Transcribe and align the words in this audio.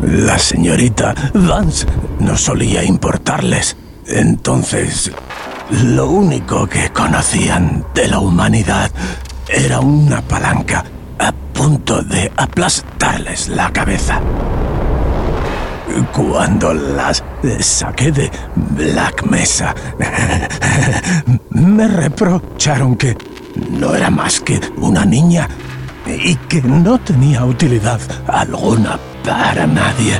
La 0.00 0.38
señorita 0.38 1.14
Vance 1.34 1.86
no 2.18 2.36
solía 2.36 2.82
importarles. 2.82 3.76
Entonces, 4.06 5.12
lo 5.70 6.10
único 6.10 6.66
que 6.66 6.90
conocían 6.90 7.84
de 7.94 8.08
la 8.08 8.18
humanidad 8.18 8.90
era 9.48 9.80
una 9.80 10.20
palanca 10.22 10.84
a 11.18 11.32
punto 11.32 12.02
de 12.02 12.30
aplastarles 12.36 13.48
la 13.48 13.72
cabeza. 13.72 14.20
Cuando 16.12 16.72
las 16.72 17.22
saqué 17.60 18.10
de 18.12 18.30
Black 18.54 19.24
Mesa, 19.24 19.74
me 21.50 21.86
reprocharon 21.86 22.96
que 22.96 23.16
no 23.70 23.94
era 23.94 24.10
más 24.10 24.40
que 24.40 24.58
una 24.78 25.04
niña 25.04 25.48
y 26.06 26.34
que 26.36 26.62
no 26.62 26.98
tenía 26.98 27.44
utilidad 27.44 28.00
alguna 28.26 28.98
para 29.24 29.66
nadie. 29.66 30.18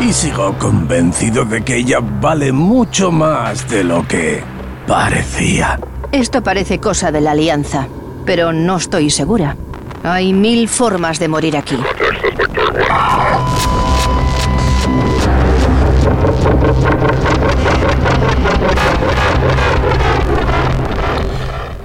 Y 0.00 0.12
sigo 0.12 0.56
convencido 0.58 1.44
de 1.44 1.62
que 1.62 1.76
ella 1.76 1.98
vale 2.00 2.52
mucho 2.52 3.10
más 3.10 3.68
de 3.68 3.84
lo 3.84 4.06
que 4.06 4.42
parecía. 4.86 5.78
Esto 6.10 6.42
parece 6.42 6.78
cosa 6.78 7.12
de 7.12 7.20
la 7.20 7.30
alianza, 7.32 7.86
pero 8.26 8.52
no 8.52 8.76
estoy 8.76 9.10
segura. 9.10 9.56
Hay 10.02 10.32
mil 10.32 10.68
formas 10.68 11.18
de 11.18 11.28
morir 11.28 11.56
aquí. 11.56 11.78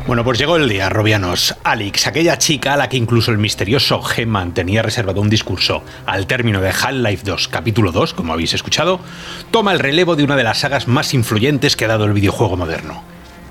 Bueno, 0.08 0.24
pues 0.24 0.40
llegó 0.40 0.56
el 0.56 0.70
día, 0.70 0.88
Robianos. 0.88 1.54
Alex, 1.66 2.08
aquella 2.08 2.38
chica 2.38 2.76
a 2.76 2.78
la 2.78 2.88
que 2.88 2.96
incluso 2.96 3.30
el 3.32 3.40
misterioso 3.40 4.02
G-Man 4.02 4.54
tenía 4.54 4.82
reservado 4.82 5.20
un 5.20 5.30
discurso 5.30 5.84
al 6.06 6.28
término 6.28 6.62
de 6.62 6.70
Half-Life 6.70 7.24
2, 7.26 7.50
capítulo 7.50 7.92
2, 7.92 8.14
como 8.14 8.32
habéis 8.32 8.54
escuchado, 8.54 9.02
toma 9.52 9.74
el 9.74 9.80
relevo 9.80 10.16
de 10.16 10.24
una 10.24 10.38
de 10.38 10.46
las 10.46 10.60
sagas 10.60 10.88
más 10.88 11.14
influyentes 11.14 11.76
que 11.76 11.84
ha 11.84 11.90
dado 11.90 12.06
el 12.06 12.14
videojuego 12.14 12.56
moderno. 12.56 13.04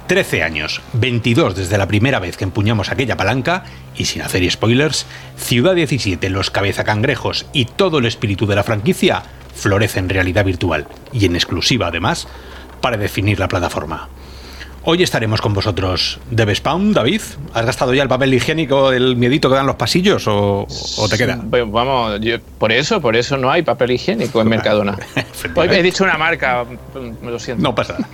13 0.07 0.43
años, 0.45 0.81
22 0.95 1.57
desde 1.57 1.77
la 1.77 1.87
primera 1.87 2.21
vez 2.21 2.39
que 2.39 2.45
empuñamos 2.45 2.89
aquella 2.89 3.19
palanca, 3.19 3.65
y 3.95 4.07
sin 4.07 4.23
hacer 4.23 4.51
spoilers, 4.51 5.05
Ciudad 5.37 5.75
17, 5.75 6.31
los 6.31 6.51
cabezacangrejos 6.51 7.45
y 7.53 7.67
todo 7.67 7.99
el 7.99 8.07
espíritu 8.07 8.47
de 8.47 8.57
la 8.57 8.65
franquicia 8.65 9.25
florece 9.55 9.99
en 9.99 10.09
realidad 10.09 10.47
virtual, 10.47 10.89
y 11.13 11.27
en 11.27 11.37
exclusiva 11.37 11.89
además, 11.89 12.27
para 12.81 12.97
definir 12.97 13.39
la 13.39 13.49
plataforma. 13.49 14.09
Hoy 14.89 15.03
estaremos 15.03 15.41
con 15.41 15.53
vosotros 15.53 16.21
de 16.31 16.55
Spawn, 16.55 16.93
David. 16.93 17.21
¿Has 17.53 17.67
gastado 17.67 17.93
ya 17.93 18.05
el 18.05 18.09
papel 18.09 18.33
higiénico, 18.33 18.93
el 18.93 19.17
miedito 19.17 19.49
que 19.49 19.57
dan 19.57 19.67
los 19.67 19.75
pasillos 19.75 20.27
o, 20.29 20.65
te 21.11 21.19
queda? 21.19 21.41
Vamos, 21.43 22.21
por 22.57 22.71
eso, 22.71 23.01
por 23.01 23.17
eso 23.17 23.37
no 23.37 23.51
hay 23.51 23.63
papel 23.63 23.91
higiénico 23.91 24.41
en 24.41 24.49
Mercadona. 24.51 24.97
Hoy 25.57 25.69
he 25.73 25.83
dicho 25.83 26.05
una 26.05 26.17
marca, 26.17 26.65
me 27.21 27.33
lo 27.33 27.39
siento. 27.41 27.65
No 27.65 27.75
pasa 27.75 27.95
nada. 27.95 28.07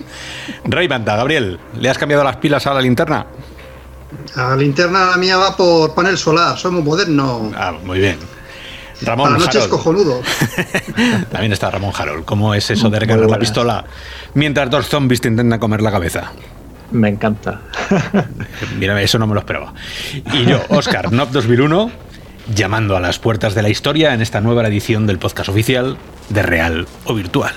Rey 0.65 0.87
Banda, 0.87 1.15
Gabriel, 1.15 1.59
¿le 1.79 1.89
has 1.91 1.99
cambiado 1.99 2.23
las 2.23 2.37
pilas 2.37 2.65
a 2.65 2.73
la 2.73 2.81
linterna? 2.81 3.27
La 4.35 4.55
linterna 4.55 5.15
mía 5.17 5.37
va 5.37 5.55
por 5.55 5.93
panel 5.93 6.17
solar, 6.17 6.57
soy 6.57 6.71
muy 6.71 6.81
moderno. 6.81 7.51
Ah, 7.55 7.73
muy 7.83 7.99
bien. 7.99 8.17
Ramón 9.03 9.33
La 9.33 9.37
noche 9.37 9.59
es 9.59 9.67
cojonudo. 9.67 10.21
También 11.31 11.53
está 11.53 11.69
Ramón 11.69 11.93
Harold. 11.95 12.25
¿Cómo 12.25 12.55
es 12.55 12.71
eso 12.71 12.89
de 12.89 12.99
recargar 12.99 13.29
la 13.29 13.37
pistola 13.37 13.85
mientras 14.33 14.71
dos 14.71 14.87
zombies 14.87 15.21
te 15.21 15.27
intentan 15.27 15.59
comer 15.59 15.83
la 15.83 15.91
cabeza? 15.91 16.31
Me 16.91 17.09
encanta. 17.09 17.61
Mira, 18.79 19.01
eso 19.01 19.17
no 19.19 19.27
me 19.27 19.33
lo 19.33 19.39
esperaba. 19.39 19.73
Y 20.33 20.45
yo, 20.45 20.61
Oscar, 20.69 21.11
NOP 21.11 21.31
2001, 21.31 21.91
llamando 22.53 22.95
a 22.95 22.99
las 22.99 23.19
puertas 23.19 23.55
de 23.55 23.61
la 23.61 23.69
historia 23.69 24.13
en 24.13 24.21
esta 24.21 24.41
nueva 24.41 24.67
edición 24.67 25.07
del 25.07 25.19
podcast 25.19 25.49
oficial 25.49 25.97
de 26.29 26.43
Real 26.43 26.87
o 27.05 27.13
Virtual. 27.13 27.53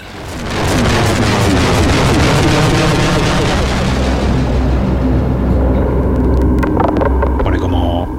Bueno, 7.42 7.60
como, 7.60 8.19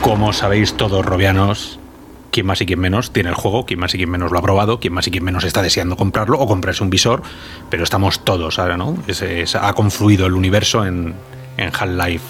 como 0.00 0.32
sabéis 0.32 0.74
todos, 0.76 1.04
robianos, 1.04 1.78
quién 2.32 2.46
más 2.46 2.60
y 2.60 2.66
quién 2.66 2.80
menos 2.80 3.12
tiene 3.12 3.28
el 3.28 3.36
juego, 3.36 3.64
quién 3.64 3.78
más 3.78 3.94
y 3.94 3.98
quién 3.98 4.10
menos 4.10 4.32
lo 4.32 4.38
ha 4.38 4.42
probado, 4.42 4.80
quién 4.80 4.92
más 4.94 5.06
y 5.06 5.12
quién 5.12 5.22
menos 5.22 5.44
está 5.44 5.62
deseando 5.62 5.96
comprarlo 5.96 6.40
o 6.40 6.48
comprarse 6.48 6.82
un 6.82 6.90
visor, 6.90 7.22
pero 7.70 7.84
estamos 7.84 8.24
todos 8.24 8.58
ahora, 8.58 8.76
¿no? 8.76 8.96
ha 9.60 9.72
confluido 9.74 10.26
el 10.26 10.32
universo 10.32 10.84
en, 10.84 11.14
en 11.58 11.68
Half-Life 11.68 12.24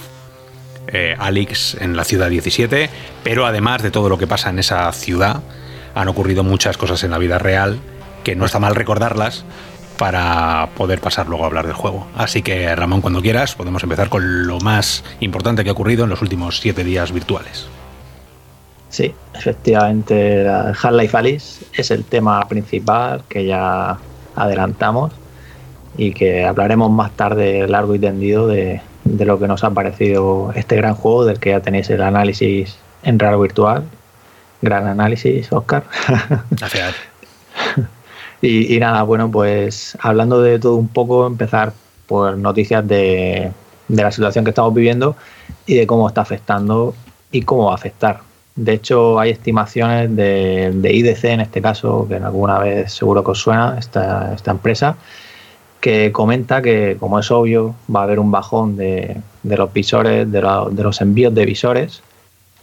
eh, 0.89 1.15
Alyx 1.19 1.77
en 1.81 1.97
la 1.97 2.05
ciudad 2.05 2.29
17, 2.29 2.91
pero 3.23 3.47
además 3.47 3.83
de 3.83 3.91
todo 3.91 4.09
lo 4.09 4.19
que 4.19 4.27
pasa 4.27 4.51
en 4.51 4.59
esa 4.59 4.91
ciudad, 4.93 5.41
han 5.95 6.09
ocurrido 6.09 6.43
muchas 6.43 6.77
cosas 6.77 7.05
en 7.05 7.13
la 7.13 7.19
vida 7.19 7.39
real 7.39 7.79
que 8.25 8.35
no 8.35 8.45
está 8.45 8.59
mal 8.59 8.75
recordarlas 8.75 9.45
para 9.99 10.71
poder 10.77 11.01
pasar 11.01 11.29
luego 11.29 11.45
a 11.45 11.47
hablar 11.47 11.67
del 11.67 11.75
juego. 11.75 12.09
Así 12.17 12.43
que 12.43 12.75
Ramón, 12.75 13.03
cuando 13.03 13.23
quieras, 13.23 13.55
podemos 13.55 13.83
empezar 13.85 14.09
con 14.09 14.47
lo 14.47 14.59
más 14.59 15.05
importante 15.21 15.63
que 15.63 15.71
ha 15.71 15.73
ocurrido 15.73 16.05
en 16.05 16.11
los 16.11 16.23
últimos 16.23 16.59
siete 16.59 16.83
días 16.83 17.13
virtuales. 17.13 17.69
Sí, 18.93 19.15
efectivamente, 19.33 20.47
Half-Life 20.47 21.17
Alice 21.17 21.65
es 21.73 21.91
el 21.91 22.05
tema 22.05 22.47
principal 22.47 23.23
que 23.27 23.47
ya 23.47 23.97
adelantamos 24.37 25.13
y 25.97 26.13
que 26.13 26.45
hablaremos 26.45 26.91
más 26.91 27.11
tarde 27.13 27.67
largo 27.67 27.95
y 27.95 27.99
tendido 27.99 28.47
de, 28.47 28.83
lo 29.05 29.39
que 29.39 29.49
nos 29.49 29.65
ha 29.65 29.71
parecido 29.71 30.53
este 30.55 30.77
gran 30.77 30.95
juego, 30.95 31.25
del 31.25 31.41
que 31.41 31.51
ya 31.51 31.61
tenéis 31.61 31.89
el 31.89 32.03
análisis 32.03 32.77
en 33.03 33.19
real 33.19 33.41
virtual. 33.41 33.85
Gran 34.61 34.87
análisis, 34.87 35.51
Oscar. 35.51 35.85
Gracias. 36.51 36.95
y, 38.43 38.77
y, 38.77 38.79
nada, 38.79 39.05
bueno, 39.05 39.31
pues 39.31 39.97
hablando 40.03 40.43
de 40.43 40.59
todo 40.59 40.77
un 40.77 40.89
poco, 40.89 41.27
empezar 41.27 41.73
por 42.07 42.37
noticias 42.37 42.87
de, 42.87 43.53
de 43.89 44.03
la 44.03 44.13
situación 44.13 44.45
que 44.45 44.51
estamos 44.51 44.75
viviendo 44.75 45.17
y 45.65 45.77
de 45.77 45.87
cómo 45.87 46.09
está 46.09 46.21
afectando 46.21 46.95
y 47.31 47.41
cómo 47.41 47.69
va 47.69 47.73
a 47.73 47.77
afectar 47.77 48.32
de 48.55 48.75
hecho, 48.75 49.19
hay 49.19 49.31
estimaciones 49.31 50.15
de, 50.15 50.91
IDC, 50.93 51.25
en 51.25 51.41
este 51.41 51.63
caso, 51.63 52.07
que 52.07 52.17
alguna 52.17 52.59
vez 52.59 52.93
seguro 52.93 53.25
que 53.25 53.31
os 53.31 53.39
suena, 53.41 53.77
esta, 53.79 54.37
empresa, 54.47 54.97
que 55.81 56.13
comenta 56.13 56.61
que, 56.61 56.97
como 57.01 57.19
es 57.19 57.31
obvio, 57.31 57.75
va 57.95 58.01
a 58.01 58.03
haber 58.05 58.19
un 58.19 58.31
bajón 58.31 58.77
de, 58.77 59.17
los 59.43 59.73
visores, 59.73 60.31
de, 60.31 60.43
los 60.43 61.01
envíos 61.01 61.35
de 61.35 61.47
visores. 61.47 62.03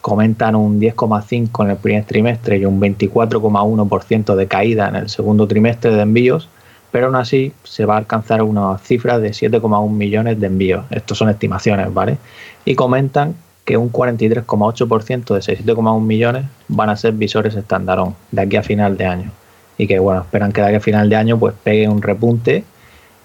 Comentan 0.02 0.56
un 0.56 0.80
10,5 0.80 1.64
en 1.64 1.72
el 1.72 1.78
primer 1.78 2.06
trimestre 2.06 2.58
y 2.60 2.66
un 2.66 2.80
24,1% 2.80 4.36
de 4.36 4.48
caída 4.48 4.88
en 4.90 4.96
el 4.96 5.10
segundo 5.10 5.48
trimestre 5.48 5.92
de 5.92 6.02
envíos, 6.02 6.48
pero 6.92 7.08
aún 7.08 7.16
así 7.16 7.52
se 7.64 7.86
va 7.86 7.96
a 7.96 7.98
alcanzar 7.98 8.44
una 8.44 8.78
cifra 8.78 9.20
de 9.20 9.32
7,1 9.32 9.90
millones 9.90 10.40
de 10.40 10.48
envíos. 10.48 10.86
Estos 10.92 11.18
son 11.18 11.30
estimaciones, 11.30 11.94
¿vale? 11.94 12.18
Y 12.64 12.76
comentan 12.76 13.36
que 13.70 13.78
un 13.78 13.92
43,8% 13.92 15.36
de 15.36 15.42
6,1 15.42 16.02
millones 16.02 16.46
van 16.70 16.90
a 16.90 16.96
ser 16.96 17.14
visores 17.14 17.54
estándar 17.54 18.00
de 18.32 18.42
aquí 18.42 18.56
a 18.56 18.64
final 18.64 18.98
de 18.98 19.06
año. 19.06 19.32
Y 19.78 19.86
que 19.86 20.00
bueno, 20.00 20.22
esperan 20.22 20.52
que 20.52 20.62
de 20.62 20.68
aquí 20.70 20.78
a 20.78 20.80
final 20.80 21.08
de 21.08 21.16
año 21.16 21.38
pues 21.38 21.54
pegue 21.64 21.88
un 21.88 22.02
repunte. 22.02 22.64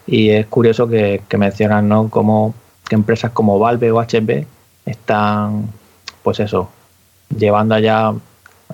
Y 0.07 0.29
es 0.29 0.45
curioso 0.45 0.87
que, 0.87 1.23
mencionan 1.39 1.89
¿no? 1.89 2.11
como 2.11 2.55
que 2.87 2.95
empresas 2.95 3.31
como 3.31 3.59
Valve 3.59 3.91
o 3.91 4.01
HP 4.01 4.47
están 4.85 5.69
pues 6.23 6.41
eso, 6.41 6.69
llevando 7.35 7.75
allá, 7.75 8.13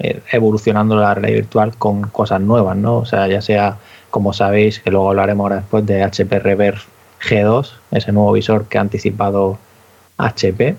eh, 0.01 0.21
evolucionando 0.33 0.97
la 0.97 1.15
realidad 1.15 1.43
virtual 1.43 1.77
con 1.77 2.03
cosas 2.03 2.41
nuevas, 2.41 2.77
¿no? 2.77 2.97
O 2.97 3.05
sea, 3.07 3.29
ya 3.29 3.43
sea, 3.43 3.77
como 4.11 4.33
sabéis, 4.33 4.81
que 4.81 4.91
luego 4.91 5.11
hablaremos 5.11 5.45
ahora 5.45 5.57
después 5.61 5.87
de 5.87 6.03
HP 6.03 6.41
Reverse 6.41 6.89
G2, 7.23 7.71
ese 7.93 8.11
nuevo 8.11 8.33
visor 8.33 8.67
que 8.67 8.79
ha 8.79 8.81
anticipado 8.81 9.57
HP, 10.17 10.75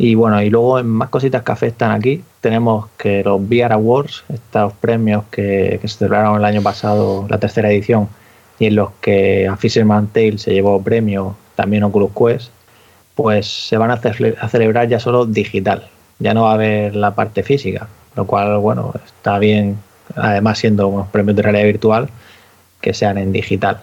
y 0.00 0.14
bueno, 0.14 0.40
y 0.40 0.48
luego 0.48 0.78
en 0.78 0.88
más 0.88 1.10
cositas 1.10 1.42
que 1.42 1.52
afectan 1.52 1.90
aquí, 1.90 2.24
tenemos 2.40 2.86
que 2.96 3.22
los 3.22 3.38
VR 3.38 3.74
Awards, 3.74 4.24
estos 4.32 4.72
premios 4.72 5.24
que, 5.30 5.78
se 5.82 5.88
celebraron 5.88 6.38
el 6.38 6.44
año 6.46 6.62
pasado, 6.62 7.26
la 7.28 7.36
tercera 7.36 7.70
edición, 7.70 8.08
y 8.58 8.64
en 8.64 8.76
los 8.76 8.92
que 9.02 9.46
a 9.46 9.58
Fisherman 9.58 10.06
Tale 10.06 10.38
se 10.38 10.54
llevó 10.54 10.82
premio, 10.82 11.36
también 11.54 11.82
Oculus 11.84 12.12
Quest, 12.18 12.50
pues 13.14 13.46
se 13.46 13.76
van 13.76 13.90
a, 13.90 14.00
a 14.40 14.48
celebrar 14.48 14.88
ya 14.88 14.98
solo 14.98 15.26
digital. 15.26 15.86
Ya 16.18 16.32
no 16.32 16.44
va 16.44 16.52
a 16.52 16.54
haber 16.54 16.96
la 16.96 17.14
parte 17.14 17.42
física, 17.42 17.86
lo 18.16 18.26
cual, 18.26 18.56
bueno, 18.56 18.94
está 19.04 19.38
bien, 19.38 19.76
además 20.16 20.60
siendo 20.60 20.88
unos 20.88 21.08
premios 21.08 21.36
de 21.36 21.42
realidad 21.42 21.64
virtual, 21.64 22.08
que 22.80 22.94
sean 22.94 23.18
en 23.18 23.32
digital. 23.32 23.82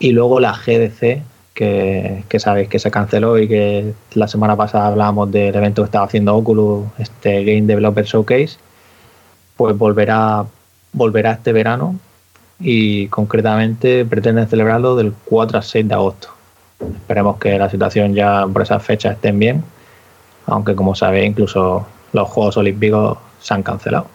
Y 0.00 0.10
luego 0.10 0.40
la 0.40 0.54
GDC, 0.54 1.22
que, 1.58 2.38
sabéis 2.38 2.68
que 2.68 2.78
se 2.78 2.88
canceló 2.88 3.36
y 3.36 3.48
que 3.48 3.92
la 4.14 4.28
semana 4.28 4.54
pasada 4.54 4.86
hablábamos 4.86 5.32
del 5.32 5.52
evento 5.56 5.82
que 5.82 5.86
estaba 5.86 6.04
haciendo 6.04 6.36
Oculus, 6.36 6.86
este 6.98 7.42
Game 7.42 7.62
Developer 7.62 8.04
Showcase, 8.04 8.58
pues 9.56 9.76
volverá, 9.76 10.46
volverá 10.92 11.32
este 11.32 11.52
verano 11.52 11.98
y 12.60 13.08
concretamente 13.08 14.04
pretenden 14.04 14.46
celebrarlo 14.46 14.94
del 14.94 15.12
4 15.24 15.58
al 15.58 15.64
6 15.64 15.88
de 15.88 15.94
agosto. 15.94 16.28
Esperemos 16.80 17.38
que 17.38 17.58
la 17.58 17.68
situación 17.68 18.14
ya 18.14 18.46
por 18.46 18.62
esas 18.62 18.80
fechas 18.80 19.14
estén 19.14 19.40
bien, 19.40 19.64
aunque 20.46 20.76
como 20.76 20.94
sabéis 20.94 21.30
incluso 21.30 21.88
los 22.12 22.28
Juegos 22.28 22.56
Olímpicos 22.56 23.18
se 23.40 23.54
han 23.54 23.64
cancelado. 23.64 24.06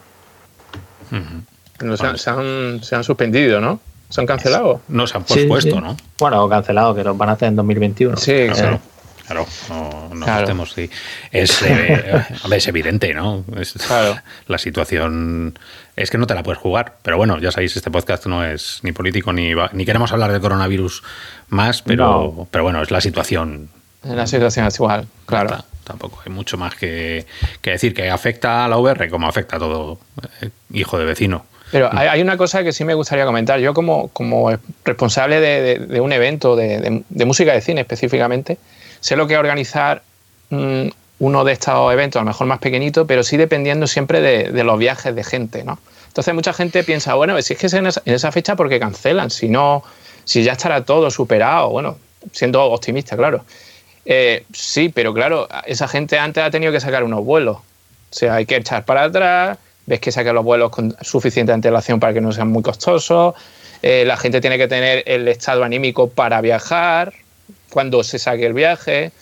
no, 1.82 1.96
se, 1.98 2.06
han, 2.06 2.82
se, 2.82 2.96
han, 2.96 3.04
suspendido, 3.04 3.60
¿no? 3.60 3.80
¿Se 4.08 4.20
han 4.20 4.26
cancelado? 4.26 4.80
No, 4.88 5.06
se 5.06 5.16
han 5.16 5.24
pospuesto, 5.24 5.80
¿no? 5.80 5.96
Bueno, 6.18 6.48
cancelado, 6.48 6.94
que 6.94 7.02
los 7.04 7.16
van 7.16 7.30
a 7.30 7.32
hacer 7.32 7.48
en 7.48 7.56
2021. 7.56 8.16
Sí, 8.16 8.46
claro. 8.52 8.80
Claro, 9.26 9.46
no, 9.70 10.10
no 10.14 10.26
claro. 10.26 10.66
sí. 10.66 10.90
Es, 11.32 11.62
eh, 11.62 12.24
es 12.50 12.68
evidente, 12.68 13.14
¿no? 13.14 13.42
claro. 13.86 14.18
La 14.48 14.58
situación 14.58 15.58
es 15.96 16.10
que 16.10 16.18
no 16.18 16.26
te 16.26 16.34
la 16.34 16.42
puedes 16.42 16.60
jugar. 16.60 16.96
Pero 17.02 17.16
bueno, 17.16 17.38
ya 17.38 17.50
sabéis, 17.50 17.74
este 17.74 17.90
podcast 17.90 18.26
no 18.26 18.44
es 18.44 18.80
ni 18.82 18.92
político 18.92 19.32
ni, 19.32 19.52
ni 19.72 19.86
queremos 19.86 20.12
hablar 20.12 20.30
de 20.30 20.40
coronavirus 20.40 21.02
más, 21.48 21.82
pero, 21.82 22.46
pero 22.50 22.64
bueno, 22.64 22.82
es 22.82 22.90
la 22.90 23.00
situación. 23.00 23.70
La 24.02 24.26
situación 24.26 24.66
es 24.66 24.74
igual, 24.74 25.06
claro. 25.24 25.64
tampoco 25.84 26.20
hay 26.26 26.30
mucho 26.30 26.58
más 26.58 26.74
que, 26.74 27.24
decir 27.62 27.94
que 27.94 28.10
afecta 28.10 28.66
a 28.66 28.68
la 28.68 28.76
VR 28.76 29.08
como 29.08 29.26
afecta 29.26 29.56
a 29.56 29.58
todo 29.58 29.98
eh, 30.42 30.50
hijo 30.72 30.98
de 30.98 31.06
vecino. 31.06 31.46
Pero 31.74 31.90
hay, 31.92 32.22
una 32.22 32.36
cosa 32.36 32.62
que 32.62 32.72
sí 32.72 32.84
me 32.84 32.94
gustaría 32.94 33.24
comentar. 33.24 33.58
Yo 33.58 33.74
como, 33.74 34.06
como 34.10 34.56
responsable 34.84 35.40
de, 35.40 36.00
un 36.00 36.12
evento 36.12 36.54
de, 36.54 37.02
música 37.26 37.52
de 37.52 37.60
cine 37.62 37.80
específicamente, 37.80 38.58
sé 39.00 39.16
lo 39.16 39.26
que 39.26 39.34
es 39.34 39.40
organizar 39.40 40.04
mm, 40.50 40.86
uno 41.18 41.42
de 41.42 41.52
estos 41.52 41.92
eventos, 41.92 42.20
a 42.20 42.22
lo 42.22 42.28
mejor 42.28 42.46
más 42.46 42.60
pequeñito, 42.60 43.08
pero 43.08 43.24
sí 43.24 43.36
dependiendo 43.36 43.88
siempre 43.88 44.20
de, 44.20 44.62
los 44.62 44.78
viajes 44.78 45.16
de 45.16 45.24
gente, 45.24 45.64
¿no? 45.64 45.80
Entonces 46.06 46.32
mucha 46.32 46.52
gente 46.52 46.84
piensa, 46.84 47.14
bueno, 47.14 47.42
si 47.42 47.54
es 47.54 47.58
que 47.58 47.66
es 47.66 47.74
en 47.74 47.88
esa, 47.88 48.30
fecha 48.30 48.54
porque 48.54 48.78
cancelan, 48.78 49.30
si 49.30 49.48
no, 49.48 49.82
si 50.22 50.44
ya 50.44 50.52
estará 50.52 50.84
todo 50.84 51.10
superado, 51.10 51.70
bueno, 51.70 51.98
siendo 52.30 52.62
optimista, 52.62 53.16
claro. 53.16 53.44
Eh, 54.04 54.44
sí, 54.52 54.90
pero 54.94 55.12
claro, 55.12 55.48
esa 55.66 55.88
gente 55.88 56.20
antes 56.20 56.44
ha 56.44 56.52
tenido 56.52 56.70
que 56.70 56.78
sacar 56.78 57.02
unos 57.02 57.24
vuelos. 57.24 57.56
O 57.56 57.62
sea, 58.16 58.36
hay 58.36 58.46
que 58.46 58.54
echar 58.54 58.84
para 58.84 59.02
atrás, 59.02 59.58
ves 59.86 60.00
que 60.00 60.12
saca 60.12 60.32
los 60.32 60.44
vuelos 60.44 60.70
con 60.70 60.96
suficiente 61.02 61.52
antelación 61.52 62.00
para 62.00 62.12
que 62.12 62.20
no 62.20 62.32
sean 62.32 62.48
muy 62.48 62.62
costosos, 62.62 63.34
eh, 63.82 64.04
la 64.06 64.16
gente 64.16 64.40
tiene 64.40 64.56
que 64.56 64.66
tener 64.66 65.02
el 65.06 65.28
estado 65.28 65.62
anímico 65.62 66.08
para 66.08 66.40
viajar, 66.40 67.12
cuando 67.74 68.04
se 68.04 68.18
saque 68.18 68.46
el 68.46 68.54
viaje. 68.54 69.12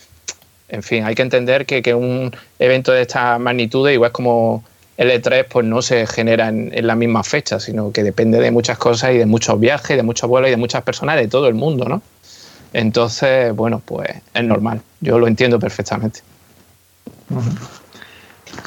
En 0.69 0.83
fin, 0.83 1.05
hay 1.05 1.15
que 1.15 1.23
entender 1.23 1.67
que, 1.67 1.95
un 1.95 2.31
evento 2.59 2.93
de 2.93 3.03
esta 3.03 3.39
magnitud, 3.39 3.89
igual 3.91 4.13
como 4.13 4.63
el 4.99 5.11
E3, 5.11 5.47
pues 5.51 5.67
no 5.67 5.83
se 5.83 6.07
genera 6.07 6.49
en, 6.49 6.87
la 6.87 6.95
misma 6.95 7.25
fecha, 7.25 7.59
sino 7.59 7.93
que 7.93 8.03
depende 8.03 8.39
de 8.39 8.51
muchas 8.51 8.79
cosas 8.79 9.13
y 9.13 9.19
de 9.19 9.27
muchos 9.27 9.59
viajes, 9.59 9.97
de 9.97 10.03
muchos 10.03 10.29
vuelos 10.29 10.49
y 10.49 10.53
de 10.53 10.59
muchas 10.59 10.83
personas 10.83 11.17
de 11.17 11.29
todo 11.29 11.49
el 11.49 11.55
mundo, 11.55 11.87
¿no? 11.87 12.03
Entonces, 12.75 13.55
bueno, 13.55 13.83
pues 13.85 14.11
es 14.33 14.45
normal, 14.45 14.81
yo 15.01 15.19
lo 15.19 15.27
entiendo 15.27 15.59
perfectamente. 15.59 16.21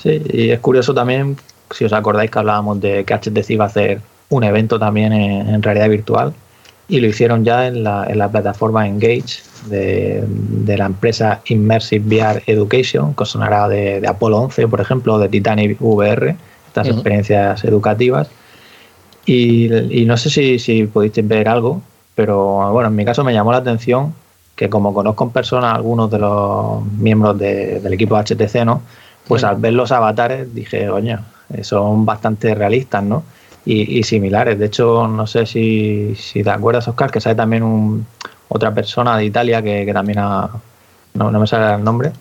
Sí, 0.01 0.21
y 0.31 0.49
es 0.49 0.59
curioso 0.59 0.93
también, 0.93 1.37
si 1.75 1.85
os 1.85 1.93
acordáis 1.93 2.31
que 2.31 2.39
hablábamos 2.39 2.79
de 2.81 3.03
que 3.03 3.13
HTC 3.13 3.49
iba 3.51 3.65
a 3.65 3.67
hacer 3.67 4.01
un 4.29 4.43
evento 4.43 4.79
también 4.79 5.13
en 5.13 5.61
realidad 5.61 5.89
virtual, 5.89 6.33
y 6.87 6.99
lo 6.99 7.07
hicieron 7.07 7.43
ya 7.43 7.67
en 7.67 7.83
la, 7.83 8.05
en 8.07 8.19
la 8.19 8.29
plataforma 8.29 8.87
Engage 8.87 9.41
de, 9.67 10.23
de, 10.27 10.77
la 10.77 10.85
empresa 10.85 11.41
Immersive 11.45 12.05
VR 12.05 12.43
Education, 12.45 13.15
que 13.15 13.25
sonará 13.25 13.67
de, 13.67 13.99
de 14.01 14.07
Apolo 14.07 14.37
11, 14.37 14.67
por 14.67 14.81
ejemplo, 14.81 15.17
de 15.17 15.29
Titanic 15.29 15.81
VR, 15.81 16.35
estas 16.67 16.87
experiencias 16.87 17.63
educativas. 17.63 18.29
Y, 19.25 19.73
y, 19.73 20.05
no 20.05 20.17
sé 20.17 20.29
si, 20.29 20.59
si 20.59 20.83
pudisteis 20.85 21.27
ver 21.27 21.47
algo, 21.47 21.81
pero 22.13 22.71
bueno, 22.71 22.89
en 22.89 22.95
mi 22.95 23.03
caso 23.03 23.23
me 23.23 23.33
llamó 23.33 23.51
la 23.51 23.57
atención 23.57 24.13
que 24.55 24.69
como 24.69 24.93
conozco 24.93 25.23
en 25.23 25.31
persona 25.31 25.71
a 25.71 25.75
algunos 25.75 26.11
de 26.11 26.19
los 26.19 26.85
miembros 26.85 27.37
del 27.37 27.91
equipo 27.93 28.15
HTC, 28.15 28.63
¿no? 28.63 28.83
Pues 29.27 29.43
al 29.43 29.57
ver 29.57 29.73
los 29.73 29.91
avatares 29.91 30.53
dije, 30.53 30.87
coño, 30.87 31.19
son 31.61 32.05
bastante 32.05 32.53
realistas, 32.55 33.03
¿no? 33.03 33.23
y, 33.65 34.03
similares. 34.03 34.59
De 34.59 34.67
hecho, 34.67 35.07
no 35.07 35.25
sé 35.25 35.45
si, 35.45 36.15
si 36.15 36.43
te 36.43 36.49
acuerdas, 36.49 36.87
Oscar, 36.87 37.09
que 37.09 37.19
sale 37.19 37.35
también 37.35 37.63
un, 37.63 38.05
otra 38.47 38.73
persona 38.73 39.17
de 39.17 39.25
Italia 39.25 39.61
que, 39.61 39.91
también 39.91 40.19
ha. 40.19 40.49
No, 41.15 41.31
me 41.31 41.47
sale 41.47 41.75
el 41.75 41.83
nombre, 41.83 42.11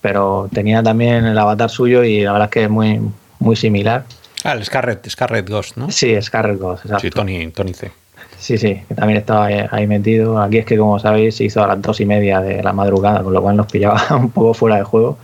pero 0.00 0.48
tenía 0.52 0.82
también 0.82 1.24
el 1.24 1.38
avatar 1.38 1.70
suyo 1.70 2.02
y 2.02 2.22
la 2.22 2.32
verdad 2.32 2.48
es 2.48 2.52
que 2.52 2.64
es 2.64 2.70
muy, 2.70 3.00
muy 3.38 3.56
similar. 3.56 4.04
Ah, 4.44 4.52
el 4.52 4.64
Scarlet, 4.64 5.08
Scarlet 5.08 5.48
Ghost, 5.48 5.76
¿no? 5.76 5.90
Sí, 5.90 6.20
Scarlet 6.20 6.58
Ghost, 6.58 6.84
exacto. 6.84 7.02
Sí, 7.02 7.10
Tony, 7.10 7.50
Tony 7.52 7.72
C. 7.72 7.92
Sí, 8.36 8.58
sí, 8.58 8.82
que 8.88 8.94
también 8.96 9.18
estaba 9.20 9.46
ahí, 9.46 9.86
metido. 9.86 10.42
Aquí 10.42 10.58
es 10.58 10.66
que, 10.66 10.76
como 10.76 10.98
sabéis, 10.98 11.36
se 11.36 11.44
hizo 11.44 11.62
a 11.62 11.68
las 11.68 11.80
dos 11.80 12.00
y 12.00 12.06
media 12.06 12.40
de 12.40 12.60
la 12.60 12.72
madrugada, 12.72 13.22
con 13.22 13.32
lo 13.32 13.40
cual 13.40 13.56
nos 13.56 13.70
pillaba 13.70 14.02
un 14.16 14.30
poco 14.30 14.52
fuera 14.52 14.76
de 14.76 14.82
juego. 14.82 15.18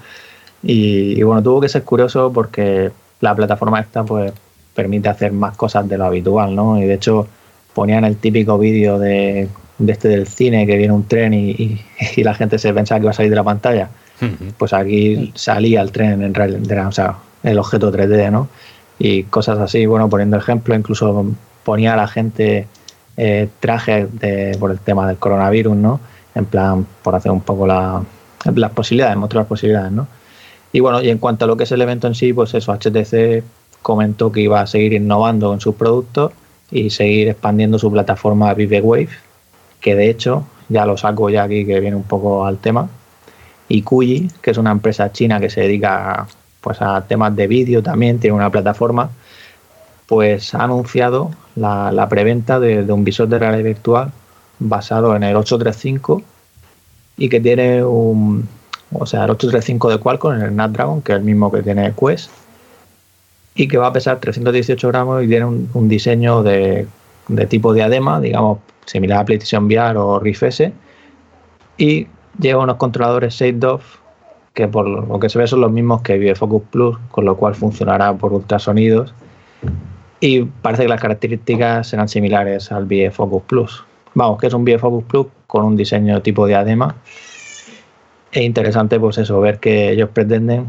Y, 0.62 1.18
y 1.18 1.22
bueno, 1.24 1.42
tuvo 1.42 1.60
que 1.60 1.68
ser 1.68 1.82
curioso 1.82 2.32
porque 2.32 2.92
la 3.20 3.34
plataforma 3.34 3.80
esta, 3.80 4.04
pues 4.04 4.32
permite 4.74 5.08
hacer 5.08 5.32
más 5.32 5.56
cosas 5.56 5.88
de 5.88 5.98
lo 5.98 6.04
habitual, 6.04 6.54
¿no? 6.54 6.78
Y 6.78 6.84
de 6.84 6.94
hecho 6.94 7.26
ponían 7.74 8.04
el 8.04 8.16
típico 8.16 8.58
vídeo 8.58 8.98
de, 8.98 9.48
este 9.86 10.08
del 10.08 10.26
cine 10.26 10.66
que 10.66 10.76
viene 10.76 10.92
un 10.92 11.06
tren 11.06 11.34
y, 11.34 11.80
la 12.18 12.34
gente 12.34 12.58
se 12.58 12.72
pensaba 12.72 12.98
que 12.98 13.04
iba 13.04 13.10
a 13.10 13.14
salir 13.14 13.30
de 13.30 13.36
la 13.36 13.44
pantalla. 13.44 13.88
Pues 14.56 14.72
aquí 14.72 15.32
salía 15.36 15.80
el 15.80 15.92
tren 15.92 16.22
en 16.22 16.34
realidad, 16.34 16.88
o 16.88 16.92
sea, 16.92 17.18
el 17.44 17.56
objeto 17.58 17.92
3D, 17.92 18.32
¿no? 18.32 18.48
Y 18.98 19.22
cosas 19.24 19.58
así, 19.60 19.86
bueno, 19.86 20.08
poniendo 20.08 20.36
ejemplo, 20.36 20.74
incluso 20.74 21.24
ponía 21.62 21.94
a 21.94 21.96
la 21.96 22.08
gente 22.08 22.66
eh, 23.16 23.48
trajes 23.60 24.08
de, 24.18 24.56
por 24.58 24.72
el 24.72 24.80
tema 24.80 25.06
del 25.06 25.18
coronavirus, 25.18 25.76
¿no? 25.76 26.00
En 26.34 26.46
plan, 26.46 26.86
por 27.02 27.14
hacer 27.14 27.30
un 27.30 27.42
poco 27.42 27.66
la, 27.66 28.02
las 28.54 28.70
posibilidades, 28.72 29.16
mostrar 29.16 29.42
las 29.42 29.48
posibilidades, 29.48 29.92
¿no? 29.92 30.06
Y 30.72 30.80
bueno, 30.80 31.02
y 31.02 31.08
en 31.08 31.18
cuanto 31.18 31.44
a 31.44 31.48
lo 31.48 31.56
que 31.56 31.64
es 31.64 31.72
el 31.72 31.80
evento 31.80 32.06
en 32.06 32.14
sí, 32.14 32.32
pues 32.32 32.54
eso, 32.54 32.72
HTC 32.72 33.42
comentó 33.82 34.30
que 34.30 34.40
iba 34.40 34.60
a 34.60 34.66
seguir 34.66 34.92
innovando 34.92 35.52
en 35.54 35.60
sus 35.60 35.74
productos 35.74 36.32
y 36.70 36.90
seguir 36.90 37.28
expandiendo 37.28 37.78
su 37.78 37.90
plataforma 37.90 38.52
Wave, 38.52 39.08
que 39.80 39.94
de 39.94 40.10
hecho, 40.10 40.44
ya 40.68 40.84
lo 40.84 40.96
saco 40.96 41.30
ya 41.30 41.44
aquí 41.44 41.64
que 41.64 41.80
viene 41.80 41.96
un 41.96 42.02
poco 42.02 42.44
al 42.44 42.58
tema, 42.58 42.88
y 43.68 43.82
Kuyi, 43.82 44.30
que 44.42 44.50
es 44.50 44.58
una 44.58 44.70
empresa 44.70 45.12
china 45.12 45.40
que 45.40 45.50
se 45.50 45.62
dedica 45.62 46.26
pues, 46.60 46.80
a 46.82 47.02
temas 47.06 47.34
de 47.36 47.46
vídeo 47.46 47.82
también, 47.82 48.18
tiene 48.18 48.36
una 48.36 48.50
plataforma, 48.50 49.10
pues 50.06 50.54
ha 50.54 50.64
anunciado 50.64 51.30
la, 51.54 52.06
preventa 52.08 52.58
de, 52.58 52.82
un 52.92 53.04
visor 53.04 53.28
de 53.28 53.38
realidad 53.38 53.64
virtual 53.64 54.12
basado 54.58 55.14
en 55.14 55.22
el 55.22 55.36
835 55.36 56.22
y 57.18 57.28
que 57.28 57.40
tiene 57.40 57.84
un, 57.84 58.48
o 58.92 59.06
sea, 59.06 59.24
el 59.24 59.30
835 59.30 59.90
de 59.90 59.98
Qualcomm, 59.98 60.32
el 60.32 60.50
Snapdragon, 60.50 61.02
que 61.02 61.12
es 61.12 61.18
el 61.18 61.24
mismo 61.24 61.50
que 61.52 61.62
tiene 61.62 61.92
Quest, 61.92 62.30
y 63.54 63.66
que 63.66 63.76
va 63.76 63.88
a 63.88 63.92
pesar 63.92 64.20
318 64.20 64.88
gramos 64.88 65.24
y 65.24 65.28
tiene 65.28 65.44
un, 65.44 65.88
diseño 65.88 66.42
de, 66.42 66.86
tipo 67.48 67.74
diadema, 67.74 68.20
digamos, 68.20 68.58
similar 68.86 69.18
a 69.18 69.24
PlayStation 69.24 69.64
VR 69.66 69.98
o 69.98 70.20
Rift 70.20 70.44
S. 70.44 70.72
Y 71.76 72.06
lleva 72.38 72.62
unos 72.62 72.76
controladores 72.76 73.34
Shade 73.34 73.78
que 74.54 74.68
por 74.68 74.88
lo 74.88 75.20
que 75.20 75.28
se 75.28 75.38
ve 75.38 75.46
son 75.46 75.60
los 75.60 75.72
mismos 75.72 76.02
que 76.02 76.34
Focus 76.34 76.62
Plus, 76.70 76.98
con 77.10 77.24
lo 77.24 77.36
cual 77.36 77.54
funcionará 77.54 78.14
por 78.14 78.32
ultrasonidos. 78.32 79.12
Y 80.20 80.42
parece 80.44 80.84
que 80.84 80.88
las 80.88 81.00
características 81.00 81.88
serán 81.88 82.08
similares 82.08 82.70
al 82.72 82.88
Focus 83.12 83.42
Plus. 83.42 83.84
Vamos, 84.14 84.40
que 84.40 84.46
es 84.46 84.54
un 84.54 84.66
Focus 84.78 85.04
Plus 85.04 85.26
con 85.46 85.64
un 85.64 85.76
diseño 85.76 86.22
tipo 86.22 86.46
diadema. 86.46 86.94
Es 88.32 88.42
interesante, 88.42 89.00
pues 89.00 89.18
eso, 89.18 89.40
ver 89.40 89.58
que 89.58 89.90
ellos 89.90 90.10
pretenden, 90.10 90.66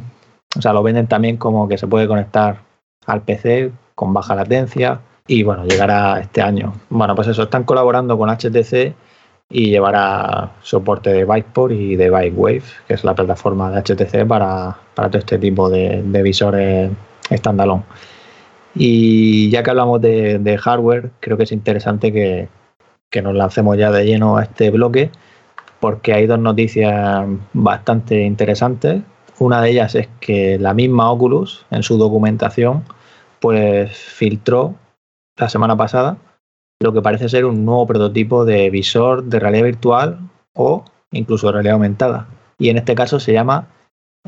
o 0.57 0.61
sea, 0.61 0.73
lo 0.73 0.81
venden 0.83 1.07
también 1.07 1.37
como 1.37 1.67
que 1.67 1.77
se 1.77 1.87
puede 1.87 2.07
conectar 2.07 2.61
al 3.05 3.21
PC 3.21 3.71
con 3.95 4.13
baja 4.13 4.35
latencia 4.35 5.01
y 5.27 5.43
bueno, 5.43 5.65
llegará 5.65 6.19
este 6.19 6.41
año. 6.41 6.73
Bueno, 6.89 7.15
pues 7.15 7.27
eso, 7.27 7.43
están 7.43 7.63
colaborando 7.63 8.17
con 8.17 8.29
HTC 8.29 8.95
y 9.51 9.69
llevará 9.69 10.53
soporte 10.61 11.11
de 11.11 11.25
Bikeport 11.25 11.73
y 11.73 11.95
de 11.95 12.09
Bikewave, 12.09 12.63
que 12.87 12.93
es 12.93 13.03
la 13.03 13.15
plataforma 13.15 13.71
de 13.71 13.81
HTC 13.81 14.27
para, 14.27 14.77
todo 14.95 15.17
este 15.17 15.37
tipo 15.37 15.69
de, 15.69 16.01
visores 16.23 16.91
standalone. 17.31 17.83
Y 18.75 19.49
ya 19.49 19.63
que 19.63 19.71
hablamos 19.71 20.01
de, 20.01 20.59
hardware, 20.61 21.11
creo 21.19 21.37
que 21.37 21.43
es 21.43 21.51
interesante 21.51 22.13
que, 22.13 22.47
que, 23.09 23.21
nos 23.21 23.35
lancemos 23.35 23.77
ya 23.77 23.91
de 23.91 24.05
lleno 24.05 24.37
a 24.37 24.43
este 24.43 24.69
bloque, 24.69 25.11
porque 25.79 26.13
hay 26.13 26.27
dos 26.27 26.39
noticias 26.39 27.25
bastante 27.53 28.23
interesantes. 28.23 29.01
Una 29.39 29.61
de 29.61 29.71
ellas 29.71 29.95
es 29.95 30.09
que 30.19 30.59
la 30.59 30.73
misma 30.73 31.11
Oculus, 31.11 31.65
en 31.71 31.83
su 31.83 31.97
documentación, 31.97 32.83
pues 33.39 33.97
filtró 33.97 34.75
la 35.37 35.49
semana 35.49 35.77
pasada 35.77 36.17
lo 36.81 36.93
que 36.93 37.01
parece 37.01 37.27
ser 37.27 37.45
un 37.45 37.65
nuevo 37.65 37.85
prototipo 37.87 38.45
de 38.45 38.69
visor 38.69 39.23
de 39.23 39.39
realidad 39.39 39.65
virtual 39.65 40.19
o 40.53 40.85
incluso 41.11 41.51
realidad 41.51 41.73
aumentada. 41.73 42.27
Y 42.57 42.69
en 42.69 42.77
este 42.77 42.95
caso 42.95 43.19
se 43.19 43.33
llama 43.33 43.67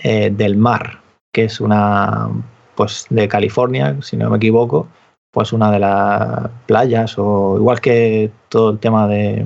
eh, 0.03 0.29
Del 0.31 0.57
Mar, 0.57 1.01
que 1.33 1.45
es 1.45 1.61
una, 1.61 2.29
pues 2.75 3.05
de 3.09 3.27
California, 3.27 3.97
si 4.01 4.17
no 4.17 4.29
me 4.29 4.37
equivoco, 4.37 4.87
pues 5.31 5.53
una 5.53 5.71
de 5.71 5.79
las 5.79 6.49
playas, 6.65 7.17
o 7.17 7.55
igual 7.57 7.79
que 7.79 8.31
todo 8.49 8.71
el 8.71 8.79
tema 8.79 9.07
de, 9.07 9.45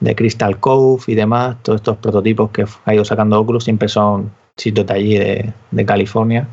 de 0.00 0.14
Crystal 0.14 0.58
Cove 0.58 1.02
y 1.06 1.14
demás, 1.14 1.56
todos 1.62 1.76
estos 1.80 1.96
prototipos 1.98 2.50
que 2.50 2.66
ha 2.84 2.94
ido 2.94 3.04
sacando 3.04 3.40
Oculus 3.40 3.64
siempre 3.64 3.88
son 3.88 4.30
sitios 4.56 4.86
de 4.86 4.94
allí 4.94 5.18
de, 5.18 5.52
de 5.70 5.86
California 5.86 6.46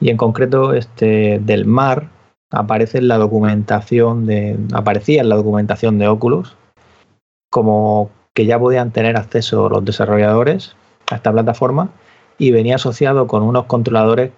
y 0.00 0.10
en 0.10 0.16
concreto 0.16 0.72
este 0.74 1.38
del 1.40 1.64
mar 1.64 2.08
aparece 2.50 2.98
en 2.98 3.08
la 3.08 3.18
documentación 3.18 4.26
de. 4.26 4.56
aparecía 4.72 5.20
en 5.20 5.28
la 5.28 5.36
documentación 5.36 5.98
de 5.98 6.08
Oculus 6.08 6.56
como 7.50 8.10
que 8.34 8.46
ya 8.46 8.58
podían 8.58 8.92
tener 8.92 9.16
acceso 9.16 9.68
los 9.68 9.84
desarrolladores 9.84 10.76
a 11.10 11.16
esta 11.16 11.32
plataforma 11.32 11.90
y 12.38 12.52
venía 12.52 12.76
asociado 12.76 13.26
con 13.26 13.42
unos 13.42 13.64
controladores 13.64 14.30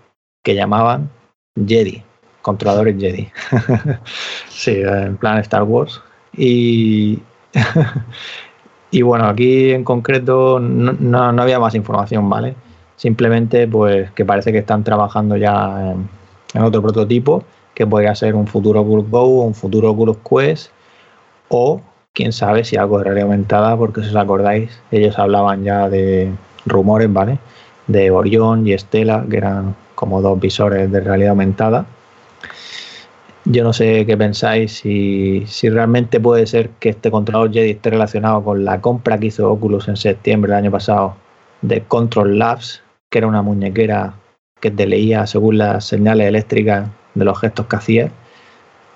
que 0.42 0.54
llamaban 0.54 1.10
Jedi, 1.66 2.02
controladores 2.40 2.96
Jedi. 2.98 3.28
sí, 4.48 4.80
en 4.82 5.16
plan 5.18 5.38
Star 5.38 5.64
Wars. 5.64 6.00
Y, 6.32 7.18
y 8.90 9.02
bueno, 9.02 9.26
aquí 9.26 9.70
en 9.70 9.84
concreto 9.84 10.60
no, 10.60 10.92
no, 11.32 11.42
había 11.42 11.58
más 11.58 11.74
información, 11.74 12.28
¿vale? 12.28 12.54
Simplemente 12.96 13.66
pues 13.66 14.10
que 14.12 14.24
parece 14.24 14.52
que 14.52 14.58
están 14.58 14.84
trabajando 14.84 15.36
ya 15.36 15.94
en, 16.54 16.62
otro 16.62 16.82
prototipo 16.82 17.44
que 17.74 17.86
podría 17.86 18.14
ser 18.14 18.34
un 18.34 18.46
futuro 18.46 18.80
Oculus 18.80 19.08
Go 19.08 19.44
un 19.44 19.54
futuro 19.54 19.92
Oculus 19.92 20.18
Quest 20.18 20.72
o 21.48 21.80
quién 22.12 22.32
sabe 22.32 22.64
si 22.64 22.76
algo 22.76 22.98
de 22.98 23.04
realidad 23.04 23.26
aumentada, 23.26 23.76
porque 23.76 24.02
si 24.02 24.08
os 24.08 24.16
acordáis, 24.16 24.70
ellos 24.90 25.18
hablaban 25.18 25.64
ya 25.64 25.88
de 25.88 26.32
rumores, 26.66 27.12
¿vale? 27.12 27.38
De 27.86 28.10
Orión 28.10 28.66
y 28.66 28.72
Estela, 28.72 29.24
que 29.28 29.36
eran 29.36 29.74
como 29.94 30.20
dos 30.22 30.38
visores 30.40 30.90
de 30.90 31.00
realidad 31.00 31.30
aumentada. 31.30 31.86
Yo 33.46 33.64
no 33.64 33.72
sé 33.72 34.04
qué 34.06 34.16
pensáis, 34.16 34.72
si, 34.72 35.44
si 35.46 35.70
realmente 35.70 36.20
puede 36.20 36.46
ser 36.46 36.70
que 36.78 36.90
este 36.90 37.10
controlador 37.10 37.52
Jedi 37.52 37.70
esté 37.70 37.90
relacionado 37.90 38.44
con 38.44 38.64
la 38.64 38.80
compra 38.80 39.18
que 39.18 39.28
hizo 39.28 39.50
Oculus 39.50 39.88
en 39.88 39.96
septiembre 39.96 40.50
del 40.52 40.64
año 40.64 40.70
pasado 40.70 41.16
de 41.62 41.82
Control 41.82 42.38
Labs, 42.38 42.82
que 43.08 43.18
era 43.18 43.26
una 43.26 43.42
muñequera 43.42 44.14
que 44.60 44.70
te 44.70 44.86
leía 44.86 45.26
según 45.26 45.58
las 45.58 45.86
señales 45.86 46.26
eléctricas 46.26 46.88
de 47.14 47.24
los 47.24 47.40
gestos 47.40 47.66
que 47.66 47.76
hacías 47.76 48.12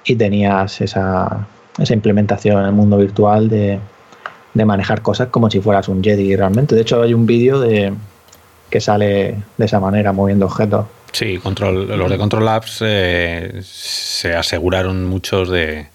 y 0.04 0.16
tenías 0.16 0.80
esa, 0.80 1.46
esa 1.78 1.94
implementación 1.94 2.58
en 2.60 2.66
el 2.66 2.72
mundo 2.72 2.98
virtual 2.98 3.48
de, 3.48 3.80
manejar 4.54 5.02
cosas 5.02 5.28
como 5.28 5.50
si 5.50 5.60
fueras 5.60 5.88
un 5.88 6.02
Jedi 6.02 6.36
realmente. 6.36 6.76
De 6.76 6.82
hecho, 6.82 7.02
hay 7.02 7.12
un 7.12 7.26
vídeo 7.26 7.58
de 7.58 7.92
que 8.70 8.80
sale 8.80 9.36
de 9.56 9.64
esa 9.64 9.80
manera, 9.80 10.12
moviendo 10.12 10.46
objetos. 10.46 10.86
Sí, 11.14 11.38
control, 11.38 11.96
los 11.96 12.10
de 12.10 12.18
Control 12.18 12.44
Labs 12.44 12.78
eh, 12.80 13.60
se 13.62 14.34
aseguraron 14.34 15.04
muchos 15.04 15.48
de, 15.48 15.86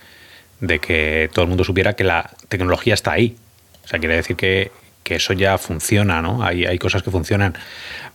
que 0.81 1.29
todo 1.33 1.43
el 1.43 1.49
mundo 1.49 1.65
supiera 1.65 1.91
que 1.91 2.05
la 2.05 2.31
tecnología 2.47 2.93
está 2.93 3.11
ahí. 3.11 3.35
O 3.83 3.88
sea, 3.88 3.99
quiere 3.99 4.15
decir 4.15 4.38
que, 4.38 4.71
eso 5.03 5.33
ya 5.33 5.57
funciona, 5.57 6.21
¿no? 6.21 6.43
Hay, 6.43 6.65
hay 6.65 6.77
cosas 6.77 7.01
que 7.01 7.09
funcionan. 7.09 7.55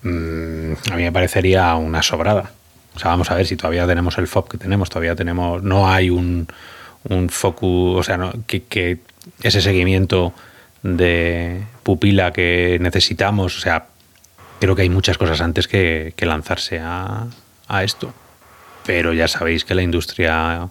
Mm, 0.02 0.75
a 0.92 0.96
mí 0.96 1.02
me 1.02 1.11
parecería 1.11 1.75
una 1.75 2.02
sobrada. 2.02 2.52
O 2.94 2.99
sea, 2.99 3.11
vamos 3.11 3.30
a 3.30 3.34
ver 3.34 3.46
si 3.46 3.56
todavía 3.56 3.87
tenemos 3.87 4.16
el 4.16 4.28
FOB 4.28 4.50
que 4.50 4.58
tenemos, 4.58 4.88
todavía 4.88 5.16
tenemos, 5.16 5.62
no 5.62 5.90
hay 5.90 6.08
un, 6.08 6.46
un 7.08 7.28
focus, 7.28 7.99
o 7.99 8.02
sea, 8.02 8.32
que, 8.46 8.99
ese 9.42 9.61
seguimiento 9.61 10.32
de 10.82 11.62
pupila 11.82 12.32
que 12.32 12.78
necesitamos, 12.80 13.58
o 13.58 13.61
sea, 13.61 13.87
creo 14.64 14.76
que 14.76 14.83
hay 14.83 14.88
muchas 14.88 15.18
cosas 15.18 15.42
antes 15.42 15.68
que, 15.68 16.14
lanzarse 16.21 16.80
a, 16.83 17.26
esto. 17.83 18.14
Pero 18.87 19.12
ya 19.12 19.28
sabéis 19.28 19.64
que 19.64 19.75
la 19.75 19.83
industria 19.83 20.68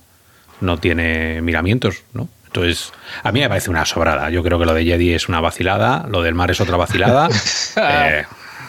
no 0.61 0.77
tiene 0.79 1.41
miramientos, 1.41 2.03
¿no? 2.13 2.27
Entonces, 2.47 2.91
a 3.23 3.31
mí 3.31 3.39
me 3.39 3.49
parece 3.49 3.69
una 3.69 3.85
sobrada. 3.85 4.29
Yo 4.29 4.43
creo 4.43 4.59
que 4.59 4.65
lo 4.65 4.73
de 4.73 4.83
Jedi 4.83 5.13
es 5.13 5.27
una 5.27 5.41
vacilada, 5.41 6.05
lo 6.07 6.21
del 6.21 6.35
mar 6.35 6.51
es 6.51 6.59
otra 6.61 6.77
vacilada. 6.77 7.29
Eh, 7.75 8.23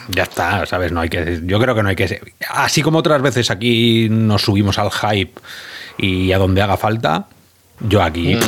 ya 0.09 0.23
está, 0.23 0.65
¿sabes? 0.65 0.91
No 0.91 1.01
hay 1.01 1.09
que. 1.09 1.41
Yo 1.43 1.59
creo 1.59 1.75
que 1.75 1.83
no 1.83 1.89
hay 1.89 1.95
que. 1.95 2.33
Así 2.49 2.81
como 2.81 2.99
otras 2.99 3.21
veces 3.21 3.51
aquí 3.51 4.07
nos 4.09 4.41
subimos 4.41 4.79
al 4.79 4.89
hype 4.91 5.39
y 5.97 6.31
a 6.31 6.39
donde 6.39 6.63
haga 6.63 6.75
falta, 6.75 7.27
yo 7.79 8.01
aquí, 8.01 8.35
mm. 8.35 8.41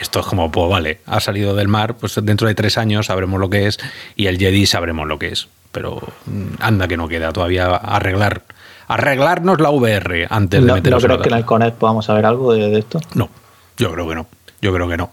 esto 0.00 0.20
es 0.20 0.26
como, 0.26 0.50
pues 0.50 0.68
vale, 0.68 1.00
ha 1.06 1.20
salido 1.20 1.54
del 1.54 1.68
mar, 1.68 1.96
pues 1.96 2.18
dentro 2.22 2.48
de 2.48 2.56
tres 2.56 2.76
años 2.76 3.06
sabremos 3.06 3.40
lo 3.40 3.50
que 3.50 3.68
es 3.68 3.78
y 4.16 4.26
el 4.26 4.38
Jedi 4.38 4.66
sabremos 4.66 5.06
lo 5.06 5.18
que 5.18 5.28
es. 5.28 5.48
Pero 5.74 6.00
mm, 6.26 6.54
anda 6.60 6.88
que 6.88 6.96
no 6.96 7.08
queda 7.08 7.32
todavía 7.32 7.66
arreglar, 7.66 8.44
arreglarnos 8.86 9.60
la 9.60 9.70
VR 9.70 10.28
antes 10.30 10.64
de 10.64 10.72
meternos 10.72 11.02
¿No 11.02 11.08
creo 11.08 11.20
que 11.20 11.28
en 11.28 11.34
el 11.34 11.44
Connect 11.44 11.76
podamos 11.76 12.06
saber 12.06 12.24
algo 12.24 12.54
de, 12.54 12.78
esto? 12.78 13.00
No, 13.14 13.28
yo 13.76 13.92
creo 13.92 14.08
que 14.08 14.14
no. 14.14 14.26
Yo 14.62 14.72
creo 14.72 14.88
que 14.88 14.96
no. 14.96 15.10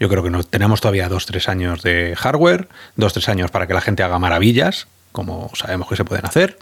Yo 0.00 0.08
creo 0.08 0.22
que 0.22 0.30
no. 0.30 0.42
Tenemos 0.44 0.80
todavía 0.80 1.08
dos, 1.10 1.26
tres 1.26 1.48
años 1.50 1.82
de 1.82 2.14
hardware, 2.16 2.68
dos, 2.96 3.12
tres 3.12 3.28
años 3.28 3.50
para 3.50 3.66
que 3.66 3.74
la 3.74 3.82
gente 3.82 4.02
haga 4.02 4.18
maravillas, 4.18 4.86
como 5.12 5.50
sabemos 5.54 5.88
que 5.88 5.96
se 5.96 6.04
pueden 6.04 6.24
hacer, 6.24 6.56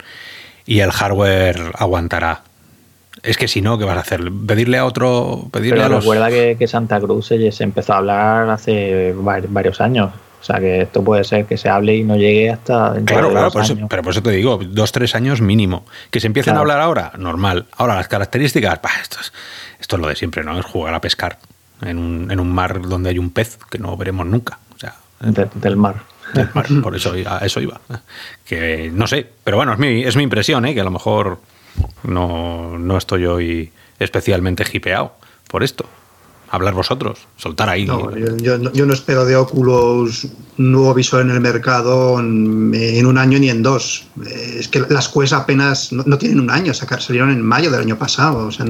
y 0.66 0.80
el 0.80 0.90
hardware 0.90 1.72
aguantará 1.74 2.42
es 3.22 3.36
que 3.36 3.46
si 3.46 3.60
no, 3.60 3.78
¿qué 3.78 3.84
vas 3.84 3.96
a 3.96 4.00
hacer? 4.00 4.20
¿Pedirle 4.46 4.78
a 4.78 4.84
otro? 4.84 5.46
Pedirle 5.52 5.76
Pero 5.76 5.86
a 5.86 5.88
los... 5.90 6.04
recuerda 6.04 6.30
que, 6.30 6.66
Santa 6.66 6.98
Cruz 7.00 7.26
se, 7.26 7.52
empezó 7.62 7.92
a 7.92 7.98
hablar 7.98 8.50
hace 8.50 9.14
varios 9.14 9.80
años. 9.80 10.10
O 10.42 10.44
sea 10.44 10.58
que 10.58 10.82
esto 10.82 11.04
puede 11.04 11.22
ser 11.22 11.46
que 11.46 11.56
se 11.56 11.68
hable 11.68 11.94
y 11.94 12.02
no 12.02 12.16
llegue 12.16 12.50
hasta 12.50 12.96
claro, 13.04 13.30
claro, 13.30 13.52
por 13.52 13.62
eso, 13.62 13.76
pero 13.88 14.02
por 14.02 14.10
eso 14.10 14.24
te 14.24 14.32
digo, 14.32 14.58
dos, 14.58 14.90
tres 14.90 15.14
años 15.14 15.40
mínimo. 15.40 15.86
Que 16.10 16.18
se 16.18 16.26
empiecen 16.26 16.56
a 16.56 16.58
hablar 16.58 16.80
ahora, 16.80 17.12
normal. 17.16 17.66
Ahora, 17.76 17.94
las 17.94 18.08
características, 18.08 18.80
esto, 19.00 19.18
es, 19.20 19.32
esto 19.78 19.96
es 19.96 20.02
lo 20.02 20.08
de 20.08 20.16
siempre, 20.16 20.42
¿no? 20.42 20.58
Es 20.58 20.66
jugar 20.66 20.94
a 20.94 21.00
pescar 21.00 21.38
en 21.80 21.96
un, 21.96 22.28
en 22.32 22.40
un 22.40 22.52
mar 22.52 22.82
donde 22.82 23.10
hay 23.10 23.20
un 23.20 23.30
pez 23.30 23.56
que 23.70 23.78
no 23.78 23.96
veremos 23.96 24.26
nunca. 24.26 24.58
O 24.74 24.78
sea, 24.80 24.96
del 25.20 25.76
mar. 25.76 26.02
Del 26.34 26.48
mar, 26.54 26.66
por 26.82 26.96
eso 26.96 27.14
a 27.24 27.38
eso 27.38 27.60
iba. 27.60 27.80
Que 28.44 28.90
no 28.92 29.06
sé, 29.06 29.24
pero 29.44 29.58
bueno, 29.58 29.74
es 29.74 29.78
mi, 29.78 30.02
es 30.02 30.16
mi 30.16 30.24
impresión, 30.24 30.66
¿eh? 30.66 30.74
que 30.74 30.80
a 30.80 30.84
lo 30.84 30.90
mejor 30.90 31.38
no, 32.02 32.78
no 32.78 32.98
estoy 32.98 33.26
hoy 33.26 33.72
especialmente 34.00 34.64
hipeado 34.72 35.14
por 35.46 35.62
esto. 35.62 35.86
Hablar 36.52 36.74
vosotros, 36.74 37.18
soltar 37.38 37.70
ahí. 37.70 37.86
yo, 37.86 38.58
no 38.58 38.92
espero 38.92 39.24
de 39.24 39.36
Oculus 39.36 40.26
un 40.58 40.72
nuevo 40.72 40.92
visor 40.92 41.22
en 41.22 41.30
el 41.30 41.40
mercado 41.40 42.20
en, 42.20 43.06
un 43.06 43.16
año 43.16 43.38
ni 43.38 43.48
en 43.48 43.62
dos. 43.62 44.04
Es 44.26 44.68
que 44.68 44.84
las 44.90 45.08
Quest 45.08 45.32
apenas 45.32 45.94
no, 45.94 46.18
tienen 46.18 46.40
un 46.40 46.50
año, 46.50 46.74
sacar, 46.74 47.00
salieron 47.00 47.30
en 47.30 47.40
mayo 47.40 47.70
del 47.70 47.80
año 47.80 47.96
pasado. 47.96 48.48
O 48.48 48.52
sea, 48.52 48.66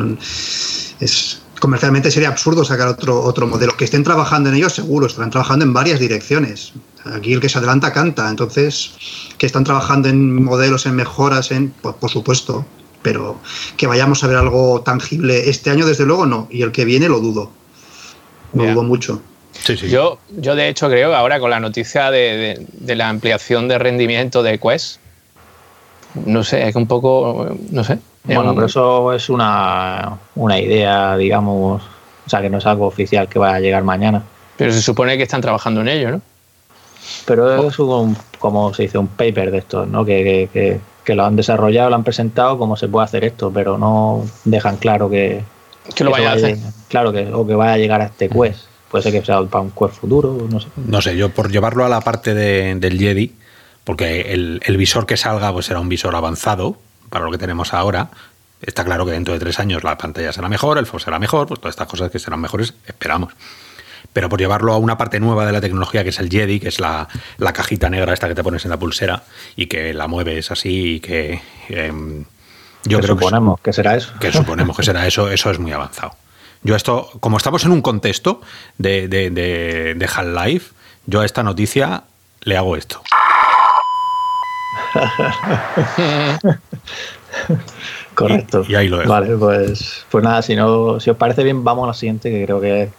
es, 1.01 1.43
comercialmente 1.59 2.12
sería 2.12 2.29
absurdo 2.29 2.65
sacar 2.65 2.87
otro, 2.87 3.21
otro 3.21 3.49
modelo. 3.49 3.77
Que 3.77 3.85
estén 3.85 4.05
trabajando 4.05 4.51
en 4.51 4.55
ellos, 4.55 4.75
seguro, 4.75 5.09
estarán 5.09 5.31
trabajando 5.31 5.65
en 5.65 5.73
varias 5.73 5.99
direcciones. 5.99 6.75
Aquí 7.05 7.33
el 7.33 7.41
que 7.41 7.49
se 7.49 7.59
adelanta 7.59 7.93
canta. 7.93 8.31
Entonces, 8.31 8.93
que 9.39 9.47
están 9.47 9.65
trabajando 9.65 10.09
en 10.09 10.45
modelos, 10.45 10.87
en 10.87 10.95
mejoras, 10.95 11.51
en, 11.51 11.71
pues, 11.83 11.97
por 11.97 12.11
supuesto 12.11 12.65
pero 13.03 13.41
que 13.77 13.89
vayamos 13.89 14.23
a 14.23 14.29
ver 14.29 14.37
algo 14.37 14.83
tangible 14.83 15.51
este 15.51 15.71
año, 15.71 15.85
desde 15.85 16.07
luego 16.07 16.25
no, 16.25 16.47
y 16.53 16.62
el 16.62 16.71
que 16.71 16.85
viene 16.85 17.09
lo 17.09 17.19
dudo. 17.19 17.51
Lo 18.54 18.64
dudo 18.64 18.82
mucho. 18.82 19.23
Yo, 19.88 20.18
yo, 20.30 20.54
de 20.54 20.68
hecho, 20.68 20.88
creo 20.88 21.11
que 21.11 21.16
ahora 21.16 21.38
con 21.38 21.50
la 21.50 21.61
noticia 21.61 22.11
de, 22.11 22.66
la 22.87 23.09
ampliación 23.09 23.68
de 23.68 23.78
rendimiento 23.78 24.42
de 24.42 24.59
Quest, 24.59 24.99
no 26.26 26.42
sé, 26.42 26.66
es 26.66 26.73
que 26.73 26.78
un 26.78 26.87
poco, 26.87 27.49
no 27.71 27.85
sé. 27.85 27.99
Bueno, 28.25 28.54
pero 28.54 28.66
eso 28.66 29.12
es 29.12 29.28
una, 29.28 30.18
una 30.37 30.59
idea, 30.59 31.16
digamos, 31.16 31.82
o 32.26 32.30
sea, 32.30 32.40
que 32.40 32.50
no 32.50 32.59
es 32.59 32.66
algo 32.66 32.87
oficial 32.87 33.28
que 33.28 33.38
vaya 33.38 33.56
a 33.56 33.61
llegar 33.61 33.85
mañana. 33.85 34.23
Pero 34.56 34.73
se 34.73 34.82
supone 34.82 35.16
que 35.16 35.23
están 35.25 35.40
trabajando 35.40 35.80
en 35.80 35.88
ello, 35.88 36.11
¿no? 36.11 36.21
Pero 37.26 37.68
es 37.68 37.78
un, 37.78 38.16
como 38.38 38.73
se 38.75 38.85
dice, 38.85 38.99
un 38.99 39.09
paper 39.09 39.50
de 39.50 39.59
esto, 39.59 39.87
¿no? 39.87 40.04
que, 40.04 40.80
que 41.04 41.14
lo 41.14 41.25
han 41.25 41.37
desarrollado, 41.37 41.90
lo 41.90 41.97
han 41.97 42.04
presentado, 42.04 42.59
cómo 42.59 42.76
se 42.76 42.88
puede 42.88 43.04
hacer 43.04 43.25
esto, 43.25 43.50
pero 43.52 43.76
no 43.76 44.25
dejan 44.44 44.76
claro 44.76 45.11
que, 45.11 45.42
que 45.95 46.05
lo 46.05 46.11
vaya 46.11 46.33
a 46.33 46.35
hacer. 46.35 46.59
Claro, 46.89 47.12
que, 47.12 47.33
o 47.33 47.47
que 47.47 47.55
vaya 47.55 47.75
a 47.75 47.79
llegar 47.79 48.01
a 48.01 48.07
este 48.07 48.29
quest. 48.29 48.65
Puede 48.91 49.03
ser 49.03 49.12
que 49.12 49.25
sea 49.25 49.43
para 49.45 49.62
un 49.62 49.71
quest 49.71 49.95
futuro, 49.95 50.47
no 50.51 50.61
sé. 50.61 50.69
No 50.77 51.01
sé, 51.01 51.17
yo 51.17 51.31
por 51.31 51.51
llevarlo 51.51 51.85
a 51.85 51.89
la 51.89 52.01
parte 52.01 52.35
del 52.35 52.99
Jedi, 52.99 53.33
porque 53.85 54.33
el, 54.33 54.77
visor 54.77 55.07
que 55.07 55.17
salga 55.17 55.53
pues 55.53 55.67
será 55.67 55.81
un 55.81 55.89
visor 55.89 56.15
avanzado 56.15 56.77
para 57.09 57.25
lo 57.25 57.31
que 57.31 57.39
tenemos 57.39 57.73
ahora. 57.75 58.11
Está 58.61 58.85
claro 58.85 59.05
que 59.05 59.12
dentro 59.12 59.35
de 59.35 59.41
tres 59.41 59.59
años 59.59 59.83
la 59.83 59.99
pantalla 59.99 60.33
será 60.33 60.49
mejor, 60.49 60.79
el 60.79 60.87
FOV 60.87 61.01
será 61.01 61.19
mejor, 61.19 61.49
pues 61.49 61.59
todas 61.59 61.73
estas 61.73 61.89
cosas 61.89 62.11
que 62.11 62.19
serán 62.19 62.41
mejores, 62.41 62.75
esperamos 62.87 63.33
pero 64.12 64.29
por 64.29 64.39
llevarlo 64.39 64.73
a 64.73 64.79
una 64.79 64.99
parte 64.99 65.21
nueva 65.21 65.47
de 65.47 65.53
la 65.53 65.61
tecnología 65.61 66.03
que 66.03 66.11
es 66.11 66.19
el 66.19 66.29
Jedi, 66.29 66.61
que 66.61 66.69
es 66.69 66.81
la, 66.81 67.09
cajita 67.55 67.89
negra 67.89 68.12
esta 68.12 68.29
que 68.29 68.35
te 68.35 68.43
pones 68.43 68.65
en 68.65 68.71
la 68.71 68.79
pulsera 68.79 69.25
y 69.57 69.67
que 69.67 69.95
la 69.95 70.07
mueves 70.07 70.51
así 70.51 70.97
y 70.97 71.01
que... 71.01 71.41
Em, 71.69 72.25
yo 72.85 73.01
creo 73.01 73.15
suponemos 73.17 73.61
que, 73.61 73.73
será 73.73 73.97
eso. 73.97 74.12
Que 74.21 74.33
suponemos 74.33 74.77
que 74.77 74.83
será 74.83 75.07
eso, 75.07 75.31
eso 75.31 75.51
es 75.51 75.59
muy 75.59 75.73
avanzado. 75.73 76.15
Yo 76.62 76.77
esto, 76.77 77.11
como 77.21 77.37
estamos 77.37 77.65
en 77.65 77.73
un 77.73 77.83
contexto 77.83 78.41
de, 78.79 79.09
de, 79.09 79.31
de, 79.31 80.07
Half-Life, 80.07 80.73
yo 81.07 81.21
a 81.21 81.25
esta 81.25 81.43
noticia 81.43 82.05
le 82.43 82.57
hago 82.57 82.77
esto. 82.77 83.03
Correcto. 88.15 88.65
Y, 88.69 88.75
ahí 88.75 88.89
lo 88.89 88.99
dejo. 88.99 89.11
Vale, 89.11 89.37
pues, 89.37 90.05
pues 90.11 90.23
nada, 90.23 90.43
si, 90.43 90.55
no, 90.55 91.01
si 91.01 91.11
os 91.11 91.17
parece 91.17 91.43
bien, 91.43 91.65
vamos 91.65 91.85
a 91.85 91.89
la 91.89 91.95
siguiente, 91.95 92.31
que 92.31 92.45
creo 92.45 92.61
que 92.61 92.91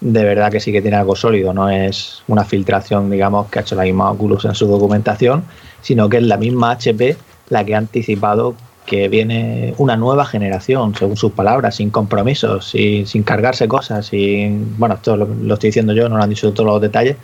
de 0.00 0.24
verdad 0.24 0.50
que 0.50 0.60
sí 0.60 0.72
que 0.72 0.82
tiene 0.82 0.96
algo 0.96 1.14
sólido, 1.14 1.54
no 1.54 1.70
es 1.70 2.22
una 2.26 2.44
filtración, 2.44 3.08
digamos, 3.10 3.48
que 3.48 3.60
ha 3.60 3.62
hecho 3.62 3.76
la 3.76 3.84
misma 3.84 4.10
Oculus 4.10 4.44
en 4.44 4.54
su 4.54 4.66
documentación, 4.66 5.44
sino 5.80 6.08
que 6.08 6.18
es 6.18 6.24
la 6.24 6.36
misma 6.36 6.72
HP 6.72 7.16
la 7.48 7.64
que 7.64 7.74
ha 7.74 7.78
anticipado 7.78 8.56
que 8.86 9.08
viene 9.08 9.74
una 9.78 9.96
nueva 9.96 10.24
generación, 10.26 10.94
según 10.94 11.16
sus 11.16 11.32
palabras, 11.32 11.76
sin 11.76 11.90
compromisos, 11.90 12.70
sin, 12.70 13.06
sin 13.06 13.22
cargarse 13.22 13.68
cosas, 13.68 14.06
sin, 14.06 14.76
bueno, 14.78 14.96
esto 14.96 15.16
lo, 15.16 15.26
lo, 15.26 15.54
estoy 15.54 15.68
diciendo 15.68 15.92
yo, 15.92 16.08
no 16.08 16.16
lo 16.16 16.22
han 16.22 16.30
dicho 16.30 16.52
todos 16.52 16.68
los 16.68 16.80
detalles, 16.80 17.16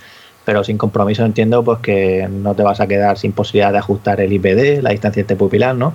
pero 0.44 0.64
sin 0.64 0.78
compromiso 0.78 1.24
entiendo 1.24 1.62
pues 1.62 1.80
que 1.80 2.28
no 2.30 2.54
te 2.54 2.62
vas 2.62 2.80
a 2.80 2.86
quedar 2.86 3.18
sin 3.18 3.32
posibilidad 3.32 3.72
de 3.72 3.78
ajustar 3.78 4.20
el 4.20 4.32
IPD, 4.32 4.82
la 4.82 4.90
distancia 4.90 5.26
pupilar, 5.26 5.74
¿no? 5.74 5.92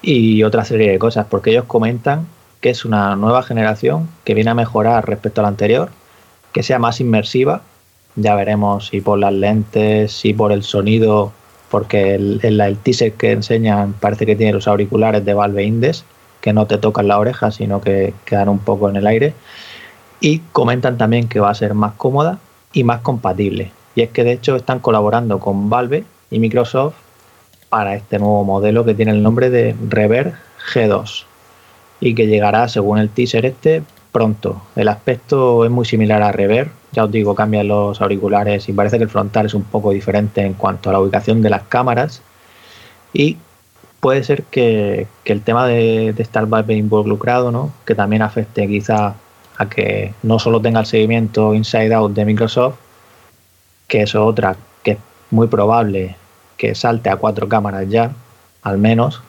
Y 0.00 0.42
otra 0.44 0.64
serie 0.64 0.90
de 0.90 0.98
cosas, 0.98 1.26
porque 1.28 1.50
ellos 1.50 1.64
comentan 1.66 2.26
que 2.62 2.70
es 2.70 2.84
una 2.84 3.16
nueva 3.16 3.42
generación 3.42 4.08
que 4.24 4.34
viene 4.34 4.50
a 4.50 4.54
mejorar 4.54 5.06
respecto 5.06 5.40
a 5.40 5.42
la 5.42 5.48
anterior, 5.48 5.90
que 6.52 6.62
sea 6.62 6.78
más 6.78 7.00
inmersiva, 7.00 7.62
ya 8.16 8.34
veremos 8.34 8.86
si 8.86 9.00
por 9.00 9.18
las 9.18 9.32
lentes, 9.32 10.12
si 10.12 10.32
por 10.32 10.52
el 10.52 10.62
sonido 10.62 11.32
porque 11.72 12.14
el, 12.16 12.38
el, 12.42 12.76
teaser 12.76 13.14
que 13.14 13.32
enseñan 13.32 13.94
parece 13.94 14.26
que 14.26 14.36
tiene 14.36 14.52
los 14.52 14.68
auriculares 14.68 15.24
de 15.24 15.32
Valve 15.32 15.64
Index, 15.64 16.04
que 16.42 16.52
no 16.52 16.66
te 16.66 16.76
tocan 16.76 17.08
la 17.08 17.18
oreja, 17.18 17.50
sino 17.50 17.80
que 17.80 18.12
quedan 18.26 18.50
un 18.50 18.58
poco 18.58 18.90
en 18.90 18.96
el 18.96 19.06
aire. 19.06 19.32
Y 20.20 20.40
comentan 20.52 20.98
también 20.98 21.28
que 21.28 21.40
va 21.40 21.48
a 21.48 21.54
ser 21.54 21.72
más 21.72 21.94
cómoda 21.94 22.38
y 22.74 22.84
más 22.84 23.00
compatible. 23.00 23.72
Y 23.94 24.02
es 24.02 24.10
que 24.10 24.22
de 24.22 24.32
hecho 24.32 24.54
están 24.54 24.80
colaborando 24.80 25.40
con 25.40 25.70
Valve 25.70 26.04
y 26.30 26.40
Microsoft 26.40 26.92
para 27.70 27.94
este 27.94 28.18
nuevo 28.18 28.44
modelo 28.44 28.84
que 28.84 28.92
tiene 28.92 29.12
el 29.12 29.22
nombre 29.22 29.48
de 29.48 29.74
Rever 29.88 30.34
G2 30.74 31.24
y 32.00 32.14
que 32.14 32.26
llegará, 32.26 32.68
según 32.68 32.98
el 32.98 33.08
teaser 33.08 33.46
este, 33.46 33.82
pronto. 34.12 34.60
El 34.76 34.88
aspecto 34.88 35.64
es 35.64 35.70
muy 35.70 35.86
similar 35.86 36.20
a 36.22 36.32
Rever, 36.32 36.68
ya 36.92 37.04
os 37.04 37.10
digo, 37.10 37.34
cambian 37.34 37.68
los 37.68 38.00
auriculares 38.00 38.68
y 38.68 38.72
parece 38.72 38.98
que 38.98 39.04
el 39.04 39.10
frontal 39.10 39.46
es 39.46 39.54
un 39.54 39.64
poco 39.64 39.90
diferente 39.90 40.42
en 40.42 40.54
cuanto 40.54 40.90
a 40.90 40.92
la 40.92 41.00
ubicación 41.00 41.42
de 41.42 41.50
las 41.50 41.62
cámaras. 41.62 42.22
Y 43.12 43.38
puede 44.00 44.24
ser 44.24 44.44
que, 44.44 45.06
que 45.24 45.32
el 45.32 45.42
tema 45.42 45.66
de, 45.66 46.12
de 46.12 46.22
estar 46.22 46.46
involucrado, 46.68 47.50
¿no? 47.50 47.72
que 47.86 47.94
también 47.94 48.22
afecte 48.22 48.66
quizá 48.68 49.14
a 49.58 49.68
que 49.68 50.14
no 50.22 50.38
solo 50.38 50.60
tenga 50.60 50.80
el 50.80 50.86
seguimiento 50.86 51.54
inside 51.54 51.94
out 51.94 52.12
de 52.12 52.24
Microsoft, 52.24 52.76
que 53.88 54.02
eso 54.02 54.24
otra, 54.24 54.56
que 54.82 54.92
es 54.92 54.98
muy 55.30 55.46
probable 55.46 56.16
que 56.56 56.74
salte 56.74 57.10
a 57.10 57.16
cuatro 57.16 57.48
cámaras 57.48 57.88
ya, 57.88 58.12
al 58.62 58.78
menos, 58.78 59.22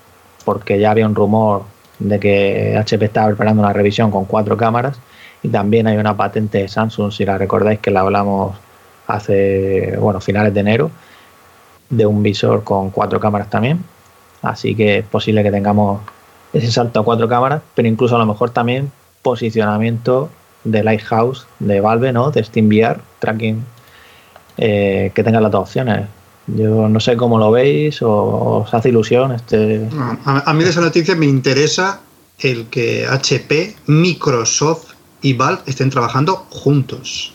porque 0.46 0.80
ya 0.80 0.92
había 0.92 1.06
un 1.06 1.16
rumor 1.16 1.64
de 2.00 2.20
que 2.20 2.78
HP 2.78 3.06
estaba 3.06 3.28
preparando 3.28 3.62
una 3.62 3.74
revisión 3.74 4.12
con 4.12 4.26
cuatro 4.26 4.58
cámaras 4.58 5.00
y 5.44 5.50
también 5.50 5.88
hay 5.88 5.98
una 5.98 6.16
patente 6.16 6.60
de 6.60 6.68
Samsung, 6.70 7.12
si 7.12 7.26
la 7.26 7.38
recordáis 7.38 7.80
que 7.80 7.92
la 7.92 8.00
hablamos 8.00 8.56
hace, 9.08 9.98
bueno, 10.00 10.22
finales 10.22 10.54
de 10.54 10.62
enero, 10.62 10.90
de 11.90 12.06
un 12.06 12.24
visor 12.24 12.64
con 12.64 12.90
cuatro 12.90 13.20
cámaras 13.20 13.50
también. 13.50 13.84
Así 14.42 14.74
que 14.74 15.00
es 15.00 15.06
posible 15.06 15.44
que 15.44 15.52
tengamos 15.52 16.02
ese 16.54 16.72
salto 16.72 17.02
a 17.02 17.04
cuatro 17.04 17.28
cámaras, 17.28 17.62
pero 17.76 17.88
incluso 17.88 18.16
a 18.16 18.20
lo 18.20 18.26
mejor 18.26 18.52
también 18.52 18.92
posicionamiento 19.22 20.30
de 20.64 20.84
Lighthouse 20.84 21.46
de 21.60 21.82
Valve, 21.82 22.14
¿no? 22.14 22.32
De 22.32 22.44
SteamVR, 22.44 23.02
tracking, 23.20 23.64
eh, 24.58 25.12
que 25.14 25.24
tenga 25.24 25.42
las 25.42 25.52
dos 25.52 25.62
opciones. 25.62 26.06
Yo 26.48 26.90
no 26.90 27.00
sé 27.00 27.16
cómo 27.16 27.38
lo 27.38 27.52
veis 27.52 28.02
o 28.02 28.62
os 28.62 28.74
hace 28.74 28.90
ilusión 28.90 29.32
este. 29.32 29.88
A, 30.26 30.54
mí 30.54 30.64
de 30.64 30.70
esa 30.70 30.82
noticia 30.82 31.16
me 31.16 31.26
interesa 31.26 32.02
el 32.40 32.68
que 32.68 33.06
HP, 33.06 33.76
Microsoft 33.88 34.93
y 35.24 35.34
Valve 35.34 35.64
estén 35.66 35.90
trabajando 35.90 36.46
juntos. 36.50 37.34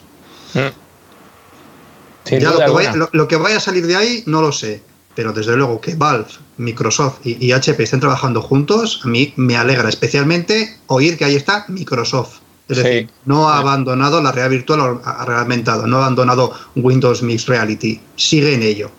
Mm. 0.55 2.37
Ya 2.39 2.51
lo, 2.51 2.59
que 2.59 2.71
vaya, 2.71 2.95
lo, 2.95 3.09
lo, 3.13 3.27
que 3.27 3.37
vaya, 3.37 3.57
a 3.57 3.61
salir 3.61 3.87
de 3.87 3.97
ahí 3.97 4.23
no 4.27 4.43
lo 4.43 4.53
sé, 4.53 4.83
pero 5.15 5.33
desde 5.33 5.57
luego 5.57 5.81
que 5.81 5.95
Valve, 5.95 6.29
Microsoft 6.59 7.21
y, 7.25 7.45
y, 7.45 7.53
HP 7.53 7.83
estén 7.83 8.01
trabajando 8.01 8.43
juntos, 8.43 9.01
a 9.03 9.09
mí 9.09 9.33
me 9.37 9.57
alegra 9.57 9.89
especialmente 9.89 10.77
oír 10.89 11.17
que 11.17 11.25
ahí 11.25 11.37
está 11.37 11.65
Microsoft. 11.69 12.41
Es 12.69 12.77
sí. 12.77 12.83
decir, 12.83 13.11
no 13.25 13.49
ha 13.49 13.59
abandonado 13.59 14.23
la 14.23 14.31
realidad 14.31 14.51
virtual, 14.51 15.01
ha 15.03 15.25
realmentado, 15.25 15.87
no 15.87 15.97
ha 15.97 16.01
abandonado 16.01 16.53
Windows 16.77 17.23
Mixed 17.23 17.49
Reality, 17.49 17.99
sigue 18.17 18.53
en 18.53 18.63
ello 18.63 18.91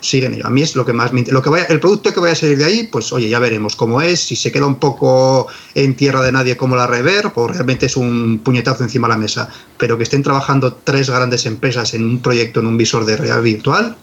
siguen 0.00 0.34
ello. 0.34 0.46
A 0.46 0.50
mí 0.50 0.62
es 0.62 0.76
lo 0.76 0.84
que 0.84 0.92
más 0.92 1.12
me 1.12 1.22
lo 1.24 1.42
que 1.42 1.50
vaya, 1.50 1.66
el 1.66 1.80
producto 1.80 2.12
que 2.12 2.20
vaya 2.20 2.32
a 2.32 2.36
salir 2.36 2.58
de 2.58 2.64
ahí, 2.64 2.88
pues 2.90 3.12
oye, 3.12 3.28
ya 3.28 3.38
veremos 3.38 3.76
cómo 3.76 4.00
es, 4.02 4.20
si 4.20 4.36
se 4.36 4.50
queda 4.50 4.66
un 4.66 4.76
poco 4.76 5.46
en 5.74 5.94
tierra 5.94 6.22
de 6.22 6.32
nadie 6.32 6.56
como 6.56 6.76
la 6.76 6.86
Rever, 6.86 7.32
pues 7.34 7.52
realmente 7.52 7.86
es 7.86 7.96
un 7.96 8.40
puñetazo 8.42 8.82
encima 8.84 9.08
de 9.08 9.14
la 9.14 9.18
mesa, 9.18 9.48
pero 9.76 9.96
que 9.96 10.04
estén 10.04 10.22
trabajando 10.22 10.74
tres 10.74 11.10
grandes 11.10 11.46
empresas 11.46 11.94
en 11.94 12.04
un 12.04 12.20
proyecto, 12.20 12.60
en 12.60 12.66
un 12.66 12.76
visor 12.76 13.04
de 13.04 13.16
realidad 13.16 13.42
virtual, 13.42 13.96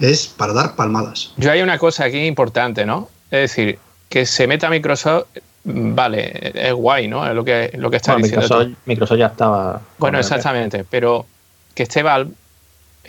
es 0.00 0.26
para 0.26 0.52
dar 0.52 0.76
palmadas. 0.76 1.32
Yo 1.36 1.50
hay 1.50 1.62
una 1.62 1.78
cosa 1.78 2.04
aquí 2.04 2.24
importante, 2.24 2.86
¿no? 2.86 3.08
Es 3.30 3.50
decir, 3.50 3.78
que 4.08 4.26
se 4.26 4.46
meta 4.46 4.70
Microsoft, 4.70 5.26
vale, 5.64 6.52
es 6.54 6.72
guay, 6.72 7.08
¿no? 7.08 7.26
Es 7.26 7.34
lo 7.34 7.44
que, 7.44 7.72
lo 7.74 7.90
que 7.90 7.96
está 7.96 8.12
bueno, 8.12 8.26
diciendo. 8.26 8.46
Microsoft, 8.46 8.86
Microsoft 8.86 9.18
ya 9.18 9.26
estaba. 9.26 9.82
Bueno, 9.98 10.18
exactamente, 10.18 10.84
pero 10.88 11.26
que 11.74 11.82
esté 11.82 12.02
Valve 12.02 12.32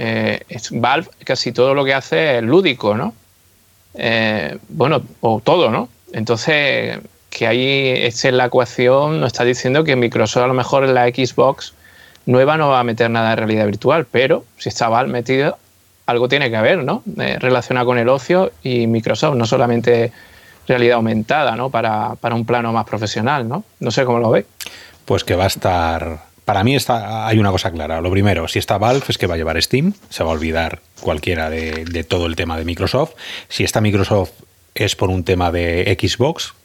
eh, 0.01 0.39
Valve 0.71 1.09
casi 1.25 1.51
todo 1.51 1.73
lo 1.73 1.83
que 1.83 1.93
hace 1.93 2.37
es 2.37 2.43
lúdico, 2.43 2.95
¿no? 2.95 3.13
Eh, 3.95 4.57
bueno, 4.69 5.01
o 5.19 5.41
todo, 5.43 5.69
¿no? 5.69 5.89
Entonces, 6.13 6.99
que 7.29 7.47
ahí 7.47 7.89
esté 7.97 8.29
en 8.29 8.37
la 8.37 8.45
ecuación 8.45 9.19
nos 9.19 9.27
está 9.27 9.43
diciendo 9.43 9.83
que 9.83 9.97
Microsoft 9.97 10.43
a 10.43 10.47
lo 10.47 10.53
mejor 10.53 10.85
en 10.85 10.93
la 10.93 11.07
Xbox 11.07 11.73
nueva 12.25 12.55
no 12.55 12.69
va 12.69 12.79
a 12.79 12.83
meter 12.85 13.09
nada 13.09 13.31
de 13.31 13.35
realidad 13.35 13.65
virtual, 13.65 14.07
pero 14.09 14.45
si 14.57 14.69
está 14.69 14.87
Valve 14.87 15.11
metido, 15.11 15.57
algo 16.05 16.29
tiene 16.29 16.49
que 16.49 16.55
haber, 16.55 16.81
¿no? 16.81 17.03
Eh, 17.19 17.37
relacionado 17.37 17.85
con 17.85 17.97
el 17.97 18.07
ocio 18.07 18.53
y 18.63 18.87
Microsoft, 18.87 19.35
no 19.35 19.45
solamente 19.45 20.13
realidad 20.65 20.95
aumentada, 20.95 21.57
¿no? 21.57 21.69
Para, 21.69 22.15
para 22.15 22.35
un 22.35 22.45
plano 22.45 22.71
más 22.71 22.85
profesional, 22.85 23.49
¿no? 23.49 23.65
No 23.81 23.91
sé 23.91 24.05
cómo 24.05 24.19
lo 24.19 24.31
veis. 24.31 24.45
Pues 25.03 25.25
que 25.25 25.35
va 25.35 25.43
a 25.43 25.47
estar 25.47 26.28
para 26.49 26.63
mí 26.63 26.75
está, 26.75 27.27
hay 27.27 27.37
una 27.37 27.51
cosa 27.51 27.69
clara. 27.69 28.01
Lo 28.01 28.09
primero, 28.09 28.47
si 28.47 28.57
está 28.57 28.79
Valve 28.79 29.05
es 29.07 29.19
que 29.19 29.27
va 29.27 29.35
a 29.35 29.37
llevar 29.37 29.61
Steam, 29.61 29.93
se 30.09 30.23
va 30.23 30.31
a 30.31 30.33
olvidar 30.33 30.79
cualquiera 30.99 31.47
de, 31.47 31.85
de, 31.85 32.03
todo 32.03 32.25
el 32.25 32.35
tema 32.35 32.57
de 32.57 32.65
Microsoft. 32.65 33.11
Si 33.49 33.63
está 33.63 33.81
Microsoft 33.81 34.31
es 34.73 34.95
por 34.95 35.11
un 35.11 35.23
tema 35.23 35.51
de 35.51 35.95
Xbox. 36.01 36.55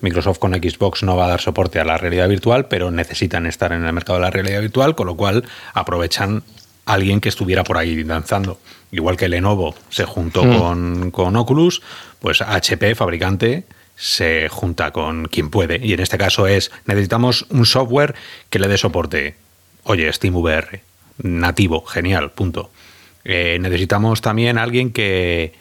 Microsoft 0.00 0.38
con 0.38 0.54
Xbox 0.54 1.02
no 1.02 1.18
va 1.18 1.26
a 1.26 1.28
dar 1.28 1.42
soporte 1.42 1.78
a 1.78 1.84
la 1.84 1.98
realidad 1.98 2.30
virtual, 2.30 2.68
pero 2.68 2.90
necesitan 2.90 3.44
estar 3.44 3.72
en 3.72 3.84
el 3.84 3.92
mercado 3.92 4.18
de 4.18 4.24
la 4.24 4.30
realidad 4.30 4.62
virtual, 4.62 4.94
con 4.94 5.06
lo 5.06 5.18
cual 5.18 5.44
aprovechan 5.74 6.42
a 6.86 6.94
alguien 6.94 7.20
que 7.20 7.28
estuviera 7.28 7.62
por 7.62 7.76
ahí 7.76 8.04
danzando. 8.04 8.58
Igual 8.90 9.18
que 9.18 9.28
Lenovo 9.28 9.74
se 9.90 10.06
juntó 10.06 10.44
mm. 10.44 10.58
con, 10.58 11.10
con 11.10 11.36
Oculus, 11.36 11.82
pues 12.20 12.40
HP, 12.40 12.94
fabricante, 12.94 13.64
se 13.96 14.48
junta 14.48 14.92
con 14.92 15.26
quien 15.26 15.50
puede. 15.50 15.84
Y 15.84 15.94
en 15.94 16.00
este 16.00 16.18
caso 16.18 16.46
es, 16.46 16.70
necesitamos 16.84 17.46
un 17.48 17.66
software 17.66 18.14
que 18.50 18.58
le 18.58 18.68
dé 18.68 18.78
soporte. 18.78 19.36
Oye, 19.84 20.12
SteamVR, 20.12 20.82
nativo, 21.18 21.84
genial, 21.84 22.30
punto. 22.32 22.70
Eh, 23.24 23.58
necesitamos 23.60 24.20
también 24.20 24.58
alguien 24.58 24.92
que, 24.92 25.54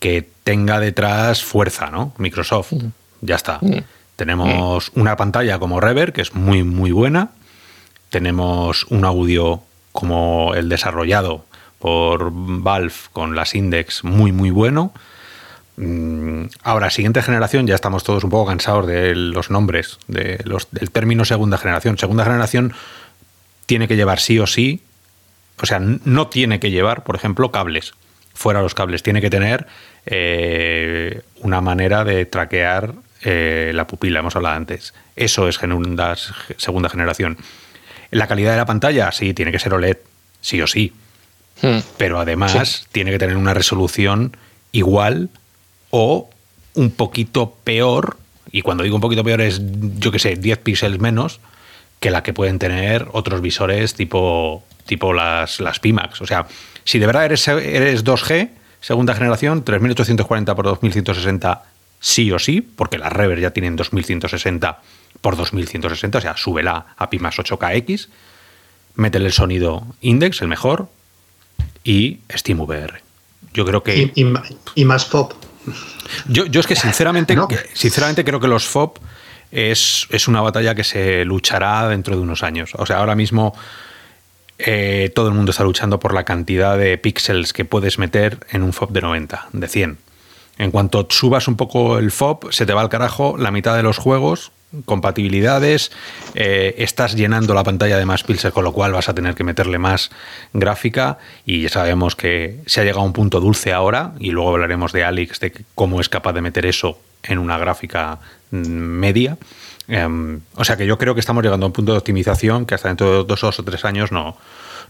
que, 0.00 0.28
tenga 0.42 0.78
detrás 0.78 1.42
fuerza, 1.42 1.90
¿no? 1.90 2.12
Microsoft, 2.18 2.72
mm. 2.72 2.88
ya 3.22 3.36
está. 3.36 3.58
Mm. 3.62 3.78
Tenemos 4.16 4.90
mm. 4.94 5.00
una 5.00 5.16
pantalla 5.16 5.58
como 5.58 5.80
Rever, 5.80 6.12
que 6.12 6.22
es 6.22 6.34
muy, 6.34 6.64
muy 6.64 6.90
buena. 6.90 7.30
Tenemos 8.10 8.84
un 8.90 9.04
audio 9.04 9.62
como 9.92 10.54
el 10.54 10.68
desarrollado 10.68 11.44
por 11.78 12.30
Valve 12.32 12.94
con 13.12 13.36
las 13.36 13.54
Index, 13.54 14.04
muy, 14.04 14.32
muy 14.32 14.50
bueno. 14.50 14.92
Mm, 15.76 16.44
ahora, 16.62 16.90
siguiente 16.90 17.22
generación, 17.22 17.66
ya 17.66 17.74
estamos 17.74 18.04
todos 18.04 18.22
un 18.24 18.30
poco 18.30 18.46
cansados 18.46 18.86
de 18.86 19.14
los 19.14 19.50
nombres, 19.50 19.98
de 20.06 20.40
los, 20.44 20.70
del 20.70 20.90
término 20.90 21.24
segunda 21.24 21.58
generación. 21.58 21.98
Segunda 21.98 22.24
generación 22.24 22.72
tiene 23.66 23.88
que 23.88 23.96
llevar 23.96 24.20
sí 24.20 24.38
o 24.38 24.46
sí, 24.46 24.82
o 25.60 25.66
sea, 25.66 25.78
no 25.80 26.28
tiene 26.28 26.60
que 26.60 26.70
llevar, 26.70 27.04
por 27.04 27.16
ejemplo, 27.16 27.50
cables. 27.50 27.94
Fuera 28.34 28.62
los 28.62 28.74
cables, 28.74 29.02
tiene 29.02 29.20
que 29.20 29.30
tener 29.30 29.66
eh, 30.06 31.22
una 31.40 31.60
manera 31.60 32.04
de 32.04 32.26
traquear 32.26 32.94
eh, 33.22 33.70
la 33.74 33.86
pupila, 33.86 34.20
hemos 34.20 34.36
hablado 34.36 34.56
antes. 34.56 34.92
Eso 35.16 35.48
es 35.48 35.56
segunda 35.56 36.88
generación. 36.88 37.38
La 38.10 38.26
calidad 38.26 38.52
de 38.52 38.58
la 38.58 38.66
pantalla, 38.66 39.10
sí, 39.12 39.34
tiene 39.34 39.52
que 39.52 39.58
ser 39.58 39.74
OLED, 39.74 39.98
sí 40.40 40.60
o 40.60 40.66
sí. 40.66 40.92
Hmm. 41.62 41.78
Pero 41.96 42.18
además 42.18 42.52
sí. 42.52 42.86
tiene 42.90 43.12
que 43.12 43.18
tener 43.18 43.36
una 43.36 43.54
resolución 43.54 44.36
igual 44.72 45.30
o 45.96 46.28
un 46.74 46.90
poquito 46.90 47.54
peor, 47.62 48.16
y 48.50 48.62
cuando 48.62 48.82
digo 48.82 48.96
un 48.96 49.00
poquito 49.00 49.22
peor 49.22 49.40
es, 49.40 49.60
yo 50.00 50.10
que 50.10 50.18
sé, 50.18 50.34
10 50.34 50.58
píxeles 50.58 50.98
menos 50.98 51.38
que 52.00 52.10
la 52.10 52.24
que 52.24 52.32
pueden 52.32 52.58
tener 52.58 53.06
otros 53.12 53.40
visores 53.40 53.94
tipo, 53.94 54.64
tipo 54.86 55.12
las, 55.12 55.60
las 55.60 55.78
Pimax. 55.78 56.20
O 56.20 56.26
sea, 56.26 56.48
si 56.82 56.98
de 56.98 57.06
verdad 57.06 57.26
eres, 57.26 57.46
eres 57.46 58.04
2G, 58.04 58.50
segunda 58.80 59.14
generación, 59.14 59.62
3840 59.62 60.54
por 60.56 60.64
2160 60.64 61.62
sí 62.00 62.32
o 62.32 62.40
sí, 62.40 62.60
porque 62.60 62.98
las 62.98 63.12
Rever 63.12 63.38
ya 63.38 63.52
tienen 63.52 63.76
2160 63.76 64.80
por 65.20 65.36
2160, 65.36 66.18
o 66.18 66.20
sea, 66.20 66.36
súbela 66.36 66.86
a 66.96 67.08
Pimax 67.08 67.38
8KX, 67.38 68.08
métele 68.96 69.26
el 69.26 69.32
sonido 69.32 69.86
Index, 70.00 70.42
el 70.42 70.48
mejor, 70.48 70.88
y 71.84 72.18
SteamVR. 72.36 73.00
Yo 73.52 73.64
creo 73.64 73.84
que... 73.84 74.10
Y, 74.12 74.24
y, 74.74 74.84
más 74.84 75.06
FOB. 75.06 75.43
Yo, 76.28 76.46
yo 76.46 76.60
es 76.60 76.66
que 76.66 76.76
sinceramente, 76.76 77.36
sinceramente 77.72 78.24
creo 78.24 78.40
que 78.40 78.48
los 78.48 78.66
FOB 78.66 78.98
es, 79.50 80.06
es, 80.10 80.28
una 80.28 80.40
batalla 80.40 80.74
que 80.74 80.84
se 80.84 81.24
luchará 81.24 81.88
dentro 81.88 82.16
de 82.16 82.22
unos 82.22 82.42
años. 82.42 82.72
O 82.74 82.86
sea, 82.86 82.98
ahora 82.98 83.14
mismo 83.14 83.54
eh, 84.58 85.10
todo 85.14 85.28
el 85.28 85.34
mundo 85.34 85.50
está 85.50 85.64
luchando 85.64 85.98
por 85.98 86.14
la 86.14 86.24
cantidad 86.24 86.78
de 86.78 86.96
píxeles 86.98 87.52
que 87.52 87.64
puedes 87.64 87.98
meter 87.98 88.38
en 88.50 88.62
un 88.62 88.72
FOB 88.72 88.92
de 88.92 89.00
90, 89.00 89.48
de 89.52 89.68
100. 89.68 89.98
En 90.58 90.70
cuanto 90.70 91.06
subas 91.10 91.48
un 91.48 91.56
poco 91.56 91.98
el 91.98 92.12
FOB, 92.12 92.52
se 92.52 92.64
te 92.64 92.72
va 92.72 92.80
al 92.80 92.88
carajo 92.88 93.36
la 93.36 93.50
mitad 93.50 93.76
de 93.76 93.82
los 93.82 93.98
juegos, 93.98 94.52
compatibilidades, 94.84 95.92
eh, 96.34 96.74
estás 96.78 97.14
llenando 97.14 97.54
la 97.54 97.64
pantalla 97.64 97.98
de 97.98 98.06
más 98.06 98.24
píxeles, 98.24 98.52
con 98.52 98.64
lo 98.64 98.72
cual 98.72 98.92
vas 98.92 99.08
a 99.08 99.14
tener 99.14 99.34
que 99.34 99.44
meterle 99.44 99.78
más 99.78 100.10
gráfica 100.52 101.18
y 101.44 101.62
ya 101.62 101.68
sabemos 101.68 102.16
que 102.16 102.60
se 102.66 102.80
ha 102.80 102.84
llegado 102.84 103.00
a 103.00 103.04
un 103.04 103.12
punto 103.12 103.40
dulce 103.40 103.72
ahora 103.72 104.12
y 104.18 104.30
luego 104.30 104.50
hablaremos 104.50 104.92
de 104.92 105.04
Alex, 105.04 105.40
de 105.40 105.52
cómo 105.74 106.00
es 106.00 106.08
capaz 106.08 106.32
de 106.32 106.40
meter 106.40 106.66
eso 106.66 106.98
en 107.22 107.38
una 107.38 107.58
gráfica 107.58 108.18
mm, 108.50 108.56
media. 108.58 109.38
Em, 109.88 110.40
o 110.54 110.64
sea 110.64 110.76
que 110.76 110.86
yo 110.86 110.96
creo 110.98 111.14
que 111.14 111.20
estamos 111.20 111.42
llegando 111.42 111.66
a 111.66 111.68
un 111.68 111.72
punto 111.72 111.92
de 111.92 111.98
optimización 111.98 112.66
que 112.66 112.74
hasta 112.74 112.88
dentro 112.88 113.24
de 113.24 113.24
dos 113.24 113.44
o 113.44 113.62
tres 113.62 113.84
años 113.84 114.12
no, 114.12 114.36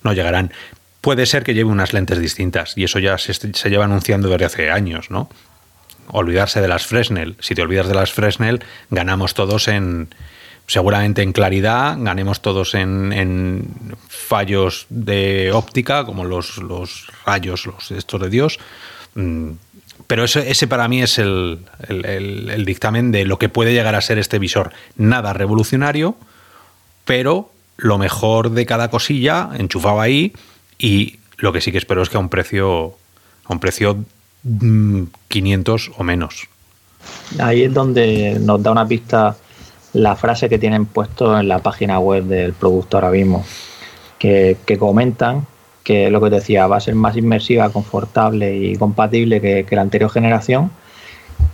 no 0.02 0.12
llegarán. 0.12 0.52
Puede 1.00 1.26
ser 1.26 1.44
que 1.44 1.52
lleve 1.52 1.70
unas 1.70 1.92
lentes 1.92 2.18
distintas 2.18 2.78
y 2.78 2.84
eso 2.84 2.98
ya 2.98 3.18
se, 3.18 3.34
se 3.34 3.70
lleva 3.70 3.84
anunciando 3.84 4.28
desde 4.28 4.44
hace 4.44 4.70
años, 4.70 5.10
¿no? 5.10 5.28
Olvidarse 6.08 6.60
de 6.60 6.68
las 6.68 6.86
Fresnel. 6.86 7.36
Si 7.40 7.54
te 7.54 7.62
olvidas 7.62 7.88
de 7.88 7.94
las 7.94 8.12
Fresnel, 8.12 8.62
ganamos 8.90 9.34
todos 9.34 9.68
en, 9.68 10.08
seguramente 10.66 11.22
en 11.22 11.32
claridad, 11.32 11.96
ganemos 11.98 12.40
todos 12.40 12.74
en, 12.74 13.12
en 13.12 13.96
fallos 14.08 14.86
de 14.88 15.52
óptica, 15.52 16.04
como 16.04 16.24
los, 16.24 16.58
los, 16.58 17.08
rayos, 17.26 17.66
los 17.66 17.90
estos 17.90 18.20
de 18.20 18.30
Dios. 18.30 18.58
Mm, 19.14 19.50
pero 20.06 20.24
ese, 20.24 20.50
ese 20.50 20.66
para 20.66 20.88
mí 20.88 21.02
es 21.02 21.18
el, 21.18 21.60
el, 21.88 22.64
dictamen 22.64 23.12
de 23.12 23.24
lo 23.24 23.38
que 23.38 23.48
puede 23.48 23.72
llegar 23.72 23.94
a 23.94 24.00
ser 24.00 24.18
este 24.18 24.38
visor. 24.38 24.72
Nada 24.96 25.32
revolucionario, 25.32 26.16
pero 27.04 27.50
lo 27.76 27.98
mejor 27.98 28.50
de 28.50 28.66
cada 28.66 28.90
cosilla 28.90 29.50
enchufado 29.56 30.00
ahí 30.00 30.32
y 30.78 31.18
lo 31.36 31.52
que 31.52 31.60
sí 31.60 31.72
que 31.72 31.78
espero 31.78 32.02
es 32.02 32.08
que 32.08 32.16
a 32.16 32.20
un 32.20 32.28
precio 32.28 32.96
a 33.44 33.52
un 33.52 33.60
precio 33.60 34.04
500 35.28 35.88
mm, 35.88 36.00
o 36.00 36.04
menos. 36.04 36.48
Ahí 37.38 37.62
es 37.62 37.74
donde 37.74 38.38
nos 38.40 38.62
da 38.62 38.70
una 38.70 38.86
pista 38.86 39.36
la 39.92 40.16
frase 40.16 40.48
que 40.48 40.58
tienen 40.58 40.86
puesto 40.86 41.38
en 41.38 41.48
la 41.48 41.60
página 41.60 41.98
web 41.98 42.24
del 42.24 42.52
producto 42.52 42.96
ahora 42.96 43.10
mismo, 43.10 43.44
que, 44.18 44.56
que 44.66 44.78
comentan 44.78 45.46
que 45.84 46.10
lo 46.10 46.20
que 46.20 46.30
te 46.30 46.36
decía, 46.36 46.66
va 46.66 46.78
a 46.78 46.80
ser 46.80 46.94
más 46.94 47.16
inmersiva, 47.16 47.70
confortable 47.70 48.56
y 48.56 48.76
compatible 48.76 49.40
que, 49.40 49.66
la 49.70 49.82
anterior 49.82 50.10
generación 50.10 50.70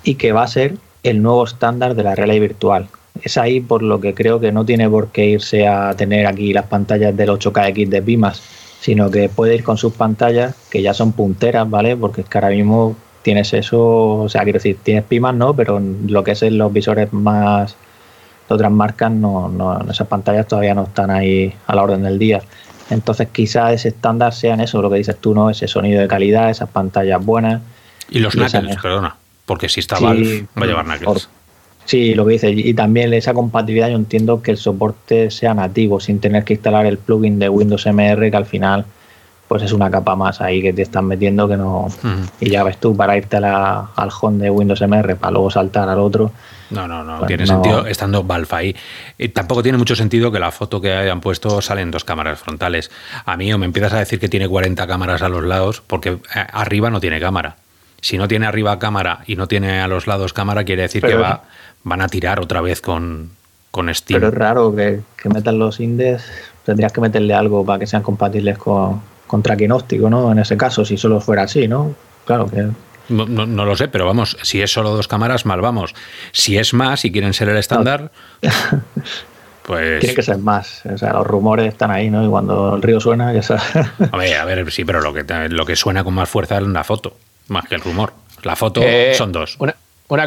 y 0.05 0.14
que 0.14 0.33
va 0.33 0.44
a 0.44 0.46
ser 0.46 0.76
el 1.03 1.20
nuevo 1.20 1.44
estándar 1.44 1.94
de 1.94 2.05
la 2.05 2.14
realidad 2.14 2.40
virtual. 2.40 2.88
Es 3.22 3.37
ahí 3.37 3.61
por 3.61 3.83
lo 3.83 4.00
que 4.00 4.14
creo 4.14 4.38
que 4.38 4.53
no 4.53 4.64
tiene 4.64 4.88
por 4.88 5.09
qué 5.09 5.26
irse 5.26 5.66
a 5.66 5.94
tener 5.96 6.26
aquí 6.26 6.53
las 6.53 6.66
pantallas 6.66 7.14
del 7.16 7.31
8KX 7.31 7.88
de 7.88 8.00
Pimas, 8.00 8.40
sino 8.80 9.10
que 9.10 9.28
puede 9.28 9.54
ir 9.54 9.62
con 9.62 9.76
sus 9.76 9.92
pantallas 9.92 10.54
que 10.70 10.82
ya 10.82 10.94
son 10.94 11.12
punteras, 11.12 11.68
¿vale? 11.68 11.96
Porque 11.96 12.22
es 12.22 12.28
que 12.28 12.38
ahora 12.38 12.48
mismo 12.48 12.96
tienes 13.22 13.52
eso, 13.52 14.22
o 14.22 14.28
sea, 14.28 14.42
quiero 14.42 14.56
decir, 14.56 14.78
tienes 14.82 15.04
Pimas, 15.04 15.34
¿no? 15.34 15.54
Pero 15.54 15.80
lo 15.80 16.24
que 16.24 16.32
es 16.32 16.42
los 16.42 16.72
visores 16.72 17.12
más 17.12 17.76
de 18.48 18.54
otras 18.54 18.72
marcas, 18.72 19.12
no, 19.12 19.48
no, 19.48 19.78
esas 19.90 20.06
pantallas 20.06 20.48
todavía 20.48 20.74
no 20.74 20.84
están 20.84 21.10
ahí 21.10 21.54
a 21.66 21.74
la 21.74 21.82
orden 21.82 22.02
del 22.02 22.18
día. 22.18 22.40
Entonces 22.88 23.28
quizás 23.30 23.72
ese 23.72 23.88
estándar 23.88 24.32
sea 24.32 24.54
en 24.54 24.60
eso, 24.60 24.80
lo 24.80 24.90
que 24.90 24.96
dices 24.96 25.16
tú, 25.20 25.34
¿no? 25.34 25.50
Ese 25.50 25.68
sonido 25.68 26.00
de 26.00 26.08
calidad, 26.08 26.50
esas 26.50 26.70
pantallas 26.70 27.24
buenas. 27.24 27.60
Y 28.08 28.18
los 28.18 28.34
knuckles, 28.34 28.76
perdona, 28.80 29.14
porque 29.44 29.68
si 29.68 29.80
está 29.80 30.00
Valve 30.00 30.46
va 30.58 30.64
a 30.64 30.66
llevar 30.66 30.84
knuckles. 30.86 31.28
Sí, 31.84 32.14
lo 32.14 32.26
que 32.26 32.32
dices. 32.32 32.52
Y 32.54 32.74
también 32.74 33.12
esa 33.14 33.34
compatibilidad 33.34 33.88
yo 33.88 33.96
entiendo 33.96 34.42
que 34.42 34.52
el 34.52 34.56
soporte 34.56 35.30
sea 35.30 35.54
nativo, 35.54 36.00
sin 36.00 36.20
tener 36.20 36.44
que 36.44 36.54
instalar 36.54 36.86
el 36.86 36.98
plugin 36.98 37.38
de 37.38 37.48
Windows 37.48 37.86
MR, 37.86 38.30
que 38.30 38.36
al 38.36 38.46
final 38.46 38.84
pues 39.50 39.64
es 39.64 39.72
una 39.72 39.90
capa 39.90 40.14
más 40.14 40.40
ahí 40.40 40.62
que 40.62 40.72
te 40.72 40.82
están 40.82 41.06
metiendo 41.06 41.48
que 41.48 41.56
no... 41.56 41.88
Y 42.38 42.50
ya 42.50 42.62
ves 42.62 42.78
tú, 42.78 42.96
para 42.96 43.16
irte 43.16 43.36
al 43.36 44.08
home 44.20 44.44
de 44.44 44.48
Windows 44.48 44.80
MR, 44.80 45.16
para 45.16 45.32
luego 45.32 45.50
saltar 45.50 45.88
al 45.88 45.98
otro. 45.98 46.30
No, 46.70 46.86
no, 46.86 47.02
no, 47.02 47.18
pues 47.18 47.26
tiene 47.26 47.48
sentido 47.48 47.84
estando 47.84 48.22
Valve 48.22 48.46
ahí. 48.52 48.76
Y 49.18 49.30
tampoco 49.30 49.64
tiene 49.64 49.76
mucho 49.76 49.96
sentido 49.96 50.30
que 50.30 50.38
la 50.38 50.52
foto 50.52 50.80
que 50.80 50.92
hayan 50.92 51.20
puesto 51.20 51.60
salen 51.60 51.90
dos 51.90 52.04
cámaras 52.04 52.38
frontales. 52.38 52.92
A 53.24 53.36
mí 53.36 53.52
o 53.52 53.58
me 53.58 53.66
empiezas 53.66 53.92
a 53.92 53.98
decir 53.98 54.20
que 54.20 54.28
tiene 54.28 54.46
40 54.46 54.86
cámaras 54.86 55.20
a 55.20 55.28
los 55.28 55.42
lados, 55.42 55.82
porque 55.84 56.10
eh, 56.10 56.18
arriba 56.52 56.88
no 56.88 57.00
tiene 57.00 57.18
cámara. 57.18 57.56
Si 58.00 58.18
no 58.18 58.28
tiene 58.28 58.46
arriba 58.46 58.78
cámara 58.78 59.24
y 59.26 59.34
no 59.34 59.48
tiene 59.48 59.80
a 59.80 59.88
los 59.88 60.06
lados 60.06 60.32
cámara, 60.32 60.62
quiere 60.62 60.82
decir 60.82 61.02
que 61.02 61.16
va, 61.16 61.42
van 61.84 62.00
a 62.00 62.08
tirar 62.08 62.40
otra 62.40 62.60
vez 62.60 62.80
con, 62.80 63.30
con 63.70 63.92
Steam. 63.94 64.20
Pero 64.20 64.28
es 64.28 64.34
raro 64.34 64.74
que, 64.74 65.00
que 65.20 65.28
metan 65.28 65.58
los 65.58 65.80
indes, 65.80 66.24
tendrías 66.64 66.92
que 66.92 67.00
meterle 67.00 67.34
algo 67.34 67.64
para 67.64 67.78
que 67.78 67.86
sean 67.86 68.02
compatibles 68.02 68.58
con, 68.58 69.00
contra 69.26 69.56
quinóstico, 69.56 70.10
¿no? 70.10 70.32
En 70.32 70.40
ese 70.40 70.56
caso, 70.56 70.84
si 70.84 70.96
solo 70.96 71.20
fuera 71.20 71.44
así, 71.44 71.68
¿no? 71.68 71.94
Claro 72.24 72.46
que... 72.46 72.66
No, 73.08 73.26
no, 73.26 73.64
lo 73.64 73.76
sé, 73.76 73.88
pero 73.88 74.06
vamos, 74.06 74.36
si 74.42 74.62
es 74.62 74.72
solo 74.72 74.90
dos 74.90 75.08
cámaras, 75.08 75.44
mal 75.44 75.60
vamos. 75.60 75.94
Si 76.32 76.58
es 76.58 76.74
más 76.74 77.04
y 77.04 77.10
quieren 77.10 77.32
ser 77.32 77.48
el 77.48 77.56
estándar, 77.56 78.12
pues... 79.66 80.00
Tiene 80.00 80.14
que 80.14 80.22
ser 80.22 80.38
más. 80.38 80.82
O 80.86 80.96
sea, 80.96 81.12
los 81.12 81.26
rumores 81.26 81.66
están 81.66 81.90
ahí, 81.90 82.08
¿no? 82.08 82.24
Y 82.24 82.28
cuando 82.28 82.76
el 82.76 82.82
río 82.82 83.00
suena, 83.00 83.32
ya 83.32 83.42
sabes. 83.42 83.64
a 84.12 84.16
ver, 84.16 84.36
a 84.36 84.44
ver, 84.44 84.70
sí, 84.70 84.84
pero 84.84 85.00
lo 85.00 85.12
que, 85.12 85.24
lo 85.48 85.66
que 85.66 85.74
suena 85.74 86.04
con 86.04 86.14
más 86.14 86.28
fuerza 86.28 86.58
es 86.58 86.62
la 86.62 86.84
foto, 86.84 87.16
más 87.48 87.66
que 87.66 87.74
el 87.74 87.80
rumor. 87.80 88.12
La 88.42 88.56
foto 88.56 88.80
eh, 88.82 89.12
son 89.14 89.32
dos. 89.32 89.56
Una, 89.58 89.74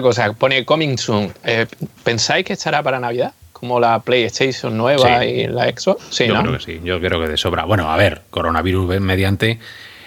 cosa, 0.01 0.33
pone 0.33 0.65
Coming 0.65 0.97
Soon. 0.97 1.33
Eh, 1.43 1.65
¿Pensáis 2.03 2.45
que 2.45 2.53
estará 2.53 2.81
para 2.83 2.99
Navidad? 2.99 3.33
como 3.63 3.79
la 3.79 4.01
PlayStation 4.01 4.77
nueva 4.77 5.23
y 5.23 5.47
la 5.47 5.69
Xbox. 5.69 6.03
Sí, 6.09 6.27
yo 6.27 6.37
creo 6.37 6.51
que 6.51 6.59
sí, 6.59 6.81
yo 6.83 6.99
creo 6.99 7.21
que 7.21 7.29
de 7.29 7.37
sobra. 7.37 7.63
Bueno, 7.63 7.89
a 7.89 7.95
ver, 7.95 8.23
coronavirus 8.29 8.99
mediante. 8.99 9.57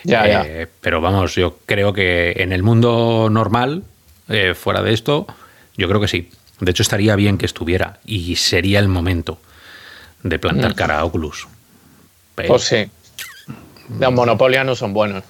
Ya, 0.04 0.26
eh, 0.26 0.68
Pero 0.82 1.00
vamos, 1.00 1.34
yo 1.36 1.56
creo 1.64 1.94
que 1.94 2.34
en 2.36 2.52
el 2.52 2.62
mundo 2.62 3.28
normal, 3.30 3.82
eh, 4.28 4.52
fuera 4.52 4.82
de 4.82 4.92
esto, 4.92 5.26
yo 5.74 5.88
creo 5.88 6.02
que 6.02 6.08
sí. 6.08 6.28
De 6.60 6.70
hecho, 6.70 6.82
estaría 6.82 7.16
bien 7.16 7.38
que 7.38 7.46
estuviera 7.46 7.98
y 8.04 8.36
sería 8.36 8.78
el 8.78 8.88
momento 8.88 9.38
de 10.22 10.38
plantar 10.38 10.72
mm. 10.72 10.74
cara 10.74 10.98
a 10.98 11.04
Oculus. 11.06 11.48
Pues 12.34 12.62
sí. 12.62 12.90
Los 13.98 14.12
monopolios 14.12 14.66
no 14.66 14.76
son 14.76 14.92
buenos. 14.92 15.24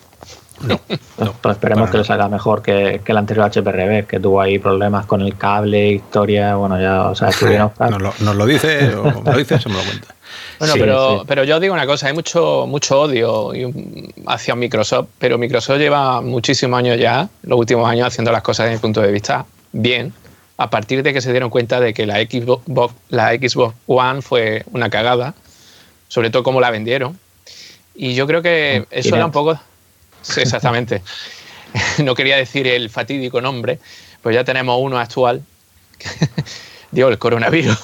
No, 0.60 0.80
pues 1.16 1.56
esperemos 1.56 1.90
que 1.90 1.98
lo 1.98 2.04
salga 2.04 2.28
mejor 2.28 2.62
que, 2.62 3.00
el 3.04 3.16
anterior 3.16 3.50
HPRB, 3.50 4.06
que 4.06 4.20
tuvo 4.20 4.40
ahí 4.40 4.58
problemas 4.58 5.06
con 5.06 5.20
el 5.20 5.36
cable, 5.36 5.90
historia, 5.90 6.56
bueno, 6.56 6.80
ya, 6.80 7.08
o 7.08 7.14
sea, 7.14 7.30
nos, 7.90 8.02
lo, 8.02 8.14
nos 8.20 8.36
lo 8.36 8.46
dice, 8.46 8.94
o 8.94 9.22
lo 9.22 9.36
dice, 9.36 9.58
se 9.58 9.68
me 9.68 9.76
lo 9.76 9.82
cuenta. 9.82 10.14
Bueno, 10.58 10.74
pero, 10.78 11.24
pero 11.26 11.44
yo 11.44 11.60
digo 11.60 11.74
una 11.74 11.86
cosa, 11.86 12.06
hay 12.06 12.14
mucho, 12.14 12.64
mucho 12.66 13.00
odio 13.00 13.52
hacia 14.26 14.54
Microsoft, 14.54 15.08
pero 15.18 15.36
Microsoft 15.36 15.78
lleva 15.78 16.22
muchísimos 16.22 16.78
años 16.78 16.98
ya, 16.98 17.28
los 17.42 17.58
últimos 17.58 17.88
años, 17.88 18.06
haciendo 18.06 18.32
las 18.32 18.42
cosas 18.42 18.66
desde 18.66 18.78
mi 18.78 18.80
punto 18.80 19.02
de 19.02 19.12
vista 19.12 19.44
bien, 19.72 20.14
a 20.56 20.70
partir 20.70 21.02
de 21.02 21.12
que 21.12 21.20
se 21.20 21.30
dieron 21.30 21.50
cuenta 21.50 21.78
de 21.80 21.92
que 21.92 22.06
la 22.06 22.16
Xbox, 22.16 22.94
la 23.10 23.32
Xbox 23.34 23.74
One 23.86 24.22
fue 24.22 24.64
una 24.72 24.88
cagada, 24.88 25.34
sobre 26.08 26.30
todo 26.30 26.42
cómo 26.42 26.60
la 26.60 26.70
vendieron. 26.70 27.18
Y 27.94 28.14
yo 28.14 28.26
creo 28.26 28.40
que 28.40 28.86
eso 28.90 29.14
era 29.14 29.26
un 29.26 29.32
poco 29.32 29.54
Sí, 29.54 29.60
exactamente. 30.36 31.02
no 32.02 32.14
quería 32.14 32.36
decir 32.36 32.66
el 32.66 32.90
fatídico 32.90 33.40
nombre, 33.40 33.78
pues 34.22 34.34
ya 34.34 34.44
tenemos 34.44 34.78
uno 34.80 34.98
actual. 34.98 35.42
Digo, 36.92 37.08
el 37.08 37.18
coronavirus. 37.18 37.76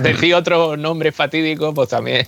Decir 0.00 0.34
otro 0.34 0.76
nombre 0.76 1.12
fatídico, 1.12 1.74
pues 1.74 1.88
también 1.88 2.26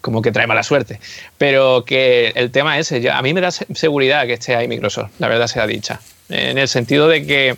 como 0.00 0.20
que 0.20 0.32
trae 0.32 0.46
mala 0.46 0.62
suerte. 0.62 1.00
Pero 1.38 1.84
que 1.84 2.32
el 2.34 2.50
tema 2.50 2.78
es 2.78 2.90
ese, 2.90 3.10
a 3.10 3.22
mí 3.22 3.32
me 3.32 3.40
da 3.40 3.50
seguridad 3.50 4.26
que 4.26 4.34
esté 4.34 4.56
ahí 4.56 4.68
Microsoft, 4.68 5.12
la 5.18 5.28
verdad 5.28 5.46
sea 5.46 5.66
dicha. 5.66 6.00
En 6.28 6.58
el 6.58 6.68
sentido 6.68 7.08
de 7.08 7.24
que, 7.24 7.56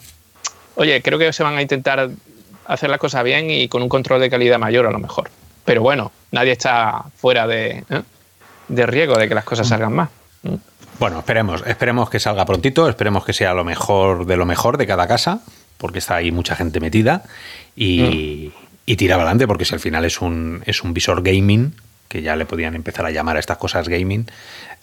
oye, 0.76 1.00
creo 1.02 1.18
que 1.18 1.32
se 1.32 1.42
van 1.42 1.56
a 1.56 1.62
intentar 1.62 2.10
hacer 2.66 2.90
las 2.90 2.98
cosas 2.98 3.24
bien 3.24 3.50
y 3.50 3.68
con 3.68 3.82
un 3.82 3.88
control 3.88 4.20
de 4.20 4.30
calidad 4.30 4.58
mayor 4.58 4.86
a 4.86 4.90
lo 4.90 4.98
mejor. 4.98 5.30
Pero 5.64 5.80
bueno, 5.80 6.12
nadie 6.30 6.52
está 6.52 7.04
fuera 7.16 7.46
de, 7.46 7.84
¿eh? 7.88 8.02
de 8.68 8.86
riesgo 8.86 9.16
de 9.16 9.28
que 9.28 9.34
las 9.34 9.44
cosas 9.44 9.66
salgan 9.66 9.94
más. 9.94 10.10
Bueno, 10.98 11.18
esperemos, 11.18 11.62
esperemos 11.66 12.08
que 12.08 12.20
salga 12.20 12.44
prontito, 12.44 12.88
esperemos 12.88 13.24
que 13.24 13.32
sea 13.32 13.52
lo 13.54 13.64
mejor 13.64 14.26
de 14.26 14.36
lo 14.36 14.46
mejor 14.46 14.78
de 14.78 14.86
cada 14.86 15.08
casa, 15.08 15.40
porque 15.78 15.98
está 15.98 16.16
ahí 16.16 16.30
mucha 16.30 16.54
gente 16.54 16.80
metida 16.80 17.24
y, 17.74 18.52
mm. 18.86 18.94
tira 18.96 19.16
adelante, 19.16 19.46
porque 19.46 19.64
si 19.64 19.74
al 19.74 19.80
final 19.80 20.04
es 20.04 20.20
un, 20.20 20.62
es 20.66 20.82
un 20.82 20.94
visor 20.94 21.22
gaming, 21.22 21.74
que 22.08 22.22
ya 22.22 22.36
le 22.36 22.46
podían 22.46 22.76
empezar 22.76 23.06
a 23.06 23.10
llamar 23.10 23.36
a 23.36 23.40
estas 23.40 23.58
cosas 23.58 23.88
gaming, 23.88 24.26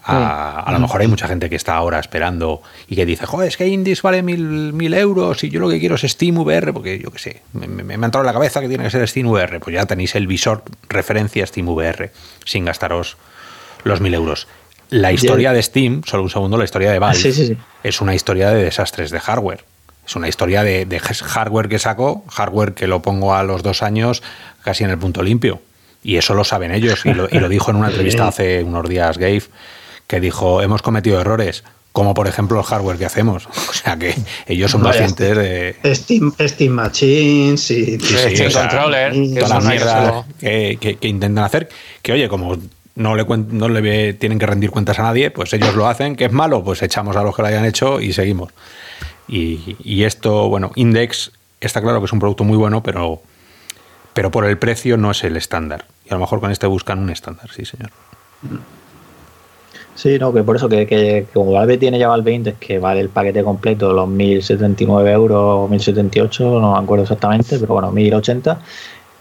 a, 0.03 0.65
mm. 0.67 0.73
lo 0.73 0.79
mejor 0.79 1.01
hay 1.01 1.07
mucha 1.07 1.27
gente 1.27 1.49
que 1.49 1.55
está 1.55 1.75
ahora 1.75 1.99
esperando 1.99 2.61
y 2.87 2.95
que 2.95 3.05
dice, 3.05 3.25
joder, 3.25 3.47
es 3.47 3.55
que 3.55 3.67
Indies 3.67 4.01
vale 4.01 4.21
mil, 4.21 4.73
mil 4.73 4.93
euros 4.93 5.43
y 5.45 5.49
yo 5.49 5.61
lo 5.61 5.69
que 5.69 5.79
quiero 5.79 5.95
es 5.95 6.01
Steam 6.01 6.37
VR, 6.39 6.73
porque 6.73 6.99
yo 6.99 7.09
qué 7.11 7.19
sé, 7.19 7.41
me, 7.53 7.67
me, 7.67 7.93
ha 7.93 7.95
entrado 7.95 8.21
en 8.23 8.25
la 8.27 8.33
cabeza 8.33 8.59
que 8.59 8.67
tiene 8.67 8.83
que 8.83 8.89
ser 8.89 9.07
Steam 9.07 9.27
VR, 9.27 9.61
pues 9.61 9.73
ya 9.73 9.85
tenéis 9.85 10.15
el 10.15 10.27
visor 10.27 10.63
referencia 10.89 11.45
Steam 11.47 11.69
VR, 11.69 12.11
sin 12.43 12.65
gastaros 12.65 13.15
los 13.83 14.01
mil 14.01 14.13
euros. 14.13 14.47
La 14.91 15.11
historia 15.11 15.53
de 15.53 15.63
Steam, 15.63 16.03
solo 16.05 16.23
un 16.23 16.29
segundo, 16.29 16.57
la 16.57 16.65
historia 16.65 16.91
de 16.91 16.99
Valve, 16.99 17.57
es 17.83 18.01
una 18.01 18.13
historia 18.13 18.49
de 18.51 18.63
desastres 18.65 19.09
de 19.09 19.19
hardware. 19.19 19.63
Es 20.05 20.15
una 20.15 20.27
historia 20.27 20.63
de, 20.63 20.85
de 20.85 20.99
hardware 20.99 21.69
que 21.69 21.79
saco, 21.79 22.23
hardware 22.29 22.73
que 22.73 22.87
lo 22.87 23.01
pongo 23.01 23.33
a 23.33 23.43
los 23.43 23.63
dos 23.63 23.81
años 23.83 24.21
casi 24.63 24.83
en 24.83 24.89
el 24.89 24.97
punto 24.97 25.23
limpio. 25.23 25.61
Y 26.03 26.17
eso 26.17 26.33
lo 26.33 26.43
saben 26.43 26.71
ellos. 26.71 27.05
Y 27.05 27.13
lo, 27.13 27.27
y 27.31 27.39
lo 27.39 27.47
dijo 27.49 27.71
en 27.71 27.77
una 27.77 27.87
entrevista 27.91 28.27
hace 28.27 28.63
unos 28.63 28.87
días 28.89 29.17
Gabe, 29.17 29.43
que 30.07 30.19
dijo, 30.19 30.61
hemos 30.61 30.81
cometido 30.81 31.19
errores 31.21 31.63
como 31.93 32.13
por 32.13 32.27
ejemplo 32.27 32.57
el 32.59 32.65
hardware 32.65 32.97
que 32.97 33.05
hacemos. 33.05 33.47
O 33.69 33.73
sea 33.73 33.97
que 33.97 34.13
ellos 34.45 34.69
son 34.71 34.81
conscientes 34.81 35.35
de. 35.37 35.95
Steam, 35.95 36.33
Steam 36.39 36.73
Machines 36.73 37.71
y 37.71 37.85
Sí, 37.99 37.99
sí, 37.99 38.15
Steam 38.35 38.47
o 38.47 38.51
sea, 38.51 38.61
Controller, 38.61 39.13
que, 40.39 40.77
que- 40.79 40.97
que 40.97 41.07
intentan 41.07 41.43
hacer. 41.43 41.69
Que 42.01 42.11
oye, 42.13 42.27
como 42.29 42.57
no 43.01 43.15
le, 43.15 44.13
tienen 44.13 44.39
que 44.39 44.45
rendir 44.45 44.71
cuentas 44.71 44.99
a 44.99 45.03
nadie, 45.03 45.31
pues 45.31 45.53
ellos 45.53 45.75
lo 45.75 45.87
hacen. 45.87 46.15
Que 46.15 46.25
es 46.25 46.31
malo, 46.31 46.63
pues 46.63 46.81
echamos 46.81 47.15
a 47.15 47.23
los 47.23 47.35
que 47.35 47.41
lo 47.41 47.47
hayan 47.47 47.65
hecho 47.65 47.99
y 47.99 48.13
seguimos. 48.13 48.51
Y, 49.27 49.77
y 49.83 50.03
esto, 50.03 50.49
bueno, 50.49 50.71
Index 50.75 51.31
está 51.59 51.81
claro 51.81 51.99
que 51.99 52.05
es 52.05 52.13
un 52.13 52.19
producto 52.19 52.43
muy 52.43 52.57
bueno, 52.57 52.83
pero, 52.83 53.21
pero 54.13 54.31
por 54.31 54.45
el 54.45 54.57
precio 54.57 54.97
no 54.97 55.11
es 55.11 55.23
el 55.23 55.37
estándar. 55.37 55.85
Y 56.05 56.09
a 56.09 56.13
lo 56.15 56.19
mejor 56.19 56.39
con 56.39 56.51
este 56.51 56.67
buscan 56.67 56.99
un 56.99 57.09
estándar, 57.09 57.49
sí, 57.51 57.65
señor. 57.65 57.91
Sí, 59.95 60.17
no, 60.17 60.33
que 60.33 60.43
por 60.43 60.55
eso 60.55 60.67
que, 60.67 60.87
que 60.87 61.27
como 61.33 61.51
Valve 61.51 61.77
tiene 61.77 61.99
ya 61.99 62.07
Valve 62.07 62.31
Index, 62.33 62.57
que 62.57 62.79
vale 62.79 63.01
el 63.01 63.09
paquete 63.09 63.43
completo, 63.43 63.93
los 63.93 64.07
1079 64.07 65.11
euros, 65.11 65.69
1078, 65.69 66.59
no 66.59 66.73
me 66.73 66.79
acuerdo 66.79 67.03
exactamente, 67.03 67.59
pero 67.59 67.73
bueno, 67.73 67.91
1080, 67.91 68.59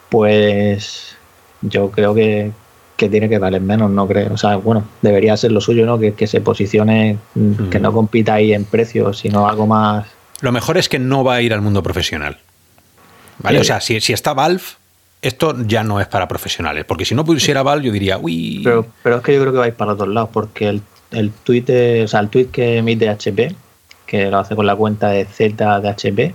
pues 0.09 1.17
yo 1.61 1.91
creo 1.91 2.15
que, 2.15 2.53
que 3.01 3.09
tiene 3.09 3.31
que 3.31 3.39
valer 3.39 3.63
menos, 3.63 3.91
no 3.91 4.07
creo. 4.07 4.35
O 4.35 4.37
sea, 4.37 4.57
bueno, 4.57 4.85
debería 5.01 5.35
ser 5.39 5.53
lo 5.53 5.61
suyo, 5.63 5.87
¿no? 5.87 5.99
Que, 5.99 6.13
que 6.13 6.27
se 6.27 6.43
posicione, 6.43 7.17
mm, 7.35 7.71
que 7.71 7.81
no 7.81 7.93
compita 7.95 8.35
ahí 8.35 8.53
en 8.53 8.67
precio, 8.67 9.15
sino 9.15 9.49
algo 9.49 9.67
más. 9.67 10.07
Lo 10.43 10.53
mejor 10.53 10.77
es 10.77 10.89
que 10.91 10.99
no 10.99 11.25
va 11.25 11.37
a 11.37 11.41
ir 11.43 11.55
al 11.55 11.63
mundo 11.63 11.83
profesional. 11.83 12.37
¿Vale? 13.39 13.57
Sí. 13.59 13.61
O 13.63 13.65
sea, 13.65 13.81
si, 13.81 14.01
si 14.03 14.13
está 14.13 14.35
Valve, 14.35 14.63
esto 15.23 15.57
ya 15.67 15.83
no 15.83 15.99
es 15.99 16.07
para 16.09 16.29
profesionales. 16.29 16.85
Porque 16.85 17.07
si 17.07 17.15
no 17.15 17.25
pusiera 17.25 17.63
Valve, 17.63 17.87
yo 17.87 17.93
diría, 17.93 18.19
uy. 18.19 18.61
Pero, 18.63 18.87
pero 19.03 19.17
es 19.17 19.23
que 19.23 19.33
yo 19.35 19.41
creo 19.41 19.53
que 19.55 19.59
vais 19.61 19.75
para 19.75 19.93
los 19.93 19.99
dos 19.99 20.09
lados, 20.09 20.29
porque 20.31 20.69
el, 20.69 20.83
el 21.11 21.31
tweet, 21.31 21.63
de- 21.63 22.03
o 22.05 22.09
sea, 22.09 22.21
el 22.21 22.29
tweet 22.29 22.49
que 22.53 22.77
emite 22.77 23.09
HP, 23.09 23.55
que 24.07 24.31
lo 24.31 24.39
hace 24.39 24.55
con 24.55 24.67
la 24.67 24.77
cuenta 24.77 25.09
de 25.09 25.25
Z 25.25 25.81
de 25.81 25.89
HP, 25.89 26.35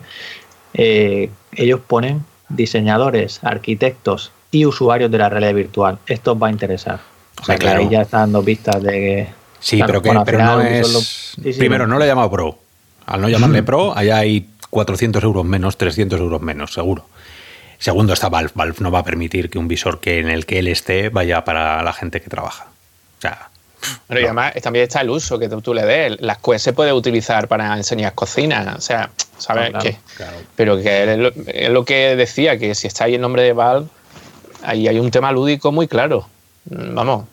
eh, 0.74 1.30
ellos 1.54 1.80
ponen 1.86 2.26
diseñadores, 2.50 3.40
arquitectos 3.44 4.32
y 4.52 4.66
usuarios 4.66 5.12
de 5.12 5.18
la 5.18 5.30
realidad 5.30 5.54
virtual. 5.54 5.98
Esto 6.08 6.34
os 6.34 6.42
va 6.42 6.48
a 6.48 6.52
interesar. 6.52 7.00
O 7.42 7.46
sea, 7.46 7.56
que 7.56 7.62
claro. 7.66 7.80
ahí 7.82 7.90
ya 7.90 8.02
está 8.02 8.20
dando 8.20 8.44
pistas 8.44 8.82
de 8.82 8.92
que. 8.92 9.28
Sí, 9.60 9.78
claro, 9.78 9.88
pero, 9.94 10.02
que, 10.02 10.08
bueno, 10.10 10.20
al 10.22 10.26
pero 10.26 10.38
final 10.40 10.58
no 10.60 10.64
es. 10.66 10.94
los- 10.94 11.08
sí, 11.42 11.54
sí, 11.54 11.60
Primero, 11.60 11.88
no. 11.88 11.98
lo 11.98 12.04
he 12.04 12.08
llamado 12.08 12.30
Pro. 12.32 12.60
Al 13.06 13.22
no 13.22 13.30
llamarle 13.30 13.64
Pro, 13.64 13.96
allá 13.98 14.18
hay 14.18 14.48
400 14.70 15.24
euros 15.24 15.46
menos, 15.46 15.78
300 15.78 16.20
euros 16.20 16.42
menos, 16.42 16.74
seguro. 16.74 17.06
Segundo, 17.78 18.14
está 18.14 18.30
Valve. 18.30 18.52
Valve 18.56 18.76
no 18.80 18.90
va 18.92 19.00
a 19.00 19.04
permitir 19.04 19.50
que 19.50 19.58
un 19.58 19.68
visor 19.68 20.00
que 20.00 20.20
en 20.20 20.30
el 20.30 20.46
que 20.46 20.60
él 20.60 20.68
esté 20.68 21.10
vaya 21.10 21.44
para 21.44 21.84
la 21.84 21.94
gente 21.94 22.22
que 22.22 22.30
trabaja. 22.30 22.66
O 23.18 23.22
sea, 23.22 23.50
Pero 24.08 24.22
y 24.22 24.24
además 24.24 24.54
también 24.62 24.84
está 24.84 25.02
el 25.02 25.10
uso 25.10 25.38
que 25.38 25.50
tú, 25.50 25.74
le 25.74 25.86
des. 25.86 26.22
Las 26.22 26.38
Quest 26.38 26.64
se 26.64 26.74
puede 26.74 26.94
utilizar 26.94 27.48
para 27.48 27.76
enseñar 27.76 28.14
cocina. 28.14 28.76
O 28.78 28.82
sea, 28.82 29.10
¿sabes 29.38 29.66
Ah, 29.68 29.70
claro, 29.72 29.84
qué? 29.84 29.98
claro. 30.16 30.38
Pero 30.56 30.78
que 30.82 31.12
es 31.14 31.18
lo, 31.20 31.32
es 31.48 31.70
lo 31.70 31.84
que 31.86 32.16
decía, 32.16 32.58
que 32.58 32.74
si 32.76 32.88
está 32.88 33.06
ahí 33.06 33.16
el 33.16 33.22
nombre 33.22 33.44
de 33.44 33.54
Valve, 33.54 33.88
ahí 34.66 34.88
hay 34.88 35.00
un 35.00 35.12
tema 35.12 35.32
lúdico 35.32 35.72
muy 35.72 35.88
claro. 35.88 36.28
Mm, 36.70 36.94
Vamos. 36.96 37.26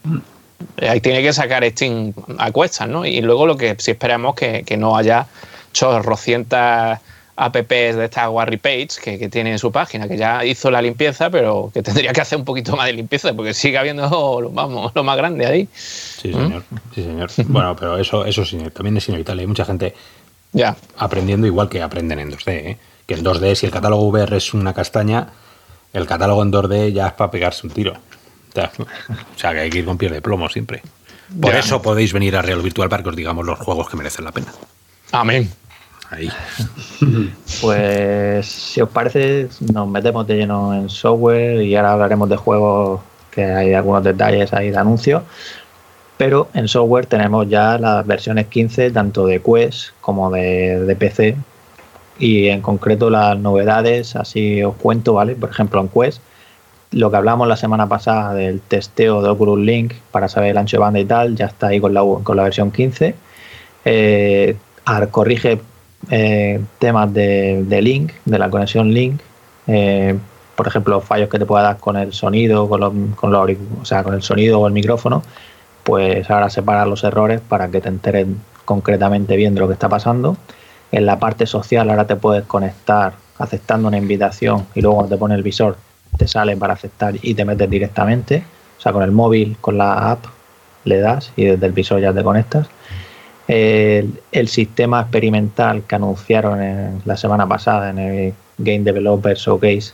Ahí 0.80 1.00
tiene 1.00 1.22
que 1.22 1.32
sacar 1.32 1.64
Steam 1.70 2.12
a 2.38 2.52
cuestas, 2.52 2.88
¿no? 2.88 3.04
Y 3.04 3.20
luego 3.20 3.46
lo 3.46 3.56
que 3.56 3.74
sí 3.78 3.90
esperamos 3.90 4.34
que, 4.36 4.62
que 4.62 4.76
no 4.76 4.96
haya 4.96 5.26
chorrocientas 5.72 7.00
apps 7.34 7.68
de 7.68 8.04
estas 8.04 8.28
Warry 8.28 8.58
Page 8.58 8.88
que, 9.02 9.18
que 9.18 9.28
tiene 9.28 9.52
en 9.52 9.58
su 9.58 9.72
página, 9.72 10.06
que 10.06 10.16
ya 10.16 10.44
hizo 10.44 10.70
la 10.70 10.80
limpieza, 10.82 11.30
pero 11.30 11.70
que 11.72 11.82
tendría 11.82 12.12
que 12.12 12.20
hacer 12.20 12.38
un 12.38 12.44
poquito 12.44 12.76
más 12.76 12.86
de 12.86 12.92
limpieza, 12.92 13.32
porque 13.34 13.54
sigue 13.54 13.78
habiendo, 13.78 14.50
vamos, 14.52 14.92
lo 14.94 15.02
más 15.02 15.16
grande 15.16 15.46
ahí. 15.46 15.68
sí, 15.74 16.32
señor. 16.32 16.62
Sí, 16.94 17.02
señor. 17.02 17.30
Bueno, 17.48 17.74
pero 17.74 17.98
eso, 17.98 18.24
eso 18.26 18.44
también 18.72 18.96
es 18.98 19.08
inevitable. 19.08 19.42
Hay 19.42 19.46
mucha 19.48 19.64
gente 19.64 19.94
Ya. 20.52 20.76
aprendiendo 20.98 21.46
igual 21.46 21.68
que 21.68 21.82
aprenden 21.82 22.20
en 22.20 22.30
2D. 22.30 22.50
¿eh? 22.52 22.78
Que 23.06 23.14
en 23.14 23.24
2D, 23.24 23.54
si 23.56 23.66
el 23.66 23.72
catálogo 23.72 24.06
VR 24.08 24.36
es 24.36 24.52
una 24.54 24.74
castaña, 24.74 25.28
el 25.92 26.06
catálogo 26.06 26.42
en 26.42 26.52
2D 26.52 26.92
ya 26.92 27.08
es 27.08 27.12
para 27.14 27.30
pegarse 27.30 27.66
un 27.66 27.72
tiro. 27.72 27.92
O 27.94 29.38
sea, 29.38 29.52
que 29.52 29.60
hay 29.60 29.70
que 29.70 29.78
ir 29.78 29.84
con 29.84 29.96
piel 29.98 30.12
de 30.12 30.20
plomo 30.22 30.48
siempre. 30.48 30.82
Por 31.40 31.52
Ya. 31.52 31.60
eso 31.60 31.80
podéis 31.80 32.12
venir 32.12 32.36
a 32.36 32.42
Real 32.42 32.60
Virtual 32.60 32.88
para 32.88 33.02
que 33.02 33.08
os 33.08 33.16
digamos 33.16 33.46
los 33.46 33.58
juegos 33.58 33.88
que 33.88 33.96
merecen 33.96 34.24
la 34.26 34.32
pena. 34.32 34.52
Amén. 35.12 35.50
Ahí. 36.10 36.28
Pues 37.60 38.46
si 38.46 38.80
os 38.80 38.88
parece, 38.88 39.48
nos 39.72 39.88
metemos 39.88 40.26
de 40.26 40.36
lleno 40.36 40.74
en 40.74 40.88
software 40.90 41.62
y 41.62 41.74
ahora 41.76 41.92
hablaremos 41.92 42.28
de 42.28 42.36
juegos 42.36 43.00
que 43.30 43.44
hay 43.44 43.72
algunos 43.72 44.04
detalles 44.04 44.52
ahí 44.52 44.70
de 44.70 44.76
anuncios. 44.78 45.22
Pero 46.16 46.48
en 46.54 46.68
software 46.68 47.06
tenemos 47.06 47.48
ya 47.48 47.78
las 47.78 48.06
versiones 48.06 48.46
15 48.48 48.90
tanto 48.90 49.26
de 49.26 49.40
Quest 49.42 49.90
como 50.00 50.30
de, 50.30 50.80
de 50.84 50.96
PC. 50.96 51.36
Y 52.18 52.48
en 52.48 52.60
concreto 52.60 53.10
las 53.10 53.38
novedades, 53.38 54.16
así 54.16 54.62
os 54.62 54.76
cuento, 54.76 55.14
¿vale? 55.14 55.34
Por 55.34 55.50
ejemplo, 55.50 55.80
en 55.80 55.88
Quest, 55.88 56.20
lo 56.92 57.10
que 57.10 57.16
hablamos 57.16 57.48
la 57.48 57.56
semana 57.56 57.88
pasada 57.88 58.34
del 58.34 58.60
testeo 58.60 59.22
de 59.22 59.30
Oculus 59.30 59.58
Link 59.58 59.94
para 60.10 60.28
saber 60.28 60.50
el 60.50 60.58
ancho 60.58 60.76
de 60.76 60.80
banda 60.80 61.00
y 61.00 61.04
tal, 61.04 61.36
ya 61.36 61.46
está 61.46 61.68
ahí 61.68 61.80
con 61.80 61.94
la, 61.94 62.02
con 62.22 62.36
la 62.36 62.44
versión 62.44 62.70
15. 62.70 63.14
Eh, 63.84 64.56
corrige 65.10 65.60
eh, 66.10 66.60
temas 66.78 67.12
de, 67.12 67.64
de 67.64 67.82
link, 67.82 68.12
de 68.24 68.38
la 68.38 68.50
conexión 68.50 68.92
link, 68.92 69.20
eh, 69.66 70.16
por 70.56 70.66
ejemplo, 70.66 71.00
fallos 71.00 71.28
que 71.28 71.38
te 71.38 71.46
pueda 71.46 71.64
dar 71.64 71.78
con 71.78 71.96
el 71.96 72.12
sonido, 72.12 72.68
con, 72.68 72.80
los, 72.80 72.92
con, 73.16 73.32
los 73.32 73.50
o 73.80 73.84
sea, 73.84 74.02
con 74.02 74.14
el 74.14 74.22
sonido 74.22 74.60
o 74.60 74.66
el 74.66 74.72
micrófono, 74.72 75.22
pues 75.82 76.30
ahora 76.30 76.50
separa 76.50 76.86
los 76.86 77.04
errores 77.04 77.40
para 77.40 77.68
que 77.70 77.80
te 77.80 77.88
enteres 77.88 78.26
concretamente 78.64 79.36
bien 79.36 79.54
de 79.54 79.60
lo 79.60 79.66
que 79.66 79.74
está 79.74 79.88
pasando. 79.88 80.36
En 80.92 81.06
la 81.06 81.18
parte 81.18 81.46
social 81.46 81.90
ahora 81.90 82.06
te 82.06 82.16
puedes 82.16 82.44
conectar 82.44 83.14
aceptando 83.38 83.88
una 83.88 83.98
invitación 83.98 84.66
y 84.74 84.80
luego 84.82 85.06
te 85.06 85.16
pone 85.16 85.34
el 85.34 85.42
visor 85.42 85.76
te 86.16 86.28
sale 86.28 86.56
para 86.56 86.74
aceptar 86.74 87.14
y 87.20 87.34
te 87.34 87.44
metes 87.44 87.68
directamente. 87.68 88.44
O 88.78 88.80
sea, 88.80 88.92
con 88.92 89.02
el 89.02 89.12
móvil, 89.12 89.56
con 89.60 89.78
la 89.78 90.10
app, 90.10 90.24
le 90.84 90.98
das 90.98 91.32
y 91.36 91.44
desde 91.44 91.66
el 91.66 91.72
visor 91.72 92.00
ya 92.00 92.12
te 92.12 92.22
conectas. 92.22 92.68
El, 93.48 94.18
sistema 94.48 95.00
experimental 95.00 95.82
que 95.84 95.94
anunciaron 95.94 96.62
en- 96.62 97.02
la 97.04 97.16
semana 97.16 97.46
pasada 97.46 97.90
en 97.90 97.98
el 97.98 98.34
Game 98.58 98.80
Developer 98.80 99.36
Showcase, 99.36 99.92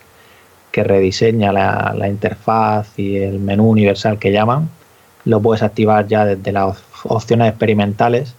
que 0.73 0.85
rediseña 0.85 1.53
la, 1.53 2.09
interfaz 2.09 2.99
y 2.99 3.17
el 3.19 3.39
menú 3.39 3.69
universal 3.71 4.19
que 4.19 4.33
llaman, 4.33 4.69
lo 5.25 5.41
puedes 5.41 5.63
activar 5.63 6.07
ya 6.07 6.25
desde 6.25 6.53
las 6.53 6.65
op- 7.05 7.13
opciones 7.13 7.49
experimentales. 7.49 8.35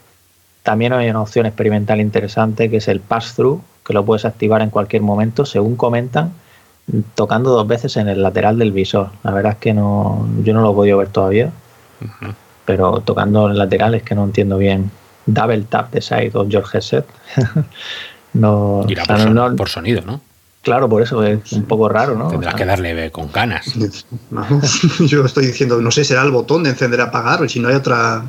También 0.63 0.93
hay 0.93 1.09
una 1.09 1.21
opción 1.21 1.45
experimental 1.45 1.99
interesante 2.01 2.69
que 2.69 2.77
es 2.77 2.87
el 2.87 2.99
pass-through, 2.99 3.61
que 3.85 3.93
lo 3.93 4.05
puedes 4.05 4.25
activar 4.25 4.61
en 4.61 4.69
cualquier 4.69 5.01
momento, 5.01 5.45
según 5.45 5.75
comentan, 5.75 6.31
tocando 7.15 7.51
dos 7.51 7.67
veces 7.67 7.97
en 7.97 8.07
el 8.09 8.21
lateral 8.21 8.57
del 8.57 8.71
visor. 8.71 9.09
La 9.23 9.31
verdad 9.31 9.53
es 9.53 9.57
que 9.59 9.73
no, 9.73 10.27
yo 10.43 10.53
no 10.53 10.61
lo 10.61 10.71
he 10.71 10.75
podido 10.75 10.97
ver 10.97 11.07
todavía, 11.09 11.51
pero 12.65 12.99
tocando 13.01 13.45
en 13.47 13.53
el 13.53 13.57
lateral 13.57 13.95
es 13.95 14.03
que 14.03 14.15
no 14.15 14.23
entiendo 14.25 14.57
bien. 14.57 14.91
Double 15.25 15.63
tap 15.69 15.91
the 15.91 16.01
side 16.01 16.31
no, 18.33 18.85
Irá 18.87 19.03
o 19.03 19.05
sea, 19.05 19.15
por, 19.15 19.23
son- 19.23 19.33
no- 19.33 19.55
por 19.55 19.69
sonido, 19.69 20.01
¿no? 20.05 20.21
Claro, 20.61 20.89
por 20.89 21.01
eso 21.01 21.23
es 21.23 21.51
un 21.53 21.63
poco 21.63 21.89
raro, 21.89 22.15
¿no? 22.15 22.29
Tendrás 22.29 22.53
O 22.53 22.57
sea, 22.57 22.65
que 22.65 22.69
darle 22.69 23.11
con 23.11 23.31
ganas. 23.31 23.73
Vamos, 24.29 24.81
yo 24.99 25.25
estoy 25.25 25.47
diciendo, 25.47 25.81
no 25.81 25.91
sé, 25.91 26.03
será 26.03 26.23
el 26.23 26.31
botón 26.31 26.63
de 26.63 26.71
encender 26.71 27.01
apagar 27.01 27.41
o 27.41 27.49
si 27.49 27.59
no 27.59 27.69
hay 27.69 27.75
otra. 27.75 28.23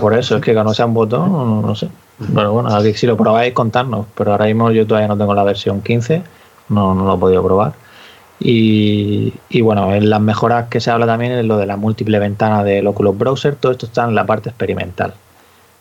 Por 0.00 0.14
eso 0.14 0.36
es 0.36 0.42
que 0.42 0.54
que 0.54 0.64
no 0.64 0.74
sea 0.74 0.86
un 0.86 0.94
botón, 0.94 1.32
no, 1.32 1.62
no 1.62 1.74
sé. 1.74 1.88
Pero 2.34 2.52
bueno, 2.52 2.74
aquí 2.74 2.94
si 2.94 3.06
lo 3.06 3.16
probáis, 3.16 3.52
contadnos. 3.52 4.06
Pero 4.14 4.32
ahora 4.32 4.46
mismo 4.46 4.70
yo 4.70 4.86
todavía 4.86 5.08
no 5.08 5.16
tengo 5.16 5.34
la 5.34 5.44
versión 5.44 5.80
15, 5.80 6.22
no, 6.68 6.94
no 6.94 7.04
lo 7.04 7.14
he 7.14 7.18
podido 7.18 7.42
probar. 7.42 7.72
Y, 8.38 9.32
y 9.50 9.60
bueno, 9.60 9.94
en 9.94 10.10
las 10.10 10.20
mejoras 10.20 10.68
que 10.68 10.80
se 10.80 10.90
habla 10.90 11.06
también 11.06 11.32
es 11.32 11.44
lo 11.44 11.58
de 11.58 11.66
la 11.66 11.76
múltiple 11.76 12.18
ventana 12.18 12.64
del 12.64 12.86
Oculus 12.86 13.16
Browser, 13.16 13.54
todo 13.54 13.72
esto 13.72 13.86
está 13.86 14.04
en 14.04 14.14
la 14.14 14.26
parte 14.26 14.48
experimental. 14.48 15.14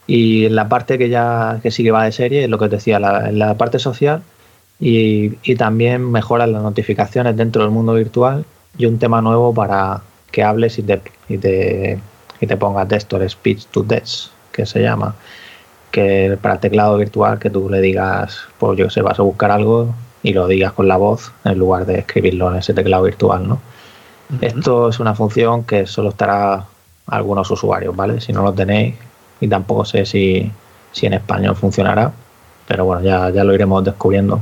Y 0.06 0.46
en 0.46 0.56
la 0.56 0.70
parte 0.70 0.98
que 0.98 1.10
ya 1.10 1.60
que 1.64 1.72
sí 1.72 1.84
que 1.84 1.92
va 1.92 2.04
de 2.04 2.12
serie, 2.12 2.44
es 2.44 2.50
lo 2.50 2.58
que 2.58 2.66
os 2.66 2.72
decía, 2.72 3.00
la, 3.00 3.30
en 3.30 3.40
la 3.40 3.56
parte 3.56 3.80
social, 3.80 4.22
y, 4.82 5.38
y 5.44 5.56
también 5.56 6.12
mejoran 6.12 6.52
las 6.52 6.64
notificaciones 6.64 7.38
dentro 7.38 7.62
del 7.62 7.72
mundo 7.72 7.94
virtual 7.94 8.44
y 8.78 8.88
un 8.88 8.98
tema 8.98 9.22
nuevo 9.22 9.54
para 9.54 10.02
que 10.32 10.44
hables 10.44 10.80
y 10.80 10.84
te, 10.84 11.02
y 11.30 11.38
te, 11.38 12.00
y 12.42 12.48
te 12.48 12.58
ponga 12.58 12.88
texto, 12.88 13.18
el 13.18 13.30
speech 13.30 13.68
to 13.68 13.84
text, 13.84 14.32
que 14.52 14.66
se 14.66 14.82
llama, 14.82 15.16
que 15.92 16.38
para 16.42 16.60
teclado 16.60 16.98
virtual 16.98 17.38
que 17.38 17.50
tú 17.50 17.70
le 17.70 17.80
digas, 17.80 18.40
pues 18.58 18.78
yo 18.78 18.90
sé, 18.90 19.02
vas 19.02 19.20
a 19.20 19.24
buscar 19.24 19.52
algo 19.52 19.94
y 20.24 20.34
lo 20.34 20.48
digas 20.48 20.74
con 20.74 20.88
la 20.88 20.98
voz 20.98 21.32
en 21.46 21.60
lugar 21.60 21.86
de 21.86 22.00
escribirlo 22.00 22.52
en 22.52 22.58
ese 22.58 22.74
teclado 22.74 23.04
virtual, 23.04 23.48
¿no? 23.48 23.60
Esto 24.42 24.90
es 24.90 25.00
una 25.00 25.14
función 25.14 25.66
que 25.66 25.86
solo 25.86 26.10
estará 26.10 26.66
algunos 27.08 27.52
usuarios, 27.52 27.96
¿vale? 27.96 28.22
Si 28.22 28.32
no 28.34 28.42
lo 28.42 28.54
tenéis, 28.54 28.96
y 29.42 29.48
tampoco 29.48 29.86
sé 29.86 30.06
si, 30.06 30.52
si 30.92 31.06
en 31.06 31.14
español 31.14 31.56
funcionará, 31.56 32.12
pero 32.68 32.86
bueno, 32.86 33.02
ya, 33.04 33.30
ya 33.30 33.44
lo 33.44 33.54
iremos 33.54 33.84
descubriendo. 33.84 34.42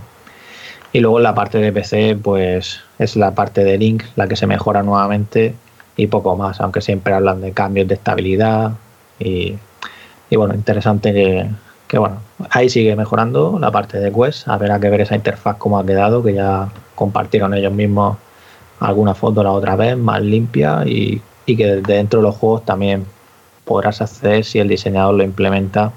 Y 0.92 1.00
luego 1.00 1.18
en 1.18 1.24
la 1.24 1.36
parte 1.36 1.60
de 1.60 1.72
PC, 1.72 2.18
pues 2.22 2.80
es 2.98 3.16
la 3.16 3.36
parte 3.36 3.64
de 3.64 3.78
Link 3.78 4.04
la 4.16 4.28
que 4.28 4.36
se 4.36 4.48
mejora 4.48 4.82
nuevamente 4.82 5.54
y 5.96 6.08
poco 6.08 6.36
más, 6.36 6.62
aunque 6.62 6.82
siempre 6.82 7.14
hablan 7.14 7.42
de 7.42 7.52
cambios 7.52 7.88
de 7.88 7.96
estabilidad 7.96 8.72
y, 9.20 9.58
bueno, 10.32 10.54
interesante 10.54 11.14
que, 11.88 11.98
bueno, 11.98 12.22
ahí 12.52 12.70
sigue 12.70 12.96
mejorando 12.96 13.58
la 13.60 13.70
parte 13.72 14.00
de 14.00 14.12
Quest, 14.12 14.48
habrá 14.48 14.80
que 14.80 14.90
ver 14.90 15.02
esa 15.02 15.16
interfaz 15.16 15.58
cómo 15.58 15.78
ha 15.78 15.86
quedado, 15.86 16.24
que 16.24 16.34
ya 16.34 16.70
compartieron 16.96 17.54
ellos 17.54 17.74
mismos 17.74 18.18
alguna 18.80 19.14
foto 19.14 19.44
la 19.44 19.52
otra 19.52 19.76
vez, 19.76 19.98
más 19.98 20.22
limpia 20.22 20.84
y, 20.86 21.22
que 21.46 21.82
dentro 21.82 22.20
de 22.20 22.28
los 22.28 22.36
juegos 22.36 22.64
también 22.64 23.06
podrás 23.66 24.02
acceder 24.02 24.46
si 24.46 24.60
el 24.60 24.68
diseñador 24.68 25.16
lo 25.16 25.24
implementa 25.24 25.92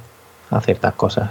a 0.50 0.60
ciertas 0.62 0.94
cosas. 0.94 1.30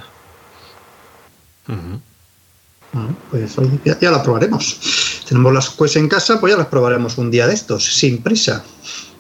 Pues 3.30 3.56
ya, 3.86 3.98
ya 4.00 4.12
la 4.12 4.22
probaremos. 4.22 5.24
Tenemos 5.28 5.54
las 5.54 5.70
quests 5.70 5.96
en 5.98 6.10
casa, 6.10 6.40
pues 6.40 6.54
ya 6.54 6.58
las 6.58 6.68
probaremos 6.68 7.18
un 7.18 7.32
día 7.32 7.48
de 7.48 7.54
estos, 7.54 7.86
sin 7.86 8.22
prisa. 8.22 8.64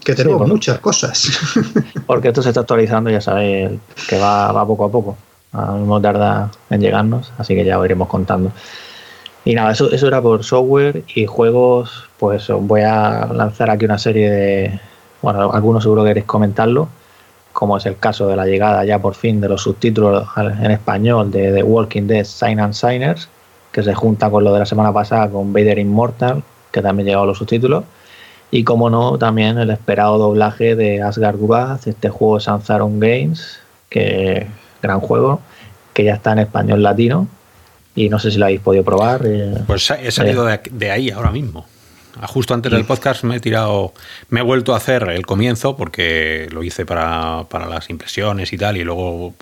Que 0.04 0.16
tenemos 0.16 0.38
Sí, 0.38 0.40
bueno. 0.40 0.54
muchas 0.56 0.80
cosas. 0.80 1.30
Porque 2.08 2.30
esto 2.30 2.42
se 2.42 2.50
está 2.50 2.62
actualizando, 2.62 3.10
ya 3.12 3.22
sabéis, 3.22 3.70
que 4.10 4.18
va, 4.18 4.52
va 4.52 4.66
poco 4.66 4.86
a 4.86 4.92
poco. 4.92 5.16
Ahora 5.54 5.74
mismo 5.74 6.02
tarda 6.02 6.50
en 6.70 6.82
llegarnos, 6.82 7.32
así 7.38 7.54
que 7.56 7.64
ya 7.64 7.78
os 7.78 7.86
iremos 7.86 8.08
contando. 8.08 8.52
Y 9.46 9.54
nada, 9.54 9.72
eso, 9.72 9.92
eso 9.92 10.08
era 10.08 10.22
por 10.22 10.44
software 10.44 11.04
y 11.16 11.26
juegos, 11.26 12.10
pues 12.20 12.50
os 12.50 12.66
voy 12.66 12.82
a 12.82 13.28
lanzar 13.34 13.70
aquí 13.70 13.86
una 13.86 13.98
serie 13.98 14.30
de... 14.30 14.80
Bueno, 15.22 15.52
algunos 15.52 15.84
seguro 15.84 16.04
queréis 16.04 16.26
comentarlo, 16.26 16.88
como 17.54 17.78
es 17.78 17.86
el 17.86 17.98
caso 17.98 18.28
de 18.28 18.36
la 18.36 18.46
llegada 18.46 18.84
ya 18.86 19.00
por 19.00 19.14
fin 19.14 19.40
de 19.40 19.50
los 19.50 19.62
subtítulos 19.64 20.28
en 20.38 20.72
español 20.72 21.32
de 21.32 21.52
The 21.52 21.64
Walking 21.64 22.08
Dead 22.08 22.24
Sign 22.24 22.60
and 22.60 22.74
Signers, 22.74 23.28
que 23.72 23.84
se 23.84 23.94
junta 23.94 24.30
con 24.30 24.44
lo 24.44 24.54
de 24.54 24.60
la 24.60 24.66
semana 24.66 24.92
pasada 24.94 25.30
con 25.30 25.54
Vader 25.54 25.80
Immortal, 25.80 26.44
que 26.72 26.82
también 26.82 27.06
llegaron 27.08 27.28
los 27.28 27.38
subtítulos. 27.38 27.84
Y 28.52 28.64
como 28.66 28.90
no, 28.90 29.18
también 29.18 29.58
el 29.58 29.70
esperado 29.70 30.18
doblaje 30.18 30.76
de 30.76 31.02
Asgard 31.02 31.38
Wrath, 31.40 31.88
este 31.88 32.10
juego 32.10 32.36
de 32.38 32.42
Sanzaron 32.44 33.00
Games, 33.00 33.60
que 33.90 34.48
gran 34.82 35.00
juego, 35.00 35.40
que 35.94 36.04
ya 36.04 36.16
está 36.16 36.34
en 36.34 36.40
español 36.40 36.84
latino. 36.84 37.28
Y 37.96 38.10
no 38.10 38.20
sé 38.20 38.32
si 38.32 38.38
lo 38.38 38.46
habéis 38.46 38.62
podido 38.62 38.84
probar. 38.84 39.22
eh, 39.26 39.54
Pues 39.68 39.90
he 39.92 40.12
salido 40.12 40.46
de, 40.46 40.60
de 40.70 40.92
ahí 40.92 41.10
ahora 41.12 41.32
mismo. 41.32 41.66
Ah, 42.20 42.28
Justo 42.28 42.54
antes 42.54 42.70
del 42.72 42.84
podcast 42.84 43.24
me 43.24 43.38
he 43.38 43.40
tirado, 43.40 43.94
me 44.30 44.42
he 44.42 44.44
vuelto 44.44 44.74
a 44.74 44.78
hacer 44.78 45.04
el 45.10 45.26
comienzo 45.26 45.78
porque 45.78 46.50
lo 46.52 46.62
hice 46.62 46.86
para, 46.86 47.46
para 47.50 47.68
las 47.68 47.90
impresiones 47.90 48.52
y 48.52 48.58
tal 48.58 48.76
y 48.76 48.84
luego 48.84 49.34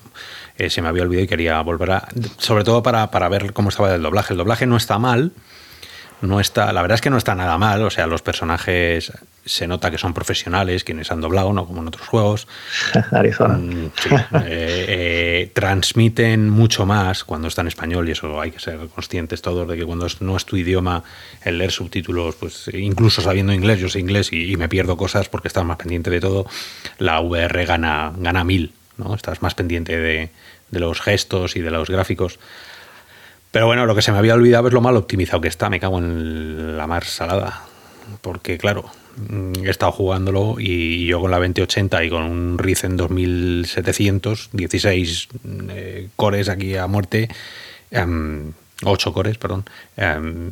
eh, 0.59 0.69
se 0.69 0.81
me 0.81 0.89
había 0.89 1.03
olvidado 1.03 1.23
y 1.23 1.27
quería 1.27 1.61
volver 1.61 1.91
a, 1.91 2.07
sobre 2.37 2.65
todo 2.65 2.83
para, 2.83 3.09
para 3.11 3.29
ver 3.29 3.53
cómo 3.53 3.69
estaba 3.69 3.95
el 3.95 4.03
doblaje. 4.03 4.33
El 4.33 4.37
doblaje 4.37 4.65
no 4.65 4.75
está 4.75 4.99
mal, 4.99 5.31
no 6.21 6.41
está, 6.41 6.73
la 6.73 6.81
verdad 6.81 6.95
es 6.95 7.01
que 7.01 7.09
no 7.09 7.17
está 7.17 7.33
nada 7.33 7.57
mal, 7.57 7.81
o 7.81 7.89
sea, 7.89 8.07
los 8.07 8.21
personajes 8.21 9.13
se 9.45 9.67
nota 9.67 9.89
que 9.89 9.97
son 9.97 10.13
profesionales, 10.13 10.83
quienes 10.83 11.11
han 11.11 11.21
doblado, 11.21 11.53
no 11.53 11.65
como 11.65 11.81
en 11.81 11.87
otros 11.87 12.05
juegos. 12.07 12.45
Arizona. 13.11 13.55
Mm, 13.55 13.91
sí, 13.95 14.09
eh, 14.11 14.85
eh, 14.89 15.51
transmiten 15.53 16.49
mucho 16.49 16.85
más 16.85 17.23
cuando 17.23 17.47
está 17.47 17.61
en 17.61 17.67
español 17.67 18.09
y 18.09 18.11
eso 18.11 18.41
hay 18.41 18.51
que 18.51 18.59
ser 18.59 18.77
conscientes 18.93 19.41
todos 19.41 19.65
de 19.65 19.77
que 19.77 19.85
cuando 19.85 20.07
no 20.19 20.35
es 20.35 20.45
tu 20.45 20.57
idioma 20.57 21.03
el 21.41 21.57
leer 21.57 21.71
subtítulos, 21.71 22.35
pues 22.35 22.69
incluso 22.73 23.21
sabiendo 23.21 23.53
inglés, 23.53 23.79
yo 23.79 23.87
sé 23.87 23.99
inglés 23.99 24.33
y, 24.33 24.51
y 24.51 24.57
me 24.57 24.67
pierdo 24.67 24.97
cosas 24.97 25.29
porque 25.29 25.47
estás 25.47 25.63
más 25.63 25.77
pendiente 25.77 26.09
de 26.09 26.19
todo, 26.19 26.45
la 26.97 27.21
VR 27.21 27.65
gana, 27.65 28.11
gana 28.17 28.43
mil, 28.43 28.73
Estás 29.15 29.41
más 29.41 29.55
pendiente 29.55 29.97
de, 29.97 30.29
los 30.71 31.01
gestos 31.01 31.55
y 31.55 31.61
de 31.61 31.71
los 31.71 31.89
gráficos. 31.89 32.39
Pero 33.51 33.65
bueno, 33.65 33.85
lo 33.85 33.95
que 33.95 34.01
se 34.01 34.11
me 34.11 34.17
había 34.17 34.35
olvidado 34.35 34.67
es 34.67 34.73
lo 34.73 34.81
mal 34.81 34.95
optimizado 34.95 35.41
que 35.41 35.47
está, 35.47 35.69
me 35.69 35.79
cago 35.79 35.97
en 35.97 36.77
la 36.77 36.87
mar 36.87 37.05
salada. 37.05 37.63
Porque 38.21 38.57
claro, 38.57 38.85
mm, 39.17 39.65
he 39.65 39.69
estado 39.69 39.91
jugándolo 39.91 40.55
y 40.59 41.05
yo 41.05 41.19
con 41.19 41.31
la 41.31 41.37
2080 41.37 42.03
y 42.03 42.09
con 42.09 42.23
un 42.23 42.57
Ryzen 42.57 42.97
2700, 42.97 44.49
16 44.53 45.27
eh, 45.69 46.09
cores 46.15 46.49
aquí 46.49 46.75
a 46.75 46.87
muerte, 46.87 47.29
8 48.83 49.13
cores, 49.13 49.37
perdón, 49.37 49.65
em, 49.97 50.51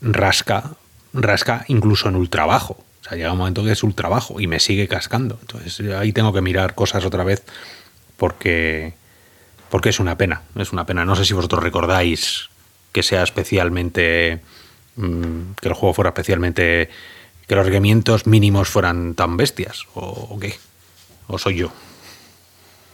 rasca, 0.00 0.72
rasca 1.12 1.64
incluso 1.68 2.08
en 2.08 2.16
ultra 2.16 2.46
bajo. 2.46 2.78
O 3.00 3.04
sea, 3.08 3.16
llega 3.16 3.32
un 3.32 3.38
momento 3.38 3.64
que 3.64 3.72
es 3.72 3.82
ultra 3.82 4.08
bajo 4.08 4.40
y 4.40 4.46
me 4.46 4.60
sigue 4.60 4.88
cascando. 4.88 5.38
Entonces 5.40 5.80
ahí 5.92 6.12
tengo 6.12 6.32
que 6.32 6.40
mirar 6.40 6.74
cosas 6.74 7.04
otra 7.04 7.24
vez 7.24 7.44
porque, 8.18 8.92
porque 9.70 9.88
es 9.88 10.00
una 10.00 10.18
pena, 10.18 10.42
es 10.56 10.72
una 10.72 10.84
pena. 10.84 11.06
No 11.06 11.16
sé 11.16 11.24
si 11.24 11.32
vosotros 11.32 11.62
recordáis 11.62 12.50
que 12.92 13.02
sea 13.02 13.22
especialmente, 13.22 14.40
mm, 14.96 15.52
que 15.60 15.68
el 15.68 15.74
juego 15.74 15.94
fuera 15.94 16.10
especialmente, 16.10 16.90
que 17.46 17.54
los 17.54 17.64
requerimientos 17.64 18.26
mínimos 18.26 18.68
fueran 18.68 19.14
tan 19.14 19.38
bestias, 19.38 19.86
o, 19.94 20.00
o 20.30 20.38
qué, 20.38 20.58
o 21.28 21.38
soy 21.38 21.56
yo. 21.56 21.72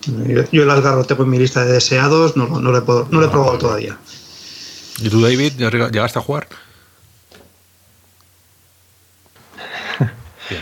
Yo, 0.06 0.44
yo 0.52 0.62
el 0.62 1.06
tengo 1.06 1.24
en 1.24 1.30
mi 1.30 1.38
lista 1.38 1.64
de 1.64 1.72
deseados, 1.72 2.36
no, 2.36 2.46
no, 2.46 2.70
lo 2.70 2.78
he, 2.78 3.10
no 3.10 3.20
lo 3.20 3.26
he 3.26 3.30
probado 3.30 3.58
todavía. 3.58 3.96
¿Y 4.98 5.08
tú, 5.08 5.22
David, 5.22 5.54
llegaste 5.56 6.18
a 6.18 6.22
jugar? 6.22 6.46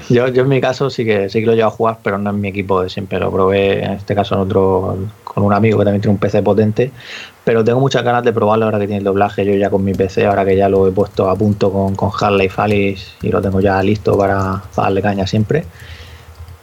Yo, 0.09 0.29
yo 0.29 0.42
en 0.42 0.49
mi 0.49 0.61
caso 0.61 0.90
sí 0.90 1.05
que 1.05 1.29
sí 1.29 1.40
que 1.40 1.47
lo 1.47 1.55
llevo 1.55 1.68
a 1.68 1.73
jugar, 1.73 1.99
pero 2.03 2.18
no 2.18 2.31
en 2.31 2.40
mi 2.40 2.49
equipo 2.49 2.83
de 2.83 2.88
siempre. 2.88 3.18
Lo 3.18 3.31
probé 3.33 3.85
en 3.85 3.92
este 3.92 4.14
caso 4.14 4.35
en 4.35 4.42
otro, 4.42 4.97
con 5.25 5.42
un 5.42 5.53
amigo 5.53 5.79
que 5.79 5.85
también 5.85 6.01
tiene 6.01 6.14
un 6.14 6.18
PC 6.18 6.42
potente. 6.42 6.90
Pero 7.45 7.64
tengo 7.64 7.81
muchas 7.81 8.05
ganas 8.05 8.23
de 8.23 8.33
probarlo 8.33 8.66
ahora 8.66 8.79
que 8.79 8.87
tiene 8.87 8.99
el 8.99 9.05
doblaje. 9.05 9.45
Yo 9.45 9.55
ya 9.55 9.71
con 9.71 9.85
mi 9.85 9.95
PC, 9.95 10.27
ahora 10.27 10.45
que 10.45 10.57
ya 10.57 10.68
lo 10.68 10.87
he 10.87 10.92
puesto 10.92 11.29
a 11.29 11.37
punto 11.37 11.73
con, 11.73 11.97
con 11.97 12.11
Half-Life 12.11 12.61
Alice 12.61 13.07
y 13.23 13.29
lo 13.31 13.40
tengo 13.42 13.61
ya 13.61 13.83
listo 13.83 14.16
para, 14.16 14.62
para 14.75 14.87
darle 14.87 15.03
caña 15.03 15.27
siempre. 15.27 15.64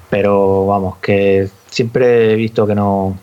Pero 0.10 0.66
vamos, 0.66 0.98
que 0.98 1.50
siempre 1.70 2.34
he 2.34 2.36
visto 2.36 2.66
que 2.66 2.76
no, 2.76 3.18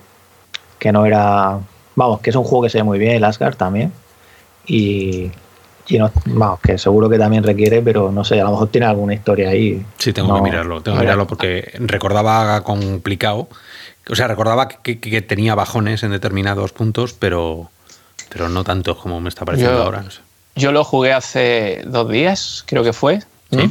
que 0.78 0.92
no 0.92 1.06
era. 1.06 1.58
Vamos, 1.94 2.20
que 2.20 2.30
es 2.30 2.36
un 2.36 2.44
juego 2.44 2.64
que 2.64 2.70
se 2.70 2.78
ve 2.78 2.84
muy 2.84 2.98
bien, 2.98 3.12
el 3.16 3.24
Asgard 3.24 3.56
también. 3.56 3.92
Y, 4.66 5.30
y 5.88 5.98
no, 5.98 6.10
vamos, 6.26 6.60
que 6.60 6.78
seguro 6.78 7.08
que 7.08 7.18
también 7.18 7.42
requiere, 7.44 7.80
pero 7.82 8.10
no 8.12 8.24
sé, 8.24 8.40
a 8.40 8.44
lo 8.44 8.50
mejor 8.52 8.68
tiene 8.68 8.86
alguna 8.86 9.14
historia 9.14 9.50
ahí. 9.50 9.84
Sí, 9.98 10.12
tengo 10.12 10.28
No, 10.28 10.36
que 10.36 10.42
mirarlo, 10.50 10.80
tengo 10.82 10.96
que 10.98 11.02
mirarlo 11.04 11.26
porque 11.26 11.72
recordaba 11.80 12.62
complicado. 12.62 13.48
O 14.08 14.14
sea, 14.14 14.28
recordaba 14.28 14.68
que, 14.68 14.98
que- 15.00 15.10
que 15.10 15.22
tenía 15.22 15.54
bajones 15.54 16.02
en 16.02 16.10
determinados 16.12 16.72
puntos, 16.72 17.12
pero, 17.12 17.70
pero 18.28 18.48
no 18.48 18.62
tantos 18.64 18.96
como 18.98 19.20
me 19.20 19.28
está 19.28 19.44
pareciendo 19.44 19.78
Yo- 19.78 19.82
ahora. 19.84 20.02
no 20.02 20.10
sé. 20.10 20.20
Yo 20.54 20.72
lo 20.72 20.84
jugué 20.84 21.12
hace 21.12 21.82
dos 21.86 22.08
días, 22.10 22.64
creo 22.66 22.82
que 22.82 22.92
fue. 22.92 23.20
Sí. 23.50 23.70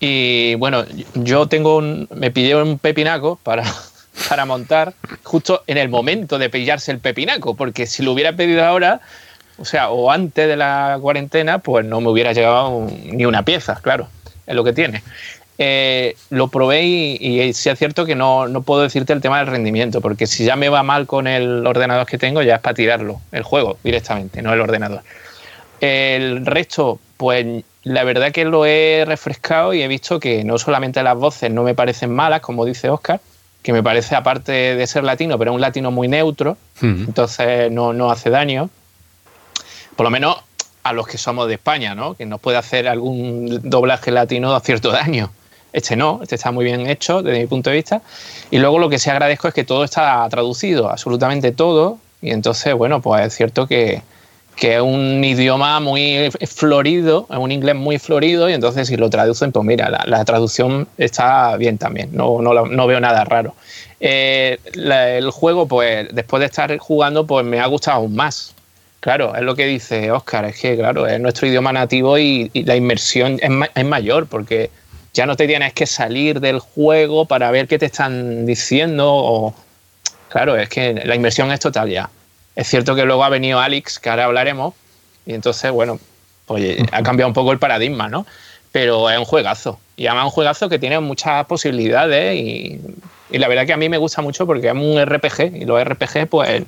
Y 0.00 0.54
bueno, 0.56 0.84
yo 1.14 1.46
tengo 1.46 1.76
un, 1.76 2.08
me 2.14 2.30
pillé 2.30 2.56
un 2.60 2.78
pepinaco 2.78 3.38
para, 3.42 3.62
para 4.28 4.44
montar 4.44 4.94
justo 5.22 5.62
en 5.66 5.78
el 5.78 5.88
momento 5.88 6.38
de 6.38 6.50
pillarse 6.50 6.90
el 6.92 6.98
pepinaco, 6.98 7.54
porque 7.54 7.86
si 7.86 8.02
lo 8.02 8.12
hubiera 8.12 8.34
pedido 8.34 8.64
ahora, 8.64 9.00
o 9.62 9.64
sea, 9.64 9.90
o 9.90 10.10
antes 10.10 10.48
de 10.48 10.56
la 10.56 10.98
cuarentena, 11.00 11.58
pues 11.60 11.86
no 11.86 12.00
me 12.00 12.08
hubiera 12.10 12.32
llegado 12.32 12.68
un- 12.70 13.16
ni 13.16 13.24
una 13.24 13.44
pieza, 13.44 13.78
claro, 13.80 14.08
es 14.46 14.54
lo 14.56 14.64
que 14.64 14.72
tiene. 14.72 15.02
Eh, 15.58 16.16
lo 16.30 16.48
probé 16.48 16.82
y, 16.82 17.14
y 17.20 17.52
sí 17.52 17.68
es 17.70 17.78
cierto 17.78 18.04
que 18.04 18.16
no, 18.16 18.48
no 18.48 18.62
puedo 18.62 18.82
decirte 18.82 19.12
el 19.12 19.20
tema 19.20 19.38
del 19.38 19.46
rendimiento, 19.46 20.00
porque 20.00 20.26
si 20.26 20.44
ya 20.44 20.56
me 20.56 20.68
va 20.68 20.82
mal 20.82 21.06
con 21.06 21.28
el 21.28 21.64
ordenador 21.66 22.06
que 22.06 22.18
tengo, 22.18 22.42
ya 22.42 22.56
es 22.56 22.60
para 22.60 22.74
tirarlo, 22.74 23.20
el 23.30 23.44
juego 23.44 23.78
directamente, 23.84 24.42
no 24.42 24.52
el 24.52 24.60
ordenador. 24.60 25.02
El 25.80 26.44
resto, 26.46 26.98
pues 27.16 27.64
la 27.84 28.04
verdad 28.04 28.32
que 28.32 28.44
lo 28.44 28.66
he 28.66 29.04
refrescado 29.06 29.74
y 29.74 29.82
he 29.82 29.88
visto 29.88 30.18
que 30.20 30.44
no 30.44 30.58
solamente 30.58 31.02
las 31.02 31.16
voces 31.16 31.50
no 31.52 31.62
me 31.62 31.74
parecen 31.74 32.12
malas, 32.12 32.40
como 32.40 32.64
dice 32.64 32.88
Oscar, 32.90 33.20
que 33.62 33.72
me 33.72 33.82
parece 33.82 34.16
aparte 34.16 34.50
de 34.74 34.86
ser 34.88 35.04
latino, 35.04 35.38
pero 35.38 35.52
es 35.52 35.54
un 35.54 35.60
latino 35.60 35.90
muy 35.92 36.08
neutro, 36.08 36.56
entonces 37.06 37.70
no, 37.70 37.92
no 37.92 38.10
hace 38.10 38.30
daño. 38.30 38.70
Por 39.96 40.04
lo 40.04 40.10
menos 40.10 40.36
a 40.82 40.92
los 40.92 41.06
que 41.06 41.18
somos 41.18 41.48
de 41.48 41.54
España, 41.54 41.94
¿no? 41.94 42.14
Que 42.14 42.26
nos 42.26 42.40
puede 42.40 42.58
hacer 42.58 42.88
algún 42.88 43.60
doblaje 43.62 44.10
latino 44.10 44.58
cierto 44.60 44.90
daño. 44.90 45.30
Este 45.72 45.96
no, 45.96 46.20
este 46.22 46.34
está 46.34 46.50
muy 46.50 46.64
bien 46.64 46.86
hecho 46.86 47.22
desde 47.22 47.40
mi 47.40 47.46
punto 47.46 47.70
de 47.70 47.76
vista. 47.76 48.02
Y 48.50 48.58
luego 48.58 48.78
lo 48.78 48.88
que 48.88 48.98
sí 48.98 49.08
agradezco 49.08 49.48
es 49.48 49.54
que 49.54 49.64
todo 49.64 49.84
está 49.84 50.28
traducido, 50.28 50.90
absolutamente 50.90 51.52
todo. 51.52 51.98
Y 52.20 52.30
entonces, 52.30 52.74
bueno, 52.74 53.00
pues 53.00 53.26
es 53.26 53.34
cierto 53.34 53.66
que, 53.66 54.02
que 54.56 54.76
es 54.76 54.82
un 54.82 55.24
idioma 55.24 55.80
muy 55.80 56.30
florido, 56.46 57.26
es 57.30 57.36
un 57.36 57.50
inglés 57.50 57.74
muy 57.74 57.98
florido, 57.98 58.48
y 58.50 58.52
entonces 58.52 58.88
si 58.88 58.96
lo 58.96 59.10
traducen, 59.10 59.50
pues 59.50 59.64
mira, 59.64 59.88
la, 60.06 60.24
traducción 60.24 60.88
está 60.98 61.56
bien 61.56 61.78
también, 61.78 62.10
no, 62.12 62.40
no, 62.40 62.86
veo 62.86 63.00
nada 63.00 63.24
raro. 63.24 63.54
Eh, 63.98 64.58
el 64.74 65.30
juego, 65.30 65.66
pues 65.66 66.08
después 66.12 66.40
de 66.40 66.46
estar 66.46 66.76
jugando, 66.78 67.26
pues 67.26 67.44
me 67.44 67.60
ha 67.60 67.66
gustado 67.66 67.98
aún 67.98 68.14
más. 68.14 68.54
Claro, 69.02 69.34
es 69.34 69.42
lo 69.42 69.56
que 69.56 69.66
dice 69.66 70.12
Oscar, 70.12 70.44
es 70.44 70.60
que 70.60 70.76
claro, 70.76 71.08
es 71.08 71.18
nuestro 71.18 71.48
idioma 71.48 71.72
nativo 71.72 72.18
y, 72.18 72.52
la 72.54 72.76
inmersión 72.76 73.36
es, 73.42 73.50
ma- 73.50 73.68
es 73.74 73.84
mayor, 73.84 74.28
porque 74.28 74.70
ya 75.12 75.26
no 75.26 75.34
te 75.34 75.48
tienes 75.48 75.72
que 75.72 75.86
salir 75.86 76.38
del 76.38 76.60
juego 76.60 77.24
para 77.24 77.50
ver 77.50 77.66
qué 77.66 77.80
te 77.80 77.86
están 77.86 78.46
diciendo, 78.46 79.52
claro, 80.28 80.54
es 80.56 80.68
que 80.68 80.94
la 81.04 81.16
inmersión 81.16 81.50
es 81.50 81.58
total 81.58 81.90
ya. 81.90 82.10
Es 82.54 82.68
cierto 82.68 82.94
que 82.94 83.04
luego 83.04 83.24
ha 83.24 83.28
venido 83.28 83.58
Alex, 83.58 83.98
que 83.98 84.08
ahora 84.08 84.26
hablaremos, 84.26 84.72
y 85.26 85.34
entonces, 85.34 85.72
bueno, 85.72 85.98
pues 86.46 86.78
ha 86.92 87.02
cambiado 87.02 87.26
un 87.26 87.34
poco 87.34 87.50
el 87.50 87.58
paradigma, 87.58 88.08
¿no? 88.08 88.24
Pero 88.70 89.10
es 89.10 89.18
un 89.18 89.24
juegazo. 89.24 89.80
Y 89.96 90.06
además 90.06 90.26
un 90.26 90.30
juegazo 90.30 90.68
que 90.68 90.78
tiene 90.78 91.00
muchas 91.00 91.44
posibilidades 91.46 92.38
y 92.38 92.78
la 93.38 93.48
verdad 93.48 93.66
que 93.66 93.72
a 93.72 93.76
mí 93.76 93.88
me 93.88 93.98
gusta 93.98 94.22
mucho 94.22 94.46
porque 94.46 94.68
es 94.68 94.74
un 94.74 94.98
RPG 95.04 95.56
y 95.56 95.64
los 95.64 95.82
RPG, 95.82 96.28
pues 96.28 96.62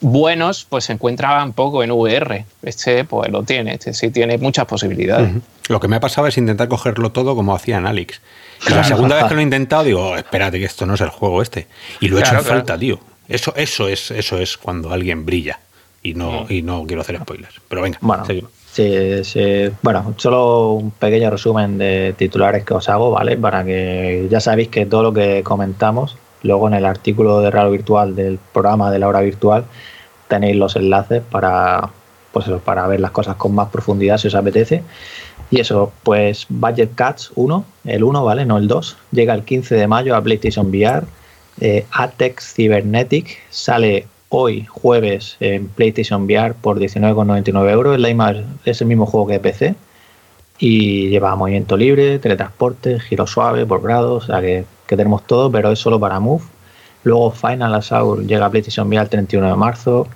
buenos, 0.00 0.66
pues 0.68 0.84
se 0.84 0.92
encuentraban 0.92 1.52
poco 1.52 1.82
en 1.82 1.90
VR. 1.90 2.44
Este, 2.62 3.04
pues 3.04 3.30
lo 3.30 3.42
tiene, 3.42 3.74
este 3.74 3.92
sí 3.92 4.10
tiene 4.10 4.38
muchas 4.38 4.66
posibilidades. 4.66 5.32
Lo 5.68 5.80
que 5.80 5.88
me 5.88 5.96
ha 5.96 6.00
pasado 6.00 6.26
es 6.26 6.38
intentar 6.38 6.68
cogerlo 6.68 7.10
todo 7.12 7.34
como 7.34 7.54
hacían 7.54 7.86
Alex. 7.86 8.20
Y 8.68 8.72
la 8.72 8.84
segunda 8.84 9.16
vez 9.16 9.24
que 9.26 9.34
lo 9.34 9.40
he 9.40 9.44
intentado, 9.44 9.84
digo, 9.84 10.16
espérate, 10.16 10.58
que 10.58 10.64
esto 10.64 10.86
no 10.86 10.94
es 10.94 11.00
el 11.00 11.10
juego 11.10 11.42
este. 11.42 11.66
Y 12.00 12.08
lo 12.08 12.18
he 12.18 12.20
hecho 12.20 12.34
en 12.34 12.42
falta, 12.42 12.78
tío. 12.78 12.98
Eso, 13.28 13.52
eso, 13.56 13.88
es, 13.88 14.10
eso 14.10 14.38
es 14.38 14.56
cuando 14.56 14.92
alguien 14.92 15.26
brilla. 15.26 15.58
Y 16.02 16.14
no, 16.14 16.46
y 16.48 16.62
no 16.62 16.84
quiero 16.86 17.02
hacer 17.02 17.18
spoilers. 17.18 17.60
Pero 17.68 17.82
venga, 17.82 17.98
bueno, 18.00 18.24
Sí, 18.76 19.24
sí. 19.24 19.70
Bueno, 19.80 20.14
solo 20.18 20.72
un 20.72 20.90
pequeño 20.90 21.30
resumen 21.30 21.78
de 21.78 22.14
titulares 22.16 22.62
que 22.62 22.74
os 22.74 22.86
hago, 22.90 23.10
¿vale? 23.10 23.38
Para 23.38 23.64
que 23.64 24.28
ya 24.30 24.38
sabéis 24.38 24.68
que 24.68 24.84
todo 24.84 25.02
lo 25.02 25.12
que 25.14 25.42
comentamos, 25.42 26.18
luego 26.46 26.68
en 26.68 26.74
el 26.74 26.86
artículo 26.86 27.40
de 27.40 27.50
Real 27.50 27.70
Virtual 27.70 28.16
del 28.16 28.38
programa 28.52 28.90
de 28.90 28.98
la 28.98 29.08
hora 29.08 29.20
virtual, 29.20 29.64
tenéis 30.28 30.56
los 30.56 30.76
enlaces 30.76 31.22
para, 31.30 31.90
pues 32.32 32.46
para 32.64 32.86
ver 32.86 33.00
las 33.00 33.10
cosas 33.10 33.36
con 33.36 33.54
más 33.54 33.68
profundidad 33.68 34.18
si 34.18 34.28
os 34.28 34.34
apetece. 34.34 34.82
Y 35.50 35.60
eso, 35.60 35.92
pues 36.02 36.46
Budget 36.48 36.94
Cats 36.94 37.30
1, 37.34 37.64
el 37.84 38.04
1, 38.04 38.24
¿vale? 38.24 38.46
No 38.46 38.58
el 38.58 38.66
2, 38.66 38.96
llega 39.12 39.34
el 39.34 39.44
15 39.44 39.76
de 39.76 39.86
mayo 39.86 40.16
a 40.16 40.22
PlayStation 40.22 40.68
VR. 40.68 41.06
Eh, 41.60 41.86
Atex 41.92 42.54
Cybernetic 42.54 43.38
sale 43.50 44.06
hoy, 44.28 44.66
jueves, 44.66 45.36
en 45.40 45.68
PlayStation 45.68 46.24
VR 46.24 46.54
por 46.54 46.80
19,99 46.80 47.70
euros. 47.70 47.94
Es, 47.94 48.00
la 48.00 48.34
es 48.64 48.80
el 48.80 48.86
mismo 48.88 49.06
juego 49.06 49.28
que 49.28 49.38
PC. 49.38 49.74
Y 50.58 51.10
lleva 51.10 51.36
movimiento 51.36 51.76
libre, 51.76 52.18
teletransporte, 52.18 52.98
giro 52.98 53.26
suave 53.26 53.66
por 53.66 53.82
grados, 53.82 54.24
o 54.24 54.26
sea 54.26 54.40
que, 54.40 54.64
tenemos 54.94 55.26
todo, 55.26 55.50
pero 55.50 55.72
es 55.72 55.78
solo 55.78 55.98
para 55.98 56.20
Move. 56.20 56.44
Luego 57.04 57.30
Final 57.30 57.74
Assault 57.74 58.26
llega 58.26 58.46
a 58.46 58.50
PlayStation 58.50 58.88
VR 58.88 59.02
el 59.02 59.08
31 59.08 59.48
de 59.48 59.54
marzo. 59.56 60.06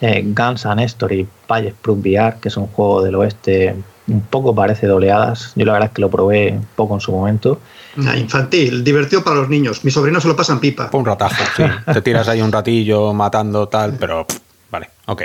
Eh, 0.00 0.22
Guns 0.26 0.66
and 0.66 0.80
Story, 0.80 1.26
Payes 1.46 1.74
Proof 1.80 1.98
VR, 1.98 2.36
que 2.40 2.48
es 2.48 2.56
un 2.56 2.66
juego 2.66 3.02
del 3.02 3.14
oeste 3.14 3.76
un 4.08 4.20
poco 4.22 4.54
parece 4.54 4.86
de 4.86 4.92
oleadas. 4.92 5.52
Yo 5.54 5.64
la 5.64 5.72
verdad 5.74 5.88
es 5.88 5.94
que 5.94 6.00
lo 6.00 6.10
probé 6.10 6.52
un 6.52 6.66
poco 6.74 6.94
en 6.94 7.00
su 7.00 7.12
momento. 7.12 7.60
infantil, 7.96 8.82
divertido 8.82 9.22
para 9.22 9.36
los 9.36 9.48
niños. 9.48 9.84
Mi 9.84 9.90
sobrino 9.90 10.20
se 10.20 10.28
lo 10.28 10.36
pasan 10.36 10.60
pipa. 10.60 10.90
Un 10.92 11.06
ratajo, 11.06 11.44
sí. 11.56 11.62
Te 11.92 12.02
tiras 12.02 12.28
ahí 12.28 12.42
un 12.42 12.50
ratillo 12.50 13.12
matando 13.12 13.68
tal, 13.68 13.94
pero 13.98 14.26
vale, 14.70 14.90
ok. 15.06 15.22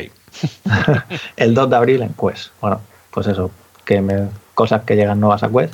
el 1.38 1.54
2 1.54 1.70
de 1.70 1.76
abril 1.76 2.02
en 2.04 2.14
Quest. 2.14 2.52
Bueno, 2.62 2.82
pues 3.12 3.28
eso, 3.28 3.50
que 3.84 4.02
me, 4.02 4.28
cosas 4.54 4.84
que 4.84 4.96
llegan 4.96 5.20
nuevas 5.20 5.44
a 5.44 5.50
Quest. 5.50 5.74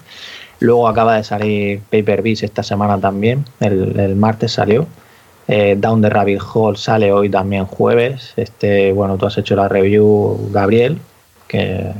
Luego 0.64 0.88
acaba 0.88 1.18
de 1.18 1.26
salir 1.26 1.82
Paper 1.91 2.22
Beast 2.22 2.43
esta 2.43 2.64
semana 2.64 2.97
también. 2.97 3.43
El, 3.59 4.16
martes 4.16 4.53
salió. 4.53 4.88
Eh, 5.49 5.76
Down 5.78 6.01
the 6.01 6.09
Rabbit 6.09 6.39
Hole 6.53 6.78
sale 6.78 7.11
hoy 7.11 7.30
también 7.30 7.66
jueves. 7.66 8.32
Este, 8.38 8.93
bueno, 8.93 9.18
tú 9.18 9.26
has 9.26 9.38
hecho 9.38 9.57
la 9.57 9.68
review, 9.68 10.49
Gabriel, 10.53 10.99
que 11.49 11.91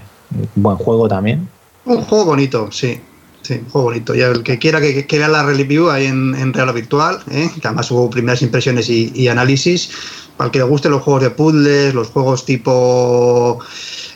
Buen 0.55 0.78
juego 0.78 1.09
también. 1.09 1.49
Un 1.84 2.03
juego 2.03 2.26
bonito, 2.26 2.72
sí. 2.72 2.99
Sí, 3.41 3.55
un 3.55 3.70
juego 3.70 3.88
bonito. 3.89 4.16
Ya 4.16 4.28
el 4.28 4.43
que 4.43 4.57
quiera 4.57 4.80
que, 4.80 5.05
vea 5.11 5.28
la 5.28 5.43
review 5.43 5.89
ahí 5.89 6.05
en, 6.05 6.34
en 6.34 6.53
Real 6.53 6.72
Virtual, 6.72 7.20
¿eh? 7.30 7.49
que 7.61 7.68
además 7.68 7.91
hubo 7.91 8.09
primeras 8.09 8.41
impresiones 8.41 8.89
y, 8.89 9.28
análisis. 9.28 9.89
Para 10.38 10.45
el 10.47 10.51
que 10.51 10.59
le 10.59 10.66
guste 10.66 10.88
los 10.88 11.01
juegos 11.01 11.24
de 11.24 11.32
puzzles, 11.32 11.93
los 11.93 12.07
juegos 12.07 12.45
tipo 12.45 13.59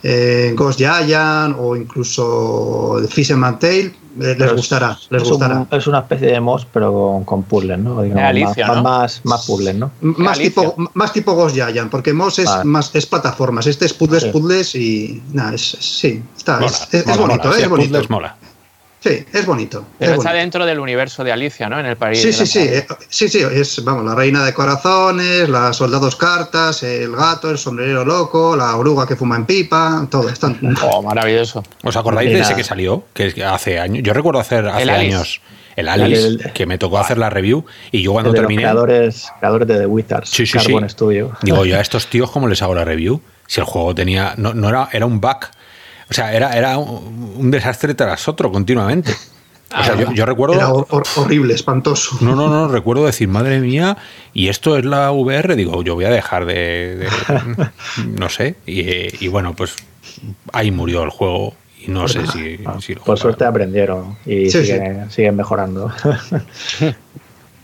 eh, 0.04 0.54
Ghost 0.56 0.80
Giant 0.80 1.58
o 1.60 1.76
incluso 1.76 3.02
Fisherman 3.10 3.60
Tale, 3.60 3.93
les 4.18 4.53
gustará. 4.53 4.97
Les 5.09 5.24
es, 5.24 5.30
gustará. 5.30 5.68
es 5.72 5.88
una 5.88 5.99
especie 5.99 6.28
de 6.28 6.39
MOS, 6.39 6.68
pero 6.72 6.91
con, 6.91 7.24
con 7.24 7.43
puzzles, 7.43 7.80
¿no? 7.80 7.95
más, 8.82 9.22
más, 9.24 9.45
puzzles, 9.45 9.76
¿no? 9.76 9.91
Más 10.01 10.38
tipo, 10.38 10.76
más 10.93 11.13
tipo 11.13 11.34
Ghost 11.34 11.55
Giant, 11.55 11.91
porque 11.91 12.13
MOS 12.13 12.39
es, 12.39 12.49
más, 12.65 12.93
es 12.93 13.05
plataformas. 13.05 13.68
Este 13.68 13.86
es 13.86 13.93
puzzles, 13.93 14.26
puzzles 14.26 14.76
y. 14.76 15.22
Nada, 15.34 15.53
es, 15.53 15.78
sí, 15.80 16.24
está, 16.36 16.59
es, 16.65 17.18
bonito, 17.18 17.53
¿eh? 17.53 17.61
es 17.61 17.70
bonito. 17.70 18.01
mola. 18.09 18.36
Sí, 19.00 19.24
es 19.32 19.45
bonito. 19.45 19.86
Pero 20.00 20.16
está 20.16 20.34
dentro 20.34 20.66
del 20.66 20.80
universo 20.80 21.24
de 21.24 21.32
Alicia, 21.32 21.70
¿no? 21.70 21.80
En 21.80 21.86
el 21.86 21.98
país. 21.98 22.20
Sí, 22.20 22.34
sí, 22.34 22.48
sí. 22.48 22.60
Eh, 22.60 22.86
sí, 23.10 23.30
sí. 23.30 23.39
Es, 23.39 23.84
vamos, 23.84 24.04
la 24.04 24.16
reina 24.16 24.43
de 24.43 24.54
corazones, 24.54 25.48
las 25.50 25.78
soldados 25.78 26.16
cartas, 26.16 26.82
el 26.82 27.16
gato, 27.16 27.52
el 27.52 27.58
sombrerero 27.58 28.04
loco, 28.04 28.56
la 28.56 28.76
oruga 28.76 29.08
que 29.08 29.16
fuma 29.16 29.36
en 29.36 29.45
pipa, 29.45 30.08
todo. 30.10 30.30
Están... 30.30 30.60
Oh, 30.82 31.04
maravilloso. 31.04 31.64
¿Os 31.84 31.95
acordáis 31.95 32.32
de 32.32 32.39
ese 32.39 32.56
que 32.56 32.64
salió? 32.64 33.06
Que 33.14 33.43
hace 33.45 33.80
años. 33.80 34.04
Yo 34.04 34.14
recuerdo 34.14 34.39
hacer 34.39 34.68
hace 34.68 34.89
años. 34.89 35.41
El 35.76 35.89
Alice, 35.89 36.52
que 36.56 36.66
me 36.66 36.80
tocó 36.80 36.98
hacer 36.98 37.20
la 37.20 37.30
review 37.30 37.64
y 37.91 38.02
yo 38.02 38.12
cuando 38.12 38.34
terminé. 38.34 38.64
Los 38.64 38.72
creadores, 38.72 39.28
creadores 39.39 39.68
de 39.68 39.78
The 39.78 39.86
Wizards, 39.86 40.30
sí, 40.32 40.48
sí, 40.48 40.58
Carbon 40.58 40.89
Studio. 40.89 41.38
Digo, 41.43 41.66
yo 41.66 41.78
a 41.78 41.82
estos 41.82 42.08
tíos, 42.08 42.32
¿cómo 42.32 42.48
les 42.48 42.64
hago 42.64 42.74
la 42.74 42.84
review? 42.84 43.22
Si 43.45 43.60
el 43.60 43.66
juego 43.68 43.93
tenía. 43.93 44.34
No, 44.38 44.56
no 44.56 44.70
era, 44.70 44.89
era 44.91 45.06
un 45.06 45.22
bug. 45.22 45.38
O 46.10 46.14
sea, 46.14 46.34
era, 46.34 46.58
era 46.58 46.78
un 46.78 47.51
desastre 47.51 47.93
tras 47.93 48.28
otro 48.28 48.51
continuamente. 48.51 49.14
O 49.76 49.84
sea, 49.84 50.14
yo, 50.14 50.26
recuerdo. 50.26 50.55
Era 50.55 50.70
horrible, 50.70 51.53
espantoso. 51.53 52.18
No, 52.22 52.36
no, 52.36 52.47
no, 52.47 52.70
recuerdo 52.70 53.05
decir, 53.05 53.28
madre 53.28 53.60
mía, 53.60 53.97
y 54.34 54.47
esto 54.47 54.78
es 54.78 54.86
la 54.86 55.12
VR. 55.12 55.55
Digo, 55.55 55.84
yo 55.84 55.95
voy 55.95 56.05
a 56.05 56.10
dejar 56.10 56.45
de. 56.45 57.08
no 58.18 58.30
sé. 58.30 58.55
Y, 58.66 59.28
bueno, 59.28 59.55
pues 59.55 59.76
ahí 60.53 60.72
murió 60.72 61.03
el 61.03 61.10
juego. 61.10 61.53
Y 61.86 61.91
no 61.91 62.08
sé 62.08 62.26
si. 62.28 62.60
Ah, 62.66 62.78
por 63.05 63.20
suerte 63.20 63.43
aprendieron 63.43 64.18
y 64.26 64.49
siguen, 64.49 65.36
mejorando. 65.36 65.91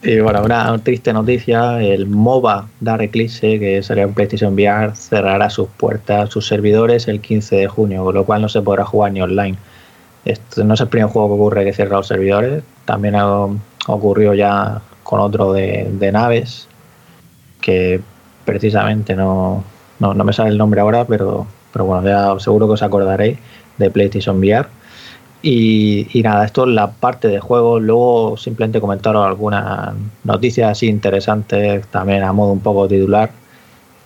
y 0.03 0.19
bueno, 0.19 0.43
una 0.43 0.77
triste 0.79 1.13
noticia: 1.13 1.81
el 1.81 2.07
MOBA 2.07 2.67
Dark 2.79 3.03
Eclipse, 3.03 3.59
que 3.59 3.81
salió 3.83 4.03
en 4.03 4.13
PlayStation 4.13 4.53
VR, 4.53 4.95
cerrará 4.95 5.49
sus 5.49 5.67
puertas, 5.69 6.29
sus 6.29 6.47
servidores 6.47 7.07
el 7.07 7.21
15 7.21 7.55
de 7.55 7.67
junio, 7.67 8.03
con 8.03 8.15
lo 8.15 8.25
cual 8.25 8.41
no 8.41 8.49
se 8.49 8.61
podrá 8.61 8.85
jugar 8.85 9.11
ni 9.11 9.21
online 9.21 9.57
esto 10.25 10.63
no 10.63 10.73
es 10.73 10.81
el 10.81 10.87
primer 10.87 11.09
juego 11.09 11.29
que 11.29 11.33
ocurre 11.33 11.65
que 11.65 11.73
cierra 11.73 11.97
los 11.97 12.07
servidores. 12.07 12.63
También 12.85 13.15
ha 13.15 13.47
ocurrido 13.87 14.33
ya 14.33 14.81
con 15.03 15.19
otro 15.19 15.53
de, 15.53 16.09
naves, 16.11 16.67
que 17.61 18.01
precisamente 18.45 19.15
no, 19.15 19.63
no, 19.99 20.13
me 20.13 20.33
sale 20.33 20.49
el 20.49 20.57
nombre 20.57 20.81
ahora, 20.81 21.05
pero, 21.05 21.45
pero 21.71 21.85
bueno, 21.85 22.07
ya 22.07 22.39
seguro 22.39 22.67
que 22.67 22.73
os 22.73 22.83
acordaréis 22.83 23.37
de 23.77 23.89
PlayStation 23.89 24.39
VR. 24.39 24.67
Y, 25.45 26.21
nada, 26.23 26.45
esto 26.45 26.63
es 26.63 26.69
la 26.69 26.91
parte 26.91 27.27
de 27.27 27.39
juego. 27.41 27.77
Luego 27.77 28.37
simplemente 28.37 28.79
comentaros 28.79 29.27
algunas 29.27 29.93
noticias 30.23 30.71
así 30.71 30.87
interesantes, 30.87 31.85
también 31.87 32.23
a 32.23 32.31
modo 32.31 32.53
un 32.53 32.61
poco 32.61 32.87
titular, 32.87 33.29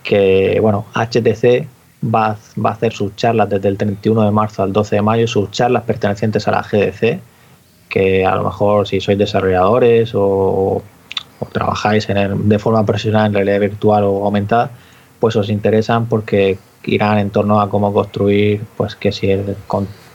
que 0.03 0.57
bueno, 0.59 0.85
HTC 0.95 1.67
va, 2.03 2.37
a 2.63 2.69
hacer 2.69 2.91
sus 2.91 3.15
charlas 3.15 3.49
desde 3.49 3.69
el 3.69 3.77
31 3.77 4.23
de 4.23 4.31
marzo 4.31 4.63
al 4.63 4.73
12 4.73 4.95
de 4.95 5.01
mayo, 5.03 5.27
sus 5.27 5.51
charlas 5.51 5.83
pertenecientes 5.83 6.47
a 6.47 6.51
la 6.51 6.63
GDC, 6.63 7.19
que 7.87 8.25
a 8.25 8.35
lo 8.35 8.43
mejor 8.43 8.87
si 8.87 8.99
sois 8.99 9.17
desarrolladores 9.17 10.13
o, 10.15 10.81
trabajáis 11.51 12.09
en 12.09 12.49
de 12.49 12.59
forma 12.59 12.83
profesional 12.83 13.27
en 13.27 13.33
realidad 13.33 13.59
virtual 13.59 14.03
o 14.05 14.25
aumentada, 14.25 14.71
pues 15.19 15.35
os 15.35 15.49
interesan 15.49 16.07
porque 16.07 16.57
irán 16.83 17.19
en 17.19 17.29
torno 17.29 17.61
a 17.61 17.69
cómo 17.69 17.93
construir, 17.93 18.63
pues 18.75 18.95
que 18.95 19.11
si 19.11 19.29
es 19.29 19.45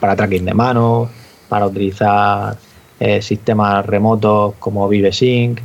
para 0.03 0.17
tracking 0.17 0.43
de 0.43 0.53
mano, 0.53 1.09
para 1.47 1.65
utilizar 1.65 2.57
eh, 2.99 3.21
sistemas 3.21 3.85
remotos 3.85 4.53
como 4.59 4.89
ViveSync, 4.89 5.61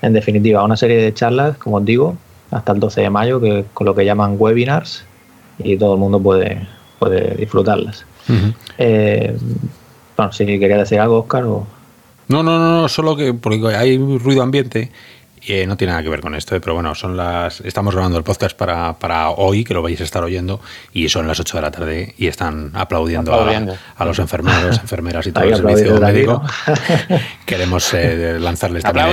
en 0.00 0.12
definitiva, 0.14 0.64
una 0.64 0.78
serie 0.78 0.96
de 0.96 1.12
charlas, 1.12 1.58
como 1.58 1.76
os 1.76 1.84
digo, 1.84 2.16
hasta 2.50 2.72
el 2.72 2.80
12 2.80 3.02
de 3.02 3.10
mayo, 3.10 3.38
que 3.38 3.66
con 3.74 3.84
lo 3.84 3.94
que 3.94 4.06
llaman 4.06 4.36
webinars, 4.38 5.04
y 5.58 5.76
todo 5.76 5.92
el 5.92 6.00
mundo 6.00 6.18
puede, 6.18 6.66
puede 6.98 7.34
disfrutarlas. 7.34 8.06
Eh, 8.78 9.36
bueno, 10.16 10.32
si 10.32 10.46
quería 10.46 10.78
decir 10.78 10.98
algo, 10.98 11.18
Oscar. 11.18 11.44
O... 11.44 11.66
No, 12.28 12.42
no, 12.42 12.58
no, 12.58 12.88
solo 12.88 13.14
que 13.14 13.34
porque 13.34 13.76
hay 13.76 13.98
ruido 13.98 14.40
ambiente 14.42 14.90
eh, 15.46 15.66
no 15.66 15.76
tiene 15.76 15.92
nada 15.92 16.02
que 16.02 16.08
ver 16.08 16.20
con 16.20 16.34
esto, 16.34 16.56
eh, 16.56 16.60
pero 16.60 16.74
bueno, 16.74 16.94
son 16.94 17.16
las. 17.16 17.60
Estamos 17.60 17.94
grabando 17.94 18.18
el 18.18 18.24
podcast 18.24 18.56
para, 18.56 18.98
para, 18.98 19.30
hoy, 19.30 19.64
que 19.64 19.74
lo 19.74 19.82
vais 19.82 20.00
a 20.00 20.04
estar 20.04 20.22
oyendo, 20.22 20.60
y 20.92 21.08
son 21.08 21.26
las 21.26 21.38
8 21.38 21.56
de 21.58 21.62
la 21.62 21.70
tarde 21.70 22.14
y 22.18 22.26
están 22.26 22.70
aplaudiendo, 22.74 23.32
A, 23.96 24.04
los 24.04 24.18
enfermeros, 24.18 24.78
enfermeras 24.78 25.26
y 25.26 25.32
todo 25.32 25.44
el 25.44 25.56
servicio 25.56 26.00
médico. 26.00 26.42
Queremos 27.46 27.94
eh, 27.94 28.38
lanzarles 28.40 28.82
también 28.82 29.08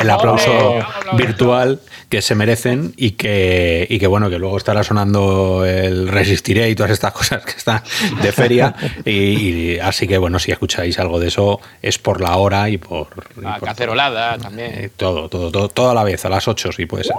el 0.00 0.10
aplauso 0.10 0.78
virtual 1.16 1.80
que 2.08 2.22
se 2.22 2.34
merecen 2.34 2.92
y 2.96 3.12
que, 3.12 3.86
y 3.88 3.98
que 3.98 4.06
bueno, 4.08 4.28
que 4.28 4.38
luego 4.38 4.56
estará 4.56 4.82
sonando 4.82 5.64
el 5.64 6.08
Resistiré 6.08 6.68
y 6.68 6.74
todas 6.74 6.90
estas 6.90 7.12
cosas 7.12 7.44
que 7.44 7.52
están 7.52 7.82
de 8.20 8.32
feria. 8.32 8.74
y, 9.04 9.78
así 9.78 10.08
que 10.08 10.18
bueno, 10.18 10.38
si 10.38 10.50
escucháis 10.50 10.98
algo 10.98 11.20
de 11.20 11.28
eso, 11.28 11.60
es 11.80 11.98
por 11.98 12.20
la 12.20 12.36
hora 12.36 12.68
y 12.68 12.78
por. 12.78 13.08
La 13.36 13.60
cacerolada 13.60 14.36
también. 14.38 14.90
todo, 14.96 15.28
todo, 15.28 15.52
todo 15.52 15.59
toda 15.68 15.94
la 15.94 16.04
vez, 16.04 16.24
a 16.24 16.28
las 16.28 16.48
8 16.48 16.72
sí 16.72 16.86
puede 16.86 17.04
ser. 17.04 17.16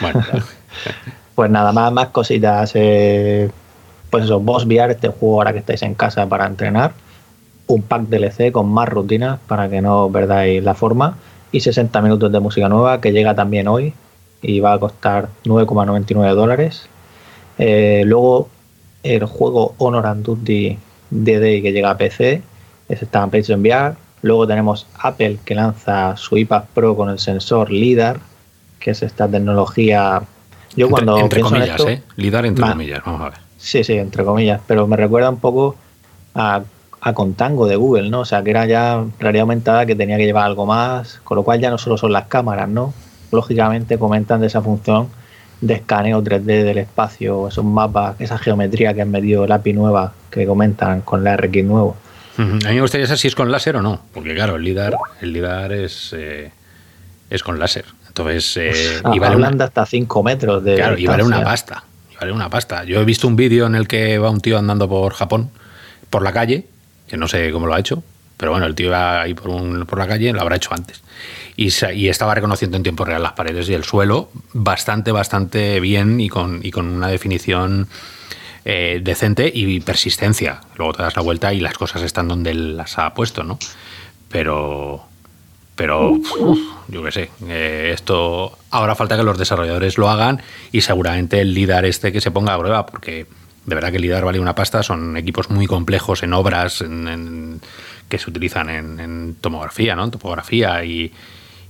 Bueno. 0.00 0.24
Pues 1.36 1.50
nada 1.50 1.70
más, 1.70 1.92
más 1.92 2.08
cositas. 2.08 2.72
Eh, 2.74 3.50
pues 4.08 4.24
eso, 4.24 4.40
Boss 4.40 4.64
VR, 4.64 4.92
este 4.92 5.08
juego 5.08 5.36
ahora 5.36 5.52
que 5.52 5.58
estáis 5.58 5.82
en 5.82 5.94
casa 5.94 6.26
para 6.26 6.46
entrenar. 6.46 6.94
Un 7.66 7.82
pack 7.82 8.04
DLC 8.04 8.50
con 8.50 8.70
más 8.70 8.88
rutinas 8.88 9.38
para 9.46 9.68
que 9.68 9.82
no 9.82 10.08
perdáis 10.10 10.64
la 10.64 10.74
forma. 10.74 11.18
Y 11.52 11.60
60 11.60 12.00
minutos 12.00 12.32
de 12.32 12.40
música 12.40 12.70
nueva 12.70 13.02
que 13.02 13.12
llega 13.12 13.34
también 13.34 13.68
hoy 13.68 13.92
y 14.40 14.60
va 14.60 14.72
a 14.72 14.78
costar 14.78 15.28
9,99 15.44 16.34
dólares. 16.34 16.88
Eh, 17.58 18.04
luego 18.06 18.48
el 19.02 19.26
juego 19.26 19.74
Honor 19.76 20.06
and 20.06 20.24
Duty 20.24 20.78
DD 21.10 21.62
que 21.62 21.72
llega 21.72 21.90
a 21.90 21.98
PC, 21.98 22.42
ese 22.88 23.04
está 23.04 23.22
en 23.22 23.30
PlayStation 23.30 23.60
VR. 23.60 23.94
Luego 24.22 24.46
tenemos 24.46 24.86
Apple 24.98 25.38
que 25.44 25.54
lanza 25.54 26.16
su 26.16 26.36
iPad 26.36 26.64
Pro 26.74 26.96
con 26.96 27.10
el 27.10 27.18
sensor 27.18 27.70
LIDAR, 27.70 28.18
que 28.78 28.90
es 28.92 29.02
esta 29.02 29.28
tecnología. 29.28 30.22
Yo 30.74 30.88
cuando 30.88 31.18
entre, 31.18 31.40
comillas, 31.40 31.80
¿eh? 31.86 32.02
LIDAR 32.16 32.46
entre 32.46 32.66
comillas, 32.66 33.02
vamos 33.04 33.20
a 33.20 33.24
ver. 33.30 33.38
Sí, 33.56 33.84
sí, 33.84 33.94
entre 33.94 34.24
comillas, 34.24 34.60
pero 34.66 34.86
me 34.86 34.96
recuerda 34.96 35.30
un 35.30 35.38
poco 35.38 35.76
a, 36.34 36.62
a 37.00 37.12
Contango 37.12 37.66
de 37.66 37.76
Google, 37.76 38.10
¿no? 38.10 38.20
O 38.20 38.24
sea, 38.24 38.42
que 38.42 38.50
era 38.50 38.66
ya 38.66 39.04
realidad 39.18 39.42
aumentada 39.42 39.86
que 39.86 39.94
tenía 39.94 40.16
que 40.16 40.24
llevar 40.24 40.44
algo 40.44 40.66
más, 40.66 41.20
con 41.24 41.36
lo 41.36 41.42
cual 41.42 41.60
ya 41.60 41.70
no 41.70 41.78
solo 41.78 41.96
son 41.96 42.12
las 42.12 42.26
cámaras, 42.26 42.68
¿no? 42.68 42.92
Lógicamente 43.32 43.98
comentan 43.98 44.40
de 44.40 44.48
esa 44.48 44.62
función 44.62 45.08
de 45.60 45.74
escaneo 45.74 46.22
3D 46.22 46.64
del 46.64 46.78
espacio, 46.78 47.48
esos 47.48 47.64
mapas, 47.64 48.20
esa 48.20 48.38
geometría 48.38 48.92
que 48.94 49.02
han 49.02 49.10
medido 49.10 49.44
el 49.44 49.52
API 49.52 49.72
nueva 49.72 50.12
que 50.30 50.46
comentan 50.46 51.00
con 51.00 51.24
la 51.24 51.36
RX 51.36 51.64
nuevo. 51.64 51.96
A 52.38 52.42
mí 52.42 52.74
me 52.74 52.80
gustaría 52.80 53.06
saber 53.06 53.18
si 53.18 53.28
es 53.28 53.34
con 53.34 53.50
láser 53.50 53.76
o 53.76 53.82
no, 53.82 54.02
porque 54.12 54.34
claro, 54.34 54.56
el 54.56 54.62
LIDAR, 54.62 54.94
el 55.20 55.32
LIDAR 55.32 55.72
es, 55.72 56.12
eh, 56.12 56.50
es 57.30 57.42
con 57.42 57.58
láser. 57.58 57.84
Entonces, 58.08 58.56
eh, 58.56 59.02
y 59.12 59.18
vale 59.18 59.62
hasta 59.62 59.84
5 59.84 60.22
metros 60.22 60.64
de. 60.64 60.76
Claro, 60.76 60.98
y 60.98 61.06
vale 61.06 61.22
una 61.22 61.44
pasta. 61.44 61.84
Y 62.10 62.16
vale 62.16 62.32
una 62.32 62.48
pasta. 62.48 62.84
Yo 62.84 63.00
he 63.00 63.04
visto 63.04 63.28
un 63.28 63.36
vídeo 63.36 63.66
en 63.66 63.74
el 63.74 63.86
que 63.86 64.18
va 64.18 64.30
un 64.30 64.40
tío 64.40 64.58
andando 64.58 64.88
por 64.88 65.12
Japón, 65.12 65.50
por 66.08 66.22
la 66.22 66.32
calle, 66.32 66.66
que 67.08 67.16
no 67.16 67.28
sé 67.28 67.50
cómo 67.52 67.66
lo 67.66 67.74
ha 67.74 67.80
hecho, 67.80 68.02
pero 68.36 68.52
bueno, 68.52 68.66
el 68.66 68.74
tío 68.74 68.86
iba 68.86 69.22
ahí 69.22 69.34
por, 69.34 69.50
un, 69.50 69.86
por 69.86 69.98
la 69.98 70.06
calle, 70.06 70.32
lo 70.32 70.40
habrá 70.40 70.56
hecho 70.56 70.70
antes. 70.72 71.02
Y, 71.56 71.68
y, 71.94 72.08
estaba 72.08 72.34
reconociendo 72.34 72.76
en 72.76 72.82
tiempo 72.82 73.04
real 73.04 73.22
las 73.22 73.32
paredes 73.32 73.68
y 73.68 73.74
el 73.74 73.84
suelo 73.84 74.30
bastante, 74.52 75.10
bastante 75.10 75.80
bien 75.80 76.20
y 76.20 76.28
con, 76.28 76.60
y 76.62 76.70
con 76.70 76.86
una 76.86 77.08
definición 77.08 77.88
eh, 78.68 79.00
decente 79.00 79.48
y 79.54 79.78
persistencia. 79.78 80.60
Luego 80.76 80.94
te 80.94 81.02
das 81.04 81.14
la 81.14 81.22
vuelta 81.22 81.54
y 81.54 81.60
las 81.60 81.78
cosas 81.78 82.02
están 82.02 82.26
donde 82.26 82.50
él 82.50 82.76
las 82.76 82.98
ha 82.98 83.14
puesto, 83.14 83.44
¿no? 83.44 83.60
Pero, 84.28 85.04
pero 85.76 86.18
yo 86.88 87.04
qué 87.04 87.12
sé, 87.12 87.30
eh, 87.46 87.92
esto 87.94 88.58
ahora 88.72 88.96
falta 88.96 89.16
que 89.16 89.22
los 89.22 89.38
desarrolladores 89.38 89.98
lo 89.98 90.10
hagan 90.10 90.42
y 90.72 90.80
seguramente 90.80 91.40
el 91.40 91.54
LIDAR 91.54 91.84
este 91.84 92.10
que 92.10 92.20
se 92.20 92.32
ponga 92.32 92.54
a 92.54 92.58
prueba, 92.58 92.86
porque 92.86 93.26
de 93.66 93.74
verdad 93.76 93.92
que 93.92 93.98
el 93.98 94.02
LIDAR 94.02 94.24
vale 94.24 94.40
una 94.40 94.56
pasta, 94.56 94.82
son 94.82 95.16
equipos 95.16 95.48
muy 95.48 95.68
complejos 95.68 96.24
en 96.24 96.32
obras 96.32 96.80
en 96.80 97.60
que 98.08 98.18
se 98.18 98.28
utilizan 98.28 98.68
en, 98.68 99.36
tomografía, 99.40 99.94
¿no? 99.94 100.02
En 100.02 100.10
topografía 100.10 100.84
y, 100.84 101.12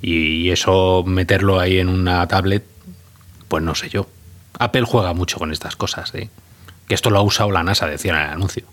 y, 0.00 0.48
eso 0.48 1.04
meterlo 1.06 1.60
ahí 1.60 1.78
en 1.78 1.90
una 1.90 2.26
tablet, 2.26 2.64
pues 3.48 3.62
no 3.62 3.74
sé 3.74 3.90
yo. 3.90 4.06
Apple 4.58 4.84
juega 4.86 5.12
mucho 5.12 5.38
con 5.38 5.52
estas 5.52 5.76
cosas, 5.76 6.14
¿eh? 6.14 6.30
Que 6.86 6.94
esto 6.94 7.10
lo 7.10 7.18
ha 7.18 7.22
usado 7.22 7.50
la 7.50 7.62
NASA, 7.62 7.86
decía 7.86 8.12
en 8.12 8.18
el 8.18 8.30
anuncio. 8.34 8.64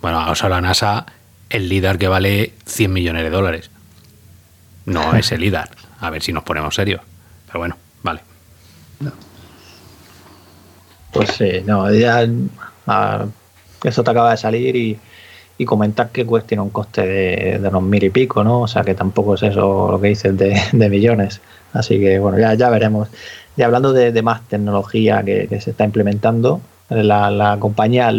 Bueno, 0.00 0.20
ha 0.20 0.30
usado 0.30 0.50
la 0.50 0.60
NASA 0.60 1.06
el 1.48 1.68
LIDAR 1.68 1.98
que 1.98 2.08
vale 2.08 2.54
100 2.66 2.92
millones 2.92 3.22
de 3.22 3.30
dólares. 3.30 3.70
No 4.84 5.14
es 5.16 5.30
el 5.32 5.40
LIDAR. 5.40 5.70
A 6.00 6.10
ver 6.10 6.22
si 6.22 6.32
nos 6.32 6.44
ponemos 6.44 6.74
serios. 6.74 7.00
Pero 7.46 7.60
bueno, 7.60 7.76
vale. 8.02 8.20
Pues 11.12 11.30
sí, 11.30 11.62
no, 11.64 11.90
ya. 11.92 12.26
Eso 13.82 14.04
te 14.04 14.10
acaba 14.10 14.32
de 14.32 14.36
salir 14.36 14.76
y 14.76 14.98
y 15.58 15.64
comentar 15.64 16.10
que 16.10 16.24
pues 16.24 16.46
tiene 16.46 16.62
un 16.62 16.70
coste 16.70 17.06
de, 17.06 17.58
de, 17.58 17.68
unos 17.68 17.82
mil 17.82 18.02
y 18.02 18.10
pico, 18.10 18.44
¿no? 18.44 18.62
O 18.62 18.68
sea 18.68 18.82
que 18.82 18.94
tampoco 18.94 19.34
es 19.34 19.42
eso 19.42 19.88
lo 19.90 20.00
que 20.00 20.08
dices 20.08 20.36
de, 20.36 20.60
de 20.72 20.88
millones. 20.88 21.40
Así 21.72 21.98
que 21.98 22.18
bueno, 22.18 22.38
ya, 22.38 22.54
ya 22.54 22.70
veremos. 22.70 23.08
Y 23.56 23.62
hablando 23.62 23.92
de, 23.92 24.22
más 24.22 24.46
tecnología 24.48 25.22
que, 25.22 25.48
se 25.60 25.70
está 25.70 25.84
implementando, 25.84 26.60
la, 26.88 27.30
la, 27.30 27.58
compañía 27.58 28.12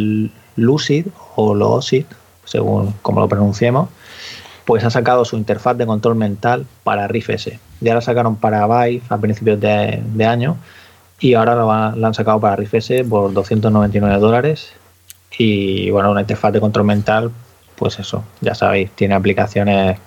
Lucid 0.56 1.08
o 1.36 1.54
Lucid, 1.54 2.06
según 2.46 2.94
como 3.02 3.20
lo 3.22 3.30
pronunciemos, 3.30 3.90
pues 4.66 4.84
ha 4.84 4.90
sacado 4.90 5.24
su 5.24 5.38
interfaz 5.38 5.78
de 5.78 5.86
control 5.86 6.16
mental 6.16 6.66
para 6.84 7.08
Rift 7.08 7.30
S. 7.30 7.60
Ya 7.80 7.94
la 7.94 8.02
sacaron 8.02 8.36
para 8.36 8.66
Vive 8.68 9.02
a 9.10 9.18
principios 9.18 9.60
de, 9.62 10.26
año 10.26 10.58
y 11.20 11.36
ahora 11.36 11.56
la 11.96 12.08
han 12.08 12.14
sacado 12.14 12.40
para 12.40 12.58
Rift 12.58 12.74
S 12.74 13.04
por 13.06 13.32
299 13.34 14.20
dólares 14.20 14.74
y 15.38 15.90
bueno, 15.92 16.12
una 16.12 16.22
interfaz 16.22 16.52
de 16.52 16.60
control 16.60 16.86
mental, 16.86 17.32
pues 17.76 18.00
eso, 18.00 18.24
ya 18.42 18.56
sabéis, 18.56 18.92
tiene 18.92 19.16
aplicaciones. 19.16 20.00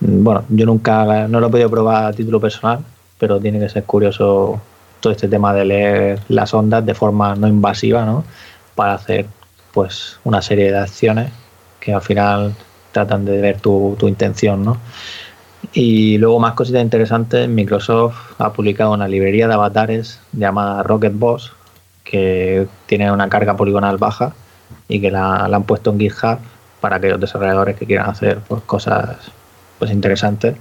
Bueno, 0.00 0.44
yo 0.48 0.66
nunca 0.66 1.28
no 1.28 1.40
lo 1.40 1.48
he 1.48 1.50
podido 1.50 1.70
probar 1.70 2.04
a 2.06 2.12
título 2.12 2.40
personal, 2.40 2.80
pero 3.18 3.40
tiene 3.40 3.58
que 3.58 3.68
ser 3.68 3.84
curioso 3.84 4.60
todo 5.00 5.12
este 5.12 5.28
tema 5.28 5.52
de 5.54 5.64
leer 5.64 6.20
las 6.28 6.54
ondas 6.54 6.84
de 6.84 6.94
forma 6.94 7.34
no 7.34 7.48
invasiva, 7.48 8.04
¿no? 8.04 8.24
Para 8.74 8.94
hacer 8.94 9.26
pues 9.72 10.18
una 10.24 10.42
serie 10.42 10.70
de 10.70 10.78
acciones 10.78 11.30
que 11.80 11.92
al 11.92 12.02
final 12.02 12.54
tratan 12.92 13.24
de 13.24 13.40
ver 13.40 13.60
tu, 13.60 13.96
tu 13.98 14.08
intención, 14.08 14.64
¿no? 14.64 14.78
Y 15.72 16.18
luego 16.18 16.38
más 16.38 16.54
cositas 16.54 16.82
interesantes, 16.82 17.48
Microsoft 17.48 18.16
ha 18.38 18.52
publicado 18.52 18.92
una 18.92 19.08
librería 19.08 19.48
de 19.48 19.54
avatares 19.54 20.20
llamada 20.32 20.82
Rocket 20.82 21.12
Boss, 21.14 21.52
que 22.04 22.66
tiene 22.86 23.10
una 23.10 23.28
carga 23.28 23.56
poligonal 23.56 23.98
baja 23.98 24.32
y 24.88 25.00
que 25.00 25.10
la, 25.10 25.44
han 25.44 25.64
puesto 25.64 25.90
en 25.90 25.98
GitHub 25.98 26.38
para 26.80 27.00
que 27.00 27.08
los 27.10 27.20
desarrolladores 27.20 27.76
que 27.76 27.86
quieran 27.86 28.08
hacer 28.08 28.38
pues, 28.46 28.62
cosas 28.62 29.16
pues 29.78 29.90
interesantes, 29.90 30.54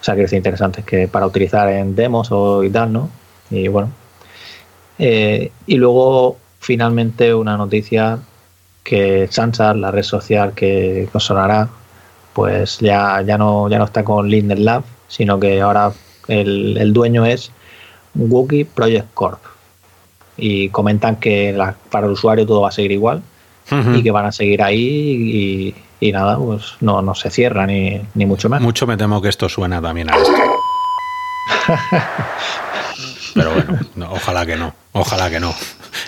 o 0.00 0.04
sea, 0.04 0.16
que 0.16 0.22
es 0.22 0.32
interesantes 0.32 0.84
que 0.84 1.06
para 1.06 1.26
utilizar 1.26 1.68
en 1.68 1.94
demos 1.94 2.32
o 2.32 2.64
y 2.64 2.70
tal, 2.70 2.92
¿no? 2.92 3.10
Y 3.50 3.68
bueno. 3.68 3.90
Eh, 4.98 5.50
y 5.66 5.76
luego, 5.76 6.38
finalmente, 6.58 7.34
una 7.34 7.56
noticia 7.56 8.18
que 8.84 9.28
Sansar, 9.30 9.76
la 9.76 9.90
red 9.90 10.02
social 10.02 10.52
que 10.54 11.08
os 11.12 11.24
sonará, 11.24 11.68
pues 12.32 12.78
ya, 12.78 13.22
ya, 13.22 13.38
no, 13.38 13.68
ya 13.68 13.78
no 13.78 13.84
está 13.84 14.04
con 14.04 14.28
Linden 14.28 14.64
Lab, 14.64 14.84
sino 15.08 15.40
que 15.40 15.60
ahora 15.60 15.92
el, 16.28 16.76
el 16.76 16.92
dueño 16.92 17.24
es 17.24 17.50
Wookie 18.14 18.64
Project 18.64 19.12
Corp 19.14 19.40
y 20.36 20.68
comentan 20.70 21.16
que 21.16 21.56
para 21.90 22.06
el 22.06 22.12
usuario 22.12 22.46
todo 22.46 22.62
va 22.62 22.68
a 22.68 22.72
seguir 22.72 22.92
igual 22.92 23.22
y 23.94 24.02
que 24.02 24.10
van 24.10 24.26
a 24.26 24.32
seguir 24.32 24.62
ahí 24.62 25.74
y, 26.00 26.12
nada, 26.12 26.36
pues 26.38 26.74
no, 26.80 27.02
no 27.02 27.14
se 27.14 27.30
cierra 27.30 27.66
ni, 27.66 28.00
ni, 28.14 28.26
mucho 28.26 28.48
más. 28.48 28.60
Mucho 28.60 28.84
me 28.86 28.96
temo 28.96 29.22
que 29.22 29.28
esto 29.28 29.48
suena 29.48 29.80
también 29.80 30.10
a 30.10 30.16
esto. 30.16 30.32
Pero 33.34 33.54
bueno, 33.54 33.78
ojalá 34.10 34.46
que 34.46 34.56
no, 34.56 34.74
ojalá 34.92 35.30
que 35.30 35.40
no. 35.40 35.54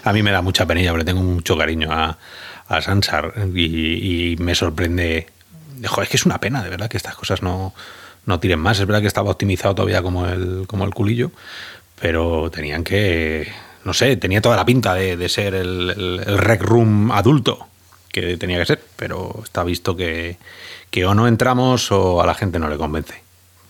A 0.05 0.13
mí 0.13 0.23
me 0.23 0.31
da 0.31 0.43
mucha 0.43 0.67
penilla 0.67 0.91
porque 0.91 1.05
tengo 1.05 1.23
mucho 1.23 1.57
cariño 1.57 1.89
a, 1.93 2.19
a 2.69 2.83
Sansar 2.83 3.35
y, 3.55 4.37
me 4.39 4.55
sorprende. 4.55 5.29
Joder, 5.87 6.05
es 6.05 6.09
que 6.11 6.17
es 6.17 6.27
una 6.27 6.39
pena, 6.39 6.63
de 6.63 6.71
verdad, 6.71 6.89
que 6.89 6.97
estas 6.97 7.15
cosas 7.15 7.43
no, 7.43 7.75
no 8.27 8.41
tiren 8.41 8.61
más. 8.61 8.79
Es 8.79 8.87
verdad 8.87 9.01
que 9.01 9.09
estaba 9.09 9.31
optimizado 9.31 9.75
todavía 9.75 10.03
como 10.03 10.27
el, 10.27 10.65
como 10.67 10.85
el 10.85 10.95
culillo, 10.95 11.33
pero 12.01 12.51
tenían 12.51 12.85
que 12.85 13.53
no 13.85 13.95
sé, 13.95 14.17
tenía 14.17 14.41
toda 14.41 14.57
la 14.57 14.65
pinta 14.65 14.95
de, 14.95 15.29
ser 15.29 15.55
el, 15.55 16.19
rec 16.39 16.63
room 16.63 17.11
adulto 17.11 17.67
que 18.11 18.37
tenía 18.37 18.59
que 18.59 18.67
ser, 18.67 18.83
pero 18.97 19.41
está 19.43 19.65
visto 19.65 19.97
que, 19.97 20.37
o 21.05 21.15
no 21.15 21.27
entramos 21.27 21.91
o 21.91 22.21
a 22.21 22.27
la 22.27 22.35
gente 22.35 22.59
no 22.59 22.69
le 22.69 22.77
convence. 22.77 23.23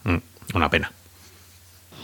Mm, 0.04 0.16
una 0.54 0.68
pena. 0.68 0.92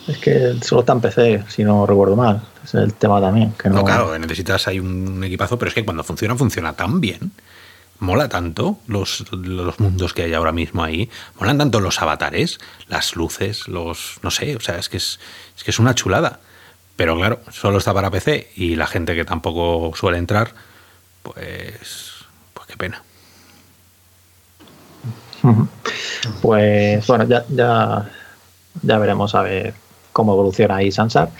Es 0.08 0.16
que 0.18 0.54
solo 0.62 0.80
está 0.80 0.94
en 0.94 1.00
PC, 1.02 1.44
si 1.48 1.62
no 1.62 1.86
recuerdo 1.86 2.16
mal. 2.16 2.42
Es 2.64 2.74
el 2.74 2.94
tema 2.94 3.20
también. 3.20 3.52
Que 3.52 3.68
no... 3.68 3.84
claro, 3.84 4.18
necesitas 4.18 4.66
ahí 4.66 4.80
un 4.80 5.22
equipazo, 5.22 5.58
pero 5.58 5.68
es 5.68 5.74
que 5.74 5.84
cuando 5.84 6.02
funciona, 6.02 6.34
funciona 6.34 6.72
tan 6.72 7.00
bien. 7.00 7.30
Mola 7.98 8.28
tanto 8.28 8.78
los, 8.86 9.24
los 9.32 9.78
mundos 9.80 10.14
que 10.14 10.22
hay 10.22 10.32
ahora 10.32 10.52
mismo 10.52 10.82
ahí. 10.82 11.10
Molan 11.38 11.58
tanto 11.58 11.80
los 11.80 12.00
avatares, 12.00 12.58
las 12.86 13.16
luces, 13.16 13.68
los. 13.68 14.18
No 14.22 14.30
sé, 14.30 14.56
o 14.56 14.60
sea, 14.60 14.78
es 14.78 14.88
que 14.88 14.96
es, 14.96 15.20
es 15.56 15.64
que 15.64 15.72
es 15.72 15.78
una 15.78 15.94
chulada. 15.94 16.40
Pero 16.96 17.16
claro, 17.16 17.40
solo 17.52 17.78
está 17.78 17.92
para 17.92 18.10
PC 18.10 18.50
y 18.56 18.76
la 18.76 18.86
gente 18.86 19.14
que 19.14 19.24
tampoco 19.24 19.92
suele 19.94 20.18
entrar, 20.18 20.54
pues, 21.22 22.24
pues 22.54 22.66
qué 22.66 22.76
pena. 22.76 23.02
Pues 26.40 27.06
bueno, 27.06 27.24
ya, 27.24 27.44
ya, 27.48 28.10
ya 28.82 28.98
veremos 28.98 29.34
a 29.34 29.42
ver 29.42 29.74
cómo 30.18 30.32
evoluciona 30.32 30.74
ahí 30.74 30.90
Sansar. 30.90 31.30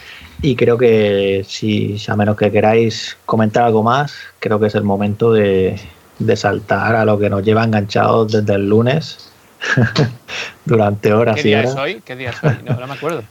Y 0.41 0.55
creo 0.55 0.77
que 0.77 1.45
si 1.45 1.97
a 2.07 2.15
menos 2.15 2.37
que 2.37 2.49
queráis 2.49 3.17
comentar 3.25 3.63
algo 3.65 3.83
más, 3.83 4.13
creo 4.39 4.57
que 4.57 4.67
es 4.67 4.75
el 4.75 4.85
momento 4.85 5.33
de, 5.33 5.77
de 6.17 6.35
saltar 6.37 6.95
a 6.95 7.03
lo 7.03 7.19
que 7.19 7.29
nos 7.29 7.43
lleva 7.43 7.65
enganchados 7.65 8.31
desde 8.31 8.53
el 8.53 8.69
lunes 8.69 9.33
durante 10.65 11.11
horas 11.11 11.35
¿Qué 11.35 11.41
y 11.41 11.43
día 11.43 11.59
horas. 11.59 11.71
es 11.71 11.77
hoy? 11.77 12.01
¿Qué 12.05 12.15
día 12.15 12.29
es 12.29 12.41
hoy? 12.41 12.55
No, 12.65 12.79
no 12.79 12.87
me 12.87 12.93
acuerdo. 12.93 13.23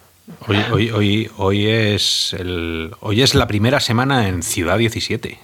Hoy, 0.46 0.58
hoy, 0.70 0.90
hoy, 0.90 1.30
hoy, 1.38 1.66
es 1.66 2.36
el, 2.38 2.90
hoy 3.00 3.22
es 3.22 3.34
la 3.34 3.46
primera 3.46 3.80
semana 3.80 4.28
en 4.28 4.42
Ciudad 4.42 4.76
17. 4.76 5.38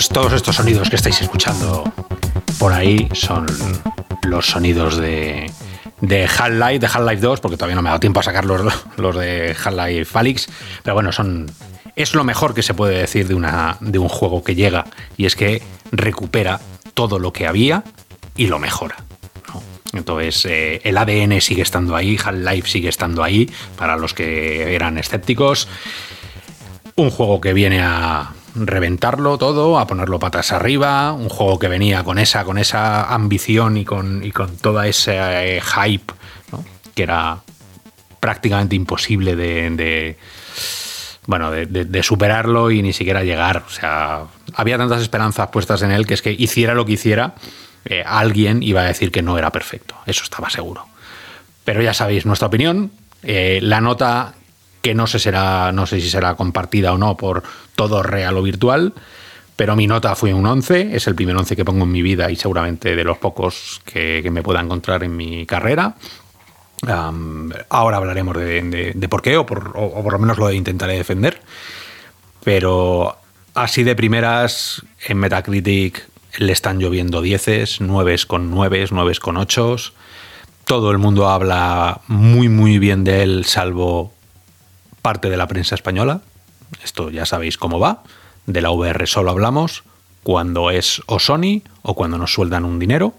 Pues 0.00 0.08
todos 0.08 0.32
estos 0.32 0.56
sonidos 0.56 0.88
que 0.88 0.96
estáis 0.96 1.20
escuchando 1.20 1.84
por 2.58 2.72
ahí 2.72 3.06
son 3.12 3.44
los 4.22 4.46
sonidos 4.46 4.96
de, 4.96 5.52
de 6.00 6.24
Half-Life, 6.24 6.78
de 6.78 6.86
Half-Life 6.86 7.20
2, 7.20 7.40
porque 7.40 7.58
todavía 7.58 7.76
no 7.76 7.82
me 7.82 7.90
ha 7.90 7.92
dado 7.92 8.00
tiempo 8.00 8.18
a 8.18 8.22
sacar 8.22 8.46
los, 8.46 8.62
los 8.96 9.14
de 9.14 9.54
Half-Life 9.62 10.18
Alyx, 10.18 10.48
pero 10.82 10.94
bueno, 10.94 11.12
son 11.12 11.52
es 11.96 12.14
lo 12.14 12.24
mejor 12.24 12.54
que 12.54 12.62
se 12.62 12.72
puede 12.72 12.98
decir 12.98 13.28
de, 13.28 13.34
una, 13.34 13.76
de 13.80 13.98
un 13.98 14.08
juego 14.08 14.42
que 14.42 14.54
llega, 14.54 14.86
y 15.18 15.26
es 15.26 15.36
que 15.36 15.60
recupera 15.92 16.62
todo 16.94 17.18
lo 17.18 17.34
que 17.34 17.46
había 17.46 17.84
y 18.38 18.46
lo 18.46 18.58
mejora. 18.58 18.96
Entonces, 19.92 20.46
eh, 20.46 20.80
el 20.82 20.96
ADN 20.96 21.42
sigue 21.42 21.60
estando 21.60 21.94
ahí, 21.94 22.16
Half-Life 22.16 22.70
sigue 22.70 22.88
estando 22.88 23.22
ahí, 23.22 23.50
para 23.76 23.98
los 23.98 24.14
que 24.14 24.74
eran 24.74 24.96
escépticos. 24.96 25.68
Un 26.96 27.10
juego 27.10 27.38
que 27.42 27.52
viene 27.52 27.82
a 27.82 28.32
reventarlo 28.54 29.38
todo, 29.38 29.78
a 29.78 29.86
ponerlo 29.86 30.18
patas 30.18 30.52
arriba, 30.52 31.12
un 31.12 31.28
juego 31.28 31.58
que 31.58 31.68
venía 31.68 32.04
con 32.04 32.18
esa, 32.18 32.44
con 32.44 32.58
esa 32.58 33.12
ambición 33.12 33.76
y 33.76 33.84
con, 33.84 34.24
y 34.24 34.32
con 34.32 34.56
toda 34.56 34.86
ese 34.86 35.16
eh, 35.56 35.60
hype, 35.60 36.12
que 36.94 37.02
era 37.02 37.40
prácticamente 38.18 38.76
imposible 38.76 39.34
de, 39.34 40.16
bueno, 41.26 41.50
de, 41.50 42.02
superarlo 42.02 42.70
y 42.70 42.82
ni 42.82 42.92
siquiera 42.92 43.24
llegar. 43.24 43.64
O 43.66 43.70
sea, 43.70 44.24
había 44.54 44.76
tantas 44.76 45.00
esperanzas 45.02 45.48
puestas 45.48 45.82
en 45.82 45.90
él 45.90 46.06
que 46.06 46.14
es 46.14 46.22
que 46.22 46.32
hiciera 46.32 46.74
lo 46.74 46.84
que 46.84 46.92
hiciera, 46.92 47.34
eh, 47.84 48.02
alguien 48.04 48.62
iba 48.62 48.82
a 48.82 48.84
decir 48.84 49.10
que 49.10 49.22
no 49.22 49.38
era 49.38 49.50
perfecto. 49.50 49.96
Eso 50.06 50.24
estaba 50.24 50.50
seguro. 50.50 50.86
Pero 51.64 51.82
ya 51.82 51.94
sabéis 51.94 52.26
nuestra 52.26 52.48
opinión. 52.48 52.90
Eh, 53.22 53.60
la 53.62 53.80
nota 53.80 54.34
que 54.82 54.94
no 54.94 55.06
sé, 55.06 55.18
será, 55.18 55.72
no 55.72 55.86
sé 55.86 56.00
si 56.00 56.10
será 56.10 56.34
compartida 56.34 56.92
o 56.92 56.98
no 56.98 57.16
por 57.16 57.42
todo 57.76 58.02
real 58.02 58.36
o 58.36 58.42
virtual, 58.42 58.94
pero 59.60 59.76
mi 59.76 59.86
nota 59.86 60.14
fue 60.14 60.32
un 60.32 60.46
11, 60.46 60.96
es 60.96 61.06
el 61.06 61.14
primer 61.14 61.36
11 61.36 61.54
que 61.54 61.66
pongo 61.66 61.84
en 61.84 61.92
mi 61.92 62.00
vida 62.00 62.30
y 62.30 62.36
seguramente 62.36 62.96
de 62.96 63.04
los 63.04 63.18
pocos 63.18 63.82
que, 63.84 64.26
me 64.32 64.42
pueda 64.42 64.60
encontrar 64.60 65.04
en 65.04 65.14
mi 65.14 65.44
carrera. 65.44 65.96
ahora 67.68 67.96
hablaremos 67.98 68.38
de, 68.38 69.06
por 69.10 69.20
qué, 69.20 69.36
o 69.36 69.44
por, 69.44 69.76
lo 69.76 70.18
menos 70.18 70.38
lo 70.38 70.50
intentaré 70.50 70.96
defender. 70.96 71.42
Pero 72.42 73.18
así 73.52 73.82
de 73.82 73.94
primeras, 73.94 74.82
en 75.06 75.18
Metacritic 75.18 76.08
le 76.38 76.52
están 76.52 76.78
lloviendo 76.78 77.20
dieces, 77.20 77.82
9 77.82 78.16
con 78.26 78.50
9, 78.50 78.86
9 78.90 79.14
con 79.20 79.36
8. 79.36 79.76
Todo 80.64 80.90
el 80.90 80.96
mundo 80.96 81.28
habla 81.28 82.00
muy, 82.06 82.48
muy 82.48 82.78
bien 82.78 83.04
de 83.04 83.22
él, 83.22 83.44
salvo 83.44 84.14
parte 85.02 85.30
de 85.30 85.36
la 85.36 85.46
prensa 85.46 85.74
española. 85.74 86.20
Esto 86.84 87.10
ya 87.10 87.26
sabéis 87.26 87.58
cómo 87.58 87.78
va. 87.78 88.02
De 88.46 88.60
la 88.60 88.70
VR 88.70 89.06
solo 89.06 89.30
hablamos 89.30 89.84
cuando 90.22 90.70
es 90.70 91.02
o 91.06 91.18
Sony 91.18 91.62
o 91.82 91.94
cuando 91.94 92.18
nos 92.18 92.32
sueldan 92.32 92.64
un 92.64 92.78
dinero. 92.78 93.14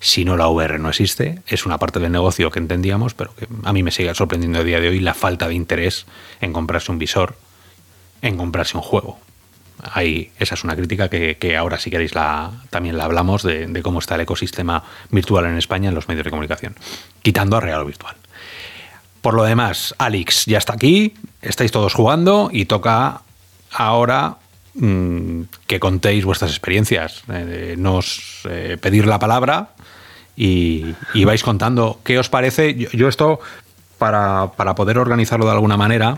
Si 0.00 0.24
no, 0.24 0.36
la 0.36 0.48
VR 0.48 0.78
no 0.78 0.88
existe. 0.88 1.42
Es 1.46 1.66
una 1.66 1.78
parte 1.78 2.00
del 2.00 2.12
negocio 2.12 2.50
que 2.50 2.58
entendíamos, 2.58 3.14
pero 3.14 3.34
que 3.34 3.46
a 3.64 3.72
mí 3.72 3.82
me 3.82 3.90
sigue 3.90 4.14
sorprendiendo 4.14 4.60
a 4.60 4.64
día 4.64 4.80
de 4.80 4.88
hoy 4.88 5.00
la 5.00 5.14
falta 5.14 5.46
de 5.46 5.54
interés 5.54 6.06
en 6.40 6.52
comprarse 6.52 6.90
un 6.90 6.98
visor, 6.98 7.36
en 8.22 8.36
comprarse 8.38 8.76
un 8.76 8.82
juego. 8.82 9.18
Ahí, 9.82 10.30
esa 10.38 10.54
es 10.54 10.64
una 10.64 10.76
crítica 10.76 11.08
que, 11.08 11.56
ahora, 11.56 11.78
si 11.78 11.90
queréis, 11.90 12.14
la, 12.14 12.50
también 12.70 12.98
la 12.98 13.04
hablamos 13.04 13.42
de, 13.42 13.66
de, 13.66 13.82
cómo 13.82 13.98
está 13.98 14.14
el 14.14 14.22
ecosistema 14.22 14.84
virtual 15.10 15.46
en 15.46 15.56
España 15.56 15.88
en 15.88 15.94
los 15.94 16.08
medios 16.08 16.24
de 16.24 16.30
comunicación, 16.30 16.76
quitando 17.22 17.56
a 17.56 17.60
Real 17.60 17.84
Virtual. 17.84 18.16
Por 19.20 19.34
lo 19.34 19.44
demás, 19.44 19.94
Alex 19.98 20.46
ya 20.46 20.58
está 20.58 20.74
aquí, 20.74 21.14
estáis 21.42 21.70
todos 21.70 21.92
jugando 21.92 22.48
y 22.52 22.64
toca 22.64 23.20
ahora 23.70 24.36
mm, 24.74 25.42
que 25.66 25.78
contéis 25.78 26.24
vuestras 26.24 26.50
experiencias, 26.50 27.22
eh, 27.28 27.74
nos 27.76 28.42
eh, 28.48 28.78
pedir 28.80 29.06
la 29.06 29.18
palabra 29.18 29.70
y, 30.36 30.94
vais 31.24 31.42
contando 31.42 32.00
qué 32.02 32.18
os 32.18 32.30
parece. 32.30 32.74
Yo, 32.74 33.08
esto, 33.08 33.40
para, 33.98 34.52
para, 34.56 34.74
poder 34.74 34.96
organizarlo 34.96 35.44
de 35.44 35.52
alguna 35.52 35.76
manera, 35.76 36.16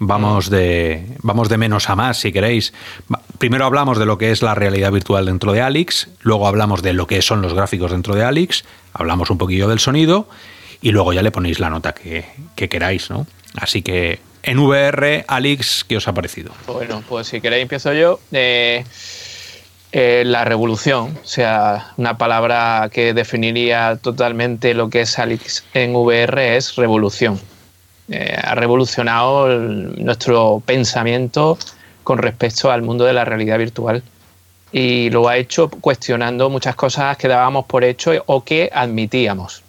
vamos 0.00 0.50
de, 0.50 1.06
vamos 1.22 1.48
de 1.48 1.56
menos 1.56 1.88
a 1.88 1.94
más, 1.94 2.18
si 2.18 2.32
queréis. 2.32 2.72
Primero 3.38 3.64
hablamos 3.64 3.96
de 3.98 4.06
lo 4.06 4.18
que 4.18 4.32
es 4.32 4.42
la 4.42 4.56
realidad 4.56 4.90
virtual 4.90 5.26
dentro 5.26 5.52
de 5.52 5.62
Alex, 5.62 6.08
luego 6.22 6.48
hablamos 6.48 6.82
de 6.82 6.94
lo 6.94 7.06
que 7.06 7.22
son 7.22 7.42
los 7.42 7.54
gráficos 7.54 7.92
dentro 7.92 8.16
de 8.16 8.24
Alex, 8.24 8.64
hablamos 8.92 9.30
un 9.30 9.38
poquillo 9.38 9.68
del 9.68 9.78
sonido 9.78 10.26
y 10.82 10.90
luego 10.92 11.12
ya 11.12 11.22
le 11.22 11.30
ponéis 11.30 11.60
la 11.60 11.70
nota 11.70 11.92
que, 11.92 12.24
queráis, 12.54 13.10
¿no? 13.10 13.26
Así 13.54 13.82
que 13.82 14.20
en 14.42 14.58
VR, 14.58 15.24
Alex, 15.28 15.84
¿qué 15.84 15.96
os 15.96 16.08
ha 16.08 16.14
parecido? 16.14 16.52
Bueno, 16.66 17.02
pues 17.08 17.28
si 17.28 17.40
queréis 17.40 17.62
empiezo 17.62 17.92
yo. 17.92 18.20
Eh, 18.32 18.84
eh, 19.92 20.22
la 20.24 20.44
revolución, 20.44 21.18
o 21.22 21.26
sea, 21.26 21.92
una 21.96 22.16
palabra 22.16 22.88
que 22.92 23.12
definiría 23.12 23.98
totalmente 24.00 24.72
lo 24.72 24.88
que 24.88 25.00
es 25.00 25.18
Alex 25.18 25.64
en 25.74 25.96
VR 25.96 26.56
es 26.56 26.76
revolución. 26.76 27.40
Eh, 28.08 28.36
ha 28.40 28.54
revolucionado 28.54 29.48
nuestro 29.48 30.62
pensamiento 30.64 31.58
con 32.04 32.18
respecto 32.18 32.70
al 32.70 32.82
mundo 32.82 33.04
de 33.04 33.12
la 33.12 33.24
realidad 33.24 33.58
virtual 33.58 34.02
y 34.72 35.10
lo 35.10 35.28
ha 35.28 35.36
hecho 35.36 35.68
cuestionando 35.68 36.48
muchas 36.50 36.76
cosas 36.76 37.16
que 37.16 37.26
dábamos 37.28 37.66
por 37.66 37.82
hecho 37.82 38.12
o 38.26 38.44
que 38.44 38.70
admitíamos. 38.72 39.62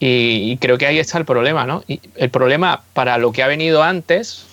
Y, 0.00 0.56
creo 0.58 0.78
que 0.78 0.86
ahí 0.86 0.98
está 0.98 1.18
el 1.18 1.24
problema, 1.24 1.64
¿no? 1.64 1.82
Y 1.88 2.00
el 2.14 2.30
problema 2.30 2.82
para 2.92 3.18
lo 3.18 3.32
que 3.32 3.42
ha 3.42 3.48
venido 3.48 3.82
antes 3.82 4.46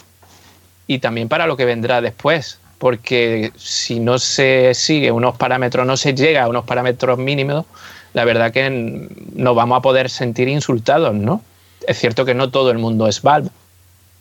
y 0.87 0.99
también 0.99 1.29
para 1.29 1.45
lo 1.45 1.55
que 1.55 1.65
vendrá 1.65 2.01
después. 2.01 2.59
Porque 2.79 3.51
si 3.55 3.99
no 3.99 4.19
se 4.19 4.73
sigue 4.73 5.11
unos 5.11 5.37
parámetros, 5.37 5.85
no 5.85 5.97
se 5.97 6.13
llega 6.13 6.43
a 6.43 6.47
unos 6.47 6.65
parámetros 6.65 7.17
mínimos, 7.17 7.65
la 8.13 8.25
verdad 8.25 8.51
que 8.51 9.07
nos 9.33 9.55
vamos 9.55 9.77
a 9.77 9.81
poder 9.81 10.09
sentir 10.09 10.47
insultados, 10.47 11.13
¿no? 11.13 11.41
Es 11.87 11.99
cierto 11.99 12.25
que 12.25 12.33
no 12.33 12.49
todo 12.49 12.71
el 12.71 12.77
mundo 12.77 13.07
es 13.07 13.21
Valve, 13.21 13.49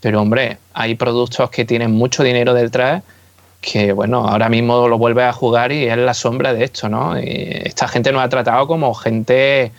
pero 0.00 0.20
hombre, 0.20 0.58
hay 0.74 0.94
productos 0.94 1.50
que 1.50 1.64
tienen 1.64 1.90
mucho 1.92 2.22
dinero 2.22 2.54
detrás 2.54 3.02
que, 3.64 3.92
bueno, 3.92 4.28
ahora 4.28 4.48
mismo 4.48 4.86
lo 4.88 4.98
vuelve 4.98 5.24
a 5.24 5.32
jugar 5.32 5.72
y 5.72 5.86
es 5.86 5.96
la 5.96 6.12
sombra 6.12 6.52
de 6.52 6.64
esto, 6.64 6.88
¿no? 6.88 7.18
Y 7.18 7.62
esta 7.64 7.88
gente 7.88 8.12
nos 8.12 8.22
ha 8.22 8.28
tratado 8.28 8.66
como 8.66 8.92
gente 8.94 9.72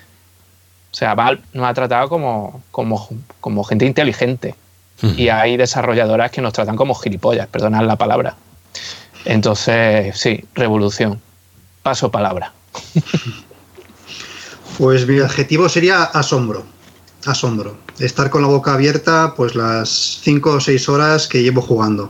o 0.96 0.98
sea, 0.98 1.14
Valve 1.14 1.42
nos 1.52 1.68
ha 1.68 1.74
tratado 1.74 2.08
como, 2.08 2.64
como, 2.72 3.64
gente 3.66 3.86
inteligente. 3.86 4.56
Y 5.18 5.28
hay 5.28 5.58
desarrolladoras 5.58 6.32
que 6.32 6.40
nos 6.40 6.54
tratan 6.54 6.78
como 6.78 6.96
gilipollas, 6.96 7.48
perdonad 7.48 7.86
la 7.86 7.98
palabra. 7.98 8.38
Entonces, 9.26 10.18
sí, 10.18 10.46
revolución. 10.54 11.20
Paso 11.84 12.10
palabra. 12.10 12.54
Pues 14.78 15.08
mi 15.08 15.22
objetivo 15.22 15.70
sería 15.70 16.04
asombro. 16.04 16.66
Asombro. 17.26 17.78
Estar 17.98 18.30
con 18.30 18.42
la 18.42 18.50
boca 18.50 18.74
abierta, 18.74 19.34
pues 19.34 19.56
las 19.56 20.20
cinco 20.22 20.52
o 20.52 20.60
seis 20.60 20.90
horas 20.90 21.30
que 21.30 21.42
llevo 21.42 21.62
jugando. 21.62 22.10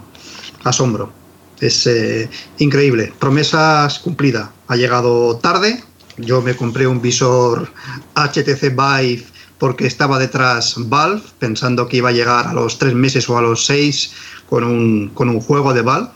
Asombro. 0.63 1.11
Es 1.59 1.85
eh, 1.85 2.27
increíble. 2.57 3.13
Promesas 3.19 3.99
cumplida. 3.99 4.51
Ha 4.67 4.75
llegado 4.77 5.37
tarde, 5.37 5.83
yo 6.17 6.41
me 6.41 6.55
compré 6.55 6.87
un 6.87 7.01
visor 7.01 7.69
HTC 8.15 8.75
Vive 8.75 9.25
porque 9.57 9.87
estaba 9.87 10.19
detrás 10.19 10.75
Valve, 10.77 11.21
pensando 11.39 11.87
que 11.87 11.97
iba 11.97 12.09
a 12.09 12.13
llegar 12.13 12.47
a 12.47 12.53
los 12.53 12.77
tres 12.77 12.93
meses 12.93 13.29
o 13.29 13.37
a 13.37 13.41
los 13.41 13.65
seis 13.65 14.13
con 14.49 14.63
un, 14.63 15.09
con 15.13 15.29
un 15.29 15.39
juego 15.39 15.73
de 15.73 15.81
Valve. 15.81 16.09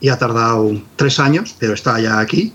Y 0.00 0.08
ha 0.08 0.18
tardado 0.18 0.72
tres 0.96 1.18
años, 1.18 1.54
pero 1.58 1.72
está 1.72 1.98
ya 2.00 2.18
aquí. 2.18 2.52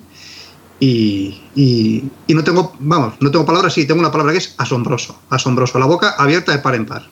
Y, 0.79 1.41
y, 1.55 2.33
no 2.33 2.43
tengo, 2.43 2.73
vamos, 2.79 3.15
no 3.19 3.31
tengo 3.31 3.45
palabras, 3.45 3.73
sí, 3.73 3.85
tengo 3.85 3.99
una 3.99 4.11
palabra 4.11 4.33
que 4.33 4.39
es 4.39 4.55
asombroso. 4.57 5.19
Asombroso, 5.29 5.79
la 5.79 5.85
boca 5.85 6.15
abierta 6.17 6.51
de 6.51 6.59
par 6.59 6.75
en 6.75 6.85
par. 6.85 7.03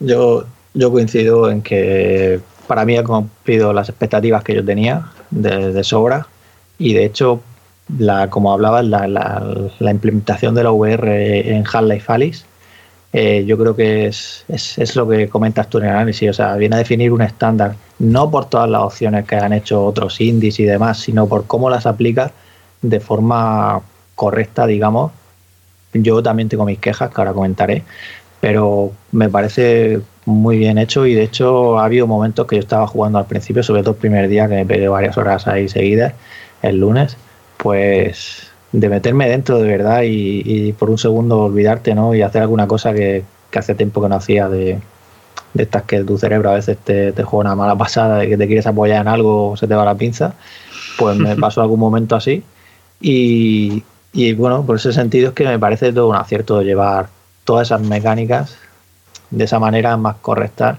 Yo, 0.00 0.44
yo 0.74 0.90
coincido 0.90 1.50
en 1.50 1.62
que 1.62 2.40
para 2.66 2.84
mí 2.84 2.96
ha 2.96 3.04
cumplido 3.04 3.72
las 3.72 3.88
expectativas 3.88 4.42
que 4.42 4.54
yo 4.54 4.64
tenía 4.64 5.10
de, 5.30 5.72
de 5.72 5.84
sobra. 5.84 6.26
Y 6.78 6.94
de 6.94 7.04
hecho, 7.04 7.42
la, 7.98 8.30
como 8.30 8.52
hablabas, 8.52 8.84
la, 8.84 9.90
implementación 9.90 10.54
de 10.54 10.64
la 10.64 10.72
VR 10.72 11.56
en 11.56 11.64
Half-Life 11.66 12.12
Alice, 12.12 12.44
eh, 13.12 13.44
yo 13.46 13.58
creo 13.58 13.76
que 13.76 14.06
es, 14.06 14.44
es, 14.48 14.96
lo 14.96 15.06
que 15.06 15.28
comentas 15.28 15.68
tú 15.68 15.78
en 15.78 15.84
el 15.84 15.90
análisis. 15.90 16.30
O 16.30 16.32
sea, 16.32 16.56
viene 16.56 16.76
a 16.76 16.78
definir 16.78 17.12
un 17.12 17.22
estándar, 17.22 17.74
no 17.98 18.30
por 18.30 18.46
todas 18.46 18.70
las 18.70 18.82
opciones 18.82 19.26
que 19.26 19.36
han 19.36 19.52
hecho 19.52 19.84
otros 19.84 20.20
indies 20.20 20.58
y 20.60 20.64
demás, 20.64 20.98
sino 20.98 21.26
por 21.26 21.46
cómo 21.46 21.68
las 21.68 21.86
aplica 21.86 22.32
de 22.80 23.00
forma 23.00 23.82
correcta, 24.14 24.66
digamos. 24.66 25.12
Yo 25.92 26.22
también 26.22 26.48
tengo 26.48 26.64
mis 26.64 26.78
quejas, 26.78 27.10
que 27.10 27.20
ahora 27.20 27.34
comentaré, 27.34 27.82
pero 28.40 28.92
me 29.12 29.28
parece 29.28 30.00
muy 30.24 30.56
bien 30.56 30.78
hecho 30.78 31.04
y 31.06 31.14
de 31.14 31.24
hecho 31.24 31.78
ha 31.78 31.84
habido 31.84 32.06
momentos 32.06 32.46
que 32.46 32.56
yo 32.56 32.60
estaba 32.60 32.86
jugando 32.86 33.18
al 33.18 33.26
principio, 33.26 33.62
sobre 33.62 33.82
todo 33.82 33.92
el 33.92 33.98
primer 33.98 34.28
día 34.28 34.48
que 34.48 34.54
me 34.54 34.66
pegué 34.66 34.88
varias 34.88 35.18
horas 35.18 35.46
ahí 35.48 35.68
seguidas, 35.68 36.14
el 36.62 36.78
lunes, 36.78 37.16
pues 37.62 38.50
de 38.72 38.88
meterme 38.88 39.28
dentro 39.28 39.58
de 39.58 39.68
verdad 39.68 40.02
y, 40.04 40.72
por 40.72 40.90
un 40.90 40.98
segundo 40.98 41.44
olvidarte, 41.44 41.94
¿no? 41.94 42.14
Y 42.14 42.22
hacer 42.22 42.42
alguna 42.42 42.66
cosa 42.66 42.92
que, 42.92 43.24
hace 43.54 43.74
tiempo 43.74 44.00
que 44.02 44.08
no 44.08 44.16
hacía 44.16 44.48
de, 44.48 44.78
estas 45.54 45.82
que 45.82 46.02
tu 46.04 46.16
cerebro 46.18 46.50
a 46.50 46.54
veces 46.54 46.78
te, 46.78 47.12
te, 47.12 47.22
juega 47.22 47.50
una 47.50 47.54
mala 47.54 47.76
pasada 47.76 48.18
de 48.18 48.28
que 48.28 48.36
te 48.38 48.46
quieres 48.46 48.66
apoyar 48.66 49.02
en 49.02 49.08
algo 49.08 49.50
o 49.50 49.56
se 49.56 49.66
te 49.68 49.74
va 49.74 49.84
la 49.84 49.94
pinza. 49.94 50.34
Pues 50.98 51.16
me 51.18 51.36
pasó 51.40 51.62
algún 51.62 51.80
momento 51.80 52.16
así. 52.16 52.42
Y, 53.00 53.84
y 54.12 54.32
bueno, 54.34 54.64
por 54.64 54.76
ese 54.76 54.92
sentido 54.92 55.28
es 55.28 55.34
que 55.34 55.44
me 55.44 55.58
parece 55.58 55.92
todo 55.92 56.08
un 56.08 56.16
acierto 56.16 56.58
de 56.58 56.64
llevar 56.64 57.08
todas 57.44 57.68
esas 57.68 57.82
mecánicas 57.82 58.56
de 59.30 59.44
esa 59.44 59.58
manera 59.58 59.96
más 59.96 60.16
correcta. 60.16 60.78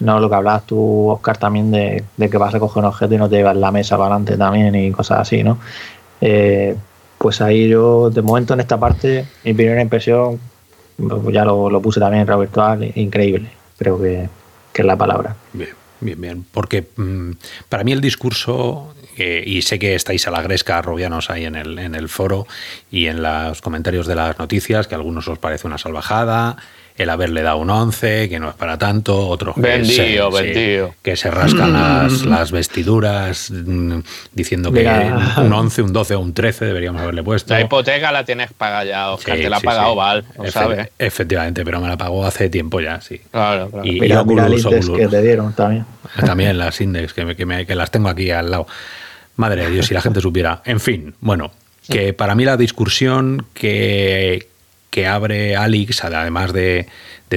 No 0.00 0.18
lo 0.18 0.28
que 0.28 0.34
hablabas 0.34 0.66
tú, 0.66 1.08
Oscar, 1.08 1.36
también 1.36 1.70
de, 1.70 2.04
que 2.18 2.38
vas 2.38 2.54
a 2.54 2.58
coger 2.58 2.82
un 2.82 2.88
objeto 2.88 3.14
y 3.14 3.18
no 3.18 3.28
te 3.28 3.36
llevas 3.36 3.56
la 3.56 3.70
mesa 3.70 3.96
para 3.96 4.14
adelante 4.14 4.36
también 4.36 4.74
y 4.74 4.90
cosas 4.90 5.20
así, 5.20 5.44
¿no? 5.44 5.58
Eh, 6.22 6.76
pues 7.18 7.40
ahí 7.40 7.68
yo, 7.68 8.10
de 8.10 8.22
momento 8.22 8.54
en 8.54 8.60
esta 8.60 8.78
parte, 8.78 9.26
mi 9.44 9.52
primera 9.54 9.82
impresión, 9.82 10.40
ya 11.32 11.44
lo, 11.44 11.82
puse 11.82 11.98
también 11.98 12.22
en 12.22 12.26
radio 12.28 12.40
virtual, 12.40 12.92
increíble, 12.94 13.50
creo 13.76 14.00
que, 14.00 14.28
es 14.72 14.84
la 14.84 14.96
palabra. 14.96 15.36
Bien, 15.52 15.74
bien, 16.00 16.20
bien, 16.20 16.46
porque 16.50 16.86
mm, 16.96 17.32
para 17.68 17.82
mí 17.82 17.92
el 17.92 18.00
discurso, 18.00 18.94
eh, 19.18 19.42
y 19.44 19.62
sé 19.62 19.80
que 19.80 19.94
estáis 19.94 20.26
a 20.28 20.30
la 20.30 20.42
gresca, 20.42 20.80
robianos, 20.80 21.28
ahí 21.28 21.44
en 21.44 21.56
el, 21.56 21.78
en 21.78 21.96
el 21.96 22.08
foro 22.08 22.46
y 22.90 23.06
en 23.06 23.20
los 23.22 23.60
comentarios 23.60 24.06
de 24.06 24.14
las 24.14 24.38
noticias, 24.38 24.86
que 24.86 24.94
a 24.94 24.98
algunos 24.98 25.26
os 25.26 25.38
parece 25.38 25.66
una 25.66 25.78
salvajada, 25.78 26.56
el 26.96 27.10
haberle 27.10 27.42
dado 27.42 27.58
un 27.58 27.70
11, 27.70 28.28
que 28.28 28.38
no 28.38 28.50
es 28.50 28.54
para 28.54 28.78
tanto, 28.78 29.28
otros 29.28 29.54
que, 29.54 29.84
se, 29.84 30.90
que 31.02 31.16
se 31.16 31.30
rascan 31.30 31.72
las, 32.30 32.52
vestiduras 32.52 33.50
mm, 33.50 33.98
diciendo 34.32 34.72
que 34.72 34.86
un 35.38 35.52
11, 35.52 35.82
un 35.82 35.92
12 35.92 36.14
o 36.14 36.20
un 36.20 36.34
13 36.34 36.66
deberíamos 36.66 37.02
haberle 37.02 37.22
puesto. 37.22 37.54
La 37.54 37.60
hipoteca 37.60 38.12
la 38.12 38.24
tienes 38.24 38.52
pagada 38.52 38.84
ya, 38.84 39.10
Oscar, 39.10 39.36
te 39.36 39.48
la 39.48 39.56
ha 39.58 39.60
pagado 39.60 39.94
Val, 39.94 40.24
sabes. 40.50 40.90
Efectivamente, 40.98 41.64
pero 41.64 41.80
me 41.80 41.88
la 41.88 41.96
pagó 41.96 42.24
hace 42.24 42.48
tiempo 42.48 42.80
ya, 42.80 43.00
sí. 43.00 43.20
Claro, 43.30 43.70
claro. 43.70 43.86
Y, 43.86 44.00
mira, 44.00 44.24
que 44.24 45.08
te 45.08 45.22
dieron 45.22 45.52
también. 45.52 45.86
También 46.26 46.58
las 46.58 46.80
index, 46.80 47.14
que, 47.14 47.36
que 47.66 47.74
las 47.74 47.90
tengo 47.90 48.08
aquí 48.08 48.30
al 48.30 48.50
lado. 48.50 48.66
Madre 49.36 49.64
de 49.64 49.70
Dios, 49.70 49.86
si 49.86 49.94
la 49.94 50.02
gente 50.02 50.20
supiera. 50.20 50.62
En 50.64 50.80
fin, 50.80 51.14
bueno, 51.20 51.52
que 51.88 52.12
para 52.12 52.34
mí 52.34 52.44
la 52.44 52.56
discusión 52.56 53.46
que, 53.54 54.48
que 54.92 55.06
abre 55.06 55.56
Alix, 55.56 56.04
además 56.04 56.52
de, 56.52 56.86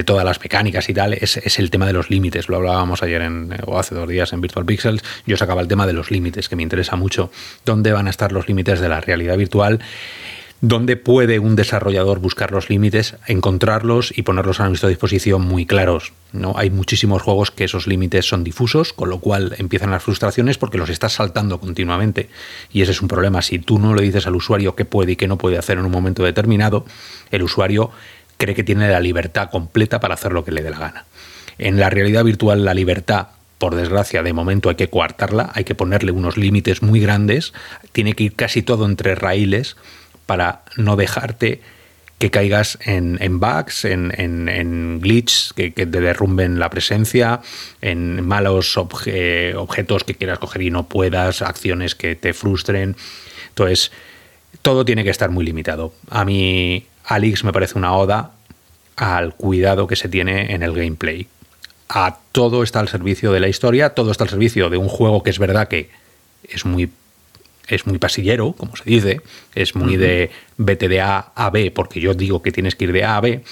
todas 0.04 0.26
las 0.26 0.38
mecánicas 0.42 0.90
y 0.90 0.94
tal, 0.94 1.14
es, 1.14 1.58
el 1.58 1.70
tema 1.70 1.86
de 1.86 1.94
los 1.94 2.10
límites. 2.10 2.50
Lo 2.50 2.56
hablábamos 2.56 3.02
ayer 3.02 3.22
en, 3.22 3.48
o 3.64 3.78
hace 3.78 3.94
dos 3.94 4.06
días 4.06 4.34
en 4.34 4.42
Virtual 4.42 4.66
Pixels. 4.66 5.02
Yo 5.24 5.38
sacaba 5.38 5.62
el 5.62 5.66
tema 5.66 5.86
de 5.86 5.94
los 5.94 6.10
límites, 6.10 6.50
que 6.50 6.54
me 6.54 6.62
interesa 6.62 6.96
mucho. 6.96 7.32
¿Dónde 7.64 7.92
van 7.92 8.08
a 8.08 8.10
estar 8.10 8.30
los 8.30 8.46
límites 8.46 8.78
de 8.78 8.90
la 8.90 9.00
realidad 9.00 9.38
virtual? 9.38 9.80
¿Dónde 10.62 10.96
puede 10.96 11.38
un 11.38 11.54
desarrollador 11.54 12.18
buscar 12.18 12.50
los 12.50 12.70
límites, 12.70 13.16
encontrarlos 13.26 14.16
y 14.16 14.22
ponerlos 14.22 14.58
a 14.58 14.68
nuestra 14.68 14.88
disposición 14.88 15.42
muy 15.42 15.66
claros? 15.66 16.14
¿no? 16.32 16.54
Hay 16.56 16.70
muchísimos 16.70 17.20
juegos 17.20 17.50
que 17.50 17.64
esos 17.64 17.86
límites 17.86 18.26
son 18.26 18.42
difusos, 18.42 18.94
con 18.94 19.10
lo 19.10 19.18
cual 19.18 19.54
empiezan 19.58 19.90
las 19.90 20.02
frustraciones 20.02 20.56
porque 20.56 20.78
los 20.78 20.88
estás 20.88 21.12
saltando 21.12 21.60
continuamente. 21.60 22.30
Y 22.72 22.80
ese 22.80 22.92
es 22.92 23.02
un 23.02 23.08
problema. 23.08 23.42
Si 23.42 23.58
tú 23.58 23.78
no 23.78 23.94
le 23.94 24.02
dices 24.02 24.26
al 24.26 24.34
usuario 24.34 24.74
qué 24.74 24.86
puede 24.86 25.12
y 25.12 25.16
qué 25.16 25.28
no 25.28 25.36
puede 25.36 25.58
hacer 25.58 25.76
en 25.76 25.84
un 25.84 25.92
momento 25.92 26.24
determinado, 26.24 26.86
el 27.30 27.42
usuario 27.42 27.90
cree 28.38 28.54
que 28.54 28.64
tiene 28.64 28.88
la 28.88 29.00
libertad 29.00 29.50
completa 29.50 30.00
para 30.00 30.14
hacer 30.14 30.32
lo 30.32 30.42
que 30.44 30.52
le 30.52 30.62
dé 30.62 30.70
la 30.70 30.78
gana. 30.78 31.04
En 31.58 31.78
la 31.78 31.90
realidad 31.90 32.24
virtual 32.24 32.64
la 32.64 32.72
libertad 32.72 33.28
por 33.58 33.74
desgracia, 33.74 34.22
de 34.22 34.32
momento 34.34 34.68
hay 34.68 34.74
que 34.74 34.90
coartarla, 34.90 35.50
hay 35.54 35.64
que 35.64 35.74
ponerle 35.74 36.12
unos 36.12 36.36
límites 36.36 36.82
muy 36.82 37.00
grandes, 37.00 37.54
tiene 37.92 38.12
que 38.12 38.24
ir 38.24 38.34
casi 38.34 38.62
todo 38.62 38.84
entre 38.84 39.14
raíles 39.14 39.76
para 40.26 40.62
no 40.76 40.96
dejarte 40.96 41.60
que 42.18 42.30
caigas 42.30 42.78
en, 42.82 43.40
bugs, 43.40 43.84
en, 43.84 45.00
glitches 45.00 45.52
que, 45.54 45.70
te 45.70 45.86
derrumben 45.86 46.58
la 46.58 46.70
presencia, 46.70 47.40
en 47.82 48.26
malos 48.26 48.76
objetos 48.78 50.04
que 50.04 50.14
quieras 50.14 50.38
coger 50.38 50.62
y 50.62 50.70
no 50.70 50.88
puedas, 50.88 51.42
acciones 51.42 51.94
que 51.94 52.16
te 52.16 52.32
frustren. 52.32 52.96
Entonces, 53.48 53.92
todo 54.62 54.84
tiene 54.84 55.04
que 55.04 55.10
estar 55.10 55.30
muy 55.30 55.44
limitado. 55.44 55.92
A 56.08 56.24
mí, 56.24 56.86
Alix 57.04 57.44
me 57.44 57.52
parece 57.52 57.76
una 57.76 57.94
oda 57.94 58.32
al 58.96 59.34
cuidado 59.34 59.86
que 59.86 59.96
se 59.96 60.08
tiene 60.08 60.54
en 60.54 60.62
el 60.62 60.72
gameplay. 60.72 61.28
A 61.88 62.18
todo 62.32 62.62
está 62.62 62.80
al 62.80 62.88
servicio 62.88 63.30
de 63.30 63.40
la 63.40 63.48
historia, 63.48 63.90
todo 63.90 64.10
está 64.10 64.24
al 64.24 64.30
servicio 64.30 64.70
de 64.70 64.78
un 64.78 64.88
juego 64.88 65.22
que 65.22 65.30
es 65.30 65.38
verdad 65.38 65.68
que 65.68 65.90
es 66.42 66.64
muy 66.64 66.90
es 67.68 67.86
muy 67.86 67.98
pasillero, 67.98 68.52
como 68.52 68.76
se 68.76 68.84
dice, 68.84 69.20
es 69.54 69.74
muy 69.74 69.96
de 69.96 70.30
vete 70.56 70.88
de 70.88 71.00
A 71.00 71.32
a 71.34 71.50
B, 71.50 71.70
porque 71.70 72.00
yo 72.00 72.14
digo 72.14 72.42
que 72.42 72.52
tienes 72.52 72.74
que 72.74 72.84
ir 72.84 72.92
de 72.92 73.04
A 73.04 73.16
a 73.16 73.20
B, 73.20 73.42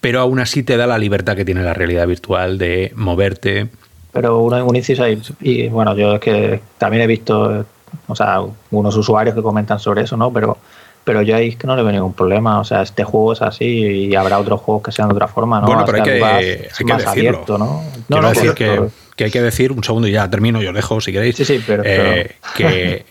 pero 0.00 0.20
aún 0.20 0.40
así 0.40 0.62
te 0.62 0.76
da 0.76 0.86
la 0.86 0.98
libertad 0.98 1.36
que 1.36 1.44
tiene 1.44 1.62
la 1.62 1.74
realidad 1.74 2.06
virtual 2.06 2.58
de 2.58 2.92
moverte. 2.96 3.68
Pero 4.12 4.40
uno, 4.40 4.64
un 4.64 4.76
inciso 4.76 5.04
ahí, 5.04 5.20
y 5.40 5.68
bueno, 5.68 5.94
yo 5.94 6.14
es 6.14 6.20
que 6.20 6.60
también 6.78 7.02
he 7.02 7.06
visto, 7.06 7.64
o 8.06 8.16
sea, 8.16 8.40
unos 8.70 8.96
usuarios 8.96 9.34
que 9.34 9.42
comentan 9.42 9.78
sobre 9.78 10.02
eso, 10.02 10.16
¿no? 10.16 10.32
Pero 10.32 10.58
pero 11.04 11.22
yo 11.22 11.34
ahí 11.34 11.48
es 11.48 11.56
que 11.56 11.66
no 11.66 11.76
le 11.76 11.82
veo 11.82 11.92
ningún 11.92 12.12
problema. 12.12 12.60
O 12.60 12.64
sea, 12.64 12.82
este 12.82 13.04
juego 13.04 13.32
es 13.32 13.42
así 13.42 13.64
y 13.64 14.14
habrá 14.14 14.38
otros 14.38 14.60
juegos 14.60 14.84
que 14.84 14.92
sean 14.92 15.08
de 15.08 15.14
otra 15.14 15.28
forma, 15.28 15.60
¿no? 15.60 15.66
Bueno, 15.66 15.84
pero 15.84 15.98
hay 15.98 16.04
que, 16.04 16.24
hay 16.24 16.84
que 16.84 16.94
decirlo. 16.94 17.58
¿no? 17.58 17.82
no, 18.08 18.28
decir 18.28 18.54
que, 18.54 18.88
que 19.20 19.24
hay 19.24 19.30
que 19.30 19.42
decir, 19.42 19.70
un 19.70 19.84
segundo 19.84 20.08
y 20.08 20.12
ya 20.12 20.30
termino, 20.30 20.62
yo 20.62 20.72
dejo 20.72 20.98
si 20.98 21.12
queréis, 21.12 21.36
sí, 21.36 21.44
sí, 21.44 21.62
pero, 21.66 21.82
eh, 21.84 22.36
que, 22.56 23.04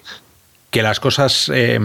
que 0.72 0.82
las 0.82 1.00
cosas, 1.00 1.52
eh, 1.54 1.80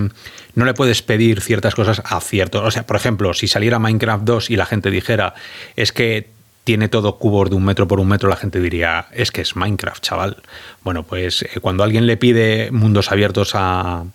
no 0.54 0.64
le 0.64 0.72
puedes 0.72 1.02
pedir 1.02 1.42
ciertas 1.42 1.74
cosas 1.74 2.00
a 2.02 2.18
cierto. 2.22 2.64
O 2.64 2.70
sea, 2.70 2.86
por 2.86 2.96
ejemplo, 2.96 3.34
si 3.34 3.48
saliera 3.48 3.78
Minecraft 3.78 4.24
2 4.24 4.48
y 4.48 4.56
la 4.56 4.64
gente 4.64 4.90
dijera, 4.90 5.34
es 5.76 5.92
que 5.92 6.30
tiene 6.64 6.88
todo 6.88 7.18
cubos 7.18 7.50
de 7.50 7.56
un 7.56 7.66
metro 7.66 7.86
por 7.86 8.00
un 8.00 8.08
metro, 8.08 8.30
la 8.30 8.36
gente 8.36 8.60
diría, 8.60 9.08
es 9.12 9.30
que 9.30 9.42
es 9.42 9.56
Minecraft, 9.56 10.02
chaval. 10.02 10.42
Bueno, 10.82 11.02
pues 11.02 11.42
eh, 11.42 11.60
cuando 11.60 11.84
alguien 11.84 12.06
le 12.06 12.16
pide 12.16 12.70
mundos 12.70 13.12
abiertos 13.12 13.50
a, 13.52 14.06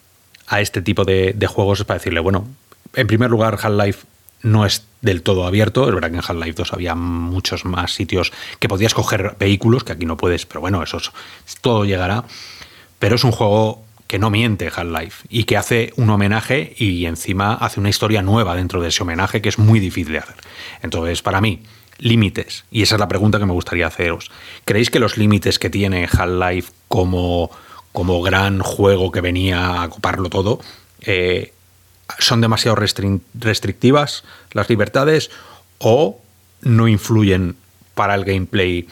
a 0.47 0.59
este 0.59 0.81
tipo 0.81 1.05
de, 1.05 1.33
de, 1.35 1.45
juegos 1.45 1.81
es 1.81 1.85
para 1.85 1.99
decirle, 1.99 2.19
bueno, 2.19 2.47
en 2.95 3.05
primer 3.05 3.29
lugar, 3.29 3.59
Half-Life 3.61 4.07
no 4.41 4.65
es 4.65 4.85
del 5.01 5.21
todo 5.21 5.45
abierto. 5.45 5.87
Es 5.87 5.93
verdad 5.93 6.09
que 6.09 6.17
en 6.17 6.23
Half-Life 6.25 6.53
2 6.53 6.73
había 6.73 6.95
muchos 6.95 7.65
más 7.65 7.93
sitios 7.93 8.31
que 8.59 8.67
podías 8.67 8.93
coger 8.93 9.35
vehículos, 9.39 9.83
que 9.83 9.93
aquí 9.93 10.05
no 10.05 10.17
puedes, 10.17 10.45
pero 10.45 10.61
bueno, 10.61 10.83
eso 10.83 10.99
todo 11.61 11.85
llegará. 11.85 12.25
Pero 12.99 13.15
es 13.15 13.23
un 13.23 13.31
juego 13.31 13.83
que 14.07 14.19
no 14.19 14.29
miente 14.29 14.71
Half-Life 14.75 15.27
y 15.29 15.43
que 15.43 15.55
hace 15.55 15.93
un 15.95 16.09
homenaje 16.09 16.73
y 16.77 17.05
encima 17.05 17.53
hace 17.53 17.79
una 17.79 17.89
historia 17.89 18.21
nueva 18.21 18.55
dentro 18.55 18.81
de 18.81 18.89
ese 18.89 19.03
homenaje 19.03 19.41
que 19.41 19.49
es 19.49 19.59
muy 19.59 19.79
difícil 19.79 20.13
de 20.13 20.19
hacer. 20.19 20.35
Entonces, 20.81 21.21
para 21.21 21.41
mí, 21.41 21.61
límites, 21.99 22.65
y 22.71 22.81
esa 22.81 22.95
es 22.95 22.99
la 22.99 23.07
pregunta 23.07 23.37
que 23.37 23.45
me 23.45 23.53
gustaría 23.53 23.85
haceros. 23.85 24.31
¿Creéis 24.65 24.89
que 24.89 24.99
los 24.99 25.17
límites 25.17 25.59
que 25.59 25.69
tiene 25.69 26.09
Half-Life 26.11 26.71
como, 26.87 27.51
como 27.91 28.21
gran 28.21 28.61
juego 28.61 29.11
que 29.11 29.21
venía 29.21 29.83
a 29.83 29.89
coparlo 29.89 30.29
todo, 30.29 30.59
eh, 31.01 31.53
son 32.17 32.41
demasiado 32.41 32.75
restrictivas 32.75 34.23
las 34.51 34.69
libertades 34.69 35.29
o 35.77 36.19
no 36.61 36.87
influyen 36.87 37.55
para 37.93 38.15
el 38.15 38.25
gameplay 38.25 38.87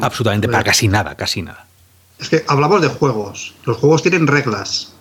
absolutamente 0.00 0.48
para 0.48 0.64
casi 0.64 0.88
nada, 0.88 1.14
casi 1.16 1.42
nada. 1.42 1.66
Es 2.18 2.28
que 2.28 2.44
hablamos 2.48 2.82
de 2.82 2.88
juegos. 2.88 3.54
Los 3.64 3.76
juegos 3.76 4.02
tienen 4.02 4.26
reglas. 4.26 4.92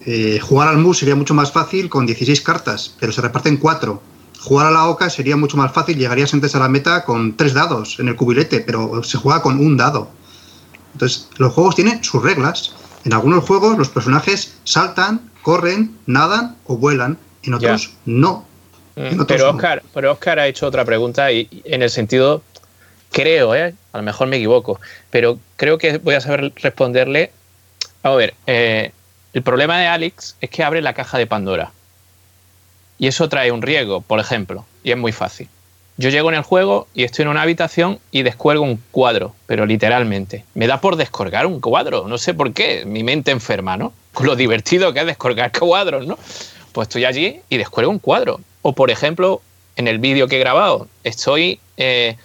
Eh, 0.00 0.38
jugar 0.40 0.68
al 0.68 0.78
MUS 0.78 0.98
sería 0.98 1.16
mucho 1.16 1.34
más 1.34 1.52
fácil 1.52 1.88
con 1.88 2.04
16 2.04 2.40
cartas, 2.42 2.94
pero 3.00 3.12
se 3.12 3.22
reparten 3.22 3.56
4. 3.56 4.02
Jugar 4.40 4.66
a 4.66 4.70
la 4.70 4.86
OCA 4.88 5.08
sería 5.08 5.36
mucho 5.36 5.56
más 5.56 5.72
fácil, 5.72 5.96
llegarías 5.96 6.34
antes 6.34 6.54
a 6.54 6.58
la 6.58 6.68
meta 6.68 7.04
con 7.04 7.34
3 7.36 7.54
dados 7.54 7.98
en 7.98 8.08
el 8.08 8.16
cubilete, 8.16 8.60
pero 8.60 9.02
se 9.02 9.16
juega 9.16 9.40
con 9.40 9.58
un 9.58 9.78
dado. 9.78 10.10
Entonces, 10.92 11.28
los 11.38 11.52
juegos 11.54 11.76
tienen 11.76 12.04
sus 12.04 12.22
reglas. 12.22 12.74
En 13.04 13.14
algunos 13.14 13.44
juegos 13.44 13.78
los 13.78 13.88
personajes 13.88 14.54
saltan, 14.64 15.30
corren, 15.44 15.94
nadan 16.06 16.56
o 16.66 16.78
vuelan, 16.78 17.18
en 17.42 17.54
otros 17.54 17.94
no. 18.06 18.46
Mm, 18.96 19.24
pero, 19.28 19.50
Oscar, 19.50 19.82
pero 19.92 20.10
Oscar 20.10 20.38
ha 20.38 20.46
hecho 20.46 20.66
otra 20.66 20.84
pregunta 20.86 21.30
y, 21.30 21.48
en 21.64 21.82
el 21.82 21.90
sentido, 21.90 22.42
creo, 23.12 23.54
¿eh? 23.54 23.74
a 23.92 23.98
lo 23.98 24.02
mejor 24.02 24.26
me 24.26 24.36
equivoco, 24.36 24.80
pero 25.10 25.38
creo 25.56 25.76
que 25.76 25.98
voy 25.98 26.14
a 26.14 26.20
saber 26.22 26.52
responderle. 26.56 27.30
A 28.02 28.10
ver, 28.12 28.34
eh, 28.46 28.92
El 29.34 29.42
problema 29.42 29.78
de 29.78 29.86
Alex 29.86 30.36
es 30.40 30.48
que 30.48 30.64
abre 30.64 30.80
la 30.80 30.94
caja 30.94 31.18
de 31.18 31.26
Pandora. 31.26 31.72
Y 32.98 33.08
eso 33.08 33.28
trae 33.28 33.52
un 33.52 33.60
riesgo, 33.60 34.00
por 34.00 34.20
ejemplo, 34.20 34.64
y 34.82 34.92
es 34.92 34.96
muy 34.96 35.12
fácil. 35.12 35.48
Yo 35.96 36.10
llego 36.10 36.28
en 36.28 36.34
el 36.34 36.42
juego 36.42 36.88
y 36.92 37.04
estoy 37.04 37.22
en 37.22 37.28
una 37.28 37.42
habitación 37.42 38.00
y 38.10 38.22
descuelgo 38.22 38.64
un 38.64 38.82
cuadro, 38.90 39.34
pero 39.46 39.64
literalmente. 39.64 40.44
Me 40.54 40.66
da 40.66 40.80
por 40.80 40.96
descolgar 40.96 41.46
un 41.46 41.60
cuadro, 41.60 42.08
no 42.08 42.18
sé 42.18 42.34
por 42.34 42.52
qué, 42.52 42.84
mi 42.84 43.04
mente 43.04 43.30
enferma, 43.30 43.76
¿no? 43.76 43.92
Con 44.12 44.26
lo 44.26 44.34
divertido 44.34 44.92
que 44.92 45.00
es 45.00 45.06
descolgar 45.06 45.52
cuadros, 45.58 46.06
¿no? 46.06 46.18
Pues 46.72 46.88
estoy 46.88 47.04
allí 47.04 47.40
y 47.48 47.58
descuelgo 47.58 47.92
un 47.92 48.00
cuadro. 48.00 48.40
O 48.62 48.72
por 48.72 48.90
ejemplo, 48.90 49.40
en 49.76 49.86
el 49.86 50.00
vídeo 50.00 50.26
que 50.26 50.36
he 50.36 50.40
grabado, 50.40 50.88
estoy 51.04 51.60
eh, 51.76 52.16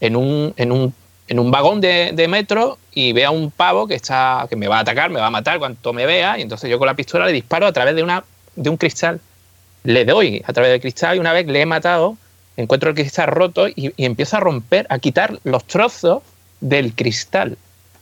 en, 0.00 0.14
un, 0.14 0.54
en, 0.56 0.70
un, 0.70 0.94
en, 1.26 1.40
un, 1.40 1.50
vagón 1.50 1.80
de, 1.80 2.26
metro 2.28 2.78
y 2.92 3.12
veo 3.12 3.28
a 3.28 3.32
un 3.32 3.50
pavo 3.50 3.88
que, 3.88 3.96
está, 3.96 4.46
que 4.48 4.54
me 4.54 4.68
va 4.68 4.78
a 4.78 4.80
atacar, 4.80 5.10
me 5.10 5.18
va 5.18 5.26
a 5.26 5.30
matar 5.30 5.58
cuando 5.58 5.92
me 5.92 6.06
vea, 6.06 6.38
y 6.38 6.42
entonces 6.42 6.70
yo 6.70 6.78
con 6.78 6.86
la 6.86 6.94
pistola 6.94 7.26
le 7.26 7.32
disparo 7.32 7.66
a 7.66 7.72
través 7.72 7.96
de, 7.96 8.04
una, 8.04 8.22
de 8.54 8.70
un 8.70 8.76
cristal. 8.76 9.20
Le 9.82 10.04
doy 10.04 10.44
a 10.46 10.52
través 10.52 10.70
del 10.70 10.80
cristal 10.80 11.16
y 11.16 11.18
una 11.18 11.32
vez 11.32 11.46
le 11.46 11.60
he 11.60 11.66
matado, 11.66 12.16
encuentro 12.56 12.90
el 12.90 12.94
cristal 12.94 13.28
roto 13.28 13.68
y, 13.68 13.92
y 13.96 14.04
empiezo 14.04 14.36
a 14.36 14.40
romper, 14.40 14.86
a 14.88 14.98
quitar 14.98 15.38
los 15.44 15.64
trozos 15.66 16.22
del 16.60 16.94
cristal. 16.94 17.56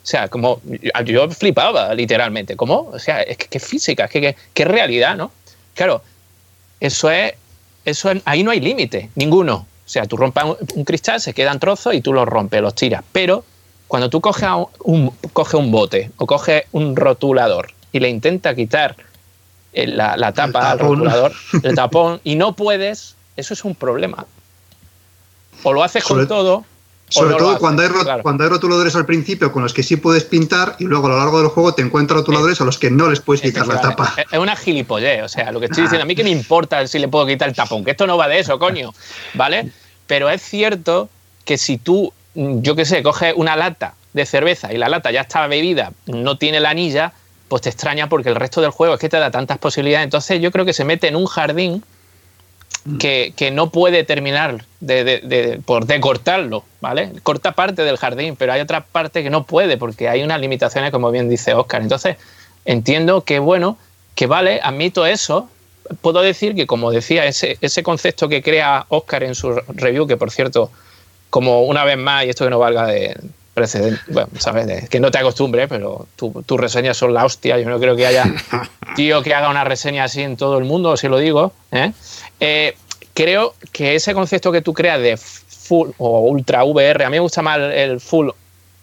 O 0.05 0.07
sea, 0.07 0.29
como 0.29 0.61
yo 1.07 1.31
flipaba 1.31 1.95
literalmente. 1.95 2.57
¿Cómo? 2.57 2.91
O 2.93 2.99
sea, 2.99 3.23
es 3.23 3.39
que, 3.39 3.47
que 3.47 3.59
física, 3.59 4.05
es 4.05 4.11
que, 4.11 4.37
que, 4.53 4.65
realidad, 4.67 5.17
¿no? 5.17 5.33
Claro, 5.75 6.03
eso 6.79 7.11
es, 7.11 7.33
eso 7.87 8.11
es, 8.11 8.21
ahí 8.27 8.43
no 8.43 8.51
hay 8.51 8.61
límite, 8.61 9.09
ninguno. 9.15 9.55
O 9.55 9.89
sea, 9.89 10.05
tú 10.05 10.19
rompes 10.19 10.45
un, 10.45 10.57
un, 10.75 10.85
cristal, 10.85 11.21
se 11.21 11.33
quedan 11.33 11.59
trozos 11.59 11.95
y 11.95 12.03
tú 12.03 12.13
los 12.13 12.29
rompes, 12.29 12.61
los 12.61 12.75
tiras. 12.75 13.03
Pero 13.13 13.45
cuando 13.89 14.11
tú 14.11 14.21
coges 14.21 14.49
un, 14.49 14.69
un, 14.81 15.11
coges 15.33 15.55
un 15.55 15.71
bote 15.71 16.11
o 16.19 16.27
coges 16.27 16.65
un 16.73 16.97
rotulador 16.97 17.73
y 17.91 18.01
le 18.01 18.11
intenta 18.11 18.55
quitar 18.55 18.97
la, 19.73 20.19
la 20.19 20.33
tapa 20.33 20.73
al 20.73 20.79
rotulador, 20.81 21.33
el 21.63 21.75
tapón, 21.75 22.21
y 22.25 22.35
no 22.35 22.55
puedes, 22.55 23.17
eso 23.37 23.55
es 23.55 23.65
un 23.65 23.75
problema. 23.75 24.27
O 25.65 25.73
lo 25.73 25.83
haces 25.83 26.05
sobre, 26.05 26.27
con 26.27 26.29
todo. 26.29 26.65
Sobre 27.09 27.31
no 27.31 27.37
todo 27.37 27.49
haces, 27.51 27.61
cuando, 27.61 27.83
hay 27.83 27.89
claro. 27.89 28.23
cuando 28.23 28.45
hay 28.45 28.51
rotuladores 28.51 28.95
al 28.97 29.05
principio 29.05 29.53
con 29.53 29.63
los 29.63 29.75
que 29.75 29.83
sí 29.83 29.97
puedes 29.97 30.25
pintar 30.25 30.77
y 30.79 30.85
luego 30.85 31.07
a 31.07 31.11
lo 31.11 31.19
largo 31.19 31.41
del 31.41 31.49
juego 31.49 31.75
te 31.75 31.83
encuentras 31.83 32.21
rotuladores 32.21 32.61
a 32.61 32.65
los 32.65 32.79
que 32.79 32.91
no 32.91 33.09
les 33.11 33.21
puedes 33.21 33.43
quitar 33.43 33.67
la 33.67 33.81
tapa. 33.81 34.15
Es 34.31 34.39
una 34.39 34.57
gilipollez, 34.57 35.23
o 35.23 35.29
sea, 35.29 35.53
lo 35.53 35.61
que 35.61 35.67
estoy 35.67 35.83
diciendo, 35.83 36.05
a 36.05 36.07
mí 36.07 36.15
que 36.15 36.25
me 36.25 36.31
importa 36.31 36.87
si 36.87 36.99
le 36.99 37.09
puedo 37.09 37.27
quitar 37.27 37.49
el 37.49 37.55
tapón, 37.55 37.85
que 37.85 37.91
esto 37.91 38.07
no 38.07 38.17
va 38.17 38.29
de 38.29 38.39
eso, 38.39 38.59
coño, 38.59 38.95
¿vale? 39.35 39.71
Pero 40.07 40.31
es 40.31 40.43
cierto 40.43 41.09
que 41.45 41.59
si 41.59 41.79
tú, 41.79 42.13
yo 42.35 42.75
qué 42.75 42.85
sé, 42.85 43.03
coges 43.03 43.35
una 43.37 43.57
lata 43.57 43.95
de 44.13 44.27
cerveza 44.27 44.73
y 44.73 44.79
la 44.79 44.89
lata 44.89 45.11
ya 45.11 45.23
está 45.23 45.47
bebida, 45.47 45.93
no 46.07 46.39
tiene 46.39 46.61
la 46.61 46.71
anilla, 46.71 47.13
pues 47.49 47.63
te 47.63 47.69
extraña 47.69 48.09
porque 48.09 48.31
el 48.31 48.37
resto 48.37 48.61
del 48.61 48.71
juego 48.71 48.95
es 48.95 49.01
que 49.01 49.09
te 49.09 49.19
da 49.19 49.31
tantas 49.31 49.59
posibilidades. 49.59 50.05
Entonces 50.05 50.41
yo 50.41 50.51
creo 50.51 50.65
que 50.65 50.73
se 50.73 50.85
mete 50.85 51.09
en 51.09 51.17
un 51.17 51.27
jardín 51.27 51.85
que, 52.99 53.33
que 53.37 53.51
no 53.51 53.71
puede 53.71 54.05
terminar 54.05 54.65
de, 54.81 55.05
de, 55.05 55.21
de, 55.21 55.61
por 55.65 55.87
decortarlo, 55.87 56.65
¿vale? 56.81 57.13
Corta 57.23 57.53
parte 57.53 57.83
del 57.83 57.97
jardín, 57.97 58.37
pero 58.37 58.53
hay 58.53 58.61
otra 58.61 58.85
parte 58.85 59.23
que 59.23 59.31
no 59.31 59.45
puede 59.45 59.77
porque 59.77 60.09
hay 60.09 60.23
unas 60.23 60.41
limitaciones, 60.41 60.91
como 60.91 61.11
bien 61.11 61.29
dice 61.29 61.55
Oscar. 61.55 61.83
Entonces 61.83 62.17
entiendo 62.65 63.23
que, 63.23 63.39
bueno, 63.39 63.79
que 64.15 64.27
vale, 64.27 64.61
admito 64.63 65.07
eso. 65.07 65.49
Puedo 66.01 66.21
decir 66.21 66.55
que, 66.55 66.67
como 66.67 66.91
decía, 66.91 67.27
ese, 67.27 67.59
ese 67.61 67.83
concepto 67.83 68.29
que 68.29 68.43
crea 68.43 68.87
Oscar 68.89 69.23
en 69.23 69.35
su 69.35 69.53
review, 69.69 70.07
que 70.07 70.17
por 70.17 70.31
cierto, 70.31 70.71
como 71.31 71.65
una 71.65 71.85
vez 71.85 71.99
más, 71.99 72.25
y 72.25 72.31
esto 72.31 72.45
que 72.45 72.51
no 72.51 72.59
valga 72.59 72.87
de, 72.87 73.17
precedente, 73.55 74.01
bueno, 74.09 74.29
sabes, 74.39 74.89
que 74.89 75.01
no 75.01 75.11
te 75.11 75.19
acostumbres, 75.19 75.69
pero 75.69 76.07
tus 76.17 76.45
tu 76.45 76.59
reseñas 76.59 76.97
son 76.97 77.15
la 77.15 77.25
hostia. 77.25 77.59
Yo 77.59 77.69
no 77.71 77.79
creo 77.79 77.97
que 77.97 78.07
haya 78.07 78.25
tío 78.97 79.23
que 79.23 79.33
haga 79.33 79.49
una 79.49 79.65
reseña 79.65 80.05
así 80.05 80.23
en 80.23 80.37
todo 80.37 80.59
el 80.59 80.65
mundo, 80.65 80.97
si 80.97 81.09
lo 81.09 81.19
digo. 81.19 81.53
¿eh? 81.71 81.93
Eh, 82.41 82.77
creo 83.15 83.55
que 83.73 83.95
ese 83.95 84.15
concepto 84.15 84.53
que 84.53 84.61
tú 84.63 84.73
creas 84.73 85.01
de 85.01 85.17
full 85.17 85.91
o 85.99 86.21
ultra 86.23 86.65
VR, 86.65 87.05
a 87.05 87.11
mí 87.11 87.17
me 87.17 87.21
gusta 87.21 87.43
más 87.43 87.59
el 87.59 88.01
full 88.01 88.29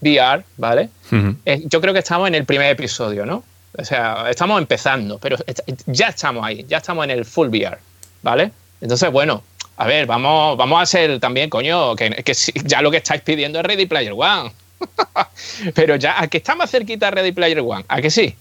VR, 0.02 0.44
¿vale? 0.58 0.90
Uh 1.12 1.16
-huh. 1.16 1.36
eh, 1.46 1.62
yo 1.66 1.80
creo 1.82 1.94
que 1.94 2.00
estamos 2.00 2.28
en 2.28 2.36
el 2.36 2.46
primer 2.46 2.72
episodio, 2.72 3.26
¿no? 3.26 3.44
O 3.78 3.86
sea, 3.86 4.26
estamos 4.30 4.60
empezando, 4.60 5.18
pero 5.20 5.38
ya 5.86 6.08
estamos 6.10 6.46
ahí, 6.46 6.66
ya 6.68 6.78
estamos 6.78 7.06
en 7.06 7.12
el 7.12 7.26
full 7.26 7.48
VR, 7.48 7.78
¿vale? 8.22 8.52
Entonces, 8.82 9.10
bueno, 9.12 9.44
a 9.78 9.86
ver, 9.86 10.06
vamos, 10.06 10.58
vamos 10.58 10.82
a 10.82 10.86
ser 10.86 11.20
también, 11.20 11.50
coño, 11.50 11.96
que, 11.96 12.10
que 12.10 12.34
ya 12.66 12.82
lo 12.82 12.92
que 12.92 12.98
estáis 12.98 13.22
pidiendo 13.22 13.60
es 13.60 13.66
Ready 13.66 13.86
Player 13.86 14.14
One. 14.16 14.52
Pero 15.76 15.96
ya, 15.96 16.22
¿a 16.22 16.28
que 16.28 16.38
está 16.38 16.56
más 16.56 16.70
cerquita 16.70 17.12
Ready 17.12 17.32
Player 17.32 17.60
One? 17.60 17.86
¿A 17.88 18.02
que 18.02 18.10
sí? 18.10 18.36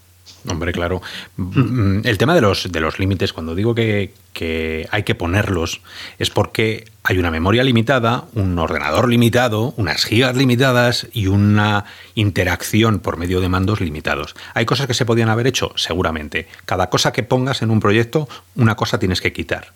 Hombre, 0.49 0.73
claro. 0.73 1.03
El 1.37 2.19
tema 2.19 2.35
de 2.35 2.41
los, 2.41 2.71
de 2.73 2.81
los 2.81 2.99
límites, 2.99 3.33
cuando 3.33 3.55
digo 3.55 3.75
que, 3.75 4.15
que, 4.33 4.89
hay 4.91 5.03
que 5.03 5.15
ponerlos, 5.15 5.83
es 6.19 6.31
porque 6.31 6.87
hay 7.03 7.19
una 7.19 7.31
memoria 7.31 7.63
limitada, 7.63 8.25
un 8.35 8.59
ordenador 8.59 9.09
limitado, 9.09 9.75
unas 9.77 10.05
gigas 10.05 10.37
limitadas 10.37 11.09
y 11.13 11.27
una 11.27 11.85
interacción 12.15 13.01
por 13.01 13.17
medio 13.17 13.41
de 13.41 13.49
mandos 13.49 13.81
limitados. 13.81 14.35
¿Hay 14.55 14.65
cosas 14.65 14.87
que 14.87 14.95
se 14.95 15.05
podían 15.05 15.29
haber 15.29 15.47
hecho? 15.47 15.73
Seguramente. 15.77 16.49
Cada 16.65 16.89
cosa 16.89 17.13
que 17.13 17.23
pongas 17.23 17.63
en 17.63 17.71
un 17.71 17.81
proyecto, 17.81 18.29
una 18.55 18.77
cosa 18.77 18.99
tienes 18.99 19.21
que 19.21 19.33
quitar. 19.33 19.73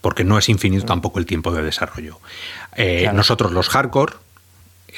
Porque 0.00 0.24
no 0.24 0.38
es 0.38 0.48
infinito 0.48 0.84
tampoco 0.84 1.18
el 1.18 1.26
tiempo 1.26 1.52
de 1.52 1.62
desarrollo. 1.62 2.18
Eh, 2.76 3.00
claro. 3.02 3.16
Nosotros 3.16 3.52
los 3.52 3.68
hardcore, 3.68 4.14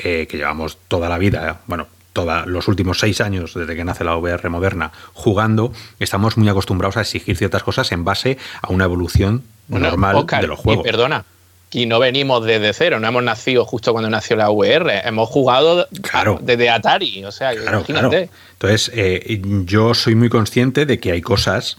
eh, 0.03 0.27
que 0.29 0.37
llevamos 0.37 0.79
toda 0.89 1.09
la 1.09 1.17
vida, 1.17 1.61
bueno, 1.67 1.87
todos 2.17 2.47
los 2.47 2.67
últimos 2.67 2.99
seis 2.99 3.21
años 3.21 3.53
desde 3.53 3.77
que 3.77 3.85
nace 3.85 4.03
la 4.03 4.17
VR 4.17 4.49
moderna 4.49 4.91
jugando, 5.13 5.71
estamos 6.01 6.39
muy 6.39 6.49
acostumbrados 6.49 6.97
a 6.97 7.03
exigir 7.03 7.37
ciertas 7.37 7.63
cosas 7.63 7.93
en 7.93 8.05
base 8.05 8.39
a 8.63 8.73
una 8.73 8.85
evolución 8.85 9.43
bueno, 9.69 9.91
normal 9.91 10.17
Oscar, 10.17 10.41
de 10.41 10.47
los 10.47 10.59
juegos. 10.59 10.87
Y 10.87 10.89
perdona, 10.89 11.27
y 11.73 11.85
no 11.85 11.99
venimos 11.99 12.43
desde 12.47 12.73
cero, 12.73 13.01
no 13.01 13.07
hemos 13.07 13.23
nacido 13.23 13.67
justo 13.67 13.93
cuando 13.93 14.09
nació 14.09 14.35
la 14.37 14.49
VR, 14.49 15.03
hemos 15.07 15.29
jugado 15.29 15.87
claro. 16.01 16.39
desde 16.41 16.71
Atari, 16.71 17.23
o 17.27 17.33
sea, 17.33 17.55
claro, 17.55 17.81
imagínate. 17.81 18.09
Claro. 18.09 18.31
Entonces, 18.53 18.91
eh, 18.95 19.43
yo 19.67 19.93
soy 19.93 20.15
muy 20.15 20.31
consciente 20.31 20.87
de 20.87 20.99
que 20.99 21.13
hay 21.13 21.21
cosas 21.21 21.77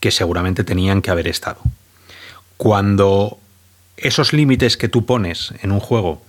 que 0.00 0.10
seguramente 0.10 0.64
tenían 0.64 1.00
que 1.00 1.10
haber 1.10 1.28
estado. 1.28 1.62
Cuando 2.58 3.38
esos 3.96 4.34
límites 4.34 4.76
que 4.76 4.90
tú 4.90 5.06
pones 5.06 5.54
en 5.62 5.72
un 5.72 5.80
juego 5.80 6.20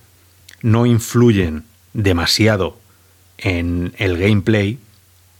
no 0.62 0.86
influyen 0.86 1.64
demasiado 1.92 2.78
en 3.38 3.94
el 3.98 4.16
gameplay, 4.18 4.78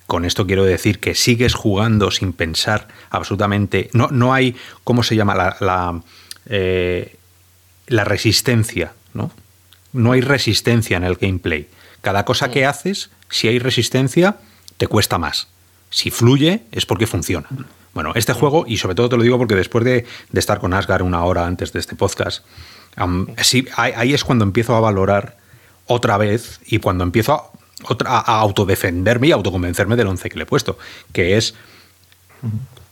con 0.06 0.24
esto 0.24 0.46
quiero 0.46 0.64
decir 0.64 1.00
que 1.00 1.14
sigues 1.14 1.54
jugando 1.54 2.10
sin 2.10 2.32
pensar 2.32 2.88
absolutamente. 3.10 3.90
No, 3.92 4.08
no 4.08 4.34
hay, 4.34 4.56
¿cómo 4.84 5.02
se 5.02 5.16
llama? 5.16 5.34
La, 5.34 5.56
la, 5.60 6.02
eh, 6.46 7.16
la, 7.86 8.04
resistencia, 8.04 8.92
¿no? 9.14 9.30
No 9.92 10.12
hay 10.12 10.20
resistencia 10.20 10.96
en 10.96 11.04
el 11.04 11.16
gameplay. 11.16 11.68
Cada 12.02 12.24
cosa 12.24 12.50
que 12.50 12.66
haces, 12.66 13.10
si 13.30 13.48
hay 13.48 13.58
resistencia, 13.58 14.36
te 14.76 14.88
cuesta 14.88 15.16
más. 15.16 15.48
Si 15.88 16.10
fluye, 16.10 16.64
es 16.72 16.84
porque 16.84 17.06
funciona. 17.06 17.48
Bueno, 17.94 18.12
este 18.14 18.32
juego, 18.32 18.64
y 18.66 18.76
sobre 18.76 18.96
todo 18.96 19.08
te 19.08 19.16
lo 19.16 19.22
digo 19.22 19.38
porque 19.38 19.54
después 19.54 19.84
de, 19.84 20.04
de 20.30 20.40
estar 20.40 20.58
con 20.58 20.74
Asgar 20.74 21.02
una 21.02 21.24
hora 21.24 21.46
antes 21.46 21.72
de 21.72 21.78
este 21.78 21.94
podcast, 21.94 22.44
um, 23.00 23.26
sí, 23.38 23.66
ahí, 23.76 23.92
ahí 23.96 24.14
es 24.14 24.24
cuando 24.24 24.44
empiezo 24.44 24.74
a 24.74 24.80
valorar 24.80 25.36
otra 25.86 26.18
vez 26.18 26.60
y 26.66 26.78
cuando 26.80 27.04
empiezo 27.04 27.32
a, 27.34 27.50
otra, 27.82 28.10
a 28.10 28.40
autodefenderme 28.40 29.28
y 29.28 29.32
autoconvencerme 29.32 29.96
del 29.96 30.06
once 30.06 30.28
que 30.28 30.36
le 30.36 30.44
he 30.44 30.46
puesto, 30.46 30.78
que 31.12 31.36
es 31.36 31.54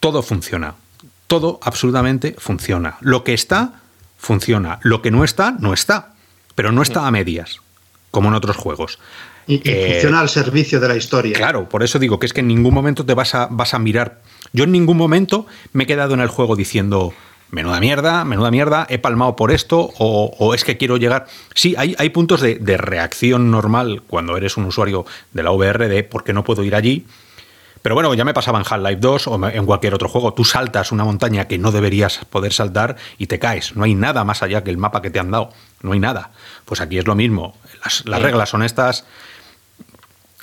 todo 0.01 0.23
funciona, 0.23 0.75
todo 1.27 1.61
absolutamente 1.63 2.35
funciona. 2.39 2.97
Lo 3.01 3.25
que 3.25 3.35
está, 3.35 3.81
funciona. 4.19 4.79
Lo 4.83 5.03
que 5.03 5.11
no 5.11 5.25
está, 5.25 5.53
no 5.59 5.73
está. 5.73 6.15
Pero 6.55 6.73
no 6.73 6.83
está 6.83 7.07
a 7.07 7.11
medias, 7.11 7.61
como 8.11 8.29
en 8.29 8.35
otros 8.35 8.57
juegos. 8.57 8.99
Y, 9.47 9.55
y 9.55 9.63
eh, 9.65 9.93
funciona 9.93 10.21
al 10.21 10.29
servicio 10.29 10.81
de 10.81 10.89
la 10.89 10.97
historia. 10.97 11.33
Claro, 11.33 11.69
por 11.69 11.83
eso 11.83 11.99
digo 11.99 12.19
que 12.19 12.27
es 12.27 12.33
que 12.33 12.41
en 12.41 12.49
ningún 12.49 12.75
momento 12.75 13.07
te 13.07 13.15
vas 13.15 13.35
a, 13.35 13.49
vas 13.51 13.75
a 13.75 13.79
mirar. 13.79 14.21
Yo 14.53 14.65
en 14.65 14.73
ningún 14.73 14.97
momento 14.97 15.47
me 15.73 15.85
he 15.85 15.87
quedado 15.87 16.15
en 16.15 16.21
el 16.21 16.29
juego 16.29 16.57
diciendo, 16.57 17.15
menuda 17.53 17.81
mierda, 17.81 18.25
menuda 18.25 18.51
mierda, 18.51 18.87
he 18.89 18.99
palmado 18.99 19.37
por 19.37 19.53
esto 19.53 19.93
o, 19.99 20.35
o 20.39 20.55
es 20.55 20.65
que 20.65 20.79
quiero 20.79 20.97
llegar... 20.97 21.27
Sí, 21.55 21.75
hay, 21.77 21.95
hay 21.99 22.09
puntos 22.09 22.41
de, 22.41 22.57
de, 22.57 22.79
reacción 22.79 23.51
normal 23.51 24.03
cuando 24.09 24.39
eres 24.39 24.57
un 24.57 24.65
usuario 24.65 25.05
de 25.33 25.43
la 25.43 25.53
VR 25.53 25.87
de 25.87 26.03
por 26.03 26.25
qué 26.25 26.33
no 26.33 26.45
puedo 26.45 26.65
ir 26.65 26.75
allí. 26.75 27.07
Pero 27.83 27.95
bueno, 27.95 28.15
ya 28.15 28.25
me 28.25 28.33
pasaba 28.33 28.59
en 28.59 28.65
Half-Life 28.69 29.01
2 29.01 29.27
o 29.27 29.49
en 29.51 29.67
cualquier 29.67 29.93
otro 29.93 30.09
juego. 30.09 30.33
Tú 30.33 30.45
saltas 30.45 30.93
una 30.93 31.05
montaña 31.05 31.47
que 31.47 31.59
no 31.59 31.73
deberías 31.73 32.25
poder 32.31 32.55
saltar 32.55 32.97
y 33.19 33.27
te 33.27 33.39
caes. 33.39 33.77
No 33.77 33.85
hay 33.85 33.95
nada 33.95 34.25
más 34.25 34.43
allá 34.43 34.65
que 34.65 34.71
el 34.71 34.79
mapa 34.79 35.03
que 35.03 35.11
te 35.11 35.19
han 35.19 35.31
dado. 35.31 35.51
No 35.83 35.93
hay 35.93 36.01
nada. 36.01 36.31
Pues 36.65 36.81
aquí 36.81 36.97
es 36.97 37.07
lo 37.07 37.17
mismo. 37.17 37.55
Las, 37.85 38.07
las 38.07 38.23
reglas 38.23 38.49
son 38.49 38.63
estas. 38.63 39.05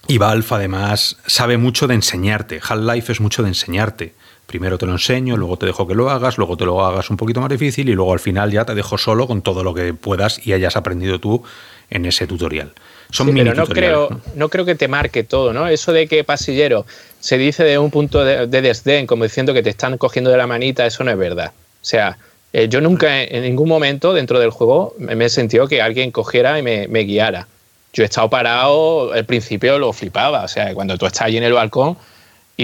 Y 0.07 0.19
Valve 0.19 0.45
además 0.51 1.17
sabe 1.25 1.57
mucho 1.57 1.87
de 1.87 1.95
enseñarte. 1.95 2.61
Half-Life 2.61 3.13
es 3.13 3.19
mucho 3.19 3.41
de 3.41 3.49
enseñarte 3.49 4.13
primero 4.49 4.79
te 4.79 4.87
lo 4.87 4.93
enseño, 4.93 5.37
luego 5.37 5.57
te 5.57 5.67
dejo 5.67 5.87
que 5.87 5.93
lo 5.93 6.09
hagas, 6.09 6.39
luego 6.39 6.57
te 6.57 6.65
lo 6.65 6.83
hagas 6.83 7.11
un 7.11 7.17
poquito 7.17 7.39
más 7.39 7.51
difícil 7.51 7.87
y 7.87 7.93
luego 7.93 8.13
al 8.13 8.19
final 8.19 8.51
ya 8.51 8.65
te 8.65 8.73
dejo 8.73 8.97
solo 8.97 9.27
con 9.27 9.43
todo 9.43 9.63
lo 9.63 9.75
que 9.75 9.93
puedas 9.93 10.45
y 10.45 10.53
hayas 10.53 10.75
aprendido 10.75 11.19
tú 11.19 11.43
en 11.91 12.07
ese 12.07 12.25
tutorial. 12.25 12.73
Son 13.11 13.27
Sí, 13.27 13.33
mini 13.33 13.47
pero 13.51 13.61
no 13.61 13.67
creo, 13.67 14.21
no 14.33 14.49
creo 14.49 14.65
que 14.65 14.73
te 14.73 14.87
marque 14.87 15.23
todo, 15.23 15.53
¿no? 15.53 15.67
Eso 15.67 15.93
de 15.93 16.07
que 16.07 16.23
pasillero 16.23 16.87
se 17.19 17.37
dice 17.37 17.63
de 17.63 17.77
un 17.77 17.91
punto 17.91 18.25
de, 18.25 18.47
de 18.47 18.61
desdén, 18.63 19.05
como 19.05 19.23
diciendo 19.23 19.53
que 19.53 19.61
te 19.61 19.69
están 19.69 19.99
cogiendo 19.99 20.31
de 20.31 20.37
la 20.37 20.47
manita, 20.47 20.83
eso 20.83 21.03
no 21.03 21.11
es 21.11 21.17
verdad. 21.17 21.51
O 21.55 21.85
sea, 21.85 22.17
eh, 22.51 22.67
yo 22.67 22.81
nunca 22.81 23.21
en 23.21 23.43
ningún 23.43 23.69
momento 23.69 24.13
dentro 24.13 24.39
del 24.39 24.49
juego 24.49 24.95
me, 24.97 25.15
me 25.15 25.25
he 25.25 25.29
sentido 25.29 25.67
que 25.67 25.79
alguien 25.79 26.09
cogiera 26.09 26.57
y 26.57 26.63
me, 26.63 26.87
me 26.87 27.01
guiara. 27.01 27.47
Yo 27.93 28.01
he 28.01 28.05
estado 28.07 28.31
parado, 28.31 29.13
al 29.13 29.25
principio 29.25 29.77
lo 29.77 29.93
flipaba, 29.93 30.43
o 30.43 30.47
sea, 30.47 30.73
cuando 30.73 30.97
tú 30.97 31.05
estás 31.05 31.21
allí 31.27 31.37
en 31.37 31.43
el 31.43 31.53
balcón 31.53 31.97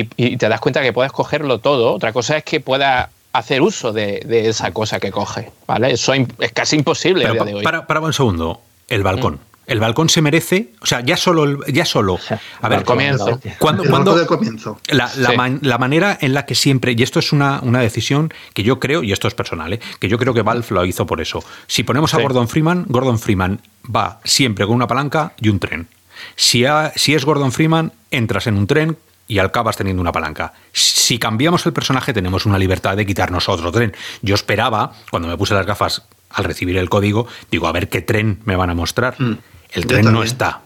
y, 0.02 0.10
y 0.18 0.38
te 0.38 0.50
das 0.50 0.60
cuenta 0.60 0.82
que 0.82 0.94
puedes 0.94 1.12
cogerlo 1.12 1.60
todo, 1.60 1.94
otra 1.94 2.12
cosa 2.14 2.38
es 2.38 2.44
que 2.44 2.60
puedas 2.60 3.10
hacer 3.34 3.62
uso 3.62 3.92
de, 3.92 4.22
de 4.26 4.48
esa 4.50 4.72
cosa 4.72 5.00
que 5.00 5.12
coge, 5.12 5.52
¿vale? 5.68 5.92
Eso 5.92 6.14
es 6.14 6.52
casi 6.54 6.76
imposible 6.78 7.26
a 7.26 7.32
Pero 7.32 7.44
día 7.44 7.52
de 7.54 7.58
hoy. 7.60 7.64
para, 7.64 7.86
para 7.88 8.00
un 8.00 8.14
segundo, 8.14 8.62
el 8.88 9.04
balcón. 9.04 9.40
El 9.68 9.80
balcón 9.80 10.10
se 10.10 10.22
merece, 10.22 10.70
o 10.80 10.86
sea, 10.86 11.02
ya 11.02 11.18
solo, 11.18 11.44
el- 11.44 11.74
ya 11.74 11.86
solo. 11.86 12.20
A 12.62 12.70
ver, 12.70 12.84
comienzo. 12.84 13.40
cuando, 13.58 13.82
El 13.84 13.90
cuando- 13.90 14.16
del 14.16 14.28
comienzo. 14.28 14.80
La, 14.90 15.10
la 15.18 15.32
Sí. 15.32 15.36
man- 15.38 15.58
la 15.64 15.80
manera 15.80 16.16
en 16.22 16.36
la 16.36 16.46
que 16.46 16.54
siempre, 16.54 16.94
y 16.96 17.02
esto 17.02 17.18
es 17.18 17.34
una, 17.34 17.60
una 17.64 17.80
decisión 17.80 18.32
que 18.54 18.62
yo 18.62 18.80
creo, 18.80 19.02
y 19.02 19.12
esto 19.12 19.28
es 19.28 19.34
personal, 19.34 19.74
¿eh? 19.74 19.80
que 20.00 20.08
yo 20.08 20.20
creo 20.20 20.36
que 20.36 20.44
Valve 20.44 20.68
lo 20.70 20.86
hizo 20.86 21.08
por 21.08 21.20
eso. 21.20 21.44
Si 21.66 21.82
ponemos 21.82 22.14
a 22.14 22.18
Sí. 22.18 22.24
Gordon 22.24 22.48
Freeman, 22.48 22.86
Gordon 22.88 23.18
Freeman 23.18 23.60
va 23.94 24.20
siempre 24.24 24.68
con 24.68 24.76
una 24.76 24.86
palanca 24.88 25.34
y 25.42 25.50
un 25.50 25.60
tren. 25.60 25.88
Si, 26.36 26.64
ha- 26.64 26.94
si 26.96 27.16
es 27.16 27.26
Gordon 27.26 27.52
Freeman, 27.52 27.92
entras 28.12 28.46
en 28.46 28.58
un 28.58 28.68
tren 28.68 28.98
y 29.28 29.40
acabas 29.40 29.78
teniendo 29.78 30.02
una 30.02 30.12
palanca. 30.12 30.54
Si 30.72 31.18
cambiamos 31.18 31.66
el 31.66 31.74
personaje, 31.74 32.14
tenemos 32.14 32.46
una 32.46 32.58
libertad 32.58 32.96
de 32.96 33.06
quitarnos 33.06 33.50
otro 33.50 33.72
tren. 33.72 33.96
Yo 34.22 34.36
esperaba, 34.36 34.94
cuando 35.10 35.28
me 35.28 35.38
puse 35.38 35.54
las 35.54 35.66
gafas 35.66 36.04
al 36.30 36.44
recibir 36.44 36.78
el 36.78 36.90
código, 36.90 37.28
digo, 37.50 37.68
a 37.68 37.72
ver 37.72 37.90
qué 37.90 38.02
tren 38.02 38.40
me 38.46 38.56
van 38.56 38.70
a 38.70 38.76
mostrar. 38.76 39.16
Mm, 39.20 39.38
El 39.72 39.88
tren 39.88 40.12
no 40.12 40.24
está. 40.24 40.62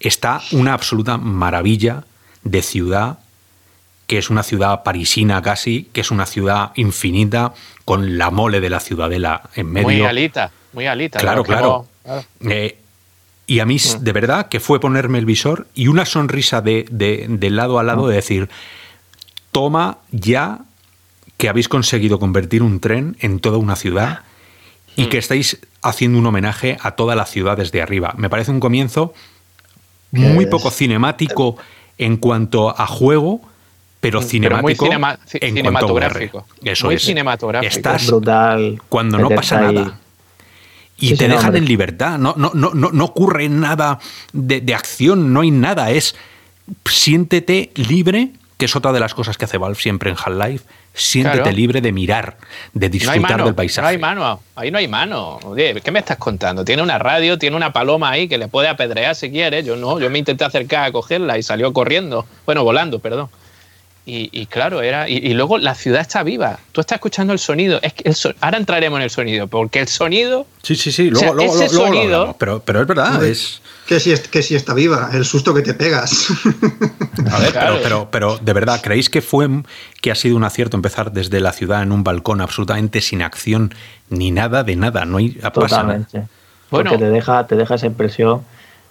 Está 0.00 0.40
una 0.50 0.74
absoluta 0.74 1.16
maravilla 1.16 2.04
de 2.42 2.62
ciudad 2.62 3.18
que 4.12 4.18
es 4.18 4.28
una 4.28 4.42
ciudad 4.42 4.82
parisina 4.82 5.40
casi, 5.40 5.88
que 5.92 6.02
es 6.02 6.10
una 6.10 6.26
ciudad 6.26 6.72
infinita, 6.74 7.54
con 7.86 8.18
la 8.18 8.30
mole 8.30 8.60
de 8.60 8.68
la 8.68 8.78
ciudadela 8.78 9.48
en 9.54 9.72
medio. 9.72 9.86
Muy 9.86 10.02
alita, 10.02 10.50
muy 10.74 10.86
alita. 10.86 11.18
Claro, 11.18 11.44
claro. 11.44 11.86
Eh, 12.40 12.78
y 13.46 13.60
a 13.60 13.66
mí, 13.66 13.76
Mm. 13.76 14.02
de 14.04 14.12
verdad, 14.12 14.48
que 14.48 14.60
fue 14.60 14.80
ponerme 14.80 15.18
el 15.18 15.26
visor 15.26 15.66
y 15.74 15.88
una 15.88 16.04
sonrisa 16.06 16.60
de, 16.60 16.86
de- 16.90 17.26
de 17.28 17.50
lado 17.50 17.78
a 17.78 17.82
Mm. 17.82 17.86
lado 17.86 18.08
de 18.08 18.16
decir, 18.16 18.48
toma 19.50 19.98
ya 20.10 20.60
que 21.36 21.48
habéis 21.48 21.68
conseguido 21.68 22.18
convertir 22.18 22.62
un 22.62 22.80
tren 22.80 23.16
en 23.20 23.40
toda 23.40 23.58
una 23.58 23.76
ciudad 23.76 24.20
y 24.96 25.04
Mm. 25.04 25.08
que 25.08 25.18
estáis 25.18 25.58
haciendo 25.82 26.18
un 26.18 26.26
homenaje 26.26 26.76
a 26.80 26.92
toda 26.92 27.14
la 27.16 27.26
ciudad 27.26 27.56
desde 27.56 27.82
arriba. 27.82 28.14
Me 28.16 28.30
parece 28.30 28.50
un 28.52 28.60
comienzo 28.60 29.12
muy 30.12 30.46
poco 30.46 30.70
cinemático 30.70 31.56
en 31.98 32.16
cuanto 32.18 32.68
a 32.78 32.86
juego, 32.86 33.40
pero 34.00 34.18
Mm, 34.20 34.22
Pero 34.22 34.30
cinemático 34.30 34.84
muy 34.84 34.90
cinema- 34.90 35.18
en 35.32 35.54
cinematográfico. 35.56 36.40
cuanto 36.46 36.68
a. 36.68 36.72
Eso 36.72 36.86
Muy 36.86 36.94
es. 36.96 37.02
cinematográfico. 37.04 37.74
Estás 37.76 38.06
brutal. 38.06 38.80
cuando 38.88 39.18
no 39.18 39.28
pasa 39.30 39.60
nada. 39.60 39.98
Y 41.02 41.08
Sí, 41.08 41.16
te 41.16 41.28
dejan 41.28 41.44
hombre. 41.46 41.58
en 41.58 41.64
libertad, 41.66 42.18
no, 42.18 42.34
no, 42.36 42.52
no, 42.54 42.70
no, 42.74 42.90
no 42.92 43.04
ocurre 43.04 43.48
nada 43.48 43.98
de, 44.32 44.60
de 44.60 44.74
acción, 44.74 45.32
no 45.32 45.40
hay 45.40 45.50
nada, 45.50 45.90
es 45.90 46.14
siéntete 46.88 47.70
libre, 47.74 48.30
que 48.56 48.66
es 48.66 48.76
otra 48.76 48.92
de 48.92 49.00
las 49.00 49.14
cosas 49.14 49.36
que 49.36 49.44
hace 49.44 49.58
Valve 49.58 49.80
siempre 49.80 50.10
en 50.10 50.16
Half-Life, 50.16 50.64
siéntete 50.94 51.42
Claro. 51.42 51.56
libre 51.56 51.80
de 51.80 51.90
mirar, 51.92 52.36
de 52.74 52.86
No 52.88 52.92
hay 52.92 52.98
disfrutar 52.98 53.20
mano, 53.32 53.44
del 53.46 53.54
paisaje. 53.54 53.82
no 53.82 53.88
hay 53.88 53.98
mano, 53.98 54.40
ahí 54.54 54.70
no 54.70 54.78
hay 54.78 54.88
mano. 54.88 55.38
Oye, 55.44 55.80
¿qué 55.82 55.90
me 55.90 55.98
estás 55.98 56.18
contando? 56.18 56.64
Tiene 56.64 56.82
una 56.82 56.98
radio, 56.98 57.38
tiene 57.38 57.56
una 57.56 57.72
paloma 57.72 58.10
ahí 58.10 58.28
que 58.28 58.38
le 58.38 58.48
puede 58.48 58.68
apedrear 58.68 59.14
si 59.16 59.30
quiere. 59.30 59.62
Yo 59.64 59.74
no, 59.76 59.98
yo 59.98 60.08
me 60.10 60.18
intenté 60.18 60.44
acercar 60.44 60.84
a 60.84 60.92
cogerla 60.92 61.38
y 61.38 61.42
salió 61.42 61.72
corriendo. 61.72 62.26
Bueno, 62.46 62.62
volando, 62.62 62.98
perdón. 63.00 63.28
Y, 64.04 64.28
y 64.32 64.46
claro, 64.46 64.82
era. 64.82 65.08
Y, 65.08 65.18
y 65.18 65.32
luego 65.34 65.58
la 65.58 65.76
ciudad 65.76 66.00
está 66.00 66.24
viva. 66.24 66.58
Tú 66.72 66.80
estás 66.80 66.96
escuchando 66.96 67.32
el 67.32 67.38
sonido. 67.38 67.78
Es 67.82 67.92
que 67.92 68.08
el 68.08 68.16
so- 68.16 68.32
ahora 68.40 68.58
entraremos 68.58 68.96
en 68.98 69.04
el 69.04 69.10
sonido, 69.10 69.46
porque 69.46 69.78
el 69.78 69.86
sonido. 69.86 70.44
Sí, 70.62 70.74
sí, 70.74 70.90
sí, 70.90 71.10
O 71.12 71.16
sea, 71.16 71.32
luego, 71.32 71.52
luego- 71.52 71.62
ese 71.62 71.74
luego 71.74 71.88
lo 71.92 71.94
sonido- 72.00 72.14
hablamos, 72.16 72.36
pero, 72.38 72.62
pero 72.64 72.80
es 72.80 72.86
verdad, 72.88 73.24
es... 73.24 73.62
Que 73.86 74.00
si, 74.00 74.10
es- 74.12 74.26
que 74.26 74.42
si 74.42 74.56
está 74.56 74.74
viva, 74.74 75.10
el 75.12 75.24
susto 75.24 75.54
que 75.54 75.62
te 75.62 75.74
pegas. 75.74 76.26
A 77.30 77.38
ver, 77.38 77.52
Claro. 77.52 77.78
pero, 77.82 78.08
pero, 78.10 78.10
pero 78.10 78.38
de 78.38 78.52
verdad, 78.52 78.80
¿creéis 78.82 79.08
que 79.08 79.22
fue 79.22 79.48
que 80.00 80.10
ha 80.10 80.14
sido 80.16 80.36
un 80.36 80.42
acierto 80.44 80.76
empezar 80.76 81.12
desde 81.12 81.38
la 81.40 81.52
ciudad 81.52 81.82
en 81.82 81.92
un 81.92 82.02
balcón 82.02 82.40
absolutamente 82.40 83.00
sin 83.00 83.22
acción 83.22 83.72
ni 84.08 84.30
nada 84.32 84.64
de 84.64 84.74
nada? 84.76 85.04
No 85.04 85.18
hay. 85.18 85.30
Totalmente. 85.30 86.24
Porque 86.70 86.88
Bueno. 86.90 87.04
te 87.04 87.10
deja, 87.10 87.46
te 87.46 87.54
deja 87.54 87.74
esa 87.76 87.86
impresión 87.86 88.42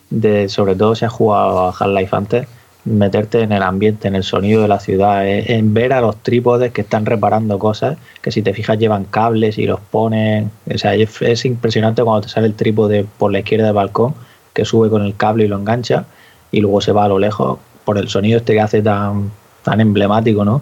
de, 0.10 0.48
sobre 0.50 0.76
todo 0.76 0.96
si 0.96 1.04
has 1.04 1.12
jugado 1.12 1.60
a 1.68 1.70
Half-Life 1.78 2.16
antes, 2.16 2.48
meterte 2.86 3.42
en 3.42 3.52
el 3.52 3.62
ambiente, 3.62 4.08
en 4.08 4.16
el 4.16 4.24
sonido 4.24 4.62
de 4.64 4.68
la 4.68 4.80
ciudad, 4.80 5.28
eh, 5.28 5.56
en 5.56 5.74
ver 5.74 5.94
a 5.94 6.02
los 6.02 6.18
trípodes 6.18 6.72
que 6.72 6.82
están 6.82 7.06
reparando 7.06 7.60
cosas, 7.60 7.98
que 8.22 8.32
si 8.32 8.42
te 8.42 8.54
fijas 8.54 8.80
llevan 8.80 9.06
cables 9.06 9.58
y 9.58 9.66
los 9.66 9.80
ponen. 9.80 10.52
O 10.74 10.78
sea, 10.78 10.96
es, 10.96 11.22
es 11.22 11.46
impresionante 11.46 12.04
cuando 12.04 12.22
te 12.22 12.30
sale 12.30 12.48
el 12.48 12.56
trípode 12.56 13.06
por 13.18 13.32
la 13.32 13.40
izquierda 13.40 13.68
del 13.68 13.76
balcón, 13.76 14.16
que 14.54 14.66
sube 14.66 14.90
con 14.90 15.04
el 15.04 15.16
cable 15.16 15.46
y 15.46 15.48
lo 15.48 15.58
engancha, 15.58 16.06
y 16.52 16.62
luego 16.62 16.82
se 16.82 16.92
va 16.92 17.06
a 17.06 17.08
lo 17.08 17.20
lejos 17.20 17.60
por 17.86 17.98
el 17.98 18.10
sonido 18.10 18.38
este 18.38 18.54
que 18.54 18.62
hace 18.62 18.82
tan, 18.82 19.32
tan 19.64 19.80
emblemático, 19.80 20.44
¿no? 20.46 20.62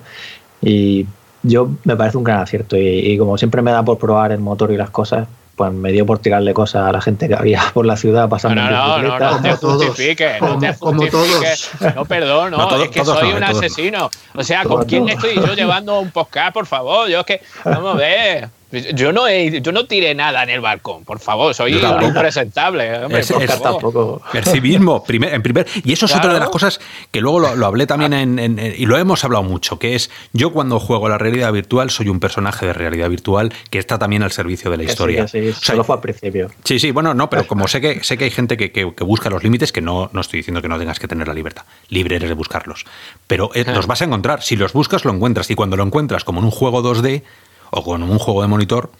Y 0.61 1.07
yo 1.43 1.71
me 1.85 1.95
parece 1.95 2.17
un 2.17 2.23
gran 2.23 2.41
acierto. 2.41 2.77
Y, 2.77 2.81
y 2.81 3.17
como 3.17 3.37
siempre 3.37 3.61
me 3.61 3.71
da 3.71 3.83
por 3.83 3.97
probar 3.97 4.31
el 4.31 4.39
motor 4.39 4.71
y 4.71 4.77
las 4.77 4.89
cosas, 4.89 5.27
pues 5.59 5.73
me 5.73 5.91
dio 5.91 6.05
por 6.05 6.19
tirarle 6.19 6.53
cosas 6.53 6.87
a 6.87 6.91
la 6.93 7.01
gente 7.01 7.27
que 7.27 7.35
había 7.35 7.61
por 7.73 7.85
la 7.85 7.97
ciudad 7.97 8.23
No, 8.23 8.29
pasando 8.29 8.61
no, 8.61 8.67
en 8.67 8.73
no, 8.73 8.87
no, 8.87 8.93
bicicleta. 9.01 9.31
no 9.31 9.41
te 9.41 9.49
Como 9.49 9.57
todos. 9.59 9.85
justifiques. 9.87 10.41
No 10.41 10.57
te 10.59 10.73
justifiques. 10.73 11.69
No, 11.95 12.05
perdón, 12.05 12.51
no, 12.51 12.57
No, 12.59 12.67
todo- 12.69 12.83
es 12.85 12.89
que 12.89 13.03
soy 13.03 13.29
no, 13.29 13.33
un 13.35 13.41
no. 13.41 13.47
asesino. 13.47 14.09
O 14.35 14.43
sea, 14.43 14.63
¿con 14.63 14.85
quién 14.85 15.03
no. 15.05 15.11
estoy 15.11 15.35
yo 15.35 15.53
llevando 15.55 15.99
un 15.99 16.11
podcast, 16.11 16.53
por 16.53 16.65
favor? 16.65 17.09
Yo 17.09 17.19
es 17.19 17.25
que, 17.25 17.41
vamos 17.65 17.93
a 17.95 17.97
ver. 17.97 18.49
Yo 18.71 19.11
no, 19.11 19.27
he- 19.27 19.61
yo 19.61 19.71
no 19.71 19.85
tiré 19.85 20.13
nada 20.13 20.43
en 20.43 20.49
el 20.49 20.61
balcón, 20.61 21.03
por 21.03 21.19
favor, 21.19 21.53
soy 21.55 21.73
un 21.73 22.03
impresentable. 22.03 23.03
hombre, 23.03 23.19
Es- 23.21 23.31
por 23.31 23.41
es- 23.43 23.49
favor. 23.51 23.81
tampoco. 23.81 24.21
Primer, 25.07 25.33
en 25.33 25.41
primer. 25.41 25.65
Y 25.83 25.93
eso 25.93 26.05
es 26.05 26.15
otra 26.15 26.33
de 26.33 26.39
las 26.39 26.49
cosas 26.49 26.79
que 27.11 27.21
luego 27.21 27.39
lo, 27.39 27.55
lo 27.55 27.65
hablé 27.65 27.87
también 27.87 28.13
en, 28.13 28.39
en- 28.39 28.59
en- 28.59 28.75
y 28.77 28.85
lo 28.85 28.97
hemos 28.97 29.23
hablado 29.23 29.43
mucho, 29.43 29.79
que 29.79 29.95
es 29.95 30.09
yo 30.33 30.51
cuando 30.51 30.79
juego 30.79 31.09
la 31.09 31.17
realidad 31.17 31.51
virtual 31.51 31.89
soy 31.89 32.09
un 32.09 32.19
personaje 32.19 32.65
de 32.67 32.73
realidad 32.73 33.09
virtual 33.09 33.51
que 33.69 33.79
está 33.79 33.97
también 33.97 34.23
al 34.23 34.31
servicio 34.31 34.69
de 34.71 34.77
la 34.77 34.83
Que 34.83 34.89
sí, 34.89 34.93
historia. 34.93 35.21
que 35.23 35.27
sí, 35.27 35.39
O 35.49 35.53
sea, 35.53 35.61
solo 35.61 35.83
fue 35.83 35.95
al 35.95 36.01
principio. 36.01 36.49
Sí, 36.63 36.79
sí, 36.79 36.91
bueno, 36.91 37.13
no, 37.13 37.29
pero 37.29 37.47
como 37.47 37.67
sé 37.67 37.81
que 37.81 38.03
sé 38.03 38.17
que 38.17 38.25
hay 38.25 38.31
gente 38.31 38.57
que, 38.57 38.71
que- 38.71 38.93
que 38.93 39.03
busca 39.03 39.29
los 39.29 39.43
límites, 39.43 39.71
que 39.71 39.81
no, 39.81 40.09
no 40.13 40.21
estoy 40.21 40.39
diciendo 40.39 40.61
que 40.61 40.67
no 40.67 40.77
tengas 40.77 40.99
que 40.99 41.07
tener 41.07 41.27
la 41.27 41.33
libertad. 41.33 41.63
Libre 41.89 42.17
eres 42.17 42.29
de 42.29 42.35
buscarlos. 42.35 42.85
Pero 43.27 43.51
eh, 43.55 43.65
los 43.65 43.87
vas 43.87 44.01
a 44.01 44.05
encontrar. 44.05 44.41
Si 44.43 44.55
los 44.55 44.73
buscas, 44.73 45.05
lo 45.05 45.11
encuentras. 45.13 45.49
Y 45.49 45.55
cuando 45.55 45.75
lo 45.77 45.83
encuentras 45.83 46.23
como 46.23 46.39
en 46.39 46.45
un 46.45 46.51
juego 46.51 46.81
2D 46.83 47.23
o 47.71 47.83
como 47.83 47.97
en 47.97 48.03
un 48.03 48.19
juego 48.19 48.41
de 48.41 48.47
monitor, 48.47 48.91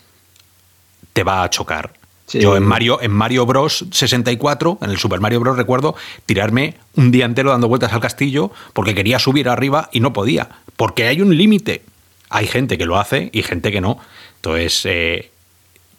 te 1.14 1.24
va 1.24 1.44
a 1.44 1.50
chocar. 1.50 1.94
Sí. 2.26 2.40
Yo 2.40 2.56
en 2.56 2.64
Mario, 2.64 3.02
en 3.02 3.12
Mario 3.12 3.46
Bros 3.46 3.86
64, 3.90 4.78
en 4.82 4.90
el 4.92 4.98
Super 4.98 5.20
Mario 5.20 5.40
Bros, 5.40 5.58
recuerdo 5.58 5.96
tirarme 6.26 6.76
un 6.96 7.12
día 7.12 7.26
entero 7.26 7.50
dando 7.50 7.68
vueltas 7.68 7.92
al 7.94 8.02
castillo 8.02 8.52
porque 8.74 8.94
quería 8.94 9.18
subir 9.18 9.50
arriba 9.50 9.90
y 9.92 10.00
no 10.00 10.14
podía. 10.14 10.50
Porque 10.78 11.08
hay 11.08 11.22
un 11.22 11.36
límite. 11.36 11.84
Hay 12.30 12.46
gente 12.46 12.78
que 12.78 12.86
lo 12.86 13.00
hace 13.00 13.32
y 13.34 13.42
gente 13.42 13.72
que 13.72 13.82
no. 13.82 13.98
Entonces, 14.36 14.86
eh, 14.86 15.32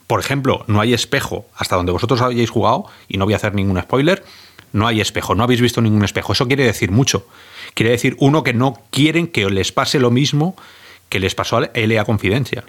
por 0.06 0.18
ejemplo, 0.18 0.64
no 0.66 0.80
hay 0.80 0.94
espejo 0.94 1.46
hasta 1.56 1.76
donde 1.76 1.92
vosotros 1.92 2.20
hayáis 2.20 2.50
jugado, 2.50 2.86
y 3.08 3.16
no 3.16 3.26
voy 3.26 3.34
a 3.34 3.36
hacer 3.36 3.54
ningún 3.54 3.80
spoiler, 3.80 4.24
no 4.72 4.86
hay 4.86 5.00
espejo, 5.00 5.34
no 5.34 5.44
habéis 5.44 5.60
visto 5.60 5.80
ningún 5.80 6.04
espejo. 6.04 6.32
Eso 6.32 6.48
quiere 6.48 6.64
decir 6.64 6.90
mucho. 6.90 7.26
Quiere 7.74 7.92
decir, 7.92 8.16
uno, 8.18 8.42
que 8.42 8.52
no 8.52 8.78
quieren 8.90 9.28
que 9.28 9.48
les 9.50 9.72
pase 9.72 10.00
lo 10.00 10.10
mismo 10.10 10.56
que 11.11 11.20
les 11.20 11.34
pasó 11.34 11.58
a 11.58 11.70
LA 11.74 12.04
Confidencial. 12.04 12.64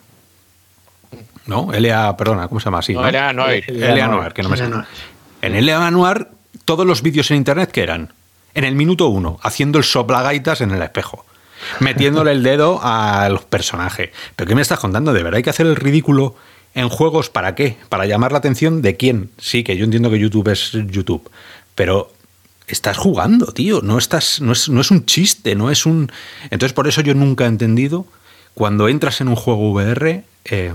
¿No? 1.45 1.71
LA, 1.71 2.17
perdona, 2.17 2.49
¿cómo 2.49 2.59
se 2.59 2.65
llama 2.65 2.79
así? 2.79 2.93
No, 2.93 3.01
¿no? 3.01 3.11
LA 3.11 3.33
Noir. 3.33 3.65
LA 3.71 4.07
Noir, 4.07 4.33
que 4.33 4.43
no 4.43 4.49
me 4.49 4.57
sale. 4.57 4.75
En 5.41 5.65
LA 5.65 5.89
Noir, 5.91 6.27
todos 6.65 6.85
los 6.85 7.01
vídeos 7.01 7.31
en 7.31 7.37
internet 7.37 7.71
que 7.71 7.83
eran 7.83 8.13
en 8.53 8.63
el 8.65 8.75
minuto 8.75 9.07
uno, 9.07 9.39
haciendo 9.43 9.77
el 9.77 9.85
soplagaitas 9.85 10.59
en 10.59 10.71
el 10.71 10.81
espejo, 10.81 11.25
metiéndole 11.79 12.31
el 12.31 12.43
dedo 12.43 12.81
al 12.83 13.39
personaje. 13.39 14.11
¿Pero 14.35 14.47
qué 14.47 14.55
me 14.55 14.61
estás 14.61 14.79
contando? 14.79 15.13
¿De 15.13 15.23
verdad 15.23 15.37
hay 15.37 15.43
que 15.43 15.51
hacer 15.51 15.67
el 15.67 15.75
ridículo 15.75 16.35
en 16.73 16.89
juegos 16.89 17.29
para 17.29 17.55
qué? 17.55 17.77
¿Para 17.89 18.05
llamar 18.05 18.31
la 18.31 18.39
atención 18.39 18.81
de 18.81 18.97
quién? 18.97 19.29
Sí, 19.37 19.63
que 19.63 19.77
yo 19.77 19.85
entiendo 19.85 20.09
que 20.09 20.19
YouTube 20.19 20.49
es 20.49 20.71
YouTube, 20.71 21.29
pero 21.75 22.11
estás 22.67 22.97
jugando, 22.97 23.47
tío, 23.47 23.81
no 23.81 23.97
estás 23.97 24.41
no 24.41 24.51
es, 24.53 24.69
no 24.69 24.81
es 24.81 24.91
un 24.91 25.05
chiste, 25.05 25.55
no 25.55 25.71
es 25.71 25.85
un 25.85 26.11
Entonces 26.49 26.73
por 26.73 26.87
eso 26.87 27.01
yo 27.01 27.13
nunca 27.13 27.45
he 27.45 27.47
entendido 27.47 28.05
cuando 28.53 28.87
entras 28.87 29.21
en 29.21 29.27
un 29.27 29.35
juego 29.35 29.71
VR 29.71 30.23
eh, 30.45 30.73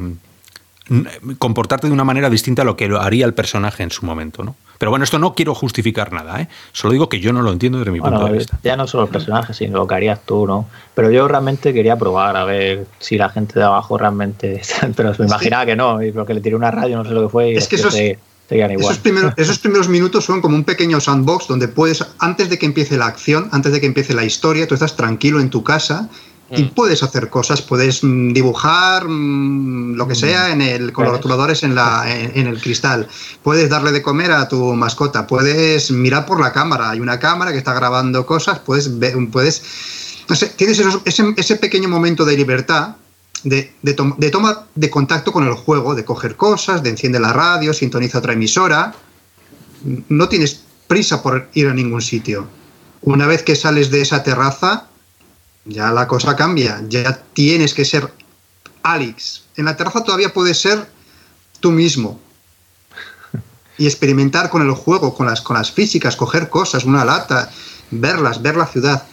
comportarte 1.38 1.88
de 1.88 1.92
una 1.92 2.04
manera 2.04 2.30
distinta 2.30 2.62
a 2.62 2.64
lo 2.64 2.76
que 2.76 2.86
lo 2.88 3.00
haría 3.00 3.26
el 3.26 3.34
personaje 3.34 3.82
en 3.82 3.90
su 3.90 4.06
momento, 4.06 4.44
¿no? 4.44 4.54
Pero 4.78 4.90
bueno, 4.90 5.04
esto 5.04 5.18
no 5.18 5.34
quiero 5.34 5.54
justificar 5.54 6.12
nada, 6.12 6.40
¿eh? 6.40 6.48
Solo 6.72 6.92
digo 6.92 7.08
que 7.08 7.18
yo 7.18 7.32
no 7.32 7.42
lo 7.42 7.50
entiendo 7.50 7.78
desde 7.78 7.90
mi 7.90 7.98
Bueno, 7.98 8.18
punto 8.18 8.32
de 8.32 8.38
vista. 8.38 8.58
ya 8.62 8.76
no 8.76 8.86
solo 8.86 9.04
el 9.04 9.08
personaje, 9.08 9.54
sino 9.54 9.78
lo 9.78 9.86
que 9.86 9.94
harías 9.94 10.20
tú, 10.24 10.46
¿no? 10.46 10.68
Pero 10.94 11.10
yo 11.10 11.26
realmente 11.26 11.72
quería 11.72 11.96
probar 11.96 12.36
a 12.36 12.44
ver 12.44 12.86
si 12.98 13.16
la 13.16 13.30
gente 13.30 13.58
de 13.58 13.64
abajo 13.64 13.96
realmente. 13.96 14.60
Pero 14.96 15.14
me 15.18 15.26
imaginaba 15.26 15.66
que 15.66 15.76
no, 15.76 16.02
y 16.02 16.12
porque 16.12 16.34
le 16.34 16.40
tiré 16.40 16.54
una 16.54 16.70
radio, 16.70 16.98
no 16.98 17.04
sé 17.04 17.10
lo 17.10 17.22
que 17.22 17.28
fue. 17.30 17.52
Y 17.52 17.56
Es 17.56 17.68
que 17.68 17.76
eso 17.76 17.88
igual. 18.50 18.78
Esos 18.78 18.98
primeros, 18.98 19.32
esos 19.36 19.58
primeros 19.58 19.88
minutos 19.88 20.24
son 20.24 20.40
como 20.40 20.54
un 20.54 20.64
pequeño 20.64 21.00
sandbox 21.00 21.48
donde 21.48 21.68
puedes, 21.68 22.04
antes 22.18 22.48
de 22.50 22.58
que 22.58 22.66
empiece 22.66 22.96
la 22.96 23.06
acción, 23.06 23.48
antes 23.52 23.72
de 23.72 23.80
que 23.80 23.86
empiece 23.86 24.14
la 24.14 24.24
historia, 24.24 24.68
tú 24.68 24.74
estás 24.74 24.94
tranquilo 24.94 25.40
en 25.40 25.50
tu 25.50 25.64
casa 25.64 26.08
y 26.50 26.62
Mm. 26.62 26.68
puedes 26.74 27.02
hacer 27.02 27.28
cosas, 27.28 27.60
puedes 27.62 28.04
mm, 28.04 28.32
dibujar 28.32 29.08
mm, 29.08 29.94
lo 29.96 30.06
que 30.06 30.14
sea 30.14 30.52
en 30.52 30.60
el, 30.62 30.92
con 30.92 31.04
los 31.04 31.14
rotuladores 31.14 31.62
en, 31.64 31.74
la, 31.74 32.04
en, 32.08 32.32
en 32.38 32.46
el 32.46 32.60
cristal, 32.60 33.08
puedes 33.42 33.68
darle 33.68 33.90
de 33.92 34.00
comer 34.02 34.30
a 34.30 34.46
tu 34.48 34.74
mascota, 34.74 35.26
puedes 35.26 35.90
mirar 35.90 36.24
por 36.24 36.40
la 36.40 36.52
cámara, 36.52 36.90
hay 36.90 37.00
una 37.00 37.18
cámara 37.18 37.50
que 37.52 37.58
está 37.58 37.74
grabando 37.74 38.24
cosas, 38.26 38.60
puedes 38.60 38.98
ver, 38.98 39.14
puedes, 39.32 39.62
no 40.28 40.36
sé, 40.36 40.46
tienes 40.48 40.78
esos- 40.78 41.00
ese, 41.04 41.34
ese 41.36 41.56
pequeño 41.56 41.88
momento 41.88 42.24
de 42.24 42.36
libertad 42.36 42.96
de, 43.42 43.72
de, 43.82 43.94
tom- 43.94 44.14
de 44.16 44.30
toma 44.30 44.66
de 44.74 44.88
contacto 44.88 45.32
con 45.32 45.44
el 45.46 45.54
juego, 45.54 45.94
de 45.96 46.04
coger 46.04 46.36
cosas, 46.36 46.82
de 46.82 46.90
enciende 46.90 47.18
la 47.18 47.32
radio, 47.32 47.72
sintoniza 47.74 48.18
otra 48.18 48.32
emisora. 48.34 48.94
No 50.08 50.28
tienes 50.28 50.62
prisa 50.86 51.22
por 51.22 51.48
ir 51.54 51.68
a 51.68 51.74
ningún 51.74 52.02
sitio. 52.02 52.46
Una 53.02 53.26
vez 53.26 53.42
que 53.42 53.54
sales 53.54 53.90
de 53.90 54.00
esa 54.00 54.22
terraza, 54.22 54.88
ya 55.66 55.90
la 55.92 56.06
cosa 56.08 56.36
cambia. 56.36 56.82
Ya 56.88 57.22
tienes 57.32 57.74
que 57.74 57.84
ser 57.84 58.12
Alex. 58.82 59.44
En 59.56 59.66
la 59.66 59.76
terraza 59.76 60.04
todavía 60.04 60.32
puedes 60.32 60.60
ser 60.60 60.88
tú 61.60 61.70
mismo. 61.70 62.20
Y 63.78 63.86
experimentar 63.86 64.48
con 64.48 64.62
el 64.62 64.72
juego, 64.72 65.14
con 65.14 65.26
las, 65.26 65.40
con 65.40 65.56
las 65.56 65.70
físicas, 65.70 66.16
coger 66.16 66.48
cosas, 66.48 66.84
una 66.84 67.04
lata, 67.04 67.50
verlas, 67.90 68.40
ver 68.40 68.56
la 68.56 68.66
ciudad. 68.66 69.06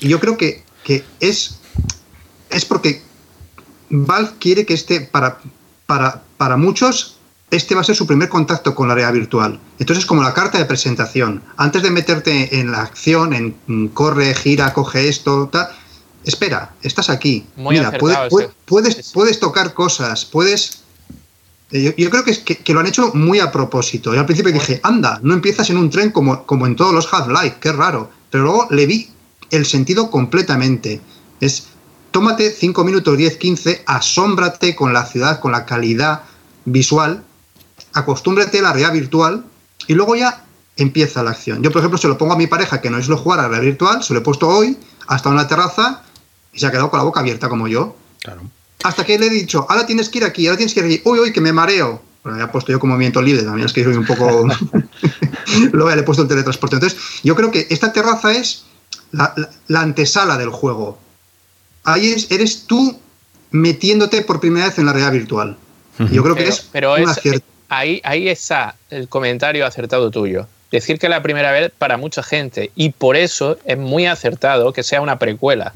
Y 0.00 0.08
yo 0.08 0.20
creo 0.20 0.36
que, 0.36 0.64
que 0.84 1.04
es, 1.20 1.58
es 2.50 2.64
porque 2.64 3.02
Valve 3.88 4.32
quiere 4.38 4.66
que 4.66 4.74
este, 4.74 5.00
para, 5.00 5.38
para, 5.86 6.22
para 6.36 6.56
muchos, 6.56 7.18
este 7.52 7.74
va 7.74 7.82
a 7.82 7.84
ser 7.84 7.94
su 7.94 8.06
primer 8.06 8.28
contacto 8.30 8.74
con 8.74 8.88
la 8.88 8.94
realidad 8.94 9.12
virtual. 9.12 9.60
Entonces, 9.78 10.06
como 10.06 10.22
la 10.22 10.32
carta 10.32 10.58
de 10.58 10.64
presentación, 10.64 11.42
antes 11.58 11.82
de 11.82 11.90
meterte 11.90 12.58
en 12.58 12.72
la 12.72 12.80
acción, 12.80 13.34
en 13.34 13.54
mm, 13.66 13.86
corre, 13.88 14.34
gira, 14.34 14.72
coge 14.72 15.08
esto, 15.08 15.48
tal, 15.52 15.68
espera, 16.24 16.74
estás 16.82 17.10
aquí. 17.10 17.44
Muy 17.56 17.76
Mira, 17.76 17.92
puedes, 17.98 19.38
tocar 19.38 19.74
cosas, 19.74 20.24
puedes. 20.24 20.82
eh, 21.72 21.82
Yo, 21.82 21.90
yo 21.96 22.08
creo 22.10 22.24
que, 22.24 22.30
es 22.30 22.38
que, 22.38 22.56
que 22.56 22.72
lo 22.72 22.80
han 22.80 22.86
hecho 22.86 23.12
muy 23.14 23.38
a 23.38 23.52
propósito. 23.52 24.14
Yo 24.14 24.20
al 24.20 24.26
principio 24.26 24.50
dije, 24.50 24.80
anda, 24.82 25.20
no 25.22 25.34
empiezas 25.34 25.68
en 25.68 25.76
un 25.76 25.90
tren 25.90 26.10
como, 26.10 26.44
como 26.46 26.66
en 26.66 26.74
todos 26.74 26.94
los 26.94 27.12
Half-Life, 27.12 27.56
qué 27.60 27.72
raro. 27.72 28.10
Pero 28.30 28.44
luego 28.44 28.66
le 28.70 28.86
vi 28.86 29.10
el 29.50 29.66
sentido 29.66 30.10
completamente. 30.10 31.02
Es, 31.40 31.64
tómate 32.12 32.50
5 32.50 32.82
minutos, 32.82 33.18
10, 33.18 33.36
15, 33.36 33.82
asómbrate 33.86 34.74
con 34.74 34.94
la 34.94 35.04
ciudad, 35.04 35.38
con 35.38 35.52
la 35.52 35.66
calidad 35.66 36.22
visual, 36.64 37.24
acostúmbrate 37.94 38.58
a 38.58 38.62
la 38.62 38.72
realidad 38.72 38.92
virtual 38.92 39.44
y 39.86 39.94
luego 39.94 40.16
ya 40.16 40.44
empieza 40.76 41.22
la 41.22 41.30
acción. 41.32 41.62
Yo, 41.62 41.70
por 41.70 41.80
ejemplo, 41.80 41.98
se 41.98 42.08
lo 42.08 42.16
pongo 42.18 42.32
a 42.34 42.36
mi 42.38 42.46
pareja 42.46 42.80
que 42.80 42.90
no 42.90 42.98
es 42.98 43.08
lo 43.08 43.16
jugar 43.16 43.40
a 43.40 43.42
la 43.42 43.48
realidad 43.48 43.70
virtual, 43.72 44.02
se 44.02 44.12
lo 44.14 44.20
he 44.20 44.22
puesto 44.22 44.48
hoy, 44.48 44.76
hasta 45.06 45.28
en 45.28 45.36
la 45.36 45.46
terraza 45.48 46.02
y 46.52 46.58
se 46.60 46.66
ha 46.66 46.70
quedado 46.70 46.90
con 46.90 46.98
la 46.98 47.04
boca 47.04 47.20
abierta 47.20 47.48
como 47.48 47.68
yo. 47.68 47.96
Claro. 48.22 48.42
Hasta 48.84 49.04
que 49.04 49.18
le 49.18 49.26
he 49.26 49.30
dicho, 49.30 49.66
ahora 49.68 49.86
tienes 49.86 50.08
que 50.08 50.18
ir 50.18 50.24
aquí, 50.24 50.46
ahora 50.46 50.56
tienes 50.56 50.74
que 50.74 50.80
ir 50.80 50.86
aquí, 50.86 51.02
uy, 51.04 51.18
uy, 51.20 51.32
que 51.32 51.40
me 51.40 51.52
mareo. 51.52 52.02
Bueno, 52.24 52.38
le 52.38 52.44
he 52.44 52.48
puesto 52.48 52.70
yo 52.72 52.78
como 52.80 52.94
movimiento 52.94 53.20
libre, 53.20 53.42
también 53.42 53.66
es 53.66 53.72
que 53.72 53.82
soy 53.84 53.94
un 53.96 54.06
poco... 54.06 54.46
Luego 55.72 55.88
ya 55.90 55.96
le 55.96 56.02
he 56.02 56.04
puesto 56.04 56.22
el 56.22 56.28
teletransporte. 56.28 56.76
Entonces, 56.76 56.98
yo 57.22 57.34
creo 57.36 57.50
que 57.50 57.66
esta 57.70 57.92
terraza 57.92 58.32
es 58.32 58.64
la, 59.10 59.32
la- 59.36 59.50
la 59.68 59.80
antesala 59.80 60.38
del 60.38 60.50
juego. 60.50 60.98
Ahí 61.84 62.12
es- 62.12 62.30
eres 62.30 62.64
tú 62.66 62.98
metiéndote 63.50 64.22
por 64.22 64.40
primera 64.40 64.66
vez 64.66 64.78
en 64.78 64.86
la 64.86 64.92
realidad 64.92 65.12
virtual. 65.12 65.56
Yo 66.10 66.22
creo 66.22 66.34
que 66.34 66.48
es 66.48 66.60
pero 66.72 66.94
un 66.94 67.02
es- 67.02 67.08
acierto. 67.08 67.44
Ahí, 67.72 68.00
ahí 68.04 68.28
está 68.28 68.76
el 68.90 69.08
comentario 69.08 69.66
acertado 69.66 70.10
tuyo. 70.10 70.46
Decir 70.70 70.98
que 70.98 71.08
la 71.08 71.22
primera 71.22 71.52
vez 71.52 71.70
para 71.76 71.96
mucha 71.96 72.22
gente 72.22 72.70
y 72.74 72.90
por 72.90 73.16
eso 73.16 73.58
es 73.64 73.78
muy 73.78 74.06
acertado 74.06 74.72
que 74.72 74.82
sea 74.82 75.00
una 75.00 75.18
precuela. 75.18 75.72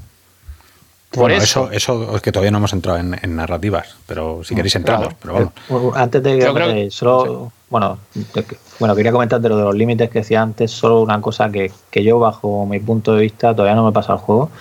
Por 1.11 1.31
Bueno, 1.31 1.43
eso. 1.43 1.71
eso, 1.71 2.03
eso 2.03 2.17
es 2.17 2.23
que 2.23 2.33
todavía 2.33 2.51
no 2.51 2.59
hemos 2.59 2.73
entrado 2.73 2.99
en, 2.99 3.19
en 3.23 3.37
narrativas, 3.37 3.97
pero 4.07 4.43
si 4.45 4.55
queréis 4.55 4.75
entramos. 4.77 5.15
claro. 5.21 5.53
Pero 5.67 5.79
vamos. 5.79 5.97
Antes 5.97 6.23
de 6.23 6.41
Yo 6.41 6.53
creo 6.53 6.73
que 6.73 6.91
solo, 6.91 7.53
bueno, 7.71 7.99
de 8.35 8.45
bueno, 8.79 8.95
quería 8.95 9.13
comentarte 9.13 9.49
lo 9.49 9.57
de 9.57 9.65
los 9.65 9.75
límites 9.75 10.11
que 10.11 10.19
decía 10.21 10.43
antes, 10.43 10.71
solo 10.71 11.01
una 11.01 11.21
cosa 11.21 11.51
que, 11.51 11.71
que 11.91 12.03
yo 12.03 12.19
bajo 12.19 12.67
mi 12.67 12.81
punto 12.81 13.15
de 13.15 13.23
vista 13.23 13.55
todavía 13.55 13.75
no 13.75 13.85
me 13.85 13.91
he 13.91 13.93
pasado 13.93 14.19
el 14.19 14.25
juego. 14.25 14.51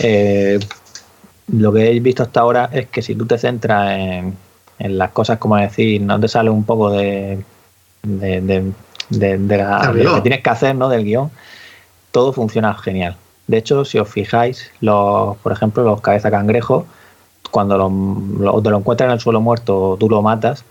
Eh, 0.00 0.58
lo 1.48 1.70
que 1.74 1.90
he 1.90 2.00
visto 2.00 2.22
hasta 2.22 2.40
ahora 2.40 2.70
es 2.72 2.88
que 2.88 3.02
si 3.02 3.14
tú 3.14 3.26
te 3.26 3.36
centras 3.36 3.98
en, 3.98 4.34
en 4.78 4.98
las 4.98 5.10
cosas 5.10 5.38
como 5.38 5.56
decir, 5.56 6.00
no 6.02 6.18
te 6.20 6.28
sale 6.28 6.50
un 6.50 6.64
poco 6.64 6.90
de, 6.90 7.42
de, 8.02 8.40
de- 8.40 8.72
de- 9.10 9.38
de 9.38 9.56
la- 9.58 9.92
lo 9.92 10.14
que 10.16 10.20
tienes 10.22 10.42
que 10.42 10.50
hacer, 10.50 10.74
¿no? 10.74 10.88
Del 10.88 11.04
guion, 11.04 11.30
todo 12.10 12.32
funciona 12.32 12.74
genial. 12.74 13.16
De 13.46 13.58
hecho, 13.58 13.84
si 13.84 13.98
os 13.98 14.08
fijáis, 14.08 14.70
los, 14.80 15.36
por 15.38 15.52
ejemplo, 15.52 15.82
los 15.84 16.00
cabeza 16.00 16.30
cangrejo, 16.30 16.86
cuando 17.50 17.76
lo, 17.76 17.90
lo- 18.40 18.62
te 18.62 18.70
lo 18.70 18.78
encuentras 18.78 19.08
en 19.08 19.12
el 19.14 19.20
suelo 19.20 19.40
muerto, 19.40 19.96
tú 20.00 20.08
lo 20.08 20.22
matas, 20.22 20.64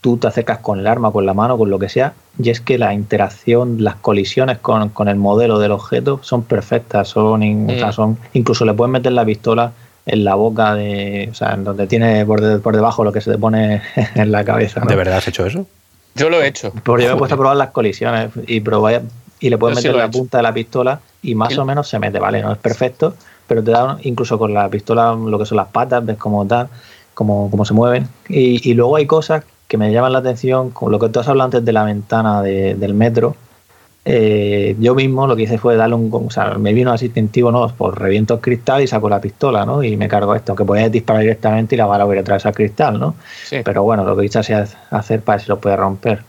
tú 0.00 0.16
te 0.16 0.26
acercas 0.26 0.58
con 0.58 0.80
el 0.80 0.86
arma, 0.88 1.12
con 1.12 1.26
la 1.26 1.34
mano, 1.34 1.56
con 1.58 1.70
lo 1.70 1.78
que 1.78 1.88
sea, 1.88 2.14
y 2.42 2.50
es 2.50 2.60
que 2.60 2.76
la 2.78 2.92
interacción, 2.94 3.84
las 3.84 3.94
colisiones 3.96 4.58
con, 4.58 4.88
con 4.88 5.06
el 5.08 5.16
modelo 5.16 5.58
del 5.60 5.70
objeto 5.70 6.18
son 6.22 6.42
perfectas, 6.42 7.08
son, 7.08 7.42
in- 7.42 7.70
o 7.70 7.74
sea, 7.74 7.88
Mm. 7.88 7.92
son 7.92 8.18
incluso 8.32 8.64
le 8.64 8.72
puedes 8.74 8.90
meter 8.90 9.12
la 9.12 9.24
pistola 9.24 9.72
en 10.06 10.24
la 10.24 10.34
boca 10.34 10.74
de, 10.74 11.28
o 11.30 11.34
sea, 11.34 11.52
en 11.54 11.64
donde 11.64 11.86
tiene 11.86 12.24
por, 12.26 12.40
de- 12.40 12.58
por 12.58 12.74
debajo 12.74 13.04
lo 13.04 13.12
que 13.12 13.20
se 13.20 13.30
te 13.30 13.38
pone 13.38 13.82
en 14.14 14.32
la 14.32 14.44
cabeza. 14.44 14.80
¿no? 14.80 14.86
¿De 14.86 14.96
verdad 14.96 15.18
has 15.18 15.28
hecho 15.28 15.46
eso? 15.46 15.66
Yo 16.14 16.28
lo 16.28 16.42
he 16.42 16.46
hecho. 16.48 16.72
Porque 16.84 17.04
yo 17.04 17.10
me 17.10 17.14
he 17.14 17.18
puesto 17.18 17.34
a 17.36 17.38
probar 17.38 17.56
las 17.56 17.70
colisiones 17.70 18.30
y 18.46 18.60
probé 18.60 19.00
y 19.40 19.48
le 19.50 19.58
puedes 19.58 19.78
Yo 19.78 19.90
meter 19.90 19.96
la 20.04 20.10
punta 20.10 20.36
de 20.38 20.42
la 20.42 20.52
pistola 20.52 21.00
y 21.22 21.34
más 21.34 21.52
Y- 21.52 21.58
o 21.58 21.64
menos 21.64 21.88
se 21.88 21.98
mete, 21.98 22.18
¿vale? 22.18 22.42
No 22.42 22.52
es 22.52 22.58
perfecto, 22.58 23.14
pero 23.46 23.62
te 23.62 23.70
da 23.70 23.96
incluso 24.02 24.38
con 24.38 24.52
la 24.54 24.68
pistola 24.68 25.14
lo 25.14 25.38
que 25.38 25.46
son 25.46 25.56
las 25.56 25.68
patas, 25.68 26.04
ves 26.04 26.16
cómo 26.18 26.46
tal, 26.46 26.68
cómo, 27.14 27.50
cómo 27.50 27.64
se 27.64 27.72
mueven. 27.74 28.08
Y, 28.28 28.68
y 28.68 28.74
luego 28.74 28.96
hay 28.96 29.06
cosas 29.06 29.44
que 29.68 29.78
me 29.78 29.90
llaman 29.92 30.12
la 30.12 30.18
atención, 30.18 30.70
con 30.70 30.92
lo 30.92 30.98
que 30.98 31.08
tú 31.08 31.20
has 31.20 31.28
hablado 31.28 31.46
antes 31.46 31.64
de 31.64 31.72
la 31.72 31.84
ventana 31.84 32.42
de- 32.42 32.74
del 32.74 32.92
metro. 32.94 33.34
Eh, 34.04 34.74
yo 34.80 34.96
mismo 34.96 35.28
lo 35.28 35.36
que 35.36 35.42
hice 35.42 35.58
fue 35.58 35.76
darle 35.76 35.94
un. 35.94 36.10
O 36.12 36.30
sea, 36.30 36.54
me 36.54 36.72
vino 36.72 36.92
así 36.92 37.06
instintivo, 37.06 37.52
¿no? 37.52 37.68
Pues 37.68 37.94
reviento 37.94 38.34
el 38.34 38.40
cristal 38.40 38.82
y 38.82 38.86
saco 38.88 39.08
la 39.08 39.20
pistola, 39.20 39.64
¿no? 39.64 39.82
Y 39.82 39.96
me 39.96 40.08
cargo 40.08 40.34
esto, 40.34 40.56
que 40.56 40.64
podías 40.64 40.90
disparar 40.90 41.22
directamente 41.22 41.76
y 41.76 41.78
la 41.78 41.86
bala 41.86 42.04
hubiera 42.04 42.22
atravesado 42.22 42.50
el 42.50 42.56
cristal, 42.56 42.98
¿no? 42.98 43.14
Sí. 43.44 43.58
Pero 43.64 43.84
bueno, 43.84 44.04
lo 44.04 44.16
que 44.16 44.22
quise 44.22 44.40
así 44.40 44.52
hacer 44.90 45.20
para 45.20 45.36
ver 45.36 45.44
si 45.44 45.48
lo 45.48 45.60
puede 45.60 45.76
romper. 45.76 46.22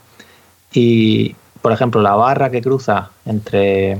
Y, 0.72 1.34
por 1.62 1.72
ejemplo, 1.72 2.00
la 2.00 2.14
barra 2.14 2.50
que 2.50 2.62
cruza 2.62 3.10
entre. 3.26 3.96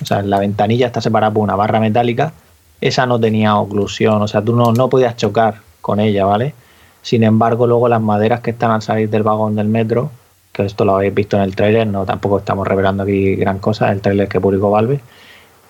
O 0.00 0.06
sea, 0.06 0.22
la 0.22 0.38
ventanilla 0.38 0.86
está 0.86 1.00
separada 1.02 1.32
por 1.32 1.42
una 1.42 1.54
barra 1.54 1.80
metálica. 1.80 2.32
Esa 2.80 3.06
no 3.06 3.20
tenía 3.20 3.56
oclusión, 3.56 4.22
o 4.22 4.26
sea, 4.26 4.42
tú 4.42 4.56
no, 4.56 4.72
no 4.72 4.88
podías 4.88 5.16
chocar 5.16 5.60
con 5.80 6.00
ella, 6.00 6.24
¿vale? 6.24 6.54
Sin 7.02 7.24
embargo, 7.24 7.66
luego 7.66 7.88
las 7.88 8.00
maderas 8.00 8.40
que 8.40 8.50
están 8.52 8.70
al 8.70 8.82
salir 8.82 9.10
del 9.10 9.22
vagón 9.22 9.54
del 9.54 9.68
metro, 9.68 10.10
que 10.52 10.64
esto 10.64 10.84
lo 10.84 10.96
habéis 10.96 11.14
visto 11.14 11.36
en 11.36 11.42
el 11.42 11.56
tráiler, 11.56 11.86
no 11.86 12.04
tampoco 12.04 12.38
estamos 12.38 12.66
revelando 12.66 13.02
aquí 13.02 13.36
gran 13.36 13.58
cosa, 13.58 13.90
el 13.90 14.00
tráiler 14.00 14.28
que 14.28 14.40
publicó 14.40 14.70
Valve, 14.70 15.00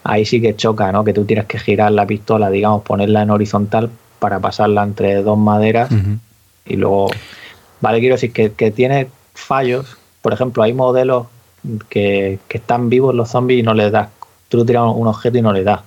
ahí 0.05 0.25
sí 0.25 0.41
que 0.41 0.57
choca, 0.57 0.91
¿no? 0.93 1.05
Que 1.05 1.13
tú 1.13 1.25
tienes 1.25 1.47
que 1.47 1.59
girar 1.59 1.93
la 1.93 2.07
pistola, 2.07 2.51
digamos, 2.51 2.83
ponerla 2.83 3.23
en 3.23 3.31
horizontal 3.31 3.91
para 4.19 4.41
pasarla 4.41 4.83
entre 4.83 5.23
dos 5.23 5.39
maderas 5.39 5.91
y 6.65 6.77
luego, 6.77 7.11
vale, 7.81 8.01
quiero 8.01 8.15
decir 8.15 8.33
que, 8.33 8.53
que 8.53 8.71
tiene 8.71 9.09
fallos. 9.35 9.97
Por 10.21 10.33
ejemplo, 10.33 10.63
hay 10.63 10.73
modelos 10.73 11.27
que, 11.89 12.39
que 12.49 12.59
están 12.59 12.89
vivos 12.89 13.15
los 13.15 13.31
zombies 13.31 13.61
y 13.61 13.63
no 13.63 13.75
les 13.75 13.91
das. 13.91 14.09
Tú 14.49 14.65
tiras 14.65 14.85
un 14.95 15.07
objeto 15.07 15.39
y 15.39 15.43
no 15.43 15.53
le 15.53 15.65
das. 15.65 15.81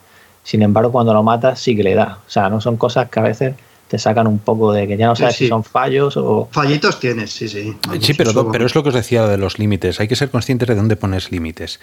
Sin 0.43 0.61
embargo, 0.61 0.91
cuando 0.91 1.13
lo 1.13 1.23
matas, 1.23 1.59
sí 1.59 1.75
que 1.75 1.83
le 1.83 1.95
das. 1.95 2.17
O 2.17 2.29
sea, 2.29 2.49
no 2.49 2.61
son 2.61 2.77
cosas 2.77 3.09
que 3.09 3.19
a 3.19 3.23
veces 3.23 3.55
te 3.87 3.99
sacan 3.99 4.25
un 4.27 4.39
poco 4.39 4.73
de 4.73 4.87
que 4.87 4.97
ya 4.97 5.07
no 5.07 5.15
sabes 5.15 5.35
sí. 5.35 5.45
si 5.45 5.49
son 5.49 5.63
fallos 5.63 6.17
o. 6.17 6.47
Fallitos 6.51 6.99
tienes, 6.99 7.31
sí, 7.31 7.47
sí. 7.47 7.75
Vamos, 7.87 8.05
Sí, 8.05 8.13
pero, 8.15 8.51
pero 8.51 8.65
es 8.65 8.73
lo 8.75 8.81
que 8.83 8.89
os 8.89 8.95
decía 8.95 9.27
de 9.27 9.37
los 9.37 9.59
límites. 9.59 9.99
Hay 9.99 10.07
que 10.07 10.15
ser 10.15 10.29
conscientes 10.29 10.67
de 10.67 10.75
dónde 10.75 10.95
pones 10.95 11.31
límites. 11.31 11.79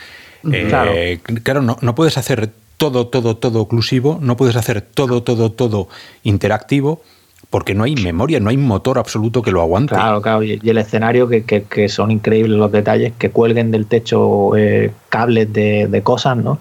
Eh, 0.52 0.66
Claro. 0.68 0.92
claro, 1.42 1.62
no, 1.62 1.76
no 1.80 1.94
puedes 1.94 2.18
hacer 2.18 2.50
todo, 2.76 3.06
todo, 3.06 3.36
todo 3.36 3.60
oclusivo, 3.60 4.18
no 4.20 4.36
puedes 4.36 4.56
hacer 4.56 4.80
todo, 4.82 5.22
todo, 5.22 5.52
todo 5.52 5.88
interactivo, 6.24 7.02
porque 7.50 7.74
no 7.74 7.84
hay 7.84 7.94
memoria, 7.96 8.40
no 8.40 8.50
hay 8.50 8.56
motor 8.56 8.98
absoluto 8.98 9.42
que 9.42 9.52
lo 9.52 9.60
aguante. 9.60 9.94
Claro, 9.94 10.22
claro. 10.22 10.42
Y 10.42 10.58
y 10.62 10.70
el 10.70 10.78
escenario, 10.78 11.28
que, 11.28 11.44
que- 11.44 11.62
que 11.64 11.88
son 11.88 12.10
increíbles 12.10 12.56
los 12.58 12.72
detalles, 12.72 13.12
que 13.18 13.30
cuelguen 13.30 13.70
del 13.70 13.86
techo 13.86 14.56
eh, 14.56 14.90
cables 15.10 15.52
de, 15.52 15.86
de 15.88 16.02
cosas, 16.02 16.36
¿no? 16.36 16.58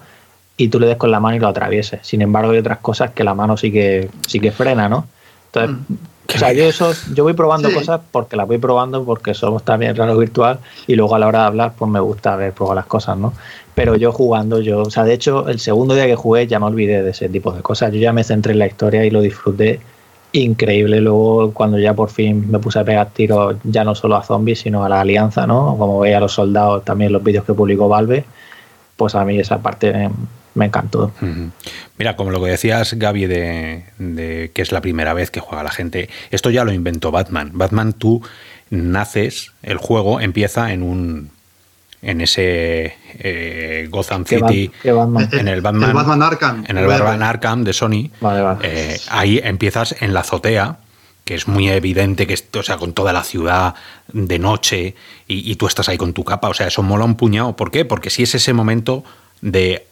Y 0.56 0.68
tú 0.68 0.78
le 0.78 0.86
des 0.86 0.96
con 0.98 1.10
la 1.10 1.18
mano 1.18 1.34
y 1.36 1.40
lo 1.40 1.48
atravieses. 1.48 2.00
Sin 2.02 2.20
embargo, 2.22 2.52
hay 2.52 2.58
otras 2.58 2.78
cosas 2.78 3.10
que 3.12 3.24
la 3.24 3.34
mano 3.34 3.56
sí 3.56 3.72
que, 3.72 4.08
sí 4.26 4.38
que 4.38 4.52
frena, 4.52 4.88
¿no? 4.88 5.06
Entonces, 5.54 5.76
o 6.34 6.38
sea, 6.38 6.52
yo 6.52 6.64
eso, 6.64 6.92
yo 7.14 7.24
voy 7.24 7.34
probando 7.34 7.68
Sí. 7.68 7.74
cosas 7.74 8.00
porque 8.10 8.36
las 8.36 8.46
voy 8.46 8.56
probando 8.56 9.04
porque 9.04 9.34
somos 9.34 9.62
también 9.64 9.94
raro 9.94 10.16
virtual 10.16 10.60
y 10.86 10.94
luego 10.94 11.14
a 11.14 11.18
la 11.18 11.26
hora 11.26 11.40
de 11.40 11.44
hablar, 11.46 11.72
pues 11.76 11.90
me 11.90 12.00
gusta 12.00 12.36
ver 12.36 12.52
probar 12.52 12.76
las 12.76 12.86
cosas, 12.86 13.18
¿no? 13.18 13.34
Pero 13.74 13.96
yo 13.96 14.12
jugando, 14.12 14.60
yo, 14.60 14.82
o 14.82 14.90
sea, 14.90 15.04
de 15.04 15.12
hecho, 15.14 15.48
el 15.48 15.58
segundo 15.58 15.94
día 15.94 16.06
que 16.06 16.16
jugué 16.16 16.46
ya 16.46 16.58
me 16.58 16.66
olvidé 16.66 17.02
de 17.02 17.10
ese 17.10 17.28
tipo 17.28 17.52
de 17.52 17.60
cosas. 17.62 17.92
Yo 17.92 17.98
ya 17.98 18.12
me 18.12 18.24
centré 18.24 18.52
en 18.52 18.60
la 18.60 18.66
historia 18.66 19.04
y 19.04 19.10
lo 19.10 19.20
disfruté 19.20 19.80
increíble. 20.32 21.00
Luego, 21.00 21.52
cuando 21.52 21.78
ya 21.78 21.92
por 21.92 22.08
fin 22.08 22.50
me 22.50 22.58
puse 22.58 22.78
a 22.78 22.84
pegar 22.84 23.10
tiros, 23.10 23.56
ya 23.64 23.84
no 23.84 23.94
solo 23.94 24.16
a 24.16 24.22
zombies, 24.22 24.60
sino 24.60 24.84
a 24.84 24.88
la 24.88 25.00
alianza, 25.02 25.46
¿no? 25.46 25.76
Como 25.78 26.00
veía 26.00 26.16
a 26.18 26.20
los 26.20 26.32
soldados, 26.32 26.84
también 26.84 27.12
los 27.12 27.22
vídeos 27.22 27.44
que 27.44 27.52
publicó 27.52 27.88
Valve, 27.88 28.24
pues 28.96 29.14
a 29.14 29.24
mí 29.24 29.38
esa 29.38 29.58
parte 29.58 30.08
me 30.54 30.66
encantó. 30.66 31.12
Mira, 31.98 32.16
como 32.16 32.30
lo 32.30 32.42
que 32.42 32.50
decías, 32.50 32.94
Gaby, 32.94 33.26
de, 33.26 33.84
de, 33.98 34.50
que 34.54 34.62
es 34.62 34.72
la 34.72 34.80
primera 34.80 35.14
vez 35.14 35.30
que 35.30 35.40
juega 35.40 35.62
la 35.62 35.70
gente, 35.70 36.08
esto 36.30 36.50
ya 36.50 36.64
lo 36.64 36.72
inventó 36.72 37.10
Batman. 37.10 37.50
Batman, 37.54 37.92
tú 37.92 38.22
naces, 38.70 39.52
el 39.62 39.76
juego 39.76 40.20
empieza 40.20 40.72
en 40.72 40.82
un 40.82 41.30
en 42.02 42.20
ese 42.20 42.96
eh, 43.20 43.86
Gotham 43.88 44.26
City, 44.26 44.72
en 44.82 45.48
el 45.48 45.60
Batman, 45.60 46.22
Arkham, 46.22 46.64
en 46.66 46.76
el 46.76 46.86
Batman 46.86 47.22
Arkham 47.22 47.62
de 47.62 47.72
Sony, 47.72 48.10
eh, 48.62 49.00
ahí 49.08 49.40
empiezas 49.42 49.94
en 50.00 50.12
la 50.12 50.20
azotea, 50.20 50.78
que 51.24 51.36
es 51.36 51.46
muy 51.46 51.68
evidente 51.68 52.26
que, 52.26 52.36
o 52.58 52.62
sea, 52.64 52.76
con 52.76 52.92
toda 52.92 53.12
la 53.12 53.22
ciudad 53.22 53.76
de 54.12 54.40
noche 54.40 54.96
y, 55.28 55.54
tú 55.54 55.68
estás 55.68 55.88
ahí 55.88 55.96
con 55.96 56.12
tu 56.12 56.24
capa, 56.24 56.48
o 56.48 56.54
sea, 56.54 56.66
eso 56.66 56.82
mola 56.82 57.04
un 57.04 57.14
puñado. 57.14 57.54
¿Por 57.54 57.70
qué? 57.70 57.84
Porque 57.84 58.10
si 58.10 58.24
es 58.24 58.34
ese 58.34 58.52
momento 58.52 59.04
de 59.40 59.86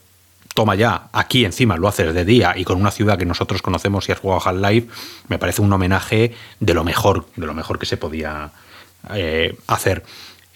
toma 0.54 0.74
ya, 0.74 1.08
aquí 1.12 1.44
encima 1.44 1.76
lo 1.76 1.88
haces 1.88 2.12
de 2.14 2.24
día 2.24 2.54
y 2.56 2.64
con 2.64 2.80
una 2.80 2.90
ciudad 2.90 3.18
que 3.18 3.26
nosotros 3.26 3.62
conocemos 3.62 4.08
y 4.08 4.12
has 4.12 4.18
jugado 4.18 4.42
Half-Life, 4.44 4.88
me 5.28 5.38
parece 5.38 5.62
un 5.62 5.72
homenaje 5.72 6.34
de 6.58 6.74
lo 6.74 6.84
mejor, 6.84 7.26
de 7.36 7.46
lo 7.46 7.54
mejor 7.54 7.78
que 7.78 7.86
se 7.86 7.96
podía 7.96 8.50
eh, 9.14 9.56
hacer. 9.66 10.02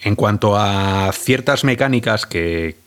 En 0.01 0.15
cuanto 0.15 0.55
a 0.57 1.11
ciertas 1.13 1.63
mecánicas 1.63 2.25
que, 2.25 2.83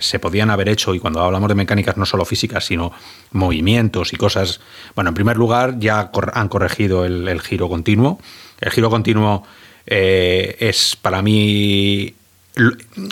se 0.00 0.18
podían 0.18 0.48
haber 0.48 0.70
hecho, 0.70 0.94
y 0.94 0.98
cuando 0.98 1.20
hablamos 1.20 1.48
de 1.48 1.54
mecánicas 1.54 1.98
no 1.98 2.06
solo 2.06 2.24
físicas, 2.24 2.64
sino 2.64 2.90
movimientos 3.32 4.14
y 4.14 4.16
cosas, 4.16 4.60
bueno, 4.94 5.10
en 5.10 5.14
primer 5.14 5.36
lugar 5.36 5.78
ya 5.78 6.10
han 6.32 6.48
corregido 6.48 7.04
el, 7.04 7.40
giro 7.42 7.68
continuo. 7.68 8.18
El 8.62 8.70
giro 8.70 8.88
continuo 8.88 9.42
eh, 9.86 10.56
es 10.58 10.96
para 10.96 11.20
mí 11.20 12.14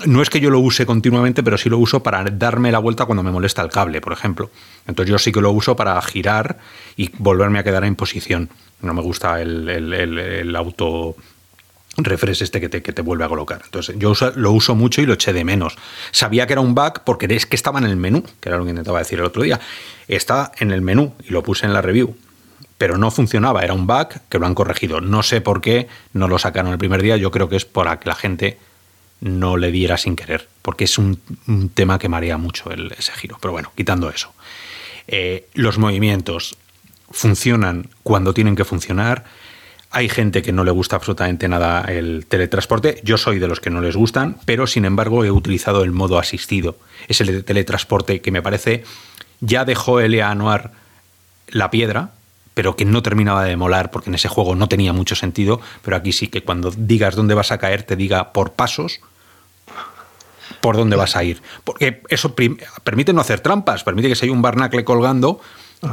no 0.07 0.23
es 0.23 0.29
que 0.29 0.41
yo 0.41 0.51
lo 0.51 0.61
use 0.61 0.85
continuamente, 0.85 1.43
pero 1.43 1.57
sí 1.57 1.69
lo 1.71 1.79
uso 1.79 2.03
para 2.03 2.25
darme 2.25 2.71
la 2.71 2.79
vuelta 2.79 3.07
cuando 3.07 3.23
me 3.23 3.31
molesta 3.31 3.63
el 3.63 3.71
cable, 3.71 4.01
por 4.01 4.13
ejemplo. 4.13 4.51
Entonces 4.87 5.11
yo 5.11 5.19
sí 5.19 5.33
que 5.33 5.41
lo 5.41 5.51
uso 5.51 5.77
para 5.77 6.01
girar 6.03 6.59
y 6.97 7.11
volverme 7.19 7.59
a 7.59 7.65
quedar 7.65 7.85
en 7.85 7.97
posición. 7.97 8.51
No 8.83 8.93
me 8.93 9.03
gusta 9.03 9.41
el, 9.41 9.69
el 9.69 10.57
auto 10.57 11.17
refresh 11.97 12.43
este 12.43 12.61
que 12.61 12.69
te, 12.69 12.83
que 12.83 12.93
te, 12.93 13.03
vuelve 13.03 13.25
a 13.25 13.29
colocar. 13.29 13.61
Entonces, 13.65 13.97
yo 13.99 14.15
lo 14.37 14.53
uso 14.53 14.75
mucho 14.75 15.03
y 15.03 15.07
lo 15.07 15.15
eché 15.15 15.33
de 15.33 15.45
menos. 15.45 15.77
Sabía 16.13 16.47
que 16.47 16.55
era 16.55 16.61
un 16.61 16.75
bug 16.75 17.03
porque 17.05 17.27
es 17.31 17.47
que 17.47 17.57
estaba 17.57 17.79
en 17.79 17.87
el 17.87 17.97
menú, 17.97 18.25
que 18.41 18.49
era 18.49 18.59
lo 18.59 18.65
que 18.65 18.71
intentaba 18.71 18.99
decir 18.99 19.19
el 19.19 19.25
otro 19.25 19.43
día. 19.43 19.61
Está 20.09 20.53
en 20.59 20.71
el 20.71 20.83
menú 20.83 21.15
y 21.27 21.33
lo 21.33 21.43
puse 21.43 21.67
en 21.67 21.73
la 21.73 21.83
review. 21.83 22.17
Pero 22.79 22.97
no 22.97 23.11
funcionaba, 23.11 23.63
era 23.63 23.75
un 23.75 23.87
bug 23.87 24.09
que 24.29 24.39
lo 24.39 24.47
han 24.47 24.55
corregido. 24.55 25.01
No 25.01 25.23
sé 25.23 25.41
por 25.41 25.61
qué 25.61 25.89
no 26.13 26.29
lo 26.29 26.39
sacaron 26.39 26.73
el 26.73 26.79
primer 26.79 27.03
día. 27.03 27.17
Yo 27.17 27.31
creo 27.31 27.49
que 27.49 27.57
es 27.57 27.65
para 27.65 27.99
que 28.01 28.09
la 28.09 28.15
gente 28.15 28.59
no 29.21 29.57
le 29.57 29.71
diera 29.71 29.97
sin 29.97 30.17
querer, 30.17 30.49
porque 30.63 30.85
es 30.85 30.99
un, 30.99 31.21
tema 31.75 31.99
que 31.99 32.09
marea 32.09 32.39
mucho 32.39 32.71
el, 32.71 32.93
ese 32.93 33.13
giro. 33.13 33.39
Pero 33.41 33.53
bueno, 33.53 33.73
quitando 33.75 34.11
eso. 34.11 34.33
Eh, 35.07 35.49
los 35.55 35.79
movimientos 35.79 36.57
funcionan 37.11 37.89
cuando 38.03 38.33
tienen 38.33 38.57
que 38.57 38.65
funcionar 38.65 39.25
hay 39.93 40.09
gente 40.09 40.43
que 40.43 40.53
no 40.53 40.63
le 40.63 40.71
gusta 40.71 40.97
absolutamente 40.97 41.49
nada 41.49 41.83
el 41.83 42.27
teletransporte. 42.27 43.01
Yo 43.03 43.19
soy 43.19 43.41
de 43.41 43.49
los 43.49 43.61
que 43.61 43.71
no 43.71 43.81
les 43.81 43.97
gustan, 43.97 44.37
pero 44.45 44.67
sin 44.69 44.85
embargo 44.85 45.25
he 45.25 45.33
utilizado 45.33 45.83
el 45.83 45.91
modo 45.91 46.19
asistido. 46.19 46.79
Es 47.09 47.21
el 47.21 47.45
teletransporte 47.45 48.21
que 48.21 48.31
me 48.31 48.41
parece 48.41 48.85
ya 49.41 49.65
dejó 49.65 50.01
Elia 50.01 50.33
Noir 50.35 50.71
la 51.49 51.73
piedra, 51.73 52.13
pero 52.55 52.77
que 52.77 52.85
no 52.85 53.03
terminaba 53.03 53.45
de 53.45 53.57
molar 53.57 53.91
porque 53.91 54.11
en 54.11 54.15
ese 54.15 54.29
juego 54.29 54.55
no 54.55 54.69
tenía 54.69 54.93
mucho 54.93 55.17
sentido. 55.17 55.61
Pero 55.83 55.97
aquí 55.97 56.13
sí 56.13 56.29
que 56.29 56.45
cuando 56.45 56.71
digas 56.71 57.17
dónde 57.17 57.35
vas 57.35 57.51
a 57.51 57.59
caer, 57.59 57.83
te 57.83 57.97
diga 57.97 58.33
por 58.33 58.53
pasos 58.53 59.01
por 60.61 60.77
dónde 60.77 60.97
vas 60.97 61.17
a 61.17 61.25
ir. 61.25 61.43
Porque 61.65 62.03
eso 62.09 62.35
permite 62.85 63.13
no 63.13 63.21
hacer 63.21 63.41
trampas, 63.41 63.85
permite 63.85 64.09
que 64.09 64.15
si 64.15 64.27
hay 64.27 64.31
un 64.31 64.43
barnacle 64.43 64.85
colgando, 64.85 65.41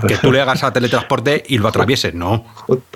que 0.07 0.17
tú 0.17 0.31
le 0.31 0.41
hagas 0.41 0.63
a 0.63 0.73
teletransporte 0.73 1.43
y 1.47 1.57
lo 1.57 1.67
atravieses, 1.69 2.13
no. 2.13 2.43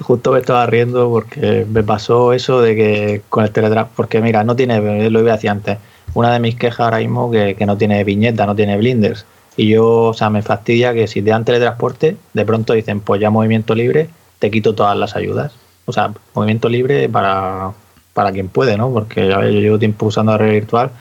Justo 0.02 0.34
me 0.34 0.39
estaba 0.39 0.65
riendo 0.65 1.10
porque 1.10 1.65
me 1.69 1.84
pasó 1.84 2.34
eso 2.34 2.61
de 2.61 2.76
que 2.76 3.22
con 3.30 3.43
el 3.45 3.52
teletransporte, 3.52 3.95
porque 3.95 4.22
mira, 4.22 4.43
no 4.43 4.56
tiene, 4.56 5.10
lo 5.10 5.19
iba 5.22 5.31
a 5.31 5.35
decir 5.35 5.49
antes, 5.49 5.77
una 6.14 6.34
de 6.34 6.39
mis 6.39 6.56
quejas 6.56 6.81
ahora 6.81 6.98
mismo 6.98 7.31
que, 7.31 7.56
que 7.56 7.65
no 7.65 7.77
tiene 7.77 8.03
viñeta, 8.03 8.45
no 8.45 8.56
tiene 8.56 8.77
blinders. 8.77 9.26
Y 9.56 9.69
yo, 9.69 10.03
o 10.03 10.14
sea, 10.14 10.30
me 10.30 10.41
fastidia 10.41 10.93
que 10.93 11.07
si 11.07 11.22
te 11.22 11.30
dan 11.30 11.45
teletransporte, 11.45 12.18
de 12.34 12.45
pronto 12.45 12.73
dicen, 12.73 12.99
pues 12.99 13.22
ya 13.22 13.30
movimiento 13.30 13.76
libre, 13.76 14.10
te 14.39 14.52
quito 14.52 14.76
todas 14.76 14.98
las 14.98 15.15
ayudas. 15.15 15.53
O 15.85 15.93
sea, 15.93 16.14
movimiento 16.34 16.68
libre 16.68 17.07
para, 17.10 17.72
para 18.14 18.31
quien 18.31 18.49
puede, 18.49 18.77
¿no? 18.77 18.91
Porque 18.91 19.27
ya 19.27 19.41
yo 19.41 19.60
llevo 19.60 19.80
tiempo 19.80 20.07
usando 20.07 20.34
la 20.34 20.38
red 20.38 20.52
virtual 20.52 20.91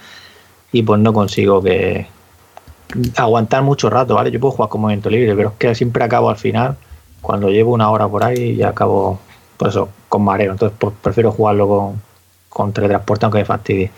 y 0.72 0.82
pues 0.82 1.01
no 1.01 1.12
consigo 1.12 1.62
que, 1.62 2.06
aguantar 3.16 3.62
mucho 3.62 3.90
rato, 3.90 4.14
¿vale? 4.14 4.30
Yo 4.30 4.40
puedo 4.40 4.52
jugar 4.52 4.68
con 4.68 4.80
movimiento 4.80 5.10
libre, 5.10 5.34
pero 5.36 5.51
es 5.51 5.55
que 5.56 5.74
siempre 5.74 6.05
acabo 6.05 6.30
al 6.30 6.36
final, 6.36 6.76
cuando 7.20 7.51
llevo 7.51 7.72
una 7.72 7.90
hora 7.90 8.09
por 8.09 8.24
ahí, 8.24 8.52
y 8.52 8.62
acabo, 8.62 9.18
por 9.56 9.68
eso, 9.68 9.88
con 10.09 10.22
mareo. 10.22 10.52
Entonces, 10.52 10.76
pues, 10.78 10.94
prefiero 11.01 11.32
jugarlo 11.32 11.68
con, 11.68 12.02
con 12.48 12.72
teletransporte, 12.72 13.26
aunque 13.26 13.38
me 13.38 13.44
fastidie. 13.44 13.90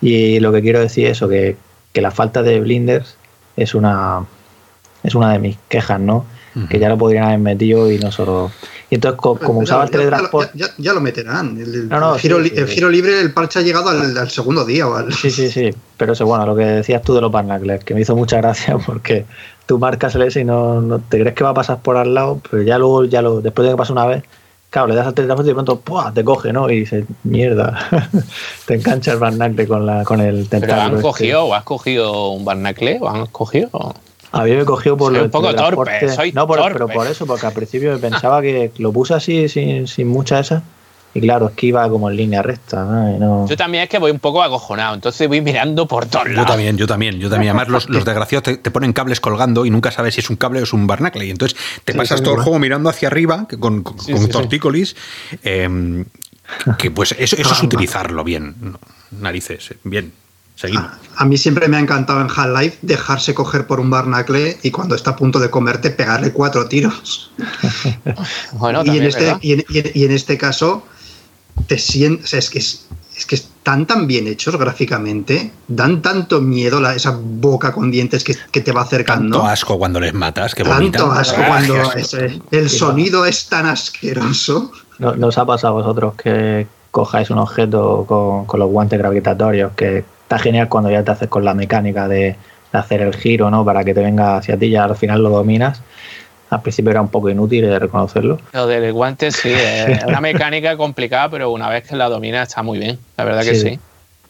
Y 0.00 0.40
lo 0.40 0.52
que 0.52 0.62
quiero 0.62 0.80
decir 0.80 1.06
es 1.06 1.12
eso, 1.12 1.28
que, 1.28 1.56
que 1.92 2.00
la 2.00 2.10
falta 2.10 2.42
de 2.42 2.60
blinders 2.60 3.16
es 3.56 3.74
una, 3.74 4.26
es 5.02 5.14
una 5.14 5.32
de 5.32 5.38
mis 5.38 5.56
quejas, 5.68 6.00
¿no? 6.00 6.24
Que 6.70 6.78
ya 6.78 6.88
lo 6.88 6.96
podrían 6.96 7.24
haber 7.24 7.38
metido 7.38 7.90
y 7.90 7.98
no 7.98 8.10
solo 8.10 8.50
y 8.88 8.94
entonces, 8.94 9.20
como, 9.20 9.60
usaba 9.60 9.84
el 9.84 9.90
teletransporte. 9.90 10.58
Ya, 10.78 10.92
lo 10.92 11.00
meterán. 11.00 11.58
El, 11.58 11.90
giro, 12.18 12.88
libre, 12.88 13.20
el 13.20 13.32
parche 13.32 13.58
ha 13.58 13.62
llegado 13.62 13.90
al, 13.90 14.30
segundo 14.30 14.64
día. 14.64 14.86
Sí, 15.10 15.30
sí, 15.30 15.50
sí. 15.50 15.74
Pero 15.96 16.12
eso, 16.12 16.24
bueno, 16.24 16.46
lo 16.46 16.54
que 16.54 16.64
decías 16.64 17.02
tú 17.02 17.14
de 17.14 17.20
los 17.20 17.32
barnacles, 17.32 17.82
que 17.82 17.94
me 17.94 18.02
hizo 18.02 18.14
mucha 18.14 18.36
gracia 18.36 18.78
porque 18.86 19.24
tú 19.66 19.78
marcas 19.78 20.14
el 20.14 20.22
S 20.22 20.40
y 20.40 20.44
no, 20.44 21.00
te 21.08 21.18
crees 21.18 21.34
que 21.34 21.42
va 21.42 21.50
a 21.50 21.54
pasar 21.54 21.80
por 21.80 21.96
al 21.96 22.14
lado, 22.14 22.40
pero 22.48 22.62
ya 22.62 22.78
luego, 22.78 23.04
ya 23.04 23.22
lo, 23.22 23.40
después 23.40 23.66
de 23.66 23.72
que 23.72 23.76
pasa 23.76 23.92
una 23.92 24.06
vez, 24.06 24.22
claro, 24.70 24.86
le 24.86 24.94
das 24.94 25.08
al 25.08 25.14
teletransporte 25.14 25.48
y 25.48 25.50
de 25.50 25.54
pronto 25.54 25.80
¡pua! 25.80 26.12
te 26.14 26.22
coge, 26.22 26.52
¿no? 26.52 26.70
Y 26.70 26.80
dices, 26.80 27.06
mierda, 27.24 27.88
te 28.66 28.74
engancha 28.74 29.12
el 29.12 29.18
barnacle 29.18 29.66
con, 29.66 29.84
la, 29.84 30.04
con 30.04 30.20
el 30.20 30.48
tentáculo. 30.48 30.76
¿Pero 30.76 30.80
han 30.82 30.90
este. 30.92 31.02
cogido 31.02 31.44
o 31.46 31.54
has 31.54 31.64
cogido 31.64 32.30
un 32.30 32.44
barnacle 32.44 32.98
o 33.00 33.08
han 33.08 33.26
cogido? 33.26 33.96
A 34.36 34.44
mí 34.44 34.52
me 34.52 34.64
cogió 34.64 34.96
por 34.96 35.14
soy 35.14 35.24
un 35.24 35.30
poco 35.30 35.54
torpe, 35.54 36.08
soy 36.14 36.32
No, 36.32 36.46
por, 36.46 36.60
pero 36.72 36.88
por 36.88 37.06
eso, 37.06 37.26
porque 37.26 37.46
al 37.46 37.52
principio 37.52 37.98
pensaba 37.98 38.42
que 38.42 38.72
lo 38.78 38.92
puse 38.92 39.14
así 39.14 39.48
sin, 39.48 39.86
sin 39.86 40.08
mucha 40.08 40.40
esa. 40.40 40.62
Y 41.16 41.20
claro, 41.22 41.48
es 41.48 41.54
que 41.54 41.68
iba 41.68 41.88
como 41.88 42.10
en 42.10 42.16
línea 42.16 42.42
recta. 42.42 42.84
¿no? 42.84 43.48
Yo 43.48 43.56
también 43.56 43.84
es 43.84 43.88
que 43.88 43.98
voy 43.98 44.10
un 44.10 44.18
poco 44.18 44.42
acojonado, 44.42 44.94
entonces 44.94 45.26
voy 45.26 45.40
mirando 45.40 45.88
por 45.88 46.04
todos 46.04 46.28
lados. 46.28 46.44
Yo 46.44 46.46
también, 46.46 46.76
yo 46.76 46.86
también, 46.86 47.18
yo 47.18 47.30
también. 47.30 47.56
Además, 47.56 47.68
los, 47.68 47.88
los 47.88 48.04
desgraciados 48.04 48.60
te, 48.60 48.70
ponen 48.70 48.92
cables 48.92 49.20
colgando 49.20 49.64
y 49.64 49.70
nunca 49.70 49.90
sabes 49.90 50.14
si 50.14 50.20
es 50.20 50.28
un 50.28 50.36
cable 50.36 50.60
o 50.60 50.64
es 50.64 50.74
un 50.74 50.86
barnacle. 50.86 51.24
Y 51.24 51.30
entonces 51.30 51.58
te 51.84 51.94
pasas 51.94 52.22
todo 52.22 52.34
el 52.34 52.42
juego 52.42 52.58
mirando 52.58 52.90
hacia 52.90 53.08
arriba 53.08 53.48
con, 53.58 53.82
con, 53.82 53.96
tortícolis. 54.30 54.94
Em, 55.42 56.04
que 56.76 56.90
pues 56.90 57.14
eso, 57.18 57.36
eso 57.36 57.52
es 57.52 57.62
utilizarlo 57.62 58.22
bien. 58.22 58.76
Narices, 59.12 59.74
bien. 59.84 60.12
A, 61.16 61.24
mí 61.24 61.36
siempre 61.36 61.68
me 61.68 61.76
ha 61.76 61.80
encantado 61.80 62.20
en 62.20 62.28
Half-Life 62.34 62.78
dejarse 62.82 63.34
coger 63.34 63.66
por 63.66 63.78
un 63.78 63.90
barnacle 63.90 64.58
y 64.62 64.70
cuando 64.70 64.94
está 64.94 65.10
a 65.10 65.16
punto 65.16 65.38
de 65.38 65.50
comerte 65.50 65.90
pegarle 65.90 66.32
cuatro 66.32 66.66
tiros. 66.66 67.30
y, 68.84 68.96
en 68.96 69.02
este, 69.02 69.36
y, 69.42 69.52
en, 70.04 70.12
este, 70.12 70.38
caso 70.38 70.82
te 71.66 71.78
sientes, 71.78 72.32
es 72.32 72.48
que 72.48 72.58
es, 72.58 72.86
que 73.26 73.34
están 73.34 73.86
tan 73.86 74.06
bien 74.06 74.26
hechos 74.26 74.56
gráficamente, 74.56 75.52
dan 75.68 76.00
tanto 76.00 76.40
miedo 76.40 76.80
la, 76.80 76.94
esa 76.94 77.18
boca 77.18 77.72
con 77.72 77.90
dientes 77.90 78.24
que, 78.24 78.60
te 78.60 78.72
va 78.72 78.82
acercando. 78.82 79.38
Tanto 79.38 79.50
asco 79.50 79.78
cuando 79.78 80.00
les 80.00 80.14
matas, 80.14 80.54
que 80.54 80.64
Tanto 80.64 81.10
asco 81.12 81.42
cuando 81.46 81.74
el 82.50 82.70
sonido 82.70 83.26
es 83.26 83.46
tan 83.48 83.66
asqueroso. 83.66 84.72
¿No, 84.98 85.14
¿Nos 85.16 85.36
ha 85.36 85.44
pasado 85.44 85.74
a 85.74 85.82
vosotros 85.82 86.14
que 86.14 86.66
cojáis 86.90 87.28
un 87.28 87.36
objeto 87.38 88.06
con, 88.08 88.46
con 88.46 88.60
los 88.60 88.70
guantes 88.70 88.98
gravitatorios 88.98 89.72
que 89.76 90.15
está 90.26 90.40
genial 90.40 90.68
cuando 90.68 90.90
ya 90.90 91.04
te 91.04 91.12
haces 91.12 91.28
con 91.28 91.44
la 91.44 91.54
mecánica 91.54 92.08
de, 92.08 92.34
hacer 92.72 93.00
el 93.00 93.16
giro, 93.16 93.50
¿no? 93.50 93.64
Para 93.64 93.84
que 93.84 93.94
te 93.94 94.02
venga 94.02 94.36
hacia 94.36 94.58
ti, 94.58 94.68
ya 94.68 94.84
al 94.84 94.96
final 94.96 95.22
lo 95.22 95.30
dominas. 95.30 95.80
Al 96.50 96.60
principio 96.60 96.90
era 96.90 97.00
un 97.00 97.08
poco 97.08 97.30
inútil 97.30 97.62
de 97.62 97.78
reconocerlo. 97.78 98.38
Lo 98.52 98.66
del 98.66 98.92
guante 98.92 99.30
sí, 99.30 99.50
es 99.54 100.04
una 100.04 100.20
mecánica 100.20 100.76
complicada, 100.76 101.30
pero 101.30 101.50
una 101.50 101.70
vez 101.70 101.88
que 101.88 101.96
la 101.96 102.10
dominas 102.10 102.48
está 102.48 102.62
muy 102.62 102.78
bien, 102.78 102.98
la 103.16 103.24
verdad 103.24 103.44
que 103.44 103.54
sí. 103.54 103.78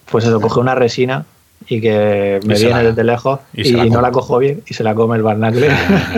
Pues 0.09 0.25
eso, 0.25 0.41
coge 0.41 0.61
una 0.61 0.77
resina 0.77 1.25
y 1.69 1.81
que 1.81 2.41
me 2.45 2.55
viene 2.55 2.85
desde 2.85 3.05
lejos 3.05 3.41
y, 3.53 3.73
no 3.73 4.01
la 4.01 4.11
cojo 4.11 4.39
bien 4.39 4.63
y 4.67 4.75
se 4.75 4.85
la 4.85 4.95
come 4.95 5.17
el 5.17 5.23
barnacle. 5.23 5.69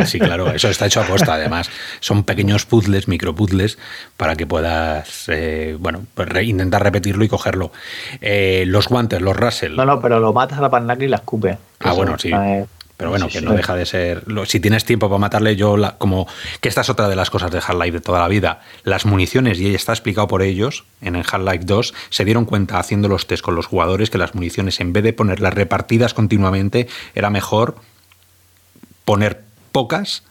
Sí, 0.05 0.19
claro, 0.19 0.51
eso 0.51 0.69
está 0.69 0.87
hecho 0.87 1.01
a 1.01 1.05
posta 1.05 1.35
además. 1.35 1.71
Son 2.01 2.25
pequeños 2.25 2.67
puzzles, 2.67 3.09
micro 3.09 3.35
puzzles, 3.35 3.79
para 4.17 4.37
que 4.37 4.47
puedas, 4.47 5.25
eh, 5.29 5.77
bueno, 5.79 6.05
pues 6.15 6.29
intentar 6.43 6.83
repetirlo 6.83 7.25
y 7.25 7.29
cogerlo. 7.29 7.73
Eh, 8.21 8.65
los 8.67 8.89
guantes, 8.89 9.21
los 9.21 9.37
Russell. 9.37 9.77
No, 9.77 9.85
no, 9.85 10.01
pero 10.01 10.21
lo 10.21 10.33
matas 10.33 10.59
a 10.59 10.63
la 10.63 10.69
barnacle 10.69 11.07
y 11.07 11.09
la 11.09 11.17
escupe. 11.17 11.59
Ah, 11.81 11.93
bueno, 11.93 12.19
sí. 12.19 12.31
Pero 12.99 13.11
bueno, 13.11 13.29
que 13.29 13.41
no 13.41 13.55
deja 13.55 13.77
de 13.77 13.87
ser. 13.87 14.25
Si 14.47 14.59
tienes 14.59 14.85
tiempo 14.85 15.09
para 15.09 15.21
matarle, 15.21 15.55
yo 15.55 15.77
como 15.99 16.27
que 16.61 16.69
esta 16.69 16.81
es 16.81 16.91
otra 16.91 17.09
de 17.09 17.15
las 17.15 17.31
cosas 17.31 17.49
de 17.53 17.59
Half-Life 17.59 17.93
de 17.93 18.01
toda 18.01 18.19
la 18.19 18.27
vida. 18.27 18.61
Las 18.83 19.07
municiones, 19.07 19.61
y 19.61 19.73
está 19.73 19.93
explicado 19.93 20.27
por 20.27 20.43
ellos 20.43 20.85
en 21.01 21.15
el 21.15 21.25
Half-Life 21.25 21.65
2, 21.65 21.95
se 22.11 22.25
dieron 22.25 22.45
cuenta 22.45 22.81
haciendo 22.81 23.07
los 23.07 23.29
test 23.29 23.45
con 23.45 23.55
los 23.55 23.67
jugadores 23.67 24.11
que 24.11 24.19
las 24.19 24.35
municiones, 24.35 24.81
en 24.81 24.93
vez 24.93 25.05
de 25.05 25.13
ponerlas 25.13 25.55
repartidas 25.55 26.13
continuamente, 26.13 26.89
era 27.15 27.31
mejor 27.31 27.77
poner 29.05 29.45
pocas 29.71 30.25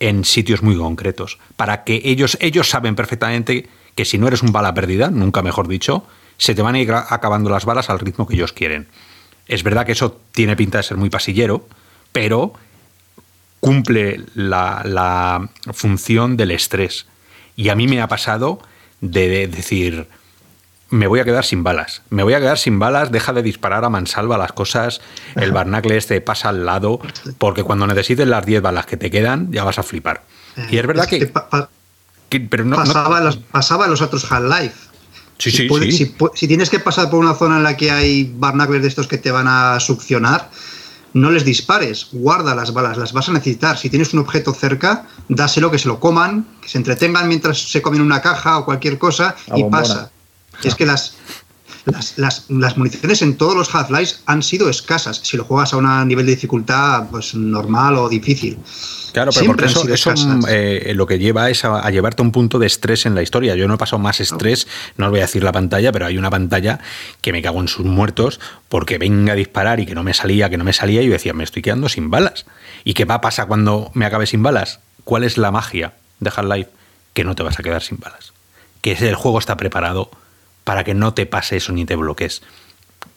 en 0.00 0.24
sitios 0.24 0.62
muy 0.62 0.78
concretos. 0.78 1.38
Para 1.56 1.84
que 1.84 2.00
ellos, 2.04 2.38
ellos 2.40 2.70
saben 2.70 2.96
perfectamente 2.96 3.68
que 3.94 4.06
si 4.06 4.16
no 4.16 4.28
eres 4.28 4.42
un 4.42 4.50
bala 4.50 4.72
perdida, 4.72 5.10
nunca 5.10 5.42
mejor 5.42 5.68
dicho, 5.68 6.06
se 6.38 6.54
te 6.54 6.62
van 6.62 6.74
a 6.74 6.80
ir 6.80 6.90
acabando 6.90 7.50
las 7.50 7.66
balas 7.66 7.90
al 7.90 7.98
ritmo 7.98 8.26
que 8.26 8.34
ellos 8.34 8.54
quieren. 8.54 8.88
Es 9.48 9.62
verdad 9.62 9.86
que 9.86 9.92
eso 9.92 10.20
tiene 10.32 10.56
pinta 10.56 10.78
de 10.78 10.84
ser 10.84 10.96
muy 10.96 11.10
pasillero, 11.10 11.66
pero 12.12 12.54
cumple 13.60 14.24
la, 14.34 15.48
función 15.72 16.36
del 16.36 16.50
estrés. 16.50 17.06
Y 17.56 17.68
a 17.68 17.74
mí 17.74 17.88
me 17.88 18.00
ha 18.00 18.08
pasado 18.08 18.60
de 19.00 19.48
decir, 19.48 20.08
me 20.90 21.06
voy 21.06 21.20
a 21.20 21.24
quedar 21.24 21.44
sin 21.44 21.62
balas. 21.62 22.02
Me 22.10 22.22
voy 22.22 22.34
a 22.34 22.40
quedar 22.40 22.58
sin 22.58 22.78
balas, 22.78 23.10
deja 23.10 23.32
de 23.32 23.42
disparar 23.42 23.84
a 23.84 23.88
mansalva 23.88 24.38
las 24.38 24.52
cosas, 24.52 25.00
el 25.34 25.52
barnacle 25.52 25.96
este 25.96 26.20
pasa 26.20 26.50
al 26.50 26.66
lado, 26.66 27.00
porque 27.38 27.62
cuando 27.62 27.86
necesites 27.86 28.26
las 28.26 28.44
10 28.44 28.62
balas 28.62 28.86
que 28.86 28.96
te 28.96 29.10
quedan, 29.10 29.50
ya 29.52 29.64
vas 29.64 29.78
a 29.78 29.82
flipar. 29.82 30.22
Y 30.70 30.78
es 30.78 30.86
verdad 30.86 31.08
que, 31.08 31.30
pero 32.40 32.64
no, 32.64 32.76
pasaba, 32.76 33.20
Los, 33.20 33.36
pasaba 33.36 33.86
los 33.86 34.00
otros 34.00 34.30
Half-Life. 34.30 34.95
Sí, 35.38 35.50
si, 35.50 35.68
sí, 35.68 36.14
Si, 36.34 36.48
tienes 36.48 36.70
que 36.70 36.78
pasar 36.78 37.10
por 37.10 37.18
una 37.18 37.34
zona 37.34 37.58
en 37.58 37.62
la 37.62 37.76
que 37.76 37.90
hay 37.90 38.32
barnacles 38.36 38.82
de 38.82 38.88
estos 38.88 39.06
que 39.06 39.18
te 39.18 39.30
van 39.30 39.46
a 39.48 39.78
succionar, 39.80 40.50
no 41.12 41.30
les 41.30 41.44
dispares, 41.44 42.08
guarda 42.12 42.54
las 42.54 42.72
balas, 42.72 42.96
las 42.96 43.12
vas 43.12 43.28
a 43.28 43.32
necesitar. 43.32 43.78
Si 43.78 43.90
tienes 43.90 44.12
un 44.12 44.20
objeto 44.20 44.52
cerca, 44.52 45.06
dáselo 45.28 45.70
que 45.70 45.78
se 45.78 45.88
lo 45.88 46.00
coman, 46.00 46.46
que 46.60 46.68
se 46.68 46.78
entretengan 46.78 47.28
mientras 47.28 47.58
se 47.58 47.80
comen 47.82 48.00
una 48.00 48.20
caja 48.20 48.58
o 48.58 48.64
cualquier 48.64 48.98
cosa 48.98 49.34
y 49.54 49.64
pasa. 49.64 50.10
Es 50.62 50.74
que 50.74 50.86
las, 50.86 51.16
las, 51.86 52.76
municiones 52.76 53.22
en 53.22 53.36
todos 53.36 53.54
los 53.54 53.72
Half-Life 53.72 54.16
han 54.26 54.42
sido 54.42 54.68
escasas. 54.68 55.20
Si 55.22 55.36
lo 55.36 55.44
juegas 55.44 55.72
a 55.72 55.76
un 55.76 56.08
nivel 56.08 56.26
de 56.26 56.32
dificultad 56.32 57.06
pues 57.10 57.34
normal 57.34 57.96
o 57.96 58.08
difícil. 58.08 58.58
Claro, 59.12 59.30
pero 59.32 59.46
porque 59.46 59.66
eso, 59.66 60.12
mm, 60.12 60.44
eh, 60.48 60.92
lo 60.94 61.06
que 61.06 61.18
lleva 61.18 61.48
es 61.48 61.64
a, 61.64 61.88
llevarte 61.90 62.22
a 62.22 62.24
un 62.24 62.32
punto 62.32 62.58
de 62.58 62.66
estrés 62.66 63.06
en 63.06 63.14
la 63.14 63.22
historia. 63.22 63.54
Yo 63.54 63.68
no 63.68 63.74
he 63.74 63.78
pasado 63.78 64.00
más 64.00 64.20
estrés, 64.20 64.66
no 64.96 65.06
os 65.06 65.10
voy 65.10 65.20
a 65.20 65.22
decir 65.22 65.44
la 65.44 65.52
pantalla, 65.52 65.92
pero 65.92 66.06
hay 66.06 66.18
una 66.18 66.28
pantalla 66.28 66.80
que 67.20 67.32
me 67.32 67.40
cago 67.40 67.60
en 67.60 67.68
sus 67.68 67.86
muertos 67.86 68.40
porque 68.68 68.98
venga 68.98 69.32
a 69.34 69.36
disparar 69.36 69.78
y 69.78 69.86
que 69.86 69.94
no 69.94 70.02
me 70.02 70.12
salía, 70.12 70.50
que 70.50 70.58
no 70.58 70.64
me 70.64 70.72
salía, 70.72 71.02
y 71.02 71.06
yo 71.06 71.12
decía, 71.12 71.32
me 71.32 71.44
estoy 71.44 71.62
quedando 71.62 71.88
sin 71.88 72.10
balas. 72.10 72.46
¿Y 72.84 72.94
qué 72.94 73.04
va 73.04 73.14
a 73.14 73.20
pasar 73.20 73.46
cuando 73.46 73.90
me 73.94 74.06
acabe 74.06 74.26
sin 74.26 74.42
balas? 74.42 74.80
¿Cuál 75.04 75.22
es 75.22 75.38
la 75.38 75.52
magia 75.52 75.94
de 76.18 76.32
Half-Life? 76.34 76.70
Que 77.14 77.24
no 77.24 77.34
te 77.36 77.42
vas 77.42 77.58
a 77.58 77.62
quedar 77.62 77.82
sin 77.82 77.98
balas. 77.98 78.32
Que 78.82 78.92
el 78.92 79.14
juego 79.14 79.38
está 79.38 79.56
preparado 79.56 80.10
para 80.66 80.82
que 80.84 80.92
no 80.92 81.14
te 81.14 81.24
pase 81.24 81.56
eso 81.56 81.72
ni 81.72 81.86
te 81.86 81.96
bloques 81.96 82.42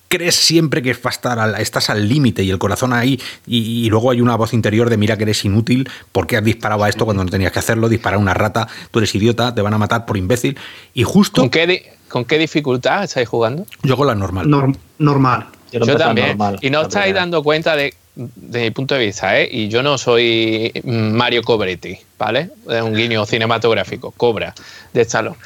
crees 0.10 0.36
siempre 0.36 0.82
que 0.82 0.90
estás 0.92 1.90
al 1.90 2.10
límite 2.10 2.44
y 2.44 2.50
el 2.50 2.58
corazón 2.58 2.92
ahí 2.92 3.20
y, 3.48 3.90
luego 3.90 4.12
hay 4.12 4.20
una 4.20 4.36
voz 4.36 4.54
interior 4.54 4.90
de 4.90 4.98
mira 4.98 5.16
que 5.16 5.24
eres 5.24 5.46
inútil, 5.46 5.88
porque 6.12 6.36
has 6.36 6.44
disparado 6.44 6.84
a 6.84 6.90
esto 6.90 7.06
cuando 7.06 7.24
no 7.24 7.30
tenías 7.30 7.52
que 7.52 7.60
hacerlo? 7.60 7.88
Disparar 7.88 8.20
una 8.20 8.34
rata, 8.34 8.68
tú 8.92 9.00
eres 9.00 9.14
idiota, 9.16 9.54
te 9.56 9.62
van 9.62 9.74
a 9.74 9.78
matar 9.78 10.06
por 10.06 10.18
imbécil. 10.18 10.58
Y 10.94 11.04
justo... 11.04 11.42
¿Con 11.42 11.50
qué, 11.50 11.94
¿con 12.10 12.26
qué 12.26 12.38
dificultad 12.38 13.04
estáis 13.04 13.30
jugando? 13.30 13.66
Yo 13.84 13.96
con 13.96 14.08
la 14.08 14.16
normal. 14.16 14.50
normal. 14.98 15.48
Yo, 15.72 15.96
también. 15.98 16.36
y 16.62 16.72
no 16.72 16.82
estáis 16.82 17.14
dando 17.14 17.44
cuenta 17.44 17.76
de, 17.76 17.94
de 18.16 18.62
mi 18.62 18.72
punto 18.72 18.96
de 18.96 19.06
vista, 19.06 19.40
¿eh? 19.40 19.48
y 19.52 19.68
yo 19.68 19.84
no 19.84 20.00
soy 20.00 20.72
Mario 20.84 21.44
Cobretti, 21.44 21.96
¿vale? 22.18 22.50
Es 22.68 22.82
un 22.82 22.96
guiño 22.96 23.24
cinematográfico, 23.28 24.10
Cobra, 24.12 24.56
de 24.92 25.02
Stallone. 25.02 25.38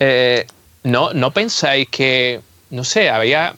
Eh, 0.00 0.46
no, 0.88 1.12
¿No 1.12 1.32
pensáis 1.32 1.88
que, 1.88 2.40
no 2.70 2.84
sé, 2.84 3.10
había 3.10 3.54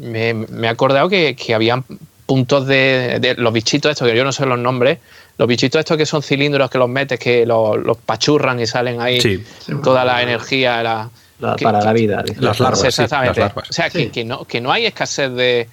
me, 0.00 0.46
he 0.62 0.68
acordado 0.68 1.08
que, 1.08 1.34
que 1.36 1.54
habían 1.54 1.84
puntos 2.26 2.66
de, 2.66 3.34
los 3.38 3.52
bichitos 3.52 3.90
estos, 3.90 4.08
que 4.08 4.16
yo 4.16 4.24
no 4.24 4.32
sé 4.32 4.46
los 4.46 4.58
nombres, 4.58 4.98
los 5.38 5.48
bichitos 5.48 5.80
estos 5.80 5.96
que 5.96 6.06
son 6.06 6.22
cilindros 6.22 6.70
que 6.70 6.78
los 6.78 6.88
metes, 6.88 7.18
que 7.18 7.46
los, 7.46 7.96
pachurran 8.04 8.60
y 8.60 8.66
salen 8.66 9.00
ahí 9.00 9.44
toda 9.82 10.04
la 10.04 10.22
energía. 10.22 11.08
para 11.40 11.82
la 11.82 11.92
vida. 11.92 12.22
Las 12.38 12.60
larvas. 12.60 12.84
Exactamente. 12.84 13.42
O 13.42 13.72
sea, 13.72 13.90
que, 13.90 14.24
no, 14.24 14.44
que 14.44 14.60
no 14.60 14.70
hay 14.70 14.86
escasez 14.86 15.32
de... 15.32 15.68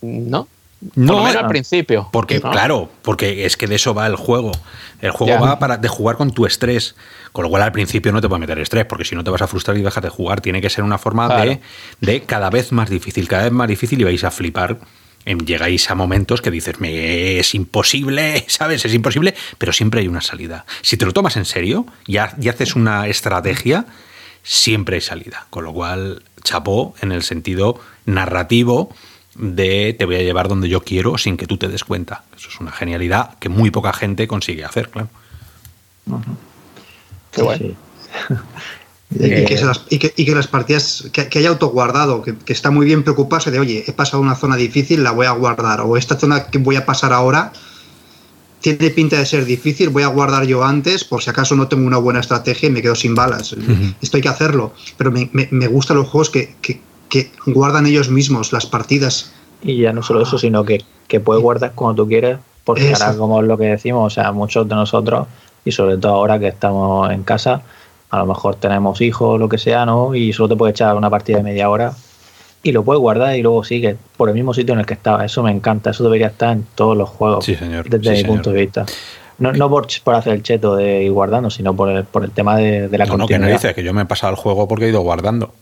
¿No? 0.00 0.48
No, 0.96 1.24
menos 1.24 1.42
al 1.42 1.48
principio. 1.48 2.08
Porque, 2.12 2.40
claro, 2.40 2.90
porque 3.02 3.46
es 3.46 3.56
que 3.56 3.66
de 3.66 3.76
eso 3.76 3.94
va 3.94 4.06
el 4.06 4.16
juego. 4.16 4.52
El 5.00 5.12
juego 5.12 5.40
va 5.40 5.58
para, 5.58 5.76
de 5.76 5.88
jugar 5.88 6.16
con 6.16 6.30
tu 6.30 6.46
estrés. 6.46 6.94
Con 7.34 7.42
lo 7.42 7.48
cual 7.48 7.62
al 7.62 7.72
principio 7.72 8.12
no 8.12 8.20
te 8.20 8.28
puede 8.28 8.38
meter 8.38 8.60
estrés, 8.60 8.84
porque 8.84 9.04
si 9.04 9.16
no 9.16 9.24
te 9.24 9.30
vas 9.30 9.42
a 9.42 9.48
frustrar 9.48 9.76
y 9.76 9.82
dejas 9.82 10.04
de 10.04 10.08
jugar. 10.08 10.40
Tiene 10.40 10.60
que 10.60 10.70
ser 10.70 10.84
una 10.84 10.98
forma 10.98 11.42
de, 11.42 11.60
de, 12.00 12.22
cada 12.22 12.48
vez 12.48 12.70
más 12.70 12.88
difícil, 12.88 13.26
cada 13.26 13.42
vez 13.42 13.50
más 13.50 13.66
difícil 13.66 14.00
y 14.00 14.04
vais 14.04 14.22
a 14.22 14.30
flipar. 14.30 14.78
Llegáis 15.24 15.90
a 15.90 15.96
momentos 15.96 16.40
que 16.40 16.52
dices, 16.52 16.78
me 16.78 17.40
es 17.40 17.56
imposible, 17.56 18.44
¿sabes? 18.46 18.84
Es 18.84 18.94
imposible, 18.94 19.34
pero 19.58 19.72
siempre 19.72 20.00
hay 20.00 20.06
una 20.06 20.20
salida. 20.20 20.64
Si 20.80 20.96
te 20.96 21.04
lo 21.06 21.12
tomas 21.12 21.36
en 21.36 21.44
serio 21.44 21.86
y, 22.06 22.18
y 22.18 22.48
haces 22.48 22.76
una 22.76 23.08
estrategia, 23.08 23.86
siempre 24.44 24.94
hay 24.94 25.00
salida. 25.00 25.48
Con 25.50 25.64
lo 25.64 25.72
cual, 25.72 26.22
chapó 26.44 26.94
en 27.00 27.10
el 27.10 27.24
sentido 27.24 27.80
narrativo 28.06 28.94
de 29.34 29.92
te 29.98 30.04
voy 30.04 30.14
a 30.14 30.22
llevar 30.22 30.46
donde 30.46 30.68
yo 30.68 30.82
quiero 30.82 31.18
sin 31.18 31.36
que 31.36 31.48
tú 31.48 31.56
te 31.56 31.66
des 31.66 31.82
cuenta. 31.82 32.22
Eso 32.36 32.48
es 32.48 32.60
una 32.60 32.70
genialidad 32.70 33.36
que 33.40 33.48
muy 33.48 33.72
poca 33.72 33.92
gente 33.92 34.28
consigue 34.28 34.64
hacer, 34.64 34.88
claro. 34.88 35.08
Qué. 37.34 37.74
Y, 39.10 39.44
que 39.44 39.64
las, 39.64 39.82
y, 39.90 39.98
que, 39.98 40.34
las, 40.34 40.48
partidas, 40.48 41.08
que, 41.12 41.38
haya 41.38 41.50
autoguardado, 41.50 42.22
que, 42.22 42.34
que 42.36 42.52
está 42.52 42.72
muy 42.72 42.84
bien 42.84 43.04
preocuparse 43.04 43.52
de, 43.52 43.60
oye, 43.60 43.84
he 43.86 43.92
pasado 43.92 44.20
una 44.20 44.34
zona 44.34 44.56
difícil, 44.56 45.04
la 45.04 45.12
voy 45.12 45.26
a 45.26 45.30
guardar, 45.30 45.82
o 45.82 45.96
esta 45.96 46.18
zona 46.18 46.46
que 46.46 46.58
voy 46.58 46.74
a 46.74 46.84
pasar 46.84 47.12
ahora 47.12 47.52
tiene 48.64 48.88
pinta 48.88 49.18
de 49.18 49.26
ser 49.26 49.44
difícil, 49.44 49.90
voy 49.90 50.04
a 50.04 50.06
guardar 50.06 50.46
yo 50.46 50.64
antes, 50.64 51.04
por 51.04 51.22
si 51.22 51.28
acaso 51.28 51.54
no 51.54 51.68
tengo 51.68 51.86
una 51.86 51.98
buena 51.98 52.20
estrategia 52.20 52.70
y 52.70 52.72
me 52.72 52.80
quedo 52.80 52.94
sin 52.94 53.14
balas. 53.14 53.54
Esto 54.00 54.16
hay 54.16 54.22
que 54.22 54.30
hacerlo, 54.30 54.72
pero 54.96 55.12
me, 55.12 55.28
me, 55.32 55.66
gustan 55.66 55.98
los 55.98 56.08
juegos 56.08 56.30
que, 56.30 56.54
guardan 57.44 57.84
ellos 57.84 58.08
mismos 58.08 58.54
las 58.54 58.64
partidas. 58.64 59.34
Y 59.62 59.82
ya 59.82 59.92
no 59.92 60.02
solo 60.02 60.22
eso, 60.22 60.38
sino 60.38 60.64
que, 60.64 60.82
que 61.08 61.20
puedes 61.20 61.42
guardar 61.42 61.72
cuando 61.74 62.04
tú 62.04 62.08
quieras, 62.08 62.40
porque 62.64 62.94
ahora, 62.94 63.14
como 63.18 63.42
es 63.42 63.46
lo 63.46 63.58
que 63.58 63.66
decimos, 63.66 64.10
o 64.10 64.14
sea, 64.14 64.32
muchos 64.32 64.66
de 64.66 64.74
nosotros 64.74 65.26
y 65.64 65.72
sobre 65.72 65.96
todo 65.96 66.12
ahora 66.12 66.38
que 66.38 66.48
estamos 66.48 67.10
en 67.10 67.22
casa, 67.22 67.62
a 68.10 68.18
lo 68.18 68.26
mejor 68.26 68.56
tenemos 68.56 69.00
hijos 69.00 69.40
lo 69.40 69.48
que 69.48 69.58
sea, 69.58 69.86
¿no? 69.86 70.14
Y 70.14 70.32
solo 70.32 70.50
te 70.50 70.56
puedes 70.56 70.74
echar 70.74 70.94
una 70.96 71.10
partida 71.10 71.38
de 71.38 71.42
media 71.42 71.68
hora 71.70 71.94
y 72.62 72.72
lo 72.72 72.82
puedes 72.82 73.00
guardar 73.00 73.36
y 73.36 73.42
luego 73.42 73.64
sigue 73.64 73.96
por 74.16 74.28
el 74.28 74.34
mismo 74.34 74.54
sitio 74.54 74.72
en 74.74 74.80
el 74.80 74.86
que 74.86 74.94
estaba. 74.94 75.24
Eso 75.24 75.42
me 75.42 75.50
encanta, 75.50 75.90
eso 75.90 76.04
debería 76.04 76.28
estar 76.28 76.52
en 76.52 76.66
todos 76.74 76.96
los 76.96 77.08
juegos, 77.08 77.44
sí, 77.44 77.54
señor. 77.54 77.88
desde 77.88 78.22
mi 78.22 78.24
punto 78.24 78.50
de 78.50 78.60
vista. 78.60 78.86
No, 79.38 79.52
no 79.52 79.68
por, 79.68 79.86
hacer 80.14 80.32
el 80.32 80.42
cheto 80.42 80.76
de 80.76 81.02
ir 81.02 81.12
guardando, 81.12 81.50
sino 81.50 81.74
por 81.74 81.90
el, 81.90 82.04
por 82.04 82.24
el 82.24 82.30
tema 82.30 82.56
de, 82.56 82.88
la 82.96 83.04
no, 83.04 83.16
No, 83.16 83.26
que 83.26 83.38
no 83.38 83.48
dices 83.48 83.74
que 83.74 83.82
yo 83.82 83.92
me 83.92 84.02
he 84.02 84.06
pasado 84.06 84.32
el 84.32 84.36
juego 84.36 84.68
porque 84.68 84.86
he 84.86 84.88
ido 84.88 85.00
guardando. 85.00 85.52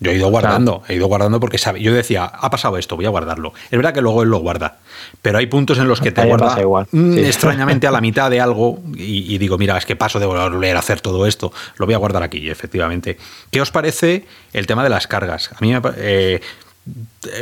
Yo 0.00 0.12
he 0.12 0.14
ido 0.14 0.28
guardando, 0.28 0.82
he 0.88 0.94
ido 0.94 1.08
guardando 1.08 1.40
porque 1.40 1.58
sabe, 1.58 1.82
yo 1.82 1.92
decía, 1.92 2.24
ha 2.24 2.50
pasado 2.50 2.78
esto, 2.78 2.94
voy 2.94 3.06
a 3.06 3.08
guardarlo. 3.08 3.52
Es 3.64 3.76
verdad 3.76 3.92
que 3.92 4.00
luego 4.00 4.22
él 4.22 4.28
lo 4.28 4.38
guarda, 4.38 4.78
pero 5.22 5.38
hay 5.38 5.46
puntos 5.46 5.78
en 5.78 5.88
los 5.88 6.00
que 6.00 6.12
te 6.12 6.24
guarda 6.24 6.56
mm, 6.92 7.18
extrañamente 7.18 7.86
a 7.88 7.90
la 7.90 8.00
mitad 8.08 8.30
de 8.30 8.40
algo 8.40 8.78
y, 8.94 9.36
digo, 9.38 9.58
mira, 9.58 9.76
es 9.76 9.86
que 9.86 9.96
paso 9.96 10.20
de 10.20 10.26
volver 10.26 10.76
a 10.76 10.78
hacer 10.78 11.00
todo 11.00 11.26
esto, 11.26 11.52
lo 11.78 11.86
voy 11.86 11.94
a 11.94 11.98
guardar 11.98 12.22
aquí, 12.22 12.48
efectivamente. 12.48 13.18
¿Qué 13.50 13.60
os 13.60 13.72
parece 13.72 14.24
el 14.52 14.68
tema 14.68 14.84
de 14.84 14.90
las 14.90 15.08
cargas? 15.08 15.50
A 15.52 15.60
mí 15.60 15.74
eh, 15.96 16.40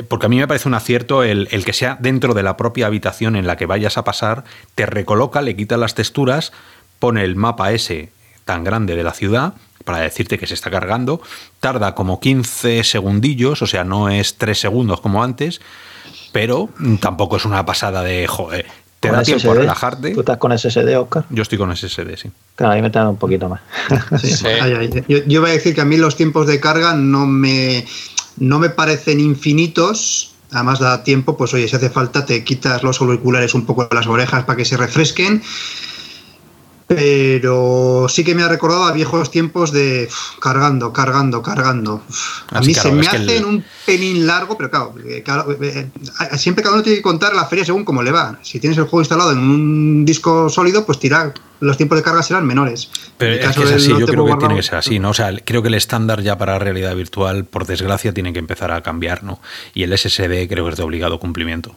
porque 0.09 0.27
a 0.27 0.29
mí 0.29 0.39
me 0.39 0.49
parece 0.49 0.67
un 0.67 0.75
acierto 0.75 1.23
el, 1.23 1.49
el, 1.51 1.65
que 1.65 1.73
sea 1.73 1.99
dentro 2.01 2.33
de 2.33 2.43
la 2.43 2.57
propia 2.57 2.87
habitación 2.87 3.37
en 3.37 3.47
la 3.47 3.57
que 3.57 3.67
vayas 3.67 3.99
a 3.99 4.05
pasar, 4.05 4.45
te 4.75 4.87
recoloca, 4.87 5.43
le 5.43 5.55
quita 5.55 5.77
las 5.77 5.95
texturas, 5.95 6.53
pone 6.99 7.23
el 7.23 7.37
mapa 7.37 7.71
ese 7.73 8.11
tan 8.47 8.65
grande 8.65 8.97
de 8.97 9.05
la 9.05 9.13
ciudad 9.13 9.55
para 9.87 10.01
decirte 10.01 10.37
que 10.37 10.47
se 10.47 10.53
está 10.53 10.71
cargando. 10.71 11.23
Tarda 11.61 11.95
como 11.95 12.21
15 12.21 12.85
segundillos, 12.85 13.63
o 13.63 13.67
sea, 13.67 13.85
no 13.85 14.11
es 14.11 14.37
3 14.37 14.59
segundos 14.59 15.01
como 15.01 15.23
antes, 15.23 15.61
pero 16.33 16.69
tampoco 17.01 17.37
es 17.37 17.47
una 17.47 17.65
pasada 17.65 18.03
de 18.03 18.27
joder. 18.27 18.67
Te 19.01 19.11
da 19.11 19.23
tiempo 19.23 19.53
a 19.53 19.55
relajarte. 19.55 20.13
¿Tú 20.13 20.21
estás 20.21 20.39
con 20.39 20.59
SSD, 20.59 20.99
Oscar? 20.99 21.25
Yo 21.31 21.43
estoy 21.43 21.57
con 21.57 21.75
SSD, 21.75 22.17
sí. 22.17 22.31
Claro, 22.57 22.73
ahí 22.73 22.83
me 22.83 22.91
tarda 22.91 23.09
un 23.11 23.17
poquito 23.17 23.49
más. 23.49 23.61
Yo, 25.09 25.41
voy 25.41 25.51
a 25.51 25.53
decir 25.53 25.75
que 25.75 25.81
a 25.81 25.85
mí 25.85 25.97
los 25.97 26.17
tiempos 26.17 26.47
de 26.49 26.59
carga 26.59 26.95
no 26.95 27.27
me, 27.27 27.87
no 28.39 28.59
me 28.59 28.71
parecen 28.71 29.21
infinitos. 29.21 30.33
Además 30.51 30.81
da 30.81 31.05
tiempo, 31.05 31.37
pues 31.37 31.55
oye, 31.55 31.69
si 31.69 31.77
hace 31.77 31.91
falta 31.91 32.27
te 32.27 32.43
quitas 32.43 32.83
los 32.83 33.01
auriculares 33.01 33.55
un 33.55 33.67
poco 33.67 33.87
de 33.87 33.95
las 33.95 34.07
orejas 34.07 34.45
para 34.45 34.57
que 34.57 34.65
se 34.65 34.77
refresquen 34.77 35.43
pero 36.89 38.07
sí 38.09 38.25
que 38.25 38.35
me 38.35 38.43
ha 38.43 38.49
recordado 38.49 38.85
a 38.85 38.93
viejos 38.93 39.31
tiempos 39.31 39.73
de 39.73 40.07
uf, 40.09 40.39
cargando, 40.41 40.93
cargando, 40.93 41.43
cargando. 41.43 42.03
Uf, 42.09 42.43
a 42.53 42.59
Así, 42.59 42.69
mí 42.69 42.75
claro, 42.75 42.89
se 42.91 42.95
me 42.95 43.01
es 43.03 43.09
que 43.09 43.17
hace 43.17 43.37
el- 43.39 43.45
un 43.45 43.65
pelín 43.85 44.27
largo, 44.27 44.57
pero 44.57 44.71
claro, 44.71 44.95
eh, 45.07 45.23
claro, 45.25 45.51
eh, 45.61 45.89
eh, 46.33 46.39
siempre 46.39 46.63
cada 46.63 46.75
uno 46.75 46.83
tiene 46.83 46.97
que 46.99 47.03
contar 47.03 47.35
la 47.35 47.47
feria 47.47 47.65
según 47.65 47.85
cómo 47.85 48.03
le 48.03 48.13
va. 48.13 48.39
Si 48.43 48.61
tienes 48.61 48.79
el 48.79 48.85
juego 48.85 49.01
instalado 49.01 49.33
en 49.33 49.39
un 49.39 50.05
disco 50.05 50.49
sólido, 50.49 50.87
pues 50.87 50.99
tira, 50.99 51.33
los 51.61 51.77
tiempos 51.77 51.97
de 51.99 52.05
carga 52.05 52.23
serán 52.23 52.47
menores. 52.47 52.89
Pero 53.19 53.33
En 53.35 53.39
el 53.43 53.51
es 53.51 53.57
que 53.57 53.63
es 53.65 53.73
así, 53.73 53.89
yo 53.89 53.97
creo 53.97 54.07
que 54.09 54.17
guardado- 54.17 54.39
tiene 54.41 54.57
que 54.57 54.63
ser 54.63 54.75
así, 54.77 54.99
¿no? 54.99 55.11
O 55.11 55.15
sea, 55.15 55.31
creo 55.45 55.63
que 55.63 55.69
el 55.69 55.75
estándar 55.75 56.23
ya 56.23 56.39
para 56.39 56.59
realidad 56.59 56.95
virtual, 56.95 57.45
por 57.47 57.67
desgracia, 57.67 58.13
tiene 58.13 58.33
que 58.33 58.39
empezar 58.39 58.71
a 58.71 58.83
cambiar, 58.83 59.25
¿no? 59.25 59.41
Y 59.75 59.83
el 59.83 59.93
SSD 59.93 60.47
creo 60.49 60.65
que 60.65 60.71
es 60.73 60.77
de 60.77 60.83
obligado 60.83 61.19
cumplimiento. 61.19 61.75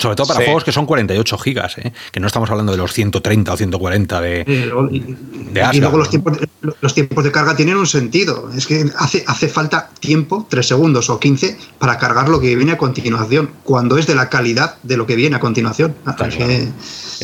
Sobre 0.00 0.16
todo 0.16 0.26
para 0.26 0.40
Sí. 0.40 0.44
juegos 0.46 0.64
que 0.64 0.72
son 0.72 0.86
48 0.86 1.38
gigas, 1.38 1.78
¿eh? 1.78 1.92
que 2.10 2.20
no 2.20 2.26
estamos 2.26 2.50
hablando 2.50 2.72
de 2.72 2.78
los 2.78 2.92
130 2.92 3.52
o 3.52 3.56
140 3.56 4.20
de... 4.20 4.40
Eh, 4.46 4.70
y, 4.90 5.00
de 5.00 5.16
y 5.54 5.58
Asgard, 5.58 5.76
luego 5.80 5.98
los 5.98 6.10
tiempos, 6.10 6.40
de, 6.40 6.48
los 6.80 6.94
tiempos 6.94 7.22
de 7.24 7.30
carga 7.32 7.54
tienen 7.54 7.76
un 7.76 7.86
sentido. 7.86 8.50
Es 8.56 8.66
que 8.66 8.86
hace, 8.98 9.24
hace 9.26 9.48
falta 9.48 9.90
tiempo, 10.00 10.46
3 10.48 10.66
segundos 10.66 11.10
o 11.10 11.20
15, 11.20 11.56
para 11.78 11.98
cargar 11.98 12.28
lo 12.28 12.40
que 12.40 12.56
viene 12.56 12.72
a 12.72 12.78
continuación, 12.78 13.50
cuando 13.64 13.98
es 13.98 14.06
de 14.06 14.14
la 14.14 14.28
calidad 14.30 14.76
de 14.82 14.96
lo 14.96 15.06
que 15.06 15.16
viene 15.16 15.36
a 15.36 15.40
continuación. 15.40 15.94
Está 16.08 16.26
Es 16.28 16.36
claro. 16.36 16.50
que- 16.52 16.68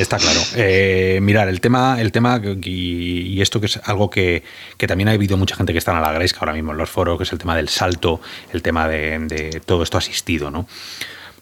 Está 0.01 0.19
claro. 0.19 0.41
Eh, 0.57 1.19
mirar, 1.23 1.49
el 1.49 1.63
tema, 1.63 1.99
el 2.01 2.13
tema 2.13 2.39
y, 2.63 3.21
y 3.33 3.41
esto 3.41 3.61
que 3.61 3.67
es 3.67 3.81
algo 3.85 4.11
que, 4.11 4.43
que 4.77 4.87
también 4.87 5.09
ha 5.09 5.13
habido 5.13 5.39
mucha 5.39 5.57
gente 5.57 5.73
que 5.73 5.79
está 5.79 5.93
en 5.97 6.03
la 6.03 6.13
gresca 6.13 6.41
ahora 6.41 6.53
mismo 6.53 6.73
en 6.73 6.79
los 6.79 6.91
foros, 6.91 7.17
que 7.17 7.25
es 7.25 7.33
el 7.33 7.39
tema 7.39 7.57
del 7.57 7.71
salto, 7.71 8.21
el 8.53 8.61
tema 8.61 8.87
de, 8.89 9.19
de 9.21 9.61
todo 9.65 9.83
esto 9.83 9.97
asistido, 9.97 10.51
¿no? 10.51 10.67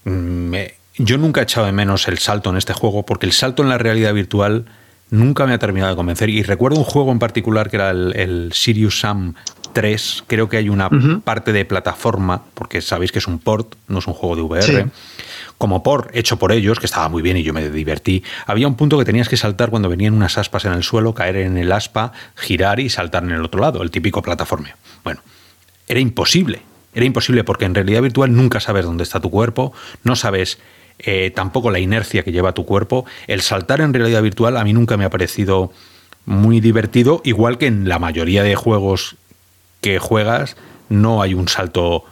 Mm, 0.05 0.55
eh, 0.55 0.75
yo 0.97 1.19
nunca 1.19 1.41
he 1.41 1.45
echado 1.45 1.67
de 1.67 1.73
menos 1.73 2.09
el 2.09 2.19
salto 2.19 2.51
en 2.51 2.57
este 2.57 2.73
juego, 2.73 3.05
porque 3.05 3.27
el 3.27 3.33
salto 3.33 3.63
en 3.63 3.69
la 3.69 3.79
realidad 3.79 4.15
virtual 4.15 4.67
nunca 5.11 5.47
me 5.47 5.55
ha 5.55 5.59
terminado 5.59 5.93
de 5.93 5.97
convencer. 5.97 6.29
Y 6.29 6.43
recuerdo 6.43 6.79
un 6.79 6.85
juego 6.85 7.13
en 7.13 7.19
particular 7.19 7.71
que 7.71 7.77
era 7.77 7.91
el, 7.91 8.15
el 8.17 8.53
Sirius 8.53 9.01
Sam 9.01 9.35
3. 9.73 10.25
Creo 10.27 10.49
que 10.49 10.57
hay 10.57 10.69
una 10.69 10.89
parte 11.25 11.53
de 11.53 11.65
plataforma, 11.65 12.45
porque 12.55 12.81
sabéis 12.81 13.13
que 13.13 13.19
es 13.19 13.27
un 13.27 13.39
port, 13.39 13.75
no 13.89 13.99
es 13.99 14.07
un 14.07 14.15
juego 14.15 14.37
de 14.37 14.43
VR. 14.43 14.63
Sí. 14.63 14.91
Como 15.59 15.83
por 15.83 16.11
hecho 16.15 16.39
por 16.39 16.53
ellos, 16.53 16.79
que 16.81 16.87
estaba 16.87 17.09
muy 17.09 17.23
bien 17.23 17.37
y 17.37 17.43
yo 17.43 17.53
me 17.53 17.69
divertí. 17.71 18.23
Había 18.47 18.67
un 18.67 18.75
punto 18.75 18.99
que 18.99 19.05
tenías 19.05 19.29
que 19.29 19.37
saltar 19.37 19.71
cuando 19.71 19.89
venían 19.89 20.15
unas 20.15 20.39
aspas 20.39 20.65
en 20.65 20.73
el 20.73 20.83
suelo, 20.83 21.15
caer 21.15 21.37
en 21.37 21.59
el 21.59 21.71
aspa, 21.73 22.13
girar 22.35 22.81
y 22.81 22.89
saltar 22.89 23.25
en 23.25 23.31
el 23.33 23.45
otro 23.45 23.61
lado, 23.61 23.83
el 23.83 23.91
típico 23.91 24.23
plataforma. 24.23 24.77
Bueno, 25.05 25.21
era 25.87 26.01
imposible. 26.01 26.63
Era 26.95 27.05
imposible 27.05 27.45
porque 27.45 27.65
en 27.65 27.75
realidad 27.75 28.03
virtual 28.03 28.35
nunca 28.35 28.61
sabes 28.61 28.85
dónde 28.85 29.03
está 29.03 29.21
tu 29.21 29.31
cuerpo, 29.31 29.73
no 30.05 30.15
sabes 30.15 30.59
eh, 30.99 31.33
tampoco 31.35 31.71
la 31.71 31.79
inercia 31.79 32.23
que 32.23 32.33
lleva 32.33 32.53
tu 32.53 32.65
cuerpo. 32.65 33.05
El 33.27 33.43
saltar 33.43 33.81
en 33.81 33.93
realidad 33.93 34.23
virtual 34.23 34.57
a 34.57 34.65
mí 34.65 34.73
nunca 34.73 34.97
me 34.97 35.05
ha 35.05 35.11
parecido 35.11 35.73
muy 36.27 36.61
divertido, 36.61 37.21
igual 37.25 37.59
que 37.59 37.67
en 37.67 37.89
la 37.89 37.99
mayoría 37.99 38.43
de 38.43 38.55
juegos 38.55 39.17
que 39.81 39.99
juegas 39.99 40.57
no 40.89 41.21
hay 41.21 41.35
un 41.35 41.49
salto 41.49 42.05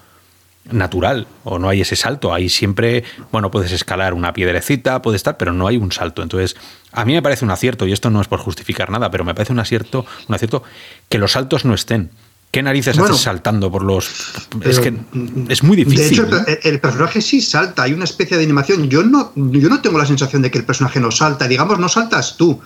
natural 0.71 1.27
o 1.45 1.59
no 1.59 1.69
hay 1.69 1.81
ese 1.81 1.97
salto. 1.97 2.33
Ahí 2.33 2.49
siempre, 2.49 3.05
bueno, 3.31 3.51
puedes 3.51 3.73
escalar 3.73 4.15
una 4.15 4.33
piedrecita, 4.33 5.03
puede 5.03 5.17
estar, 5.17 5.37
pero 5.37 5.53
no 5.53 5.67
hay 5.67 5.77
un 5.77 5.93
salto. 5.93 6.23
Entonces, 6.23 6.57
a 6.93 7.05
mí 7.05 7.15
me 7.15 7.23
parece 7.23 7.45
un 7.45 7.51
acierto, 7.51 7.87
y 7.87 7.93
esto 7.93 8.11
no 8.11 8.21
es 8.21 8.29
por 8.29 8.39
justificar 8.39 8.91
nada, 8.91 9.11
pero 9.11 9.25
me 9.25 9.35
parece 9.35 9.53
un 9.53 9.59
acierto, 9.59 10.07
un 10.29 10.35
acierto 10.35 10.63
que 11.09 11.19
los 11.19 11.33
saltos 11.33 11.65
no 11.65 11.75
estén. 11.75 12.11
¿Qué 12.53 12.63
narices 12.63 12.97
Bueno, 12.99 13.15
haces 13.15 13.25
saltando 13.25 13.73
por 13.73 13.83
los.? 13.83 14.09
es 14.65 14.79
que 14.79 14.93
es 15.49 15.63
muy 15.63 15.77
difícil. 15.77 15.99
De 15.99 16.07
hecho, 16.15 16.27
¿no? 16.27 16.47
el, 16.47 16.59
el 16.63 16.81
personaje 16.81 17.21
sí 17.23 17.41
salta, 17.41 17.83
hay 17.85 17.95
una 17.95 18.05
especie 18.05 18.37
de 18.37 18.45
animación. 18.45 18.89
Yo 18.91 19.03
no, 19.03 19.33
yo 19.35 19.69
no 19.71 19.81
tengo 19.81 19.99
la 19.99 20.05
sensación 20.07 20.43
de 20.43 20.51
que 20.51 20.59
el 20.59 20.65
personaje 20.65 21.01
no 21.01 21.11
salta, 21.11 21.49
digamos, 21.49 21.79
no 21.79 21.89
saltas 21.89 22.37
tú. 22.37 22.61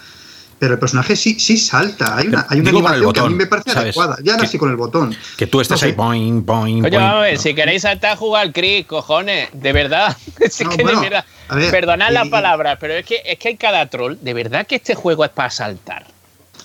Pero 0.59 0.73
el 0.73 0.81
personaje 0.81 1.15
sí, 1.17 1.39
sí 1.39 1.57
salta. 1.59 2.17
Hay 2.17 2.29
una, 2.29 2.47
hay 2.49 2.61
una 2.61 2.71
Digo 2.71 2.83
con 2.83 2.93
el 2.95 2.97
animación 2.97 3.13
que 3.13 3.21
a 3.21 3.23
mí 3.25 3.29
botón, 3.29 3.37
me 3.37 3.47
parece 3.47 3.71
¿sabes? 3.71 3.85
adecuada. 3.97 4.17
Ya 4.25 4.33
ahora 4.35 4.47
sí 4.49 4.57
con 4.59 4.71
el 4.71 4.77
botón. 4.77 5.15
que 5.37 5.47
tú 5.47 5.61
estés 5.61 5.75
no 5.77 5.79
sé. 5.79 5.87
ahí, 5.87 5.93
boing, 5.93 6.45
boing, 6.47 6.81
Coño, 6.83 6.91
boing. 6.99 7.05
vamos 7.05 7.19
a 7.19 7.21
ver, 7.23 7.35
No. 7.37 7.41
si 7.43 7.55
queréis 7.55 7.83
saltar, 7.83 8.17
jugar 8.17 8.43
al 8.47 8.53
Chris, 8.55 8.87
cojones, 8.87 9.51
de 9.53 9.73
verdad. 9.73 10.17
Es 10.41 10.61
No, 10.63 10.71
que 10.71 10.83
bueno, 10.83 11.01
de 11.03 11.11
verdad. 11.11 11.25
ver, 11.55 11.71
Perdonad 11.71 12.11
y- 12.11 12.15
las 12.15 12.29
palabras, 12.29 12.79
pero 12.81 12.95
es 12.95 13.05
que, 13.07 13.21
es 13.25 13.39
que 13.39 13.49
hay 13.49 13.57
cada 13.57 13.87
troll. 13.87 14.17
De 14.21 14.33
verdad 14.35 14.67
que 14.67 14.77
este 14.77 14.95
juego 14.97 15.25
es 15.27 15.31
para 15.31 15.51
saltar. 15.51 16.07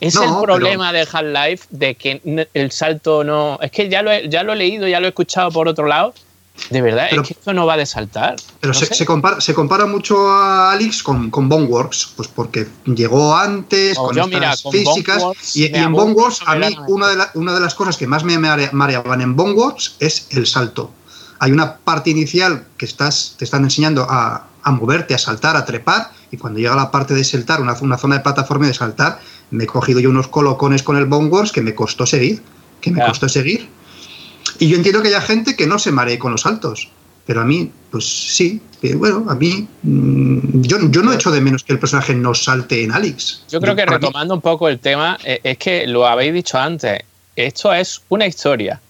Es 0.02 0.16
No, 0.16 0.24
el 0.24 0.30
pero- 0.30 0.42
problema 0.42 0.92
del 0.92 1.08
Half-Life 1.10 1.68
de 1.70 1.96
que 1.96 2.48
el 2.54 2.72
salto 2.72 3.24
no. 3.24 3.58
Es 3.62 3.72
que 3.72 3.88
ya 3.88 4.02
lo, 4.02 4.12
he, 4.12 4.28
ya 4.28 4.44
lo 4.44 4.52
he 4.54 4.56
leído, 4.58 4.88
ya 4.88 5.00
lo 5.00 5.06
he 5.06 5.10
escuchado 5.10 5.50
por 5.52 5.68
otro 5.70 5.86
lado. 5.88 6.14
De 6.70 6.82
verdad, 6.82 7.08
Pero- 7.10 7.22
es 7.22 7.28
que 7.30 7.34
esto 7.34 7.54
no 7.54 7.66
va 7.66 7.78
de 7.78 7.86
saltar. 7.86 8.36
Pero 8.60 8.74
No 8.74 8.80
se, 8.80 8.86
se 8.94 9.06
compara, 9.06 9.40
se 9.40 9.54
compara 9.54 9.86
mucho 9.86 10.30
a 10.30 10.72
Alex 10.74 11.02
con, 11.02 11.32
con 11.32 11.48
Boneworks, 11.48 12.14
pues 12.18 12.28
porque 12.28 12.68
llegó 12.86 13.34
antes, 13.36 13.98
con 13.98 14.14
yo, 14.14 14.24
estas 14.24 14.28
mira, 14.40 14.54
con 14.62 14.72
físicas. 14.74 15.18
Boneworks 15.20 15.56
Y, 15.56 15.62
y 15.72 15.76
en 15.76 15.92
Boneworks, 15.94 16.42
a 16.46 16.56
mí, 16.56 16.76
una 16.90 17.08
de, 17.08 17.16
la- 17.16 17.32
una 17.36 17.54
de 17.54 17.62
las 17.62 17.74
cosas 17.74 17.96
que 17.96 18.06
más 18.06 18.24
me 18.26 18.38
mare- 18.38 18.70
mareaban 18.74 19.22
en 19.22 19.36
Boneworks 19.36 19.96
es 20.00 20.28
el 20.32 20.46
salto. 20.46 20.92
Hay 21.40 21.52
una 21.52 21.78
parte 21.78 22.10
inicial 22.10 22.66
que 22.78 22.86
estás, 22.86 23.36
te 23.38 23.46
están 23.46 23.64
enseñando 23.64 24.06
a, 24.10 24.46
a 24.62 24.72
moverte, 24.72 25.14
a 25.16 25.18
saltar, 25.18 25.56
a 25.56 25.66
trepar, 25.66 26.12
y 26.32 26.38
cuando 26.38 26.60
llega 26.60 26.76
la 26.76 26.90
parte 26.92 27.14
de 27.14 27.24
saltar, 27.24 27.62
una, 27.62 27.76
una 27.82 27.98
zona 27.98 28.16
de 28.18 28.22
plataforma 28.24 28.66
y 28.66 28.70
de 28.70 28.74
saltar, 28.74 29.20
me 29.52 29.66
he 29.66 29.68
cogido 29.68 30.00
yo 30.00 30.10
unos 30.10 30.28
colocones 30.30 30.82
con 30.84 30.96
el 30.98 31.06
Boneworks 31.06 31.52
que 31.52 31.62
me 31.62 31.76
costó 31.76 32.06
seguir, 32.06 32.42
que 32.80 32.92
me 32.92 33.00
Ya. 33.00 33.08
costó 33.08 33.28
seguir. 33.28 33.68
Y 34.60 34.70
yo 34.70 34.78
entiendo 34.78 35.02
que 35.02 35.10
haya 35.10 35.22
gente 35.22 35.56
que 35.56 35.68
no 35.68 35.78
se 35.80 35.92
maree 35.92 36.18
con 36.18 36.32
los 36.32 36.42
saltos. 36.42 36.90
Pero 37.26 37.42
a 37.42 37.46
mí, 37.46 37.72
pues 37.92 38.06
sí. 38.36 38.62
Bueno, 38.96 39.26
a 39.30 39.36
mí. 39.36 39.68
mm, 39.84 40.62
yo, 40.64 40.78
yo 40.90 41.04
no 41.04 41.14
echo 41.14 41.30
de 41.32 41.40
menos 41.40 41.64
que 41.64 41.74
el 41.74 41.80
personaje 41.80 42.16
no 42.16 42.34
salte 42.34 42.84
en 42.84 42.92
Alex. 42.92 43.44
Yo 43.50 43.60
creo 43.62 43.76
que 43.76 43.84
para 43.86 44.00
mí- 44.00 44.06
retomando 44.06 44.34
un 44.34 44.42
poco 44.42 44.68
el 44.70 44.80
tema, 44.80 45.18
eh, 45.24 45.40
es 45.44 45.58
que 45.60 45.86
lo 45.86 46.08
habéis 46.08 46.34
dicho 46.34 46.58
antes, 46.58 47.00
esto 47.36 47.72
es 47.74 48.02
una 48.10 48.26
historia. 48.26 48.82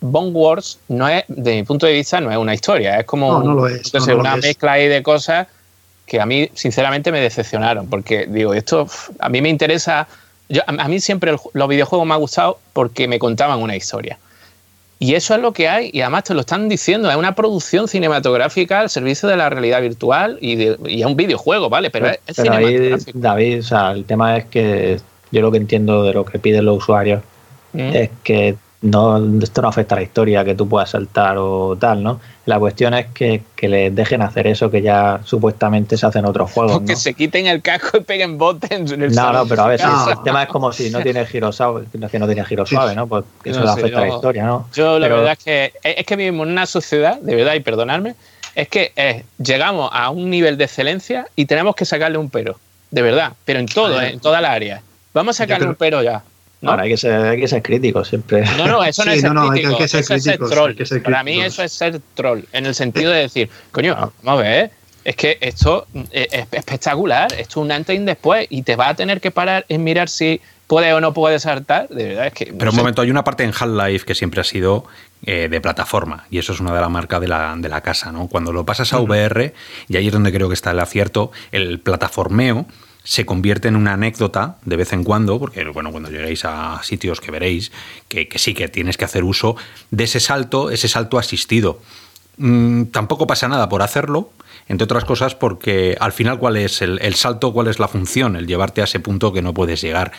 Bone 0.00 0.30
Wars 0.30 0.78
no 0.88 1.08
es, 1.08 1.24
de 1.28 1.56
mi 1.56 1.62
punto 1.64 1.86
de 1.86 1.92
vista, 1.94 2.20
no 2.20 2.30
es 2.30 2.36
una 2.38 2.54
historia, 2.54 3.00
es 3.00 3.04
como 3.06 3.32
No, 3.32 3.42
no 3.42 3.54
lo 3.54 3.66
es, 3.68 3.92
no, 3.92 4.00
no 4.00 4.06
lo 4.14 4.20
una 4.20 4.34
es. 4.36 4.42
mezcla 4.44 4.72
ahí 4.72 4.86
de 4.88 5.02
cosas 5.02 5.48
que 6.10 6.20
a 6.20 6.26
mí, 6.26 6.50
sinceramente, 6.54 7.12
me 7.12 7.20
decepcionaron, 7.20 7.86
porque 7.86 8.26
digo, 8.26 8.52
esto 8.52 8.88
a 9.20 9.28
mí 9.28 9.40
me 9.40 9.48
interesa, 9.48 10.08
yo, 10.48 10.62
a, 10.66 10.88
mí 10.88 10.98
siempre 10.98 11.30
el 11.30 11.38
los 11.52 11.68
videojuegos 11.68 12.04
me 12.06 12.14
han 12.14 12.20
gustado 12.20 12.58
porque 12.72 13.06
me 13.06 13.20
contaban 13.20 13.60
una 13.60 13.76
historia. 13.76 14.18
Y 14.98 15.14
eso 15.14 15.34
es 15.34 15.40
lo 15.40 15.52
que 15.52 15.68
hay, 15.68 15.90
y 15.94 16.00
además 16.00 16.24
te 16.24 16.34
lo 16.34 16.40
están 16.40 16.68
diciendo, 16.68 17.08
es 17.08 17.16
una 17.16 17.36
producción 17.36 17.86
cinematográfica 17.86 18.80
al 18.80 18.90
servicio 18.90 19.28
de 19.28 19.36
la 19.36 19.48
realidad 19.48 19.80
virtual 19.80 20.36
y, 20.40 20.56
de, 20.56 20.76
y 20.86 21.00
es 21.00 21.06
un 21.06 21.16
videojuego, 21.16 21.70
¿vale? 21.70 21.90
Pero, 21.90 22.08
es, 22.08 22.18
es 22.26 22.36
Pero 22.36 22.54
ahí, 22.54 22.66
cinematográfico. 22.66 23.18
David, 23.20 23.60
o 23.60 23.62
sea, 23.62 23.92
el 23.92 24.04
tema 24.04 24.36
es 24.36 24.46
que 24.46 25.00
yo 25.30 25.40
lo 25.40 25.52
que 25.52 25.58
entiendo 25.58 26.02
de 26.02 26.12
lo 26.12 26.24
que 26.24 26.40
piden 26.40 26.64
los 26.64 26.78
usuarios 26.78 27.22
Mm. 27.72 27.94
es 27.94 28.10
que 28.24 28.56
no, 28.82 29.18
esto 29.42 29.60
no 29.62 29.68
afecta 29.68 29.94
a 29.94 29.98
la 29.98 30.02
historia, 30.04 30.44
que 30.44 30.54
tú 30.54 30.66
puedas 30.68 30.90
saltar 30.90 31.36
o 31.38 31.76
tal, 31.78 32.02
¿no? 32.02 32.18
La 32.46 32.58
cuestión 32.58 32.94
es 32.94 33.06
que, 33.08 33.42
que 33.54 33.68
les 33.68 33.94
dejen 33.94 34.22
hacer 34.22 34.46
eso 34.46 34.70
que 34.70 34.80
ya 34.80 35.20
supuestamente 35.24 35.96
se 35.98 36.06
hace 36.06 36.18
en 36.20 36.24
otros 36.24 36.50
juegos, 36.50 36.76
O 36.76 36.80
que 36.84 36.92
¿no? 36.94 36.98
se 36.98 37.12
quiten 37.14 37.46
el 37.46 37.60
casco 37.60 37.98
y 37.98 38.00
peguen 38.00 38.38
botes 38.38 38.70
en 38.70 39.02
el 39.02 39.14
No, 39.14 39.32
no, 39.32 39.46
pero 39.46 39.62
a 39.64 39.68
ver, 39.68 39.80
si 39.80 39.86
el 40.10 40.22
tema 40.24 40.44
es 40.44 40.48
como 40.48 40.72
si 40.72 40.88
no 40.90 41.02
tiene 41.02 41.26
giro 41.26 41.52
suave, 41.52 41.84
que 42.10 42.18
no 42.18 42.26
tiene 42.26 42.44
giro 42.44 42.64
suave, 42.64 42.94
¿no? 42.94 43.06
Pues 43.06 43.24
eso 43.44 43.60
No 43.60 43.66
sé, 43.74 43.80
afecta 43.80 43.98
a 43.98 44.06
la 44.06 44.08
historia, 44.14 44.44
¿no? 44.44 44.66
Yo 44.74 44.98
la 44.98 45.06
Pero- 45.06 45.16
verdad 45.18 45.32
es 45.38 45.44
que 45.44 45.72
es 45.82 46.06
que 46.06 46.16
vivimos 46.16 46.46
en 46.46 46.52
una 46.52 46.64
sociedad, 46.66 47.20
de 47.20 47.34
verdad, 47.36 47.54
y 47.54 47.60
perdonadme, 47.60 48.14
es 48.54 48.68
que 48.68 48.92
eh, 48.96 49.24
llegamos 49.38 49.90
a 49.92 50.08
un 50.10 50.30
nivel 50.30 50.56
de 50.56 50.64
excelencia 50.64 51.26
y 51.36 51.44
tenemos 51.44 51.76
que 51.76 51.84
sacarle 51.84 52.16
un 52.18 52.30
pero, 52.30 52.56
de 52.90 53.02
verdad, 53.02 53.32
pero 53.44 53.60
en 53.60 53.66
todo, 53.66 54.00
eh, 54.00 54.10
en 54.12 54.20
toda 54.20 54.40
la 54.40 54.52
área. 54.52 54.82
Vamos 55.12 55.36
a 55.36 55.44
sacarle 55.44 55.64
creo- 55.64 55.70
un 55.70 55.76
pero 55.76 56.02
ya. 56.02 56.22
¿No? 56.60 56.70
Ahora 56.70 56.82
hay 56.84 56.90
que 56.90 56.96
ser, 56.96 57.12
hay 57.12 57.40
que 57.40 57.48
ser 57.48 57.62
crítico 57.62 58.04
siempre. 58.04 58.44
No, 58.58 58.66
no, 58.66 58.84
eso 58.84 59.04
no 59.04 59.10
Sí, 59.12 59.16
es 59.16 59.20
ser 59.22 59.32
no, 59.32 59.34
no, 59.46 59.50
hay 59.50 59.60
que- 59.60 59.66
crítico, 59.66 59.76
hay 59.76 59.82
que 59.82 59.88
ser 59.88 60.00
eso 60.00 60.14
es 60.14 60.22
ser 60.24 60.38
troll. 60.38 60.70
hay 60.70 60.76
que 60.76 60.86
ser 60.86 61.02
Para 61.02 61.22
mí 61.22 61.40
eso 61.40 61.62
es 61.62 61.72
ser 61.72 62.00
troll, 62.14 62.40
en 62.52 62.66
el 62.66 62.74
sentido 62.74 63.10
de 63.12 63.20
decir, 63.20 63.48
coño, 63.72 64.12
vamos 64.22 64.40
a 64.40 64.42
ver, 64.48 64.70
es 65.04 65.16
que 65.16 65.38
esto 65.40 65.86
es 66.12 66.28
es 66.32 66.46
espectacular, 66.52 67.32
esto 67.32 67.60
es 67.60 67.64
un 67.64 67.72
antes 67.72 67.96
y 67.96 67.98
un 67.98 68.06
después, 68.06 68.46
y 68.50 68.62
te 68.62 68.76
vas 68.76 68.90
a 68.90 68.94
tener 68.94 69.20
que 69.20 69.30
parar 69.30 69.64
en 69.68 69.82
mirar 69.84 70.08
si 70.08 70.40
puede 70.66 70.92
o 70.92 71.00
no 71.00 71.12
puede 71.12 71.40
saltar, 71.40 71.88
de 71.88 72.08
verdad 72.10 72.26
es 72.28 72.32
que... 72.32 72.46
no 72.52 72.58
Pero 72.58 72.70
un 72.70 72.76
sé. 72.76 72.80
momento, 72.82 73.02
hay 73.02 73.10
una 73.10 73.24
parte 73.24 73.42
en 73.42 73.50
Half-Life 73.58 74.04
que 74.06 74.14
siempre 74.14 74.40
ha 74.40 74.44
sido 74.44 74.84
eh, 75.24 75.48
de 75.50 75.60
plataforma, 75.60 76.26
y 76.30 76.38
eso 76.38 76.52
es 76.52 76.60
una 76.60 76.72
de 76.72 76.80
las 76.80 76.90
marcas 76.90 77.20
de 77.20 77.26
la, 77.28 77.54
de 77.56 77.68
la 77.68 77.80
casa, 77.80 78.12
¿no? 78.12 78.28
Cuando 78.28 78.52
lo 78.52 78.64
pasas 78.64 78.92
a 78.92 79.00
VR, 79.00 79.52
y 79.88 79.96
ahí 79.96 80.06
es 80.06 80.12
donde 80.12 80.32
creo 80.32 80.46
que 80.48 80.54
está 80.54 80.70
el 80.70 80.78
acierto, 80.78 81.32
el 81.50 81.80
plataformeo 81.80 82.66
se 83.04 83.24
convierte 83.26 83.68
en 83.68 83.76
una 83.76 83.94
anécdota 83.94 84.58
de 84.64 84.76
vez 84.76 84.92
en 84.92 85.04
cuando, 85.04 85.38
porque 85.38 85.64
bueno, 85.68 85.90
cuando 85.90 86.10
lleguéis 86.10 86.44
a 86.44 86.82
sitios 86.82 87.20
que 87.20 87.30
veréis 87.30 87.72
que, 88.08 88.28
sí 88.36 88.54
que 88.54 88.68
tienes 88.68 88.96
que 88.96 89.04
hacer 89.04 89.24
uso 89.24 89.56
de 89.90 90.04
ese 90.04 90.20
salto, 90.20 90.70
ese 90.70 90.88
salto 90.88 91.18
asistido. 91.18 91.80
Mm, 92.36 92.84
tampoco 92.84 93.26
pasa 93.26 93.48
nada 93.48 93.68
por 93.68 93.82
hacerlo. 93.82 94.30
Entre 94.70 94.84
otras 94.84 95.04
cosas 95.04 95.34
porque 95.34 95.96
al 95.98 96.12
final 96.12 96.38
cuál 96.38 96.56
es 96.56 96.80
el, 96.80 97.00
el, 97.02 97.16
salto, 97.16 97.52
cuál 97.52 97.66
es 97.66 97.80
la 97.80 97.88
función, 97.88 98.36
el 98.36 98.46
llevarte 98.46 98.80
a 98.80 98.84
ese 98.84 99.00
punto 99.00 99.32
que 99.32 99.42
no 99.42 99.52
puedes 99.52 99.80
llegar. 99.80 100.12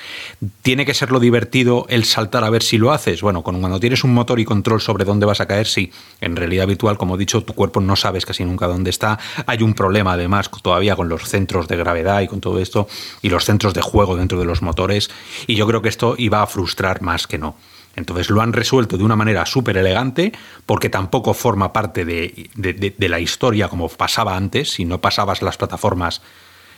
¿Tiene 0.62 0.86
que 0.86 0.94
ser 0.94 1.10
lo 1.10 1.22
divertido 1.22 1.86
el 1.88 2.04
saltar 2.04 2.44
a 2.44 2.50
ver 2.50 2.62
si 2.62 2.78
lo 2.78 2.92
haces? 2.92 3.22
Bueno, 3.22 3.44
cuando 3.44 3.80
tienes 3.80 4.04
un 4.04 4.14
motor 4.14 4.42
y 4.42 4.46
control 4.46 4.82
sobre 4.82 5.06
dónde 5.06 5.26
vas 5.26 5.40
a 5.40 5.46
caer, 5.46 5.68
sí. 5.68 5.94
En 6.20 6.36
realidad 6.36 6.68
virtual, 6.68 6.98
como 6.98 7.16
he 7.16 7.18
dicho, 7.18 7.46
tu 7.46 7.54
cuerpo 7.54 7.80
no 7.80 7.96
sabes 7.96 8.26
casi 8.26 8.44
nunca 8.44 8.68
dónde 8.68 8.90
está. 8.90 9.18
Hay 9.46 9.64
un 9.64 9.74
problema 9.74 10.14
además 10.14 10.52
todavía 10.62 10.98
con 10.98 11.08
los 11.08 11.30
centros 11.30 11.70
de 11.70 11.78
gravedad 11.78 12.20
y 12.20 12.28
con 12.28 12.42
todo 12.42 12.60
esto 12.60 12.90
y 13.22 13.30
los 13.30 13.46
centros 13.46 13.74
de 13.74 13.82
juego 13.82 14.18
dentro 14.18 14.38
de 14.38 14.44
los 14.44 14.62
motores. 14.62 15.10
Y 15.48 15.56
yo 15.56 15.66
creo 15.66 15.82
que 15.82 15.88
esto 15.88 16.16
iba 16.18 16.42
a 16.42 16.48
frustrar 16.48 17.02
más 17.02 17.26
que 17.26 17.38
no. 17.38 17.56
Entonces 17.96 18.30
lo 18.30 18.42
han 18.42 18.54
resuelto 18.54 18.98
de 18.98 19.04
una 19.04 19.16
manera 19.16 19.46
súper 19.46 19.78
elegante 19.78 20.32
porque 20.66 20.90
tampoco 20.90 21.34
forma 21.34 21.74
parte 21.74 22.06
de, 22.06 22.50
la 22.98 23.20
historia 23.20 23.68
como 23.68 23.90
pasaba 23.90 24.36
antes. 24.36 24.72
Si 24.72 24.86
no 24.86 25.02
pasabas 25.02 25.42
las 25.42 25.58
plataformas 25.58 26.22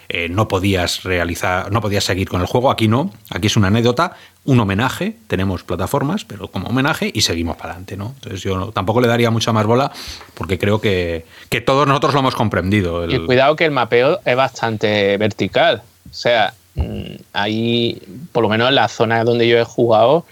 eh, 0.09 0.27
no 0.27 0.47
podías 0.47 1.03
realizar, 1.03 1.71
no 1.71 1.81
podías 1.81 2.03
seguir 2.03 2.27
con 2.27 2.41
el 2.41 2.47
juego. 2.47 2.71
Aquí 2.71 2.87
no, 2.87 3.11
aquí 3.29 3.47
es 3.47 3.55
una 3.55 3.67
anécdota, 3.67 4.15
un 4.43 4.59
homenaje. 4.59 5.15
Tenemos 5.27 5.63
plataformas, 5.63 6.25
pero 6.25 6.47
como 6.47 6.67
homenaje 6.67 7.11
y 7.13 7.21
seguimos 7.21 7.57
para 7.57 7.71
adelante. 7.71 7.95
¿no? 7.95 8.13
Entonces 8.15 8.41
yo 8.41 8.71
tampoco 8.71 8.99
le 8.99 9.07
daría 9.07 9.31
mucha 9.31 9.53
más 9.53 9.65
bola 9.65 9.91
porque 10.33 10.57
creo 10.57 10.81
que, 10.81 11.25
que 11.49 11.61
todos 11.61 11.87
nosotros 11.87 12.13
lo 12.13 12.19
hemos 12.21 12.35
comprendido. 12.35 13.09
Y 13.09 13.25
cuidado 13.25 13.55
que 13.55 13.65
el 13.65 13.71
mapeo 13.71 14.19
es 14.25 14.35
bastante 14.35 15.15
vertical. 15.17 15.83
O 16.09 16.13
sea, 16.13 16.53
mm, 16.75 17.15
ahí, 17.33 18.01
por 18.31 18.43
lo 18.43 18.49
menos 18.49 18.69
en 18.69 18.75
la 18.75 18.87
zona 18.87 19.23
donde 19.23 19.47
yo 19.47 19.57
he 19.57 19.63
jugado, 19.63 20.25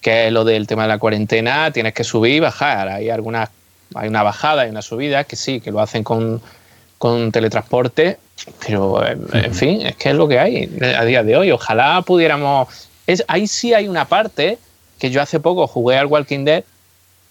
que 0.00 0.26
es 0.26 0.32
lo 0.32 0.44
del 0.44 0.66
tema 0.66 0.82
de 0.82 0.88
la 0.88 0.98
cuarentena, 0.98 1.70
tienes 1.72 1.94
que 1.94 2.04
subir 2.04 2.34
y 2.34 2.40
bajar. 2.40 2.88
Hay 2.88 3.10
algunas, 3.10 3.50
hay 3.94 4.08
una 4.08 4.22
bajada, 4.22 4.62
hay 4.62 4.70
una 4.70 4.82
subida, 4.82 5.24
que 5.24 5.36
sí, 5.36 5.60
que 5.60 5.70
lo 5.70 5.80
hacen 5.80 6.04
con, 6.04 6.40
con 6.98 7.32
teletransporte, 7.32 8.18
pero 8.66 9.04
en 9.04 9.54
fin, 9.54 9.86
es 9.86 9.96
que 9.96 10.10
es 10.10 10.14
lo 10.14 10.28
que 10.28 10.38
hay 10.38 10.70
a 10.96 11.04
día 11.04 11.22
de 11.22 11.36
hoy. 11.36 11.50
Ojalá 11.50 12.02
pudiéramos. 12.02 12.68
Es, 13.06 13.24
ahí 13.28 13.46
sí 13.46 13.74
hay 13.74 13.88
una 13.88 14.04
parte 14.04 14.58
que 14.98 15.10
yo 15.10 15.22
hace 15.22 15.40
poco 15.40 15.66
jugué 15.66 15.96
al 15.96 16.06
Walking 16.06 16.44
Dead 16.44 16.64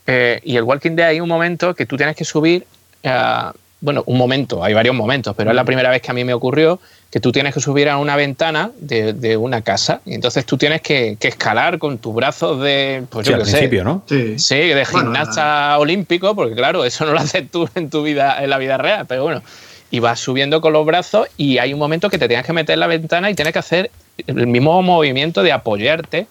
eh, 0.07 0.39
y 0.43 0.55
el 0.55 0.63
Walking 0.63 0.95
Dead 0.95 1.09
hay 1.09 1.19
un 1.19 1.27
momento 1.27 1.75
que 1.75 1.85
tú 1.85 1.97
tienes 1.97 2.15
que 2.15 2.25
subir. 2.25 2.65
Uh, 3.03 3.51
bueno, 3.79 4.03
un 4.07 4.17
momento, 4.17 4.63
hay 4.63 4.73
varios 4.73 4.95
momentos, 4.95 5.35
pero 5.35 5.51
es 5.51 5.55
la 5.55 5.63
primera 5.63 5.89
vez 5.89 6.01
que 6.01 6.09
a 6.09 6.13
mí 6.13 6.23
me 6.23 6.33
ocurrió 6.33 6.79
que 7.11 7.19
tú 7.19 7.31
tienes 7.31 7.53
que 7.53 7.59
subir 7.59 7.89
a 7.89 7.97
una 7.97 8.15
ventana 8.15 8.71
de, 8.79 9.37
una 9.37 9.61
casa 9.61 10.01
y 10.05 10.13
entonces 10.13 10.45
tú 10.45 10.57
tienes 10.57 10.81
que, 10.81 11.17
escalar 11.21 11.77
con 11.77 11.99
tus 11.99 12.13
brazos 12.13 12.61
de, 12.61 13.03
pues 13.09 13.27
al 13.29 13.41
principio, 13.41 13.83
¿no? 13.83 14.03
Sí, 14.07 14.39
sí 14.39 14.55
de 14.55 14.85
gimnasta 14.85 15.77
olímpico, 15.77 16.35
porque 16.35 16.55
claro, 16.55 16.83
eso 16.85 17.05
no 17.05 17.13
lo 17.13 17.19
haces 17.19 17.49
tú 17.49 17.69
en 17.75 17.89
tu 17.89 18.03
vida, 18.03 18.43
en 18.43 18.49
la 18.49 18.57
vida 18.57 18.77
real, 18.77 19.05
pero 19.07 19.23
bueno, 19.23 19.43
y 19.91 19.99
vas 19.99 20.19
subiendo 20.19 20.59
con 20.59 20.73
los 20.73 20.85
brazos 20.85 21.27
y 21.37 21.59
hay 21.59 21.71
un 21.71 21.79
momento 21.79 22.09
que 22.09 22.17
te 22.17 22.27
tienes 22.27 22.45
que 22.45 22.53
meter 22.53 22.73
en 22.73 22.79
la 22.81 22.87
ventana 22.87 23.29
y 23.29 23.35
tienes 23.35 23.53
que 23.53 23.59
hacer 23.59 23.91
el 24.25 24.47
mismo 24.47 24.81
movimiento 24.81 25.43
de 25.43 25.51
apoyarte 25.51 26.27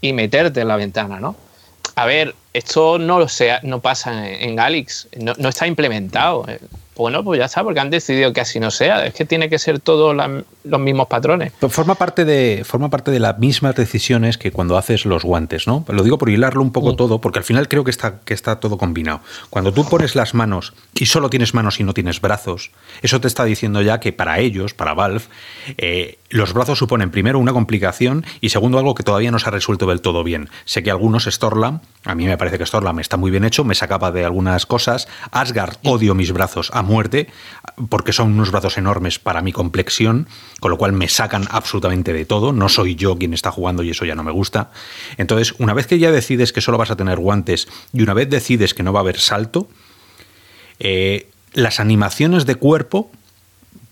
y 0.00 0.12
meterte 0.12 0.62
en 0.62 0.68
la 0.68 0.76
ventana, 0.76 1.20
¿no? 1.20 1.36
A 1.94 2.06
ver, 2.06 2.34
esto 2.52 2.98
no, 2.98 3.18
lo 3.18 3.28
sea, 3.28 3.60
no 3.62 3.80
pasa 3.80 4.28
en, 4.28 4.58
Alix, 4.58 5.08
no, 5.18 5.34
no, 5.38 5.48
está 5.48 5.66
implementado. 5.66 6.46
Bueno, 6.96 7.24
pues 7.24 7.38
ya 7.38 7.46
está, 7.46 7.64
porque 7.64 7.80
han 7.80 7.90
decidido 7.90 8.32
que 8.32 8.42
así 8.42 8.60
no 8.60 8.70
sea. 8.70 9.06
Es 9.06 9.14
que 9.14 9.24
tiene 9.24 9.48
que 9.48 9.58
ser 9.58 9.80
todos 9.80 10.14
los 10.64 10.80
mismos 10.80 11.06
patrones. 11.06 11.52
forma 11.68 11.94
parte, 11.94 12.24
de, 12.24 12.64
forma 12.64 12.90
parte 12.90 13.10
de 13.10 13.18
las 13.18 13.38
mismas 13.38 13.74
decisiones 13.74 14.36
que 14.36 14.52
cuando 14.52 14.76
haces 14.76 15.06
los 15.06 15.24
guantes, 15.24 15.66
¿no? 15.66 15.84
Lo 15.88 16.02
digo 16.02 16.18
por 16.18 16.28
hilarlo 16.28 16.62
un 16.62 16.70
poco 16.70 16.94
todo, 16.94 17.20
porque 17.20 17.38
al 17.38 17.44
final 17.44 17.68
creo 17.68 17.84
que 17.84 17.90
está, 17.90 18.20
que 18.24 18.34
está 18.34 18.60
todo 18.60 18.76
combinado. 18.76 19.20
Cuando 19.48 19.72
tú 19.72 19.88
pones 19.88 20.14
las 20.14 20.34
manos 20.34 20.74
y 20.94 21.06
solo 21.06 21.30
tienes 21.30 21.54
manos 21.54 21.80
y 21.80 21.84
no 21.84 21.94
tienes 21.94 22.20
brazos, 22.20 22.72
eso 23.00 23.20
te 23.20 23.28
está 23.28 23.44
diciendo 23.44 23.80
ya 23.80 23.98
que 23.98 24.12
para 24.12 24.38
ellos, 24.38 24.74
para 24.74 24.92
Valve, 24.92 25.22
eh, 25.78 26.18
los 26.28 26.52
brazos 26.52 26.78
suponen 26.78 27.10
primero 27.10 27.38
una 27.38 27.52
complicación 27.52 28.24
y 28.40 28.50
segundo 28.50 28.78
algo 28.78 28.94
que 28.94 29.02
todavía 29.02 29.30
no 29.30 29.38
se 29.38 29.48
ha 29.48 29.52
resuelto 29.52 29.86
del 29.86 30.00
todo 30.00 30.24
bien. 30.24 30.48
Sé 30.64 30.82
que 30.82 30.90
algunos 30.90 31.24
Storlam, 31.24 31.80
a 32.04 32.14
mí 32.14 32.26
me 32.26 32.38
parece 32.38 32.58
que 32.58 32.66
Storlam 32.66 33.00
está 33.00 33.16
muy 33.16 33.30
bien 33.30 33.44
hecho, 33.44 33.64
me 33.64 33.74
sacaba 33.74 34.12
de 34.12 34.24
algunas 34.24 34.66
cosas. 34.66 35.08
Asgard, 35.30 35.76
odio 35.84 36.14
mis 36.14 36.32
brazos 36.32 36.70
muerte, 36.82 37.28
porque 37.88 38.12
son 38.12 38.32
unos 38.32 38.50
brazos 38.50 38.76
enormes 38.78 39.18
para 39.18 39.40
mi 39.40 39.52
complexión, 39.52 40.28
con 40.60 40.70
lo 40.70 40.78
cual 40.78 40.92
me 40.92 41.08
sacan 41.08 41.46
absolutamente 41.50 42.12
de 42.12 42.24
todo. 42.24 42.52
No 42.52 42.68
soy 42.68 42.94
yo 42.94 43.16
quien 43.16 43.34
está 43.34 43.50
jugando 43.50 43.82
y 43.82 43.90
eso 43.90 44.04
ya 44.04 44.14
no 44.14 44.22
me 44.22 44.32
gusta. 44.32 44.70
Entonces, 45.16 45.54
una 45.58 45.74
vez 45.74 45.86
que 45.86 45.98
ya 45.98 46.10
decides 46.10 46.52
que 46.52 46.60
solo 46.60 46.78
vas 46.78 46.90
a 46.90 46.96
tener 46.96 47.18
guantes 47.18 47.68
y 47.92 48.02
una 48.02 48.14
vez 48.14 48.28
decides 48.28 48.74
que 48.74 48.82
no 48.82 48.92
va 48.92 49.00
a 49.00 49.02
haber 49.02 49.18
salto, 49.18 49.68
eh, 50.78 51.28
las 51.54 51.80
animaciones 51.80 52.46
de 52.46 52.56
cuerpo 52.56 53.10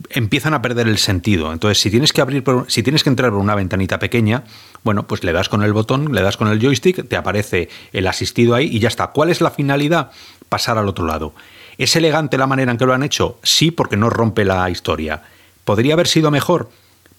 empiezan 0.08 0.54
a 0.54 0.62
perder 0.62 0.88
el 0.88 0.98
sentido. 0.98 1.52
Entonces, 1.52 1.78
si 1.78 1.90
tienes 1.90 2.12
que 2.12 2.20
abrir, 2.20 2.42
si 2.68 2.82
tienes 2.82 3.04
que 3.04 3.10
entrar 3.10 3.30
por 3.30 3.40
una 3.40 3.54
ventanita 3.54 3.98
pequeña, 3.98 4.44
bueno, 4.82 5.06
pues 5.06 5.24
le 5.24 5.32
das 5.32 5.48
con 5.48 5.62
el 5.62 5.72
botón, 5.72 6.12
le 6.12 6.22
das 6.22 6.36
con 6.36 6.48
el 6.48 6.60
joystick, 6.60 7.06
te 7.06 7.16
aparece 7.16 7.68
el 7.92 8.06
asistido 8.06 8.54
ahí 8.54 8.68
y 8.72 8.78
ya 8.78 8.88
está. 8.88 9.08
¿Cuál 9.08 9.30
es 9.30 9.40
la 9.40 9.50
finalidad? 9.50 10.10
Pasar 10.48 10.78
al 10.78 10.88
otro 10.88 11.06
lado. 11.06 11.34
¿Es 11.80 11.96
elegante 11.96 12.36
la 12.36 12.46
manera 12.46 12.72
en 12.72 12.76
que 12.76 12.84
lo 12.84 12.92
han 12.92 13.02
hecho? 13.02 13.38
Sí, 13.42 13.70
porque 13.70 13.96
no 13.96 14.10
rompe 14.10 14.44
la 14.44 14.68
historia. 14.68 15.22
¿Podría 15.64 15.94
haber 15.94 16.08
sido 16.08 16.30
mejor? 16.30 16.68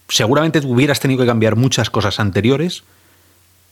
Seguramente 0.07 0.59
hubieras 0.63 0.99
tenido 0.99 1.21
que 1.21 1.25
cambiar 1.25 1.55
muchas 1.55 1.89
cosas 1.89 2.19
anteriores 2.19 2.83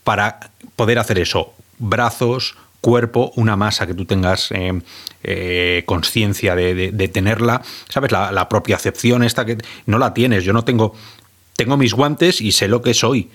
para 0.03 0.49
poder 0.75 0.97
hacer 0.97 1.19
eso. 1.19 1.53
Brazos, 1.77 2.57
cuerpo, 2.81 3.31
una 3.35 3.55
masa 3.55 3.85
que 3.85 3.93
tú 3.93 4.05
tengas 4.05 4.49
eh, 4.49 4.81
eh, 5.23 5.83
conciencia 5.85 6.55
de, 6.55 7.11
tenerla. 7.13 7.61
¿Sabes? 7.87 8.11
La, 8.11 8.49
propia 8.49 8.75
acepción 8.75 9.21
esta 9.21 9.45
que 9.45 9.59
no 9.85 9.99
la 9.99 10.15
tienes. 10.15 10.43
Yo 10.43 10.53
no 10.53 10.63
tengo. 10.65 10.95
Tengo 11.55 11.77
mis 11.77 11.93
guantes 11.93 12.41
y 12.41 12.51
sé 12.51 12.67
lo 12.67 12.81
que 12.81 12.95
soy. 12.95 13.29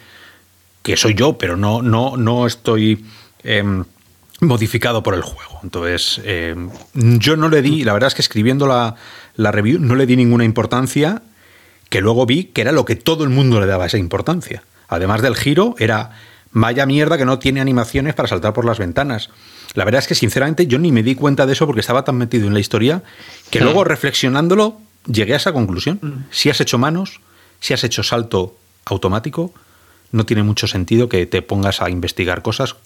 Que 0.82 0.96
soy 0.96 1.14
yo, 1.14 1.38
pero 1.38 1.56
no, 1.56 1.82
no, 1.82 2.16
no 2.16 2.48
estoy. 2.48 3.06
Em, 3.44 3.84
modificado 4.40 5.02
por 5.02 5.14
el 5.14 5.22
juego. 5.22 5.60
Entonces, 5.62 6.20
eh, 6.24 6.54
yo 6.94 7.36
no 7.36 7.48
le 7.48 7.62
di, 7.62 7.84
la 7.84 7.92
verdad 7.92 8.08
es 8.08 8.14
que 8.14 8.22
escribiendo 8.22 8.66
la, 8.66 8.96
la, 9.36 9.52
review 9.52 9.78
no 9.78 9.94
le 9.94 10.06
di 10.06 10.16
ninguna 10.16 10.44
importancia, 10.44 11.22
que 11.88 12.00
luego 12.00 12.26
vi 12.26 12.44
que 12.44 12.62
era 12.62 12.72
lo 12.72 12.84
que 12.84 12.96
todo 12.96 13.24
el 13.24 13.30
mundo 13.30 13.60
le 13.60 13.66
daba 13.66 13.86
esa 13.86 13.98
importancia. 13.98 14.62
Además 14.88 15.22
del 15.22 15.36
giro, 15.36 15.74
era 15.78 16.12
vaya 16.54 16.86
mierda 16.86 17.18
que 17.18 17.24
no 17.24 17.38
tiene 17.38 17.60
animaciones 17.60 18.14
para 18.14 18.28
saltar 18.28 18.52
por 18.52 18.64
las 18.64 18.78
ventanas. 18.78 19.30
La 19.74 19.84
verdad 19.84 20.00
es 20.00 20.06
que 20.06 20.14
sinceramente 20.14 20.66
yo 20.66 20.78
ni 20.78 20.92
me 20.92 21.02
di 21.02 21.14
cuenta 21.16 21.46
de 21.46 21.52
eso 21.52 21.66
porque 21.66 21.80
estaba 21.80 22.04
tan 22.04 22.16
metido 22.16 22.46
en 22.46 22.54
la 22.54 22.60
historia 22.60 23.02
que 23.50 23.60
luego 23.60 23.82
reflexionándolo 23.82 24.80
llegué 25.06 25.34
a 25.34 25.36
esa 25.36 25.52
conclusión. 25.52 25.98
Mm. 26.00 26.12
Si 26.30 26.50
has 26.50 26.60
hecho 26.60 26.78
manos, 26.78 27.20
si 27.60 27.74
has 27.74 27.82
hecho 27.82 28.04
salto 28.04 28.56
automático, 28.84 29.52
no 30.12 30.24
tiene 30.24 30.44
mucho 30.44 30.68
sentido 30.68 31.08
que 31.08 31.26
te 31.26 31.42
pongas 31.42 31.82
a 31.82 31.90
investigar 31.90 32.42
cosas 32.42 32.76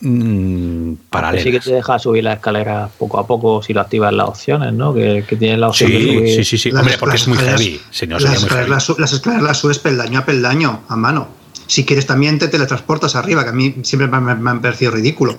mmm, 0.00 0.94
paralelas. 1.10 1.44
Sí 1.44 1.50
que 1.50 1.60
te 1.60 1.72
deja 1.72 1.98
subir 1.98 2.24
la 2.24 2.34
escalera 2.34 2.88
poco 2.98 3.18
a 3.18 3.26
poco 3.26 3.62
si 3.62 3.72
lo 3.72 3.80
activas 3.80 4.12
las 4.12 4.28
opciones, 4.28 4.72
¿no? 4.72 4.94
Que, 4.94 5.24
que 5.28 5.36
tienes 5.36 5.58
la 5.58 5.68
opción 5.68 5.90
sí, 5.90 5.96
de 5.96 6.02
subir. 6.02 6.28
Sí, 6.28 6.44
sí, 6.44 6.58
sí, 6.58 6.70
las, 6.70 6.80
Hombre, 6.82 6.96
porque 6.98 7.14
las 7.14 7.22
es 7.22 7.28
muy 7.28 7.36
escaleras, 7.36 7.60
heavy. 7.60 7.80
Señor, 7.90 8.22
las, 8.22 8.42
escaleras, 8.42 8.88
las 8.98 9.12
escaleras 9.12 9.42
las 9.42 9.58
subes 9.58 9.78
peldaño 9.78 10.18
a 10.18 10.24
peldaño, 10.24 10.80
a 10.88 10.96
mano. 10.96 11.28
Si 11.66 11.84
quieres 11.84 12.06
también 12.06 12.38
te 12.38 12.48
teletransportas 12.48 13.14
arriba, 13.14 13.44
que 13.44 13.50
a 13.50 13.52
mí 13.52 13.74
siempre 13.82 14.08
me, 14.08 14.20
me, 14.20 14.34
me 14.34 14.50
han 14.50 14.62
parecido 14.62 14.92
ridículo. 14.92 15.36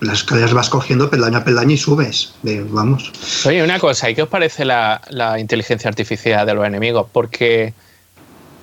Las 0.00 0.20
escaleras 0.20 0.54
vas 0.54 0.70
cogiendo 0.70 1.10
peldaño 1.10 1.38
a 1.38 1.44
peldaño 1.44 1.72
y 1.72 1.76
subes. 1.76 2.34
De, 2.42 2.62
vamos. 2.62 3.12
Oye, 3.44 3.62
una 3.62 3.78
cosa, 3.78 4.08
¿y 4.08 4.14
qué 4.14 4.22
os 4.22 4.28
parece 4.28 4.64
la, 4.64 5.00
la 5.10 5.38
inteligencia 5.38 5.88
artificial 5.88 6.46
de 6.46 6.54
los 6.54 6.66
enemigos? 6.66 7.06
Porque, 7.12 7.74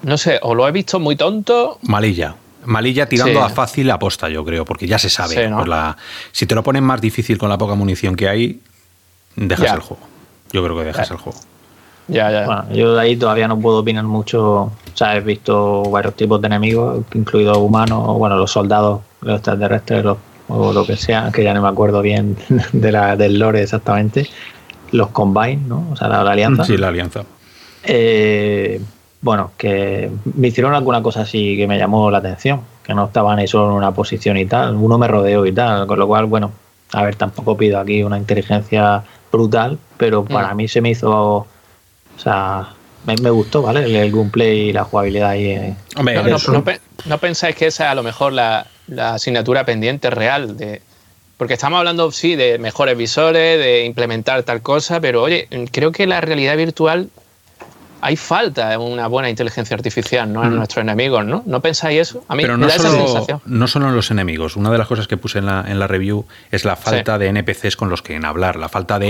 no 0.02 0.18
sé, 0.18 0.40
o 0.41 0.56
lo 0.56 0.68
he 0.68 0.72
visto 0.72 0.99
muy 0.99 1.15
tonto. 1.15 1.78
Malilla. 1.84 2.36
Malilla 2.68 3.07
tirando 3.07 3.39
Sí. 3.39 3.45
a 3.45 3.49
fácil 3.49 3.89
aposta, 3.91 4.30
yo 4.30 4.44
creo, 4.45 4.65
porque 4.65 4.88
ya 4.88 4.99
se 4.99 5.10
sabe. 5.10 5.35
Sí, 5.35 5.49
¿no? 5.49 5.65
La- 5.65 5.98
si 6.31 6.45
te 6.45 6.53
lo 6.56 6.64
ponen 6.64 6.84
más 6.84 6.99
difícil 7.02 7.38
con 7.38 7.49
la 7.49 7.57
poca 7.57 7.76
munición 7.76 8.15
que 8.15 8.27
hay, 8.30 8.60
dejas 9.35 9.65
Ya. 9.68 9.73
el 9.76 9.80
juego. 9.81 10.03
Yo 10.52 10.64
creo 10.64 10.77
que 10.77 10.84
dejas 10.85 11.07
Ya. 11.10 11.15
el 11.15 11.19
juego. 11.22 11.39
Ya, 12.10 12.31
ya. 12.31 12.45
Bueno, 12.45 12.65
yo 12.73 12.94
de 12.95 13.02
ahí 13.02 13.15
todavía 13.18 13.48
no 13.48 13.60
puedo 13.60 13.80
opinar 13.80 14.03
mucho. 14.06 14.44
O 14.64 14.72
sea, 14.94 15.15
he 15.18 15.22
visto 15.22 15.84
varios 15.84 16.15
tipos 16.15 16.39
de 16.41 16.48
enemigos, 16.48 17.03
incluidos 17.14 17.57
humanos, 17.57 18.18
bueno, 18.18 18.38
los 18.38 18.52
soldados, 18.52 19.02
los 19.22 19.35
extraterrestres, 19.35 20.03
los- 20.06 20.18
o 20.49 20.72
lo 20.72 20.85
que 20.85 20.95
sea, 20.95 21.30
que 21.34 21.44
ya 21.44 21.53
no 21.53 21.61
me 21.61 21.68
acuerdo 21.68 22.02
bien 22.02 22.38
de 22.72 22.91
la, 22.91 23.15
del 23.18 23.38
lore 23.39 23.61
exactamente. 23.64 24.27
Los 24.91 25.10
Combine, 25.10 25.57
¿no? 25.68 25.89
O 25.91 25.95
sea, 25.98 26.07
la, 26.07 26.23
la 26.23 26.31
alianza. 26.31 26.64
Sí, 26.64 26.77
la 26.77 26.88
alianza. 26.88 27.23
Eh, 27.84 28.80
bueno, 29.27 29.51
que 29.57 30.09
me 30.35 30.47
hicieron 30.47 30.73
alguna 30.73 31.01
cosa 31.03 31.21
así 31.21 31.57
que 31.57 31.67
me 31.67 31.77
llamó 31.77 32.09
la 32.09 32.19
atención, 32.19 32.61
que 32.83 32.93
no 32.93 33.05
estaban 33.05 33.37
ahí 33.39 33.47
solo 33.47 33.65
en 33.67 33.71
una 33.73 33.91
posición 33.91 34.37
y 34.37 34.45
tal, 34.45 34.75
uno 34.75 34.97
me 34.97 35.07
rodeó 35.07 35.45
y 35.45 35.51
tal, 35.51 35.85
con 35.85 35.99
lo 35.99 36.07
cual, 36.07 36.25
bueno, 36.25 36.51
a 36.93 37.03
ver, 37.03 37.15
tampoco 37.15 37.57
pido 37.57 37.77
aquí 37.79 38.01
una 38.03 38.17
inteligencia 38.17 39.03
brutal, 39.31 39.77
pero 39.97 40.23
para 40.23 40.53
Mm. 40.53 40.57
mí 40.57 40.67
se 40.69 40.79
me 40.81 40.89
hizo, 40.91 41.11
o 41.11 41.47
sea, 42.17 42.69
me, 43.05 43.15
me 43.17 43.29
gustó, 43.29 43.61
¿vale? 43.61 43.83
El, 43.83 43.95
el 43.95 44.11
gameplay 44.11 44.69
y 44.69 44.73
la 44.73 44.85
jugabilidad 44.85 45.29
ahí. 45.31 45.45
eh. 45.47 45.75
Hombre, 45.97 46.15
No, 46.23 46.63
no 47.05 47.17
pensáis 47.17 47.55
que 47.55 47.67
esa 47.67 47.85
es 47.85 47.91
a 47.91 47.95
lo 47.95 48.03
mejor 48.03 48.31
la, 48.33 48.65
la 48.87 49.15
asignatura 49.15 49.65
pendiente 49.65 50.09
real 50.09 50.55
de, 50.57 50.81
Porque 51.37 51.53
estamos 51.55 51.77
hablando, 51.79 52.09
sí, 52.11 52.35
de 52.35 52.57
mejores 52.57 52.97
visores, 52.97 53.59
de 53.59 53.83
implementar 53.85 54.43
tal 54.43 54.61
cosa, 54.61 54.99
pero 55.01 55.21
oye, 55.21 55.47
creo 55.71 55.91
que 55.91 56.07
la 56.07 56.21
realidad 56.21 56.55
virtual 56.57 57.09
hay 58.07 58.15
falta 58.15 58.69
de 58.69 58.77
una 58.77 59.07
buena 59.07 59.29
inteligencia 59.29 59.75
artificial 59.75 60.31
¿no? 60.31 60.41
en 60.41 60.55
nuestros 60.55 60.81
enemigos, 60.81 61.25
¿no? 61.25 61.43
¿No 61.45 61.61
pensáis 61.61 61.99
eso? 61.99 62.23
A 62.29 62.35
mí 62.35 62.43
Pero 62.43 62.55
no, 62.55 62.65
da 62.65 62.77
solo, 62.77 62.99
esa 62.99 63.05
sensación. 63.05 63.41
no 63.45 63.67
solo 63.67 63.89
en 63.89 63.95
los 63.97 64.11
enemigos. 64.11 64.55
Una 64.55 64.71
de 64.71 64.77
las 64.77 64.88
cosas 64.88 65.09
que 65.09 65.17
puse 65.17 65.39
en 65.39 65.45
la, 65.45 65.65
en 65.67 65.77
la 65.77 65.88
review 65.88 66.25
es 66.49 66.63
la 66.63 66.77
falta 66.77 67.17
de 67.17 67.27
NPCs 67.27 67.75
con 67.75 67.89
los 67.89 68.01
que 68.01 68.15
en 68.15 68.23
hablar, 68.23 68.55
la 68.55 68.69
falta 68.69 68.97
de... 68.97 69.09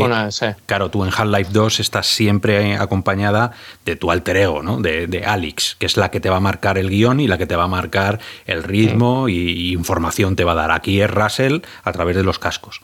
Claro, 0.65 0.89
tú 0.89 1.05
en 1.05 1.11
Half-Life 1.15 1.51
2 1.53 1.79
estás 1.79 2.07
siempre 2.07 2.75
acompañada 2.75 3.51
de 3.85 3.95
tu 3.95 4.09
alter 4.09 4.35
ego, 4.37 4.63
¿no? 4.63 4.81
De, 4.81 5.05
de, 5.05 5.25
Alex, 5.25 5.75
que 5.77 5.85
es 5.85 5.95
la 5.95 6.09
que 6.09 6.19
te 6.19 6.31
va 6.31 6.37
a 6.37 6.39
marcar 6.39 6.79
el 6.79 6.89
guion 6.89 7.19
y 7.19 7.27
la 7.27 7.37
que 7.37 7.45
te 7.45 7.55
va 7.55 7.65
a 7.65 7.67
marcar 7.67 8.19
el 8.47 8.63
ritmo 8.63 9.29
y, 9.29 9.73
información 9.73 10.35
te 10.35 10.43
va 10.43 10.53
a 10.53 10.55
dar. 10.55 10.71
Aquí 10.71 10.99
es 11.01 11.11
Russell 11.11 11.59
a 11.83 11.91
través 11.91 12.15
de 12.15 12.23
los 12.23 12.39
cascos. 12.39 12.81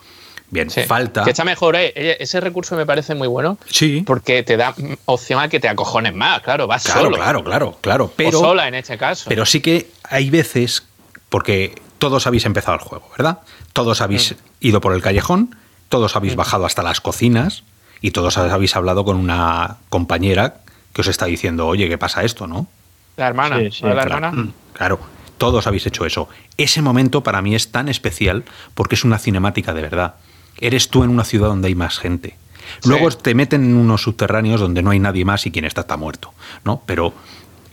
Bien, 0.54 0.70
falta. 0.70 1.24
Que 1.24 1.32
está 1.32 1.44
mejor, 1.44 1.76
¿eh? 1.76 1.92
ese 2.20 2.40
recurso 2.40 2.76
me 2.76 2.86
parece 2.86 3.16
muy 3.16 3.28
bueno. 3.28 3.58
Sí. 3.66 4.04
Porque 4.06 4.44
te 4.44 4.56
da 4.56 4.76
opción 5.06 5.42
a 5.42 5.50
que 5.50 5.60
te 5.60 5.68
acojones 5.68 6.14
más, 6.14 6.42
claro, 6.42 6.68
vas 6.68 6.84
claro, 6.84 7.02
solo. 7.02 7.16
Claro, 7.16 7.44
claro, 7.44 7.78
claro. 7.82 8.14
Pero, 8.16 8.38
o 8.38 8.42
sola 8.42 8.68
en 8.68 8.76
este 8.76 8.96
caso. 8.96 9.26
Pero 9.30 9.48
sí 9.48 9.62
que 9.62 9.90
hay 10.04 10.30
veces, 10.30 10.84
porque 11.30 11.74
todos 11.98 12.28
habéis 12.28 12.46
empezado 12.46 12.76
el 12.76 12.84
juego, 12.84 13.10
¿verdad? 13.18 13.40
Todos 13.74 14.02
habéis 14.02 14.34
mm. 14.34 14.36
ido 14.60 14.80
por 14.80 14.94
el 14.94 15.02
callejón, 15.02 15.56
todos 15.90 16.16
habéis 16.16 16.36
mm. 16.36 16.38
bajado 16.38 16.66
hasta 16.68 16.84
las 16.84 17.02
cocinas 17.02 17.64
y 18.00 18.12
todos 18.12 18.38
habéis 18.38 18.76
hablado 18.76 19.04
con 19.06 19.18
una 19.18 19.78
compañera 19.90 20.58
que 20.94 21.02
os 21.02 21.08
está 21.08 21.26
diciendo, 21.26 21.66
oye, 21.66 21.90
¿qué 21.90 21.98
pasa 21.98 22.24
esto, 22.24 22.46
no? 22.46 22.68
La 23.18 23.26
hermana, 23.26 23.58
la 23.58 23.70
claro, 23.72 24.02
hermana. 24.02 24.32
Mm, 24.32 24.54
claro, 24.74 25.00
todos 25.40 25.66
habéis 25.66 25.88
hecho 25.88 26.06
eso. 26.06 26.30
Ese 26.58 26.84
momento 26.84 27.24
para 27.24 27.42
mí 27.42 27.56
es 27.56 27.72
tan 27.72 27.90
especial 27.90 28.44
porque 28.76 28.94
es 28.94 29.04
una 29.04 29.18
cinemática 29.18 29.74
de 29.74 29.82
verdad 29.82 30.14
eres 30.60 30.90
tú 30.90 31.04
en 31.04 31.10
una 31.10 31.24
ciudad 31.24 31.48
donde 31.48 31.68
hay 31.68 31.76
más 31.76 32.00
gente. 32.00 32.36
Luego 32.86 33.10
te 33.12 33.36
meten 33.36 33.64
en 33.64 33.76
unos 33.76 34.02
subterráneos 34.02 34.60
donde 34.60 34.82
no 34.82 34.92
hay 34.92 35.00
nadie 35.00 35.26
más 35.26 35.46
y 35.46 35.52
quien 35.52 35.66
está 35.66 35.82
está 35.82 35.98
muerto, 35.98 36.34
¿no? 36.64 36.82
Pero... 36.86 37.14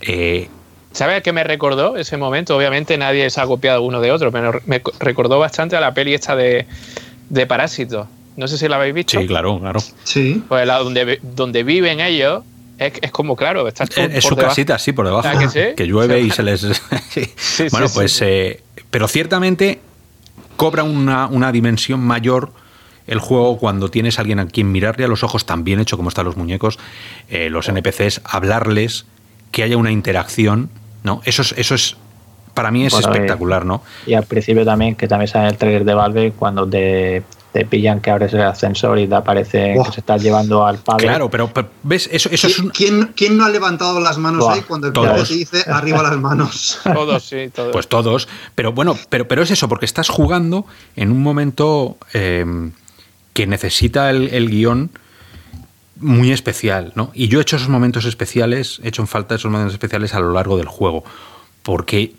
Eh, 0.02 0.48
¿Sabes 0.93 1.19
a 1.19 1.20
qué 1.20 1.32
me 1.32 1.44
recordó 1.44 1.97
ese 1.97 2.16
momento? 2.16 2.57
Obviamente 2.57 2.98
nadie 2.98 3.31
se 3.31 3.40
ha 3.40 3.47
copiado 3.47 3.82
uno 3.82 4.01
de 4.01 4.11
otro, 4.11 4.32
pero 4.32 4.61
me 4.66 4.82
recordó 4.98 5.39
bastante 5.39 5.77
a 5.77 5.81
la 5.81 5.94
peli 5.94 6.15
esta 6.15 6.35
de, 6.35 6.66
de 7.28 7.47
Parásitos. 7.47 8.09
No 8.36 8.48
sé 8.48 8.59
si 8.59 8.66
la 8.66 8.77
habéis 8.77 8.94
visto. 8.94 9.20
Sí, 9.20 9.27
claro, 9.27 9.61
claro. 9.61 9.81
Sí. 10.02 10.43
Pues 10.48 10.66
la 10.66 10.78
donde, 10.78 11.20
donde 11.23 11.62
viven 11.62 12.01
ellos 12.01 12.43
es, 12.78 13.12
como, 13.12 13.36
claro, 13.36 13.69
estás 13.69 13.90
Es 13.97 14.24
su 14.24 14.35
casita, 14.35 14.78
sí, 14.78 14.93
por 14.93 15.07
debajo. 15.07 15.28
Que, 15.77 15.86
llueve 15.86 16.20
y 16.20 16.31
se 16.31 16.43
les... 16.43 16.62
bueno, 17.70 17.86
pues... 17.94 18.20
Eh, 18.23 18.62
pero 18.90 19.07
ciertamente 19.07 19.81
cobra 20.57 20.82
una, 20.82 21.27
una 21.28 21.52
dimensión 21.52 22.01
mayor 22.01 22.52
el 23.10 23.18
juego 23.18 23.58
cuando 23.58 23.90
tienes 23.90 24.18
a 24.18 24.22
alguien 24.22 24.38
a 24.38 24.46
quien 24.46 24.70
mirarle 24.72 25.04
a 25.04 25.08
los 25.08 25.24
ojos 25.24 25.44
tan 25.44 25.64
bien 25.64 25.80
hecho 25.80 25.96
como 25.96 26.08
están 26.08 26.24
los 26.24 26.36
muñecos, 26.36 26.78
eh, 27.28 27.50
los 27.50 27.68
NPCs, 27.68 28.22
hablarles, 28.24 29.04
que 29.50 29.64
haya 29.64 29.76
una 29.76 29.90
interacción, 29.90 30.70
¿no? 31.02 31.20
Eso 31.24 31.42
es, 31.42 31.52
eso 31.58 31.74
es 31.74 31.96
para 32.54 32.70
mí 32.70 32.86
es 32.86 32.94
espectacular, 32.94 33.66
¿no? 33.66 33.82
Y 34.06 34.14
al 34.14 34.26
principio 34.26 34.64
también, 34.64 34.94
que 34.94 35.08
también 35.08 35.28
sale 35.28 35.48
el 35.48 35.56
trailer 35.56 35.84
de 35.84 35.94
Valve, 35.94 36.32
cuando 36.32 36.68
te, 36.68 37.24
pillan 37.68 38.00
que 38.00 38.12
abres 38.12 38.32
el 38.32 38.42
ascensor 38.42 38.96
y 39.00 39.08
te 39.08 39.14
aparece 39.16 39.74
que 39.84 39.92
se 39.92 40.00
está 40.00 40.16
llevando 40.16 40.64
al 40.64 40.78
padre. 40.78 41.06
Claro, 41.06 41.28
pero, 41.28 41.50
ves, 41.82 42.08
eso, 42.12 42.28
eso 42.30 42.46
es 42.46 42.58
un... 42.60 42.70
¿Quién, 42.70 43.12
¿Quién, 43.16 43.36
no 43.36 43.44
ha 43.44 43.48
levantado 43.48 43.98
las 43.98 44.18
manos 44.18 44.46
ahí 44.48 44.60
cuando 44.60 44.86
el 44.86 44.92
padre 44.92 45.24
te 45.24 45.34
dice 45.34 45.64
arriba 45.68 46.00
las 46.02 46.16
manos? 46.16 46.78
todos, 46.94 47.24
sí, 47.24 47.50
todos. 47.52 47.72
Pues 47.72 47.88
todos. 47.88 48.28
Pero 48.54 48.72
bueno, 48.72 48.96
pero, 49.08 49.26
pero 49.26 49.42
es 49.42 49.50
eso, 49.50 49.68
porque 49.68 49.86
estás 49.86 50.08
jugando 50.08 50.64
en 50.94 51.10
un 51.10 51.22
momento 51.22 51.96
eh, 52.12 52.70
que 53.32 53.47
necesita 53.47 54.11
el, 54.11 54.51
guion 54.51 54.90
muy 55.97 56.32
especial, 56.32 56.93
¿no? 56.97 57.11
Y 57.15 57.28
yo 57.28 57.39
he 57.39 57.43
hecho 57.43 57.57
esos 57.57 57.69
momentos 57.69 58.05
especiales, 58.05 58.81
he 58.82 58.89
hecho 58.89 59.02
en 59.02 59.09
falta 59.09 59.35
esos 59.35 59.51
momentos 59.51 59.74
especiales 59.74 60.15
a 60.15 60.20
lo 60.20 60.32
largo 60.32 60.57
del 60.57 60.66
juego, 60.66 61.05
porque 61.62 62.15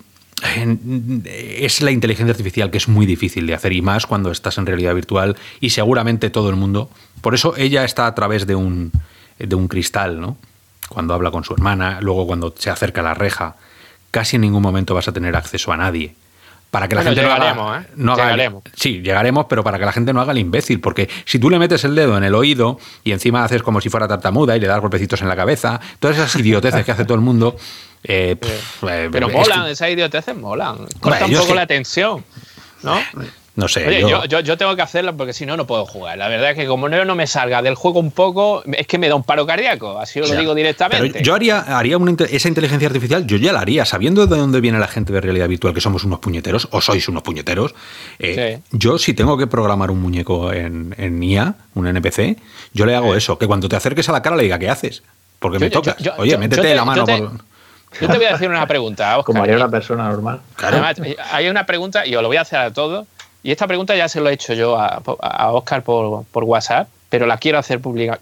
es 1.26 1.82
la 1.82 1.92
inteligencia 1.92 2.32
artificial 2.32 2.72
que 2.72 2.78
es 2.78 2.88
muy 2.88 3.06
difícil 3.06 3.46
de 3.46 3.54
hacer 3.54 3.74
y 3.74 3.82
más 3.82 4.08
cuando 4.08 4.32
estás 4.32 4.58
en 4.58 4.66
realidad 4.66 4.96
virtual 4.96 5.38
y 5.60 5.72
seguramente 5.72 6.30
todo 6.30 6.50
el 6.50 6.56
mundo. 6.56 6.90
Por 7.22 7.36
eso 7.36 7.56
ella 7.58 7.84
está 7.84 8.08
a 8.08 8.16
través 8.16 8.48
de 8.48 8.56
un, 8.56 8.92
de 9.38 9.56
un 9.56 9.68
cristal, 9.68 10.20
¿no? 10.20 10.38
Cuando 10.90 11.14
habla 11.14 11.32
con 11.32 11.44
su 11.44 11.54
hermana, 11.54 12.00
luego 12.02 12.28
cuando 12.28 12.54
se 12.58 12.70
acerca 12.70 13.02
a 13.02 13.04
la 13.04 13.14
reja, 13.14 13.56
casi 14.10 14.36
en 14.36 14.42
ningún 14.42 14.62
momento 14.62 14.94
vas 14.94 15.08
a 15.08 15.14
tener 15.14 15.36
acceso 15.36 15.72
a 15.72 15.78
nadie 15.78 16.16
para 16.72 16.88
que 16.88 16.96
la 16.96 17.04
gente 17.04 17.22
no 17.22 18.14
haga, 18.14 18.36
¿eh? 18.38 18.50
sí 18.74 19.02
llegaremos 19.02 19.46
pero 19.50 19.64
para 19.64 19.78
que 19.78 19.86
la 19.86 19.92
gente 19.92 20.14
no 20.14 20.22
haga 20.22 20.32
el 20.32 20.38
imbécil 20.38 20.80
porque 20.80 21.10
si 21.26 21.38
tú 21.38 21.50
le 21.50 21.60
metes 21.60 21.84
el 21.84 21.94
dedo 21.94 22.18
en 22.18 22.24
el 22.24 22.34
oído 22.34 22.80
y 23.04 23.12
encima 23.12 23.44
haces 23.44 23.62
como 23.62 23.82
si 23.82 23.90
fuera 23.90 24.08
tartamuda 24.08 24.56
y 24.56 24.60
le 24.62 24.68
das 24.68 24.80
golpecitos 24.80 25.22
en 25.22 25.28
la 25.28 25.36
cabeza 25.36 25.82
todas 26.00 26.18
esas 26.18 26.34
idioteces 26.38 26.86
que 26.86 26.92
hace 26.92 27.04
todo 27.04 27.16
el 27.16 27.22
mundo 27.22 27.58
eh, 28.04 28.38
eh, 28.88 29.10
pero 29.12 29.30
molan 29.30 29.68
esas 29.68 29.90
idioteces 29.90 30.36
molan 30.36 30.88
corta 31.02 31.26
un 31.26 31.34
poco 31.34 31.54
la 31.54 31.68
tensión 31.68 32.24
¿no? 32.82 33.00
No 33.56 33.68
sé. 33.68 33.88
Oye, 33.88 34.02
yo... 34.02 34.26
Yo, 34.26 34.58
tengo 34.58 34.76
que 34.76 34.82
hacerlo 34.82 35.16
porque 35.16 35.34
si 35.34 35.46
no, 35.46 35.58
no 35.58 35.68
puedo 35.68 35.86
jugar. 35.86 36.18
La 36.18 36.28
verdad 36.28 36.52
es 36.52 36.58
que 36.58 36.68
como 36.68 36.88
no, 36.88 37.04
no 37.04 37.16
me 37.16 37.28
salga 37.28 37.62
del 37.62 37.76
juego 37.76 38.00
un 38.00 38.12
poco, 38.12 38.64
es 38.66 38.88
que 38.88 38.98
me 38.98 39.10
da 39.10 39.16
un 39.16 39.24
paro 39.24 39.46
cardíaco. 39.46 40.00
Así 40.00 40.20
os 40.20 40.30
lo 40.30 40.40
digo 40.40 40.56
directamente. 40.56 41.22
yo 41.22 41.34
haría, 41.34 41.60
haría 41.60 41.98
esa 42.30 42.48
inteligencia 42.48 42.88
artificial, 42.88 43.26
yo 43.28 43.38
ya 43.38 43.52
la 43.54 43.60
haría, 43.60 43.86
sabiendo 43.86 44.26
de 44.26 44.38
dónde 44.38 44.62
viene 44.62 44.80
la 44.80 44.88
gente 44.88 45.12
de 45.14 45.22
realidad 45.22 45.48
virtual, 45.48 45.74
que 45.74 45.82
somos 45.82 46.04
unos 46.04 46.20
puñeteros, 46.20 46.68
o 46.72 46.82
sois 46.82 47.08
unos 47.08 47.24
puñeteros. 47.24 47.76
Eh, 48.20 48.60
yo, 48.72 48.98
si 48.98 49.14
tengo 49.14 49.38
que 49.38 49.48
programar 49.48 49.92
un 49.92 50.02
muñeco 50.02 50.54
en, 50.54 50.96
en 50.98 51.22
IA, 51.22 51.56
un 51.76 51.88
NPC, 51.88 52.38
yo 52.74 52.86
le 52.86 52.96
hago 52.96 53.16
eso, 53.16 53.38
que 53.38 53.48
cuando 53.48 53.68
te 53.68 53.76
acerques 53.76 54.08
a 54.10 54.12
la 54.12 54.22
cara 54.22 54.36
le 54.36 54.44
diga, 54.44 54.60
¿qué 54.60 54.70
haces? 54.70 55.04
Porque 55.40 55.60
me 55.60 55.70
tocas. 55.70 55.98
Oye, 56.18 56.38
métete 56.38 56.76
la 56.76 56.86
mano 56.86 57.06
por. 57.06 57.32
Yo 58.00 58.08
te 58.08 58.18
voy 58.18 58.26
a 58.26 58.34
decir 58.34 58.50
una 58.50 58.66
pregunta, 58.68 59.10
Oscar. 59.18 59.26
Como 59.26 59.44
haría 59.44 59.56
una 59.56 59.70
persona 59.70 60.08
normal. 60.08 60.42
hay 61.32 61.50
una 61.50 61.66
pregunta, 61.66 62.06
y 62.06 62.16
os 62.16 62.22
lo 62.22 62.28
voy 62.28 62.38
a 62.38 62.42
hacer 62.42 62.60
a 62.60 62.72
todos, 62.72 63.08
y 63.44 63.52
esta 63.52 63.68
pregunta 63.68 63.96
ya 63.96 64.08
se 64.08 64.20
lo 64.20 64.30
he 64.30 64.34
hecho 64.34 64.54
yo 64.54 64.78
a, 64.78 65.02
a 65.22 65.52
Oscar 65.52 65.84
por, 65.84 66.26
por, 66.26 66.44
WhatsApp, 66.44 66.88
pero 67.10 67.26
la 67.26 67.38
quiero 67.38 67.58
hacer 67.58 67.80
pública. 67.80 68.20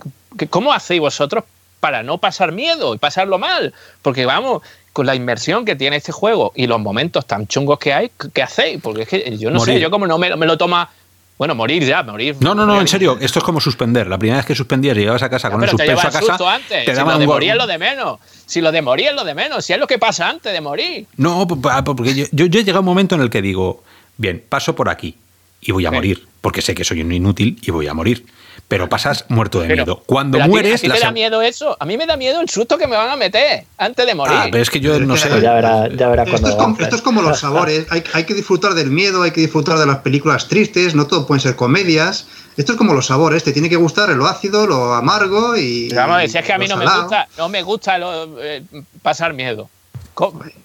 ¿Cómo 0.49 0.71
hacéis 0.71 1.01
vosotros 1.01 1.43
para 1.79 2.03
no 2.03 2.19
pasar 2.19 2.51
miedo 2.51 2.95
y 2.95 2.97
pasarlo 2.97 3.37
mal? 3.37 3.73
Porque 4.01 4.25
vamos, 4.25 4.61
con 4.93 5.05
la 5.05 5.15
inmersión 5.15 5.65
que 5.65 5.75
tiene 5.75 5.97
este 5.97 6.11
juego 6.11 6.53
y 6.55 6.67
los 6.67 6.79
momentos 6.79 7.25
tan 7.25 7.47
chungos 7.47 7.79
que 7.79 7.93
hay, 7.93 8.11
¿qué 8.33 8.41
hacéis? 8.41 8.81
Porque 8.81 9.03
es 9.03 9.07
que 9.09 9.37
yo 9.37 9.51
no 9.51 9.59
sé, 9.59 9.79
yo 9.79 9.91
como 9.91 10.07
no 10.07 10.17
me, 10.17 10.35
me, 10.35 10.45
lo 10.45 10.57
toma... 10.57 10.89
Bueno, 11.37 11.55
morir 11.55 11.85
ya, 11.85 12.03
morir. 12.03 12.35
No, 12.41 12.53
no, 12.53 12.65
no, 12.65 12.81
en 12.81 12.87
serio, 12.89 13.17
esto 13.21 13.39
es 13.39 13.45
como 13.45 13.61
suspender. 13.61 14.07
La 14.07 14.17
primera 14.17 14.39
vez 14.39 14.45
que 14.45 14.55
suspendías 14.55 14.97
y 14.97 14.99
llegabas 14.99 15.23
a 15.23 15.29
casa 15.29 15.49
con 15.49 15.63
el 15.63 15.69
suspenso 15.69 16.05
a 16.05 16.11
casa, 16.11 16.53
antes. 16.53 16.83
te 16.83 16.93
si 16.93 17.01
lo 17.01 17.17
de 17.17 17.25
morir 17.25 17.51
es 17.51 17.55
lo 17.55 17.65
de 17.65 17.77
menos. 17.77 18.19
Si 18.45 18.59
lo 18.59 18.73
de 18.73 18.81
morir 18.81 19.07
es 19.07 19.15
lo 19.15 19.23
de 19.23 19.33
menos. 19.33 19.63
Si 19.63 19.71
es 19.71 19.79
lo 19.79 19.87
que 19.87 19.97
pasa 19.97 20.27
antes 20.27 20.51
de 20.51 20.59
morir. 20.59 21.07
No, 21.15 21.47
porque 21.47 22.13
yo, 22.13 22.25
yo, 22.33 22.47
yo 22.47 22.59
he 22.59 22.63
llegado 22.65 22.79
a 22.79 22.81
un 22.81 22.87
momento 22.87 23.15
en 23.15 23.21
el 23.21 23.29
que 23.29 23.41
digo, 23.41 23.83
bien, 24.19 24.43
paso 24.47 24.75
por 24.75 24.89
aquí 24.89 25.15
y 25.61 25.71
voy 25.71 25.85
a 25.87 25.91
morir, 25.91 26.27
porque 26.41 26.61
sé 26.61 26.75
que 26.75 26.83
soy 26.83 27.01
un 27.01 27.11
inútil 27.11 27.57
y 27.61 27.71
voy 27.71 27.87
a 27.87 27.93
morir. 27.95 28.25
Pero 28.67 28.87
pasas 28.87 29.25
muerto 29.29 29.61
de 29.61 29.67
miedo. 29.67 30.03
Cuando 30.05 30.37
mueres. 30.41 30.81
¿A 30.81 30.83
ti, 30.83 30.89
te 30.89 30.99
da 30.99 31.11
miedo 31.11 31.41
eso? 31.41 31.75
A 31.79 31.85
mí 31.85 31.97
me 31.97 32.05
da 32.05 32.17
miedo 32.17 32.39
el 32.39 32.49
susto 32.49 32.77
que 32.77 32.85
me 32.85 32.95
van 32.95 33.09
a 33.09 33.15
meter 33.15 33.63
antes 33.77 34.05
de 34.05 34.13
morir. 34.13 34.35
Ah, 34.37 34.47
pero 34.51 34.61
es 34.61 34.69
que 34.69 34.79
yo 34.79 34.99
no 34.99 35.17
sé. 35.17 35.29
Ya 35.41 35.53
verá, 35.53 35.87
ya 35.87 36.07
verá 36.09 36.23
esto, 36.23 36.47
es 36.47 36.55
como, 36.55 36.77
esto, 36.77 36.95
es 36.95 37.01
como, 37.01 37.21
los 37.23 37.39
sabores. 37.39 37.87
Hay, 37.89 38.03
hay, 38.13 38.25
que 38.25 38.35
disfrutar 38.35 38.75
del 38.75 38.91
miedo, 38.91 39.23
hay 39.23 39.31
que 39.31 39.41
disfrutar 39.41 39.79
de 39.79 39.87
las 39.87 39.99
películas 39.99 40.47
tristes. 40.47 40.93
No 40.93 41.07
todo 41.07 41.25
pueden 41.25 41.41
ser 41.41 41.55
comedias. 41.55 42.27
Esto 42.57 42.73
es 42.73 42.77
como 42.77 42.93
los 42.93 43.07
sabores. 43.07 43.43
Te 43.43 43.53
tiene 43.53 43.69
que 43.69 43.77
gustar 43.77 44.09
lo 44.09 44.27
ácido, 44.27 44.67
lo 44.67 44.93
amargo 44.93 45.57
y. 45.57 45.89
Vamos, 45.89 46.29
si 46.29 46.37
es 46.37 46.45
que 46.45 46.53
a 46.53 46.59
mí 46.59 46.67
no 46.67 46.77
me 46.77 46.85
gusta, 46.85 47.27
no 47.37 47.49
me 47.49 47.63
gusta 47.63 47.97
eh, 47.97 48.61
pasar 49.01 49.33
miedo. 49.33 49.69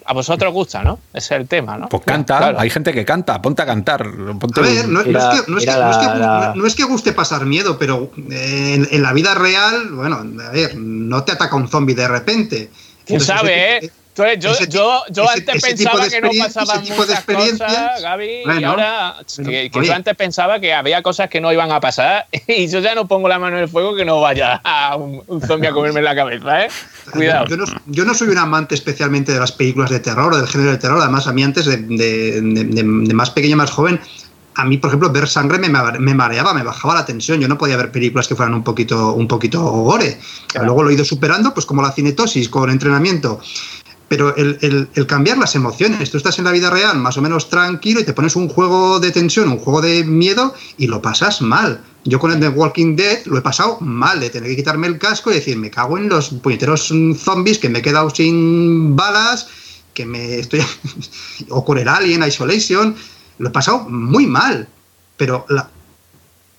A 0.05 0.13
vosotros 0.13 0.53
gusta, 0.53 0.83
¿no? 0.83 0.99
Ese 1.13 1.35
es 1.35 1.41
el 1.41 1.47
tema, 1.47 1.77
¿no? 1.77 1.89
Pues 1.89 2.03
canta, 2.03 2.53
hay 2.57 2.69
gente 2.69 2.91
que 2.91 3.05
canta, 3.05 3.41
ponte 3.41 3.61
a 3.61 3.65
cantar. 3.65 4.01
a 4.01 4.61
ver, 4.61 4.87
no, 4.87 5.01
es 6.65 6.75
que, 6.75 6.83
guste 6.83 7.13
pasar 7.13 7.45
miedo, 7.45 7.77
pero 7.77 8.11
en, 8.17 9.01
la 9.01 9.13
vida 9.13 9.33
real, 9.33 9.89
bueno, 9.91 10.17
a 10.17 10.51
ver, 10.51 10.75
no 10.77 11.23
te 11.23 11.31
ataca 11.31 11.55
un 11.55 11.67
zombie 11.67 11.95
de 11.95 12.07
repente. 12.07 12.69
¿Quién 13.05 13.21
sabe, 13.21 13.77
eh? 13.77 13.91
Yo, 14.15 14.51
yo, 14.69 15.01
yo 15.09 15.29
antes 15.29 15.61
pensaba 15.61 16.07
que 16.07 16.21
no 16.21 16.29
pasaban 16.37 16.83
muchas 16.83 17.23
cosas, 17.23 18.01
Gaby, 18.01 18.43
y 18.59 18.63
ahora 18.63 19.15
que, 19.43 19.69
yo 19.69 19.93
antes 19.93 20.15
pensaba 20.15 20.59
que 20.59 20.73
había 20.73 21.01
cosas 21.01 21.29
que 21.29 21.41
no 21.41 21.51
iban 21.51 21.71
a 21.71 21.79
pasar 21.79 22.27
y 22.47 22.67
yo 22.67 22.79
ya 22.79 22.95
no 22.95 23.07
pongo 23.07 23.27
la 23.27 23.39
mano 23.39 23.57
en 23.57 23.63
el 23.63 23.69
fuego 23.69 23.95
que 23.95 24.05
no 24.05 24.21
vaya 24.21 24.61
a 24.63 24.95
un, 24.95 25.23
zombie 25.45 25.67
a 25.67 25.71
comerme 25.71 26.01
la 26.01 26.15
cabeza, 26.15 26.65
¿eh? 26.65 26.69
Cuidado. 27.11 27.45
Yo 27.87 28.05
no, 28.05 28.13
soy 28.13 28.29
un 28.29 28.37
amante 28.37 28.75
especialmente 28.75 29.33
de 29.33 29.39
las 29.39 29.51
películas 29.51 29.89
de 29.89 29.99
terror 29.99 30.33
o 30.33 30.37
del 30.37 30.47
género 30.47 30.71
de 30.71 30.77
terror, 30.77 30.99
además 31.01 31.27
a 31.27 31.33
mí 31.33 31.43
antes 31.43 31.65
de, 31.65 31.77
de, 31.77 32.83
más 32.83 33.29
pequeño, 33.31 33.57
más 33.57 33.71
joven, 33.71 33.99
a 34.55 34.63
mí, 34.63 34.77
por 34.77 34.89
ejemplo, 34.89 35.11
ver 35.11 35.27
sangre 35.27 35.59
me, 35.59 35.69
mareaba, 35.69 36.53
me 36.53 36.63
bajaba 36.63 36.95
la 36.95 37.05
tensión. 37.05 37.41
Yo 37.41 37.47
no 37.47 37.57
podía 37.57 37.75
ver 37.75 37.91
películas 37.91 38.27
que 38.27 38.35
fueran 38.35 38.53
un 38.53 38.63
poquito, 38.63 39.13
un 39.13 39.27
poquito 39.27 39.61
gore. 39.61 40.17
Luego 40.61 40.83
lo 40.83 40.89
he 40.89 40.93
ido 40.93 41.03
superando, 41.03 41.53
pues 41.53 41.65
como 41.65 41.81
la 41.81 41.91
cinetosis 41.91 42.47
con 42.47 42.69
entrenamiento. 42.69 43.41
Pero 44.07 44.35
el, 44.35 44.57
el, 44.61 44.87
el, 44.93 45.07
cambiar 45.07 45.37
las 45.37 45.55
emociones, 45.55 46.11
tú 46.11 46.17
estás 46.17 46.37
en 46.37 46.45
la 46.45 46.51
vida 46.51 46.69
real 46.69 46.97
más 46.99 47.17
o 47.17 47.21
menos 47.21 47.49
tranquilo 47.49 47.99
y 47.99 48.03
te 48.03 48.13
pones 48.13 48.35
un 48.35 48.49
juego 48.49 48.99
de 48.99 49.11
tensión, 49.11 49.49
un 49.49 49.57
juego 49.57 49.81
de 49.81 50.03
miedo 50.03 50.53
y 50.77 50.87
lo 50.87 51.01
pasas 51.01 51.41
mal. 51.41 51.81
Yo 52.03 52.19
con 52.19 52.31
el 52.31 52.39
The 52.39 52.49
Walking 52.49 52.95
Dead 52.95 53.25
lo 53.25 53.37
he 53.39 53.41
pasado 53.41 53.79
mal, 53.81 54.19
de 54.19 54.29
tener 54.29 54.49
que 54.49 54.57
quitarme 54.57 54.85
el 54.85 54.99
casco 54.99 55.31
y 55.31 55.35
decir, 55.35 55.57
me 55.57 55.71
cago 55.71 55.97
en 55.97 56.07
los 56.07 56.29
puñeteros 56.29 56.93
zombies 57.17 57.57
que 57.57 57.67
me 57.67 57.79
he 57.79 57.81
quedado 57.81 58.11
sin 58.11 58.95
balas, 58.95 59.47
que 59.95 60.05
me 60.05 60.35
estoy... 60.35 60.61
o 61.49 61.65
con 61.65 61.79
el 61.79 61.87
Alien 61.87 62.23
Isolation, 62.23 62.95
lo 63.39 63.49
he 63.49 63.51
pasado 63.51 63.89
muy 63.89 64.27
mal. 64.27 64.67
Pero, 65.17 65.47
la, 65.49 65.67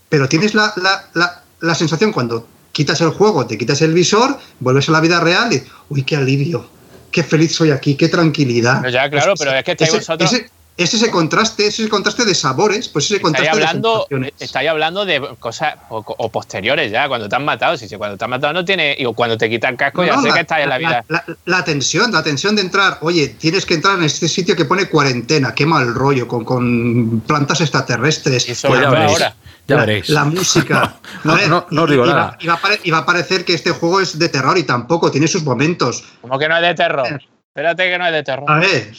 pero 0.09 0.29
tienes 0.29 0.55
la, 0.55 0.73
la, 0.77 1.11
la, 1.15 1.45
la 1.61 1.75
sensación 1.77 2.11
cuando 2.11 2.49
quitas 2.73 3.01
el 3.01 3.11
juego, 3.11 3.47
te 3.47 3.57
quitas 3.57 3.81
el 3.83 3.95
visor, 3.95 4.39
vuelves 4.59 4.89
a 4.89 4.93
la 4.93 5.01
vida 5.01 5.21
real 5.21 5.53
y, 5.53 5.63
uy, 5.91 6.03
qué 6.03 6.17
alivio, 6.17 6.69
qué 7.17 7.23
feliz 7.23 7.55
soy 7.55 7.71
aquí, 7.71 7.95
qué 7.95 8.11
tranquilidad. 8.11 8.83
Pero 8.83 8.93
ya, 8.93 9.09
claro, 9.09 9.33
pero 9.39 9.53
es 9.53 9.65
que 9.65 9.71
estáis 9.71 9.89
ese, 9.89 9.99
vosotros... 10.01 10.31
ese, 10.31 10.51
es 10.77 10.93
ese 10.93 11.11
contraste, 11.11 11.67
ese 11.67 11.89
contraste 11.89 12.27
de 12.27 12.35
sabores, 12.35 12.91
pues 12.91 13.07
ese 13.07 13.23
contraste 13.23 13.49
estáis 13.49 13.69
hablando, 13.69 14.07
de. 14.11 14.35
Estáis 14.39 14.69
hablando 14.69 15.07
de 15.07 15.27
cosas 15.39 15.77
o, 15.89 16.05
o, 16.07 16.29
posteriores 16.29 16.93
ya, 16.93 17.09
cuando 17.09 17.27
te 17.27 17.35
han 17.35 17.47
matado. 17.47 17.79
Si, 17.79 17.89
cuando 17.97 18.19
te 18.19 18.25
han 18.25 18.29
matado 18.29 18.53
no 18.53 18.67
tiene. 18.67 18.95
Y 18.99 19.07
cuando 19.15 19.39
te 19.39 19.49
quita 19.49 19.71
el 19.71 19.79
casco, 19.79 20.03
no, 20.03 20.09
ya 20.09 20.17
no, 20.17 20.21
sé 20.21 20.29
la, 20.29 20.35
que 20.35 20.41
estás 20.41 20.61
en 20.61 20.69
la 20.69 20.77
vida. 20.77 21.05
La, 21.09 21.25
la, 21.27 21.37
la, 21.47 21.65
tensión, 21.65 22.13
la 22.13 22.23
tensión 22.23 22.55
de 22.55 22.61
entrar. 22.61 22.99
Oye, 23.01 23.29
tienes 23.29 23.65
que 23.65 23.73
entrar 23.73 23.97
en 23.97 24.05
este 24.05 24.29
sitio 24.29 24.55
que 24.55 24.67
pone 24.67 24.91
cuarentena, 24.91 25.55
qué 25.55 25.65
mal 25.65 25.95
rollo, 25.95 26.29
con, 26.29 26.45
con 26.45 27.21
plantas 27.21 27.63
extraterrestres. 27.63 28.47
Eso 28.47 28.69
pues 28.69 28.85
ahora. 28.85 29.35
Ya 29.67 29.77
veréis. 29.77 30.09
La 30.09 30.25
música. 30.25 30.97
no, 31.25 31.35
ver, 31.35 31.49
no, 31.49 31.67
no, 31.71 31.83
os 31.83 31.91
digo 31.91 32.05
iba, 32.05 32.15
nada. 32.15 32.39
Iba 32.41 32.55
a, 32.55 32.61
pare, 32.61 32.81
iba 32.85 32.99
a, 32.99 33.07
parecer 33.07 33.45
que 33.45 33.55
este 33.55 33.71
juego 33.71 34.01
es 34.01 34.19
de 34.19 34.29
terror 34.29 34.57
y 34.57 34.63
tampoco, 34.63 35.11
tiene 35.11 35.27
sus 35.27 35.43
momentos. 35.43 36.05
¿Cómo 36.21 36.39
que 36.39 36.49
no 36.49 36.57
es 36.57 36.63
de 36.63 36.75
terror? 36.75 37.21
Espérate 37.49 37.91
que 37.91 37.99
no 37.99 38.07
es 38.07 38.13
de 38.13 38.23
terror. 38.23 38.51
A 38.51 38.59
ver, 38.59 38.95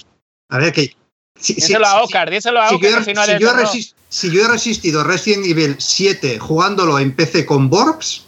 a 0.50 0.58
ver, 0.58 0.74
que. 0.74 0.96
Si, 1.40 1.54
díselo 1.54 1.86
si, 1.86 1.92
a 1.92 2.02
Oscar, 2.02 2.30
díselo 2.30 2.60
a 2.60 2.72
Oscar. 2.72 3.04
Si, 3.04 3.14
yo, 3.14 3.24
si, 3.24 3.40
yo 3.40 3.54
resist, 3.54 3.96
si, 4.10 4.32
yo 4.32 4.46
he 4.46 4.48
resistido 4.48 5.04
Resident 5.04 5.46
Evil 5.46 5.76
7 5.78 6.40
jugándolo 6.40 6.98
en 6.98 7.16
PC 7.16 7.46
con 7.46 7.70
Borps 7.70 8.26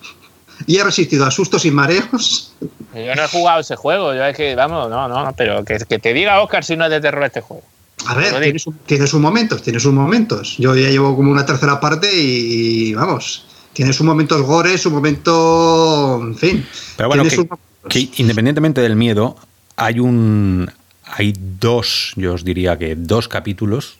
y 0.67 0.77
he 0.77 0.83
resistido 0.83 1.25
a 1.25 1.31
sustos 1.31 1.65
y 1.65 1.71
mareos. 1.71 2.53
Yo 2.93 3.15
no 3.15 3.23
he 3.23 3.27
jugado 3.27 3.61
ese 3.61 3.75
juego, 3.75 4.13
yo 4.13 4.23
es 4.25 4.37
que, 4.37 4.55
vamos, 4.55 4.89
no, 4.89 5.07
no, 5.07 5.33
pero 5.35 5.65
que, 5.65 5.79
que 5.79 5.99
te 5.99 6.13
diga 6.13 6.41
Oscar 6.41 6.63
si 6.63 6.75
no 6.75 6.85
es 6.85 6.91
de 6.91 7.01
terror 7.01 7.23
este 7.23 7.41
juego. 7.41 7.63
A 8.05 8.15
ver, 8.15 8.39
tiene, 8.41 8.59
su, 8.59 8.71
tiene 8.85 9.07
sus 9.07 9.19
momentos, 9.19 9.61
tiene 9.61 9.79
sus 9.79 9.93
momentos. 9.93 10.57
Yo 10.57 10.75
ya 10.75 10.89
llevo 10.89 11.15
como 11.15 11.31
una 11.31 11.45
tercera 11.45 11.79
parte 11.79 12.09
y 12.13 12.93
vamos, 12.93 13.45
tiene 13.73 13.93
sus 13.93 14.05
momentos 14.05 14.41
gore, 14.41 14.77
su 14.77 14.89
momento, 14.89 16.19
en 16.21 16.35
fin. 16.35 16.65
Pero 16.95 17.09
bueno, 17.09 17.23
que, 17.23 17.47
que, 17.89 18.09
independientemente 18.21 18.81
del 18.81 18.95
miedo, 18.95 19.35
hay 19.75 19.99
un, 19.99 20.71
hay 21.05 21.33
dos, 21.59 22.13
yo 22.15 22.33
os 22.33 22.43
diría 22.43 22.77
que 22.77 22.95
dos 22.95 23.27
capítulos 23.27 23.97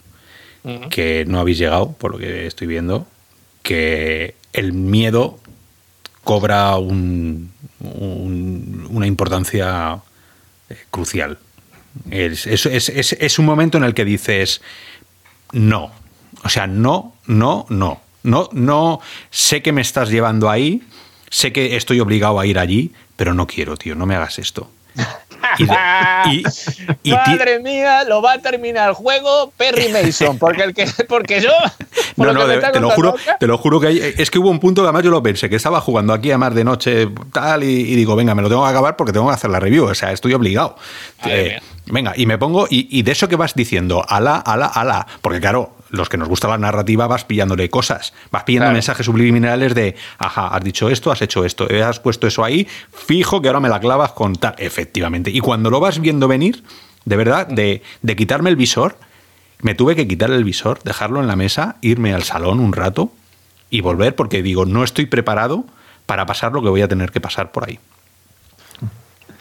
uh 0.64 0.70
-huh. 0.70 0.90
que 0.90 1.26
no 1.28 1.40
habéis 1.40 1.58
llegado, 1.58 1.92
por 1.94 2.12
lo 2.12 2.18
que 2.18 2.48
estoy 2.48 2.68
viendo, 2.68 3.06
que 3.64 4.36
el 4.54 4.74
miedo 4.74 5.40
cobra 6.24 6.78
un, 6.78 7.52
un, 7.80 8.88
una 8.90 9.08
importancia 9.08 10.00
eh, 10.70 10.78
crucial. 10.92 11.38
Es, 12.12 12.48
es, 12.48 12.66
es, 12.66 12.90
es, 12.90 13.40
un 13.40 13.46
momento 13.46 13.78
en 13.78 13.84
el 13.84 13.94
que 13.94 14.06
dices 14.06 14.62
no. 15.52 15.92
O 16.44 16.50
sea, 16.50 16.68
no, 16.68 17.16
no, 17.26 17.66
no. 17.70 18.02
No, 18.22 18.50
no 18.52 19.00
sé 19.30 19.62
que 19.62 19.72
me 19.72 19.82
estás 19.82 20.10
llevando 20.10 20.50
ahí, 20.50 20.84
sé 21.30 21.54
que 21.54 21.78
estoy 21.78 22.02
obligado 22.02 22.40
a 22.40 22.46
ir 22.46 22.60
allí, 22.60 22.92
pero 23.16 23.34
no 23.34 23.48
quiero, 23.48 23.78
tío, 23.78 23.96
no 23.96 24.06
me 24.06 24.16
hagas 24.16 24.40
esto. 24.40 24.70
Y 25.58 25.66
de, 25.66 25.76
y, 27.04 27.10
y 27.10 27.12
Madre 27.12 27.60
mía, 27.60 28.04
lo 28.04 28.22
va 28.22 28.34
a 28.34 28.40
terminar 28.40 28.90
el 28.90 28.96
juego 28.96 29.52
Perry 29.58 29.90
Mason, 29.90 30.38
porque 30.38 30.64
el 30.64 30.74
que 30.74 30.86
porque 31.08 31.42
yo 31.42 31.52
por 32.16 32.28
no, 32.34 32.34
no, 32.34 32.48
de, 32.48 32.60
te, 32.60 32.80
lo 32.80 32.90
juro, 32.92 33.16
te 33.40 33.48
lo 33.48 33.58
juro 33.58 33.80
que 33.80 33.88
hay, 33.88 34.14
es 34.18 34.30
que 34.30 34.40
hubo 34.40 34.50
un 34.50 34.60
punto 34.60 34.82
que 34.82 34.88
además 34.88 35.04
yo 35.04 35.12
lo 35.12 35.24
pensé, 35.24 35.50
que 35.50 35.56
estaba 35.56 35.82
jugando 35.82 36.14
aquí 36.14 36.30
además 36.30 36.56
de 36.56 36.64
noche 36.64 37.10
tal 37.32 37.64
y, 37.64 37.68
y, 37.68 37.96
digo, 37.96 38.16
venga, 38.16 38.36
me 38.36 38.42
lo 38.42 38.50
tengo 38.50 38.64
que 38.64 38.70
acabar 38.70 38.96
porque 38.96 39.14
tengo 39.14 39.28
que 39.28 39.34
hacer 39.34 39.50
la 39.50 39.60
review, 39.60 39.86
o 39.86 39.96
sea, 39.96 40.12
estoy 40.12 40.34
obligado. 40.34 40.76
Eh, 41.26 41.60
venga, 41.90 42.14
y 42.16 42.26
me 42.26 42.38
pongo 42.38 42.68
y, 42.70 42.88
y, 42.98 43.04
de 43.04 43.12
eso 43.12 43.28
que 43.28 43.36
vas 43.36 43.56
diciendo, 43.56 44.06
ala, 44.08 44.38
ala, 44.38 44.68
ala, 44.68 45.08
porque 45.22 45.40
claro, 45.40 45.76
los 45.90 46.10
que 46.10 46.18
nos 46.18 46.28
gusta 46.28 46.48
la 46.48 46.58
narrativa 46.58 47.08
vas 47.08 47.26
pillándole 47.26 47.70
cosas, 47.70 48.14
vas 48.32 48.44
pillando 48.44 48.66
claro. 48.66 48.74
mensajes 48.74 49.06
subliminales 49.06 49.76
de, 49.76 49.96
ajá, 50.18 50.48
has 50.48 50.64
dicho 50.64 50.90
esto, 50.90 51.12
has 51.12 51.22
hecho 51.22 51.46
esto, 51.46 51.68
has 51.84 52.00
puesto 52.00 52.28
eso 52.28 52.44
ahí, 52.44 52.68
fijo 52.92 53.42
que 53.42 53.48
ahora 53.48 53.60
me 53.60 53.70
la 53.70 53.80
clavas 53.80 54.12
con 54.12 54.36
tal, 54.36 54.56
efectivamente. 54.58 55.32
Y 55.32 55.40
cuando 55.40 55.70
lo 55.70 55.80
vas 55.80 56.00
viendo 56.00 56.28
venir, 56.28 56.64
de 57.06 57.16
verdad, 57.16 57.48
de, 57.48 57.82
de 58.02 58.16
quitarme 58.16 58.50
el 58.50 58.56
visor, 58.56 58.98
me 59.62 59.76
tuve 59.76 59.96
que 59.96 60.08
quitar 60.08 60.32
el 60.32 60.44
visor, 60.44 60.82
dejarlo 60.84 61.20
en 61.20 61.28
la 61.28 61.36
mesa, 61.36 61.78
irme 61.82 62.14
al 62.14 62.24
salón 62.24 62.60
un 62.60 62.74
rato 62.74 63.12
y 63.70 63.82
volver 63.82 64.16
porque 64.16 64.42
digo, 64.42 64.66
no 64.66 64.84
estoy 64.84 65.06
preparado 65.06 65.66
para 66.06 66.26
pasar 66.26 66.54
lo 66.54 66.62
que 66.62 66.70
voy 66.70 66.82
a 66.82 66.88
tener 66.88 67.12
que 67.12 67.22
pasar 67.22 67.52
por 67.52 67.68
ahí. 67.68 67.80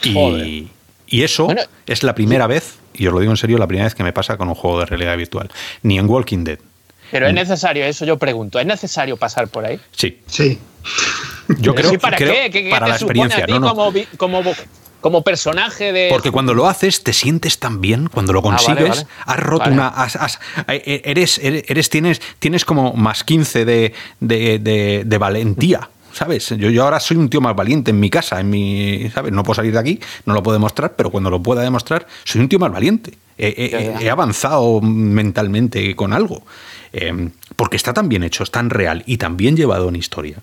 Y, 0.02 0.68
y, 1.08 1.22
eso 1.22 1.46
bueno, 1.46 1.62
es 1.86 2.02
la 2.02 2.14
primera 2.14 2.44
sí. 2.46 2.50
vez, 2.50 2.78
y 2.94 3.06
os 3.06 3.12
lo 3.12 3.20
digo 3.20 3.32
en 3.32 3.36
serio, 3.36 3.58
la 3.58 3.66
primera 3.66 3.86
vez 3.86 3.94
que 3.94 4.04
me 4.04 4.12
pasa 4.12 4.36
con 4.36 4.48
un 4.48 4.54
juego 4.54 4.80
de 4.80 4.86
realidad 4.86 5.16
virtual. 5.16 5.50
Ni 5.82 5.98
en 5.98 6.08
Walking 6.08 6.44
Dead. 6.44 6.58
Pero 7.10 7.26
es 7.26 7.34
necesario, 7.34 7.84
eso 7.84 8.04
yo 8.04 8.18
pregunto, 8.18 8.58
¿es 8.58 8.66
necesario 8.66 9.16
pasar 9.16 9.48
por 9.48 9.64
ahí? 9.64 9.80
Sí. 9.92 10.20
Sí. 10.26 10.58
Yo 11.58 11.74
creo, 11.74 11.90
¿Sí, 11.90 11.98
¿Para 11.98 12.16
creo, 12.16 12.32
qué? 12.32 12.50
¿Qué, 12.50 12.64
qué 12.64 12.70
para 12.70 12.86
te 12.86 12.90
la 12.90 12.96
experiencia. 12.96 13.44
a 13.44 13.46
ti 13.46 13.52
no, 13.52 13.60
no. 13.60 13.68
Como, 13.70 13.92
como, 14.18 14.42
como, 15.00 15.22
personaje 15.22 15.92
de. 15.92 16.08
Porque 16.10 16.30
cuando 16.30 16.52
lo 16.52 16.66
haces 16.66 17.02
te 17.02 17.14
sientes 17.14 17.58
tan 17.58 17.80
bien, 17.80 18.08
cuando 18.08 18.32
lo 18.32 18.42
consigues, 18.42 18.68
ah, 18.68 18.74
vale, 18.74 18.88
vale. 18.88 19.06
has 19.24 19.40
roto 19.40 19.64
vale. 19.64 19.74
una. 19.74 19.88
Has, 19.88 20.16
has, 20.16 20.40
eh, 20.68 21.02
eres, 21.04 21.38
eres, 21.38 21.88
tienes, 21.88 22.20
tienes 22.38 22.64
como 22.66 22.92
más 22.92 23.24
15 23.24 23.64
de, 23.64 23.94
de, 24.20 24.58
de, 24.58 25.02
de 25.06 25.18
valentía. 25.18 25.88
¿Sabes? 26.12 26.48
Yo, 26.50 26.70
yo, 26.70 26.84
ahora 26.84 27.00
soy 27.00 27.16
un 27.16 27.28
tío 27.28 27.40
más 27.40 27.54
valiente 27.54 27.90
en 27.90 28.00
mi 28.00 28.10
casa, 28.10 28.40
en 28.40 28.50
mi, 28.50 29.10
¿sabes? 29.10 29.32
No 29.32 29.42
puedo 29.42 29.54
salir 29.54 29.72
de 29.72 29.78
aquí, 29.78 30.00
no 30.24 30.34
lo 30.34 30.42
puedo 30.42 30.54
demostrar, 30.54 30.94
pero 30.96 31.10
cuando 31.10 31.30
lo 31.30 31.42
pueda 31.42 31.62
demostrar, 31.62 32.06
soy 32.24 32.40
un 32.40 32.48
tío 32.48 32.58
más 32.58 32.72
valiente. 32.72 33.14
He, 33.36 33.96
he, 34.00 34.04
he 34.04 34.10
avanzado 34.10 34.80
mentalmente 34.80 35.94
con 35.94 36.12
algo. 36.12 36.42
Eh, 36.92 37.30
porque 37.56 37.76
está 37.76 37.92
tan 37.92 38.08
bien 38.08 38.22
hecho, 38.22 38.42
es 38.42 38.50
tan 38.50 38.70
real 38.70 39.02
y 39.06 39.18
tan 39.18 39.36
bien 39.36 39.56
llevado 39.56 39.88
en 39.88 39.96
historia. 39.96 40.36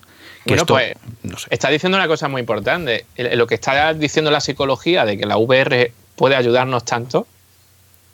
Que 0.44 0.54
bueno, 0.54 0.62
esto, 0.62 0.74
pues, 0.74 0.92
no 1.22 1.38
sé. 1.38 1.48
está 1.50 1.70
diciendo 1.70 1.98
una 1.98 2.06
cosa 2.06 2.28
muy 2.28 2.40
importante. 2.40 3.06
Lo 3.16 3.46
que 3.46 3.56
está 3.56 3.92
diciendo 3.94 4.30
la 4.30 4.40
psicología 4.40 5.04
de 5.04 5.18
que 5.18 5.26
la 5.26 5.36
VR 5.38 5.92
puede 6.14 6.36
ayudarnos 6.36 6.84
tanto, 6.84 7.26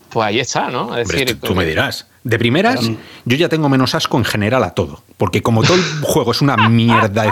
pues 0.09 0.27
ahí 0.27 0.41
está, 0.41 0.71
¿no? 0.71 0.97
Es 0.97 1.09
decir, 1.09 1.39
tú, 1.39 1.49
tú 1.49 1.55
me 1.55 1.67
dirás. 1.67 2.07
De 2.25 2.39
primeras, 2.39 2.89
yo 3.25 3.37
ya 3.37 3.49
tengo 3.49 3.69
menos 3.69 3.97
asco 3.97 4.17
en 4.17 4.25
general 4.25 4.63
a 4.63 4.71
todo. 4.71 5.03
Porque 5.17 5.43
como 5.43 5.63
todo 5.63 5.75
el 5.75 5.83
juego 6.03 6.31
es 6.31 6.41
una 6.41 6.69
mierda, 6.69 7.27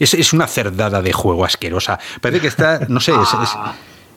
es, 0.00 0.14
es, 0.14 0.32
una 0.32 0.48
cerdada 0.48 1.00
de 1.00 1.12
juego 1.12 1.44
asquerosa. 1.44 1.98
Parece 2.20 2.40
que 2.40 2.48
está, 2.48 2.80
no 2.88 2.98
sé, 2.98 3.12
es, 3.12 3.56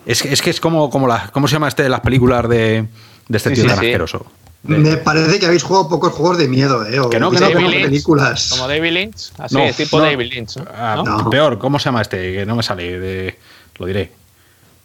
es, 0.06 0.26
es 0.26 0.42
que 0.42 0.50
es 0.50 0.60
como, 0.60 0.90
como 0.90 1.08
la, 1.08 1.30
¿cómo 1.32 1.48
se 1.48 1.54
llama 1.54 1.68
este 1.68 1.84
de 1.84 1.90
las 1.90 2.02
películas 2.02 2.50
de, 2.50 2.88
de 3.28 3.38
este 3.38 3.52
tío 3.52 3.64
sí, 3.64 3.70
tan 3.70 3.80
sí. 3.80 3.86
asqueroso? 3.86 4.26
Me 4.64 4.98
parece 4.98 5.40
que 5.40 5.46
habéis 5.46 5.64
jugado 5.64 5.88
pocos 5.88 6.12
juegos 6.12 6.38
de 6.38 6.48
miedo, 6.50 6.86
¿eh? 6.86 7.00
O 7.00 7.10
que 7.10 7.20
no, 7.20 7.32
que 7.32 7.40
no, 7.40 7.54
como 7.54 7.70
Lynch, 7.70 7.86
películas. 7.86 8.50
Como 8.50 8.68
David 8.68 8.92
Lynch. 8.92 9.32
Así, 9.38 9.56
no, 9.56 9.72
tipo 9.72 10.00
no, 10.00 10.04
David 10.04 10.34
Lynch. 10.34 10.58
¿no? 10.58 10.66
Ah, 10.76 11.02
¿no? 11.06 11.30
Peor, 11.30 11.58
¿cómo 11.58 11.80
se 11.80 11.86
llama 11.86 12.02
este? 12.02 12.34
Que 12.34 12.46
no 12.46 12.56
me 12.56 12.64
sale. 12.64 13.00
De, 13.00 13.40
lo 13.78 13.86
diré. 13.86 14.12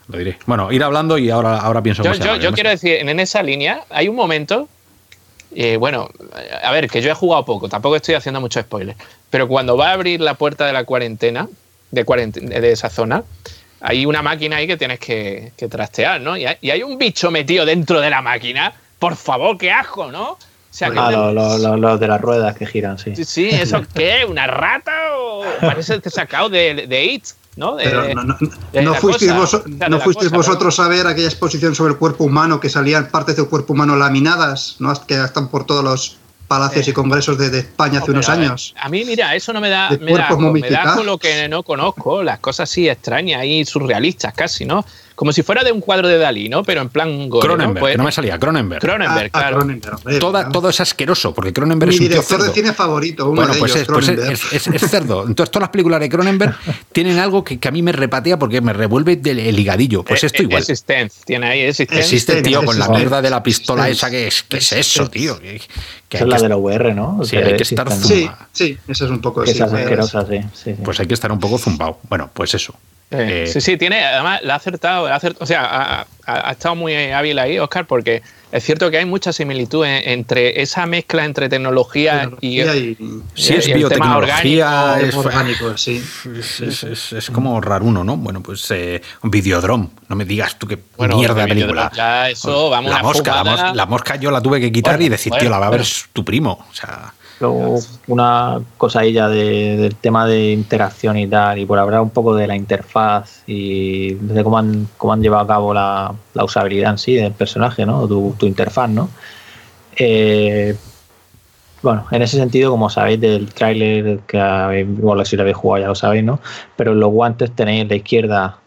Lo 0.09 0.19
diré. 0.19 0.39
Bueno, 0.47 0.71
ir 0.71 0.85
hablando 0.85 1.19
y 1.19 1.31
ahora, 1.31 1.59
ahora 1.59 1.83
pienso 1.83 2.05
Yo, 2.05 2.13
yo, 2.13 2.25
llama, 2.25 2.37
yo 2.37 2.53
quiero 2.53 2.71
decir, 2.71 2.93
en 3.01 3.19
esa 3.19 3.43
línea 3.43 3.83
hay 3.91 4.07
un 4.07 4.15
momento 4.15 4.69
eh, 5.55 5.77
bueno, 5.77 6.09
a 6.63 6.71
ver, 6.73 6.89
que 6.89 7.01
yo 7.01 7.11
he 7.11 7.15
jugado 7.15 7.45
poco, 7.45 7.69
tampoco 7.69 7.97
estoy 7.97 8.15
haciendo 8.15 8.41
mucho 8.41 8.61
spoiler, 8.61 8.97
pero 9.31 9.49
cuando 9.49 9.77
va 9.77 9.91
a 9.91 9.93
abrir 9.93 10.21
la 10.21 10.35
puerta 10.35 10.67
de 10.67 10.73
la 10.73 10.85
cuarentena, 10.85 11.49
de, 11.91 12.05
cuarentena, 12.05 12.61
de 12.61 12.73
esa 12.73 12.91
zona, 12.91 13.23
hay 13.81 14.07
una 14.07 14.23
máquina 14.23 14.57
ahí 14.57 14.67
que 14.67 14.77
tienes 14.77 14.99
que, 14.99 15.53
que 15.57 15.69
trastear, 15.69 16.21
¿no? 16.21 16.37
Y 16.37 16.47
hay, 16.47 16.57
y 16.61 16.71
hay, 16.71 16.83
un 16.83 16.99
bicho 16.99 17.31
metido 17.31 17.65
dentro 17.65 18.01
de 18.01 18.11
la 18.11 18.23
máquina, 18.23 18.73
por 18.99 19.17
favor, 19.17 19.59
qué 19.59 19.71
asco, 19.71 20.11
¿no? 20.11 20.31
O 20.33 20.39
sea, 20.77 20.91
ah, 20.97 21.11
los 21.13 21.35
lo, 21.35 21.59
lo, 21.59 21.77
lo 21.77 21.99
de 21.99 22.09
las 22.09 22.21
ruedas 22.21 22.57
que 22.57 22.67
giran, 22.67 22.99
sí. 22.99 23.15
Sí, 23.15 23.25
sí 23.25 23.49
¿eso 23.51 23.83
qué? 23.95 24.25
¿Una 24.29 24.49
rata 24.49 24.93
o 25.17 25.45
parece 25.61 26.01
sacado 26.11 26.49
de, 26.49 26.87
de 26.89 27.05
It? 27.05 27.25
¿No? 27.57 27.77
De, 27.77 27.85
Pero 27.85 28.15
no, 28.15 28.25
no, 28.25 28.37
no 28.83 28.95
fuisteis, 28.95 29.35
vos, 29.35 29.63
no 29.67 30.01
fuisteis 30.01 30.31
cosa, 30.31 30.37
vosotros 30.37 30.81
a 30.81 30.89
ver 30.89 31.07
aquella 31.07 31.29
exposición 31.29 31.75
sobre 31.75 31.93
el 31.93 31.99
cuerpo 31.99 32.25
humano 32.25 32.61
que 32.61 32.69
salían 32.69 33.09
partes 33.09 33.37
del 33.37 33.49
cuerpo 33.49 33.73
humano 33.73 33.97
laminadas, 33.97 34.77
¿no? 34.81 34.93
que 35.07 35.23
están 35.23 35.49
por 35.49 35.65
todos 35.65 35.85
los 35.85 36.19
palacios 36.49 36.87
eh, 36.87 36.91
y 36.91 36.93
congresos 36.93 37.39
de, 37.39 37.51
de 37.51 37.61
España 37.61 38.01
hace 38.01 38.11
unos 38.11 38.29
años. 38.29 38.75
A 38.81 38.89
mí, 38.89 39.05
mira, 39.05 39.35
eso 39.35 39.53
no 39.53 39.61
me 39.61 39.71
da, 39.71 39.91
me 39.91 40.13
da, 40.13 40.37
me 40.37 40.61
da 40.71 40.95
con 40.95 41.07
lo 41.07 41.19
que 41.19 41.49
no 41.49 41.63
conozco, 41.63 42.23
las 42.23 42.39
cosas 42.41 42.71
así 42.71 42.89
extrañas 42.89 43.45
y 43.45 43.65
surrealistas 43.65 44.35
casi, 44.35 44.65
¿no? 44.65 44.85
Como 45.15 45.33
si 45.33 45.43
fuera 45.43 45.63
de 45.63 45.71
un 45.73 45.81
cuadro 45.81 46.09
de 46.09 46.19
Dalí, 46.19 46.49
¿no? 46.49 46.63
Pero 46.65 46.81
en 46.81 46.89
plan 46.89 47.29
gore, 47.29 47.47
Cronenberg, 47.47 47.75
¿no? 47.75 47.81
Pues- 47.81 47.93
que 47.93 47.99
no 47.99 48.05
me 48.05 48.13
salía, 48.13 48.39
Cronenberg. 48.39 48.81
Cronenberg, 48.81 49.31
Ah, 49.33 49.39
claro. 49.41 49.57
Cronenberg, 49.59 49.95
hombre, 49.97 50.19
Toda- 50.19 50.41
claro. 50.41 50.53
todo 50.53 50.69
es 50.71 50.81
asqueroso, 50.81 51.33
porque 51.35 51.53
Cronenberg 51.53 51.91
Mi 51.91 51.95
es 51.95 52.01
un 52.01 52.07
tío 52.07 52.15
director 52.17 52.39
de 52.39 52.43
cerdo. 52.45 52.55
cine 52.55 52.73
favorito, 52.73 53.25
uno 53.27 53.37
Bueno, 53.37 53.53
de 53.55 53.59
pues, 53.61 53.73
ellos, 53.73 53.83
es, 53.83 53.87
pues 53.89 54.09
es, 54.09 54.15
Cronenberg. 54.17 54.39
es- 54.53 54.67
es 54.83 54.91
cerdo. 54.91 55.27
Entonces, 55.27 55.51
todas 55.51 55.63
las 55.63 55.71
películas 55.71 56.01
de 56.01 56.09
Cronenberg 56.09 56.57
tienen 56.93 57.19
algo 57.19 57.45
que, 57.45 57.59
que 57.59 57.69
a 57.69 57.71
mí 57.71 57.83
me 57.83 57.93
repatea 57.93 58.39
porque 58.39 58.61
me 58.61 58.73
revuelve 58.73 59.17
del 59.17 59.39
el 59.39 59.59
higadillo. 59.59 60.03
Pues 60.03 60.23
Eh, 60.23 60.27
esto 60.27 60.43
eh, 60.43 60.47
igual. 60.47 60.61
Existence, 60.63 61.21
tiene 61.25 61.47
ahí 61.47 61.61
Existence. 61.61 62.01
Existe, 62.03 62.43
tío, 62.43 62.65
con 62.65 62.79
la 62.79 62.89
mierda 62.89 63.23
de 63.23 63.31
la 63.31 63.43
pistola 63.43 63.89
esa 63.89 64.11
que 64.11 64.27
es, 64.27 64.43
¿qué 64.43 64.57
es 64.59 64.73
eso, 64.73 65.09
tío? 65.09 65.39
Que, 65.39 65.61
que 66.09 66.17
es 66.19 66.27
la 66.27 66.37
que- 66.37 66.43
de 66.43 66.49
la 66.49 66.57
VR, 66.57 66.95
¿no? 66.95 67.21
Sí, 67.25 67.33
Que 67.37 67.45
hay 67.45 67.57
que 67.57 67.63
estar 67.63 67.87
existen- 67.89 68.09
Sí, 68.09 68.21
zumba. 68.23 68.49
sí, 68.53 68.79
esa 68.89 69.05
es 69.05 69.11
un 69.11 69.21
poco 69.21 69.43
que 69.45 69.51
así. 69.51 69.59
Esas 69.59 69.71
pues, 69.71 69.83
asquerosas, 69.83 70.27
sí. 70.29 70.39
sí, 70.55 70.71
sí. 70.75 70.77
Pues 70.85 70.99
hay 71.01 71.07
que 71.07 71.15
estar 71.15 71.31
un 71.33 71.39
poco 71.41 71.59
zumbado. 71.59 71.99
Bueno, 72.09 72.31
pues 72.33 72.55
eso. 72.55 72.75
Eh, 73.11 73.45
Eh, 73.45 73.47
sí, 73.47 73.61
sí, 73.61 73.77
tiene, 73.77 74.05
además 74.05 74.41
la 74.43 74.55
ha 74.55 74.57
acertado, 74.57 75.09
la 75.09 75.15
ha 75.17 75.21
acert- 75.21 75.37
o 75.39 75.47
sea, 75.47 75.63
ha, 75.65 76.01
ha- 76.27 76.49
ha 76.49 76.53
estado 76.53 76.75
muy 76.75 76.95
hábil 76.97 77.39
ahí, 77.39 77.59
Oscar, 77.59 77.87
porque 77.87 78.23
es 78.51 78.65
cierto 78.65 78.91
que 78.91 78.99
hay 78.99 79.05
mucha 79.05 79.33
similitud 79.33 79.85
en- 79.85 80.09
entre 80.09 80.61
esa 80.63 80.85
mezcla 80.87 81.25
entre 81.25 81.49
tecnología, 81.49 82.23
tecnología 82.23 82.75
y, 82.77 82.97
y, 82.99 83.23
Si 83.35 83.53
y 83.53 83.57
es 83.57 83.67
el 83.67 83.73
tema 83.73 83.77
biotecnología, 83.77 84.69
orgánico, 84.95 85.07
es, 85.07 85.15
orgánico, 85.15 85.77
sí. 85.79 86.03
es, 86.39 86.61
es- 86.61 86.83
es- 86.85 87.13
es 87.13 87.31
como 87.31 87.61
raruno, 87.61 88.03
¿no? 88.03 88.17
Bueno, 88.17 88.43
pues 88.43 88.69
eh, 88.73 89.01
un 89.23 89.31
videodrome. 89.31 89.91
No 90.09 90.17
me 90.17 90.25
digas 90.25 90.59
tú 90.59 90.67
qué 90.67 90.79
Bueno, 90.97 91.17
mierda 91.19 91.35
de 91.37 91.43
el 91.43 91.49
película. 91.51 91.93
ya 91.95 92.31
eso, 92.31 92.71
vamos, 92.71 92.91
la 92.91 93.03
mosca, 93.03 93.31
la, 93.33 93.39
fumada. 93.45 93.67
mos- 93.69 93.77
la 93.77 93.87
mosca 93.87 94.17
yo 94.17 94.31
la 94.33 94.41
tuve 94.41 94.61
que 94.61 94.73
quitar 94.73 94.95
Bueno, 94.95 95.07
y 95.07 95.09
decir, 95.11 95.31
bueno, 95.31 95.41
tío, 95.43 95.51
la 95.51 95.59
va 95.61 95.67
a 95.67 95.71
ver 95.71 95.85
tu 96.13 96.25
primo. 96.25 96.67
O 96.71 96.75
sea, 96.75 97.13
Luego, 97.41 97.79
una 98.07 98.63
cosadilla 98.79 99.29
de- 99.29 99.77
del 99.77 99.97
tema 99.97 100.27
de 100.27 100.53
interacción 100.53 101.17
y 101.19 101.27
tal, 101.27 101.59
y 101.59 101.67
por 101.67 101.79
hablar 101.79 102.01
un 102.01 102.11
poco 102.11 102.35
de 102.35 102.47
la 102.47 102.55
interfaz 102.57 103.43
y 103.47 104.15
de 104.15 104.45
cómo 104.45 104.59
han, 104.59 104.89
cómo 104.97 105.13
han 105.13 105.21
llevado 105.23 105.43
a 105.45 105.47
cabo 105.49 105.75
la, 105.75 106.15
la 106.33 106.45
usabilidad 106.45 106.93
en 106.93 106.99
sí 106.99 107.15
del 107.15 107.33
personaje, 107.33 107.85
¿no? 107.85 108.07
Tu, 108.07 108.35
tu 108.39 108.47
interfaz, 108.47 108.89
¿no? 108.89 109.09
Eh, 109.97 110.77
bueno, 111.83 112.07
en 112.11 112.23
ese 112.23 112.39
sentido, 112.39 112.71
como 112.71 112.89
sabéis 112.89 113.21
del 113.21 113.53
tráiler, 113.53 114.21
que 114.21 114.41
habéis, 114.41 114.87
bueno, 115.01 115.25
si 115.25 115.37
lo 115.37 115.43
habéis 115.43 115.57
jugado 115.57 115.83
ya 115.83 115.89
lo 115.89 115.95
sabéis, 115.95 116.25
¿no? 116.25 116.41
Pero 116.77 116.93
en 116.93 117.01
los 117.01 117.11
guantes 117.11 117.51
tenéis 117.55 117.83
en 117.83 117.89
la 117.89 117.97
izquierda 117.97 118.59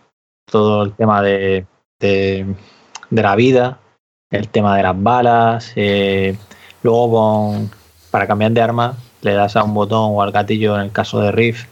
todo 0.52 0.84
el 0.84 0.94
tema 0.94 1.22
de, 1.24 1.66
de, 2.00 2.46
de 3.10 3.22
la 3.22 3.36
vida, 3.36 3.80
el 4.30 4.50
tema 4.50 4.78
de 4.78 4.84
las 4.84 5.02
balas, 5.02 5.72
eh, 5.76 6.38
luego 6.84 7.12
con, 7.12 7.72
para 8.12 8.28
cambiar 8.28 8.52
de 8.52 8.62
arma 8.62 8.98
le 9.22 9.34
das 9.34 9.56
a 9.56 9.64
un 9.64 9.74
botón 9.74 10.12
o 10.14 10.22
al 10.22 10.32
gatillo 10.32 10.76
en 10.76 10.82
el 10.82 10.92
caso 10.92 11.20
de 11.20 11.32
Rift, 11.32 11.68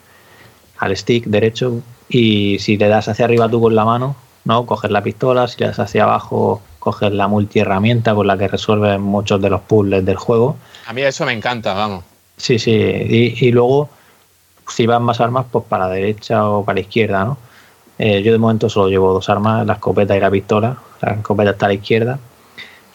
al 0.77 0.95
stick 0.95 1.25
derecho, 1.25 1.81
y 2.09 2.59
si 2.59 2.77
le 2.77 2.87
das 2.87 3.07
hacia 3.07 3.25
arriba 3.25 3.49
tú 3.49 3.61
con 3.61 3.75
la 3.75 3.85
mano, 3.85 4.15
¿no? 4.43 4.65
Coges 4.65 4.91
la 4.91 5.01
pistola, 5.01 5.47
si 5.47 5.59
le 5.59 5.67
das 5.67 5.79
hacia 5.79 6.03
abajo, 6.03 6.61
coges 6.79 7.11
la 7.11 7.27
multiherramienta 7.27 8.13
con 8.13 8.27
la 8.27 8.37
que 8.37 8.47
resuelves 8.47 8.99
muchos 8.99 9.41
de 9.41 9.49
los 9.49 9.61
puzzles 9.61 10.05
del 10.05 10.17
juego. 10.17 10.57
A 10.87 10.93
mí 10.93 11.01
eso 11.01 11.25
me 11.25 11.33
encanta, 11.33 11.73
vamos. 11.73 12.03
Sí, 12.37 12.59
sí. 12.59 12.71
Y, 12.71 13.45
y 13.45 13.51
luego, 13.51 13.89
si 14.67 14.85
vas 14.85 15.01
más 15.01 15.21
armas, 15.21 15.45
pues 15.51 15.65
para 15.65 15.87
la 15.87 15.93
derecha 15.93 16.47
o 16.49 16.65
para 16.65 16.75
la 16.75 16.81
izquierda, 16.81 17.25
¿no? 17.25 17.37
Eh, 17.97 18.21
yo 18.21 18.31
de 18.33 18.37
momento 18.37 18.69
solo 18.69 18.89
llevo 18.89 19.13
dos 19.13 19.29
armas, 19.29 19.65
la 19.65 19.73
escopeta 19.73 20.15
y 20.15 20.19
la 20.19 20.29
pistola. 20.29 20.77
La 21.01 21.13
escopeta 21.13 21.51
está 21.51 21.65
a 21.67 21.69
la 21.69 21.75
izquierda. 21.75 22.19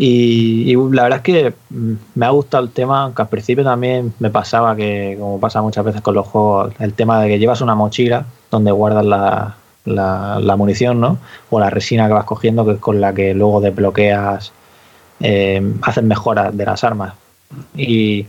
Y, 0.03 0.73
y 0.73 0.77
la 0.95 1.03
verdad 1.03 1.19
es 1.19 1.23
que 1.23 1.55
mm, 1.69 1.93
me 2.15 2.25
ha 2.25 2.31
gustado 2.31 2.65
el 2.65 2.71
tema, 2.71 3.03
aunque 3.03 3.21
al 3.21 3.29
principio 3.29 3.63
también 3.63 4.15
me 4.19 4.31
pasaba 4.31 4.75
que, 4.75 5.15
como 5.21 5.39
pasa 5.39 5.61
muchas 5.61 5.85
veces 5.85 6.01
con 6.01 6.15
los 6.15 6.27
juegos, 6.27 6.73
el 6.79 6.95
tema 6.95 7.21
de 7.21 7.29
que 7.29 7.39
llevas 7.39 7.61
una 7.61 7.75
mochila 7.75 8.25
donde 8.51 8.73
guardas 8.73 9.05
la, 9.05 9.57
la, 9.85 10.57
munición, 10.57 11.01
¿no? 11.03 11.19
O 11.51 11.61
la 11.61 11.69
resina 11.69 12.07
que 12.07 12.15
vas 12.15 12.25
cogiendo, 12.25 12.65
que 12.65 12.73
es 12.73 12.79
con 12.79 12.99
la 12.99 13.13
que 13.13 13.35
luego 13.35 13.61
desbloqueas, 13.61 14.53
eh, 15.21 15.63
haces 15.83 16.03
mejoras 16.03 16.57
de 16.57 16.65
las 16.65 16.83
armas. 16.83 17.13
Y, 17.77 18.27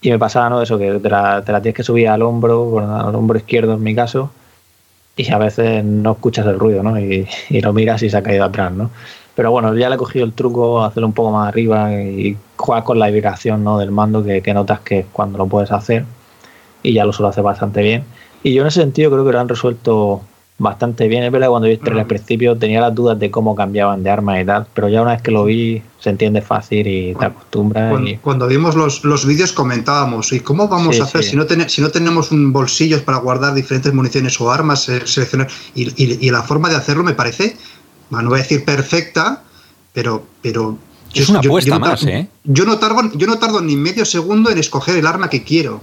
y 0.00 0.10
me 0.10 0.18
pasaba, 0.18 0.48
¿no? 0.48 0.62
Eso, 0.62 0.78
que 0.78 0.92
te 0.92 1.10
la, 1.10 1.42
te 1.44 1.52
la 1.52 1.60
tienes 1.60 1.76
que 1.76 1.82
subir 1.82 2.08
al 2.08 2.22
hombro, 2.22 2.78
al 2.78 3.14
hombro 3.14 3.36
izquierdo 3.36 3.74
en 3.74 3.82
mi 3.82 3.94
caso, 3.94 4.30
y 5.14 5.30
a 5.30 5.36
veces 5.36 5.84
no 5.84 6.12
escuchas 6.12 6.46
el 6.46 6.58
ruido, 6.58 6.82
¿no? 6.82 6.98
Y, 6.98 7.28
y 7.50 7.60
lo 7.60 7.74
miras 7.74 8.02
y 8.02 8.08
se 8.08 8.16
ha 8.16 8.22
caído 8.22 8.44
atrás, 8.44 8.72
¿no? 8.72 8.90
Pero 9.36 9.50
bueno, 9.52 9.72
ya 9.76 9.88
le 9.88 9.94
he 9.94 9.98
cogido 9.98 10.24
el 10.24 10.32
truco, 10.32 10.82
hacerlo 10.82 11.06
un 11.06 11.12
poco 11.12 11.30
más 11.30 11.46
arriba 11.48 11.92
y 11.92 12.36
jugar 12.56 12.82
con 12.84 12.98
la 12.98 13.08
vibración 13.10 13.62
¿no? 13.62 13.78
del 13.78 13.90
mando 13.92 14.24
que, 14.24 14.40
que 14.42 14.54
notas 14.54 14.80
que 14.80 15.06
cuando 15.12 15.36
lo 15.38 15.46
puedes 15.46 15.70
hacer 15.70 16.04
y 16.82 16.94
ya 16.94 17.04
lo 17.04 17.12
suelo 17.12 17.28
hacer 17.28 17.44
bastante 17.44 17.82
bien. 17.82 18.04
Y 18.42 18.54
yo 18.54 18.62
en 18.62 18.68
ese 18.68 18.80
sentido 18.80 19.10
creo 19.10 19.24
que 19.26 19.32
lo 19.32 19.40
han 19.40 19.48
resuelto 19.48 20.22
bastante 20.58 21.06
bien. 21.06 21.22
Es 21.22 21.30
verdad 21.30 21.48
que 21.48 21.50
cuando 21.50 21.66
vi 21.68 21.74
el 21.74 21.80
trailer 21.80 22.00
al 22.02 22.06
principio 22.06 22.56
tenía 22.56 22.80
las 22.80 22.94
dudas 22.94 23.18
de 23.18 23.30
cómo 23.30 23.54
cambiaban 23.54 24.02
de 24.02 24.08
arma 24.08 24.40
y 24.40 24.44
tal, 24.46 24.66
pero 24.72 24.88
ya 24.88 25.02
una 25.02 25.10
vez 25.12 25.20
que 25.20 25.30
lo 25.30 25.44
vi 25.44 25.82
se 26.00 26.08
entiende 26.10 26.40
fácil 26.40 26.86
y 26.86 27.14
te 27.14 27.24
acostumbras. 27.26 27.90
Cuando, 27.90 28.08
y- 28.10 28.16
cuando 28.16 28.46
vimos 28.46 28.74
los, 28.74 29.04
los 29.04 29.26
vídeos 29.26 29.52
comentábamos, 29.52 30.32
¿y 30.32 30.40
cómo 30.40 30.66
vamos 30.68 30.94
Sí, 30.96 31.02
a 31.02 31.04
hacer 31.04 31.24
sí. 31.24 31.30
si, 31.30 31.36
no 31.36 31.44
ten- 31.44 31.68
si 31.68 31.82
no 31.82 31.90
tenemos 31.90 32.30
un 32.32 32.52
bolsillo 32.54 33.04
para 33.04 33.18
guardar 33.18 33.52
diferentes 33.52 33.92
municiones 33.92 34.40
o 34.40 34.50
armas, 34.50 34.88
eh, 34.88 35.02
seleccionar? 35.04 35.48
Y, 35.74 35.88
y- 36.02 36.18
y 36.26 36.30
la 36.30 36.42
forma 36.42 36.70
de 36.70 36.76
hacerlo 36.76 37.02
me 37.04 37.12
parece, 37.12 37.56
no 38.10 38.28
voy 38.28 38.40
a 38.40 38.42
decir 38.42 38.64
perfecta, 38.64 39.42
pero... 39.92 40.26
pero 40.42 40.78
Es 41.14 41.28
una 41.28 41.40
apuesta 41.40 41.78
no 41.78 41.80
tar- 41.80 41.90
más, 41.92 42.02
¿eh? 42.04 42.28
Yo 42.44 42.64
no, 42.64 42.78
tardo, 42.78 43.10
yo 43.14 43.26
no 43.26 43.38
tardo 43.38 43.60
ni 43.60 43.76
medio 43.76 44.04
segundo 44.04 44.50
en 44.50 44.58
escoger 44.58 44.96
el 44.96 45.06
arma 45.06 45.28
que 45.30 45.42
quiero. 45.42 45.80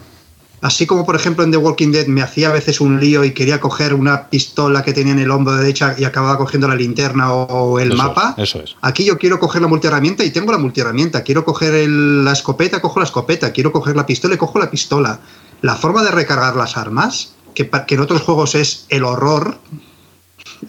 Así 0.62 0.86
como, 0.86 1.06
por 1.06 1.18
ejemplo, 1.18 1.44
en 1.44 1.52
The 1.52 1.58
Walking 1.58 1.92
Dead 1.92 2.08
me 2.08 2.22
hacía 2.22 2.48
a 2.48 2.54
veces 2.54 2.80
un 2.80 2.98
lío 3.02 3.26
y 3.26 3.32
quería 3.34 3.60
coger 3.60 3.94
una 3.94 4.30
pistola 4.30 4.82
que 4.82 4.94
tenía 4.94 5.12
en 5.12 5.20
el 5.20 5.30
hombro 5.30 5.56
derecha 5.58 5.94
y 5.98 6.06
acababa 6.06 6.38
cogiendo 6.38 6.70
la 6.70 6.76
linterna 6.76 7.34
o, 7.34 7.80
el 7.80 7.88
Eso 7.92 7.98
es, 7.98 7.98
mapa. 7.98 8.36
eso 8.38 8.62
es. 8.64 8.76
Aquí 8.82 9.04
yo 9.04 9.18
quiero 9.18 9.40
coger 9.42 9.62
la 9.62 9.68
multiherramienta 9.68 10.24
y 10.24 10.30
tengo 10.32 10.54
la 10.54 10.58
multiherramienta. 10.58 11.22
Quiero 11.24 11.44
coger 11.44 11.74
el- 11.74 12.24
la 12.24 12.32
escopeta, 12.32 12.80
cojo 12.80 13.02
la 13.02 13.06
escopeta. 13.06 13.52
Quiero 13.52 13.74
coger 13.74 13.98
la 13.98 14.06
pistola 14.06 14.36
y 14.36 14.38
cojo 14.38 14.58
la 14.58 14.72
pistola. 14.72 15.20
La 15.62 15.76
forma 15.76 16.02
de 16.02 16.12
recargar 16.12 16.56
las 16.56 16.78
armas, 16.78 17.34
que, 17.54 17.70
que 17.86 17.96
en 17.96 18.00
otros 18.02 18.22
juegos 18.22 18.56
es 18.56 18.86
el 18.88 19.04
horror, 19.04 19.58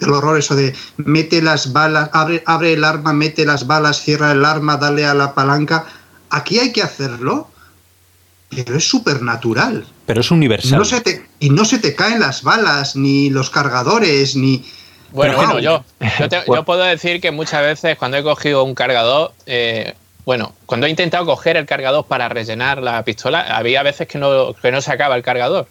el 0.01 0.09
horror 0.11 0.37
eso 0.37 0.55
de 0.55 0.73
mete 0.97 1.41
las 1.41 1.73
balas, 1.73 2.09
abre, 2.13 2.43
abre 2.45 2.73
el 2.73 2.83
arma, 2.83 3.13
mete 3.13 3.45
las 3.45 3.67
balas, 3.67 4.01
cierra 4.01 4.31
el 4.31 4.43
arma, 4.45 4.77
dale 4.77 5.05
a 5.05 5.13
la 5.13 5.33
palanca. 5.33 5.85
Aquí 6.29 6.59
hay 6.59 6.71
que 6.71 6.81
hacerlo, 6.81 7.49
pero 8.49 8.77
es 8.77 8.87
súper 8.87 9.21
natural. 9.21 9.85
Pero 10.05 10.21
es 10.21 10.31
universal. 10.31 10.77
No 10.79 10.85
se 10.85 11.01
te, 11.01 11.25
y 11.39 11.49
no 11.49 11.65
se 11.65 11.79
te 11.79 11.95
caen 11.95 12.19
las 12.19 12.43
balas, 12.43 12.95
ni 12.95 13.29
los 13.29 13.49
cargadores, 13.49 14.35
ni... 14.35 14.63
Bueno, 15.11 15.35
Pero, 15.37 15.47
bueno, 15.53 15.59
yo, 15.59 15.83
yo, 16.19 16.29
te- 16.29 16.43
yo 16.47 16.63
puedo 16.65 16.83
decir 16.83 17.21
que 17.21 17.31
muchas 17.31 17.61
veces 17.61 17.97
cuando 17.97 18.17
he 18.17 18.23
cogido 18.23 18.63
un 18.63 18.75
cargador, 18.75 19.33
eh, 19.45 19.93
bueno, 20.25 20.53
cuando 20.65 20.87
he 20.87 20.89
intentado 20.89 21.25
coger 21.25 21.55
el 21.57 21.65
cargador 21.65 22.05
para 22.05 22.27
rellenar 22.27 22.81
la 22.81 23.03
pistola, 23.03 23.41
había 23.55 23.81
veces 23.83 24.07
que 24.07 24.17
no, 24.17 24.53
que 24.53 24.71
no 24.71 24.81
sacaba 24.81 25.15
el 25.15 25.23
cargador. 25.23 25.67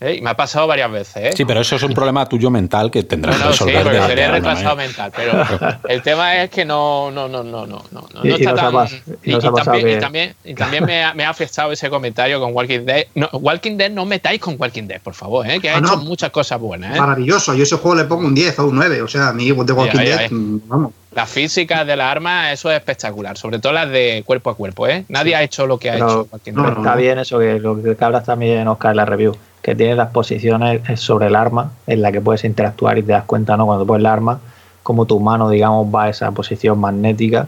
¿Eh? 0.00 0.14
Y 0.16 0.20
me 0.20 0.30
ha 0.30 0.34
pasado 0.34 0.66
varias 0.66 0.90
veces. 0.90 1.16
¿eh? 1.16 1.30
Sí, 1.36 1.44
pero 1.44 1.60
eso 1.60 1.76
es 1.76 1.82
un 1.82 1.92
problema 1.92 2.26
tuyo 2.26 2.50
mental 2.50 2.90
que 2.90 3.02
tendrás 3.02 3.36
No, 3.36 3.42
que 3.42 3.48
no, 3.48 3.52
sí, 3.52 3.64
resolver. 3.64 3.82
porque 3.82 3.98
de- 4.00 4.06
seré 4.06 4.22
de 4.22 4.28
retrasado 4.30 4.76
mental, 4.76 5.12
pero 5.14 5.32
el 5.88 6.02
tema 6.02 6.36
es 6.42 6.50
que 6.50 6.64
no, 6.64 7.10
no, 7.10 7.28
no, 7.28 7.42
no, 7.42 7.66
no, 7.66 7.84
no, 7.90 8.08
no 8.12 8.22
está 8.24 8.54
tan. 8.54 8.86
y 9.22 9.38
también, 9.38 9.88
y 9.88 9.90
que- 9.94 9.96
también, 10.00 10.34
y 10.44 10.54
también 10.54 10.84
me, 10.84 11.04
ha, 11.04 11.14
me 11.14 11.24
ha 11.24 11.30
afectado 11.30 11.72
ese 11.72 11.90
comentario 11.90 12.40
con 12.40 12.54
Walking 12.54 12.80
Dead. 12.86 13.06
No, 13.14 13.28
Walking 13.32 13.76
Dead 13.76 13.90
no 13.90 14.04
metáis 14.04 14.40
con 14.40 14.56
Walking 14.58 14.84
Dead, 14.84 15.00
por 15.00 15.14
favor, 15.14 15.46
¿eh? 15.48 15.60
que 15.60 15.70
ha 15.70 15.76
Ah, 15.76 15.80
no. 15.80 15.88
hecho 15.88 15.96
muchas 15.98 16.30
cosas 16.30 16.60
buenas. 16.60 16.96
¿eh? 16.96 17.00
Maravilloso. 17.00 17.54
Yo 17.54 17.60
a 17.60 17.64
ese 17.64 17.76
juego 17.76 17.96
le 17.96 18.04
pongo 18.04 18.26
un 18.26 18.34
10 18.34 18.58
o 18.60 18.66
un 18.66 18.76
9. 18.76 19.02
O 19.02 19.08
sea, 19.08 19.28
a 19.28 19.32
mí 19.32 19.46
The 19.52 19.72
Walking 19.72 19.98
ahí, 19.98 20.06
Dead, 20.06 20.18
ahí. 20.18 20.28
mm, 20.30 20.60
vamos. 20.66 20.92
Las 21.14 21.28
físicas 21.28 21.84
de 21.86 21.96
las 21.96 22.10
armas, 22.12 22.52
eso 22.52 22.70
es 22.70 22.76
espectacular, 22.76 23.36
sobre 23.36 23.58
todo 23.58 23.72
las 23.72 23.88
de 23.90 24.22
cuerpo 24.24 24.50
a 24.50 24.54
cuerpo. 24.54 24.86
¿eh? 24.86 25.04
Nadie 25.08 25.34
ha 25.34 25.42
hecho 25.42 25.66
lo 25.66 25.78
que 25.78 25.90
ha 25.90 25.94
Pero- 25.94 26.06
hecho 26.06 26.28
Walking 26.30 26.52
no, 26.52 26.62
Dead. 26.62 26.76
Está 26.78 26.94
bien 26.96 27.18
eso, 27.18 27.38
que 27.38 27.58
lo 27.58 27.82
que 27.82 27.96
hablas 28.04 28.24
también, 28.24 28.68
Oscar, 28.68 28.92
en 28.92 28.96
la 28.98 29.04
review, 29.04 29.36
que 29.68 29.74
tiene 29.76 29.94
las 29.94 30.08
posiciones 30.10 30.80
sobre 31.00 31.26
el 31.26 31.36
arma 31.36 31.72
en 31.86 32.00
la 32.02 32.10
que 32.12 32.20
puedes 32.20 32.44
interactuar 32.44 32.98
y 32.98 33.02
te 33.02 33.12
das 33.12 33.24
cuenta, 33.24 33.56
¿no? 33.56 33.66
Cuando 33.66 33.86
pones 33.86 34.00
el 34.00 34.06
arma, 34.06 34.40
como 34.82 35.04
tu 35.06 35.20
mano, 35.20 35.50
digamos, 35.50 35.94
va 35.94 36.04
a 36.04 36.08
esa 36.08 36.30
posición 36.30 36.78
magnética. 36.78 37.46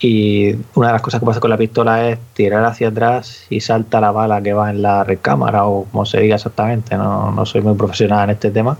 Y 0.00 0.54
una 0.74 0.88
de 0.88 0.92
las 0.94 1.02
cosas 1.02 1.20
que 1.20 1.26
pasa 1.26 1.40
con 1.40 1.50
la 1.50 1.56
pistola 1.56 2.08
es 2.08 2.18
tirar 2.34 2.64
hacia 2.64 2.88
atrás 2.88 3.46
y 3.48 3.60
salta 3.60 4.00
la 4.00 4.10
bala 4.10 4.42
que 4.42 4.52
va 4.52 4.70
en 4.70 4.82
la 4.82 5.04
recámara 5.04 5.64
o 5.66 5.84
como 5.84 6.04
se 6.04 6.20
diga 6.20 6.36
exactamente. 6.36 6.96
No, 6.96 7.30
no 7.30 7.46
soy 7.46 7.60
muy 7.62 7.74
profesional 7.74 8.24
en 8.24 8.30
este 8.30 8.50
tema 8.50 8.76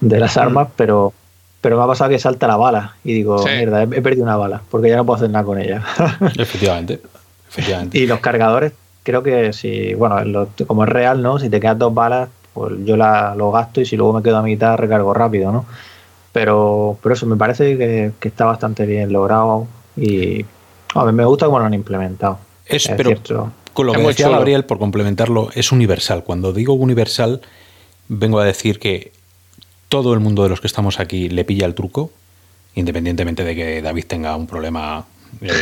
de 0.00 0.18
las 0.18 0.36
armas, 0.36 0.68
pero, 0.76 1.12
pero 1.60 1.76
me 1.76 1.84
ha 1.84 1.86
pasado 1.86 2.10
que 2.10 2.18
salta 2.18 2.46
la 2.46 2.56
bala 2.56 2.94
y 3.04 3.12
digo, 3.12 3.38
Sí. 3.38 3.48
mierda, 3.56 3.82
he, 3.82 3.84
he 3.84 4.02
perdido 4.02 4.24
una 4.24 4.36
bala 4.36 4.62
porque 4.70 4.88
ya 4.88 4.96
no 4.96 5.04
puedo 5.04 5.16
hacer 5.16 5.30
nada 5.30 5.44
con 5.44 5.58
ella. 5.60 5.82
Efectivamente. 6.36 7.00
Efectivamente. 7.50 7.98
Y 7.98 8.06
los 8.06 8.18
cargadores, 8.20 8.72
creo 9.04 9.22
que 9.22 9.52
si, 9.52 9.94
bueno, 9.94 10.24
lo- 10.24 10.48
como 10.66 10.82
es 10.82 10.90
real, 10.90 11.22
¿no? 11.22 11.38
Si 11.38 11.48
te 11.48 11.60
quedas 11.60 11.78
dos 11.78 11.94
balas, 11.94 12.28
pues 12.52 12.74
yo 12.84 12.96
la, 12.96 13.34
lo 13.36 13.52
gasto 13.52 13.80
y 13.80 13.86
si 13.86 13.96
luego 13.96 14.12
me 14.14 14.22
quedo 14.22 14.38
a 14.38 14.42
mitad, 14.42 14.76
recargo 14.76 15.14
rápido, 15.14 15.52
¿no? 15.52 15.64
Pero, 16.32 16.98
pero 17.02 17.14
eso 17.14 17.26
me 17.26 17.36
parece 17.36 17.78
que, 17.78 18.10
que 18.18 18.28
está 18.28 18.44
bastante 18.44 18.86
bien 18.86 19.12
logrado 19.12 19.68
y 19.96 20.44
a 20.94 21.04
mí 21.04 21.12
me 21.12 21.24
gusta 21.24 21.46
cómo 21.46 21.60
lo 21.60 21.64
han 21.66 21.74
implementado. 21.74 22.38
Es, 22.66 22.86
Es 22.86 22.92
pero 22.96 23.10
cierto. 23.10 23.52
con 23.72 23.86
lo 23.86 23.92
que 23.92 24.00
decía. 24.00 24.28
Gabriel, 24.30 24.64
por 24.64 24.78
complementarlo, 24.78 25.50
es 25.54 25.70
universal. 25.70 26.24
Cuando 26.24 26.52
digo 26.52 26.72
universal, 26.74 27.40
vengo 28.08 28.40
a 28.40 28.44
decir 28.44 28.78
que 28.80 29.12
todo 29.88 30.12
el 30.14 30.20
mundo 30.20 30.42
de 30.42 30.48
los 30.48 30.60
que 30.60 30.66
estamos 30.66 30.98
aquí 30.98 31.28
le 31.28 31.44
pilla 31.44 31.66
el 31.66 31.74
truco. 31.74 32.10
independientemente 32.76 33.44
de 33.44 33.54
que 33.54 33.82
David 33.82 34.04
tenga 34.08 34.34
un 34.34 34.48
problema 34.48 35.04
eh, 35.40 35.52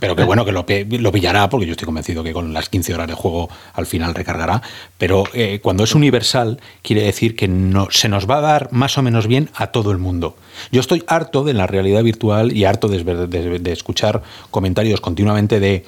pero 0.00 0.16
que 0.16 0.24
bueno, 0.24 0.44
que 0.44 0.52
lo, 0.52 0.66
pillará, 0.66 1.48
porque 1.48 1.66
yo 1.66 1.72
estoy 1.72 1.86
convencido 1.86 2.22
que 2.22 2.32
con 2.32 2.52
las 2.52 2.68
15 2.68 2.94
horas 2.94 3.08
de 3.08 3.14
juego 3.14 3.48
al 3.74 3.86
final 3.86 4.14
recargará. 4.14 4.62
Pero 4.98 5.24
eh, 5.32 5.60
cuando 5.62 5.84
es 5.84 5.94
universal, 5.94 6.60
quiere 6.82 7.02
decir 7.02 7.36
que 7.36 7.46
se 7.90 8.08
nos 8.08 8.28
va 8.28 8.38
a 8.38 8.40
dar 8.40 8.72
más 8.72 8.98
o 8.98 9.02
menos 9.02 9.26
bien 9.26 9.50
a 9.54 9.68
todo 9.68 9.90
el 9.90 9.98
mundo. 9.98 10.36
Yo 10.72 10.80
estoy 10.80 11.04
harto 11.06 11.44
de 11.44 11.54
la 11.54 11.66
realidad 11.66 12.02
virtual 12.02 12.56
y 12.56 12.64
harto 12.64 12.88
de, 12.88 13.72
escuchar 13.72 14.22
comentarios 14.50 15.00
continuamente 15.00 15.60
de, 15.60 15.84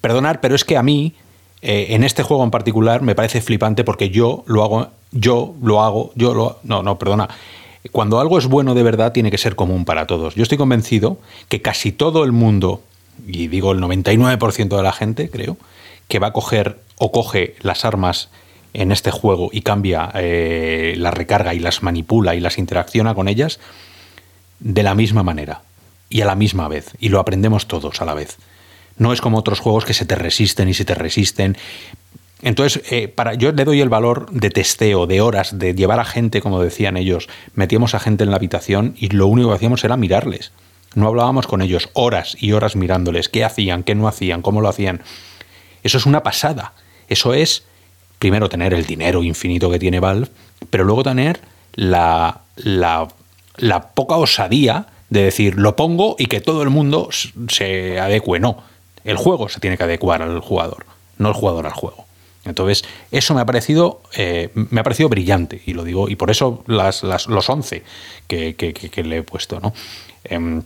perdonar, 0.00 0.40
pero 0.40 0.54
es 0.54 0.64
que 0.64 0.76
a 0.76 0.82
mí, 0.82 1.14
eh, 1.62 1.88
en 1.90 2.04
este 2.04 2.22
juego 2.22 2.44
en 2.44 2.50
particular, 2.50 3.02
me 3.02 3.14
parece 3.14 3.40
flipante 3.40 3.84
porque 3.84 4.10
yo 4.10 4.44
lo 4.46 4.62
hago, 4.62 4.88
yo 5.12 5.54
lo 5.62 5.82
hago, 5.82 6.12
yo 6.14 6.34
lo... 6.34 6.58
No, 6.62 6.82
no, 6.82 6.98
perdona 6.98 7.28
cuando 7.92 8.20
algo 8.20 8.38
es 8.38 8.46
bueno 8.46 8.74
de 8.74 8.82
verdad 8.82 9.12
tiene 9.12 9.30
que 9.30 9.38
ser 9.38 9.56
común 9.56 9.84
para 9.84 10.06
todos. 10.06 10.34
Yo 10.34 10.42
estoy 10.42 10.58
convencido 10.58 11.18
que 11.48 11.62
casi 11.62 11.92
todo 11.92 12.24
el 12.24 12.32
mundo, 12.32 12.82
y 13.26 13.48
digo 13.48 13.72
el 13.72 13.80
99% 13.80 14.76
de 14.76 14.82
la 14.82 14.92
gente, 14.92 15.30
creo, 15.30 15.56
que 16.08 16.18
va 16.18 16.28
a 16.28 16.32
coger 16.32 16.78
o 16.96 17.12
coge 17.12 17.54
las 17.60 17.84
armas 17.84 18.30
en 18.74 18.92
este 18.92 19.10
juego 19.10 19.50
y 19.52 19.62
cambia 19.62 20.10
eh, 20.14 20.94
la 20.96 21.10
recarga 21.10 21.54
y 21.54 21.58
las 21.58 21.82
manipula 21.82 22.34
y 22.34 22.40
las 22.40 22.58
interacciona 22.58 23.14
con 23.14 23.28
ellas 23.28 23.60
de 24.60 24.82
la 24.82 24.94
misma 24.94 25.22
manera 25.22 25.62
y 26.10 26.20
a 26.20 26.26
la 26.26 26.34
misma 26.34 26.68
vez. 26.68 26.92
Y 26.98 27.08
lo 27.08 27.20
aprendemos 27.20 27.66
todos 27.66 28.00
a 28.00 28.04
la 28.04 28.14
vez. 28.14 28.38
No 28.96 29.12
es 29.12 29.20
como 29.20 29.38
otros 29.38 29.60
juegos 29.60 29.84
que 29.84 29.94
se 29.94 30.06
te 30.06 30.16
resisten 30.16 30.68
y 30.68 30.74
se 30.74 30.84
te 30.84 30.94
resisten. 30.94 31.56
Entonces, 32.42 32.82
eh, 32.92 33.08
para, 33.08 33.34
yo 33.34 33.50
le 33.52 33.64
doy 33.64 33.80
el 33.80 33.88
valor 33.88 34.30
de 34.30 34.50
testeo, 34.50 35.06
de 35.06 35.20
horas, 35.20 35.58
de 35.58 35.74
llevar 35.74 35.98
a 35.98 36.04
gente, 36.04 36.40
como 36.40 36.62
decían 36.62 36.96
ellos. 36.96 37.28
Metíamos 37.54 37.94
a 37.94 38.00
gente 38.00 38.24
en 38.24 38.30
la 38.30 38.36
habitación 38.36 38.94
y 38.96 39.08
lo 39.08 39.26
único 39.26 39.48
que 39.48 39.56
hacíamos 39.56 39.82
era 39.82 39.96
mirarles. 39.96 40.52
No 40.94 41.08
hablábamos 41.08 41.46
con 41.46 41.62
ellos 41.62 41.90
horas 41.94 42.36
y 42.40 42.52
horas 42.52 42.76
mirándoles, 42.76 43.28
qué 43.28 43.44
hacían, 43.44 43.82
qué 43.82 43.94
no 43.94 44.08
hacían, 44.08 44.42
cómo 44.42 44.60
lo 44.60 44.68
hacían. 44.68 45.02
Eso 45.82 45.98
es 45.98 46.06
una 46.06 46.22
pasada. 46.22 46.74
Eso 47.08 47.34
es, 47.34 47.64
primero, 48.18 48.48
tener 48.48 48.72
el 48.72 48.86
dinero 48.86 49.22
infinito 49.22 49.70
que 49.70 49.78
tiene 49.78 50.00
Valve, 50.00 50.28
pero 50.70 50.84
luego 50.84 51.02
tener 51.02 51.40
la, 51.74 52.40
la, 52.56 53.08
la 53.56 53.88
poca 53.88 54.16
osadía 54.16 54.86
de 55.10 55.22
decir, 55.24 55.56
lo 55.56 55.74
pongo 55.76 56.16
y 56.18 56.26
que 56.26 56.40
todo 56.40 56.62
el 56.62 56.70
mundo 56.70 57.08
se 57.48 57.98
adecue. 57.98 58.40
No, 58.40 58.62
el 59.04 59.16
juego 59.16 59.48
se 59.48 59.60
tiene 59.60 59.76
que 59.76 59.84
adecuar 59.84 60.22
al 60.22 60.40
jugador, 60.40 60.86
no 61.18 61.28
el 61.28 61.34
jugador 61.34 61.66
al 61.66 61.72
juego. 61.72 62.07
Entonces, 62.48 62.84
eso 63.10 63.34
me 63.34 63.40
ha 63.40 63.46
parecido, 63.46 64.02
eh, 64.16 64.50
me 64.54 64.80
ha 64.80 64.84
parecido 64.84 65.08
brillante, 65.08 65.62
y 65.66 65.74
lo 65.74 65.84
digo, 65.84 66.08
y 66.08 66.16
por 66.16 66.30
eso 66.30 66.64
las, 66.66 67.02
los 67.02 67.48
11 67.48 67.82
que, 68.26 69.02
le 69.04 69.18
he 69.18 69.22
puesto. 69.22 69.60
¿no? 69.60 69.72
Em, 70.24 70.62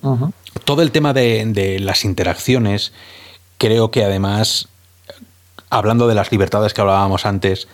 todo 0.65 0.83
el 0.83 0.91
tema 0.91 1.13
de, 1.13 1.79
las 1.81 2.05
interacciones, 2.05 2.93
creo 3.59 3.91
que 3.91 4.05
además, 4.05 4.69
hablando 5.71 6.09
de 6.09 6.15
las 6.15 6.33
libertades 6.33 6.75
que 6.75 6.81
hablábamos 6.81 7.27
antes, 7.27 7.69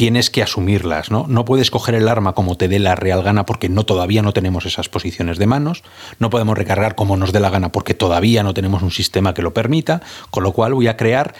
tienes 0.00 0.30
que 0.30 0.42
asumirlas, 0.42 1.10
¿no? 1.10 1.26
No 1.28 1.44
puedes 1.44 1.70
coger 1.70 1.94
el 1.94 2.08
arma 2.08 2.32
como 2.32 2.56
te 2.56 2.68
dé 2.68 2.78
la 2.78 2.94
real 2.94 3.22
gana 3.22 3.44
porque 3.44 3.68
no 3.68 3.84
todavía 3.84 4.22
no 4.22 4.32
tenemos 4.32 4.64
esas 4.64 4.88
posiciones 4.88 5.36
de 5.36 5.46
manos, 5.46 5.82
no 6.18 6.30
podemos 6.30 6.56
recargar 6.56 6.94
como 6.94 7.18
nos 7.18 7.32
dé 7.32 7.40
la 7.40 7.50
gana 7.50 7.70
porque 7.70 7.92
todavía 7.92 8.42
no 8.42 8.54
tenemos 8.54 8.82
un 8.82 8.92
sistema 8.92 9.34
que 9.34 9.42
lo 9.42 9.52
permita, 9.52 10.00
con 10.30 10.42
lo 10.42 10.52
cual 10.52 10.72
voy 10.72 10.88
a 10.88 10.96
crear 10.96 11.34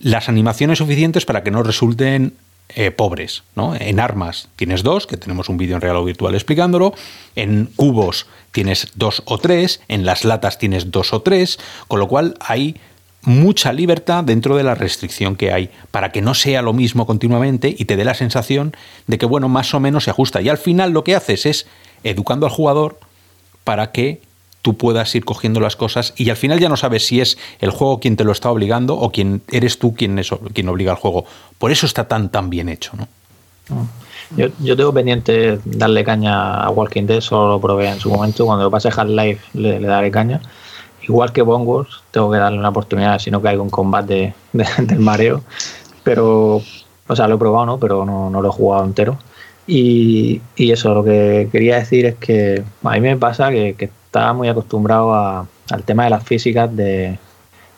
las 0.00 0.28
animaciones 0.28 0.78
suficientes 0.78 1.24
para 1.24 1.42
que 1.42 1.50
no 1.50 1.62
resulten 1.62 2.34
eh, 2.74 2.90
pobres. 2.90 3.42
¿no? 3.56 3.74
En 3.74 4.00
armas 4.00 4.48
tienes 4.56 4.82
dos, 4.82 5.06
que 5.06 5.16
tenemos 5.16 5.48
un 5.48 5.56
vídeo 5.56 5.76
en 5.76 5.82
real 5.82 5.96
o 5.96 6.04
virtual 6.04 6.34
explicándolo. 6.34 6.94
En 7.36 7.66
cubos 7.76 8.26
tienes 8.52 8.92
dos 8.94 9.22
o 9.26 9.38
tres. 9.38 9.80
En 9.88 10.04
las 10.04 10.24
latas 10.24 10.58
tienes 10.58 10.90
dos 10.90 11.12
o 11.12 11.22
tres. 11.22 11.58
Con 11.88 12.00
lo 12.00 12.08
cual 12.08 12.36
hay 12.40 12.76
mucha 13.22 13.72
libertad 13.72 14.24
dentro 14.24 14.56
de 14.56 14.62
la 14.62 14.74
restricción 14.74 15.36
que 15.36 15.52
hay 15.52 15.70
para 15.90 16.10
que 16.10 16.22
no 16.22 16.34
sea 16.34 16.62
lo 16.62 16.72
mismo 16.72 17.06
continuamente 17.06 17.74
y 17.76 17.84
te 17.84 17.96
dé 17.96 18.04
la 18.04 18.14
sensación 18.14 18.74
de 19.06 19.18
que, 19.18 19.26
bueno, 19.26 19.48
más 19.48 19.74
o 19.74 19.80
menos 19.80 20.04
se 20.04 20.10
ajusta. 20.10 20.40
Y 20.40 20.48
al 20.48 20.58
final 20.58 20.92
lo 20.92 21.04
que 21.04 21.14
haces 21.14 21.46
es 21.46 21.66
educando 22.04 22.46
al 22.46 22.52
jugador 22.52 22.98
para 23.64 23.92
que 23.92 24.22
tú 24.62 24.76
puedas 24.76 25.14
ir 25.14 25.24
cogiendo 25.24 25.60
las 25.60 25.76
cosas 25.76 26.12
y 26.16 26.30
al 26.30 26.36
final 26.36 26.58
ya 26.60 26.68
no 26.68 26.76
sabes 26.76 27.06
si 27.06 27.20
es 27.20 27.38
el 27.60 27.70
juego 27.70 27.98
quien 28.00 28.16
te 28.16 28.24
lo 28.24 28.32
está 28.32 28.50
obligando 28.50 28.94
o 28.94 29.10
quien 29.10 29.42
eres 29.50 29.78
tú 29.78 29.94
quien, 29.94 30.18
es, 30.18 30.30
quien 30.52 30.68
obliga 30.68 30.92
al 30.92 30.98
juego. 30.98 31.24
Por 31.58 31.72
eso 31.72 31.86
está 31.86 32.08
tan, 32.08 32.30
tan 32.30 32.50
bien 32.50 32.68
hecho, 32.68 32.92
¿no? 32.96 33.08
Yo, 34.36 34.46
yo 34.60 34.76
tengo 34.76 34.92
pendiente 34.92 35.58
darle 35.64 36.04
caña 36.04 36.62
a 36.62 36.70
Walking 36.70 37.04
Dead, 37.04 37.20
solo 37.20 37.48
lo 37.48 37.60
probé 37.60 37.88
en 37.88 38.00
su 38.00 38.10
momento. 38.10 38.46
Cuando 38.46 38.64
lo 38.64 38.70
pase 38.70 38.88
Half-Life 38.88 39.40
le, 39.54 39.80
le, 39.80 39.86
daré 39.86 40.10
caña. 40.10 40.40
Igual 41.02 41.32
que 41.32 41.42
Bone 41.42 41.88
tengo 42.10 42.30
que 42.30 42.38
darle 42.38 42.58
una 42.58 42.68
oportunidad 42.68 43.18
si 43.18 43.30
no 43.30 43.40
caigo 43.40 43.64
en 43.64 43.70
combate 43.70 44.34
del 44.52 44.98
mareo. 45.00 45.42
Pero, 46.04 46.62
o 47.06 47.16
sea, 47.16 47.26
lo 47.26 47.36
he 47.36 47.38
probado, 47.38 47.66
¿no? 47.66 47.78
Pero 47.78 48.04
no, 48.04 48.30
no 48.30 48.40
lo 48.40 48.48
he 48.48 48.52
jugado 48.52 48.84
entero. 48.84 49.18
Y, 49.66 50.40
y, 50.56 50.72
eso, 50.72 50.94
lo 50.94 51.04
que 51.04 51.48
quería 51.50 51.76
decir 51.76 52.06
es 52.06 52.14
que 52.16 52.62
a 52.82 52.90
mí 52.92 53.00
me 53.00 53.16
pasa 53.16 53.50
que 53.50 53.90
estaba 54.10 54.32
muy 54.32 54.48
acostumbrado 54.48 55.14
al 55.14 55.84
tema 55.84 56.02
de 56.02 56.10
las 56.10 56.24
físicas, 56.24 56.74
de, 56.74 57.16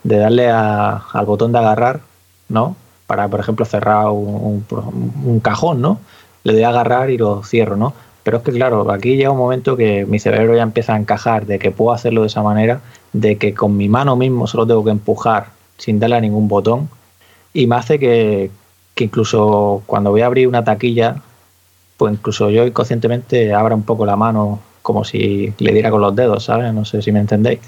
darle 0.02 0.50
al 0.50 1.26
botón 1.26 1.52
de 1.52 1.59
agarrar, 1.59 2.00
¿no? 2.48 2.74
Para, 3.06 3.28
por 3.28 3.38
ejemplo, 3.38 3.66
cerrar 3.66 4.06
un, 4.09 4.64
cajón, 5.42 5.82
¿no? 5.82 6.00
Le 6.44 6.54
doy 6.54 6.62
a 6.62 6.70
agarrar 6.70 7.10
y 7.10 7.18
lo 7.18 7.42
cierro, 7.44 7.76
¿no? 7.76 7.92
Pero 8.22 8.38
es 8.38 8.44
que, 8.44 8.52
claro, 8.52 8.90
aquí 8.90 9.16
llega 9.16 9.30
un 9.30 9.36
momento 9.36 9.76
que 9.76 10.06
mi 10.06 10.18
cerebro 10.18 10.56
ya 10.56 10.62
empieza 10.62 10.94
a 10.94 10.96
encajar 10.96 11.44
de 11.44 11.59
que 11.59 11.70
puedo 11.70 11.92
hacerlo 11.92 12.22
de 12.22 12.28
esa 12.28 12.42
manera, 12.42 12.80
de 13.12 13.36
que 13.36 13.52
con 13.52 13.76
mi 13.76 13.90
mano 13.90 14.16
mismo 14.16 14.46
solo 14.46 14.66
tengo 14.66 14.84
que 14.84 14.90
empujar 14.90 15.48
sin 15.76 16.00
darle 16.00 16.16
a 16.16 16.20
ningún 16.22 16.48
botón. 16.48 16.88
Y 17.52 17.66
me 17.66 17.76
hace 17.76 17.98
que, 17.98 18.50
que 18.94 19.04
incluso 19.04 19.82
cuando 19.84 20.12
voy 20.12 20.22
a 20.22 20.26
abrir 20.26 20.48
una 20.48 20.64
taquilla, 20.64 21.16
pues 21.98 22.14
incluso 22.14 22.48
yo 22.48 22.64
inconscientemente 22.66 23.52
abra 23.52 23.74
un 23.74 23.82
poco 23.82 24.06
la 24.06 24.16
mano 24.16 24.60
como 24.82 25.04
si 25.04 25.52
le 25.59 25.72
diera 25.72 25.90
con 25.90 26.00
los 26.00 26.14
dedos, 26.14 26.44
¿sabes? 26.44 26.72
No 26.74 26.84
sé 26.84 27.02
si 27.02 27.12
me 27.12 27.20
entendéis. 27.20 27.60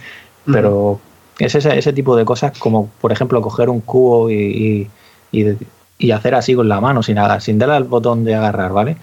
Pero 0.44 1.00
es 1.38 1.54
ese, 1.54 1.78
ese, 1.78 1.92
tipo 1.92 2.16
de 2.16 2.24
cosas 2.24 2.58
como, 2.58 2.90
por 3.00 3.12
ejemplo, 3.12 3.40
coger 3.40 3.68
un 3.68 3.80
cubo 3.80 4.30
y, 4.30 4.88
y, 5.32 6.10
hacer 6.10 6.34
así 6.34 6.54
con 6.54 6.68
la 6.68 6.80
mano, 6.80 7.02
sin, 7.02 7.16
sin 7.40 7.58
darle 7.58 7.76
al 7.76 7.84
botón 7.84 8.24
de 8.24 8.34
agarrar, 8.34 8.72
¿vale? 8.72 8.96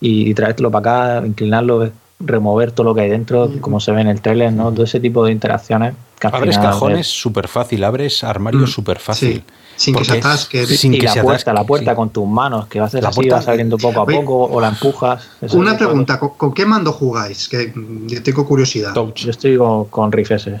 Y, 0.00 0.32
traerlo 0.34 0.70
para 0.70 1.16
acá, 1.18 1.26
inclinarlo, 1.26 1.90
remover 2.18 2.72
todo 2.72 2.86
lo 2.86 2.94
que 2.94 3.02
hay 3.02 3.10
dentro, 3.10 3.50
como 3.60 3.78
se 3.80 3.92
ve 3.92 4.00
en 4.00 4.08
el 4.08 4.20
trailer, 4.20 4.52
¿no? 4.52 4.72
Todo 4.72 4.84
ese 4.84 5.00
tipo 5.00 5.24
de 5.24 5.32
interacciones. 5.32 5.94
abres 6.22 6.58
cajones 6.58 7.06
súper 7.06 7.48
fácil, 7.48 7.84
abres 7.84 8.24
armarios 8.24 8.72
súper 8.72 8.98
fácil. 8.98 9.44
Sin 9.76 9.94
que 9.94 10.04
se 10.04 10.18
atasque. 10.18 10.66
Sin 10.66 10.94
y 10.94 10.98
que 10.98 11.06
la, 11.06 11.12
se 11.12 11.22
puerta, 11.22 11.52
la 11.52 11.64
puerta 11.64 11.94
con 11.94 12.10
tus 12.10 12.26
manos, 12.26 12.66
que 12.66 12.80
vas 12.80 12.94
a 12.94 12.98
hacer 12.98 13.06
así, 13.06 13.28
vas 13.28 13.46
abriendo 13.46 13.76
poco 13.76 14.00
a 14.00 14.06
poco 14.06 14.44
o 14.44 14.60
la 14.60 14.68
empujas. 14.68 15.28
Una 15.52 15.76
pregunta, 15.76 16.18
¿con, 16.18 16.52
qué 16.52 16.66
mando 16.66 16.92
jugáis? 16.92 17.48
Que 17.48 17.72
yo 17.74 18.22
tengo 18.22 18.46
curiosidad. 18.46 18.94
Yo 18.94 19.30
estoy 19.30 19.56
con, 19.56 19.86
con 19.86 20.12
Riff 20.12 20.30
S. 20.30 20.60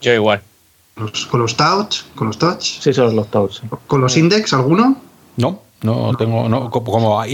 Yo 0.00 0.12
igual. 0.12 0.42
¿Con 1.30 1.40
los 1.40 1.56
touch? 1.56 2.02
¿Con 2.14 2.28
los 2.28 2.38
touch? 2.38 2.80
Sí, 2.80 2.92
son 2.92 3.16
los 3.16 3.28
touch. 3.28 3.60
¿Con 3.86 4.00
los 4.00 4.16
index 4.16 4.52
alguno? 4.52 4.96
No. 5.36 5.60
No, 5.84 6.14
tengo, 6.16 6.48
no, 6.48 6.70
como, 6.70 7.18
o 7.18 7.24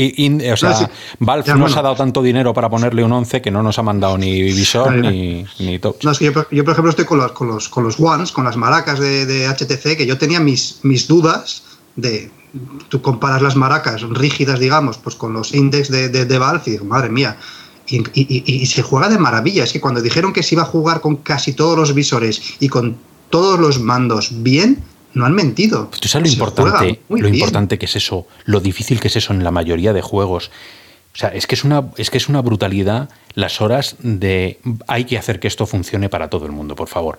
sea, 0.56 0.90
Valve 1.20 1.52
no 1.52 1.58
nos 1.60 1.76
ha 1.76 1.82
dado 1.82 1.94
tanto 1.94 2.20
dinero 2.20 2.52
para 2.52 2.68
ponerle 2.68 3.04
un 3.04 3.12
11 3.12 3.40
que 3.40 3.48
no 3.48 3.62
nos 3.62 3.78
ha 3.78 3.84
mandado 3.84 4.18
ni 4.18 4.42
visor 4.42 4.92
ni, 4.92 5.46
ni 5.60 5.78
touch. 5.78 6.02
No, 6.02 6.10
es 6.10 6.18
que 6.18 6.24
yo, 6.24 6.32
yo, 6.50 6.64
por 6.64 6.72
ejemplo, 6.72 6.90
estoy 6.90 7.04
con 7.04 7.18
los, 7.18 7.30
con 7.30 7.46
los, 7.46 7.68
con 7.68 7.84
los 7.84 8.00
ones, 8.00 8.32
con 8.32 8.44
las 8.44 8.56
maracas 8.56 8.98
de, 8.98 9.24
de, 9.24 9.46
HTC, 9.46 9.96
que 9.96 10.04
yo 10.04 10.18
tenía 10.18 10.40
mis, 10.40 10.80
mis 10.82 11.06
dudas 11.06 11.62
de. 11.94 12.28
Tú 12.88 13.00
comparas 13.00 13.40
las 13.40 13.54
maracas 13.54 14.02
rígidas, 14.02 14.58
digamos, 14.58 14.98
pues 14.98 15.14
con 15.14 15.32
los 15.32 15.54
index 15.54 15.88
de, 15.88 16.08
de, 16.08 16.24
de 16.24 16.38
Valve 16.38 16.64
y 16.66 16.70
digo, 16.72 16.86
madre 16.86 17.08
mía. 17.08 17.36
Y, 17.86 17.98
y, 18.14 18.42
y, 18.44 18.66
se 18.66 18.82
juega 18.82 19.08
de 19.08 19.18
maravilla. 19.18 19.62
Es 19.62 19.72
que 19.72 19.80
cuando 19.80 20.02
dijeron 20.02 20.32
que 20.32 20.42
se 20.42 20.56
iba 20.56 20.64
a 20.64 20.66
jugar 20.66 21.00
con 21.00 21.16
casi 21.16 21.52
todos 21.52 21.78
los 21.78 21.94
visores 21.94 22.42
y 22.58 22.68
con 22.68 22.96
todos 23.30 23.60
los 23.60 23.78
mandos 23.78 24.42
bien, 24.42 24.82
no 25.14 25.26
han 25.26 25.34
mentido. 25.34 25.88
Pues 25.88 26.00
tú 26.00 26.08
sabes 26.08 26.28
lo 26.28 26.32
importante, 26.32 27.00
lo 27.08 27.28
importante 27.28 27.78
que 27.78 27.86
es 27.86 27.96
eso, 27.96 28.26
lo 28.44 28.60
difícil 28.60 29.00
que 29.00 29.08
es 29.08 29.16
eso 29.16 29.32
en 29.32 29.44
la 29.44 29.50
mayoría 29.50 29.92
de 29.92 30.02
juegos. 30.02 30.50
O 31.12 31.18
sea, 31.18 31.30
es 31.30 31.46
que 31.46 31.56
es 31.56 31.64
una, 31.64 31.90
es 31.96 32.10
que 32.10 32.18
es 32.18 32.28
una 32.28 32.40
brutalidad 32.40 33.08
las 33.34 33.60
horas 33.60 33.96
de 33.98 34.60
hay 34.86 35.04
que 35.04 35.18
hacer 35.18 35.40
que 35.40 35.48
esto 35.48 35.66
funcione 35.66 36.08
para 36.08 36.30
todo 36.30 36.46
el 36.46 36.52
mundo, 36.52 36.76
por 36.76 36.88
favor. 36.88 37.18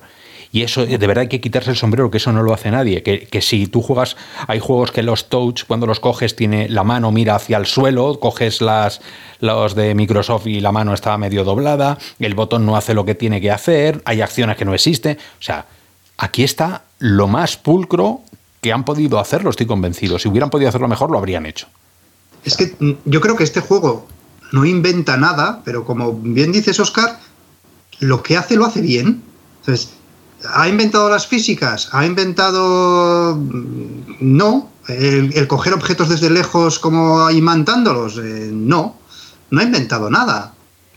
Y 0.54 0.64
eso, 0.64 0.86
de 0.86 0.98
verdad 0.98 1.22
hay 1.22 1.28
que 1.30 1.40
quitarse 1.40 1.70
el 1.70 1.78
sombrero, 1.78 2.12
que 2.12 2.18
eso 2.18 2.34
no 2.34 2.44
lo 2.44 2.54
hace 2.54 2.72
nadie. 2.72 3.04
Que, 3.04 3.26
que, 3.26 3.42
si 3.42 3.68
tú 3.68 3.82
juegas, 3.82 4.18
hay 4.48 4.60
juegos 4.60 4.92
que 4.92 5.02
los 5.02 5.30
touch, 5.30 5.64
cuando 5.66 5.88
los 5.88 6.02
coges, 6.02 6.36
tiene 6.36 6.68
la 6.68 6.84
mano 6.84 7.12
mira 7.12 7.36
hacia 7.36 7.58
el 7.58 7.66
suelo, 7.66 8.20
coges 8.20 8.60
las, 8.60 9.02
los 9.40 9.76
de 9.76 9.96
Microsoft 9.96 10.48
y 10.48 10.60
la 10.60 10.74
mano 10.74 10.94
está 10.94 11.18
medio 11.18 11.46
doblada, 11.46 11.98
el 12.20 12.34
botón 12.34 12.66
no 12.66 12.76
hace 12.76 12.94
lo 12.94 13.06
que 13.06 13.16
tiene 13.16 13.40
que 13.40 13.50
hacer, 13.50 14.02
hay 14.04 14.20
acciones 14.20 14.58
que 14.58 14.66
no 14.66 14.74
existen. 14.74 15.18
O 15.40 15.44
sea, 15.44 15.68
aquí 16.18 16.44
está 16.44 16.84
lo 17.02 17.28
más 17.28 17.58
pulcro 17.58 18.22
que 18.62 18.72
han 18.72 18.86
podido 18.86 19.20
hacerlo, 19.20 19.50
estoy 19.50 19.66
convencido. 19.66 20.20
Si 20.20 20.30
hubieran 20.30 20.52
podido 20.52 20.70
hacerlo 20.70 20.88
mejor, 20.88 21.10
lo 21.10 21.18
habrían 21.18 21.48
hecho. 21.48 21.68
Es 22.46 22.56
que 22.56 22.76
mm, 22.80 22.92
yo 23.06 23.20
creo 23.22 23.36
que 23.36 23.44
este 23.44 23.60
juego 23.60 24.08
no 24.52 24.66
inventa 24.66 25.18
nada, 25.18 25.62
pero 25.66 25.84
como 25.84 26.14
bien 26.14 26.52
dices, 26.52 26.80
Oscar, 26.80 27.20
lo 28.00 28.22
que 28.22 28.38
hace 28.38 28.56
lo 28.56 28.66
hace 28.66 28.82
bien. 28.82 29.24
Entonces, 29.62 29.94
¿ha 30.54 30.70
inventado 30.70 31.10
las 31.10 31.26
físicas? 31.26 31.90
¿Ha 31.92 32.06
inventado... 32.06 33.36
No. 34.20 34.70
¿El, 34.88 35.48
coger 35.48 35.74
objetos 35.74 36.10
desde 36.10 36.30
lejos 36.30 36.78
como 36.78 37.32
imantándolos? 37.32 38.20
Eh, 38.20 38.52
no. 38.54 38.98
No 39.50 39.60
ha 39.60 39.64
inventado 39.64 40.12
nada. 40.12 40.54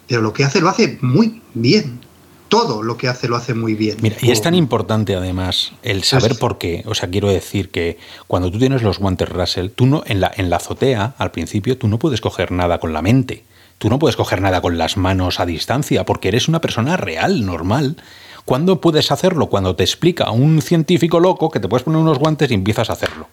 Pero 0.07 0.21
lo 0.21 0.35
que 0.35 0.45
hace 0.45 0.61
lo 0.61 0.69
hace 0.69 0.99
muy 1.01 1.41
bien 1.55 2.04
todo 2.49 2.83
lo 2.83 2.97
que 2.97 3.09
hace 3.09 3.29
lo 3.29 3.37
hace 3.37 3.55
muy 3.55 3.75
bien. 3.75 3.97
Mira, 4.01 4.17
y 4.21 4.31
es 4.31 4.41
tan 4.41 4.55
importante 4.55 5.15
además 5.15 5.73
el 5.83 6.05
saber 6.05 6.39
por 6.39 6.59
qué. 6.59 6.85
O 6.87 6.95
sea, 6.95 7.11
quiero 7.11 7.29
decir 7.29 7.71
que 7.71 7.99
cuando 8.27 8.51
tú 8.51 8.59
tienes 8.59 8.83
los 8.83 8.99
guantes 8.99 9.29
Russell, 9.29 9.69
tú 9.71 9.87
no, 9.87 10.03
en 10.07 10.21
la, 10.21 10.33
en 10.37 10.51
la 10.51 10.57
azotea, 10.57 11.15
al 11.19 11.31
principio, 11.31 11.79
tú 11.79 11.89
no 11.89 11.99
puedes 11.99 12.21
coger 12.21 12.53
nada 12.53 12.79
con 12.79 12.93
la 12.93 13.03
mente. 13.03 13.45
Tú 13.79 13.89
no 13.89 13.99
puedes 13.99 14.17
coger 14.17 14.41
nada 14.41 14.61
con 14.61 14.79
las 14.79 14.97
manos 14.97 15.41
a 15.41 15.47
distancia, 15.47 16.05
porque 16.05 16.29
eres 16.29 16.49
una 16.49 16.61
persona 16.61 16.97
real, 16.97 17.45
normal. 17.45 17.97
¿Cuándo 18.45 18.81
puedes 18.81 19.11
hacerlo? 19.11 19.49
Cuando 19.49 19.75
te 19.75 19.85
explica 19.85 20.31
un 20.31 20.63
científico 20.63 21.19
loco 21.19 21.51
que 21.51 21.61
te 21.61 21.69
puedes 21.69 21.85
poner 21.85 22.01
unos 22.01 22.19
guantes 22.19 22.51
y 22.51 22.55
empiezas 22.55 22.91
a 22.91 22.93
hacerlo. 22.93 23.29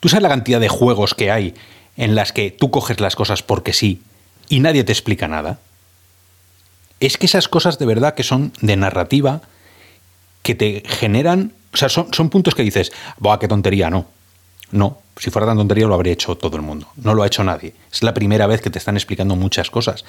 Tú 0.00 0.08
sabes 0.08 0.22
la 0.22 0.28
cantidad 0.28 0.60
de 0.60 0.68
juegos 0.68 1.14
que 1.14 1.30
hay 1.30 1.54
en 1.96 2.14
las 2.14 2.32
que 2.32 2.50
tú 2.50 2.70
coges 2.70 3.00
las 3.00 3.16
cosas 3.16 3.42
porque 3.42 3.72
sí 3.72 4.02
y 4.48 4.60
nadie 4.60 4.84
te 4.84 4.92
explica 4.92 5.28
nada 5.28 5.58
es 7.00 7.16
que 7.16 7.26
esas 7.26 7.48
cosas 7.48 7.78
de 7.78 7.86
verdad 7.86 8.14
que 8.14 8.22
son 8.22 8.52
de 8.60 8.76
narrativa, 8.76 9.42
que 10.42 10.54
te 10.54 10.82
generan, 10.86 11.52
o 11.72 11.76
sea, 11.76 11.88
son, 11.88 12.12
son 12.12 12.30
puntos 12.30 12.54
que 12.54 12.62
dices, 12.62 12.92
¡buah, 13.18 13.38
qué 13.38 13.48
tontería! 13.48 13.90
No, 13.90 14.06
no, 14.70 14.98
si 15.16 15.30
fuera 15.30 15.46
tan 15.46 15.56
tontería 15.56 15.86
lo 15.86 15.94
habría 15.94 16.12
hecho 16.12 16.36
todo 16.36 16.56
el 16.56 16.62
mundo, 16.62 16.88
no 16.96 17.14
lo 17.14 17.22
ha 17.22 17.26
hecho 17.26 17.44
nadie. 17.44 17.74
Es 17.92 18.02
la 18.02 18.14
primera 18.14 18.46
vez 18.46 18.60
que 18.60 18.70
te 18.70 18.78
están 18.78 18.96
explicando 18.96 19.36
muchas 19.36 19.70
cosas. 19.70 20.04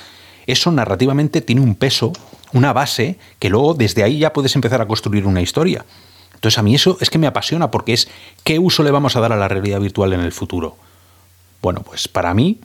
Eso 0.48 0.72
narrativamente 0.72 1.42
tiene 1.42 1.62
un 1.62 1.76
peso, 1.76 2.14
una 2.54 2.74
base, 2.74 3.20
que 3.38 3.50
luego 3.50 3.74
desde 3.74 4.04
ahí 4.04 4.20
ya 4.20 4.34
puedes 4.34 4.56
empezar 4.56 4.82
a 4.82 4.88
construir 4.88 5.26
una 5.26 5.42
historia. 5.42 5.86
Entonces 6.34 6.58
a 6.58 6.64
mí 6.64 6.74
eso 6.74 6.98
es 7.02 7.10
que 7.10 7.18
me 7.18 7.28
apasiona 7.28 7.70
porque 7.70 7.94
es 7.94 8.08
qué 8.44 8.60
uso 8.60 8.82
le 8.84 8.92
vamos 8.92 9.16
a 9.16 9.20
dar 9.20 9.34
a 9.34 9.36
la 9.36 9.48
realidad 9.48 9.80
virtual 9.80 10.14
en 10.14 10.22
el 10.22 10.32
futuro. 10.32 10.78
Bueno, 11.62 11.82
pues 11.82 12.08
para 12.08 12.34
mí 12.34 12.60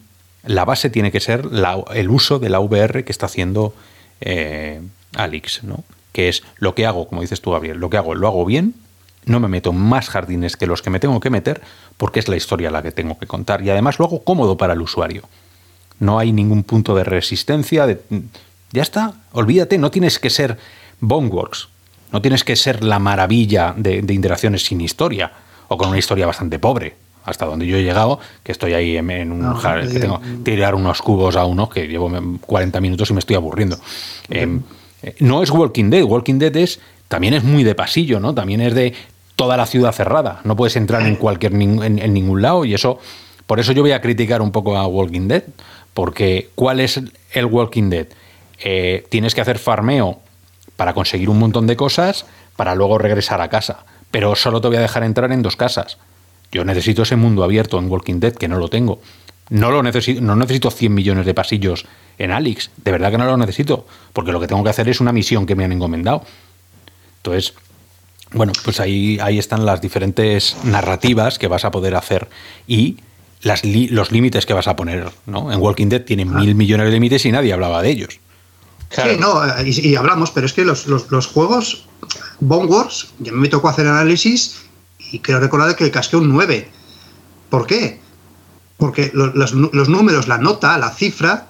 la 0.45 0.65
base 0.65 0.91
tiene 0.91 1.11
que 1.11 1.21
ser 1.21 1.49
el 1.95 2.11
uso 2.11 2.39
de 2.39 2.49
la 2.49 2.61
VR 2.61 3.05
que 3.05 3.13
está 3.13 3.27
haciendo 3.27 3.75
eh, 4.21 4.81
Alix, 5.15 5.65
¿no? 5.65 5.85
que 6.15 6.29
es 6.29 6.45
lo 6.57 6.75
que 6.75 6.87
hago, 6.87 7.09
como 7.09 7.23
dices 7.23 7.41
tú, 7.41 7.51
Gabriel, 7.51 7.79
lo 7.79 7.91
que 7.91 7.97
hago, 7.97 8.15
lo 8.15 8.29
hago 8.29 8.45
bien, 8.45 8.75
no 9.27 9.41
me 9.41 9.49
meto 9.49 9.73
más 9.73 10.09
jardines 10.09 10.57
que 10.57 10.67
los 10.67 10.81
que 10.81 10.91
me 10.91 11.01
tengo 11.01 11.19
que 11.19 11.29
meter, 11.29 11.61
porque 11.97 12.21
es 12.21 12.29
la 12.29 12.37
historia 12.37 12.71
la 12.71 12.83
que 12.83 12.93
tengo 12.93 13.19
que 13.19 13.27
contar. 13.27 13.63
Y 13.63 13.71
además 13.71 13.99
lo 13.99 14.05
hago 14.05 14.23
cómodo 14.23 14.57
para 14.57 14.75
el 14.75 14.81
usuario. 14.81 15.23
No 15.99 16.19
hay 16.19 16.33
ningún 16.33 16.63
punto 16.63 16.95
de 16.95 17.05
resistencia. 17.05 17.87
Ya 18.73 18.83
está, 18.83 19.15
olvídate, 19.33 19.77
no 19.79 19.91
tienes 19.91 20.19
que 20.19 20.31
ser 20.31 20.59
Boneworks, 21.01 21.69
no 22.13 22.23
tienes 22.23 22.45
que 22.45 22.55
ser 22.55 22.85
la 22.85 22.99
maravilla 23.01 23.75
de, 23.77 24.05
interacciones 24.09 24.65
sin 24.65 24.81
historia, 24.81 25.33
o 25.69 25.77
con 25.77 25.89
una 25.89 25.99
historia 25.99 26.27
bastante 26.27 26.59
pobre 26.59 27.04
hasta 27.25 27.47
donde 27.47 27.67
yo 27.67 27.77
he 27.77 27.83
llegado, 27.83 28.21
que 28.43 28.53
estoy 28.53 28.75
ahí 28.75 28.97
en, 28.97 29.33
un 29.33 29.57
que 29.91 29.99
tengo 29.99 30.21
tirar 30.43 30.75
unos 30.75 31.01
cubos 31.03 31.37
a 31.37 31.45
uno, 31.47 31.69
que 31.69 31.89
llevo 31.89 32.11
40 32.41 32.81
minutos 32.81 33.11
y 33.11 33.15
me 33.15 33.19
estoy 33.19 33.37
aburriendo. 33.37 33.79
Em, 34.29 34.63
eh, 35.03 35.15
no 35.21 35.43
es 35.43 35.51
Walking 35.51 35.91
Dead, 35.91 36.03
Walking 36.03 36.39
Dead 36.39 36.55
es 36.57 36.81
también 37.09 37.35
es 37.35 37.45
muy 37.45 37.65
de 37.65 37.75
pasillo, 37.75 38.21
¿no? 38.21 38.35
También 38.35 38.61
es 38.61 38.75
de 38.75 38.95
toda 39.37 39.57
la 39.57 39.67
ciudad 39.67 39.93
cerrada, 39.93 40.41
no 40.45 40.55
puedes 40.55 40.77
entrar 40.77 41.03
en 41.03 41.17
cualquier 41.17 41.55
en, 41.55 42.15
ningún 42.15 42.41
lado 42.41 42.65
y 42.65 42.75
eso 42.75 42.99
por 43.47 43.59
eso 43.59 43.73
yo 43.73 43.83
voy 43.83 43.93
a 43.93 44.01
criticar 44.01 44.41
un 44.41 44.53
poco 44.53 44.77
a 44.77 44.87
Walking 44.87 45.29
Dead, 45.29 45.43
porque 45.93 46.51
¿cuál 46.55 46.81
es 46.81 47.01
el 47.33 47.47
Walking 47.47 47.91
Dead? 47.91 48.07
Eh, 48.63 49.05
tienes 49.11 49.35
que 49.35 49.41
hacer 49.41 49.59
farmeo 49.59 50.21
para 50.77 50.95
conseguir 50.95 51.29
un 51.29 51.39
montón 51.39 51.67
de 51.67 51.77
cosas 51.77 52.27
para 52.57 52.75
luego 52.75 52.99
regresar 52.99 53.41
a 53.41 53.49
casa, 53.49 53.85
pero 54.11 54.35
solo 54.37 54.61
te 54.61 54.69
voy 54.69 54.77
a 54.77 54.81
dejar 54.81 55.05
entrar 55.05 55.33
en 55.33 55.43
dos 55.43 55.57
casas. 55.57 55.99
Yo 56.55 56.65
necesito 56.65 57.03
ese 57.03 57.17
mundo 57.17 57.43
abierto 57.43 57.81
en 57.81 57.91
Walking 57.91 58.21
Dead, 58.21 58.33
que 58.33 58.47
no 58.47 58.59
lo 58.59 58.69
tengo. 58.69 59.01
No 59.51 59.73
lo 59.73 59.83
necesito, 59.83 60.21
no 60.21 60.37
necesito 60.37 60.71
100 60.71 60.95
millones 60.95 61.27
de 61.27 61.35
pasillos 61.35 61.85
en 62.17 62.31
Alex. 62.31 62.71
De 62.77 62.93
verdad 62.93 63.11
que 63.11 63.19
no 63.19 63.27
lo 63.27 63.37
necesito. 63.37 63.87
Porque 64.13 64.31
lo 64.31 64.39
que 64.39 64.47
tengo 64.47 64.63
que 64.63 64.71
hacer 64.71 64.89
es 64.89 65.01
una 65.01 65.13
misión 65.13 65.47
que 65.47 65.57
me 65.57 65.65
han 65.65 65.73
encomendado. 65.73 66.23
Entonces, 67.17 67.55
bueno, 68.33 68.53
pues 68.65 68.79
ahí, 68.79 69.19
ahí 69.21 69.37
están 69.37 69.67
las 69.67 69.81
diferentes 69.81 70.57
narrativas 70.63 71.41
que 71.41 71.49
vas 71.49 71.65
a 71.65 71.73
poder 71.73 71.97
hacer 71.97 72.29
y 72.69 72.99
las 73.43 73.65
los 73.65 74.13
límites 74.13 74.47
que 74.47 74.55
vas 74.55 74.69
a 74.69 74.77
poner. 74.77 75.11
¿no? 75.27 75.53
En 75.53 75.61
Walking 75.61 75.89
Dead 75.89 76.03
tienen 76.03 76.31
ah. 76.35 76.39
mil 76.39 76.55
millones 76.55 76.87
de 76.87 76.93
límites 76.93 77.27
y 77.27 77.33
nadie 77.33 77.53
hablaba 77.53 77.83
de 77.83 77.91
ellos. 77.91 78.21
Sí, 78.91 79.03
no, 79.19 79.41
y, 79.65 79.97
hablamos, 79.97 80.31
pero 80.31 80.47
es 80.47 80.53
que 80.53 80.65
los, 80.65 80.87
los, 80.87 81.27
juegos, 81.27 81.87
Bone 82.39 82.67
Wars, 82.67 83.09
ya 83.19 83.33
me 83.33 83.49
tocó 83.49 83.69
hacer 83.69 83.89
análisis 83.89 84.64
y 85.13 85.19
creo 85.21 85.41
recordar 85.41 85.75
que 85.77 85.85
le 85.85 85.91
casqué 85.91 86.17
un 86.17 86.29
9. 86.29 86.71
¿Por 87.51 87.67
qué? 87.67 88.01
Porque 88.77 89.11
los, 89.15 89.55
números, 89.55 90.29
la 90.29 90.39
nota, 90.39 90.77
la 90.79 90.91
cifra, 90.91 91.49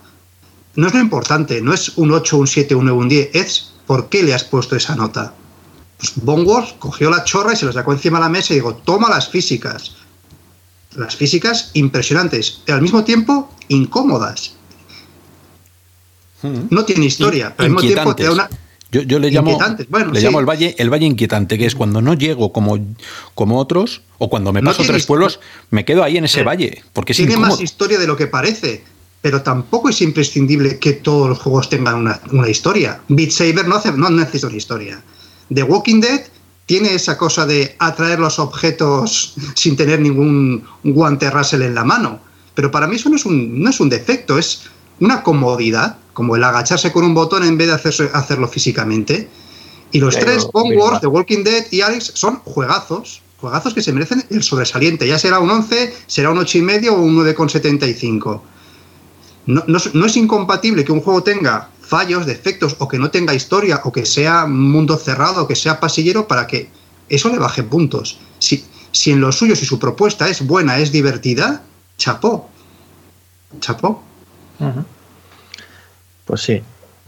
no 0.76 0.86
es 0.86 0.94
lo 0.94 1.00
importante, 1.00 1.60
no 1.62 1.72
es 1.72 1.96
un 1.96 2.12
8, 2.12 2.36
un 2.36 2.46
7, 2.46 2.74
un 2.74 2.84
9, 2.84 2.98
un 2.98 3.08
10, 3.08 3.30
es 3.32 3.72
por 3.86 4.08
qué 4.08 4.22
le 4.22 4.34
has 4.34 4.44
puesto 4.44 4.76
esa 4.76 4.94
nota. 4.94 5.34
Pues 5.98 6.12
Bonworth 6.16 6.78
cogió 6.78 7.10
la 7.10 7.24
chorra 7.24 7.54
y 7.54 7.56
se 7.56 7.66
la 7.66 7.72
sacó 7.72 7.92
encima 7.92 8.18
de 8.18 8.24
la 8.24 8.28
mesa 8.28 8.52
y 8.52 8.56
dijo, 8.56 8.74
toma 8.74 9.08
las 9.08 9.28
físicas. 9.28 9.96
Las 10.96 11.16
físicas 11.16 11.70
impresionantes, 11.72 12.62
y 12.66 12.72
al 12.72 12.82
mismo 12.82 13.02
tiempo 13.02 13.50
incómodas. 13.68 14.54
Hmm. 16.42 16.66
No 16.70 16.84
tiene 16.84 17.06
historia, 17.06 17.54
pero 17.56 17.66
al 17.66 17.72
mismo 17.72 17.88
tiempo 17.88 18.14
te 18.14 18.24
da 18.24 18.32
una 18.32 18.50
yo, 19.02 19.18
le 19.18 19.30
llamo, 19.30 19.58
le 20.12 20.20
llamo 20.20 20.40
el 20.40 20.46
valle, 20.46 20.74
el 20.78 20.90
valle 20.90 21.06
inquietante, 21.06 21.58
que 21.58 21.66
es 21.66 21.74
cuando 21.74 22.00
no 22.00 22.14
llego 22.14 22.52
como, 22.52 22.78
como 23.34 23.58
otros, 23.58 24.02
o 24.18 24.30
cuando 24.30 24.52
me 24.52 24.62
paso 24.62 24.84
tres 24.86 25.06
pueblos, 25.06 25.40
me 25.70 25.84
quedo 25.84 26.04
ahí 26.04 26.16
en 26.16 26.24
ese 26.24 26.44
valle. 26.44 26.82
Porque 26.92 27.12
tiene 27.12 27.36
más 27.36 27.60
historia 27.60 27.98
de 27.98 28.06
lo 28.06 28.16
que 28.16 28.28
parece, 28.28 28.84
pero 29.20 29.42
tampoco 29.42 29.88
es 29.88 30.00
imprescindible 30.00 30.78
que 30.78 30.92
todos 30.92 31.28
los 31.28 31.38
juegos 31.38 31.68
tengan 31.68 32.20
una, 32.30 32.48
historia. 32.48 33.00
Beat 33.08 33.30
Saber 33.30 33.66
no, 33.66 33.76
hace, 33.76 33.90
no 33.92 34.10
necesita 34.10 34.46
una 34.46 34.56
historia. 34.56 35.02
The 35.52 35.62
Walking 35.64 36.00
Dead 36.00 36.22
tiene 36.66 36.94
esa 36.94 37.18
cosa 37.18 37.46
de 37.46 37.74
atraer 37.78 38.20
los 38.20 38.38
objetos 38.38 39.34
sin 39.54 39.76
tener 39.76 40.00
ningún 40.00 40.64
guante 40.84 41.30
Russell 41.30 41.62
en 41.62 41.74
la 41.74 41.84
mano. 41.84 42.20
Pero 42.54 42.70
para 42.70 42.86
mí 42.86 42.96
eso 42.96 43.08
no 43.08 43.16
es 43.16 43.26
un, 43.26 43.60
no 43.60 43.70
es 43.70 43.80
un 43.80 43.88
defecto, 43.88 44.38
es 44.38 44.62
una 45.00 45.22
comodidad, 45.22 45.98
como 46.14 46.36
el 46.36 46.44
agacharse 46.44 46.92
con 46.92 47.04
un 47.04 47.12
botón 47.12 47.44
en 47.44 47.58
vez 47.58 47.68
de 47.68 47.74
hacerse, 47.74 48.10
hacerlo 48.14 48.48
físicamente. 48.48 49.28
Y 49.92 50.00
los 50.00 50.18
tres, 50.18 50.48
Bone 50.52 50.76
Wars, 50.76 51.00
The 51.00 51.06
Walking 51.06 51.44
Dead 51.44 51.66
y 51.70 51.80
Alex, 51.80 52.12
son 52.14 52.36
juegazos, 52.40 53.22
juegazos 53.40 53.74
que 53.74 53.82
se 53.82 53.92
merecen 53.92 54.24
el 54.30 54.42
sobresaliente. 54.42 55.06
Ya 55.06 55.18
será 55.18 55.38
un 55.38 55.50
11, 55.50 55.94
será 56.06 56.30
un 56.30 56.38
8,5 56.38 56.88
o 56.88 56.94
un 56.94 57.16
9,75. 57.16 58.40
No, 59.46 59.62
no, 59.66 59.78
no 59.92 60.06
es 60.06 60.16
incompatible 60.16 60.84
que 60.84 60.92
un 60.92 61.00
juego 61.00 61.22
tenga 61.22 61.68
fallos, 61.80 62.26
defectos, 62.26 62.76
o 62.78 62.88
que 62.88 62.98
no 62.98 63.10
tenga 63.10 63.34
historia, 63.34 63.82
o 63.84 63.92
que 63.92 64.06
sea 64.06 64.46
mundo 64.46 64.96
cerrado, 64.96 65.44
o 65.44 65.46
que 65.46 65.54
sea 65.54 65.78
pasillero, 65.78 66.26
para 66.26 66.46
que 66.46 66.70
eso 67.08 67.28
le 67.28 67.38
baje 67.38 67.62
puntos. 67.62 68.18
Si, 68.38 68.64
si 68.90 69.12
en 69.12 69.20
lo 69.20 69.30
suyo, 69.30 69.54
si 69.54 69.66
su 69.66 69.78
propuesta 69.78 70.28
es 70.28 70.46
buena, 70.46 70.78
es 70.78 70.90
divertida, 70.90 71.62
chapó. 71.98 72.48
Chapó. 73.60 74.02
Pues 76.24 76.40
sí. 76.40 76.62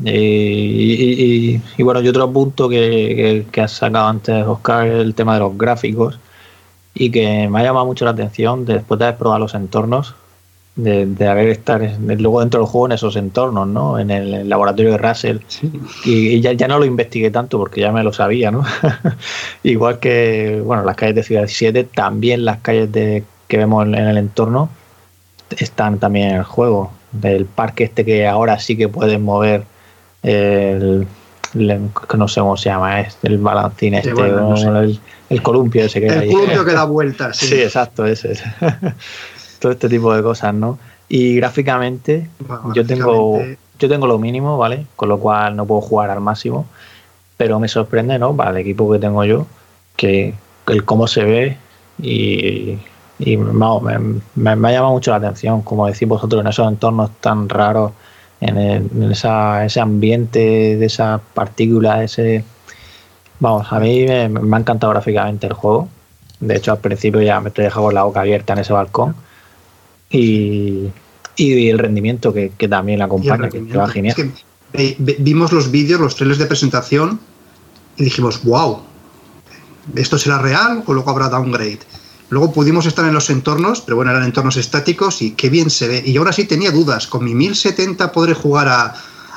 Y, 0.04 1.58
bueno, 1.82 2.02
y 2.02 2.08
otro 2.08 2.30
punto 2.30 2.68
que, 2.68 3.46
que, 3.50 3.60
has 3.62 3.72
sacado 3.72 4.08
antes, 4.08 4.46
Oscar, 4.46 4.86
es 4.86 4.94
el 4.94 5.14
tema 5.14 5.34
de 5.34 5.40
los 5.40 5.56
gráficos 5.56 6.18
y 6.92 7.10
que 7.10 7.48
me 7.48 7.60
ha 7.60 7.62
llamado 7.62 7.86
mucho 7.86 8.04
la 8.04 8.10
atención 8.10 8.64
después 8.64 8.98
de 8.98 9.06
haber 9.06 9.18
probado 9.18 9.40
los 9.40 9.54
entornos, 9.54 10.14
de, 10.76 11.28
haber 11.28 11.48
estar 11.48 11.80
luego 12.00 12.40
dentro 12.40 12.60
del 12.60 12.68
juego 12.68 12.86
en 12.86 12.92
esos 12.92 13.16
entornos, 13.16 13.66
¿no? 13.68 13.98
En 13.98 14.10
el, 14.10 14.48
laboratorio 14.48 14.92
de 14.92 14.98
Russell. 14.98 15.38
Y, 16.04 16.40
ya, 16.40 16.52
ya, 16.52 16.68
no 16.68 16.78
lo 16.78 16.84
investigué 16.84 17.30
tanto 17.30 17.58
porque 17.58 17.80
ya 17.80 17.92
me 17.92 18.02
lo 18.02 18.12
sabía, 18.12 18.50
¿no? 18.50 18.64
Igual 19.62 19.98
que, 19.98 20.62
bueno, 20.64 20.84
las 20.84 20.96
calles 20.96 21.16
de 21.16 21.22
Ciudad 21.22 21.44
7, 21.46 21.84
también 21.84 22.44
las 22.44 22.58
calles 22.58 22.92
de, 22.92 23.24
que 23.48 23.56
vemos 23.56 23.86
en 23.86 23.94
el 23.94 24.18
entorno 24.18 24.68
están 25.56 25.98
también 25.98 26.30
en 26.30 26.36
el 26.36 26.44
juego 26.44 26.90
del 27.20 27.46
parque 27.46 27.84
este 27.84 28.04
que 28.04 28.26
ahora 28.26 28.58
sí 28.58 28.76
que 28.76 28.88
pueden 28.88 29.22
mover 29.22 29.64
el, 30.22 31.06
no 31.54 32.28
sé 32.28 32.40
cómo 32.40 32.56
se 32.56 32.70
llama, 32.70 33.00
es 33.00 33.18
el 33.22 33.38
balancín 33.38 33.94
este, 33.94 34.10
el, 34.10 35.42
columpio 35.42 35.84
ese 35.84 36.00
que 36.00 36.06
El 36.06 36.30
columpio 36.30 36.64
que 36.64 36.72
da 36.72 36.84
vueltas. 36.84 37.36
Sí, 37.36 37.54
exacto, 37.54 38.06
ese 38.06 38.32
es. 38.32 38.42
Todo 39.58 39.72
este 39.72 39.88
tipo 39.88 40.14
de 40.14 40.22
cosas, 40.22 40.54
¿no? 40.54 40.78
Y 41.08 41.36
gráficamente, 41.36 42.28
yo 42.74 42.84
tengo 42.84 43.40
yo 43.78 43.88
tengo 43.88 44.06
lo 44.06 44.18
mínimo, 44.18 44.58
¿vale? 44.58 44.86
Con 44.96 45.08
lo 45.08 45.18
cual 45.18 45.56
no 45.56 45.66
puedo 45.66 45.80
jugar 45.80 46.10
al 46.10 46.20
máximo, 46.20 46.66
pero 47.36 47.60
me 47.60 47.68
sorprende, 47.68 48.18
¿no? 48.18 48.34
Para 48.34 48.50
el 48.50 48.56
equipo 48.58 48.90
que 48.90 48.98
tengo 48.98 49.24
yo, 49.24 49.46
que 49.96 50.34
el 50.66 50.84
cómo 50.84 51.06
se 51.06 51.24
ve 51.24 51.56
y 52.00 52.78
y 53.18 53.36
me, 53.36 53.64
ha 53.64 54.54
llamado 54.54 54.90
mucho 54.90 55.10
la 55.10 55.16
atención, 55.16 55.62
como 55.62 55.86
decís 55.86 56.06
vosotros, 56.06 56.40
en 56.42 56.48
esos 56.48 56.68
entornos 56.68 57.10
tan 57.20 57.48
raros, 57.48 57.92
en, 58.40 58.58
ese 59.10 59.80
ambiente 59.80 60.76
de 60.76 60.86
esa 60.86 61.20
partícula, 61.34 62.02
ese... 62.02 62.44
Vamos, 63.40 63.66
a 63.70 63.78
mí 63.80 64.04
me, 64.06 64.56
ha 64.56 64.58
encantado 64.58 64.92
gráficamente 64.92 65.46
el 65.46 65.54
juego. 65.54 65.88
De 66.40 66.56
hecho, 66.56 66.72
al 66.72 66.78
principio 66.78 67.20
ya 67.22 67.40
me 67.40 67.48
estoy 67.48 67.64
dejando 67.64 67.90
la 67.90 68.04
boca 68.04 68.20
abierta 68.20 68.52
en 68.52 68.58
ese 68.60 68.72
balcón. 68.72 69.14
Y, 70.10 70.90
el 71.38 71.78
rendimiento 71.78 72.32
que, 72.32 72.50
también 72.68 73.02
acompaña, 73.02 73.48
que, 73.48 73.60
va 73.60 73.88
genial. 73.88 74.14
vimos 74.98 75.52
los 75.52 75.70
vídeos, 75.70 76.00
los 76.00 76.16
trailers 76.16 76.38
de 76.38 76.46
presentación 76.46 77.20
y 77.96 78.04
dijimos, 78.04 78.42
wow, 78.44 78.80
¿esto 79.94 80.18
será 80.18 80.38
real 80.38 80.82
o 80.86 80.94
luego 80.94 81.10
habrá 81.10 81.28
downgrade? 81.28 81.80
Luego 82.28 82.52
pudimos 82.52 82.86
estar 82.86 83.04
en 83.04 83.14
los 83.14 83.30
entornos, 83.30 83.80
pero 83.80 83.96
bueno, 83.96 84.10
eran 84.10 84.24
entornos 84.24 84.56
estáticos 84.56 85.22
y 85.22 85.32
qué 85.32 85.48
bien 85.48 85.70
se 85.70 85.86
ve. 85.86 86.02
Y 86.04 86.16
ahora 86.16 86.32
sí 86.32 86.44
tenía 86.44 86.72
dudas, 86.72 87.06
con 87.06 87.24
mi 87.24 87.34
1070 87.34 88.10
podré 88.10 88.34
jugar 88.34 88.68
a, 88.68 88.94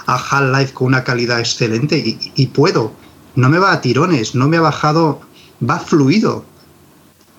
a 0.08 0.16
Half-Life 0.16 0.74
con 0.74 0.88
una 0.88 1.04
calidad 1.04 1.40
excelente 1.40 1.98
y, 2.36 2.48
puedo. 2.48 2.92
No 3.36 3.50
me 3.50 3.60
va 3.60 3.72
a 3.72 3.82
tirones, 3.82 4.34
no 4.34 4.48
me 4.48 4.58
ha 4.58 4.62
bajado, 4.62 5.22
va 5.68 5.80
fluido. 5.80 6.46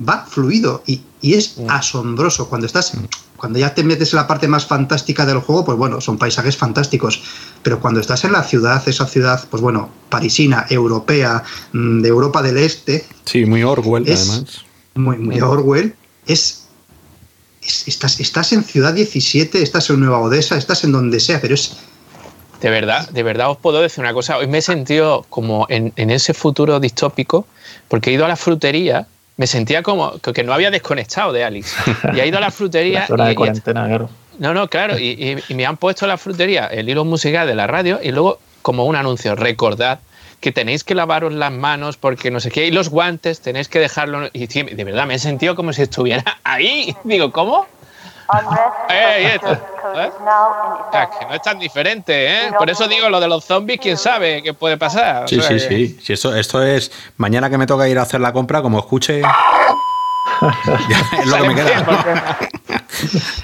Va 0.09 0.25
fluido 0.25 0.83
y, 0.87 1.03
es 1.21 1.59
mm. 1.59 1.69
asombroso. 1.69 2.49
Cuando 2.49 2.67
estás, 2.67 2.93
cuando 3.37 3.59
ya 3.59 3.75
te 3.75 3.83
metes 3.83 4.13
en 4.13 4.19
la 4.19 4.27
parte 4.29 4.47
más 4.47 4.67
fantástica 4.67 5.27
del 5.27 5.41
juego, 5.41 5.65
pues 5.65 5.77
bueno, 5.77 6.01
son 6.01 6.17
paisajes 6.17 6.57
fantásticos. 6.57 7.23
Pero 7.63 7.81
cuando 7.81 8.01
estás 8.01 8.25
en 8.25 8.33
la 8.33 8.45
ciudad, 8.45 8.83
esa 8.87 9.07
ciudad, 9.07 9.45
pues 9.51 9.61
bueno, 9.61 9.91
parisina, 10.09 10.65
europea, 10.71 11.43
mm, 11.73 12.03
de 12.03 12.09
Europa 12.09 12.41
del 12.41 12.57
Este. 12.57 13.05
Sí, 13.25 13.45
muy 13.45 13.65
Orwell, 13.65 14.05
además 14.05 14.65
muy, 14.95 15.17
muy 15.19 15.41
Orwell, 15.41 15.95
es, 16.27 16.69
estás, 17.63 18.21
estás 18.21 18.53
en 18.53 18.65
Ciudad 18.65 18.95
17, 18.95 19.63
estás 19.63 19.91
en 19.91 20.01
Nueva 20.01 20.21
Odessa, 20.21 20.57
estás 20.57 20.85
en 20.85 20.93
donde 20.93 21.21
sea, 21.21 21.41
pero 21.41 21.55
es... 21.55 21.77
De 22.61 22.69
verdad, 22.69 23.09
de 23.09 23.23
verdad 23.23 23.51
os 23.51 23.57
puedo 23.57 23.81
decir 23.81 24.05
una 24.05 24.13
cosa. 24.13 24.37
Hoy 24.37 24.47
me 24.47 24.59
he 24.59 24.63
sentido 24.63 25.25
como 25.31 25.67
en, 25.71 25.93
ese 25.97 26.35
futuro 26.35 26.79
distópico, 26.79 27.47
porque 27.89 28.11
he 28.11 28.13
ido 28.13 28.27
a 28.27 28.29
la 28.29 28.37
frutería, 28.37 29.07
me 29.39 29.47
sentía 29.47 29.83
como 29.83 30.19
que 30.19 30.45
no 30.45 30.53
había 30.53 30.71
desconectado 30.71 31.33
de 31.33 31.43
Alice. 31.43 31.75
Y 32.13 32.21
he 32.21 32.27
ido 32.27 32.37
a 32.37 32.43
la 32.43 32.51
frutería. 32.51 33.07
La 33.17 33.29
de 33.29 33.35
cuarentena, 33.35 33.87
claro. 33.87 34.11
No, 34.39 34.53
no, 34.53 34.69
claro. 34.69 34.99
Y, 34.99 35.43
y, 35.49 35.55
me 35.55 35.65
han 35.65 35.79
puesto 35.79 36.05
en 36.05 36.11
la 36.11 36.19
frutería 36.19 36.67
el 36.67 36.89
hilo 36.89 37.05
musical 37.07 37.47
de 37.47 37.55
la 37.55 37.67
radio 37.67 37.99
y 38.03 38.11
luego 38.11 38.39
como 38.61 38.85
un 38.85 38.97
anuncio, 38.97 39.35
recordad 39.35 40.01
que 40.41 40.53
tenéis 40.53 40.85
que 40.85 40.95
lavaros 40.95 41.33
las 41.33 41.53
manos 41.53 41.97
porque 41.97 42.31
no 42.31 42.41
sé 42.41 42.51
qué, 42.51 42.67
y 42.67 42.71
los 42.71 42.89
guantes 42.89 43.41
tenéis 43.41 43.69
que 43.69 43.79
dejarlo. 43.79 44.29
Y 44.33 44.47
de 44.47 44.85
verdad 44.85 45.07
me 45.07 45.15
he 45.15 45.19
sentido 45.19 45.55
como 45.55 45.73
si 45.73 45.83
estuviera 45.83 46.39
ahí. 46.45 46.97
Digo, 47.05 47.31
¿cómo? 47.33 47.67
Eh, 48.91 49.35
¿eh? 49.35 49.41
que 49.41 51.27
no 51.27 51.35
es 51.35 51.43
tan 51.43 51.59
diferente, 51.59 52.27
¿eh? 52.27 52.53
Por 52.57 52.71
eso 52.71 52.87
digo 52.87 53.09
lo 53.09 53.19
de 53.19 53.27
los 53.27 53.45
zombies, 53.45 53.81
quién 53.81 53.97
sabe 53.97 54.43
qué 54.43 54.55
puede 54.55 54.77
pasar. 54.77 55.29
Sí, 55.29 55.41
sí, 55.41 55.59
sí. 55.59 55.99
Si 56.01 56.13
esto, 56.13 56.35
esto 56.35 56.63
es 56.63 56.93
mañana 57.17 57.51
que 57.51 57.59
me 57.59 57.67
toca 57.67 57.89
ir 57.89 57.99
a 57.99 58.03
hacer 58.03 58.21
la 58.21 58.33
compra, 58.33 58.63
como 58.63 58.79
escuche 58.79 59.23
es 61.21 61.27
lo 61.27 61.37
que 61.37 61.49
me 61.49 61.55
queda. 61.55 62.39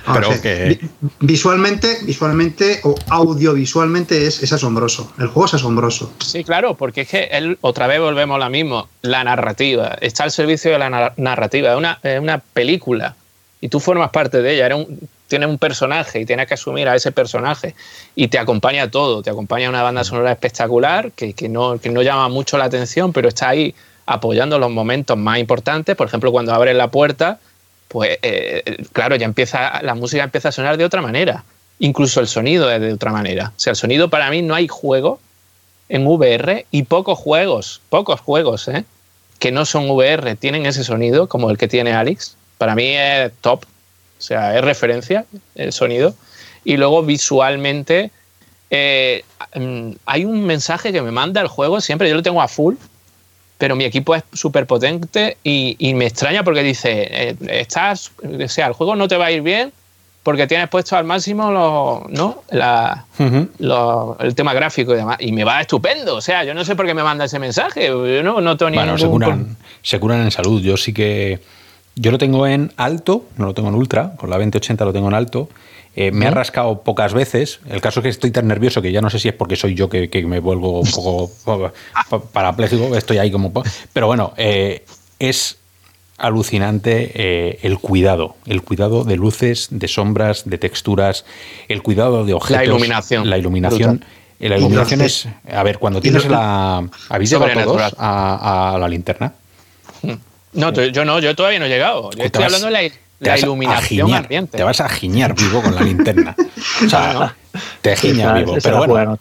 Pero 0.12 0.40
que... 0.40 0.81
Visualmente, 1.20 1.98
visualmente 2.02 2.81
o 2.85 2.94
audiovisualmente 3.09 4.27
es, 4.27 4.43
es 4.43 4.52
asombroso. 4.52 5.12
El 5.18 5.28
juego 5.28 5.47
es 5.47 5.55
asombroso. 5.55 6.12
Sí, 6.24 6.44
claro, 6.44 6.74
porque 6.74 7.02
es 7.02 7.09
que 7.09 7.24
él, 7.32 7.59
otra 7.60 7.86
vez 7.86 8.01
volvemos 8.01 8.36
a 8.36 8.44
lo 8.44 8.51
mismo. 8.51 8.89
La 9.02 9.24
narrativa. 9.24 9.97
Está 10.01 10.24
al 10.24 10.31
servicio 10.31 10.73
de 10.73 10.78
la 10.78 11.12
narrativa. 11.16 11.73
Es 11.73 11.78
una, 11.78 11.98
una 12.20 12.39
película. 12.39 13.14
Y 13.60 13.68
tú 13.68 13.81
formas 13.81 14.10
parte 14.10 14.43
de 14.43 14.55
ella. 14.55 14.77
un, 14.77 15.09
tienes 15.28 15.48
un 15.48 15.59
personaje 15.59 16.20
y 16.20 16.27
tienes 16.27 16.47
que 16.47 16.55
asumir 16.55 16.89
a 16.89 16.94
ese 16.94 17.12
personaje. 17.12 17.74
Y 18.14 18.28
te 18.28 18.39
acompaña 18.39 18.90
todo. 18.90 19.23
Te 19.23 19.31
acompaña 19.31 19.68
una 19.68 19.82
banda 19.82 20.05
sonora 20.05 20.32
espectacular 20.32 21.12
que, 21.12 21.32
que, 21.32 21.48
no, 21.48 21.78
que 21.78 21.90
no 21.90 22.02
llama 22.02 22.28
mucho 22.28 22.59
la 22.59 22.64
atención, 22.64 23.12
pero 23.12 23.28
está 23.28 23.48
ahí 23.48 23.74
apoyando 24.07 24.59
los 24.59 24.70
momentos 24.70 25.16
más 25.16 25.39
importantes. 25.39 25.97
Por 25.97 26.07
ejemplo, 26.07 26.33
cuando 26.33 26.55
abres 26.55 26.77
la 26.77 26.89
puerta, 26.89 27.39
pues 27.89 28.19
eh, 28.23 28.85
claro, 28.93 29.16
ya 29.16 29.27
empieza, 29.27 29.83
la 29.83 29.95
música 29.95 30.24
empieza 30.24 30.49
a 30.49 30.53
sonar 30.53 30.77
de 30.77 30.85
otra 30.85 31.03
manera. 31.03 31.45
Incluso 31.78 32.20
el 32.20 32.28
sonido 32.28 32.70
es 32.70 32.81
de 32.81 32.93
otra 32.93 33.12
manera. 33.12 33.53
O 33.57 33.61
sea, 33.61 33.73
el 33.73 33.77
sonido 33.77 34.09
para 34.09 34.31
mí 34.31 34.43
no 34.43 34.55
hay 34.55 34.69
juego 34.69 35.20
en 35.89 36.07
VR 36.07 36.66
y 36.70 36.85
pocos 36.85 37.19
juegos, 37.19 37.81
pocos 37.91 38.20
juegos, 38.20 38.69
¿eh? 38.69 38.85
que 39.39 39.53
no 39.53 39.65
son 39.66 39.91
VR 39.91 40.35
tienen 40.37 40.66
ese 40.66 40.85
sonido 40.85 41.28
como 41.28 41.51
el 41.51 41.59
que 41.59 41.69
tiene 41.69 41.93
Alex. 41.93 42.37
Para 42.59 42.74
mí 42.74 42.95
es 42.97 43.33
top. 43.41 43.65
O 44.19 44.23
sea, 44.23 44.57
es 44.57 44.65
referencia 44.65 45.27
el 45.55 45.73
sonido. 45.73 46.15
Y 46.65 46.78
luego 46.78 47.03
visualmente 47.03 48.11
eh, 48.70 49.24
mm, 49.55 49.91
hay 50.07 50.24
un 50.24 50.45
mensaje 50.45 50.93
que 50.93 51.03
me 51.03 51.11
manda 51.11 51.41
el 51.41 51.49
juego 51.49 51.81
siempre, 51.81 52.09
yo 52.09 52.16
lo 52.16 52.23
tengo 52.23 52.43
a 52.43 52.49
full, 52.49 52.74
pero 53.59 53.77
mi 53.77 53.85
equipo 53.85 54.15
es 54.15 54.23
súper 54.33 54.66
potente 54.66 55.39
y, 55.43 55.95
me 55.95 56.07
extraña 56.07 56.45
porque 56.45 56.62
dice, 56.62 57.09
eh, 57.11 57.37
estás, 57.49 58.12
o 58.23 58.49
sea, 58.49 58.66
el 58.66 58.73
juego 58.74 58.97
no 58.97 59.09
te 59.09 59.16
va 59.16 59.27
a 59.27 59.31
ir 59.31 59.43
bien 59.43 59.73
porque 60.27 60.49
tienes 60.49 60.69
puesto 60.69 60.97
al 60.97 61.05
máximo 61.05 61.53
lo, 61.53 62.05
¿no? 62.09 62.43
el 64.19 64.35
tema 64.35 64.55
gráfico 64.55 64.93
y 64.93 64.97
demás. 64.97 65.19
Y 65.20 65.31
me 65.31 65.45
va 65.45 65.61
estupendo. 65.61 66.16
O 66.16 66.20
sea, 66.20 66.43
yo 66.43 66.53
no 66.53 66.65
sé 66.65 66.74
por 66.74 66.85
qué 66.85 66.95
me 66.95 67.05
manda 67.05 67.27
ese 67.27 67.39
mensaje. 67.39 67.87
Yo 67.87 68.23
no, 68.24 68.41
no 68.41 68.57
tengo 68.57 68.73
bueno, 68.74 68.99
se 68.99 69.07
curan, 69.07 69.57
se 69.83 70.01
curan 70.01 70.23
en 70.23 70.33
salud. 70.33 70.61
Yo 70.61 70.77
sí 70.77 70.93
que... 70.93 71.39
Yo 71.95 72.11
lo 72.11 72.19
tengo 72.19 72.45
en 72.45 72.73
alto, 72.77 73.24
no 73.37 73.47
lo 73.47 73.55
tengo 73.55 73.69
en 73.69 73.77
ultra. 73.77 74.16
Con 74.16 74.28
la 74.28 74.37
2080 74.37 74.85
lo 74.85 74.93
tengo 74.93 75.07
en 75.07 75.15
alto. 75.15 75.49
Eh, 75.97 76.12
me 76.12 76.27
ha 76.27 76.31
rascado 76.31 76.82
pocas 76.82 77.14
veces. 77.14 77.60
El 77.70 77.81
caso 77.81 78.01
es 78.01 78.05
que 78.05 78.10
estoy 78.10 78.31
tan 78.31 78.47
nervioso 78.47 78.82
que 78.82 78.93
ya 78.93 79.01
no 79.01 79.09
sé 79.09 79.18
si 79.18 79.28
es 79.28 79.35
porque 79.35 79.56
soy 79.56 79.74
yo 79.74 79.89
que, 79.89 80.09
me 80.27 80.40
vuelvo 80.40 80.81
un 80.81 80.90
poco 80.90 81.31
parapléjico. 82.32 82.94
Estoy 82.94 83.16
ahí 83.16 83.31
como. 83.31 83.51
Pero 83.94 84.06
bueno, 84.06 84.35
eh, 84.36 84.85
es 85.18 85.56
alucinante 86.18 87.12
eh, 87.14 87.59
el 87.62 87.78
cuidado, 87.78 88.36
el 88.47 88.62
cuidado 88.62 89.05
de 89.05 89.16
luces, 89.16 89.68
de 89.70 89.89
sombras, 89.89 90.43
de 90.44 90.59
texturas, 90.59 91.24
el 91.68 91.82
cuidado 91.82 92.27
de 92.27 92.35
objetos. 92.35 92.59
La 92.59 92.64
iluminación. 92.64 93.31
La 93.31 93.39
iluminación. 93.39 94.05
La 94.39 94.59
iluminación 94.59 95.01
es. 95.01 95.27
A 95.51 95.62
ver, 95.62 95.78
cuando 95.78 96.02
tienes 96.02 96.27
la. 96.27 96.86
¿Habéis 97.09 97.31
llegado 97.31 97.64
todos 97.64 97.94
a, 97.97 98.77
la 98.78 98.89
linterna? 98.89 99.32
No, 100.52 100.73
yo 100.73 101.05
no, 101.06 101.20
yo 101.20 101.35
todavía 101.35 101.59
no 101.59 101.64
he 101.64 101.70
llegado. 101.70 102.10
Yo 102.12 102.24
estoy 102.24 102.44
hablando 102.44 102.66
de 102.66 102.73
la 102.73 102.82
la 103.21 103.39
iluminación 103.39 104.13
ambiente. 104.13 104.59
Te 104.59 104.65
vas 104.65 104.81
a 104.81 104.89
giñar 104.89 105.35
vivo 105.35 105.63
con 105.63 105.75
la 105.75 105.83
linterna. 105.83 106.35
O 106.85 106.89
sea, 106.89 107.35
te 107.81 107.97
giña 107.97 108.33
vivo. 108.35 108.57
Pero 108.63 108.87
bueno, 108.87 109.19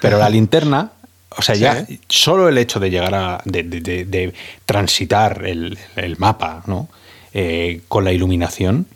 pero 0.00 0.18
la 0.18 0.28
linterna, 0.28 0.90
o 1.30 1.42
sea, 1.42 1.54
ya 1.54 1.86
solo 2.08 2.48
el 2.48 2.58
hecho 2.58 2.80
de 2.80 2.90
llegar 2.90 3.14
a. 3.14 3.40
de, 3.44 4.34
transitar 4.64 5.44
el, 5.46 5.78
mapa, 6.18 6.62
¿no? 6.66 6.88
Eh, 7.32 7.82
con 7.88 8.04
la 8.04 8.12
iluminación, 8.12 8.86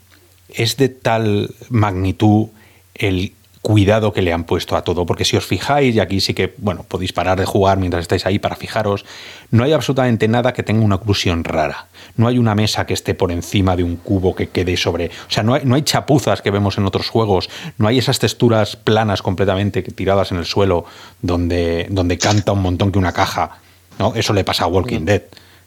es 0.48 0.76
de 0.76 0.88
tal 0.88 1.54
magnitud 1.68 2.48
el 2.94 3.32
cuidado 3.62 4.12
que 4.12 4.22
le 4.22 4.32
han 4.32 4.44
puesto 4.44 4.74
a 4.74 4.82
todo, 4.82 5.04
porque 5.04 5.24
si 5.24 5.36
os 5.36 5.44
fijáis, 5.44 5.94
y 5.94 6.00
aquí 6.00 6.20
sí 6.20 6.32
que, 6.32 6.54
bueno, 6.58 6.84
podéis 6.88 7.12
parar 7.12 7.38
de 7.38 7.44
jugar 7.44 7.78
mientras 7.78 8.02
estáis 8.02 8.24
ahí 8.24 8.38
para 8.38 8.56
fijaros, 8.56 9.04
no 9.50 9.64
hay 9.64 9.72
absolutamente 9.72 10.28
nada 10.28 10.52
que 10.52 10.62
tenga 10.62 10.82
una 10.82 10.96
oclusión 10.96 11.44
rara. 11.44 11.86
No 12.16 12.26
hay 12.26 12.38
una 12.38 12.54
mesa 12.54 12.86
que 12.86 12.94
esté 12.94 13.14
por 13.14 13.30
encima 13.30 13.76
de 13.76 13.84
un 13.84 13.96
cubo 13.96 14.34
que 14.34 14.48
quede 14.48 14.76
sobre... 14.76 15.06
O 15.06 15.30
sea, 15.30 15.42
no 15.42 15.54
hay, 15.54 15.62
no 15.64 15.74
hay 15.74 15.82
chapuzas 15.82 16.40
que 16.40 16.50
vemos 16.50 16.78
en 16.78 16.86
otros 16.86 17.08
juegos, 17.10 17.50
no 17.76 17.86
hay 17.86 17.98
esas 17.98 18.18
texturas 18.18 18.76
planas 18.76 19.20
completamente 19.20 19.82
tiradas 19.82 20.32
en 20.32 20.38
el 20.38 20.46
suelo 20.46 20.86
donde, 21.20 21.86
donde 21.90 22.16
canta 22.16 22.52
un 22.52 22.62
montón 22.62 22.90
que 22.90 22.98
una 22.98 23.12
caja. 23.12 23.58
¿no? 23.98 24.14
Eso 24.14 24.32
le 24.32 24.44
pasa 24.44 24.64
a 24.64 24.68
Walking 24.68 25.04
Dead, 25.04 25.22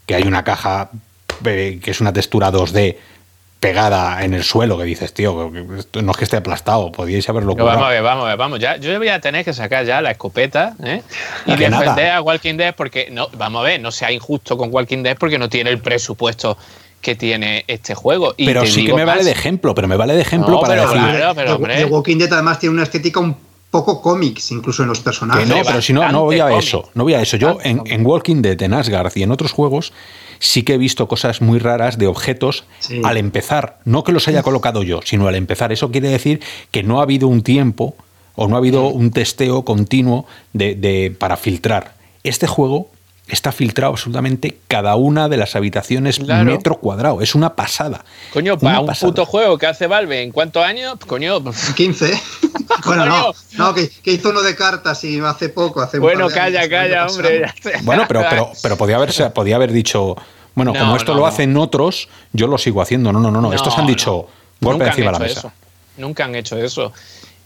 que 0.07 0.15
hay 0.15 0.23
una 0.23 0.43
caja 0.43 0.89
eh, 1.45 1.79
que 1.81 1.91
es 1.91 2.01
una 2.01 2.13
textura 2.13 2.51
2D 2.51 2.97
pegada 3.63 4.25
en 4.25 4.33
el 4.33 4.43
suelo 4.43 4.77
que 4.77 4.83
dices, 4.83 5.13
tío, 5.13 5.49
no 5.49 6.11
es 6.11 6.17
que 6.17 6.25
esté 6.25 6.35
aplastado, 6.35 6.91
podíais 6.91 7.29
haberlo 7.29 7.53
curado. 7.53 7.69
Vamos 7.69 7.85
a 7.85 7.89
ver, 7.91 8.03
vamos 8.03 8.25
a 8.25 8.27
ver, 8.27 8.37
vamos. 8.37 8.59
Ya, 8.59 8.75
yo 8.75 8.97
voy 8.97 9.07
a 9.07 9.21
tener 9.21 9.45
que 9.45 9.53
sacar 9.53 9.85
ya 9.85 10.01
la 10.01 10.11
escopeta 10.11 10.75
¿eh? 10.83 11.01
y 11.45 11.55
defender 11.55 12.09
a 12.11 12.21
Walking 12.21 12.55
Dead 12.57 12.75
porque, 12.75 13.07
no, 13.09 13.29
vamos 13.37 13.61
a 13.61 13.63
ver, 13.63 13.79
no 13.79 13.89
sea 13.91 14.11
injusto 14.11 14.57
con 14.57 14.67
Walking 14.69 15.01
Dead 15.01 15.15
porque 15.17 15.39
no 15.39 15.47
tiene 15.47 15.69
el 15.69 15.79
presupuesto 15.79 16.57
que 16.99 17.15
tiene 17.15 17.63
este 17.65 17.95
juego. 17.95 18.35
pero 18.37 18.65
sí 18.65 18.85
que 18.85 18.93
me 18.93 19.05
vale 19.05 19.23
de 19.23 19.31
ejemplo, 19.31 19.73
pero 19.73 19.87
me 19.87 19.95
vale 19.95 20.13
de 20.13 20.21
ejemplo 20.23 20.59
para 20.59 20.75
decir... 20.75 20.97
Claro, 20.97 21.33
pero, 21.33 21.87
Walking 21.87 22.17
Dead 22.17 22.33
además 22.33 22.59
tiene 22.59 22.75
una 22.75 22.83
estética 22.83 23.21
un 23.21 23.37
poco 23.71 24.01
cómics, 24.01 24.51
incluso 24.51 24.83
en 24.83 24.89
los 24.89 24.99
personajes. 24.99 25.47
no, 25.47 25.61
pero 25.65 25.81
si 25.81 25.93
no, 25.93 26.11
no 26.11 26.25
voy 26.25 26.41
a 26.41 26.51
eso. 26.57 26.89
No 26.95 27.05
voy 27.05 27.13
a 27.13 27.21
eso. 27.21 27.37
Yo 27.37 27.59
en, 27.63 27.81
en 27.85 28.05
Walking 28.05 28.41
Dead, 28.41 28.61
en 28.61 28.73
Asgard 28.73 29.13
y 29.15 29.23
en 29.23 29.31
otros 29.31 29.53
juegos 29.53 29.93
sí 30.43 30.63
que 30.63 30.73
he 30.73 30.77
visto 30.77 31.07
cosas 31.07 31.41
muy 31.41 31.57
raras 31.57 31.97
de 31.97 32.07
objetos 32.07 32.65
al 33.03 33.15
empezar. 33.15 33.79
No 33.85 34.03
que 34.03 34.11
los 34.11 34.27
haya 34.27 34.43
colocado 34.43 34.83
yo, 34.83 34.99
sino 35.03 35.27
al 35.27 35.35
empezar. 35.35 35.71
Eso 35.71 35.89
quiere 35.89 36.09
decir 36.09 36.41
que 36.69 36.83
no 36.83 36.99
ha 36.99 37.03
habido 37.03 37.29
un 37.29 37.43
tiempo 37.43 37.95
o 38.35 38.47
no 38.49 38.55
ha 38.55 38.57
habido 38.57 38.87
un 38.87 39.11
testeo 39.11 39.63
continuo 39.63 40.25
de, 40.51 41.15
para 41.17 41.37
filtrar. 41.37 41.95
Este 42.23 42.45
juego 42.45 42.89
está 43.27 43.51
filtrado 43.51 43.93
absolutamente 43.93 44.57
cada 44.67 44.95
una 44.95 45.29
de 45.29 45.37
las 45.37 45.55
habitaciones 45.55 46.19
metro 46.19 46.77
cuadrado. 46.77 47.21
Es 47.21 47.35
una 47.35 47.55
pasada. 47.55 48.03
Coño, 48.33 48.57
para 48.57 48.81
un 48.81 48.87
puto 48.87 49.25
juego 49.25 49.57
que 49.57 49.67
hace 49.67 49.87
Valve 49.87 50.21
en 50.21 50.31
cuántos 50.31 50.63
años, 50.63 50.97
coño. 51.07 51.41
15. 51.75 52.21
bueno, 52.85 53.05
no, 53.05 53.33
no 53.57 53.73
que, 53.73 53.89
hizo 54.05 54.29
uno 54.29 54.41
de 54.41 54.55
cartas 54.55 55.03
y 55.03 55.19
hace 55.19 55.49
poco. 55.49 55.81
Hace 55.81 55.99
bueno, 55.99 56.27
calla, 56.29 56.67
calla, 56.69 57.07
hombre. 57.07 57.51
Bueno, 57.83 58.05
pero, 58.07 58.25
pero, 58.29 58.51
pero 58.61 58.77
podía, 58.77 58.97
haberse, 58.97 59.29
podía 59.29 59.55
haber 59.55 59.71
dicho, 59.71 60.15
bueno, 60.55 60.73
como 60.73 60.95
esto 60.95 61.13
lo 61.13 61.25
hacen 61.25 61.55
otros, 61.57 62.09
yo 62.33 62.47
lo 62.47 62.57
sigo 62.57 62.81
haciendo. 62.81 63.11
No, 63.13 63.19
no, 63.19 63.31
no, 63.31 63.41
no. 63.41 63.53
Estos 63.53 63.77
han 63.77 63.87
dicho 63.87 64.27
golpe 64.59 64.85
encima 64.85 65.07
de 65.07 65.11
la 65.13 65.19
mesa. 65.19 65.53
Nunca 65.97 66.25
han 66.25 66.35
hecho 66.35 66.57
eso. 66.57 66.91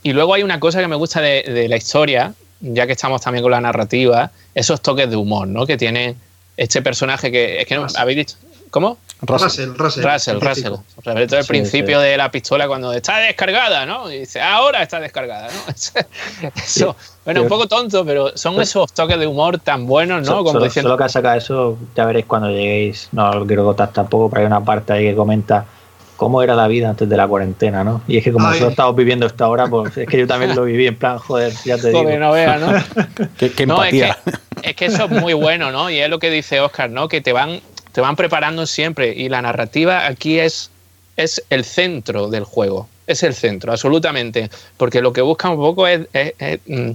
Y 0.04 0.14
luego 0.14 0.34
hay 0.34 0.44
una 0.44 0.60
cosa 0.60 0.80
que 0.80 0.88
me 0.88 0.96
gusta 0.96 1.22
de 1.22 1.68
la 1.70 1.78
historia, 1.78 2.34
ya 2.60 2.88
que 2.88 2.94
estamos 2.94 3.22
también 3.22 3.44
con 3.44 3.52
la 3.52 3.62
narrativa, 3.62 4.32
esos 4.58 4.82
toques 4.82 5.08
de 5.08 5.16
humor, 5.16 5.48
¿no? 5.48 5.68
Que 5.68 5.78
tiene 5.78 6.16
este 6.58 6.82
personaje 6.82 7.32
que 7.32 7.62
es 7.62 7.68
que 7.68 7.76
no, 7.76 7.86
habéis 7.96 8.18
dicho. 8.18 8.38
¿Cómo? 8.72 8.98
Russell, 9.22 9.70
Russell. 9.76 10.04
Russell, 10.04 10.40
Russell. 10.40 10.74
Sobre 11.04 11.28
todo 11.28 11.40
el 11.40 11.46
principio 11.46 12.00
de 12.00 12.18
la 12.18 12.32
pistola 12.32 12.68
cuando 12.68 12.92
está 12.92 13.18
descargada, 13.20 13.86
¿no? 13.86 14.12
Y 14.12 14.20
dice, 14.20 14.42
ahora 14.42 14.82
está 14.82 15.00
descargada, 15.00 15.48
¿no? 15.48 16.50
Eso, 16.56 16.96
bueno, 17.24 17.44
un 17.44 17.48
poco 17.48 17.68
tonto, 17.68 18.04
pero 18.04 18.36
son 18.36 18.60
esos 18.60 18.92
toques 18.94 19.20
de 19.20 19.28
humor 19.28 19.60
tan 19.60 19.86
buenos, 19.86 20.28
¿no? 20.28 20.38
Como 20.38 20.54
solo, 20.54 20.66
diciendo... 20.66 20.90
solo 20.90 20.98
que 20.98 21.04
ha 21.04 21.10
sacado 21.10 21.38
eso, 21.38 21.78
ya 21.96 22.06
veréis 22.06 22.26
cuando 22.26 22.50
lleguéis, 22.50 23.10
no 23.12 23.32
lo 23.34 23.46
quiero 23.46 23.64
contar 23.64 23.94
tampoco, 23.94 24.30
pero 24.30 24.42
hay 24.42 24.48
una 24.48 24.64
parte 24.64 24.94
ahí 24.94 25.04
que 25.06 25.16
comenta 25.16 25.66
cómo 26.18 26.42
era 26.42 26.56
la 26.56 26.68
vida 26.68 26.90
antes 26.90 27.08
de 27.08 27.16
la 27.16 27.28
cuarentena, 27.28 27.84
¿no? 27.84 28.02
Y 28.08 28.18
es 28.18 28.24
que 28.24 28.32
como 28.34 28.48
nosotros 28.48 28.72
estamos 28.72 28.96
viviendo 28.96 29.26
esto 29.28 29.46
ahora, 29.46 29.68
pues 29.68 29.96
es 29.96 30.08
que 30.08 30.18
yo 30.18 30.28
también 30.28 30.56
lo 30.56 30.66
viví 30.66 30.88
en 30.88 30.96
plan, 30.96 31.20
joder, 31.20 31.54
ya 31.64 31.78
te 31.78 31.90
digo. 31.90 32.04
no 32.04 32.32
vea, 32.32 32.58
¿no? 32.58 32.74
qué, 33.38 33.54
empatía. 33.64 34.18
es, 34.64 34.76
que, 34.76 34.86
eso 34.88 35.06
es 35.06 35.12
muy 35.12 35.34
bueno, 35.34 35.72
¿no? 35.72 35.90
Y 35.90 36.00
es 36.00 36.10
lo 36.10 36.20
que 36.20 36.30
dice 36.30 36.60
Oscar, 36.60 36.90
¿no? 36.90 37.08
Que 37.08 37.22
te 37.22 37.32
van, 37.32 37.62
te 37.94 38.02
van 38.02 38.16
preparando 38.16 38.66
siempre 38.66 39.14
y 39.16 39.30
la 39.30 39.42
narrativa 39.42 40.08
aquí 40.08 40.40
es, 40.40 40.72
es 41.16 41.44
el 41.50 41.64
centro 41.64 42.30
del 42.30 42.44
juego. 42.44 42.90
Es 43.06 43.24
el 43.24 43.34
centro, 43.34 43.72
absolutamente. 43.72 44.50
Porque 44.76 45.02
lo 45.02 45.14
que 45.14 45.22
busca 45.22 45.50
un 45.50 45.58
poco 45.58 45.88
es, 45.88 46.02
mm, 46.66 46.92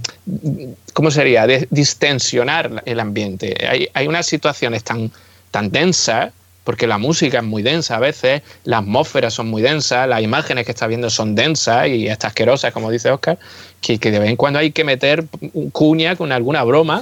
¿cómo 0.93 1.11
sería? 1.11 1.47
distensionar 1.47 2.83
el 2.85 3.01
ambiente. 3.01 3.57
Hay, 3.67 3.89
hay 3.95 4.09
unas 4.09 4.27
situaciones 4.27 4.85
tan, 4.85 5.11
tan 5.51 5.71
densas 5.71 6.33
porque 6.65 6.87
la 6.87 6.99
música 6.99 7.39
es 7.39 7.45
muy 7.45 7.63
densa 7.63 7.97
a 7.97 7.99
veces, 7.99 8.43
las 8.65 8.81
atmósferas 8.81 9.35
son 9.35 9.49
muy 9.49 9.63
densas, 9.63 10.09
las 10.09 10.23
imágenes 10.23 10.65
que 10.65 10.73
estás 10.73 10.89
viendo 10.89 11.11
son 11.11 11.35
densas 11.35 11.89
y 11.89 12.09
hasta 12.09 12.29
asquerosas, 12.29 12.73
como 12.73 12.91
dice 12.91 13.11
Oscar, 13.11 13.39
que, 13.81 13.99
de 13.99 14.19
vez 14.19 14.31
en 14.31 14.37
cuando 14.37 14.61
hay 14.61 14.71
que 14.71 14.85
meter 14.85 15.27
cuña 15.73 16.15
con 16.15 16.31
alguna 16.31 16.63
broma 16.63 17.01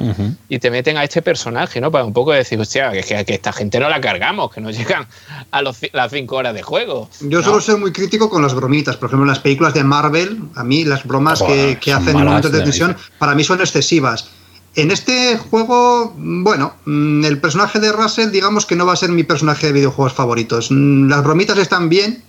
y 0.49 0.59
te 0.59 0.71
meten 0.71 0.97
a 0.97 1.05
este 1.05 1.21
personaje, 1.21 1.81
¿no? 1.81 1.91
Para 1.91 2.05
un 2.05 2.15
poco 2.15 2.33
decir, 2.33 2.59
hostia, 2.59 2.91
que, 2.93 3.03
que, 3.03 3.35
esta 3.35 3.53
gente 3.53 3.79
no 3.79 3.91
la 3.91 4.01
cargamos, 4.01 4.51
que 4.51 4.63
no 4.63 4.71
llegan 4.71 5.07
a 5.51 5.63
las 5.63 5.79
cinco 6.11 6.37
horas 6.37 6.55
de 6.55 6.63
juego. 6.63 7.11
Yo 7.21 7.43
suelo 7.43 7.61
ser 7.61 7.77
muy 7.77 7.93
crítico 7.93 8.31
con 8.31 8.43
las 8.43 8.55
bromitas. 8.55 8.97
Por 8.97 9.09
ejemplo, 9.09 9.25
en 9.25 9.29
las 9.29 9.41
películas 9.41 9.75
de 9.75 9.85
Marvel, 9.85 10.39
a 10.55 10.65
mí 10.65 10.85
las 10.85 11.05
bromas 11.05 11.43
que, 11.43 11.93
hacen 11.93 12.17
en 12.17 12.25
momentos 12.25 12.51
de 12.51 12.63
tensión, 12.63 12.97
para 13.19 13.35
mí 13.35 13.45
son 13.45 13.61
excesivas 13.61 14.31
en 14.77 14.91
este 14.91 15.37
juego, 15.37 16.15
bueno, 16.17 16.75
mm, 16.85 17.25
el 17.25 17.41
personaje 17.41 17.81
de 17.81 17.93
Russell, 17.93 18.31
digamos 18.31 18.67
que 18.67 18.77
no 18.77 18.87
va 18.87 18.93
a 18.93 18.97
ser 18.97 19.11
mi 19.11 19.25
personaje 19.25 19.67
de 19.67 19.73
videojuegos 19.73 20.13
favoritos. 20.13 20.71
Mm, 20.71 21.09
las 21.09 21.25
bromitas 21.25 21.59
están 21.59 21.89
bien, 21.89 22.23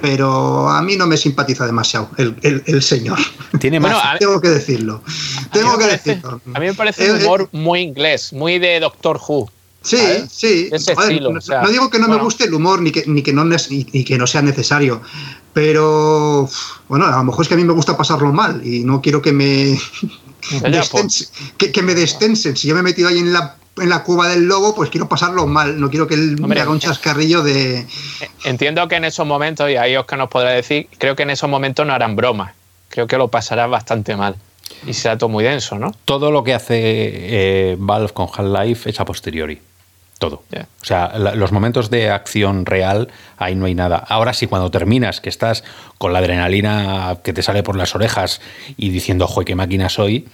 pero 0.00 0.68
a 0.68 0.82
mí 0.82 0.96
no 0.96 1.06
me 1.06 1.16
simpatiza 1.16 1.66
demasiado 1.66 2.10
el, 2.16 2.82
señor. 2.82 3.18
Tiene 3.60 3.78
más. 3.80 4.18
Tengo 4.18 4.40
que 4.40 4.48
decirlo. 4.48 5.02
Tengo 5.52 5.78
que 5.78 5.86
decirlo. 5.86 6.40
A 6.54 6.60
mí 6.60 6.66
me 6.66 6.74
parece 6.74 7.12
un 7.12 7.22
humor 7.22 7.48
muy 7.52 7.80
inglés, 7.80 8.32
muy 8.32 8.58
de 8.58 8.80
Doctor 8.80 9.20
Who. 9.26 9.50
Sí, 9.80 9.96
sí. 10.28 10.70
no, 10.70 11.68
digo 11.70 11.88
que 11.88 12.00
no 12.00 12.08
me 12.08 12.16
guste 12.16 12.44
el 12.44 12.54
humor 12.54 12.82
ni 12.82 12.90
que, 12.90 13.04
ni 13.06 13.22
que, 13.22 13.32
no, 13.32 13.44
ni 13.44 14.04
que 14.04 14.18
no 14.18 14.26
sea 14.26 14.42
necesario, 14.42 15.00
pero 15.52 16.50
bueno, 16.88 17.06
a 17.06 17.16
lo 17.16 17.24
mejor 17.24 17.42
es 17.42 17.48
que 17.48 17.54
a 17.54 17.56
mí 17.56 17.64
me 17.64 17.72
gusta 17.72 17.96
pasarlo 17.96 18.32
mal 18.32 18.60
y 18.66 18.80
no 18.80 19.00
quiero 19.00 19.22
que 19.22 19.32
me, 19.32 19.78
que, 21.56 21.82
me 21.82 21.94
destensen. 21.94 22.56
Si 22.56 22.68
yo 22.68 22.74
me 22.74 22.80
he 22.80 22.82
metido 22.82 23.08
ahí 23.08 23.18
en 23.18 23.32
la, 23.32 23.56
en 23.76 23.88
la 23.88 24.02
cueva 24.02 24.28
del 24.28 24.44
lobo, 24.44 24.74
pues 24.74 24.90
quiero 24.90 25.08
pasarlo 25.08 25.46
mal. 25.46 25.80
No 25.80 25.90
quiero 25.90 26.06
que 26.06 26.14
él 26.14 26.40
me 26.40 26.60
haga 26.60 26.70
un 26.70 26.80
chascarrillo 26.80 27.42
de. 27.42 27.86
Entiendo 28.44 28.86
que 28.88 28.96
en 28.96 29.04
esos 29.04 29.26
momentos, 29.26 29.70
y 29.70 29.76
ahí 29.76 29.96
Oscar 29.96 30.18
nos 30.18 30.28
podrá 30.28 30.50
decir, 30.50 30.88
creo 30.98 31.16
que 31.16 31.22
en 31.24 31.30
esos 31.30 31.48
momentos 31.48 31.86
no 31.86 31.92
harán 31.92 32.16
bromas. 32.16 32.54
Creo 32.88 33.06
que 33.06 33.16
lo 33.18 33.28
pasará 33.28 33.66
bastante 33.66 34.16
mal. 34.16 34.36
Y 34.86 34.92
será 34.92 35.18
todo 35.18 35.28
muy 35.28 35.44
denso, 35.44 35.78
¿no? 35.78 35.92
Todo 36.04 36.30
lo 36.30 36.44
que 36.44 36.54
hace 36.54 36.78
eh, 36.80 37.76
Valve 37.78 38.12
con 38.12 38.28
Half-Life 38.32 38.90
es 38.90 39.00
a 39.00 39.04
posteriori. 39.04 39.60
Todo. 40.18 40.42
O 40.82 40.84
sea, 40.84 41.16
los 41.16 41.52
momentos 41.52 41.90
de 41.90 42.10
acción 42.10 42.66
real, 42.66 43.08
ahí 43.36 43.54
no 43.54 43.66
hay 43.66 43.74
nada. 43.74 43.96
Ahora 43.96 44.32
sí, 44.32 44.48
cuando 44.48 44.70
terminas, 44.70 45.20
que 45.20 45.28
estás 45.28 45.62
con 45.96 46.12
la 46.12 46.18
adrenalina 46.18 47.18
que 47.22 47.32
te 47.32 47.42
sale 47.42 47.62
por 47.62 47.76
las 47.76 47.94
orejas 47.94 48.40
y 48.76 48.90
diciendo, 48.90 49.28
joder, 49.28 49.46
qué 49.46 49.54
máquina 49.54 49.88
soy, 49.88 50.26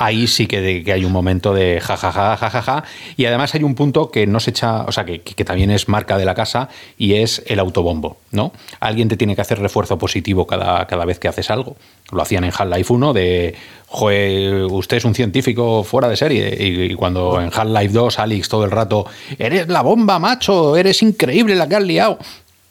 ahí 0.00 0.26
sí 0.26 0.46
que, 0.46 0.82
hay 0.90 1.04
un 1.04 1.12
momento 1.12 1.52
de 1.52 1.78
jajaja, 1.78 2.34
jajaja. 2.38 2.84
y 3.18 3.26
además 3.26 3.54
hay 3.54 3.62
un 3.62 3.74
punto 3.74 4.10
que 4.10 4.26
no 4.26 4.40
se 4.40 4.50
echa, 4.50 4.84
o 4.84 4.92
sea, 4.92 5.04
que, 5.04 5.20
también 5.44 5.70
es 5.70 5.88
marca 5.88 6.16
de 6.16 6.24
la 6.24 6.34
casa 6.34 6.70
y 6.96 7.16
es 7.16 7.42
el 7.46 7.60
autobombo, 7.60 8.16
¿no? 8.30 8.52
Alguien 8.80 9.08
te 9.08 9.18
tiene 9.18 9.34
que 9.34 9.42
hacer 9.42 9.58
refuerzo 9.58 9.98
positivo 9.98 10.46
cada, 10.46 10.86
cada 10.86 11.04
vez 11.04 11.18
que 11.18 11.28
haces 11.28 11.50
algo. 11.50 11.76
Lo 12.12 12.22
hacían 12.22 12.44
en 12.44 12.52
Half-Life 12.56 12.90
1 12.90 13.12
de, 13.12 13.54
joder, 13.88 14.64
usted 14.70 14.96
es 14.96 15.04
un 15.04 15.14
científico 15.14 15.84
fuera 15.84 16.08
de 16.08 16.16
serie. 16.16 16.56
Y, 16.58 16.94
cuando 16.94 17.38
en 17.38 17.50
Half-Life 17.52 17.92
2, 17.92 18.18
Alex 18.20 18.48
todo 18.48 18.64
el 18.64 18.70
rato, 18.70 19.04
eres 19.38 19.68
la 19.68 19.82
bomba, 19.82 20.18
macho, 20.18 20.76
eres 20.76 21.02
increíble 21.02 21.54
la 21.56 21.68
que 21.68 21.76
has 21.76 21.84
liado. 21.84 22.18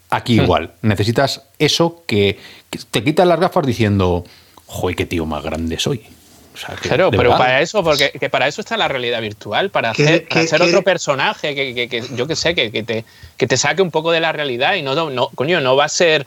Aquí 0.09 0.41
igual, 0.41 0.71
necesitas 0.81 1.43
eso 1.59 2.01
que, 2.07 2.39
que 2.71 2.79
te 2.89 3.03
quitas 3.03 3.27
las 3.27 3.39
gafas 3.39 3.67
diciendo, 3.67 4.23
joder, 4.65 4.95
qué 4.95 5.05
tío 5.05 5.27
más 5.27 5.43
grande 5.43 5.77
soy 5.77 6.01
claro, 6.81 7.11
pero 7.11 7.31
para 7.31 7.61
eso, 7.61 7.83
porque 7.83 8.11
que 8.11 8.29
para 8.29 8.47
eso 8.47 8.61
está 8.61 8.77
la 8.77 8.87
realidad 8.87 9.21
virtual, 9.21 9.69
para 9.69 9.91
hacer, 9.91 10.27
otro 10.61 10.83
personaje 10.83 11.55
que, 11.55 12.03
yo 12.15 12.27
que 12.27 12.35
sé, 12.35 12.55
que, 12.55 12.69
te, 12.83 13.05
que 13.37 13.47
te 13.47 13.57
saque 13.57 13.81
un 13.81 13.91
poco 13.91 14.11
de 14.11 14.19
la 14.19 14.31
realidad 14.31 14.75
y 14.75 14.81
no, 14.81 15.09
no, 15.09 15.29
coño, 15.29 15.61
no 15.61 15.75
va 15.75 15.85
a 15.85 15.89
ser, 15.89 16.25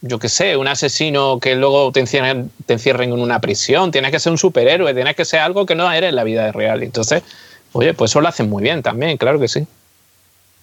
yo 0.00 0.18
que 0.18 0.28
sé, 0.28 0.56
un 0.56 0.68
asesino 0.68 1.38
que 1.40 1.54
luego 1.54 1.92
te 1.92 2.00
encierren, 2.00 2.50
te 2.66 2.74
encierren 2.74 3.12
en 3.12 3.20
una 3.20 3.40
prisión, 3.40 3.90
tienes 3.90 4.10
que 4.10 4.20
ser 4.20 4.32
un 4.32 4.38
superhéroe, 4.38 4.94
tienes 4.94 5.16
que 5.16 5.24
ser 5.24 5.40
algo 5.40 5.66
que 5.66 5.74
no 5.74 5.90
eres 5.90 6.10
en 6.10 6.16
la 6.16 6.24
vida 6.24 6.52
real. 6.52 6.82
Entonces, 6.82 7.22
oye, 7.72 7.94
pues 7.94 8.10
eso 8.10 8.20
lo 8.20 8.28
hacen 8.28 8.48
muy 8.48 8.62
bien 8.62 8.82
también, 8.82 9.16
claro 9.16 9.38
que 9.38 9.48
sí. 9.48 9.66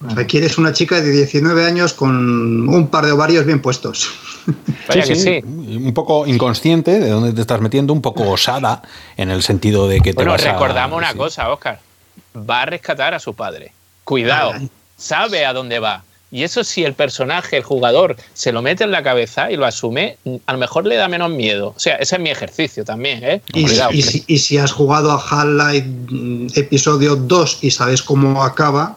Requieres 0.00 0.56
una 0.56 0.72
chica 0.72 1.02
de 1.02 1.10
19 1.10 1.66
años 1.66 1.92
con 1.92 2.68
un 2.68 2.88
par 2.88 3.04
de 3.04 3.12
ovarios 3.12 3.44
bien 3.44 3.60
puestos. 3.60 4.08
sí, 5.04 5.14
sí, 5.14 5.40
Un 5.44 5.92
poco 5.92 6.26
inconsciente 6.26 6.98
de 6.98 7.10
dónde 7.10 7.34
te 7.34 7.42
estás 7.42 7.60
metiendo, 7.60 7.92
un 7.92 8.00
poco 8.00 8.30
osada 8.30 8.82
en 9.18 9.30
el 9.30 9.42
sentido 9.42 9.88
de 9.88 10.00
que 10.00 10.14
te 10.14 10.24
bueno, 10.24 10.38
recordamos 10.38 10.96
una 10.96 11.12
cosa, 11.12 11.50
Oscar. 11.50 11.80
Va 12.34 12.62
a 12.62 12.66
rescatar 12.66 13.12
a 13.12 13.18
su 13.18 13.34
padre. 13.34 13.72
Cuidado, 14.04 14.54
sabe 14.96 15.44
a 15.44 15.52
dónde 15.52 15.80
va. 15.80 16.02
Y 16.32 16.44
eso 16.44 16.64
si 16.64 16.84
el 16.84 16.94
personaje, 16.94 17.58
el 17.58 17.64
jugador, 17.64 18.16
se 18.32 18.52
lo 18.52 18.62
mete 18.62 18.84
en 18.84 18.92
la 18.92 19.02
cabeza 19.02 19.50
y 19.50 19.56
lo 19.56 19.66
asume, 19.66 20.16
a 20.46 20.52
lo 20.52 20.58
mejor 20.58 20.86
le 20.86 20.94
da 20.94 21.08
menos 21.08 21.30
miedo. 21.30 21.74
O 21.76 21.80
sea, 21.80 21.96
ese 21.96 22.16
es 22.16 22.22
mi 22.22 22.30
ejercicio 22.30 22.84
también. 22.84 23.22
¿eh? 23.22 23.42
Y, 23.52 23.68
si, 23.68 24.24
y, 24.26 24.38
si, 24.38 24.56
has 24.56 24.72
jugado 24.72 25.10
a 25.10 25.16
Half-Life 25.16 25.86
mm, 25.86 26.46
episodio 26.54 27.16
2 27.16 27.58
y 27.62 27.70
sabes 27.72 28.00
cómo 28.00 28.44
acaba, 28.44 28.96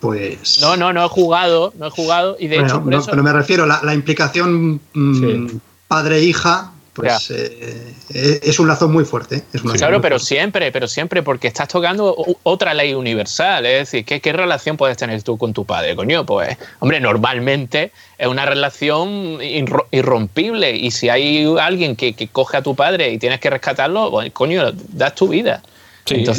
pues... 0.00 0.60
No, 0.60 0.76
no, 0.76 0.92
no 0.92 1.04
he 1.04 1.08
jugado, 1.08 1.72
no 1.78 1.86
he 1.86 1.90
jugado 1.90 2.36
y 2.38 2.48
de 2.48 2.58
hecho... 2.58 2.82
Pero 2.84 3.22
me 3.22 3.32
refiero, 3.32 3.66
la, 3.66 3.80
la 3.82 3.94
implicación 3.94 4.80
mm, 4.94 5.46
padre-hija, 5.88 6.72
pues 6.92 7.30
eh, 7.30 7.94
eh, 8.12 8.40
es 8.42 8.58
un 8.58 8.68
lazo 8.68 8.88
muy 8.88 9.04
fuerte. 9.04 9.44
claro, 9.74 10.00
pero 10.00 10.18
siempre, 10.18 10.72
pero 10.72 10.88
siempre, 10.88 11.22
porque 11.22 11.48
estás 11.48 11.68
tocando 11.68 12.16
otra 12.42 12.74
ley 12.74 12.94
universal. 12.94 13.64
Es 13.66 13.90
decir, 13.90 14.04
¿qué, 14.04 14.32
relación 14.32 14.76
puedes 14.76 14.96
tener 14.96 15.22
tú 15.22 15.38
con 15.38 15.52
tu 15.52 15.64
padre? 15.64 15.94
Coño, 15.94 16.26
pues, 16.26 16.56
hombre, 16.80 17.00
normalmente 17.00 17.92
es 18.18 18.26
una 18.26 18.44
relación 18.44 19.38
irrompible 19.90 20.76
y 20.76 20.90
si 20.90 21.08
hay 21.08 21.44
alguien 21.60 21.96
que, 21.96 22.14
que 22.14 22.28
coge 22.28 22.56
a 22.56 22.62
tu 22.62 22.74
padre 22.74 23.10
y 23.12 23.18
tienes 23.18 23.40
que 23.40 23.50
rescatarlo, 23.50 24.10
pues, 24.10 24.32
coño, 24.32 24.72
das 24.72 25.14
tu 25.14 25.28
vida 25.28 25.62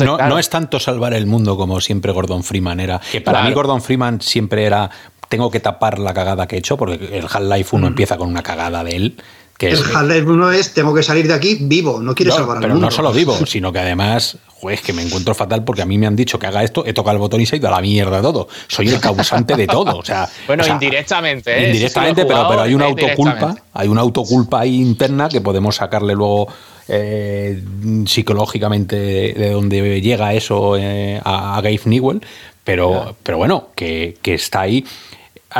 no, 0.06 0.40
es 0.40 0.50
tanto 0.50 0.80
salvar 0.80 1.14
el 1.14 1.26
mundo 1.26 1.58
como 1.58 1.82
siempre 1.82 2.12
Gordon 2.12 2.44
Freeman 2.44 2.80
era. 2.80 3.00
Que 3.12 3.22
para 3.22 3.44
mí 3.44 3.54
Gordon 3.54 3.82
Freeman 3.82 4.22
siempre 4.22 4.66
era 4.66 4.90
tengo 5.32 5.50
que 5.50 5.62
tapar 5.62 5.98
la 5.98 6.14
cagada 6.14 6.46
que 6.46 6.58
he 6.58 6.60
hecho, 6.60 6.76
porque 6.76 6.96
el 7.18 7.24
Half-Life 7.24 7.74
1 7.74 7.86
mm. 7.86 7.88
empieza 7.88 8.18
con 8.18 8.28
una 8.28 8.44
cagada 8.44 8.84
de 8.84 8.96
él. 8.98 9.16
Que 9.58 9.70
el 9.70 9.78
Half-Life 9.78 10.30
1 10.30 10.52
es 10.52 10.74
tengo 10.74 10.94
que 10.94 11.04
salir 11.04 11.26
de 11.26 11.34
aquí 11.34 11.58
vivo, 11.62 12.02
no 12.02 12.14
quiero 12.14 12.34
salvar 12.34 12.58
al 12.58 12.64
mundo. 12.64 12.76
Pero 12.76 12.86
no 12.86 12.92
solo 12.92 13.14
vivo, 13.14 13.46
sino 13.46 13.72
que 13.72 13.80
además, 13.80 14.38
es 14.70 14.82
que 14.82 14.92
me 14.92 15.02
encuentro 15.02 15.34
fatal 15.34 15.64
porque 15.64 15.84
a 15.84 15.86
mí 15.86 15.98
me 15.98 16.06
han 16.06 16.18
dicho 16.18 16.38
que 16.38 16.48
haga 16.48 16.64
esto, 16.64 16.84
he 16.86 16.92
tocado 16.92 17.16
el 17.16 17.20
botón 17.20 17.40
y 17.40 17.46
se 17.46 17.56
ha 17.56 17.60
ido 17.60 17.70
a 17.70 17.72
la 17.72 17.80
mierda 17.80 18.22
todo. 18.22 18.50
Soy 18.68 18.90
el 18.90 19.00
causante 19.00 19.56
de 19.56 19.68
todo. 19.68 20.00
O 20.00 20.04
sea, 20.04 20.28
bueno, 20.48 20.64
o 20.64 20.66
sea, 20.66 20.74
indirectamente, 20.74 21.58
¿eh? 21.58 21.68
Indirectamente, 21.68 22.24
Si 22.24 22.28
pero, 22.28 22.48
pero 22.50 22.62
hay 22.64 22.74
una 22.74 22.86
autoculpa, 22.88 23.56
hay 23.74 23.88
una 23.88 24.02
autoculpa 24.02 24.60
ahí 24.60 24.82
interna 24.82 25.30
que 25.30 25.40
podemos 25.40 25.78
sacarle 25.78 26.14
luego 26.14 26.50
eh, 26.88 27.62
psicológicamente 28.06 28.96
de 28.96 29.50
donde 29.52 30.02
llega 30.02 30.34
eso 30.34 30.78
eh, 30.78 31.20
a, 31.24 31.58
a 31.58 31.62
Gabe 31.62 31.82
Newell, 31.86 32.22
pero, 32.64 33.16
pero 33.24 33.38
bueno, 33.38 33.70
que, 33.76 34.18
que 34.22 34.34
está 34.34 34.62
ahí. 34.62 34.86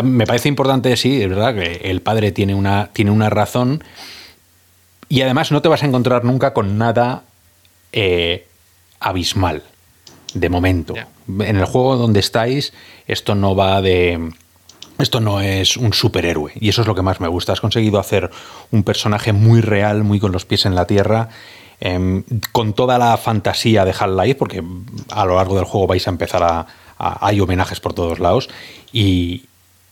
Me 0.04 0.26
parece 0.26 0.48
importante, 0.48 0.96
sí, 0.96 1.22
es 1.22 1.30
verdad 1.30 1.54
que 1.54 1.90
el 1.90 2.02
padre 2.02 2.32
tiene 2.32 2.56
una, 2.56 2.90
tiene 2.94 3.12
una 3.12 3.30
razón 3.30 3.84
y 5.10 5.22
además 5.22 5.52
no 5.52 5.62
te 5.62 5.68
vas 5.68 5.84
a 5.84 5.88
encontrar 5.88 6.24
nunca 6.24 6.54
con 6.54 6.78
nada 6.78 7.24
eh, 7.92 8.48
abismal, 9.02 9.64
de 10.34 10.50
momento. 10.50 10.94
En 11.28 11.58
el 11.58 11.66
juego 11.66 11.98
donde 11.98 12.22
estáis, 12.22 12.72
esto 13.08 13.36
no 13.36 13.54
va 13.56 13.82
de... 13.82 14.32
Esto 15.02 15.20
no 15.20 15.42
es 15.42 15.78
un 15.78 15.94
superhéroe 15.94 16.54
y 16.60 16.70
eso 16.70 16.82
es 16.82 16.88
lo 16.88 16.96
que 16.96 17.02
más 17.02 17.20
me 17.20 17.28
gusta. 17.28 17.54
Has 17.54 17.62
conseguido 17.62 18.00
hacer 18.00 18.30
un 18.72 18.84
personaje 18.84 19.34
muy 19.34 19.62
real, 19.62 20.04
muy 20.04 20.20
con 20.20 20.32
los 20.32 20.46
pies 20.46 20.66
en 20.66 20.76
la 20.76 20.86
tierra, 20.86 21.30
em, 21.80 22.24
con 22.52 22.74
toda 22.74 22.98
la 22.98 23.18
fantasía 23.18 23.86
de 23.86 23.94
Half-Life, 23.98 24.36
porque 24.36 24.64
a 25.10 25.26
lo 25.26 25.36
largo 25.36 25.56
del 25.56 25.66
juego 25.66 25.88
vais 25.88 26.08
a 26.08 26.12
empezar 26.12 26.44
a, 26.44 26.68
hay 26.98 27.40
homenajes 27.40 27.80
por 27.80 27.94
todos 27.94 28.20
lados 28.20 28.50
y, 28.94 29.46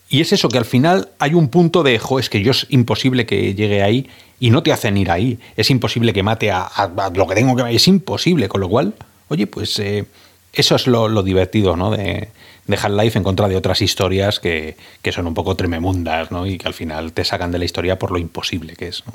y 0.10 0.22
es 0.22 0.32
eso, 0.32 0.48
que 0.48 0.60
al 0.60 0.66
final 0.66 1.10
hay 1.18 1.34
un 1.34 1.50
punto 1.50 1.82
de, 1.82 1.98
jo, 1.98 2.20
es 2.20 2.30
que 2.30 2.42
yo 2.44 2.52
es 2.52 2.68
imposible 2.70 3.26
que 3.26 3.56
llegue 3.56 3.82
ahí 3.82 4.10
y 4.40 4.52
no 4.52 4.62
te 4.64 4.72
hacen 4.72 4.96
ir 4.98 5.10
ahí. 5.10 5.40
Es 5.58 5.70
imposible 5.72 6.14
que 6.14 6.24
mate 6.24 6.52
a 6.52 6.92
lo 7.14 7.28
que 7.28 7.36
tengo 7.36 7.56
que 7.56 7.76
Es 7.76 7.88
imposible, 7.88 8.48
con 8.48 8.62
lo 8.62 8.70
cual, 8.70 8.94
oye, 9.30 9.48
pues 9.48 9.80
eh, 9.80 10.06
eso 10.54 10.76
es 10.76 10.88
lo, 10.88 11.08
lo 11.08 11.24
divertido, 11.24 11.76
¿no? 11.76 11.92
De, 11.92 12.30
de 12.70 12.78
Half-Life 12.78 13.18
en 13.18 13.24
contra 13.24 13.48
de 13.48 13.56
otras 13.58 13.82
historias 13.82 14.40
que, 14.40 14.78
que 15.02 15.12
son 15.12 15.28
un 15.28 15.34
poco 15.34 15.56
trememundas, 15.56 16.32
¿no? 16.32 16.46
Y 16.46 16.58
que 16.58 16.68
al 16.68 16.74
final 16.74 17.12
te 17.14 17.26
sacan 17.26 17.52
de 17.52 17.58
la 17.60 17.66
historia 17.66 17.98
por 18.00 18.12
lo 18.12 18.18
imposible 18.20 18.76
que 18.76 18.88
es, 18.90 19.04
¿no? 19.06 19.14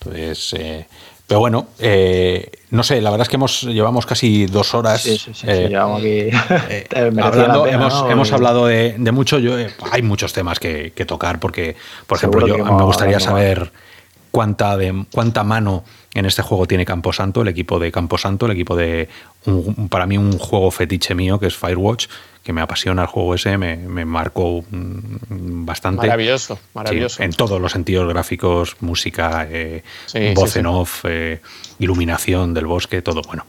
Entonces, 0.00 0.54
eh, 0.58 0.86
pero 1.26 1.40
bueno, 1.40 1.68
eh, 1.78 2.50
no 2.70 2.82
sé, 2.82 3.00
la 3.00 3.10
verdad 3.10 3.24
es 3.26 3.28
que 3.28 3.36
hemos 3.36 3.62
llevamos 3.62 4.04
casi 4.06 4.46
dos 4.46 4.74
horas. 4.74 5.02
Sí, 5.02 5.16
sí, 5.18 5.32
eh, 5.46 5.68
llevamos 5.68 6.00
aquí. 6.00 6.08
eh, 6.70 6.86
hablando, 7.22 7.64
pena, 7.64 7.76
hemos, 7.76 7.94
¿no? 8.04 8.10
hemos 8.10 8.32
hablado 8.32 8.66
de, 8.66 8.94
de 8.98 9.12
mucho. 9.12 9.38
Yo, 9.38 9.54
hay 9.92 10.02
muchos 10.02 10.32
temas 10.32 10.58
que, 10.58 10.92
que 10.94 11.04
tocar 11.04 11.38
porque, 11.38 11.76
por 12.06 12.18
Seguro 12.18 12.46
ejemplo, 12.46 12.64
yo 12.66 12.76
me 12.78 12.84
gustaría 12.84 13.20
saber 13.20 13.70
cuánta 14.30 14.76
de 14.76 15.04
cuánta 15.12 15.44
mano 15.44 15.84
en 16.14 16.24
este 16.26 16.42
juego 16.42 16.66
tiene 16.66 16.84
Camposanto, 16.84 17.42
el 17.42 17.48
equipo 17.48 17.78
de 17.78 17.92
Camposanto, 17.92 18.46
el 18.46 18.52
equipo 18.52 18.74
de 18.76 19.08
un- 19.46 19.88
para 19.88 20.06
mí 20.06 20.18
un 20.18 20.38
juego 20.38 20.70
fetiche 20.70 21.14
mío 21.14 21.38
que 21.38 21.46
es 21.46 21.56
Firewatch, 21.56 22.06
que 22.48 22.54
me 22.54 22.62
apasiona 22.62 23.02
el 23.02 23.08
juego 23.08 23.34
ese, 23.34 23.58
me, 23.58 23.76
me 23.76 24.06
marcó 24.06 24.64
mm, 24.70 25.66
bastante. 25.66 26.06
Maravilloso, 26.06 26.56
Sí, 26.56 26.62
maravilloso. 26.72 27.22
en 27.22 27.30
todos 27.34 27.60
los 27.60 27.72
sentidos 27.72 28.08
gráficos, 28.08 28.76
música, 28.80 29.46
eh, 29.50 29.82
Sí, 30.06 30.32
voz 30.34 30.52
sí, 30.52 30.60
en 30.60 30.66
off, 30.66 31.04
eh, 31.06 31.42
iluminación 31.78 32.54
del 32.54 32.64
bosque, 32.64 33.02
todo 33.02 33.20
bueno. 33.20 33.44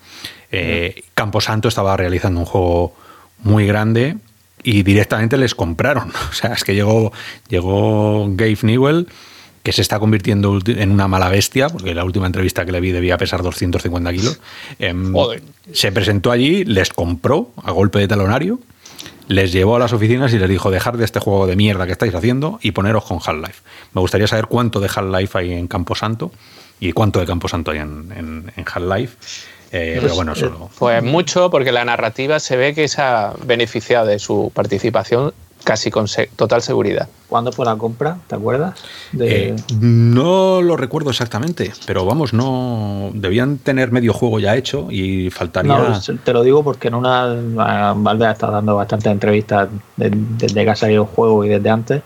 Eh, 0.51 1.03
Camposanto 1.13 1.69
estaba 1.69 1.95
realizando 1.95 2.41
un 2.41 2.45
juego 2.45 2.93
muy 3.37 3.65
grande 3.65 4.17
y 4.63 4.83
directamente 4.83 5.37
les 5.37 5.55
compraron. 5.55 6.11
O 6.31 6.33
sea, 6.33 6.51
es 6.51 6.65
que 6.65 6.75
llegó, 6.75 7.13
llegó 7.47 8.25
Gabe 8.31 8.57
Newell, 8.63 9.07
que 9.63 9.71
se 9.71 9.81
está 9.81 9.97
convirtiendo 9.97 10.59
en 10.67 10.91
una 10.91 11.07
mala 11.07 11.29
bestia, 11.29 11.69
porque 11.69 11.95
la 11.95 12.03
última 12.03 12.25
entrevista 12.25 12.65
que 12.65 12.73
le 12.73 12.81
vi 12.81 12.91
debía 12.91 13.17
pesar 13.17 13.43
250 13.43 14.11
kilos. 14.11 14.41
Em, 14.77 15.13
se 15.71 15.89
presentó 15.93 16.31
allí, 16.31 16.65
les 16.65 16.89
compró 16.89 17.53
a 17.63 17.71
golpe 17.71 17.99
de 17.99 18.09
talonario, 18.09 18.59
les 19.29 19.51
llevó 19.51 19.75
a 19.75 19.79
las 19.79 19.93
oficinas 19.93 20.33
y 20.33 20.39
les 20.39 20.49
dijo 20.49 20.71
dejar 20.71 20.97
de 20.97 21.05
este 21.05 21.19
juego 21.19 21.45
de 21.45 21.55
mierda 21.55 21.85
que 21.85 21.91
estáis 21.91 22.13
haciendo 22.13 22.59
y 22.61 22.71
poneros 22.71 23.05
con 23.05 23.19
Half-Life. 23.23 23.61
Me 23.93 24.01
gustaría 24.01 24.27
saber 24.27 24.47
cuánto 24.47 24.79
de 24.79 24.89
Half-Life 24.93 25.37
hay 25.37 25.53
en 25.53 25.67
Camposanto 25.67 26.31
y 26.79 26.91
cuánto 26.93 27.19
de 27.19 27.27
Camposanto 27.27 27.69
hay 27.71 27.77
en, 27.77 28.11
en, 28.11 28.51
en 28.55 28.65
Half-Life. 28.65 29.17
Eh, 29.71 29.99
pero 30.01 30.15
bueno, 30.15 30.33
solo. 30.35 30.71
Pues 30.79 31.03
mucho, 31.03 31.51
porque 31.51 31.71
la 31.71 31.85
narrativa 31.85 32.39
se 32.39 32.57
ve 32.57 32.73
que 32.73 32.87
se 32.87 33.01
ha 33.03 33.33
beneficiado 33.45 34.07
de 34.07 34.17
su 34.17 34.51
participación 34.53 35.31
casi 35.63 35.91
con 35.91 36.07
se- 36.07 36.29
total 36.35 36.61
seguridad. 36.61 37.07
¿Cuándo 37.27 37.51
fue 37.51 37.65
la 37.65 37.75
compra? 37.75 38.17
¿Te 38.27 38.35
acuerdas? 38.35 38.75
De- 39.11 39.49
Eh, 39.49 39.55
no 39.79 40.61
lo 40.61 40.75
recuerdo 40.77 41.09
exactamente, 41.11 41.73
pero 41.85 42.05
vamos, 42.05 42.33
no 42.33 43.11
debían 43.13 43.57
tener 43.59 43.91
medio 43.91 44.13
juego 44.13 44.39
ya 44.39 44.55
hecho 44.55 44.87
y 44.89 45.29
faltaría. 45.29 45.77
No, 45.77 45.99
te 46.23 46.33
lo 46.33 46.41
digo 46.43 46.63
porque 46.63 46.87
en 46.87 46.95
una 46.95 47.23
a- 47.59 47.93
Valve 47.95 48.25
ha 48.27 48.31
estado 48.31 48.53
dando 48.53 48.75
bastantes 48.75 49.11
entrevistas 49.11 49.69
de- 49.97 50.09
desde 50.11 50.63
que 50.63 50.69
ha 50.69 50.75
salido 50.75 51.03
el 51.03 51.09
juego 51.09 51.43
y 51.45 51.49
desde 51.49 51.69
antes 51.69 52.01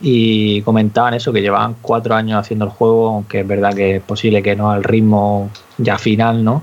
y 0.00 0.62
comentaban 0.62 1.14
eso, 1.14 1.32
que 1.32 1.40
llevaban 1.40 1.76
cuatro 1.80 2.14
años 2.14 2.38
haciendo 2.40 2.66
el 2.66 2.70
juego, 2.70 3.08
aunque 3.08 3.40
es 3.40 3.46
verdad 3.48 3.74
que 3.74 3.96
es 3.96 4.02
posible 4.02 4.42
que 4.42 4.54
no 4.54 4.70
al 4.70 4.84
ritmo 4.84 5.50
ya 5.78 5.98
final, 5.98 6.44
¿no? 6.44 6.62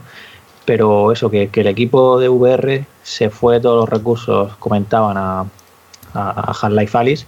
Pero 0.64 1.12
eso, 1.12 1.30
que, 1.30 1.50
que 1.50 1.62
el 1.62 1.68
equipo 1.68 2.18
de 2.20 2.30
VR 2.30 2.86
se 3.04 3.30
fue 3.30 3.60
todos 3.60 3.82
los 3.82 3.90
recursos, 3.90 4.56
comentaban 4.58 5.16
a, 5.18 5.46
a, 6.16 6.32
a 6.32 6.52
Half-Life 6.52 6.98
Alice 6.98 7.26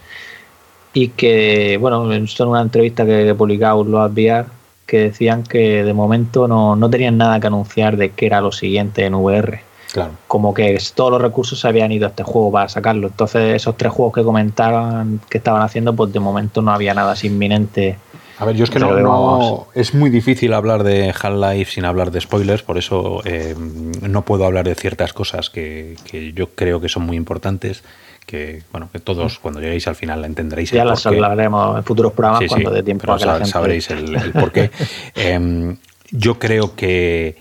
y 0.94 1.10
que, 1.10 1.78
bueno, 1.80 2.12
esto 2.12 2.44
en 2.44 2.50
una 2.50 2.62
entrevista 2.62 3.06
que 3.06 3.30
he 3.30 3.36
publicado 3.36 3.84
en 3.84 3.92
los 3.92 4.12
VR, 4.12 4.46
que 4.88 5.00
decían 5.00 5.44
que 5.44 5.84
de 5.84 5.94
momento 5.94 6.48
no, 6.48 6.76
no 6.76 6.90
tenían 6.90 7.18
nada 7.18 7.40
que 7.40 7.48
anunciar 7.48 7.98
de 7.98 8.12
qué 8.12 8.26
era 8.26 8.42
lo 8.42 8.52
siguiente 8.52 9.06
en 9.06 9.14
VR. 9.14 9.62
Claro. 9.92 10.14
Como 10.28 10.54
que 10.54 10.78
todos 10.96 11.12
los 11.12 11.22
recursos 11.22 11.60
se 11.60 11.68
habían 11.68 11.92
ido 11.92 12.08
a 12.08 12.10
este 12.10 12.24
juego 12.24 12.52
para 12.52 12.68
sacarlo. 12.68 13.08
Entonces, 13.08 13.56
esos 13.56 13.78
tres 13.78 13.92
juegos 13.92 14.16
que 14.16 14.24
comentaban 14.24 15.22
que 15.30 15.38
estaban 15.38 15.62
haciendo, 15.62 15.96
pues 15.96 16.12
de 16.12 16.20
momento 16.20 16.62
no 16.62 16.72
había 16.72 16.94
nada 16.94 17.12
así 17.12 17.28
inminente. 17.28 17.98
A 18.40 18.46
ver, 18.46 18.56
yo 18.56 18.64
es 18.64 18.70
que 18.70 18.80
no, 18.80 19.68
es 19.74 19.94
muy 19.94 20.10
difícil 20.10 20.54
hablar 20.54 20.84
de 20.84 21.10
Half-Life 21.10 21.74
sin 21.74 21.86
hablar 21.86 22.12
de 22.12 22.22
spoilers, 22.22 22.62
por 22.64 22.78
eso 22.78 23.22
eh, 23.26 23.56
no 24.02 24.24
puedo 24.24 24.46
hablar 24.46 24.66
de 24.66 24.76
ciertas 24.76 25.14
cosas 25.14 25.50
que, 25.50 25.96
que 26.10 26.34
yo 26.34 26.50
creo 26.52 26.80
que 26.80 26.88
son 26.88 27.04
muy 27.04 27.18
importantes, 27.18 27.84
que 28.28 28.62
bueno, 28.72 28.90
que 28.92 29.00
todos 29.00 29.40
cuando 29.40 29.60
lleguéis 29.62 29.88
al 29.88 29.96
final 29.96 30.22
la 30.22 30.28
entenderéis. 30.28 30.70
Ya 30.70 30.86
las 30.86 31.04
hablaremos 31.08 31.78
en 31.78 31.84
futuros 31.84 32.12
programas 32.14 32.40
Sí, 32.42 32.46
sí, 32.46 32.50
cuando 32.50 32.72
dé 32.72 32.84
tiempo 32.84 33.02
pero 33.02 33.14
a 33.14 33.18
que 33.18 33.26
la 33.26 33.32
sab- 33.34 33.38
gente... 33.38 33.52
sabréis 33.52 33.90
el, 33.90 34.16
el 34.16 34.32
porqué. 34.34 34.70
Em, 35.16 35.78
yo 36.12 36.38
creo 36.38 36.76
que 36.76 37.38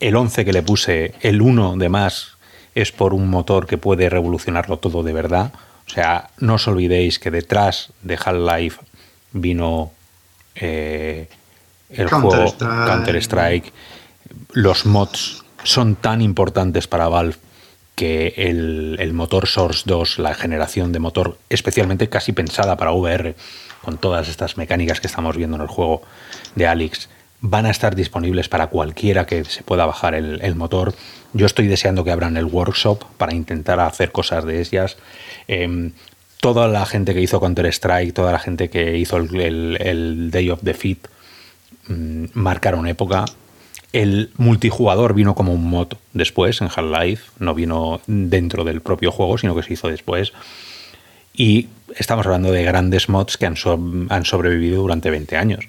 el 0.00 0.14
11 0.16 0.44
que 0.44 0.52
le 0.52 0.62
puse, 0.62 1.14
el 1.20 1.40
1 1.40 1.76
de 1.76 1.88
más, 1.88 2.36
es 2.74 2.92
por 2.92 3.14
un 3.14 3.28
motor 3.28 3.66
que 3.66 3.78
puede 3.78 4.08
revolucionarlo 4.10 4.78
todo 4.78 5.02
de 5.02 5.12
verdad. 5.12 5.52
O 5.86 5.90
sea, 5.90 6.28
no 6.38 6.54
os 6.54 6.68
olvidéis 6.68 7.18
que 7.18 7.30
detrás 7.30 7.92
de 8.02 8.18
Half-Life 8.22 8.80
vino 9.32 9.92
eh, 10.54 11.28
el 11.90 12.08
juego 12.08 12.30
Counter-Strike. 12.30 12.86
Counter-Strike. 12.88 13.72
Los 14.52 14.86
mods 14.86 15.44
son 15.64 15.94
tan 15.96 16.20
importantes 16.20 16.86
para 16.86 17.08
Valve 17.08 17.36
que 17.98 18.32
el, 18.36 19.12
motor 19.12 19.48
Source 19.48 19.82
2, 19.84 20.20
la 20.20 20.32
generación 20.32 20.92
de 20.92 21.00
motor 21.00 21.36
especialmente 21.50 22.08
casi 22.08 22.30
pensada 22.30 22.76
para 22.76 22.92
VR, 22.92 23.34
con 23.82 23.98
todas 23.98 24.28
estas 24.28 24.56
mecánicas 24.56 25.00
que 25.00 25.08
estamos 25.08 25.36
viendo 25.36 25.56
en 25.56 25.62
el 25.62 25.68
juego 25.68 26.02
de 26.54 26.68
Alex, 26.68 27.08
van 27.40 27.66
a 27.66 27.70
estar 27.70 27.96
disponibles 27.96 28.48
para 28.48 28.68
cualquiera 28.68 29.26
que 29.26 29.44
se 29.44 29.64
pueda 29.64 29.84
bajar 29.84 30.14
el, 30.14 30.54
motor. 30.54 30.94
Yo 31.32 31.44
estoy 31.44 31.66
deseando 31.66 32.04
que 32.04 32.12
abran 32.12 32.36
el 32.36 32.44
workshop 32.44 33.02
para 33.16 33.34
intentar 33.34 33.80
hacer 33.80 34.12
cosas 34.12 34.44
de 34.44 34.60
ellas. 34.60 34.96
Em, 35.48 35.90
toda 36.40 36.68
la 36.68 36.86
gente 36.86 37.14
que 37.14 37.20
hizo 37.20 37.40
Counter-Strike, 37.40 38.14
toda 38.14 38.30
la 38.30 38.38
gente 38.38 38.70
que 38.70 38.96
hizo 38.96 39.16
el 39.16 40.30
Day 40.30 40.50
of 40.50 40.62
Defeat, 40.62 40.98
mm, 41.88 42.26
marcaron 42.34 42.86
época. 42.86 43.24
El 43.92 44.30
multijugador 44.36 45.14
vino 45.14 45.34
como 45.34 45.52
un 45.54 45.68
mod 45.70 45.88
después 46.12 46.60
en 46.60 46.68
Half-Life, 46.68 47.30
no 47.38 47.54
vino 47.54 48.00
dentro 48.06 48.64
del 48.64 48.80
propio 48.82 49.10
juego, 49.10 49.38
sino 49.38 49.54
que 49.54 49.62
se 49.62 49.72
hizo 49.72 49.88
después. 49.88 50.32
Y 51.32 51.68
estamos 51.96 52.26
hablando 52.26 52.52
de 52.52 52.64
grandes 52.64 53.08
mods 53.08 53.36
que 53.38 53.46
han, 53.46 53.56
so- 53.56 53.80
han 54.10 54.24
sobrevivido 54.24 54.82
durante 54.82 55.10
20 55.10 55.36
años. 55.36 55.68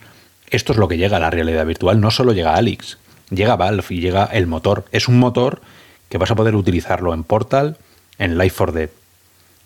Esto 0.50 0.74
es 0.74 0.80
lo 0.80 0.88
que 0.88 0.98
llega 0.98 1.18
a 1.18 1.20
la 1.22 1.30
realidad 1.30 1.66
virtual. 1.66 2.02
No 2.02 2.12
solo 2.12 2.34
llega 2.34 2.56
Alex, 2.56 2.98
llega 3.30 3.56
Valve 3.56 3.84
y 3.90 4.00
llega 4.02 4.26
el 4.26 4.48
motor. 4.48 4.86
Es 4.92 5.08
un 5.08 5.18
motor 5.20 5.62
que 6.10 6.18
vas 6.18 6.32
a 6.32 6.36
poder 6.36 6.56
utilizarlo 6.56 7.14
en 7.14 7.24
Portal, 7.24 7.78
en 8.18 8.38
Life 8.38 8.56
for 8.56 8.72
Dead. 8.74 8.90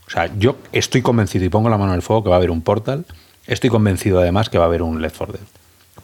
O 0.06 0.10
sea, 0.12 0.30
yo 0.38 0.58
estoy 0.74 1.02
convencido 1.02 1.46
y 1.46 1.50
pongo 1.50 1.70
la 1.70 1.78
mano 1.78 1.94
en 1.94 1.96
el 1.96 2.02
fuego 2.02 2.24
que 2.24 2.30
va 2.30 2.36
a 2.36 2.38
haber 2.38 2.52
un 2.52 2.62
Portal. 2.62 3.06
Estoy 3.48 3.70
convencido 3.70 4.20
además 4.20 4.50
que 4.50 4.58
va 4.58 4.66
a 4.66 4.68
haber 4.68 4.82
un 4.84 5.02
Left 5.02 5.18
4 5.18 5.34
Dead. 5.38 5.48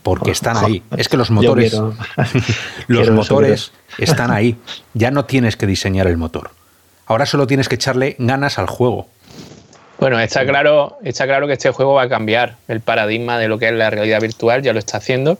Porque 0.03 0.31
están 0.31 0.57
ahí. 0.57 0.81
Es 0.97 1.09
que 1.09 1.17
los 1.17 1.29
motores. 1.31 1.71
quiero- 1.71 1.93
los 2.87 2.99
quiero 3.01 3.13
motores 3.13 3.71
están 3.97 4.31
ahí. 4.31 4.55
Ya 4.93 5.11
no 5.11 5.25
tienes 5.25 5.55
que 5.57 5.65
diseñar 5.67 6.07
el 6.07 6.17
motor. 6.17 6.51
Ahora 7.05 7.25
solo 7.25 7.47
tienes 7.47 7.67
que 7.69 7.75
echarle 7.75 8.15
ganas 8.19 8.59
al 8.59 8.67
juego. 8.67 9.07
Bueno, 9.99 10.19
está 10.19 10.45
claro, 10.45 10.97
está 11.03 11.25
claro 11.25 11.45
que 11.47 11.53
este 11.53 11.71
juego 11.71 11.93
va 11.95 12.03
a 12.03 12.09
cambiar 12.09 12.55
el 12.69 12.79
paradigma 12.79 13.37
de 13.37 13.49
lo 13.49 13.57
que 13.59 13.67
es 13.67 13.73
la 13.73 13.89
realidad 13.89 14.21
virtual, 14.21 14.61
ya 14.61 14.71
lo 14.71 14.79
está 14.79 14.97
haciendo. 14.97 15.37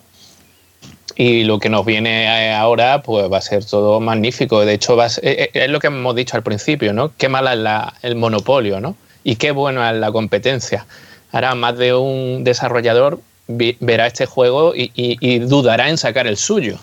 y 1.16 1.44
lo 1.44 1.60
que 1.60 1.70
nos 1.70 1.86
viene 1.86 2.48
eh, 2.50 2.54
ahora 2.54 3.02
pues 3.02 3.32
va 3.32 3.38
a 3.38 3.42
ser 3.42 3.64
todo 3.66 4.00
magnífico. 4.00 4.66
De 4.66 4.74
hecho, 4.74 4.96
va 4.96 5.08
eh, 5.08 5.12
eh, 5.22 5.50
es, 5.54 5.70
lo 5.70 5.80
que 5.80 5.88
hemos 5.88 6.16
dicho 6.16 6.36
al 6.38 6.44
principio, 6.44 6.94
¿no? 6.94 7.12
Qué 7.18 7.30
mala 7.30 7.54
es 7.54 7.60
la, 7.60 7.94
el 8.02 8.16
monopolio, 8.16 8.80
¿no? 8.80 8.96
Y 9.24 9.36
qué 9.36 9.52
bueno 9.52 9.88
es 9.88 9.96
la 9.96 10.12
competencia. 10.12 10.86
Ahora 11.32 11.56
más 11.56 11.78
de 11.78 11.94
un 11.94 12.44
desarrollador 12.44 13.20
verá 13.50 14.08
este 14.08 14.26
juego 14.26 14.74
y, 14.76 15.40
dudará 15.40 15.90
en 15.90 15.98
sacar 15.98 16.28
el 16.28 16.38
suyo. 16.38 16.78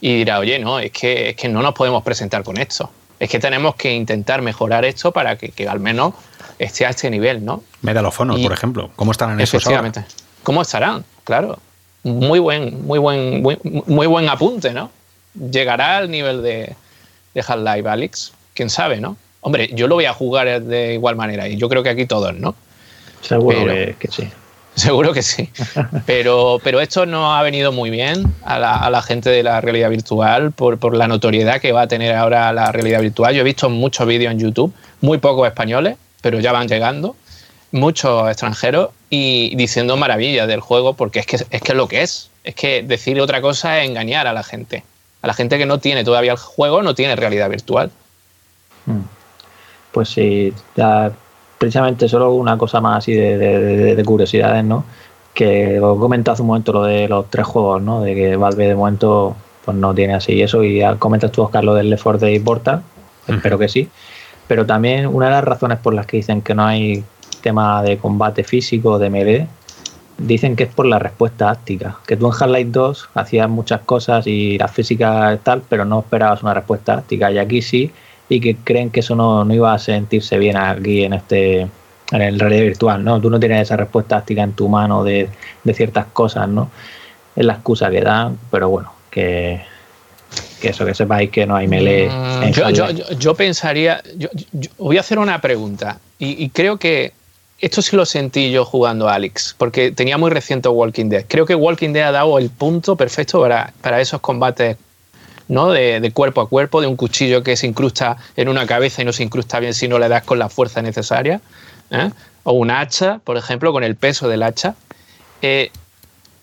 Y 0.00 0.16
dirá, 0.16 0.38
oye, 0.38 0.58
no, 0.58 0.78
es 0.78 0.92
que, 0.92 1.30
es 1.30 1.36
que 1.36 1.48
no 1.48 1.62
nos 1.62 1.74
podemos 1.74 2.02
presentar 2.02 2.42
con 2.42 2.56
esto. 2.58 2.90
Es 3.18 3.30
que 3.30 3.38
tenemos 3.38 3.74
que 3.76 3.92
intentar 3.92 4.42
mejorar 4.42 4.84
esto 4.84 5.12
para 5.12 5.36
que, 5.36 5.68
al 5.68 5.80
menos 5.80 6.14
esté 6.58 6.86
a 6.86 6.90
este 6.90 7.10
nivel, 7.10 7.44
¿no? 7.44 7.62
Medal 7.82 8.06
of 8.06 8.20
Honor, 8.20 8.40
por 8.42 8.52
ejemplo. 8.52 8.90
¿Cómo 8.96 9.12
estarán 9.12 9.40
esos 9.40 9.66
ahora? 9.66 9.92
¿Cómo 10.42 10.62
estarán? 10.62 11.04
Claro 11.24 11.58
muy 12.04 12.38
buen, 12.38 12.86
muy 12.86 12.98
buen, 12.98 13.42
muy, 13.42 14.06
buen 14.06 14.28
apunte, 14.28 14.72
¿no? 14.72 14.90
Llegará 15.34 15.96
al 15.96 16.10
nivel 16.10 16.42
de, 16.42 16.76
de 17.34 17.44
Half-Life 17.46 17.88
Alyx, 17.88 18.32
quién 18.52 18.70
sabe, 18.70 19.00
¿no? 19.00 19.16
Hombre, 19.40 19.70
yo 19.74 19.88
lo 19.88 19.96
voy 19.96 20.04
a 20.04 20.12
jugar 20.12 20.62
de 20.62 20.94
igual 20.94 21.16
manera 21.16 21.48
y 21.48 21.56
yo 21.56 21.68
creo 21.68 21.82
que 21.82 21.88
aquí 21.88 22.06
todos, 22.06 22.34
¿no? 22.34 22.54
Seguro 23.22 23.66
que, 23.66 24.08
sí. 24.10 24.28
Seguro 24.84 25.12
que 25.12 25.22
sí. 25.22 25.50
Pero, 26.04 26.60
pero 26.62 26.80
esto 26.80 27.06
no 27.06 27.34
ha 27.34 27.42
venido 27.42 27.70
muy 27.70 27.90
bien 27.90 28.34
a 28.44 28.58
la, 28.58 28.76
a 28.76 28.90
la 28.90 29.02
gente 29.02 29.30
de 29.30 29.42
la 29.42 29.60
realidad 29.60 29.88
virtual 29.90 30.50
por, 30.50 30.78
por, 30.78 30.96
la 30.96 31.06
notoriedad 31.06 31.60
que 31.60 31.72
va 31.72 31.82
a 31.82 31.88
tener 31.88 32.14
ahora 32.14 32.52
la 32.52 32.72
realidad 32.72 33.00
virtual. 33.00 33.34
Yo 33.34 33.42
he 33.42 33.44
visto 33.44 33.70
muchos 33.70 34.06
vídeos 34.06 34.32
en 34.32 34.40
YouTube, 34.40 34.72
muy 35.00 35.18
pocos 35.18 35.46
españoles, 35.46 35.96
pero 36.20 36.40
ya 36.40 36.52
van 36.52 36.66
llegando 36.66 37.14
muchos 37.74 38.28
extranjeros 38.28 38.90
y 39.10 39.54
diciendo 39.56 39.96
maravillas 39.96 40.46
del 40.46 40.60
juego 40.60 40.94
porque 40.94 41.18
es 41.18 41.26
que 41.26 41.36
es 41.50 41.62
que 41.62 41.74
lo 41.74 41.88
que 41.88 42.02
es. 42.02 42.30
Es 42.44 42.54
que 42.54 42.82
decir 42.82 43.20
otra 43.20 43.40
cosa 43.40 43.80
es 43.80 43.88
engañar 43.88 44.26
a 44.26 44.32
la 44.32 44.42
gente. 44.42 44.84
A 45.22 45.26
la 45.26 45.34
gente 45.34 45.58
que 45.58 45.66
no 45.66 45.78
tiene 45.78 46.04
todavía 46.04 46.32
el 46.32 46.38
juego, 46.38 46.82
no 46.82 46.94
tiene 46.94 47.16
realidad 47.16 47.50
virtual. 47.50 47.90
Hmm. 48.86 49.02
Pues 49.92 50.08
sí, 50.10 50.52
precisamente 51.64 52.10
solo 52.10 52.34
una 52.34 52.58
cosa 52.58 52.82
más 52.82 52.98
así 52.98 53.14
de, 53.14 54.02
curiosidades, 54.04 54.62
¿no? 54.62 54.84
Que 55.32 55.80
os 55.80 55.98
comenté 55.98 56.30
hace 56.30 56.42
un 56.42 56.48
momento 56.48 56.74
lo 56.74 56.84
de 56.84 57.08
los 57.08 57.30
tres 57.30 57.46
juegos, 57.46 57.80
¿no? 57.80 58.02
De 58.02 58.14
que 58.14 58.36
Valve 58.36 58.68
de 58.68 58.74
momento 58.74 59.34
pues 59.64 59.74
no 59.74 59.94
tiene 59.94 60.12
así 60.12 60.42
eso 60.42 60.62
y 60.62 60.82
comentas 60.98 61.32
tú, 61.32 61.40
Oscar, 61.40 61.64
lo 61.64 61.72
del 61.72 61.88
Left 61.88 62.02
4 62.02 62.26
Dead 62.26 62.42
Portal, 62.42 62.82
espero 63.26 63.58
que 63.58 63.70
sí. 63.70 63.88
Pero 64.46 64.66
también 64.66 65.06
una 65.06 65.26
de 65.26 65.32
las 65.32 65.44
razones 65.44 65.78
por 65.78 65.94
las 65.94 66.04
que 66.04 66.18
dicen 66.18 66.42
que 66.42 66.54
no 66.54 66.66
hay 66.66 67.02
tema 67.40 67.82
de 67.82 67.96
combate 67.96 68.44
físico, 68.44 68.98
de 68.98 69.08
melee, 69.08 69.46
dicen 70.18 70.56
que 70.56 70.64
es 70.64 70.70
por 70.70 70.84
la 70.84 70.98
respuesta 70.98 71.48
áctica. 71.48 71.96
Que 72.06 72.18
tú 72.18 72.26
en 72.26 72.32
Half-Life 72.38 72.70
2 72.72 73.08
hacías 73.14 73.48
muchas 73.48 73.80
cosas 73.80 74.26
y 74.26 74.58
la 74.58 74.68
física 74.68 75.38
tal, 75.42 75.62
pero 75.66 75.86
no 75.86 76.00
esperabas 76.00 76.42
una 76.42 76.52
respuesta 76.52 76.92
áctica. 76.92 77.32
Y 77.32 77.38
aquí 77.38 77.62
sí, 77.62 77.90
y 78.28 78.40
que 78.40 78.56
creen 78.56 78.90
que 78.90 79.00
eso 79.00 79.14
no, 79.14 79.52
iba 79.52 79.72
a 79.72 79.78
sentirse 79.78 80.38
bien 80.38 80.56
aquí 80.56 81.04
en 81.04 81.12
este 81.12 81.68
en 82.12 82.20
el 82.20 82.38
realidad 82.38 82.62
virtual, 82.62 83.02
¿no? 83.02 83.20
Tú 83.20 83.30
no 83.30 83.40
tienes 83.40 83.62
esa 83.62 83.76
respuesta 83.76 84.18
áctica 84.18 84.42
en 84.42 84.52
tu 84.52 84.68
mano 84.68 85.02
de, 85.02 85.28
ciertas 85.72 86.06
cosas, 86.12 86.48
¿no? 86.48 86.70
Es 87.34 87.44
la 87.44 87.54
excusa 87.54 87.90
que 87.90 88.02
dan, 88.02 88.38
pero 88.50 88.68
bueno, 88.68 88.92
que, 89.10 89.62
que 90.60 90.68
eso, 90.68 90.84
que 90.84 90.94
sepáis 90.94 91.30
que 91.30 91.46
no 91.46 91.56
hay 91.56 91.66
melee. 91.66 92.08
Mm, 92.08 92.52
yo, 92.52 92.90
yo, 92.90 93.34
pensaría, 93.34 94.02
yo, 94.16 94.28
voy 94.78 94.98
a 94.98 95.00
hacer 95.00 95.18
una 95.18 95.40
pregunta 95.40 95.98
y 96.18 96.48
creo 96.50 96.78
que 96.78 97.12
esto 97.64 97.80
sí 97.80 97.96
lo 97.96 98.04
sentí 98.04 98.50
yo 98.50 98.64
jugando 98.64 99.08
a 99.08 99.14
Alex, 99.14 99.54
porque 99.56 99.90
tenía 99.90 100.18
muy 100.18 100.30
reciente 100.30 100.68
Walking 100.68 101.08
Dead. 101.08 101.24
Creo 101.26 101.46
que 101.46 101.54
Walking 101.54 101.94
Dead 101.94 102.08
ha 102.08 102.12
dado 102.12 102.38
el 102.38 102.50
punto 102.50 102.96
perfecto 102.96 103.40
para, 103.40 103.72
para 103.80 104.00
esos 104.00 104.20
combates 104.20 104.76
¿no? 105.48 105.70
De, 105.70 106.10
cuerpo 106.12 106.40
a 106.40 106.48
cuerpo, 106.48 106.80
de 106.80 106.86
un 106.86 106.96
cuchillo 106.96 107.42
que 107.42 107.56
se 107.56 107.66
incrusta 107.66 108.16
en 108.36 108.48
una 108.48 108.66
cabeza 108.66 109.02
y 109.02 109.04
no 109.04 109.12
se 109.12 109.22
incrusta 109.22 109.60
bien 109.60 109.74
si 109.74 109.88
no 109.88 109.98
le 109.98 110.08
das 110.08 110.24
con 110.24 110.38
la 110.38 110.48
fuerza 110.48 110.82
necesaria. 110.82 111.40
¿eh? 111.90 112.10
O 112.44 112.52
un 112.52 112.70
hacha, 112.70 113.20
por 113.24 113.36
ejemplo, 113.36 113.72
con 113.72 113.84
el 113.84 113.96
peso 113.96 114.28
del 114.28 114.42
hacha. 114.42 114.74
Eh, 115.42 115.70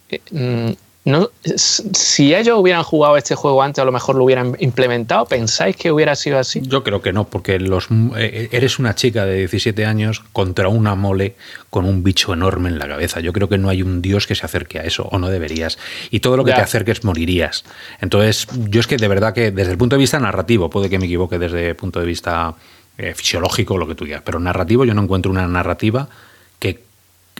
eh, 0.10 0.22
mm, 0.32 0.72
no, 1.03 1.32
si 1.44 2.36
ellos 2.36 2.60
hubieran 2.60 2.84
jugado 2.84 3.18
este 3.18 3.34
juego 3.34 3.64
antes, 3.64 3.82
a 3.82 3.86
lo 3.86 3.91
mejor 3.91 4.15
lo 4.15 4.23
hubieran 4.23 4.56
implementado. 4.60 5.26
¿Pensáis 5.26 5.76
que 5.76 5.91
hubiera 5.91 6.15
sido 6.15 6.38
así? 6.38 6.61
Yo 6.64 6.84
creo 6.84 7.02
que 7.02 7.11
no, 7.11 7.23
porque 7.23 7.60
los, 7.60 7.88
eh, 8.18 8.49
eres 8.52 8.78
una 8.78 8.94
chica 8.94 9.26
de 9.26 9.38
17 9.38 9.84
años 9.86 10.22
contra 10.32 10.68
una 10.68 10.94
mole 10.94 11.36
con 11.72 11.86
un 11.86 12.03
bicho 12.03 12.34
enorme 12.34 12.69
en 12.69 12.78
la 12.78 12.88
cabeza. 12.88 13.19
Yo 13.19 13.34
creo 13.34 13.49
que 13.49 13.57
no 13.57 13.69
hay 13.69 13.82
un 13.82 14.03
dios 14.03 14.28
que 14.28 14.36
se 14.36 14.45
acerque 14.45 14.78
a 14.78 14.84
eso, 14.84 15.10
o 15.11 15.18
no 15.18 15.30
deberías. 15.30 15.80
Y 16.11 16.19
todo 16.19 16.38
lo 16.38 16.45
que 16.45 16.53
te 16.53 16.61
acerques 16.61 17.03
morirías. 17.03 17.64
Entonces, 17.99 18.48
yo 18.69 18.80
es 18.80 18.86
que 18.86 18.98
de 18.98 19.07
verdad 19.07 19.34
que 19.34 19.49
desde 19.49 19.72
el 19.72 19.80
punto 19.80 19.95
de 19.95 20.02
vista 20.02 20.19
narrativo, 20.19 20.69
puede 20.69 20.88
que 20.88 20.99
me 20.99 21.06
equivoque 21.06 21.40
desde 21.40 21.69
el 21.69 21.76
punto 21.76 21.99
de 21.99 22.06
vista 22.06 22.53
eh, 22.99 23.15
fisiológico, 23.15 23.76
lo 23.76 23.88
que 23.88 23.95
tú 23.95 24.06
digas, 24.06 24.22
pero 24.23 24.40
narrativo 24.40 24.86
yo 24.86 24.94
no 24.94 25.02
encuentro 25.02 25.32
una 25.32 25.48
narrativa 25.48 26.10
que 26.60 26.91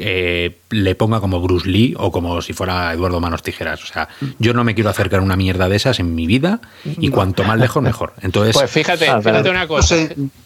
le 0.02 0.96
ponga 0.96 1.20
como 1.20 1.40
Bruce 1.42 1.70
Lee 1.70 1.94
o 1.98 2.12
como 2.12 2.42
si 2.42 2.54
fuera 2.54 2.92
Eduardo 2.94 3.20
Manos 3.20 3.44
Tijeras. 3.44 3.84
O 3.84 3.86
sea, 3.86 4.10
yo 4.40 4.54
no 4.54 4.64
me 4.64 4.74
quiero 4.74 4.90
acercar 4.90 5.20
a 5.20 5.24
una 5.24 5.36
mierda 5.36 5.70
de 5.70 5.76
esas 5.76 6.00
en 6.00 6.16
mi 6.16 6.26
vida 6.26 6.60
y 6.86 7.10
cuanto 7.10 7.44
más 7.44 7.60
lejos, 7.60 7.84
mejor. 7.84 8.14
Entonces, 8.22 8.54
pues 8.54 8.72
fíjate, 8.72 9.08
ah, 9.08 9.22
fíjate 9.22 9.50
una 9.50 9.68
cosa. 9.68 9.96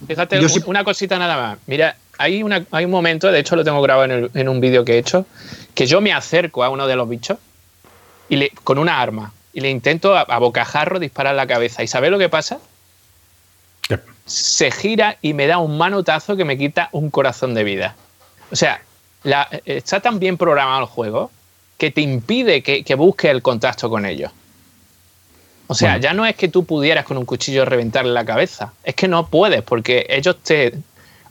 Fíjate 0.07 0.39
una 0.65 0.83
cosita 0.83 1.17
nada 1.17 1.37
más. 1.37 1.57
Mira, 1.67 1.95
hay, 2.17 2.43
una, 2.43 2.65
hay 2.71 2.85
un 2.85 2.91
momento, 2.91 3.31
de 3.31 3.39
hecho 3.39 3.55
lo 3.55 3.63
tengo 3.63 3.81
grabado 3.81 4.29
en, 4.33 4.49
un 4.49 4.59
vídeo 4.59 4.83
que 4.83 4.93
he 4.93 4.97
hecho, 4.97 5.25
que 5.73 5.87
yo 5.87 6.01
me 6.01 6.13
acerco 6.13 6.63
a 6.63 6.69
uno 6.69 6.87
de 6.87 6.95
los 6.95 7.07
bichos 7.07 7.37
y 8.29 8.37
le, 8.37 8.51
con 8.63 8.77
una 8.77 9.01
arma 9.01 9.33
y 9.53 9.61
le 9.61 9.69
intento 9.69 10.15
a, 10.17 10.37
bocajarro 10.39 10.99
disparar 10.99 11.35
la 11.35 11.47
cabeza. 11.47 11.83
¿Y 11.83 11.87
sabes 11.87 12.11
lo 12.11 12.19
que 12.19 12.29
pasa? 12.29 12.59
Se 14.25 14.71
gira 14.71 15.17
y 15.21 15.33
me 15.33 15.47
da 15.47 15.59
un 15.59 15.77
manotazo 15.77 16.35
que 16.35 16.45
me 16.45 16.57
quita 16.57 16.89
un 16.91 17.11
corazón 17.11 17.53
de 17.53 17.63
vida. 17.63 17.95
O 18.51 18.55
sea, 18.55 18.81
está 19.65 19.99
tan 19.99 20.19
bien 20.19 20.37
programado 20.37 20.81
el 20.81 20.87
juego 20.87 21.31
que 21.77 21.91
te 21.91 22.01
impide 22.01 22.61
que, 22.61 22.83
que 22.83 22.95
busques 22.95 23.31
el 23.31 23.41
contacto 23.41 23.89
con 23.89 24.05
ellos. 24.05 24.31
O 25.67 25.73
sea, 25.73 25.97
ya 25.97 26.13
no 26.13 26.25
es 26.25 26.35
que 26.35 26.47
tú 26.47 26.63
pudieras 26.63 27.05
con 27.05 27.17
un 27.17 27.25
cuchillo 27.25 27.65
reventarle 27.65 28.11
la 28.11 28.23
cabeza, 28.23 28.73
es 28.83 28.93
que 28.93 29.07
no 29.07 29.27
puedes 29.27 29.63
porque 29.63 30.05
ellos 30.09 30.37
te... 30.43 30.73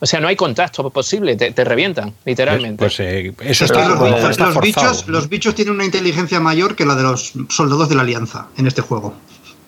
O 0.00 0.06
sea, 0.06 0.20
no 0.20 0.28
hay 0.28 0.36
contacto 0.36 0.90
posible, 0.90 1.34
te, 1.36 1.64
revientan, 1.64 2.12
literalmente. 2.26 2.76
Pues, 2.76 3.00
eh, 3.00 3.32
eso 3.40 3.64
está, 3.64 3.88
los, 3.88 4.60
bichos, 4.60 5.08
los 5.08 5.28
bichos 5.30 5.54
tienen 5.54 5.74
una 5.74 5.84
inteligencia 5.84 6.40
mayor 6.40 6.76
que 6.76 6.84
la 6.84 6.94
de 6.94 7.04
los 7.04 7.32
soldados 7.48 7.88
de 7.88 7.94
la 7.94 8.02
Alianza 8.02 8.48
en 8.58 8.66
este 8.66 8.82
juego. 8.82 9.14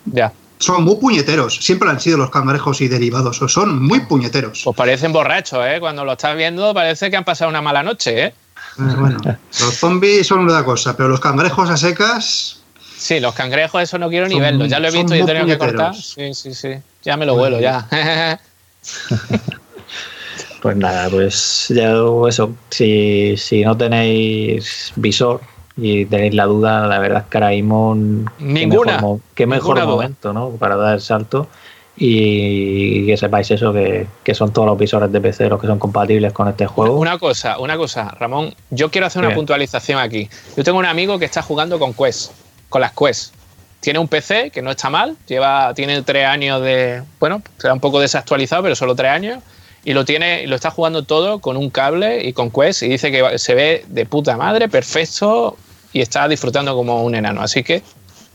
Ya 0.04 0.32
son 0.58 0.84
muy 0.84 0.96
puñeteros. 0.96 1.56
Siempre 1.56 1.90
han 1.90 2.00
sido 2.00 2.18
los 2.18 2.30
cangrejos 2.30 2.80
y 2.80 2.88
derivados. 2.88 3.40
Son 3.48 3.82
muy 3.82 4.00
puñeteros. 4.00 4.62
Pues 4.64 4.76
parecen 4.76 5.12
borrachos, 5.12 5.64
¿eh? 5.66 5.78
Cuando 5.80 6.04
lo 6.04 6.12
estás 6.12 6.36
viendo 6.36 6.72
parece 6.74 7.10
que 7.10 7.16
han 7.16 7.24
pasado 7.24 7.50
una 7.50 7.62
mala 7.62 7.82
noche, 7.82 8.24
¿eh? 8.26 8.26
eh 8.26 8.94
bueno, 8.96 9.18
los 9.24 9.74
zombies 9.74 10.26
son 10.26 10.40
una 10.40 10.64
cosa, 10.64 10.96
pero 10.96 11.08
los 11.08 11.20
cangrejos 11.20 11.70
a 11.70 11.76
secas... 11.76 12.60
Sí, 12.96 13.20
los 13.20 13.34
cangrejos 13.34 13.82
eso 13.82 13.98
no 13.98 14.08
quiero 14.08 14.26
ni 14.26 14.40
verlos. 14.40 14.68
Ya 14.68 14.80
lo 14.80 14.88
he 14.88 14.90
visto 14.90 15.14
y 15.14 15.20
he 15.20 15.24
tenido 15.24 15.46
que 15.46 15.58
cortar. 15.58 15.94
Sí, 15.94 16.32
sí, 16.32 16.54
sí. 16.54 16.70
Ya 17.04 17.16
me 17.16 17.26
lo 17.26 17.36
vuelo, 17.36 17.60
ya. 17.60 17.86
pues 20.62 20.76
nada, 20.76 21.10
pues 21.10 21.66
ya 21.68 21.94
eso. 22.26 22.56
Si, 22.70 23.36
si 23.36 23.62
no 23.62 23.76
tenéis 23.76 24.92
visor, 24.96 25.42
y 25.76 26.06
tenéis 26.06 26.34
la 26.34 26.46
duda, 26.46 26.86
la 26.86 26.98
verdad 26.98 27.22
es 27.24 27.30
que 27.30 27.38
ahora 27.38 27.50
mismo 27.50 27.94
ninguna, 28.38 29.00
qué 29.34 29.46
mejor, 29.46 29.84
momento 29.84 30.32
¿no? 30.32 30.50
para 30.52 30.76
dar 30.76 30.94
el 30.94 31.00
salto 31.00 31.48
y 31.98 33.06
que 33.06 33.16
sepáis 33.16 33.50
eso, 33.50 33.72
que, 33.72 34.34
son 34.34 34.52
todos 34.52 34.68
los 34.68 34.78
visores 34.78 35.10
de 35.10 35.20
PC 35.20 35.48
los 35.48 35.60
que 35.60 35.66
son 35.66 35.78
compatibles 35.78 36.32
con 36.32 36.48
este 36.48 36.66
juego. 36.66 36.98
Una 36.98 37.18
cosa, 37.18 37.58
una 37.58 37.76
cosa, 37.76 38.14
Ramón, 38.18 38.54
yo 38.70 38.90
quiero 38.90 39.06
hacer 39.06 39.24
una 39.24 39.34
puntualización 39.34 39.98
aquí. 39.98 40.28
Yo 40.56 40.64
tengo 40.64 40.78
un 40.78 40.84
amigo 40.84 41.18
que 41.18 41.24
está 41.24 41.40
jugando 41.40 41.78
con 41.78 41.94
Quest, 41.94 42.32
con 42.68 42.82
las 42.82 42.92
Quest. 42.92 43.34
Tiene 43.80 43.98
un 43.98 44.08
PC 44.08 44.50
que 44.50 44.62
no 44.62 44.70
está 44.70 44.90
mal, 44.90 45.16
lleva, 45.26 45.72
tiene 45.74 46.02
tres 46.02 46.26
años 46.26 46.60
de. 46.60 47.02
Bueno, 47.20 47.42
será 47.56 47.72
un 47.72 47.80
poco 47.80 48.00
desactualizado, 48.00 48.62
pero 48.62 48.74
solo 48.74 48.94
tres 48.94 49.12
años. 49.12 49.42
Y 49.84 49.92
lo 49.92 50.04
tiene, 50.04 50.46
lo 50.48 50.56
está 50.56 50.70
jugando 50.70 51.04
todo 51.04 51.38
con 51.38 51.56
un 51.56 51.70
cable 51.70 52.26
y 52.26 52.32
con 52.32 52.50
Quest. 52.50 52.82
Y 52.82 52.88
dice 52.88 53.12
que 53.12 53.38
se 53.38 53.54
ve 53.54 53.84
de 53.88 54.04
puta 54.04 54.36
madre, 54.36 54.68
perfecto, 54.68 55.56
y 55.92 56.00
está 56.00 56.28
disfrutando 56.28 56.74
como 56.74 57.02
un 57.04 57.14
enano. 57.14 57.42
Así 57.42 57.62
que 57.62 57.82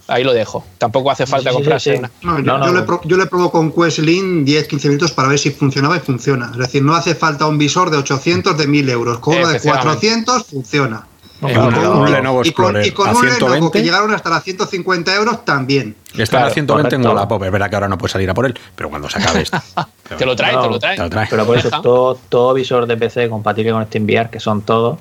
ahí 0.08 0.24
lo 0.24 0.34
dejo. 0.34 0.64
Tampoco 0.78 1.12
hace 1.12 1.26
falta 1.26 1.52
comprarse 1.52 1.98
una. 1.98 2.12
yo, 2.22 2.74
le 2.74 2.86
yo, 3.06 3.18
le 3.18 3.26
probó 3.26 3.52
con 3.52 3.72
Questlink 3.72 4.48
10-15 4.48 4.88
minutos 4.88 5.12
para 5.12 5.30
ver 5.30 5.40
si 5.40 5.52
funcionaba 5.52 5.98
y 5.98 6.00
funciona. 6.00 6.50
Es 6.52 6.58
decir, 6.58 6.84
no 6.84 6.96
hace 6.96 7.16
falta 7.16 7.48
un 7.48 7.58
visor 7.58 7.90
de 7.90 7.98
800 7.98 8.58
de 8.58 8.68
1000 8.68 8.90
euros. 8.90 9.20
Con 9.20 9.38
uno 9.38 9.48
de 9.48 9.60
400 9.60 10.46
funciona. 10.46 11.08
y 11.42 11.54
con, 11.54 11.74
un, 11.74 12.12
Lenovo 12.12 12.42
y 12.44 12.52
con, 12.52 12.84
y 12.84 12.92
con 12.92 13.16
un 13.16 13.26
Lenovo 13.26 13.72
que 13.72 13.82
llegaron 13.82 14.14
hasta 14.14 14.30
las 14.30 14.44
150 14.44 15.16
euros 15.16 15.46
también. 15.46 15.96
Está 16.16 16.46
a 16.46 16.50
120 16.50 16.96
en 16.96 17.06
Wallapop. 17.06 17.44
Es 17.44 17.52
verdad 17.52 17.70
que 17.70 17.76
ahora 17.76 17.88
no 17.88 17.98
puedes 17.98 18.12
salir 18.12 18.30
a 18.30 18.34
por 18.34 18.46
él, 18.46 18.58
pero 18.76 18.90
cuando 18.90 19.10
se 19.10 19.20
acabe 19.20 19.42
esto. 19.42 19.62
te 20.18 20.26
lo 20.26 20.36
trae, 20.36 20.52
te, 20.52 20.68
lo 20.68 21.10
trae. 21.10 21.28
Pero 21.30 21.46
por 21.46 21.58
eso 21.58 21.70
todo, 21.82 22.16
todo 22.30 22.54
visor 22.54 22.86
de 22.86 22.98
PC 22.98 23.30
compatible 23.30 23.72
con 23.72 23.86
SteamVR, 23.86 24.30
que 24.30 24.40
son 24.40 24.62
todos, 24.62 25.00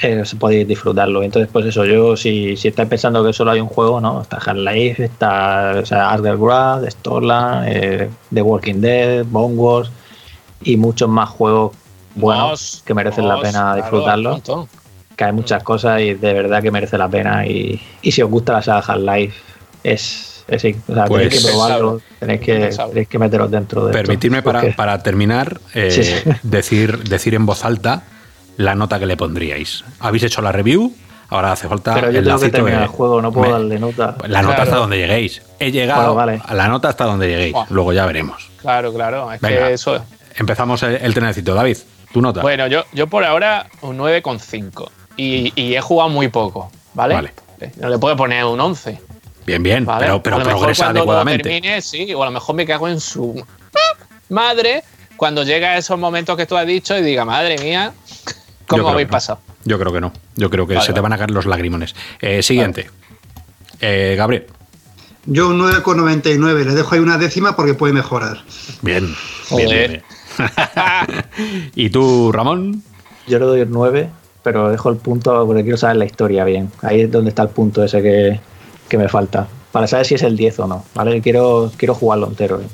eh, 0.00 0.22
podéis 0.38 0.66
disfrutarlo. 0.68 1.22
Entonces, 1.22 1.50
pues 1.52 1.66
eso, 1.66 1.84
yo 1.84 2.16
si, 2.16 2.56
si 2.56 2.68
estáis 2.68 2.88
pensando 2.88 3.24
que 3.24 3.32
solo 3.32 3.50
hay 3.50 3.60
un 3.60 3.68
juego, 3.68 4.00
¿no? 4.00 4.22
Está 4.22 4.38
Half-Life, 4.38 5.04
está 5.04 5.74
o 5.82 5.86
sea, 5.86 6.14
Underground, 6.14 6.88
Storland, 6.90 7.68
eh, 7.68 8.08
The 8.32 8.42
Walking 8.42 8.80
Dead, 8.80 9.24
Bone 9.26 9.54
Wars 9.54 9.90
y 10.62 10.76
muchos 10.76 11.08
más 11.08 11.28
juegos 11.30 11.72
buenos 12.14 12.50
Vos, 12.50 12.82
que 12.86 12.94
merecen 12.94 13.28
la 13.28 13.36
pena 13.40 13.52
claro, 13.60 13.76
disfrutarlo. 13.76 14.28
un 14.30 14.34
montón. 14.36 14.68
que 15.16 15.24
hay 15.24 15.32
muchas 15.32 15.62
cosas 15.62 16.00
y 16.00 16.14
de 16.14 16.32
verdad 16.32 16.62
que 16.62 16.70
merece 16.70 16.96
la 16.98 17.08
pena. 17.08 17.46
Y, 17.46 17.80
y 18.02 18.12
si 18.12 18.22
os 18.22 18.30
gusta 18.30 18.52
la 18.54 18.62
saga 18.62 18.80
Half-Life, 18.86 19.34
es, 19.84 20.44
es, 20.48 20.64
o 20.88 20.94
sea, 20.94 21.04
Pues- 21.06 21.22
tenéis 21.28 21.44
que 21.44 21.48
probarlo, 21.50 22.00
tenéis 22.18 22.40
que, 22.40 22.70
tenéis 22.88 23.08
que 23.08 23.18
meteros 23.18 23.50
dentro 23.50 23.84
de 23.84 23.90
esto, 23.92 23.98
Permitidme 24.02 24.42
para, 24.42 24.60
porque- 24.60 24.74
para 24.74 25.02
terminar 25.02 25.60
eh, 25.74 25.90
sí. 26.24 26.30
Decir, 26.42 27.04
decir 27.04 27.34
en 27.34 27.46
voz 27.46 27.64
alta 27.64 28.02
la 28.56 28.74
nota 28.74 28.98
que 28.98 29.06
le 29.06 29.16
pondríais. 29.16 29.84
Habéis 30.00 30.24
hecho 30.24 30.40
la 30.42 30.52
review, 30.52 30.94
ahora 31.28 31.52
hace 31.52 31.68
falta 31.68 31.94
Pero 31.94 32.10
yo 32.10 32.18
el 32.20 32.24
tengo 32.24 32.38
que 32.38 32.42
lacito 32.44 32.56
terminar 32.56 32.78
de- 32.80 32.84
el 32.86 32.90
juego, 32.90 33.22
no 33.22 33.32
puedo 33.32 33.46
Me- 33.46 33.52
darle 33.52 33.78
nota. 33.78 34.16
La 34.26 34.42
nota 34.42 34.54
Claro. 34.56 34.62
hasta 34.62 34.76
donde 34.76 34.98
lleguéis. 34.98 35.42
He 35.58 35.70
llegado 35.72 36.14
Bueno, 36.14 36.14
vale. 36.14 36.40
a 36.44 36.54
la 36.54 36.68
nota 36.68 36.88
hasta 36.88 37.04
donde 37.04 37.28
lleguéis. 37.28 37.54
Luego 37.70 37.92
ya 37.92 38.06
veremos. 38.06 38.50
Claro, 38.60 38.92
claro. 38.92 39.32
Es 39.32 39.40
Venga. 39.40 39.66
que 39.68 39.72
eso. 39.74 40.04
Empezamos 40.36 40.82
el, 40.82 40.96
el 40.96 41.14
trenecito. 41.14 41.54
David, 41.54 41.78
tu 42.12 42.20
nota. 42.20 42.42
Bueno, 42.42 42.66
yo, 42.66 42.84
yo 42.92 43.06
por 43.06 43.24
ahora 43.24 43.66
un 43.82 43.96
9,5. 43.98 44.90
Y, 45.16 45.52
y 45.54 45.74
he 45.74 45.80
jugado 45.80 46.10
muy 46.10 46.28
poco, 46.28 46.70
¿vale? 46.94 47.14
Vale. 47.14 47.32
No 47.76 47.88
le 47.88 47.98
puedo 47.98 48.14
poner 48.16 48.44
un 48.44 48.60
11. 48.60 49.00
bien, 49.46 49.62
bien, 49.62 49.84
¿vale? 49.86 50.04
pero, 50.04 50.22
pero 50.22 50.36
a 50.36 50.38
lo 50.40 50.44
mejor 50.44 50.58
progresa 50.60 50.84
cuando 50.84 51.00
adecuadamente. 51.00 51.42
Termine, 51.48 51.80
sí, 51.80 52.12
o 52.12 52.22
a 52.22 52.26
lo 52.26 52.32
mejor 52.32 52.54
me 52.54 52.66
cago 52.66 52.86
en 52.88 53.00
su 53.00 53.42
madre 54.28 54.82
cuando 55.16 55.42
llega 55.44 55.70
a 55.70 55.76
esos 55.78 55.98
momentos 55.98 56.36
que 56.36 56.44
tú 56.46 56.56
has 56.56 56.66
dicho 56.66 56.96
y 56.98 57.02
diga, 57.02 57.24
madre 57.24 57.56
mía, 57.58 57.92
¿cómo 58.66 58.88
habéis 58.88 59.08
no. 59.08 59.12
pasado? 59.12 59.40
Yo 59.64 59.78
creo 59.78 59.92
que 59.92 60.00
no. 60.00 60.12
Yo 60.36 60.50
creo 60.50 60.66
que 60.66 60.74
Vale, 60.74 60.86
se 60.86 60.92
te 60.92 61.00
vale. 61.00 61.02
van 61.02 61.12
a 61.14 61.18
caer 61.18 61.30
los 61.30 61.46
lagrimones. 61.46 61.94
Eh, 62.20 62.42
siguiente. 62.42 62.90
Eh, 63.80 64.14
Gabriel. 64.16 64.46
Yo 65.26 65.48
un 65.48 65.58
9,99. 65.60 66.64
Le 66.64 66.74
dejo 66.74 66.94
ahí 66.94 67.00
una 67.00 67.18
décima 67.18 67.56
porque 67.56 67.74
puede 67.74 67.92
mejorar. 67.92 68.42
Bien. 68.82 69.12
Joder. 69.48 69.68
bien, 69.68 69.90
bien, 69.90 70.02
bien. 70.38 71.70
¿Y 71.74 71.90
tú, 71.90 72.30
Ramón? 72.32 72.82
Yo 73.26 73.38
le 73.38 73.44
doy 73.44 73.60
un 73.62 73.72
9, 73.72 74.08
pero 74.42 74.70
dejo 74.70 74.90
el 74.90 74.96
punto 74.96 75.44
porque 75.46 75.62
quiero 75.62 75.76
saber 75.76 75.96
la 75.96 76.04
historia 76.04 76.44
bien. 76.44 76.70
Ahí 76.82 77.00
es 77.02 77.10
donde 77.10 77.30
está 77.30 77.42
el 77.42 77.48
punto 77.48 77.82
ese 77.82 78.00
que, 78.02 78.38
que 78.88 78.98
me 78.98 79.08
falta. 79.08 79.48
Para 79.76 79.86
saber 79.88 80.06
si 80.06 80.14
es 80.14 80.22
el 80.22 80.38
10 80.38 80.60
o 80.60 80.66
no, 80.68 80.84
¿vale? 80.94 81.20
Quiero, 81.20 81.70
quiero 81.76 81.94
jugarlo 81.94 82.28
entero. 82.28 82.62
¿eh? 82.62 82.64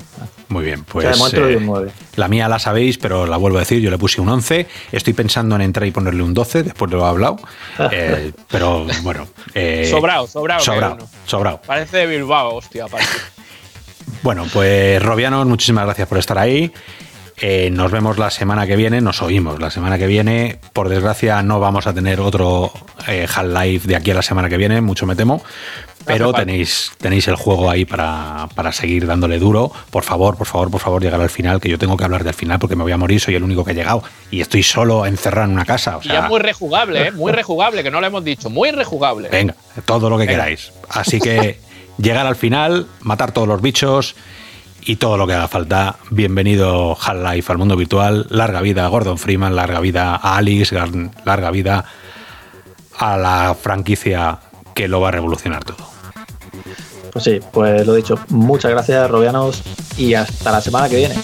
Muy 0.47 0.63
bien, 0.63 0.79
o 0.79 0.83
pues. 0.85 1.17
sea, 1.17 1.41
de 1.41 1.51
eh, 1.51 1.57
un 1.57 1.65
9. 1.65 1.91
La 2.15 2.29
mía 2.29 2.47
la 2.47 2.59
sabéis, 2.59 2.97
pero 2.97 3.25
la 3.27 3.35
vuelvo 3.35 3.57
a 3.57 3.59
decir, 3.59 3.81
yo 3.81 3.91
le 3.91 3.97
puse 3.97 4.21
un 4.21 4.29
11. 4.29 4.65
Estoy 4.93 5.11
pensando 5.11 5.53
en 5.57 5.63
entrar 5.63 5.85
y 5.85 5.91
ponerle 5.91 6.23
un 6.23 6.33
12, 6.33 6.63
después 6.63 6.89
de 6.89 6.95
lo 6.95 7.03
he 7.05 7.09
hablado. 7.09 7.39
Eh, 7.91 8.31
pero 8.49 8.85
bueno. 9.01 9.27
eh, 9.53 9.85
Sobrado, 9.91 10.27
sobrado 10.27 10.61
Sobrado, 10.61 10.97
sobrado. 11.25 11.61
Parece 11.67 11.97
de 11.97 12.05
Bilbao, 12.05 12.55
hostia, 12.55 12.85
aparte. 12.85 13.05
Bueno, 14.23 14.45
pues 14.53 15.03
Robianos, 15.03 15.45
muchísimas 15.45 15.83
gracias 15.83 16.07
por 16.07 16.19
estar 16.19 16.37
ahí. 16.37 16.71
Eh, 17.37 17.69
nos 17.71 17.91
vemos 17.91 18.17
la 18.17 18.29
semana 18.29 18.67
que 18.67 18.75
viene, 18.75 19.01
nos 19.01 19.21
oímos 19.21 19.59
la 19.59 19.71
semana 19.71 19.97
que 19.97 20.07
viene. 20.07 20.59
Por 20.71 20.89
desgracia, 20.89 21.41
no 21.41 21.59
vamos 21.59 21.87
a 21.87 21.93
tener 21.93 22.19
otro 22.21 22.71
eh, 23.07 23.27
Half-Life 23.33 23.87
de 23.87 23.95
aquí 23.95 24.11
a 24.11 24.13
la 24.13 24.21
semana 24.21 24.49
que 24.49 24.57
viene, 24.57 24.81
mucho 24.81 25.05
me 25.05 25.15
temo. 25.15 25.43
Pero 26.05 26.33
tenéis, 26.33 26.91
tenéis 26.97 27.27
el 27.27 27.35
juego 27.35 27.69
ahí 27.69 27.85
para, 27.85 28.49
para 28.55 28.71
seguir 28.71 29.05
dándole 29.05 29.39
duro. 29.39 29.71
Por 29.89 30.03
favor, 30.03 30.37
por 30.37 30.47
favor, 30.47 30.69
por 30.69 30.81
favor, 30.81 31.01
llegar 31.01 31.21
al 31.21 31.29
final, 31.29 31.59
que 31.61 31.69
yo 31.69 31.77
tengo 31.77 31.97
que 31.97 32.03
hablar 32.03 32.23
del 32.23 32.33
final 32.33 32.59
porque 32.59 32.75
me 32.75 32.83
voy 32.83 32.91
a 32.91 32.97
morir, 32.97 33.19
soy 33.19 33.35
el 33.35 33.43
único 33.43 33.63
que 33.63 33.71
ha 33.71 33.73
llegado. 33.73 34.03
Y 34.31 34.41
estoy 34.41 34.63
solo 34.63 35.05
encerrado 35.05 35.47
en 35.47 35.53
una 35.53 35.65
casa. 35.65 35.97
O 35.97 36.01
y 36.03 36.11
es 36.11 36.23
muy 36.23 36.39
rejugable, 36.39 37.07
¿eh? 37.07 37.11
Muy 37.11 37.31
rejugable, 37.33 37.83
que 37.83 37.91
no 37.91 38.01
lo 38.01 38.07
hemos 38.07 38.23
dicho. 38.23 38.49
Muy 38.49 38.71
rejugable. 38.71 39.29
Venga, 39.29 39.55
todo 39.85 40.09
lo 40.09 40.17
que 40.17 40.25
Venga. 40.25 40.43
queráis. 40.43 40.71
Así 40.89 41.19
que 41.19 41.59
llegar 41.97 42.25
al 42.27 42.35
final, 42.35 42.87
matar 43.01 43.31
todos 43.31 43.47
los 43.47 43.61
bichos 43.61 44.15
y 44.81 44.97
todo 44.97 45.17
lo 45.17 45.25
que 45.27 45.33
haga 45.33 45.47
falta. 45.47 45.95
Bienvenido 46.09 46.97
Half-Life 46.99 47.51
al 47.51 47.57
mundo 47.57 47.75
virtual. 47.77 48.27
Larga 48.29 48.61
vida 48.61 48.85
a 48.85 48.89
Gordon 48.89 49.17
Freeman, 49.17 49.55
larga 49.55 49.79
vida 49.79 50.15
a 50.15 50.37
Alice, 50.37 50.75
larga 51.25 51.51
vida 51.51 51.85
a 52.97 53.17
la 53.17 53.55
franquicia 53.59 54.39
que 54.73 54.87
lo 54.87 54.99
va 55.01 55.09
a 55.09 55.11
revolucionar 55.11 55.63
todo. 55.63 55.92
Pues 57.13 57.25
sí, 57.25 57.39
pues 57.51 57.85
lo 57.85 57.93
dicho, 57.93 58.15
muchas 58.29 58.71
gracias, 58.71 59.09
Robianos, 59.09 59.61
y 59.97 60.15
hasta 60.15 60.51
la 60.51 60.59
semana 60.59 60.89
que 60.89 60.95
viene. 60.95 61.15